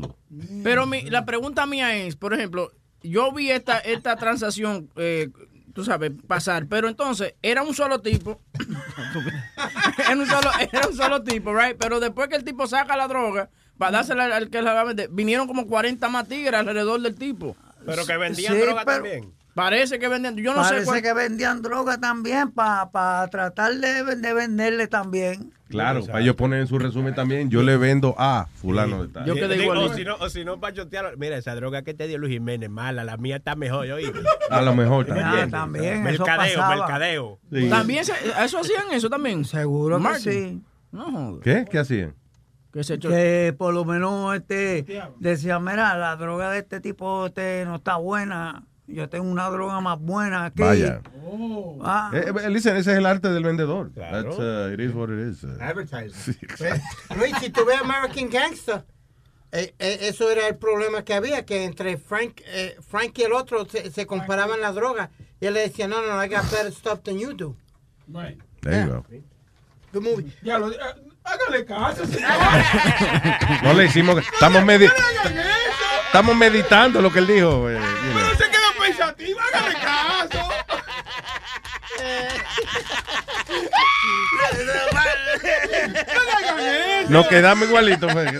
Pero 0.62 0.86
mi- 0.86 1.02
la 1.10 1.24
pregunta 1.24 1.66
mía 1.66 1.96
es, 1.96 2.16
por 2.16 2.34
ejemplo, 2.34 2.72
yo 3.02 3.32
vi 3.32 3.50
esta, 3.50 3.78
esta 3.78 4.16
transacción, 4.16 4.90
eh, 4.96 5.28
tú 5.74 5.84
sabes, 5.84 6.12
pasar, 6.26 6.66
pero 6.66 6.88
entonces 6.88 7.34
era 7.42 7.62
un 7.62 7.74
solo 7.74 8.00
tipo. 8.00 8.40
era, 9.98 10.12
un 10.12 10.26
solo, 10.26 10.50
era 10.72 10.88
un 10.88 10.96
solo 10.96 11.22
tipo, 11.22 11.54
right? 11.54 11.76
Pero 11.78 12.00
después 12.00 12.28
que 12.28 12.36
el 12.36 12.44
tipo 12.44 12.66
saca 12.66 12.96
la 12.96 13.08
droga, 13.08 13.50
para 13.78 13.92
dársela 13.92 14.24
al, 14.26 14.32
al 14.32 14.50
que 14.50 14.62
la 14.62 14.74
va 14.74 14.80
a 14.80 14.84
vender, 14.84 15.08
vinieron 15.10 15.46
como 15.46 15.66
40 15.66 16.08
más 16.08 16.28
tigres 16.28 16.54
alrededor 16.54 17.00
del 17.00 17.14
tipo. 17.14 17.56
Pero 17.86 18.04
que 18.04 18.16
vendían 18.16 18.54
Sí, 18.54 18.60
droga 18.60 18.84
pero- 18.84 19.02
también. 19.02 19.32
Parece 19.60 19.98
que 19.98 20.08
vendían, 20.08 20.36
yo 20.36 20.54
no 20.54 20.62
Parece 20.62 20.80
sé 20.80 20.84
cuál- 20.86 21.02
que 21.02 21.12
vendían 21.12 21.60
droga 21.62 21.98
también 21.98 22.50
para 22.50 23.28
tratar 23.30 23.74
de, 23.74 24.16
de 24.16 24.32
venderle 24.34 24.86
también. 24.86 25.52
Claro, 25.68 26.04
para 26.04 26.20
ellos 26.20 26.34
poner 26.34 26.60
en 26.60 26.66
su 26.66 26.78
resumen 26.78 27.14
también, 27.14 27.48
yo 27.48 27.62
le 27.62 27.76
vendo 27.76 28.14
a 28.18 28.48
fulano 28.54 29.06
de 29.06 29.12
tal. 29.12 29.24
Digo, 29.24 29.72
O 29.72 29.94
si 29.94 30.04
no, 30.04 30.16
o 30.16 30.28
si 30.28 30.44
no 30.44 30.58
para 30.58 30.74
chotear, 30.74 31.16
mira, 31.16 31.36
esa 31.36 31.54
droga 31.54 31.82
que 31.82 31.94
te 31.94 32.08
dio 32.08 32.18
Luis 32.18 32.32
Jiménez, 32.32 32.68
mala, 32.70 33.04
la 33.04 33.16
mía 33.18 33.36
está 33.36 33.54
mejor, 33.54 33.86
yo 33.86 33.96
A 34.50 34.62
lo 34.62 34.74
mejor 34.74 35.06
también. 35.06 35.26
Ah, 35.28 35.46
también, 35.48 36.02
Mercadeo, 36.02 36.66
mercadeo. 36.68 37.38
Sí. 37.52 37.68
También, 37.68 38.04
se- 38.04 38.14
eso 38.44 38.58
hacían 38.58 38.84
eso 38.92 39.08
también. 39.08 39.44
Seguro 39.44 39.98
que 39.98 40.02
Martin. 40.02 40.32
sí. 40.32 40.62
No. 40.90 41.38
¿Qué? 41.40 41.64
¿Qué 41.70 41.78
hacían? 41.78 42.14
Que 42.72 42.82
se 42.84 42.98
Que 42.98 43.54
por 43.56 43.74
lo 43.74 43.84
menos 43.84 44.34
este 44.34 44.84
decía, 45.18 45.58
mira, 45.60 45.96
la 45.96 46.16
droga 46.16 46.50
de 46.50 46.60
este 46.60 46.80
tipo 46.80 47.26
este 47.26 47.64
no 47.64 47.76
está 47.76 47.96
buena. 47.96 48.64
Yo 48.92 49.08
tengo 49.08 49.28
una 49.30 49.48
droga 49.50 49.80
más 49.80 49.98
buena 50.00 50.46
aquí. 50.46 50.62
Vaya. 50.62 51.00
Ah. 51.82 52.10
Eh, 52.12 52.32
eh, 52.42 52.50
listen, 52.50 52.76
ese 52.76 52.92
es 52.92 52.98
el 52.98 53.06
arte 53.06 53.28
del 53.30 53.44
vendedor. 53.44 53.90
That's, 53.94 54.36
uh, 54.38 54.72
it 54.72 54.80
is 54.80 54.92
what 54.94 55.08
it 55.10 55.18
is. 55.32 55.44
uh. 55.44 55.56
Sí, 56.12 56.36
Luis, 57.16 57.34
si 57.40 57.50
tú 57.50 57.64
ves 57.64 57.80
American 57.80 58.28
Gangster, 58.30 58.84
eh, 59.52 59.74
eh, 59.78 59.98
eso 60.02 60.30
era 60.30 60.48
el 60.48 60.56
problema 60.56 61.04
que 61.04 61.14
había, 61.14 61.44
que 61.44 61.64
entre 61.64 61.96
Frank, 61.98 62.40
eh, 62.46 62.76
Frank 62.88 63.16
y 63.18 63.22
el 63.22 63.32
otro 63.32 63.64
se, 63.66 63.90
se 63.90 64.06
comparaban 64.06 64.60
las 64.60 64.74
drogas. 64.74 65.10
Y 65.40 65.46
él 65.46 65.54
le 65.54 65.60
decía, 65.60 65.86
no, 65.88 66.02
no, 66.04 66.22
I 66.22 66.28
got 66.28 66.50
better 66.50 66.72
stuff 66.72 67.00
than 67.02 67.18
you 67.18 67.32
do. 67.32 67.56
There 68.60 68.84
you 68.86 68.92
go. 68.92 69.06
Good 69.92 70.02
movie. 70.02 70.32
Ya 70.42 70.58
lo, 70.58 70.66
hágale 71.24 71.64
caso. 71.64 72.02
No 73.62 73.72
le 73.72 73.86
hicimos. 73.86 74.18
Estamos, 74.18 74.62
medi- 74.62 74.90
estamos 76.06 76.36
meditando 76.36 77.00
lo 77.00 77.10
que 77.12 77.18
él 77.20 77.26
dijo. 77.26 77.68
eh, 77.70 77.74
you 77.78 78.12
know. 78.12 78.19
Pensativo, 78.90 79.38
hágale 79.40 79.74
caso. 79.76 80.48
Nos 87.08 87.28
quedamos 87.28 87.68
igualitos. 87.68 88.12
pues. 88.12 88.32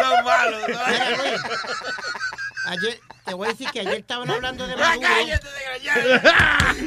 Son 0.00 0.24
malos. 0.24 0.62
Ayer, 2.66 3.00
te 3.24 3.34
voy 3.34 3.48
a 3.48 3.50
decir 3.50 3.68
que 3.72 3.80
ayer 3.80 3.94
estaban 3.94 4.30
hablando 4.30 4.66
de 4.66 4.76
Maduro. 4.76 5.08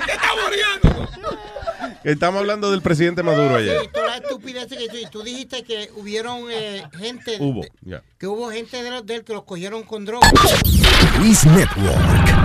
¿Qué 0.06 0.11
está 0.11 0.30
muriendo? 0.43 1.10
Estamos 2.03 2.39
hablando 2.39 2.72
del 2.72 2.81
presidente 2.81 3.23
Maduro 3.23 3.56
ayer. 3.57 3.81
Sí, 3.81 3.89
toda 3.93 4.07
la 4.07 4.18
estupidez 4.18 4.68
que 4.68 4.88
tú, 4.88 4.95
y 4.97 5.06
tú 5.07 5.23
dijiste 5.23 5.64
que 5.64 5.89
hubieron 5.95 6.45
eh, 6.52 6.84
gente, 6.97 7.38
Hubo, 7.39 7.65
ya. 7.81 8.02
que 8.18 8.27
hubo 8.27 8.49
gente 8.52 8.81
de, 8.84 8.89
los, 8.91 9.06
de 9.06 9.15
él 9.15 9.23
que 9.23 9.34
los 9.34 9.43
cogieron 9.43 9.84
con 9.84 10.06
droga. 10.06 10.27
Luis 11.19 11.45
Network. 11.45 12.44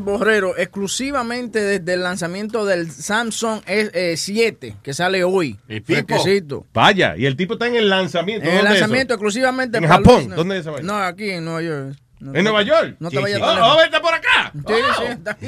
Borrero 0.00 0.56
exclusivamente 0.56 1.60
desde 1.60 1.94
el 1.94 2.02
lanzamiento 2.02 2.64
del 2.64 2.90
Samsung 2.90 3.62
S7 3.64 4.76
que 4.82 4.94
sale 4.94 5.24
hoy. 5.24 5.58
Fresquecito. 5.84 6.66
Vaya, 6.74 7.16
y 7.16 7.26
el 7.26 7.36
tipo 7.36 7.54
está 7.54 7.66
en 7.66 7.76
el 7.76 7.88
lanzamiento. 7.88 8.44
En 8.46 8.52
el 8.52 8.58
¿Dónde 8.58 8.74
es 8.74 8.80
lanzamiento 8.80 9.14
exclusivamente 9.14 9.78
¿En 9.78 9.84
para 9.84 9.96
Japón? 9.96 10.24
Luis- 10.24 10.34
¿Dónde 10.36 10.58
es 10.58 10.66
esa? 10.66 10.80
No, 10.82 10.94
aquí 10.98 11.30
en 11.30 11.44
Nueva 11.44 11.62
York. 11.62 11.96
No 12.18 12.28
¿En 12.30 12.34
te- 12.34 12.42
Nueva 12.42 12.62
York? 12.62 12.96
No 12.98 13.10
te 13.10 13.16
Sí, 13.16 13.22
vayas 13.22 13.38
sí. 13.38 13.44
tan 13.44 13.58
Oh. 13.62 13.74
Obed 13.74 13.84
está 13.84 14.00
por 14.00 14.14
acá. 14.14 14.50
Sí, 14.54 14.60
Oh. 14.66 14.72
sí, 14.98 15.04
está 15.12 15.30
aquí. 15.32 15.46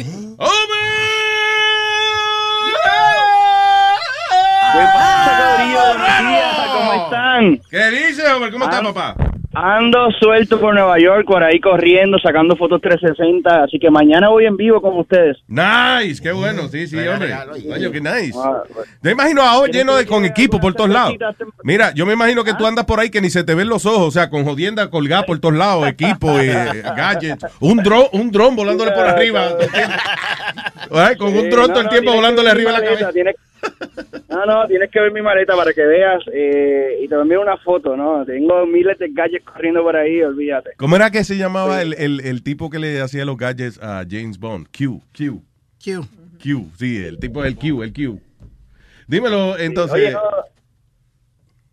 ¿Qué 4.70 4.84
pasa, 4.94 5.56
Corillo? 5.56 5.80
¿cómo 6.76 7.04
están? 7.04 7.60
¿Qué 7.70 7.90
dice, 7.90 8.26
hombre? 8.28 8.50
¿Cómo 8.52 8.64
está, 8.66 8.78
Ah. 8.78 8.82
papá? 8.92 9.14
Ando 9.60 10.08
suelto 10.12 10.60
por 10.60 10.72
Nueva 10.72 11.00
York, 11.00 11.26
por 11.26 11.42
ahí 11.42 11.58
corriendo, 11.58 12.16
sacando 12.20 12.54
fotos 12.54 12.80
360, 12.80 13.64
así 13.64 13.80
que 13.80 13.90
mañana 13.90 14.28
voy 14.28 14.46
en 14.46 14.56
vivo 14.56 14.80
con 14.80 14.96
ustedes. 14.96 15.36
Nice, 15.48 16.22
qué 16.22 16.30
bueno, 16.30 16.68
sí, 16.68 16.86
sí, 16.86 16.96
hombre. 17.08 17.34
Coño, 17.68 17.90
qué 17.90 18.00
nice. 18.00 18.38
Ah, 18.38 18.62
Yo 19.02 19.10
imagino 19.10 19.42
a 19.42 19.58
hoy 19.58 19.70
Tienes 19.72 19.86
lleno 19.86 19.96
de 19.98 20.06
con 20.06 20.24
equipo 20.24 20.60
por 20.60 20.74
todos 20.74 20.90
lados. 20.90 21.14
Mira, 21.64 21.92
yo 21.92 22.06
me 22.06 22.12
imagino 22.12 22.44
que 22.44 22.54
tú 22.54 22.66
andas 22.66 22.84
por 22.84 23.00
ahí 23.00 23.10
que 23.10 23.20
ni 23.20 23.30
se 23.30 23.42
te 23.42 23.56
ven 23.56 23.68
los 23.68 23.84
ojos, 23.84 24.06
o 24.06 24.10
sea, 24.12 24.30
con 24.30 24.44
jodienda 24.44 24.90
colgada 24.90 25.24
por 25.24 25.40
todos 25.40 25.56
lados, 25.56 25.88
equipo, 25.88 26.38
eh, 26.38 26.80
gadgets, 26.96 27.44
un 27.58 27.78
dron, 27.78 28.04
un 28.12 28.30
dron 28.30 28.54
volándole 28.54 28.92
por 28.92 29.06
arriba. 29.08 29.48
todo 29.48 29.60
el 29.60 29.70
tiempo. 29.72 29.94
Ay, 30.92 31.16
con 31.16 31.36
un 31.36 31.50
dron 31.50 31.66
todo 31.68 31.80
el 31.80 31.88
tiempo 31.88 32.12
volándole 32.12 32.48
arriba 32.50 32.70
la 32.70 32.80
cabeza. 32.82 33.10
No, 34.28 34.44
no, 34.44 34.66
tienes 34.66 34.90
que 34.90 35.00
ver 35.00 35.10
mi 35.10 35.22
maleta 35.22 35.56
para 35.56 35.72
que 35.72 35.84
veas 35.84 36.22
eh, 36.32 36.98
y 37.02 37.08
te 37.08 37.14
envío 37.14 37.40
una 37.40 37.56
foto, 37.56 37.96
¿no? 37.96 38.24
Tengo 38.26 38.66
miles 38.66 38.98
de 38.98 39.08
gadgets 39.10 39.44
corriendo 39.44 39.82
por 39.82 39.96
ahí, 39.96 40.22
olvídate. 40.22 40.72
¿Cómo 40.76 40.96
era 40.96 41.10
que 41.10 41.24
se 41.24 41.36
llamaba 41.36 41.80
el, 41.80 41.94
el, 41.94 42.20
el 42.20 42.42
tipo 42.42 42.68
que 42.68 42.78
le 42.78 43.00
hacía 43.00 43.24
los 43.24 43.38
gadgets 43.38 43.82
a 43.82 44.04
James 44.08 44.38
Bond? 44.38 44.66
Q, 44.66 45.00
Q. 45.16 45.42
Q. 45.82 46.06
Q, 46.42 46.70
sí, 46.76 47.04
el 47.04 47.18
tipo 47.18 47.42
del 47.42 47.56
Q, 47.56 47.82
el 47.82 47.92
Q. 47.92 48.20
Dímelo, 49.08 49.58
entonces. 49.58 49.94
Oye, 49.94 50.12
no, 50.12 50.20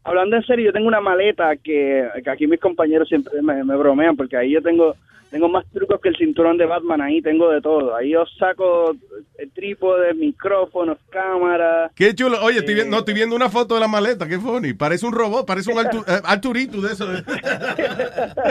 hablando 0.03 0.38
en 0.38 0.43
serio, 0.43 0.65
yo 0.65 0.73
tengo 0.73 0.88
una 0.88 1.01
maleta 1.01 1.55
que, 1.57 2.07
que 2.23 2.30
aquí 2.30 2.47
mis 2.47 2.59
compañeros 2.59 3.07
siempre 3.07 3.41
me, 3.41 3.63
me 3.63 3.76
bromean 3.76 4.15
porque 4.15 4.38
ahí 4.38 4.51
yo 4.51 4.61
tengo 4.61 4.95
tengo 5.31 5.49
más 5.49 5.65
trucos 5.73 5.99
que 6.02 6.10
el 6.10 6.15
cinturón 6.15 6.57
de 6.57 6.65
Batman, 6.65 7.02
ahí 7.02 7.22
tengo 7.22 7.49
de 7.49 7.60
todo. 7.61 7.95
Ahí 7.95 8.11
yo 8.11 8.26
saco 8.39 8.95
el 9.38 9.52
trípode, 9.52 10.14
micrófonos, 10.14 10.97
cámaras. 11.10 11.91
Qué 11.95 12.14
chulo. 12.15 12.38
Oye, 12.41 12.60
estoy 12.60 12.73
Eh. 12.73 12.76
viendo, 12.76 12.91
no, 12.91 12.99
estoy 12.99 13.14
viendo 13.15 13.35
una 13.35 13.49
foto 13.49 13.73
de 13.76 13.81
la 13.81 13.88
maleta. 13.88 14.27
Qué 14.27 14.39
funny. 14.39 14.73
Parece 14.73 15.06
un 15.06 15.11
robot, 15.14 15.45
parece 15.45 15.72
un 15.72 15.77
Artu- 15.77 16.06
eh, 16.07 16.22
Arturito 16.23 16.80
de 16.81 16.93
eso. 16.93 17.06
de 17.07 17.22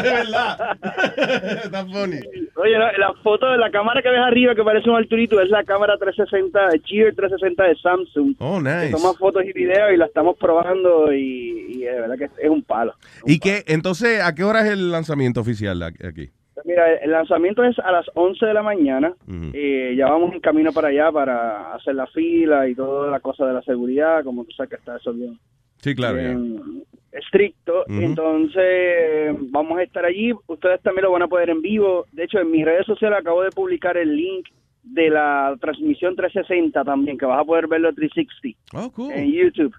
verdad. 0.02 0.76
Está 1.64 1.84
funny. 1.86 2.20
Oye, 2.56 2.78
la, 2.78 2.92
la 2.98 3.14
foto 3.22 3.46
de 3.50 3.58
la 3.58 3.70
cámara 3.70 4.02
que 4.02 4.10
ves 4.10 4.20
arriba 4.20 4.54
que 4.54 4.62
parece 4.62 4.88
un 4.90 4.96
Arturito 4.96 5.40
es 5.40 5.48
la 5.48 5.64
cámara 5.64 5.96
360, 5.98 6.68
de 6.68 6.80
Cheer 6.82 7.14
360 7.14 7.64
de 7.64 7.76
Samsung. 7.76 8.34
Oh, 8.38 8.58
Que 8.62 8.68
nice. 8.70 8.90
toma 8.90 9.14
fotos 9.14 9.42
y 9.44 9.52
videos 9.52 9.92
y 9.92 9.96
la 9.96 10.06
estamos 10.06 10.36
probando 10.38 11.12
y, 11.12 11.66
y 11.70 11.78
de 11.80 12.00
verdad 12.00 12.16
que 12.18 12.24
es 12.24 12.50
un 12.50 12.62
palo. 12.62 12.94
¿Y 13.26 13.38
qué? 13.38 13.64
Entonces, 13.66 14.20
¿a 14.22 14.34
qué 14.34 14.44
hora 14.44 14.60
es 14.66 14.72
el 14.72 14.90
lanzamiento 14.90 15.40
oficial 15.40 15.82
aquí? 15.82 16.30
Mira, 16.64 16.94
el 16.94 17.10
lanzamiento 17.10 17.62
es 17.62 17.78
a 17.78 17.92
las 17.92 18.06
11 18.14 18.46
de 18.46 18.54
la 18.54 18.62
mañana. 18.62 19.12
Eh, 19.52 19.94
ya 19.96 20.06
vamos 20.08 20.32
en 20.32 20.40
camino 20.40 20.72
para 20.72 20.88
allá 20.88 21.12
para 21.12 21.74
hacer 21.74 21.94
la 21.94 22.06
fila 22.06 22.66
y 22.68 22.74
toda 22.74 23.10
la 23.10 23.20
cosa 23.20 23.46
de 23.46 23.52
la 23.52 23.62
seguridad, 23.62 24.24
como 24.24 24.44
tú 24.44 24.52
sabes 24.52 24.70
que 24.70 24.76
está 24.76 24.96
eso 24.96 25.12
bien, 25.12 25.38
Sí, 25.78 25.94
claro. 25.94 26.16
bien 26.16 26.82
estricto. 27.12 27.84
Entonces, 27.88 29.36
vamos 29.50 29.78
a 29.78 29.82
estar 29.82 30.04
allí. 30.04 30.32
Ustedes 30.46 30.80
también 30.82 31.04
lo 31.04 31.12
van 31.12 31.22
a 31.22 31.28
poder 31.28 31.50
en 31.50 31.60
vivo. 31.62 32.06
De 32.12 32.24
hecho, 32.24 32.38
en 32.40 32.50
mis 32.50 32.64
redes 32.64 32.86
sociales 32.86 33.18
acabo 33.20 33.42
de 33.42 33.50
publicar 33.50 33.96
el 33.96 34.16
link 34.16 34.46
de 34.82 35.10
la 35.10 35.56
transmisión 35.60 36.14
360 36.16 36.84
también, 36.84 37.16
que 37.18 37.26
vas 37.26 37.40
a 37.40 37.44
poder 37.44 37.66
verlo 37.68 37.92
360 37.94 38.58
Oh, 38.74 38.90
cool. 38.92 39.12
en 39.12 39.32
YouTube. 39.32 39.74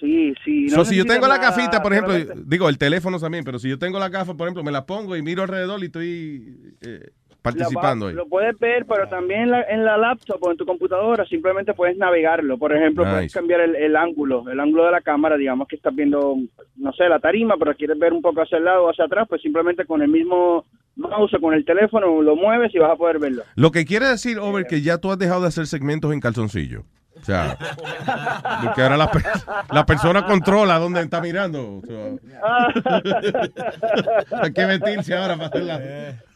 Sí, 0.00 0.32
sí. 0.44 0.68
So, 0.68 0.84
si 0.84 0.96
yo 0.96 1.04
tengo 1.04 1.26
la 1.26 1.38
necesitas 1.38 1.56
gafita, 1.56 1.82
por 1.82 1.92
ejemplo, 1.92 2.14
digo, 2.46 2.68
el 2.68 2.78
teléfono 2.78 3.18
también, 3.18 3.44
pero 3.44 3.58
si 3.58 3.68
yo 3.68 3.78
tengo 3.78 3.98
la 3.98 4.08
gafa, 4.08 4.34
por 4.34 4.46
ejemplo, 4.46 4.62
me 4.62 4.70
la 4.72 4.86
pongo 4.86 5.16
y 5.16 5.22
miro 5.22 5.42
alrededor 5.42 5.80
y 5.82 5.86
estoy 5.86 6.74
eh, 6.82 7.10
participando 7.42 8.06
Lo, 8.06 8.10
ahí. 8.10 8.14
lo 8.16 8.26
puedes 8.28 8.58
ver, 8.58 8.86
pero 8.86 9.08
también 9.08 9.40
en 9.42 9.50
la, 9.50 9.62
en 9.62 9.84
la 9.84 9.96
laptop 9.96 10.38
o 10.42 10.50
en 10.50 10.56
tu 10.56 10.64
computadora 10.66 11.24
simplemente 11.26 11.74
puedes 11.74 11.96
navegarlo. 11.96 12.58
Por 12.58 12.72
ejemplo, 12.74 13.04
Nice. 13.04 13.14
puedes 13.16 13.32
cambiar 13.34 13.60
el, 13.60 13.74
el 13.76 13.96
ángulo, 13.96 14.48
el 14.48 14.60
ángulo 14.60 14.84
de 14.84 14.92
la 14.92 15.00
cámara, 15.00 15.36
digamos 15.36 15.66
que 15.66 15.76
estás 15.76 15.94
viendo, 15.94 16.36
no 16.76 16.92
sé, 16.92 17.08
la 17.08 17.18
tarima, 17.18 17.56
pero 17.58 17.74
quieres 17.74 17.98
ver 17.98 18.12
un 18.12 18.22
poco 18.22 18.42
hacia 18.42 18.58
el 18.58 18.64
lado 18.64 18.84
o 18.84 18.90
hacia 18.90 19.04
atrás, 19.06 19.26
pues 19.28 19.42
simplemente 19.42 19.84
con 19.84 20.02
el 20.02 20.08
mismo 20.08 20.64
mouse 20.96 21.34
o 21.34 21.40
con 21.40 21.54
el 21.54 21.64
teléfono 21.64 22.22
lo 22.22 22.36
mueves 22.36 22.74
y 22.74 22.78
vas 22.78 22.90
a 22.92 22.96
poder 22.96 23.18
verlo. 23.18 23.42
Lo 23.56 23.70
que 23.72 23.84
quiere 23.84 24.06
decir, 24.06 24.38
Over, 24.38 24.66
que 24.66 24.80
ya 24.82 24.98
tú 24.98 25.10
has 25.10 25.18
dejado 25.18 25.42
de 25.42 25.48
hacer 25.48 25.66
segmentos 25.66 26.12
en 26.12 26.20
calzoncillo. 26.20 26.84
O 27.20 27.24
sea, 27.24 27.56
porque 28.64 28.82
ahora 28.82 28.96
la, 28.96 29.10
la 29.70 29.86
persona 29.86 30.24
controla 30.24 30.78
dónde 30.78 31.02
está 31.02 31.20
mirando. 31.20 31.78
O 31.78 31.82
sea, 31.86 32.14
hay 34.42 34.52
que 34.52 34.64
vestirse 34.64 35.14
ahora 35.16 35.36
para 35.36 35.46
hacerla. 35.48 35.78
Tú 35.78 36.27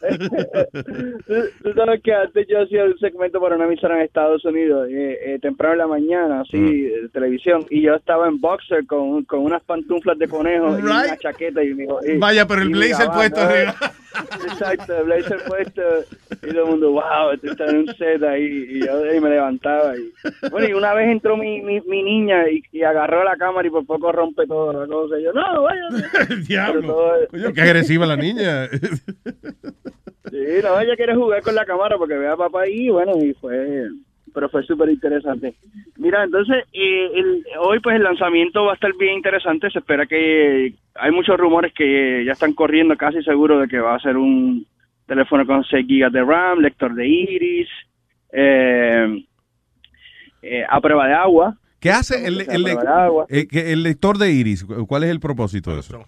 tú 1.63 1.73
sabes 1.75 2.03
que 2.03 2.13
antes 2.15 2.47
yo 2.49 2.63
hacía 2.63 2.85
un 2.85 2.99
segmento 2.99 3.41
para 3.41 3.57
una 3.57 3.65
emisora 3.67 3.97
en 3.97 4.03
Estados 4.03 4.45
Unidos, 4.45 4.89
eh, 4.91 5.19
eh, 5.25 5.39
temprano 5.41 5.73
en 5.75 5.79
la 5.79 5.87
mañana, 5.87 6.41
así, 6.43 6.59
de 6.83 7.09
televisión, 7.11 7.65
y 7.71 7.83
yo 7.83 7.95
estaba 7.95 8.29
en 8.29 8.41
boxer 8.41 8.87
con, 8.87 9.25
con 9.25 9.41
unas 9.41 9.63
pantuflas 9.65 10.19
de 10.19 10.29
conejo 10.29 10.79
y 10.79 10.83
una 10.83 11.17
chaqueta. 11.19 11.63
Y, 11.63 11.75
mi- 11.75 11.85
y- 12.07 12.19
Vaya, 12.19 12.47
pero 12.47 12.63
el 12.63 12.69
blazer 12.71 13.07
gabán, 13.07 13.17
puesto 13.19 13.41
¿no? 13.43 13.47
arriba. 13.49 13.75
Exacto, 14.45 14.99
el 14.99 15.05
blazer 15.05 15.39
puesto, 15.47 15.83
y 16.43 16.51
todo 16.53 16.65
el 16.65 16.71
mundo, 16.71 16.91
wow, 16.93 17.31
este 17.35 17.49
está 17.49 17.65
en 17.67 17.77
un 17.79 17.87
set 17.95 18.23
ahí, 18.23 18.67
y 18.71 18.85
yo 18.85 19.03
ahí 19.05 19.21
me 19.21 19.31
levantaba. 19.31 19.97
Y, 19.97 20.13
bueno, 20.51 20.69
y 20.69 20.73
una 20.75 20.93
vez 20.95 21.09
entró 21.11 21.37
mi, 21.37 21.63
mi, 21.63 21.81
mi 21.83 22.03
niña 22.03 22.49
y, 22.51 22.63
y 22.73 22.83
agarró 22.83 23.25
la 23.25 23.37
cámara 23.37 23.67
y 23.67 23.71
por 23.71 23.87
poco 23.87 24.13
rompe 24.13 24.47
toda 24.47 24.81
la 24.81 24.87
cosa. 24.87 25.19
Y 25.19 25.23
yo, 25.25 25.33
no, 25.33 25.63
vaya. 25.63 25.81
Diablo. 26.47 26.97
Coño, 27.31 27.53
qué 27.55 27.61
agresiva 27.63 28.05
la 28.07 28.17
niña. 28.17 28.69
Sí, 30.31 30.39
no, 30.63 30.81
ella 30.81 30.97
quiere 30.97 31.15
jugar 31.15 31.43
con 31.43 31.55
la 31.55 31.65
cámara 31.65 31.97
porque 31.99 32.15
ve 32.15 32.29
a 32.29 32.37
papá 32.37 32.63
ahí, 32.63 32.87
y 32.87 32.91
bueno, 32.91 33.13
y 33.23 33.33
fue, 33.35 33.87
pero 34.35 34.49
fue 34.49 34.63
súper 34.65 34.89
interesante. 34.89 35.55
Mira, 35.97 36.25
entonces, 36.25 36.65
eh, 36.73 37.11
el- 37.15 37.45
hoy 37.61 37.81
pues 37.81 37.97
el 37.97 38.03
lanzamiento 38.03 38.65
va 38.65 38.73
a 38.73 38.75
estar 38.75 38.93
bien 38.99 39.15
interesante, 39.17 39.71
se 39.71 39.79
espera 39.81 40.07
que, 40.07 40.75
hay 40.95 41.11
muchos 41.11 41.37
rumores 41.39 41.73
que 41.75 42.25
ya 42.25 42.33
están 42.33 42.53
corriendo 42.55 42.97
casi 42.97 43.23
seguro 43.23 43.59
de 43.59 43.69
que 43.69 43.79
va 43.81 43.95
a 43.95 44.01
ser 44.01 44.17
un 44.17 44.67
teléfono 45.07 45.47
con 45.47 45.65
6 45.65 45.87
gigas 45.87 46.13
de 46.13 46.23
RAM, 46.25 46.61
lector 46.61 46.95
de 46.95 47.07
iris, 47.09 47.69
eh, 48.33 49.25
eh, 50.43 50.65
a 50.69 50.81
prueba 50.81 51.07
de 51.07 51.15
agua. 51.15 51.57
¿Qué 51.81 51.91
hace 51.91 52.27
el, 52.27 52.41
el, 52.43 52.67
agua. 52.87 53.27
eh, 53.29 53.47
que 53.49 53.73
el 53.73 53.83
lector 53.83 54.17
de 54.17 54.31
iris? 54.33 54.65
¿Cuál 54.65 55.05
es 55.05 55.11
el 55.11 55.19
propósito 55.21 55.73
de 55.75 55.81
eso? 55.81 56.05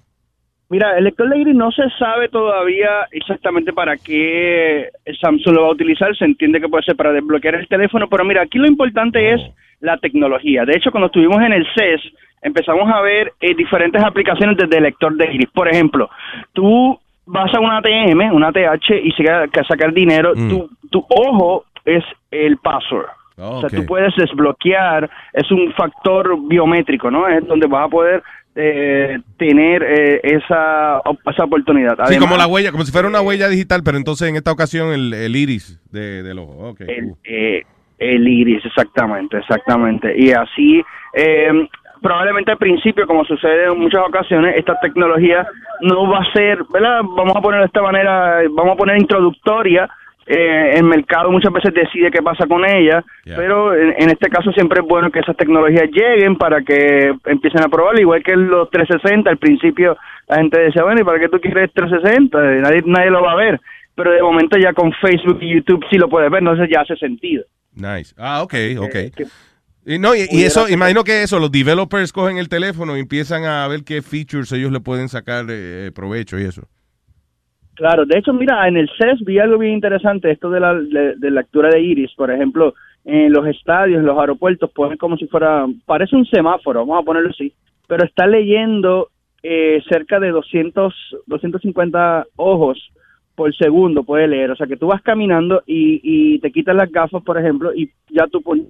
Mira, 0.75 0.99
el 0.99 1.05
lector 1.05 1.29
de 1.29 1.39
iris 1.39 1.55
no 1.55 1.71
se 1.71 1.89
sabe 2.01 2.29
todavía 2.29 3.07
exactamente 3.13 3.73
para 3.73 3.97
qué 3.97 4.89
Samsung 5.21 5.55
lo 5.55 5.63
va 5.63 5.69
a 5.69 5.71
utilizar. 5.71 6.17
Se 6.17 6.25
entiende 6.25 6.61
que 6.61 6.69
puede 6.69 6.83
ser 6.83 6.97
para 6.97 7.13
desbloquear 7.13 7.55
el 7.55 7.69
teléfono, 7.69 8.09
pero 8.09 8.25
mira, 8.25 8.43
aquí 8.43 8.59
lo 8.59 8.67
importante 8.67 9.35
es 9.35 9.41
la 9.79 9.99
tecnología. 9.99 10.65
De 10.65 10.77
hecho, 10.77 10.91
cuando 10.91 11.07
estuvimos 11.07 11.41
en 11.43 11.53
el 11.53 11.65
CES, 11.77 12.01
empezamos 12.43 12.91
a 12.93 13.01
ver 13.03 13.35
eh, 13.41 13.55
diferentes 13.55 14.03
aplicaciones 14.03 14.57
desde 14.57 14.79
el 14.79 14.83
lector 14.83 15.17
de 15.17 15.33
iris. 15.33 15.49
Por 15.51 15.69
ejemplo, 15.69 16.11
tú 16.53 16.99
vas 17.25 17.55
a 17.55 17.61
una 17.61 17.77
ATM, 17.77 18.35
una 18.35 18.49
ATH, 18.49 18.91
y 19.01 19.13
se 19.13 19.23
que 19.23 19.65
sacar 19.69 19.93
dinero, 19.93 20.35
tu, 20.35 20.69
tu 20.91 21.07
ojo 21.09 21.67
es 21.85 22.03
el 22.33 22.57
password. 22.57 23.07
O 23.37 23.61
sea, 23.61 23.71
tú 23.71 23.87
puedes 23.87 24.13
desbloquear, 24.17 25.09
es 25.33 25.51
un 25.53 25.73
factor 25.75 26.37
biométrico, 26.49 27.13
¿no? 27.13 27.29
Es 27.29 27.47
donde 27.47 27.69
vas 27.69 27.87
a 27.87 27.89
poder 27.89 28.23
eh, 28.57 29.19
tener 29.37 29.83
eh, 29.83 30.21
esa, 30.23 31.01
esa 31.31 31.45
oportunidad. 31.45 31.95
Sí, 31.97 32.03
Además, 32.03 32.29
como 32.29 32.37
la 32.37 32.47
huella, 32.47 32.71
como 32.71 32.85
si 32.85 32.93
fuera 32.93 33.09
una 33.09 33.21
huella 33.21 33.49
digital, 33.49 33.83
pero 33.85 33.97
entonces 33.97 34.29
en 34.29 34.37
esta 34.37 34.53
ocasión 34.53 34.93
el, 34.93 35.13
el 35.13 35.35
iris 35.37 35.81
de, 35.91 36.23
del 36.23 36.39
ojo. 36.39 36.71
Ok. 36.71 36.81
el, 36.83 37.15
eh, 37.25 37.63
el 37.99 38.29
iris, 38.29 38.65
exactamente, 38.65 39.39
exactamente. 39.39 40.15
Y 40.17 40.33
así, 40.33 40.83
eh, 41.15 41.69
probablemente 42.03 42.53
al 42.53 42.59
principio, 42.59 43.07
como 43.07 43.25
sucede 43.25 43.67
en 43.67 43.79
muchas 43.79 44.03
ocasiones, 44.07 44.57
esta 44.57 44.79
tecnología 44.81 45.47
no 45.81 46.09
va 46.09 46.19
a 46.19 46.33
ser, 46.33 46.59
¿verdad? 46.73 47.01
Vamos 47.03 47.37
a 47.37 47.41
ponerlo 47.41 47.65
de 47.65 47.69
esta 47.69 47.83
manera, 47.83 48.43
vamos 48.51 48.75
a 48.75 48.77
poner 48.77 49.01
introductoria. 49.01 49.89
Eh, 50.27 50.75
el 50.77 50.85
mercado 50.85 51.31
muchas 51.31 51.53
veces 51.53 51.75
decide 51.75 52.11
qué 52.11 52.23
pasa 52.23 52.47
con 52.47 52.65
ella, 52.65 53.05
pero 53.37 53.75
en, 53.75 53.95
en 53.99 54.11
este 54.11 54.29
caso 54.31 54.51
siempre 54.53 54.81
es 54.81 54.89
bueno 54.89 55.11
que 55.11 55.19
esas 55.21 55.37
tecnologías 55.37 55.91
lleguen 55.93 56.37
para 56.37 56.63
que 56.63 57.13
empiecen 57.27 57.63
a 57.63 57.69
probar, 57.69 58.01
igual 58.01 58.23
que 58.23 58.35
los 58.35 58.71
360, 58.71 59.29
al 59.29 59.37
principio 59.39 59.97
la 60.29 60.37
gente 60.37 60.59
decía, 60.61 60.83
bueno, 60.83 61.01
¿y 61.03 61.05
para 61.05 61.21
qué 61.21 61.29
tú 61.29 61.39
quieres 61.41 61.71
360? 61.75 62.39
Nadie, 62.63 62.83
nadie 62.87 63.11
lo 63.11 63.23
va 63.23 63.33
a 63.33 63.37
ver, 63.37 63.61
pero 63.95 64.13
de 64.13 64.23
momento 64.23 64.57
ya 64.59 64.73
con 64.73 64.93
Facebook 64.95 65.39
y 65.43 65.55
YouTube 65.57 65.85
sí 65.91 65.99
lo 65.99 66.09
puedes 66.09 66.31
ver, 66.31 66.41
entonces 66.41 66.69
ya 66.73 66.81
hace 66.81 66.97
sentido. 66.97 67.45
Nice. 67.75 68.15
Ah, 68.17 68.43
ok, 68.43 68.55
ok. 68.79 68.91
que- 69.15 69.27
Y, 69.87 69.99
no, 69.99 70.15
y, 70.15 70.23
eso, 70.45 70.67
imagino 70.71 71.05
que 71.05 71.23
eso, 71.23 71.39
los 71.39 71.53
developers 71.53 72.11
cogen 72.13 72.39
el 72.39 72.49
teléfono 72.49 72.97
y 72.97 73.01
empiezan 73.01 73.45
a 73.45 73.69
ver 73.69 73.85
qué 73.85 74.01
features 74.01 74.51
ellos 74.53 74.73
le 74.73 74.81
pueden 74.81 75.11
sacar 75.11 75.45
eh, 75.51 75.91
provecho 75.95 76.39
y 76.39 76.45
eso. 76.45 76.63
Claro, 77.75 78.05
de 78.07 78.19
hecho, 78.19 78.33
mira, 78.33 78.67
en 78.69 78.77
el 78.77 78.89
CES 78.97 79.25
vi 79.25 79.39
algo 79.39 79.59
bien 79.59 79.73
interesante, 79.75 80.31
esto 80.31 80.49
de 80.51 80.61
la 80.61 80.75
de, 80.75 81.17
de 81.17 81.31
lectura 81.31 81.69
de 81.71 81.81
iris, 81.81 82.13
por 82.15 82.31
ejemplo, 82.31 82.75
en 83.05 83.33
los 83.33 83.47
estadios, 83.49 83.99
en 84.01 84.07
los 84.07 84.19
aeropuertos, 84.19 84.71
ponen 84.71 84.97
como 84.97 85.17
si 85.17 85.27
fuera, 85.27 85.67
parece 85.85 86.15
un 86.17 86.25
semáforo, 86.27 86.81
vamos 86.87 87.03
a 87.03 87.05
ponerlo 87.05 87.31
así, 87.31 87.53
pero 87.89 88.05
está 88.07 88.27
leyendo 88.27 89.09
eh, 89.43 89.83
cerca 89.89 90.21
de 90.21 90.31
200, 90.31 90.95
250 91.27 92.27
ojos 92.37 92.79
por 93.35 93.55
segundo, 93.57 94.05
puede 94.05 94.29
leer, 94.29 94.53
o 94.53 94.57
sea 94.57 94.67
que 94.69 94.77
tú 94.77 94.87
vas 94.87 95.03
caminando 95.03 95.63
y, 95.67 96.01
y 96.03 96.39
te 96.39 96.53
quitas 96.53 96.77
las 96.77 96.91
gafas, 96.91 97.23
por 97.25 97.37
ejemplo, 97.39 97.75
y 97.75 97.91
ya 98.09 98.27
tú 98.29 98.41
pones 98.41 98.67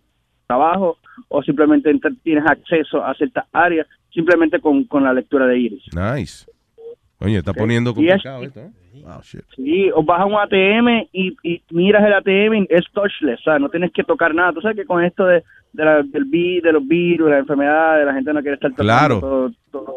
trabajo 0.47 0.97
o 1.29 1.43
simplemente 1.43 1.93
ent- 1.93 2.17
tienes 2.23 2.45
acceso 2.47 3.05
a 3.05 3.15
ciertas 3.15 3.45
áreas 3.53 3.87
simplemente 4.11 4.59
con, 4.61 4.85
con 4.85 5.05
la 5.05 5.13
lectura 5.13 5.47
de 5.47 5.59
iris. 5.59 5.83
Nice. 5.95 6.47
Oye, 7.21 7.37
está 7.39 7.53
poniendo 7.53 7.91
Y 7.97 8.07
es- 8.09 8.23
complicado 8.23 8.43
esto, 8.45 8.61
¿eh? 8.61 8.71
Wow, 9.03 9.21
shit. 9.23 9.43
Sí, 9.57 9.91
o 9.95 10.03
vas 10.03 10.21
a 10.21 10.25
un 10.27 10.35
ATM 10.35 11.09
y, 11.13 11.37
y 11.43 11.63
miras 11.71 12.05
el 12.05 12.13
ATM 12.13 12.55
y 12.55 12.67
es 12.71 12.85
touchless, 12.93 13.41
o 13.41 13.43
sea, 13.43 13.59
no 13.59 13.69
tienes 13.69 13.93
que 13.93 14.05
tocar 14.05 14.35
nada. 14.35 14.53
Tú 14.53 14.61
sabes 14.61 14.77
que 14.77 14.85
con 14.85 15.03
esto 15.05 15.25
de, 15.27 15.43
de, 15.73 15.85
la- 15.85 16.03
del 16.03 16.25
vi- 16.27 16.61
de 16.61 16.73
los 16.73 16.87
virus, 16.87 17.31
la 17.31 17.39
enfermedad, 17.39 18.05
la 18.05 18.15
gente 18.15 18.33
no 18.33 18.41
quiere 18.43 18.55
estar 18.55 18.71
tocando 18.71 18.85
Claro. 18.93 19.21
todo, 19.21 19.51
todo. 19.73 19.95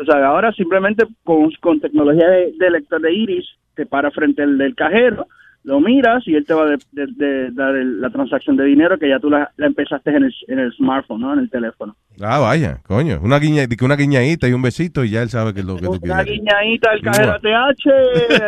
O 0.00 0.04
sea, 0.04 0.26
ahora 0.26 0.52
simplemente 0.52 1.06
con, 1.24 1.50
con 1.60 1.80
tecnología 1.80 2.28
de, 2.28 2.52
de 2.58 2.70
lector 2.70 3.00
de 3.00 3.14
iris, 3.14 3.46
te 3.74 3.86
para 3.86 4.10
frente 4.10 4.42
al 4.42 4.58
del 4.58 4.74
cajero, 4.74 5.26
lo 5.66 5.80
miras 5.80 6.22
y 6.28 6.36
él 6.36 6.46
te 6.46 6.54
va 6.54 6.62
a 6.62 6.66
de- 6.66 6.78
de- 6.92 7.06
de 7.16 7.50
dar 7.50 7.74
el- 7.74 8.00
la 8.00 8.08
transacción 8.10 8.56
de 8.56 8.64
dinero 8.64 8.96
que 8.98 9.08
ya 9.08 9.18
tú 9.18 9.28
la, 9.28 9.50
la 9.56 9.66
empezaste 9.66 10.10
en 10.10 10.22
el, 10.24 10.34
en 10.46 10.60
el 10.60 10.72
smartphone, 10.74 11.20
¿no? 11.20 11.32
En 11.32 11.40
el 11.40 11.50
teléfono. 11.50 11.96
Ah, 12.20 12.38
vaya, 12.38 12.78
coño. 12.86 13.18
Una, 13.20 13.38
guiña, 13.40 13.64
una 13.82 13.96
guiñadita 13.96 14.48
y 14.48 14.52
un 14.52 14.62
besito 14.62 15.02
y 15.04 15.10
ya 15.10 15.22
él 15.22 15.28
sabe 15.28 15.52
que 15.52 15.60
es 15.60 15.66
lo 15.66 15.74
que 15.76 15.86
tú 15.86 15.98
Una 16.02 16.22
quieres. 16.22 16.26
guiñadita 16.40 16.90
del 16.92 17.02
cajero 17.02 17.32
ATH, 17.32 17.86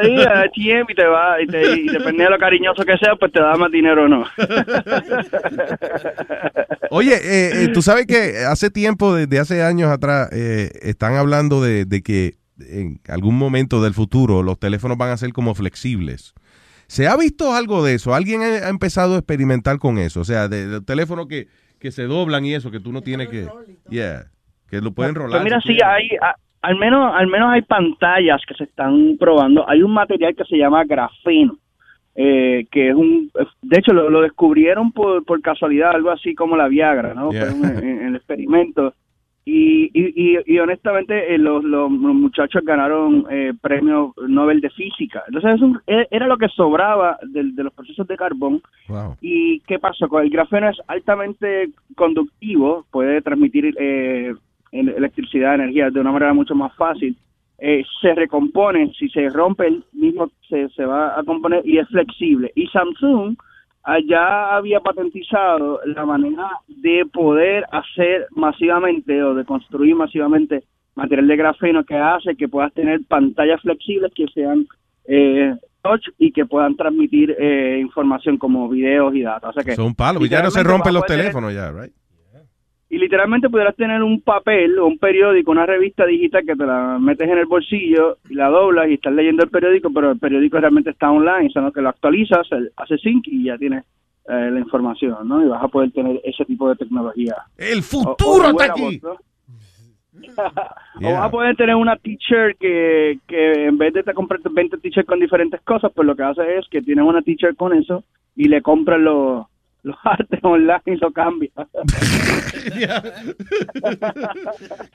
ahí, 0.03 0.17
ATM, 0.21 0.87
y 0.91 0.95
te 0.95 1.07
va, 1.07 1.43
y, 1.43 1.47
te, 1.49 1.81
y 1.81 1.89
depende 1.89 2.23
de 2.23 2.31
lo 2.31 2.39
cariñoso 2.39 2.85
que 2.85 2.97
sea, 2.99 3.17
pues 3.17 3.33
te 3.33 3.43
da 3.43 3.57
más 3.57 3.73
dinero 3.73 4.05
o 4.05 4.09
no. 4.09 4.25
Oye, 6.91 7.15
eh, 7.17 7.65
eh, 7.65 7.69
tú 7.75 7.83
sabes 7.83 8.07
que 8.07 8.45
hace 8.49 8.71
tiempo, 8.71 9.15
desde 9.15 9.39
hace 9.39 9.63
años 9.63 9.91
atrás, 9.91 10.31
eh, 10.33 10.71
están 10.83 11.15
hablando 11.17 11.63
de, 11.63 11.85
de 11.85 12.03
que 12.03 12.37
en 12.61 13.01
algún 13.09 13.37
momento 13.37 13.83
del 13.83 13.95
futuro 13.95 14.43
los 14.43 14.59
teléfonos 14.59 14.99
van 14.99 15.11
a 15.11 15.17
ser 15.17 15.33
como 15.33 15.55
flexibles. 15.55 16.35
¿Se 16.89 17.07
ha 17.07 17.17
visto 17.17 17.53
algo 17.53 17.85
de 17.85 17.95
eso? 17.95 18.15
¿Alguien 18.15 18.41
ha 18.43 18.69
empezado 18.69 19.15
a 19.15 19.19
experimentar 19.19 19.79
con 19.79 19.99
eso? 19.99 20.21
O 20.21 20.25
sea, 20.25 20.49
de, 20.49 20.67
de 20.67 20.81
teléfonos 20.81 21.27
que, 21.29 21.47
que 21.79 21.91
se 21.93 22.05
doblan 22.05 22.45
y 22.47 22.55
eso, 22.55 22.71
que 22.71 22.81
tú 22.81 22.93
no 22.93 23.03
tienes 23.03 23.29
que... 23.29 23.47
Yeah, 23.91 24.25
que 24.71 24.81
lo 24.81 24.91
pueden 24.93 25.15
rolar. 25.15 25.41
Pues 25.41 25.45
mira, 25.45 25.61
si 25.61 25.75
sí, 25.75 25.79
hay, 25.85 26.09
a- 26.21 26.35
al 26.63 26.77
menos, 26.77 27.13
al 27.15 27.27
menos 27.29 27.51
hay 27.53 27.63
pantallas 27.63 28.41
que 28.49 28.55
se 28.55 28.65
están 28.65 29.17
probando. 29.21 29.69
Hay 29.69 29.83
un 29.83 29.93
material 29.93 30.35
que 30.35 30.45
se 30.45 30.57
llama 30.57 30.83
grafeno, 30.85 31.59
eh, 32.15 32.67
que 32.71 32.89
es 32.89 32.95
un, 32.95 33.31
de 33.63 33.79
hecho 33.79 33.93
lo, 33.93 34.11
lo 34.11 34.23
descubrieron 34.23 34.91
por, 34.93 35.25
por 35.25 35.41
casualidad, 35.41 35.91
algo 35.95 36.11
así 36.11 36.35
como 36.35 36.57
la 36.57 36.69
Viagra, 36.69 37.15
¿no? 37.15 37.31
Yeah. 37.31 37.49
En, 37.51 37.65
en 37.87 38.07
el 38.09 38.17
experimento. 38.17 38.95
Y, 39.51 39.91
y, 39.95 40.13
y, 40.15 40.39
y 40.45 40.59
honestamente 40.59 41.35
eh, 41.35 41.39
los, 41.39 41.65
los 41.65 41.91
muchachos 41.91 42.63
ganaron 42.67 43.25
eh, 43.31 43.55
premio 43.63 44.13
Nobel 44.29 44.61
de 44.61 44.69
física. 44.69 45.23
Entonces 45.27 45.55
es 45.55 45.63
un- 45.63 45.81
e- 45.87 46.07
era 46.11 46.27
lo 46.27 46.37
que 46.37 46.49
sobraba 46.49 47.17
del- 47.23 47.55
de, 47.57 47.65
los 47.65 47.73
procesos 47.73 48.07
de 48.07 48.17
carbón 48.17 48.61
Wow. 48.89 49.17
¿Y 49.23 49.61
qué 49.61 49.79
pasó? 49.79 50.07
Con 50.09 50.23
el 50.23 50.29
grafeno 50.31 50.69
es 50.69 50.77
altamente 50.87 51.71
conductivo, 51.97 52.85
puede 52.91 53.23
transmitir 53.23 53.75
eh, 53.79 54.35
el- 54.73 54.89
electricidad, 54.91 55.55
energía 55.55 55.89
de 55.91 56.01
una 56.01 56.13
manera 56.13 56.35
mucho 56.35 56.55
más 56.55 56.75
fácil. 56.77 57.17
Eh, 57.59 57.85
se 58.03 58.15
recompone, 58.15 58.93
si 58.99 59.09
se 59.09 59.31
rompe 59.31 59.67
el 59.67 59.83
mismo 59.95 60.31
se, 60.49 60.69
se 60.71 60.85
va 60.85 61.19
a 61.19 61.23
componer 61.25 61.63
y 61.67 61.79
es 61.79 61.89
flexible. 61.89 62.53
Y 62.55 62.67
Samsung 62.67 63.35
allá 63.89 64.57
había 64.57 64.81
patentizado 64.81 65.81
la 65.87 66.05
manera 66.05 66.51
de 66.69 67.05
poder 67.13 67.65
hacer 67.73 68.27
masivamente 68.33 69.23
o 69.23 69.35
de 69.35 69.45
construir 69.45 69.95
masivamente 69.95 70.65
material 70.95 71.27
de 71.29 71.37
grafeno 71.37 71.85
que 71.85 71.97
hace 71.97 72.37
que 72.37 72.49
puedas 72.49 72.73
tener 72.75 73.01
pantallas 73.09 73.61
flexibles 73.63 74.13
que 74.15 74.27
sean 74.35 74.67
eh, 75.07 75.55
touch 75.83 76.07
y 76.19 76.33
que 76.33 76.45
puedan 76.45 76.77
transmitir 76.77 77.35
eh, 77.39 77.79
información 77.81 78.37
como 78.37 78.69
videos 78.69 79.15
y 79.15 79.23
datos. 79.23 79.51
O 79.51 79.53
sea 79.55 79.65
que 79.65 79.75
Son 79.75 79.95
palos, 79.95 80.29
ya 80.29 80.43
no 80.43 80.51
se 80.51 80.63
rompen 80.63 80.93
los 80.93 81.07
tener- 81.07 81.23
teléfonos 81.23 81.55
ya, 81.55 81.71
right? 81.71 81.93
Y 82.91 82.97
literalmente 82.99 83.51
pudieras 83.51 83.77
tener 83.77 84.03
un 84.03 84.21
papel 84.23 84.79
o 84.79 84.87
un 84.87 84.99
periódico, 84.99 85.51
una 85.51 85.67
revista 85.67 86.07
digital 86.07 86.43
que 86.47 86.57
te 86.57 86.65
la 86.67 86.99
metes 86.99 87.29
en 87.29 87.39
el 87.39 87.47
bolsillo 87.47 88.17
y 88.31 88.35
la 88.35 88.49
doblas 88.49 88.89
y 88.89 88.95
estás 88.95 89.13
leyendo 89.13 89.45
el 89.45 89.51
periódico, 89.51 89.91
pero 89.93 90.13
el 90.13 90.19
periódico 90.19 90.59
realmente 90.59 90.91
está 90.91 91.11
online, 91.11 91.51
sino 91.51 91.71
que 91.71 91.83
lo 91.83 91.91
actualizas, 91.91 92.51
el- 92.53 92.71
hace 92.77 92.97
sync 92.99 93.27
y 93.29 93.45
ya 93.45 93.59
tienes 93.59 93.85
eh, 94.31 94.51
la 94.53 94.59
información, 94.61 95.27
¿no? 95.27 95.43
Y 95.45 95.49
vas 95.49 95.63
a 95.63 95.69
poder 95.69 95.91
tener 95.93 96.21
ese 96.25 96.45
tipo 96.45 96.69
de 96.69 96.77
tecnología. 96.77 97.35
El 97.57 97.83
futuro 97.83 98.51
está 98.51 98.65
aquí. 98.73 99.01
O 101.01 101.13
vas 101.13 101.23
a 101.27 101.31
poder 101.31 101.57
tener 101.57 101.77
una 101.77 101.97
teacher 101.97 102.57
que, 102.57 103.19
que 103.27 103.67
en 103.67 103.79
vez 103.79 103.93
de 103.95 104.03
te 104.03 104.13
comprar 104.15 104.41
20 104.43 104.79
t-shirts 104.79 105.07
con 105.09 105.21
diferentes 105.21 105.61
cosas, 105.63 105.93
pues 105.95 106.05
lo 106.07 106.17
que 106.17 106.25
hace 106.25 106.59
es 106.59 106.67
que 106.69 106.83
tienes 106.83 107.05
una 107.05 107.23
teacher 107.23 107.55
con 107.55 107.73
eso 107.73 108.03
y 108.35 108.49
le 108.49 108.61
compras 108.63 108.99
los, 109.01 109.47
los 109.83 109.97
artes 110.05 110.41
online 110.43 110.81
lo 111.01 111.13
cambia. 111.13 111.51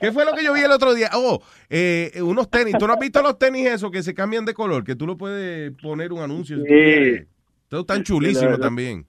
¿Qué 0.00 0.12
fue 0.12 0.24
lo 0.24 0.32
que 0.32 0.44
yo 0.44 0.52
vi 0.54 0.60
el 0.60 0.70
otro 0.70 0.94
día? 0.94 1.10
Oh, 1.14 1.42
eh, 1.70 2.12
unos 2.22 2.50
tenis. 2.50 2.74
¿Tú 2.78 2.86
no 2.86 2.92
has 2.94 2.98
visto 2.98 3.22
los 3.22 3.38
tenis 3.38 3.66
esos 3.66 3.90
que 3.90 4.02
se 4.02 4.14
cambian 4.14 4.44
de 4.44 4.54
color? 4.54 4.84
Que 4.84 4.94
tú 4.96 5.06
lo 5.06 5.16
puedes 5.16 5.72
poner 5.82 6.12
un 6.12 6.20
anuncio. 6.20 6.58
si 6.58 6.64
Sí. 6.66 7.24
Todos 7.68 7.82
están 7.82 8.02
chulísimos 8.02 8.56
Sí, 8.56 8.60
también. 8.60 9.06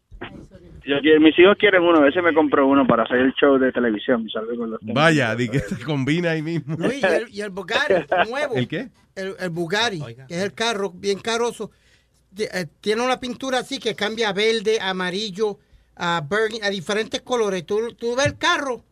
Yo 0.88 0.99
quiero- 1.02 1.19
mis 1.19 1.38
hijos 1.39 1.57
quieren 1.60 1.81
uno, 1.81 1.97
a 1.99 2.03
veces 2.03 2.23
me 2.23 2.34
compro 2.34 2.68
uno 2.68 2.85
para 2.88 3.03
hacer 3.03 3.18
el 3.18 3.34
show 3.34 3.57
de 3.57 3.72
televisión 3.72 4.27
con 4.57 4.72
los 4.72 4.80
tenis. 4.80 4.93
Vaya, 4.95 5.35
di 5.35 5.49
que 5.49 5.60
se 5.60 5.84
combina 5.84 6.31
ahí 6.31 6.41
mismo. 6.41 6.77
Y, 6.80 7.03
el, 7.03 7.27
y 7.31 7.41
el 7.41 7.49
Bugatti 7.49 7.93
nuevo. 8.30 8.56
¿El 8.56 8.68
qué? 8.68 8.89
El, 9.15 9.35
el 9.39 9.49
Bugatti, 9.49 9.99
que 10.27 10.35
es 10.35 10.43
el 10.43 10.53
carro 10.53 10.91
bien 10.91 11.19
caroso. 11.19 11.72
eh, 12.38 12.65
Tiene 12.81 13.02
una 13.03 13.19
pintura 13.19 13.60
así 13.60 13.80
que 13.80 13.95
cambia 13.95 14.30
a 14.30 14.34
verde, 14.34 14.77
amarillo, 14.80 15.57
a 15.95 16.69
diferentes 16.69 17.22
colores. 17.22 17.65
Tú, 17.65 17.93
tú 17.93 18.15
ves 18.15 18.27
el 18.27 18.38
carro 18.38 18.84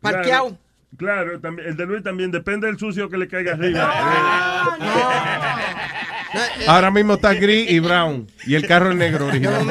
parqueado. 0.00 0.58
Claro, 0.96 1.24
claro, 1.24 1.40
también, 1.40 1.68
el 1.68 1.76
de 1.76 1.86
Luis 1.86 2.02
también 2.02 2.30
depende 2.30 2.66
del 2.66 2.78
sucio 2.78 3.08
que 3.08 3.16
le 3.16 3.28
caiga 3.28 3.54
arriba. 3.54 4.78
Ahora 6.66 6.90
mismo 6.90 7.14
está 7.14 7.34
gris 7.34 7.70
y 7.70 7.78
brown. 7.78 8.26
Y 8.46 8.54
el 8.54 8.66
carro 8.66 8.90
es 8.90 8.96
negro 8.96 9.26
De 9.26 9.30
original. 9.32 9.66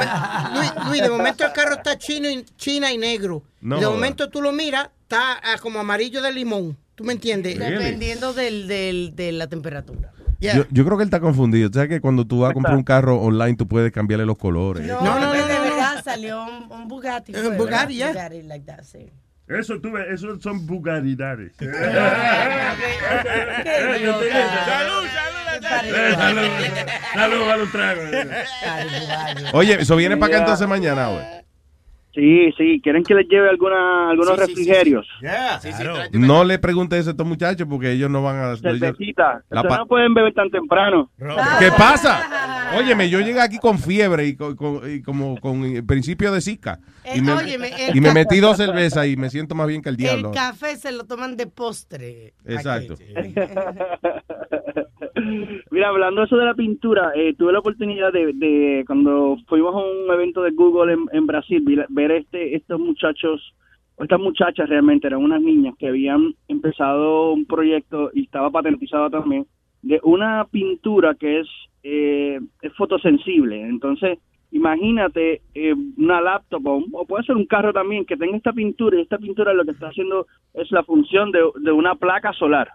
Luis, 0.53 0.71
Luis, 0.87 1.01
de 1.01 1.09
momento 1.09 1.45
el 1.45 1.51
carro 1.53 1.73
está 1.73 1.97
chino 1.97 2.29
y, 2.29 2.43
china 2.57 2.91
y 2.91 2.97
negro. 2.97 3.43
No 3.61 3.79
de 3.79 3.85
momento 3.87 4.29
tú 4.29 4.41
lo 4.41 4.51
miras, 4.51 4.89
está 5.03 5.39
ah, 5.43 5.57
como 5.61 5.79
amarillo 5.79 6.21
de 6.21 6.31
limón. 6.33 6.77
¿Tú 6.95 7.03
me 7.03 7.13
entiendes? 7.13 7.57
Dependiendo 7.57 8.33
del, 8.33 8.67
del, 8.67 9.15
de 9.15 9.31
la 9.31 9.47
temperatura. 9.47 10.11
Yo, 10.39 10.65
yo 10.71 10.85
creo 10.85 10.97
que 10.97 11.03
él 11.03 11.07
está 11.07 11.19
confundido. 11.19 11.69
¿Sabes 11.71 11.89
que 11.89 12.01
cuando 12.01 12.25
tú 12.25 12.39
vas 12.39 12.51
a 12.51 12.53
comprar 12.53 12.75
un 12.75 12.83
carro 12.83 13.17
online 13.17 13.55
tú 13.55 13.67
puedes 13.67 13.91
cambiarle 13.91 14.25
los 14.25 14.37
colores? 14.37 14.87
No, 14.87 15.01
no, 15.01 15.19
no, 15.19 15.50
salió 16.01 16.43
un, 16.43 16.71
un 16.71 16.87
Bugatti. 16.87 17.33
fue, 17.33 17.57
Bugatti, 17.57 17.97
ya. 17.97 18.09
Bugatti 18.09 18.41
like 18.43 18.65
that, 18.65 18.83
sí. 18.83 19.11
Eso, 19.47 19.81
tú 19.81 19.91
ves, 19.91 20.05
eso 20.11 20.39
son 20.39 20.65
bugaridades. 20.65 21.51
Qué 21.57 21.65
Salud, 21.65 21.75
salud, 25.61 26.49
salud, 27.13 27.49
a 27.49 27.57
los 27.57 27.71
tragos. 27.71 28.03
Oye, 29.53 29.81
eso 29.81 29.95
viene 29.95 30.17
para 30.17 30.33
acá 30.33 30.39
entonces 30.39 30.67
mañana, 30.67 31.07
güey. 31.07 31.40
Sí, 32.13 32.51
sí, 32.57 32.81
¿quieren 32.83 33.03
que 33.03 33.15
les 33.15 33.27
lleve 33.29 33.49
alguna, 33.49 34.09
algunos 34.09 34.37
refrigerios? 34.37 35.07
No 36.11 36.43
le 36.43 36.59
preguntes 36.59 36.99
eso 36.99 37.09
a 37.09 37.11
estos 37.11 37.25
muchachos 37.25 37.65
porque 37.69 37.91
ellos 37.91 38.09
no 38.09 38.21
van 38.21 38.35
a... 38.37 38.47
ellos- 38.47 38.61
Cervecita. 38.61 39.43
La 39.49 39.63
no 39.63 39.85
pueden 39.87 40.13
beber 40.13 40.33
tan 40.33 40.49
temprano. 40.49 41.09
¿Qué 41.59 41.69
pasa? 41.77 42.73
Óyeme, 42.77 43.09
yo 43.09 43.19
llegué 43.19 43.39
aquí 43.41 43.59
con 43.59 43.79
fiebre 43.79 44.25
y, 44.27 44.35
con- 44.35 44.55
con- 44.55 44.81
y 44.89 45.01
como 45.01 45.37
con 45.39 45.63
el 45.63 45.85
principio 45.85 46.31
de 46.33 46.41
Zika. 46.41 46.79
Y 47.05 47.19
Eh, 47.19 47.21
me, 47.21 47.31
óyeme, 47.33 47.69
el 47.89 47.95
y 47.95 48.01
me 48.01 48.13
metí 48.13 48.39
dos 48.39 48.57
cervezas 48.57 49.07
y 49.07 49.15
me 49.15 49.29
siento 49.29 49.55
más 49.55 49.67
bien 49.67 49.81
que 49.81 49.89
el 49.89 49.97
diablo. 49.97 50.29
El 50.29 50.35
café 50.35 50.75
se 50.77 50.91
lo 50.91 51.05
toman 51.05 51.35
de 51.37 51.47
postre. 51.47 52.33
Exacto. 52.45 52.95
Mira, 55.71 55.89
hablando 55.89 56.23
eso 56.23 56.37
de 56.37 56.45
la 56.45 56.53
pintura, 56.53 57.11
eh, 57.15 57.33
tuve 57.37 57.53
la 57.53 57.59
oportunidad 57.59 58.11
de, 58.11 58.33
de 58.33 58.83
cuando 58.85 59.37
fuimos 59.47 59.73
a 59.75 59.77
un 59.77 60.11
evento 60.11 60.41
de 60.41 60.51
Google 60.51 60.95
en, 61.11 61.27
Brasil, 61.27 61.63
ver 61.89 62.11
este 62.11 62.55
estos 62.55 62.79
muchachos, 62.79 63.53
o 63.95 64.03
estas 64.03 64.19
muchachas 64.19 64.69
realmente 64.69 65.07
eran 65.07 65.23
unas 65.23 65.41
niñas 65.41 65.75
que 65.77 65.87
habían 65.87 66.33
empezado 66.47 67.33
un 67.33 67.45
proyecto 67.45 68.11
y 68.13 68.23
estaba 68.23 68.49
patentizado 68.49 69.09
también 69.09 69.45
de 69.81 69.99
una 70.03 70.45
pintura 70.45 71.15
que 71.15 71.39
es, 71.39 71.47
eh, 71.83 72.39
es 72.61 72.73
fotosensible. 72.75 73.61
Entonces, 73.61 74.19
imagínate 74.51 75.41
eh, 75.55 75.73
una 75.97 76.21
laptop 76.21 76.67
o, 76.67 77.05
puede 77.05 77.23
ser 77.23 77.35
un 77.35 77.45
carro 77.45 77.73
también 77.73 78.05
que 78.05 78.17
tenga 78.17 78.37
esta 78.37 78.53
pintura 78.53 78.97
y 78.97 79.01
esta 79.01 79.17
pintura 79.17 79.53
lo 79.53 79.65
que 79.65 79.71
está 79.71 79.87
haciendo 79.87 80.27
es 80.53 80.71
la 80.71 80.83
función 80.83 81.31
de 81.31 81.71
una 81.71 81.95
placa 81.95 82.33
solar. 82.33 82.69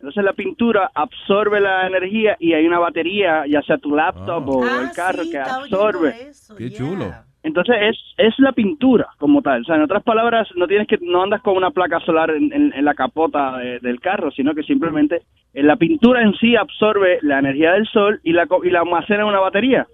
Entonces 0.00 0.24
la 0.24 0.32
pintura 0.32 0.90
absorbe 0.94 1.60
la 1.60 1.86
energía 1.86 2.34
y 2.40 2.54
hay 2.54 2.66
una 2.66 2.78
batería, 2.78 3.44
ya 3.46 3.60
sea 3.62 3.76
tu 3.76 3.94
laptop 3.94 4.48
o 4.48 4.64
Ah, 4.64 4.80
el 4.82 4.92
carro 4.92 5.24
sí, 5.24 5.30
que 5.30 5.38
absorbe. 5.38 6.28
eso, 6.30 6.54
Qué 6.56 6.70
chulo. 6.70 7.12
Entonces 7.42 7.74
es, 7.82 7.96
es 8.18 8.34
la 8.38 8.52
pintura 8.52 9.08
como 9.18 9.42
tal. 9.42 9.60
O 9.60 9.64
sea, 9.64 9.76
en 9.76 9.82
otras 9.82 10.02
palabras, 10.02 10.48
no 10.56 10.66
tienes 10.66 10.88
que 10.88 10.98
no 11.02 11.22
andas 11.22 11.42
con 11.42 11.54
una 11.56 11.70
placa 11.70 12.00
solar 12.00 12.30
en, 12.30 12.50
en- 12.52 12.72
en 12.74 12.84
la 12.84 12.94
capota 12.94 13.58
de- 13.58 13.78
del 13.80 14.00
carro, 14.00 14.30
sino 14.30 14.54
que 14.54 14.62
simplemente 14.62 15.22
eh, 15.52 15.62
la 15.62 15.76
pintura 15.76 16.22
en 16.22 16.32
sí 16.34 16.56
absorbe 16.56 17.18
la 17.22 17.38
energía 17.38 17.72
del 17.72 17.86
sol 17.86 18.20
y 18.24 18.32
la 18.32 18.46
co- 18.46 18.64
y 18.64 18.70
la 18.70 18.80
almacena 18.80 19.20
en 19.22 19.28
una 19.28 19.40
batería. 19.40 19.86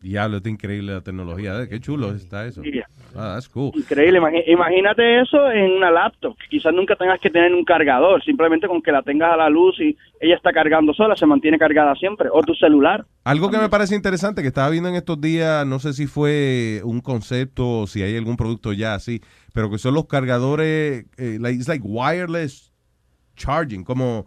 Diablo, 0.00 0.38
está 0.38 0.48
increíble 0.48 0.92
la 0.94 1.02
tecnología. 1.02 1.62
eh, 1.62 1.68
Qué 1.68 1.80
chulo 1.80 2.12
está 2.12 2.46
eso. 2.46 2.62
Ah, 3.14 3.34
that's 3.34 3.48
cool. 3.48 3.72
Increíble. 3.74 4.20
Imagínate 4.46 5.20
eso 5.20 5.50
en 5.50 5.72
una 5.72 5.90
laptop. 5.90 6.36
Quizás 6.48 6.72
nunca 6.72 6.96
tengas 6.96 7.20
que 7.20 7.30
tener 7.30 7.54
un 7.54 7.64
cargador, 7.64 8.22
simplemente 8.24 8.68
con 8.68 8.82
que 8.82 8.92
la 8.92 9.02
tengas 9.02 9.32
a 9.32 9.36
la 9.36 9.48
luz 9.48 9.78
y 9.80 9.96
ella 10.20 10.36
está 10.36 10.52
cargando 10.52 10.92
sola, 10.94 11.16
se 11.16 11.26
mantiene 11.26 11.58
cargada 11.58 11.94
siempre. 11.94 12.28
O 12.32 12.42
tu 12.42 12.54
celular. 12.54 13.04
Algo 13.24 13.50
que 13.50 13.58
me 13.58 13.68
parece 13.68 13.94
interesante 13.94 14.42
que 14.42 14.48
estaba 14.48 14.70
viendo 14.70 14.88
en 14.88 14.94
estos 14.94 15.20
días, 15.20 15.66
no 15.66 15.78
sé 15.78 15.92
si 15.92 16.06
fue 16.06 16.80
un 16.84 17.00
concepto 17.00 17.80
o 17.80 17.86
si 17.86 18.02
hay 18.02 18.16
algún 18.16 18.36
producto 18.36 18.72
ya 18.72 18.94
así, 18.94 19.20
pero 19.52 19.70
que 19.70 19.78
son 19.78 19.94
los 19.94 20.06
cargadores, 20.06 21.06
eh, 21.18 21.38
like, 21.40 21.56
it's 21.56 21.68
like 21.68 21.84
wireless 21.84 22.72
charging, 23.36 23.84
como, 23.84 24.26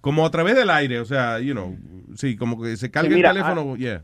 como 0.00 0.26
a 0.26 0.30
través 0.30 0.54
del 0.54 0.70
aire, 0.70 1.00
o 1.00 1.04
sea, 1.04 1.40
you 1.40 1.52
know, 1.52 1.76
sí, 2.14 2.36
como 2.36 2.60
que 2.60 2.76
se 2.76 2.90
carga 2.90 3.08
Sí, 3.08 3.14
mira, 3.14 3.30
el 3.30 3.36
teléfono, 3.36 3.76
yeah. 3.76 4.02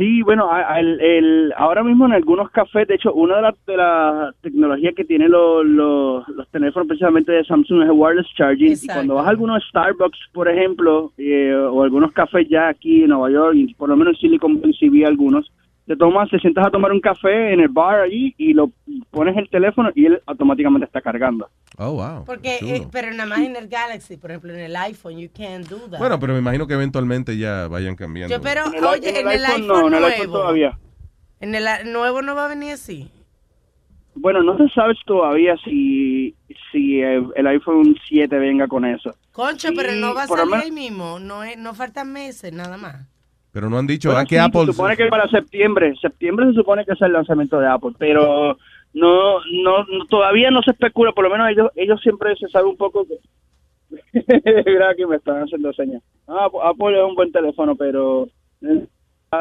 Sí, 0.00 0.22
bueno, 0.22 0.50
a- 0.50 0.72
a- 0.76 0.80
el, 0.80 0.98
el- 0.98 1.52
ahora 1.58 1.84
mismo 1.84 2.06
en 2.06 2.12
algunos 2.14 2.50
cafés, 2.50 2.88
de 2.88 2.94
hecho, 2.94 3.12
una 3.12 3.36
de 3.36 3.42
las 3.42 3.54
de 3.66 3.76
la 3.76 4.32
tecnologías 4.40 4.94
que 4.94 5.04
tienen 5.04 5.30
los, 5.30 5.66
los, 5.66 6.26
los 6.28 6.48
teléfonos 6.48 6.88
precisamente 6.88 7.30
de 7.32 7.44
Samsung 7.44 7.82
es 7.82 7.88
el 7.90 7.94
wireless 7.94 8.26
charging. 8.34 8.72
Y 8.72 8.76
cuando 8.94 9.16
vas 9.16 9.26
a 9.26 9.30
algunos 9.30 9.62
Starbucks, 9.68 10.18
por 10.32 10.48
ejemplo, 10.48 11.12
eh, 11.18 11.54
o 11.54 11.82
algunos 11.82 12.12
cafés 12.12 12.48
ya 12.48 12.68
aquí 12.68 13.02
en 13.02 13.10
Nueva 13.10 13.30
York, 13.30 13.54
y 13.56 13.74
por 13.74 13.90
lo 13.90 13.96
menos 13.96 14.14
en 14.14 14.20
Silicon 14.20 14.58
Valley 14.58 14.72
sí 14.72 14.88
vi 14.88 15.04
algunos, 15.04 15.52
te 15.90 15.96
tomas, 15.96 16.30
te 16.30 16.38
sientas 16.38 16.64
a 16.68 16.70
tomar 16.70 16.92
un 16.92 17.00
café 17.00 17.52
en 17.52 17.58
el 17.58 17.66
bar 17.68 17.98
allí 18.02 18.32
y 18.38 18.52
lo 18.52 18.70
pones 19.10 19.36
el 19.36 19.48
teléfono 19.50 19.90
y 19.92 20.06
él 20.06 20.22
automáticamente 20.24 20.84
está 20.86 21.00
cargando. 21.00 21.48
Oh, 21.78 21.94
wow. 21.94 22.24
Porque, 22.24 22.58
eh, 22.62 22.86
pero 22.92 23.10
nada 23.10 23.26
más 23.28 23.40
en 23.40 23.56
el 23.56 23.66
Galaxy, 23.66 24.16
por 24.16 24.30
ejemplo, 24.30 24.54
en 24.54 24.60
el 24.60 24.76
iPhone, 24.76 25.18
you 25.18 25.28
can't 25.36 25.66
do 25.68 25.78
that. 25.90 25.98
Bueno, 25.98 26.20
pero 26.20 26.32
me 26.34 26.38
imagino 26.38 26.68
que 26.68 26.74
eventualmente 26.74 27.36
ya 27.36 27.66
vayan 27.66 27.96
cambiando. 27.96 28.32
Yo, 28.36 28.40
pero, 28.40 28.66
En 28.68 28.74
el- 28.76 28.84
oye, 28.84 29.10
en 29.10 29.16
en 29.16 29.26
el 29.28 29.34
el, 29.34 29.44
iPhone 29.46 29.62
iPhone, 29.62 29.66
no, 29.66 29.78
en 29.88 29.94
el 29.94 30.00
nuevo. 30.00 30.06
iPhone 30.06 30.32
todavía. 30.32 30.78
En 31.40 31.54
el 31.56 31.64
nuevo 31.92 32.22
no 32.22 32.36
va 32.36 32.44
a 32.44 32.48
venir 32.48 32.74
así. 32.74 33.10
Bueno, 34.14 34.44
no 34.44 34.56
se 34.58 34.68
sabe 34.68 34.94
todavía 35.06 35.56
si, 35.64 36.36
si 36.70 37.00
el 37.00 37.46
iPhone 37.48 37.96
7 38.06 38.38
venga 38.38 38.68
con 38.68 38.84
eso. 38.84 39.12
Concho, 39.32 39.70
pero 39.74 39.92
no 39.94 40.14
va 40.14 40.22
a 40.24 40.26
salir 40.28 40.44
menos- 40.46 40.64
ahí 40.64 40.70
mismo. 40.70 41.18
No, 41.18 41.42
es- 41.42 41.58
no 41.58 41.74
faltan 41.74 42.12
meses, 42.12 42.52
nada 42.52 42.76
más. 42.76 43.06
Pero 43.52 43.68
no 43.68 43.78
han 43.78 43.86
dicho, 43.86 44.08
Bueno, 44.10 44.20
¿a 44.20 44.24
qué 44.24 44.36
sí, 44.36 44.40
Apple? 44.40 44.66
Se 44.66 44.72
supone 44.72 44.96
que 44.96 45.06
para 45.06 45.28
septiembre, 45.28 45.94
septiembre 46.00 46.46
se 46.46 46.52
supone 46.54 46.84
que 46.84 46.92
es 46.92 47.02
el 47.02 47.12
lanzamiento 47.12 47.58
de 47.58 47.66
Apple, 47.68 47.92
pero 47.98 48.56
no, 48.94 49.40
no, 49.40 49.84
no- 49.84 50.06
todavía 50.08 50.50
no 50.50 50.62
se 50.62 50.70
especula, 50.70 51.12
por 51.12 51.24
lo 51.24 51.30
menos 51.30 51.48
ellos, 51.50 51.70
ellos 51.74 52.00
siempre 52.00 52.34
se 52.36 52.48
sabe 52.48 52.66
un 52.66 52.76
poco 52.76 53.04
que... 53.06 53.16
Mira 54.66 54.94
que 54.96 55.06
me 55.06 55.16
están 55.16 55.42
haciendo 55.42 55.72
señas. 55.72 56.02
Ah, 56.28 56.46
Apple 56.64 56.96
es 56.98 57.04
un 57.04 57.14
buen 57.16 57.32
teléfono, 57.32 57.74
pero 57.74 58.28
eh, 58.62 58.86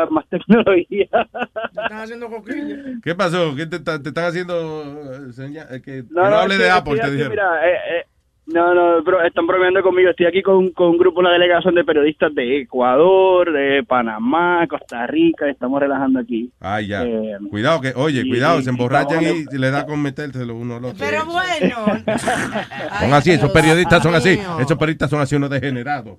más 0.09 0.27
tecnología. 0.29 1.07
Están 1.11 1.93
haciendo 1.99 2.29
coquillas. 2.29 2.79
¿Qué 3.03 3.13
pasó? 3.15 3.55
¿Qué 3.55 3.67
te, 3.67 3.79
te 3.79 4.09
están 4.09 4.25
haciendo 4.25 4.83
eh, 5.27 5.33
seña- 5.33 5.67
eh, 5.69 5.81
que, 5.83 6.01
que 6.01 6.03
no, 6.09 6.23
No, 6.23 6.29
no, 6.31 6.35
hable 6.37 6.57
de 6.57 6.63
que 6.63 6.69
Apple, 6.71 6.99
te 6.99 7.11
dijeron? 7.11 7.29
mira, 7.31 7.67
eh, 7.69 7.73
eh, 7.99 8.05
no, 8.53 8.73
no, 8.73 9.03
bro, 9.03 9.23
están 9.23 9.45
bromeando 9.47 9.81
conmigo. 9.81 10.09
Estoy 10.09 10.25
aquí 10.25 10.41
con, 10.41 10.71
con 10.71 10.89
un 10.89 10.97
grupo, 10.97 11.19
una 11.19 11.31
delegación 11.31 11.75
de 11.75 11.83
periodistas 11.83 12.33
de 12.33 12.61
Ecuador, 12.61 13.51
de 13.51 13.83
Panamá, 13.83 14.65
Costa 14.67 15.05
Rica. 15.07 15.49
Estamos 15.49 15.79
relajando 15.79 16.19
aquí. 16.19 16.49
Ah, 16.59 16.81
ya. 16.81 17.03
Eh, 17.03 17.37
cuidado, 17.49 17.81
que, 17.81 17.93
oye, 17.95 18.23
sí, 18.23 18.29
cuidado, 18.29 18.61
se 18.61 18.69
emborrachan 18.69 19.23
y 19.23 19.57
le 19.57 19.71
da 19.71 19.85
con 19.85 20.01
metérselo 20.01 20.55
uno 20.55 20.77
al 20.77 20.85
otro. 20.85 20.97
Pero 20.99 21.25
bueno. 21.25 21.77
Son 22.99 23.13
así, 23.13 23.31
esos 23.31 23.51
periodistas 23.51 24.03
son 24.03 24.15
así. 24.15 24.39
Esos 24.59 24.77
periodistas 24.77 25.09
son 25.09 25.21
así 25.21 25.35
unos 25.35 25.49
degenerados. 25.49 26.17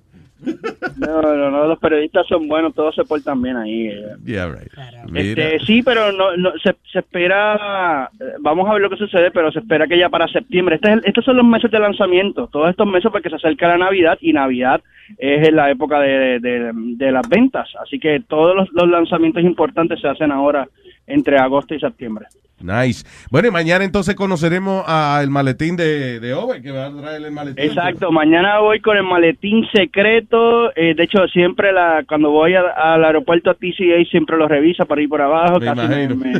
No, 0.97 1.21
no, 1.21 1.51
no, 1.51 1.67
los 1.67 1.79
periodistas 1.79 2.25
son 2.27 2.47
buenos, 2.47 2.73
todos 2.73 2.95
se 2.95 3.03
portan 3.03 3.41
bien 3.41 3.57
ahí. 3.57 3.87
eh. 3.87 4.01
Yeah, 4.25 4.47
right. 4.47 4.71
Este, 5.15 5.59
sí, 5.65 5.83
pero 5.83 6.11
no, 6.11 6.35
no 6.37 6.51
se, 6.63 6.75
se 6.91 6.99
espera, 6.99 8.09
eh, 8.19 8.23
vamos 8.39 8.67
a 8.69 8.73
ver 8.73 8.81
lo 8.81 8.89
que 8.89 8.97
sucede, 8.97 9.31
pero 9.31 9.51
se 9.51 9.59
espera 9.59 9.87
que 9.87 9.97
ya 9.97 10.09
para 10.09 10.27
septiembre, 10.27 10.75
este 10.75 10.87
es 10.89 10.93
el- 10.95 11.05
estos 11.05 11.25
son 11.25 11.37
los 11.37 11.45
meses 11.45 11.69
de 11.71 11.79
lanzamiento, 11.79 12.47
todos 12.47 12.69
estos 12.69 12.87
meses 12.87 13.11
porque 13.11 13.29
se 13.29 13.35
acerca 13.35 13.67
la 13.67 13.77
Navidad 13.77 14.17
y 14.21 14.33
Navidad 14.33 14.81
es 15.17 15.47
en 15.47 15.55
la 15.55 15.69
época 15.69 15.99
de, 15.99 16.39
de- 16.39 16.71
de 16.73 17.11
las 17.11 17.27
ventas, 17.27 17.69
así 17.81 17.99
que 17.99 18.21
todos 18.27 18.55
los, 18.55 18.71
los 18.73 18.87
lanzamientos 18.89 19.43
importantes 19.43 19.99
se 19.99 20.07
hacen 20.07 20.31
ahora 20.31 20.67
entre 21.07 21.37
agosto 21.37 21.73
y 21.75 21.79
septiembre. 21.79 22.25
Nice. 22.63 23.05
Bueno, 23.29 23.47
y 23.47 23.51
mañana 23.51 23.83
entonces 23.83 24.15
conoceremos 24.15 24.83
al 24.87 25.29
maletín 25.29 25.75
de, 25.75 26.19
de 26.19 26.33
Ove, 26.33 26.61
que 26.61 26.71
va 26.71 26.87
a 26.87 26.95
traer 26.95 27.23
el 27.23 27.31
maletín. 27.31 27.63
Exacto, 27.63 28.11
mañana 28.11 28.59
voy 28.59 28.79
con 28.79 28.97
el 28.97 29.03
maletín 29.03 29.65
secreto. 29.73 30.71
eh, 30.75 30.93
de 30.95 31.03
hecho, 31.03 31.27
siempre 31.27 31.71
la 31.71 32.03
cuando 32.07 32.29
voy 32.31 32.53
a- 32.55 32.61
al 32.93 33.03
aeropuerto 33.05 33.49
a 33.49 33.53
TCA 33.53 34.03
siempre 34.09 34.37
lo 34.37 34.47
revisa 34.47 34.85
para 34.85 35.01
ir 35.01 35.09
por 35.09 35.21
abajo. 35.21 35.59
Me 35.59 35.65
casi 35.65 35.87
me, 35.87 36.07
me, 36.15 36.33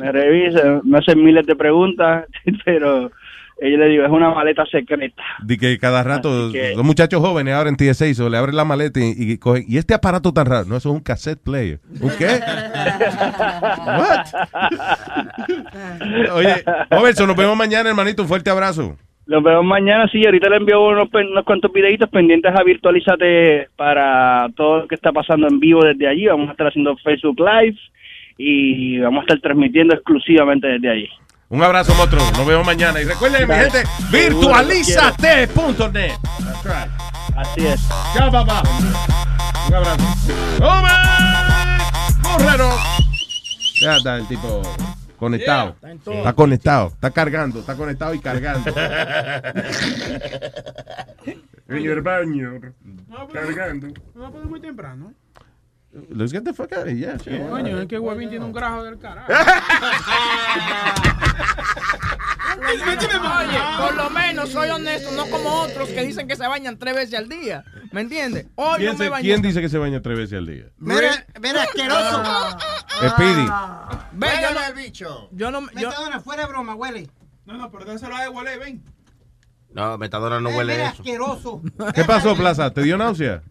me 0.00 0.12
revisa, 0.12 0.80
me 0.84 0.98
hacen 0.98 1.22
miles 1.24 1.46
de 1.46 1.56
preguntas, 1.56 2.26
pero 2.64 3.10
yo 3.70 3.76
le 3.78 3.88
digo, 3.88 4.04
es 4.04 4.10
una 4.10 4.30
maleta 4.34 4.64
secreta. 4.66 5.22
De 5.42 5.56
que 5.58 5.78
cada 5.78 6.02
rato, 6.02 6.50
que- 6.52 6.74
los 6.76 6.84
muchachos 6.84 7.20
jóvenes 7.20 7.54
ahora 7.54 7.70
en 7.70 7.76
TSA, 7.76 8.12
so, 8.14 8.28
le 8.28 8.36
abren 8.36 8.56
la 8.56 8.64
maleta 8.64 9.00
y, 9.00 9.14
y 9.16 9.38
cogen, 9.38 9.64
¿y 9.68 9.78
este 9.78 9.94
aparato 9.94 10.32
tan 10.32 10.46
raro? 10.46 10.64
No, 10.66 10.76
eso 10.76 10.90
es 10.90 10.94
un 10.94 11.02
cassette 11.02 11.40
player. 11.42 11.78
¿Un 12.00 12.10
qué? 12.18 12.28
Oye, 16.32 16.54
Robertson, 16.90 17.26
nos 17.28 17.36
vemos 17.36 17.56
mañana, 17.56 17.88
hermanito. 17.90 18.22
Un 18.22 18.28
fuerte 18.28 18.50
abrazo. 18.50 18.96
Los 19.26 19.42
vemos 19.42 19.64
mañana, 19.64 20.06
sí, 20.12 20.22
ahorita 20.24 20.50
le 20.50 20.56
envío 20.56 20.86
unos, 20.86 21.08
pe- 21.08 21.24
unos 21.24 21.44
cuantos 21.44 21.72
videitos 21.72 22.10
pendientes 22.10 22.52
a 22.54 22.62
Virtualízate 22.62 23.68
para 23.74 24.48
todo 24.54 24.80
lo 24.80 24.88
que 24.88 24.96
está 24.96 25.12
pasando 25.12 25.48
en 25.48 25.58
vivo 25.60 25.82
desde 25.82 26.06
allí. 26.06 26.26
Vamos 26.26 26.48
a 26.48 26.52
estar 26.52 26.66
haciendo 26.66 26.94
Facebook 26.98 27.40
Live 27.40 27.78
y 28.36 28.98
vamos 28.98 29.20
a 29.20 29.22
estar 29.22 29.40
transmitiendo 29.40 29.94
exclusivamente 29.94 30.66
desde 30.66 30.90
allí. 30.90 31.08
Un 31.54 31.62
abrazo, 31.62 31.94
monstruo. 31.94 32.28
Nos 32.32 32.46
vemos 32.48 32.66
mañana. 32.66 33.00
Y 33.00 33.04
recuerden, 33.04 33.48
mi 33.48 33.54
gente, 33.54 33.84
Seguro, 34.10 34.10
virtualízate.net. 34.10 36.18
That's 36.40 36.64
right. 36.64 36.90
Así 37.36 37.64
es. 37.64 37.80
Chao, 38.12 38.28
papá. 38.28 38.64
Un 39.68 39.74
abrazo. 39.74 40.02
¡Ove! 40.60 40.90
¡Borrero! 42.24 42.70
Ya 43.80 43.98
está 43.98 44.16
el 44.16 44.26
tipo 44.26 44.62
conectado. 45.16 45.68
está 45.68 45.92
en 45.92 46.00
todo. 46.00 46.14
Está 46.16 46.32
conectado. 46.32 46.88
Está 46.88 47.12
cargando. 47.12 47.60
Está 47.60 47.76
conectado 47.76 48.14
y 48.14 48.18
cargando. 48.18 48.74
En 51.66 51.78
el 51.78 52.02
baño, 52.02 52.60
cargando. 53.32 53.88
No, 54.14 54.30
pues 54.30 54.44
muy 54.44 54.60
temprano. 54.60 55.14
Let's 56.10 56.32
get 56.32 56.44
the 56.44 56.52
fuck 56.52 56.72
out 56.72 56.86
of 56.88 56.88
here. 56.88 56.96
Yeah, 56.98 57.18
sure. 57.18 57.38
Coño, 57.48 57.78
es 57.80 57.86
que 57.86 57.98
Huevín 57.98 58.28
tiene 58.30 58.44
un 58.44 58.52
grajo 58.52 58.82
del 58.82 58.98
carajo. 58.98 59.30
Oye, 62.56 63.58
por 63.78 63.94
lo 63.96 64.10
menos 64.10 64.50
soy 64.50 64.70
honesto, 64.70 65.10
no 65.12 65.26
como 65.26 65.50
otros 65.62 65.88
que 65.88 66.02
dicen 66.04 66.26
que 66.28 66.36
se 66.36 66.46
bañan 66.46 66.78
tres 66.78 66.94
veces 66.94 67.14
al 67.18 67.28
día. 67.28 67.64
¿Me 67.92 68.00
entiendes? 68.00 68.46
Hoy 68.54 68.78
¿Quién, 68.78 68.92
no 68.92 68.98
me 68.98 69.16
se- 69.16 69.22
quién 69.22 69.42
dice 69.42 69.60
que 69.60 69.68
se 69.68 69.78
baña 69.78 70.00
tres 70.02 70.16
veces 70.18 70.38
al 70.38 70.46
día? 70.46 70.64
Mira, 70.78 71.26
mira, 71.40 71.62
asqueroso. 71.62 72.22
Speedy. 73.10 73.46
Ve, 74.12 74.28
yo 74.42 74.54
no, 74.54 74.64
el 74.66 74.74
bicho. 74.74 75.28
yo 75.32 75.50
no, 75.50 75.60
yo, 75.60 75.88
Metadona, 75.88 76.20
fuera 76.20 76.42
de 76.42 76.48
broma, 76.48 76.74
huele. 76.74 77.08
No, 77.46 77.54
no, 77.56 77.70
pero 77.70 77.84
dáselo 77.84 78.16
a 78.16 78.30
huele, 78.30 78.58
ven. 78.58 78.82
No, 79.72 79.98
Metadona 79.98 80.40
no 80.40 80.50
Eh, 80.50 80.56
huele 80.56 80.72
mira, 80.74 80.88
eso. 80.90 81.02
asqueroso. 81.02 81.62
¿Qué 81.94 82.04
pasó, 82.04 82.34
Plaza? 82.36 82.70
¿Te 82.72 82.82
dio 82.82 82.96
náusea? 82.96 83.42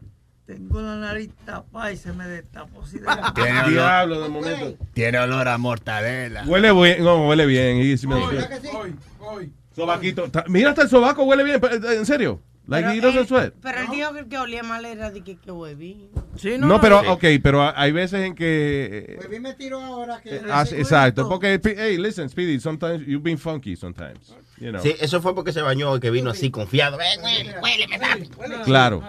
Tengo 0.46 0.82
la 0.82 0.98
nariz 0.98 1.30
tapada 1.46 1.92
y 1.94 1.98
se 1.98 2.12
me 2.12 2.28
destapó. 2.28 2.82
así 2.84 3.00
de- 3.00 3.06
Tiene 3.36 3.60
olor, 3.62 3.70
Diablo, 3.72 4.22
de 4.22 4.30
momento. 4.30 4.86
tiene 4.94 5.20
olor 5.20 5.48
a 5.48 5.58
mortadela. 5.58 6.44
Huele 6.46 6.72
bien. 6.74 7.04
No, 7.04 7.28
huele 7.28 7.46
bien. 7.46 7.78
He 7.78 7.98
smells 7.98 8.26
Hoy, 8.26 8.36
good. 8.36 8.76
hoy, 8.76 8.96
hoy. 9.20 9.52
Sobaquito. 9.76 10.30
Mira, 10.48 10.70
hasta 10.72 10.84
el 10.84 10.90
sobaco 10.90 11.24
huele 11.24 11.44
bien. 11.44 11.60
pero, 11.62 11.76
eh, 11.76 11.98
¿En 11.98 12.06
serio? 12.06 12.42
Like 12.66 12.88
he 12.96 13.02
doesn't 13.02 13.28
sweat. 13.28 13.54
Pero 13.62 13.82
el 13.82 13.88
dijo 13.90 14.14
que 14.14 14.20
el 14.20 14.28
que 14.28 14.38
olía 14.38 14.64
mal 14.64 14.86
era 14.86 15.12
de 15.12 15.22
que, 15.22 15.36
que 15.38 15.52
huevín. 15.52 16.10
Sí, 16.38 16.56
No, 16.58 16.80
pero, 16.80 17.02
ok, 17.12 17.24
pero 17.44 17.62
hay 17.78 17.92
veces 17.92 18.22
en 18.26 18.36
que... 18.36 19.06
eh, 19.10 19.20
Huevín 19.22 19.42
me 19.42 19.54
tiró 19.54 19.82
ahora 19.82 20.22
que... 20.22 20.40
ah, 20.50 20.64
exacto, 20.72 21.28
porque, 21.28 21.60
hey, 21.78 21.98
listen, 21.98 22.30
Speedy, 22.30 22.62
sometimes 22.62 23.06
you've 23.06 23.22
been 23.24 23.38
funky 23.38 23.76
sometimes, 23.76 24.34
you 24.60 24.70
know. 24.70 24.82
Sí, 24.82 24.96
eso 25.02 25.22
fue 25.22 25.36
porque 25.36 25.52
se 25.52 25.62
bañó 25.62 25.98
y 25.98 26.00
que 26.00 26.10
vino 26.10 26.30
así 26.30 26.50
confiado. 26.52 26.98
Eh, 27.02 27.06
huele, 27.22 27.56
huele, 27.62 27.88
me 27.90 28.00
da. 28.00 28.64
Claro. 28.64 29.04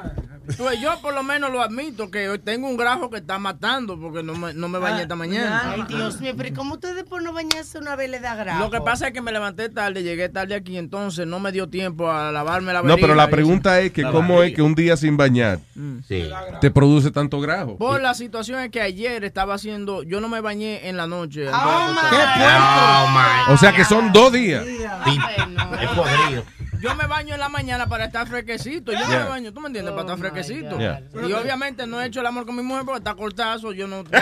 Pues 0.59 0.81
yo 0.81 0.99
por 1.01 1.15
lo 1.15 1.23
menos 1.23 1.51
lo 1.51 1.63
admito 1.63 2.11
que 2.11 2.29
hoy 2.29 2.39
tengo 2.39 2.69
un 2.69 2.77
grajo 2.77 3.09
que 3.11 3.19
está 3.19 3.39
matando 3.39 3.99
porque 3.99 4.23
no 4.23 4.35
me, 4.35 4.53
no 4.53 4.69
me 4.69 4.79
bañé 4.79 5.03
esta 5.03 5.17
mañana. 5.17 5.73
Ay, 5.75 5.85
Dios 5.89 6.21
mío, 6.21 6.35
pero 6.37 6.49
¿y 6.49 6.53
¿cómo 6.53 6.75
ustedes 6.75 7.05
por 7.05 7.23
no 7.23 7.33
bañarse 7.33 7.79
una 7.79 7.97
vez 7.97 8.11
le 8.11 8.21
da 8.21 8.35
grajo? 8.35 8.65
Lo 8.65 8.71
que 8.71 8.81
pasa 8.81 9.09
es 9.09 9.13
que 9.15 9.21
me 9.23 9.33
levanté 9.33 9.69
tarde, 9.69 10.03
llegué 10.03 10.29
tarde 10.29 10.55
aquí, 10.55 10.77
entonces 10.77 11.27
no 11.27 11.41
me 11.41 11.51
dio 11.51 11.69
tiempo 11.69 12.11
a 12.11 12.31
lavarme 12.31 12.73
la 12.73 12.83
No, 12.83 12.97
pero 12.97 13.15
la 13.15 13.29
pregunta 13.29 13.81
es 13.81 13.93
que 13.93 14.03
cómo 14.03 14.43
es 14.43 14.55
que 14.55 14.63
un 14.63 14.75
día 14.75 14.97
sin 14.97 15.17
bañar 15.17 15.61
Sí. 16.07 16.29
te 16.61 16.71
produce 16.71 17.11
tanto 17.11 17.41
grajo. 17.41 17.77
Por 17.79 18.01
la 18.03 18.15
situación 18.15 18.61
es 18.61 18.71
que 18.71 18.81
ayer 18.81 19.25
estaba 19.25 19.55
haciendo, 19.55 20.03
yo 20.03 20.21
no 20.21 20.29
me 20.29 20.41
bañé 20.41 20.89
en 20.89 20.97
la 20.97 21.07
noche. 21.07 21.49
Oh, 21.49 23.07
my 23.09 23.53
O 23.53 23.57
sea 23.57 23.73
que 23.73 23.85
son 23.85 24.13
dos 24.13 24.33
días. 24.33 24.65
Es 24.67 25.91
podrido. 25.91 26.45
Yo 26.85 26.95
me 26.95 27.07
baño 27.07 27.33
en 27.35 27.41
la 27.41 27.49
mañana 27.49 27.87
para 27.87 28.05
estar 28.05 28.27
fresquecito. 28.29 28.93
Yo 28.93 29.01
no 29.01 29.07
Yeah. 29.09 29.23
me 29.25 29.29
baño, 29.31 29.53
¿tú 29.55 29.61
me 29.61 29.69
entiendes? 29.69 29.93
para 29.95 30.03
estar 30.03 30.19
fresquecito. 30.19 30.79
Yeah. 30.79 31.01
Y 31.27 31.33
obviamente 31.33 31.87
no 31.87 32.01
he 32.01 32.07
hecho 32.07 32.21
el 32.21 32.27
amor 32.27 32.45
con 32.45 32.55
mi 32.57 32.63
mujer 32.63 32.85
porque 32.85 32.99
está 32.99 33.15
cortazo. 33.15 33.73
Yo 33.73 33.87
no. 33.87 34.05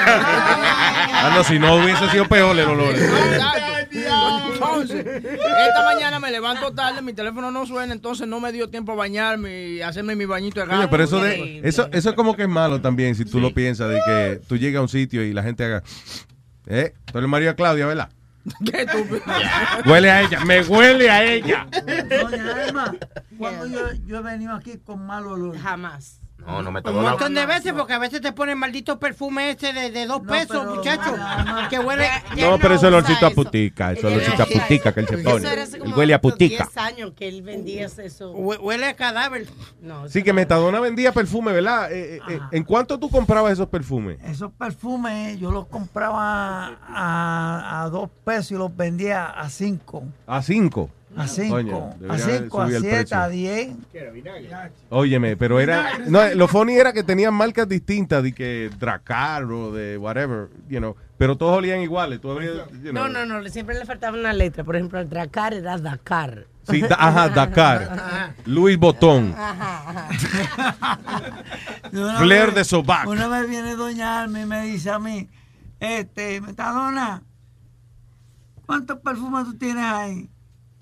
Ah, 1.25 1.33
no, 1.37 1.45
si 1.45 1.59
no 1.59 1.77
hubiese 1.77 2.09
sido 2.11 2.27
peor 2.29 2.59
el 2.59 2.67
olor. 2.67 2.95
Exacto. 2.95 3.73
Entonces, 4.55 5.07
esta 5.07 5.85
mañana 5.85 6.19
me 6.21 6.31
levanto 6.31 6.73
tarde, 6.73 7.03
mi 7.03 7.13
teléfono 7.13 7.51
no 7.51 7.67
suena, 7.67 7.93
entonces 7.93 8.27
no 8.27 8.41
me 8.41 8.53
dio 8.53 8.69
tiempo 8.69 8.93
a 8.93 8.95
bañarme 8.97 9.69
y 9.69 9.83
hacerme 9.83 10.17
mi 10.17 10.25
bañito 10.25 10.61
de 10.61 10.67
gato. 10.67 10.91
pero 10.91 11.05
eso 11.05 11.21
de 11.21 11.61
eso 11.65 11.89
eso 11.93 12.11
es 12.11 12.17
como 12.17 12.35
que 12.37 12.43
es 12.43 12.49
malo 12.49 12.81
también 12.81 13.15
si 13.15 13.25
tú 13.25 13.41
lo 13.41 13.53
piensas 13.53 13.89
de 13.91 14.01
que 14.07 14.41
tú 14.49 14.57
llegas 14.57 14.81
a 14.81 14.83
un 14.83 14.89
sitio 14.89 15.23
y 15.23 15.33
la 15.33 15.43
gente 15.43 15.65
haga 15.65 15.83
eh, 16.67 16.95
tú 17.11 17.19
eres 17.19 17.29
María 17.31 17.55
Claudia, 17.55 17.87
¿verdad? 17.87 18.09
Qué. 18.65 18.87
Huele 19.87 20.11
a 20.11 20.23
ella, 20.23 20.45
me 20.45 20.63
huele 20.63 21.11
a 21.11 21.25
ella. 21.25 21.67
Doña 21.71 22.67
Emma, 22.67 22.95
cuando 23.39 23.67
yo, 23.67 23.93
yo 24.07 24.19
he 24.19 24.23
venido 24.23 24.55
aquí 24.55 24.79
con 24.79 25.07
mal 25.07 25.27
olor. 25.27 25.59
Jamás. 25.59 26.22
No, 26.47 26.61
no, 26.63 26.69
Un 26.69 26.75
Metadona. 26.75 27.11
montón 27.11 27.35
de 27.35 27.47
veces, 27.47 27.73
porque 27.73 27.93
a 27.93 27.99
veces 27.99 28.21
te 28.21 28.33
ponen 28.33 28.59
maldito 28.59 28.99
perfume 28.99 29.51
ese 29.51 29.73
de, 29.73 29.91
de 29.91 30.07
dos 30.07 30.23
pesos, 30.23 30.49
pero- 30.61 30.75
muchacho. 30.75 31.15
Que 31.71 31.79
huele. 31.79 32.07
No, 32.41 32.59
pero 32.59 32.75
eso 32.75 32.87
es 32.87 32.89
el 32.89 32.95
olorcito 32.95 33.27
a 33.27 33.31
putica, 33.31 33.93
eso 33.93 34.09
es 34.09 34.15
olorcito 34.15 34.43
a 34.43 34.47
putica 34.47 34.93
que 34.93 35.01
él 35.01 35.09
se 35.09 35.15
Eso 35.15 35.31
pone. 35.31 35.53
Él 35.53 35.95
huele 35.97 36.15
a 36.15 36.21
putica. 36.21 36.65
10 36.65 36.77
años 36.79 37.13
que 37.17 37.29
él 37.29 37.43
vendía 37.43 37.87
eso. 37.87 38.35
Hue- 38.35 38.59
Huele 38.61 38.87
a 38.87 38.95
cadáver. 38.95 39.47
No, 39.81 40.09
Sí, 40.09 40.23
que 40.23 40.33
Metadona 40.33 40.81
vendía 40.81 41.13
perfume, 41.13 41.53
¿verdad? 41.53 41.93
Eh, 41.93 42.17
eh, 42.17 42.21
eh, 42.29 42.41
¿En 42.53 42.65
cuánto 42.65 42.99
tú 42.99 43.09
comprabas 43.09 43.53
esos 43.53 43.69
perfumes? 43.69 44.19
Esos 44.25 44.51
perfumes 44.53 45.39
yo 45.39 45.51
los 45.53 45.67
compraba 45.67 46.79
a, 46.89 47.83
a 47.85 47.89
dos 47.91 48.11
pesos 48.25 48.53
y 48.53 48.55
los 48.55 48.77
vendía 48.77 49.27
a 49.27 49.49
cinco. 49.49 50.05
A 50.27 50.43
cinco. 50.43 50.91
A 51.17 51.27
cinco. 51.29 51.55
Coño, 51.57 51.91
a 51.91 51.95
debería 52.17 52.39
cinco, 52.39 52.61
a 52.61 52.65
subir 52.65 52.77
el 52.77 52.83
siete, 52.83 52.97
precio. 52.99 53.19
a 53.19 53.29
diez. 53.29 53.71
Óyeme, 54.89 55.37
pero 55.37 55.61
era. 55.61 55.99
No, 56.07 56.27
lo 56.35 56.49
funny 56.49 56.75
era 56.75 56.93
que 56.93 57.03
tenían 57.03 57.35
marcas 57.35 57.69
distintas, 57.69 58.23
de 58.23 58.33
que 58.33 58.71
Dracar 58.79 59.45
o 59.45 59.73
de 59.73 59.99
whatever, 59.99 60.49
you 60.69 60.79
know, 60.79 60.97
pero 61.19 61.37
todos 61.37 61.59
olían 61.59 61.81
iguales. 61.81 62.21
Tú 62.21 62.31
abrías, 62.31 62.55
you 62.83 62.91
know. 62.93 63.09
No, 63.09 63.25
no, 63.27 63.41
no, 63.41 63.49
siempre 63.51 63.79
le 63.79 63.85
faltaba 63.85 64.17
una 64.19 64.33
letra. 64.33 64.65
Por 64.65 64.77
ejemplo, 64.77 64.99
el 65.01 65.09
Dracar 65.11 65.53
era 65.55 65.77
Dakar. 65.77 66.47
Sí, 66.69 66.81
da- 66.81 66.97
ajá, 66.99 67.29
Dakar. 67.35 68.35
Luis 68.47 68.79
Botón. 68.79 69.35
Y 71.93 71.97
una 71.97 72.19
Flair 72.19 72.47
vez- 72.47 72.55
de 72.55 72.65
sobaco. 72.65 73.11
Una 73.11 73.29
vez 73.29 73.49
viene 73.49 73.77
Doña 73.77 74.23
Alma 74.23 74.41
y 74.41 74.47
me 74.47 74.63
dice 74.65 74.91
a 74.91 74.99
mí, 74.99 75.29
este, 75.81 76.41
Metadona, 76.41 77.23
¿cuántos 78.67 78.99
perfumes 79.01 79.45
tú 79.45 79.55
tienes 79.59 79.85
ahí? 79.85 80.31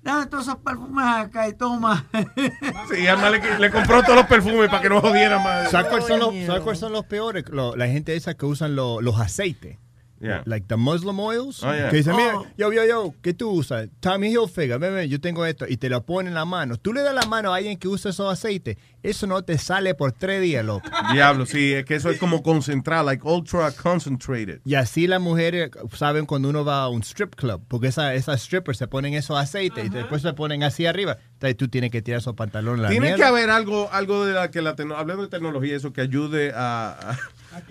Dame 0.03 0.25
todos 0.25 0.45
esos 0.47 0.57
perfumes 0.57 1.05
acá 1.05 1.47
y 1.47 1.53
toma. 1.53 2.05
Sí, 2.91 3.07
Alma 3.07 3.29
le, 3.29 3.59
le 3.59 3.71
compró 3.71 4.01
todos 4.01 4.15
los 4.15 4.25
perfumes 4.25 4.67
para 4.69 4.81
que 4.81 4.89
no 4.89 4.99
jodiera 4.99 5.37
más. 5.39 5.69
¿Sabes 5.71 5.87
cuáles 5.89 6.07
son 6.07 6.19
los, 6.19 6.33
¿sabes 6.45 6.61
cuáles 6.61 6.79
son 6.79 6.91
los 6.91 7.05
peores? 7.05 7.45
Lo- 7.49 7.75
la 7.75 7.87
gente 7.87 8.15
esa 8.15 8.33
que 8.33 8.45
usan 8.45 8.75
lo- 8.75 8.99
los 9.01 9.19
aceites. 9.19 9.77
Yeah. 10.21 10.43
like 10.45 10.67
the 10.67 10.77
Muslim 10.77 11.19
oils. 11.19 11.63
Oh, 11.63 11.73
yeah. 11.73 11.89
Que 11.89 11.97
dicen, 11.97 12.15
mira, 12.15 12.37
Oh. 12.37 12.45
yo, 12.57 12.71
yo, 12.71 12.85
yo, 12.85 13.13
¿qué 13.23 13.33
tú 13.33 13.49
usas? 13.49 13.89
Tommy 13.99 14.27
Hilfiger, 14.29 14.77
ven, 14.79 14.93
ven, 14.93 15.09
yo 15.09 15.19
tengo 15.19 15.45
esto. 15.45 15.65
Y 15.67 15.77
te 15.77 15.89
lo 15.89 16.05
ponen 16.05 16.27
en 16.29 16.33
la 16.35 16.45
mano. 16.45 16.77
Tú 16.77 16.93
le 16.93 17.01
das 17.01 17.15
la 17.15 17.23
mano 17.25 17.51
a 17.53 17.57
alguien 17.57 17.77
que 17.77 17.87
usa 17.87 18.11
esos 18.11 18.31
aceites. 18.31 18.77
Eso 19.03 19.25
no 19.25 19.41
te 19.43 19.57
sale 19.57 19.95
por 19.95 20.11
tres 20.11 20.41
días, 20.41 20.63
loco. 20.63 20.87
Diablo, 21.11 21.47
sí, 21.47 21.73
es 21.73 21.85
que 21.85 21.95
eso 21.95 22.11
es 22.11 22.19
como 22.19 22.43
concentrado, 22.43 23.03
like 23.05 23.27
ultra 23.27 23.71
concentrated. 23.71 24.61
Y 24.63 24.75
así 24.75 25.07
las 25.07 25.19
mujeres 25.19 25.71
saben 25.95 26.27
cuando 26.27 26.49
uno 26.49 26.63
va 26.63 26.83
a 26.83 26.89
un 26.89 27.01
strip 27.01 27.33
club, 27.35 27.63
porque 27.67 27.87
esa- 27.87 28.13
esas 28.13 28.41
strippers 28.43 28.77
se 28.77 28.87
ponen 28.87 29.15
esos 29.15 29.37
aceites 29.39 29.85
y 29.85 29.89
después 29.89 30.21
se 30.21 30.33
ponen 30.33 30.61
así 30.63 30.85
arriba. 30.85 31.17
Entonces 31.33 31.57
tú 31.57 31.67
tienes 31.67 31.89
que 31.89 32.03
tirar 32.03 32.19
esos 32.19 32.35
pantalones 32.35 32.89
Tiene 32.91 33.15
que 33.15 33.23
haber 33.23 33.49
algo, 33.49 33.89
algo 33.91 34.23
de 34.25 34.33
la 34.33 34.51
que 34.51 34.61
la 34.61 34.75
hablando 34.95 35.23
de 35.23 35.29
tecnología, 35.29 35.75
eso 35.75 35.91
que 35.93 36.01
ayude 36.01 36.51
a, 36.55 36.91
a, 37.11 37.17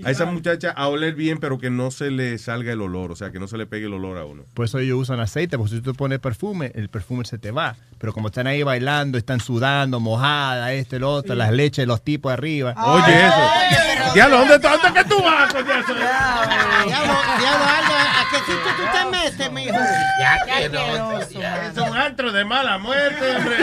a 0.04 0.10
esa 0.10 0.26
muchacha 0.26 0.70
a 0.70 0.88
oler 0.88 1.14
bien, 1.14 1.38
pero 1.38 1.58
que 1.58 1.70
no 1.70 1.90
se 1.90 2.10
le 2.10 2.38
salga 2.38 2.72
el 2.72 2.80
olor, 2.80 3.12
o 3.12 3.16
sea, 3.16 3.30
que 3.30 3.38
no 3.38 3.48
se 3.48 3.56
le 3.56 3.66
pegue 3.66 3.86
el 3.86 3.94
olor 3.94 4.18
a 4.18 4.24
uno. 4.24 4.44
Por 4.54 4.64
eso 4.64 4.78
ellos 4.78 4.98
usan 4.98 5.20
aceite, 5.20 5.56
porque 5.56 5.76
si 5.76 5.80
tú 5.80 5.92
te 5.92 5.98
pones 5.98 6.18
perfume, 6.18 6.72
el 6.74 6.88
perfume 6.88 7.24
se 7.24 7.38
te 7.38 7.50
va. 7.50 7.76
Pero 7.98 8.12
como 8.12 8.28
están 8.28 8.46
ahí 8.46 8.62
bailando, 8.62 9.18
están 9.18 9.40
sudando, 9.40 10.00
mojada, 10.00 10.72
este, 10.72 10.96
el 10.96 11.04
otro, 11.04 11.34
las 11.34 11.52
leches, 11.52 11.86
los 11.86 12.02
tipos 12.02 12.32
arriba. 12.32 12.74
Oye, 12.76 13.26
eso. 13.26 14.14
Diablo, 14.14 14.38
¿dónde, 14.38 14.58
¿dónde 14.58 14.92
que 14.92 15.04
tú 15.04 15.22
vas, 15.22 15.52
coño? 15.52 15.64
Diablo, 15.66 17.12
¿a 17.12 18.24
qué 18.30 18.38
sitio 18.38 18.70
tú 18.76 18.82
te 18.92 19.04
metes, 19.10 19.52
mijo? 19.52 19.76
Ya 20.18 20.38
que 20.46 20.68
no. 20.70 21.20
Es 21.20 21.76
un 21.76 21.96
antro 21.96 22.32
de 22.32 22.44
mala 22.44 22.78
muerte, 22.78 23.36
hombre. 23.36 23.56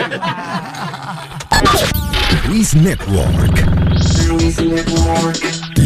Luis 2.48 2.74
Network. 2.76 3.68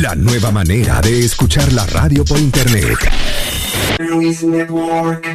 La 0.01 0.15
nueva 0.15 0.49
manera 0.49 0.99
de 0.99 1.23
escuchar 1.25 1.71
la 1.73 1.85
radio 1.85 2.25
por 2.25 2.39
internet. 2.39 2.97
Luis 3.99 4.41
Network. 4.41 5.27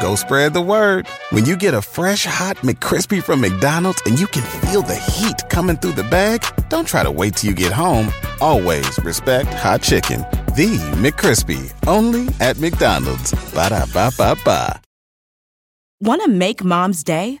Go 0.00 0.14
spread 0.14 0.54
the 0.54 0.62
word. 0.62 1.08
When 1.30 1.46
you 1.46 1.56
get 1.56 1.74
a 1.74 1.82
fresh 1.82 2.24
hot 2.24 2.58
McCrispy 2.58 3.20
from 3.20 3.40
McDonald's 3.40 4.02
and 4.06 4.20
you 4.20 4.28
can 4.28 4.44
feel 4.60 4.82
the 4.82 4.94
heat 4.94 5.48
coming 5.48 5.76
through 5.76 5.94
the 5.94 6.04
bag, 6.04 6.44
don't 6.68 6.86
try 6.86 7.02
to 7.02 7.10
wait 7.10 7.34
till 7.34 7.50
you 7.50 7.56
get 7.56 7.72
home. 7.72 8.12
Always 8.40 8.86
respect 9.02 9.52
hot 9.52 9.82
chicken. 9.82 10.20
The 10.54 10.78
McCrispy, 10.94 11.72
only 11.88 12.28
at 12.38 12.56
McDonald's. 12.58 13.32
Ba 13.52 13.70
da 13.70 13.86
ba 13.92 14.12
ba 14.16 14.36
ba. 14.44 14.80
Want 16.00 16.22
to 16.22 16.28
make 16.30 16.62
mom's 16.62 17.02
day? 17.02 17.40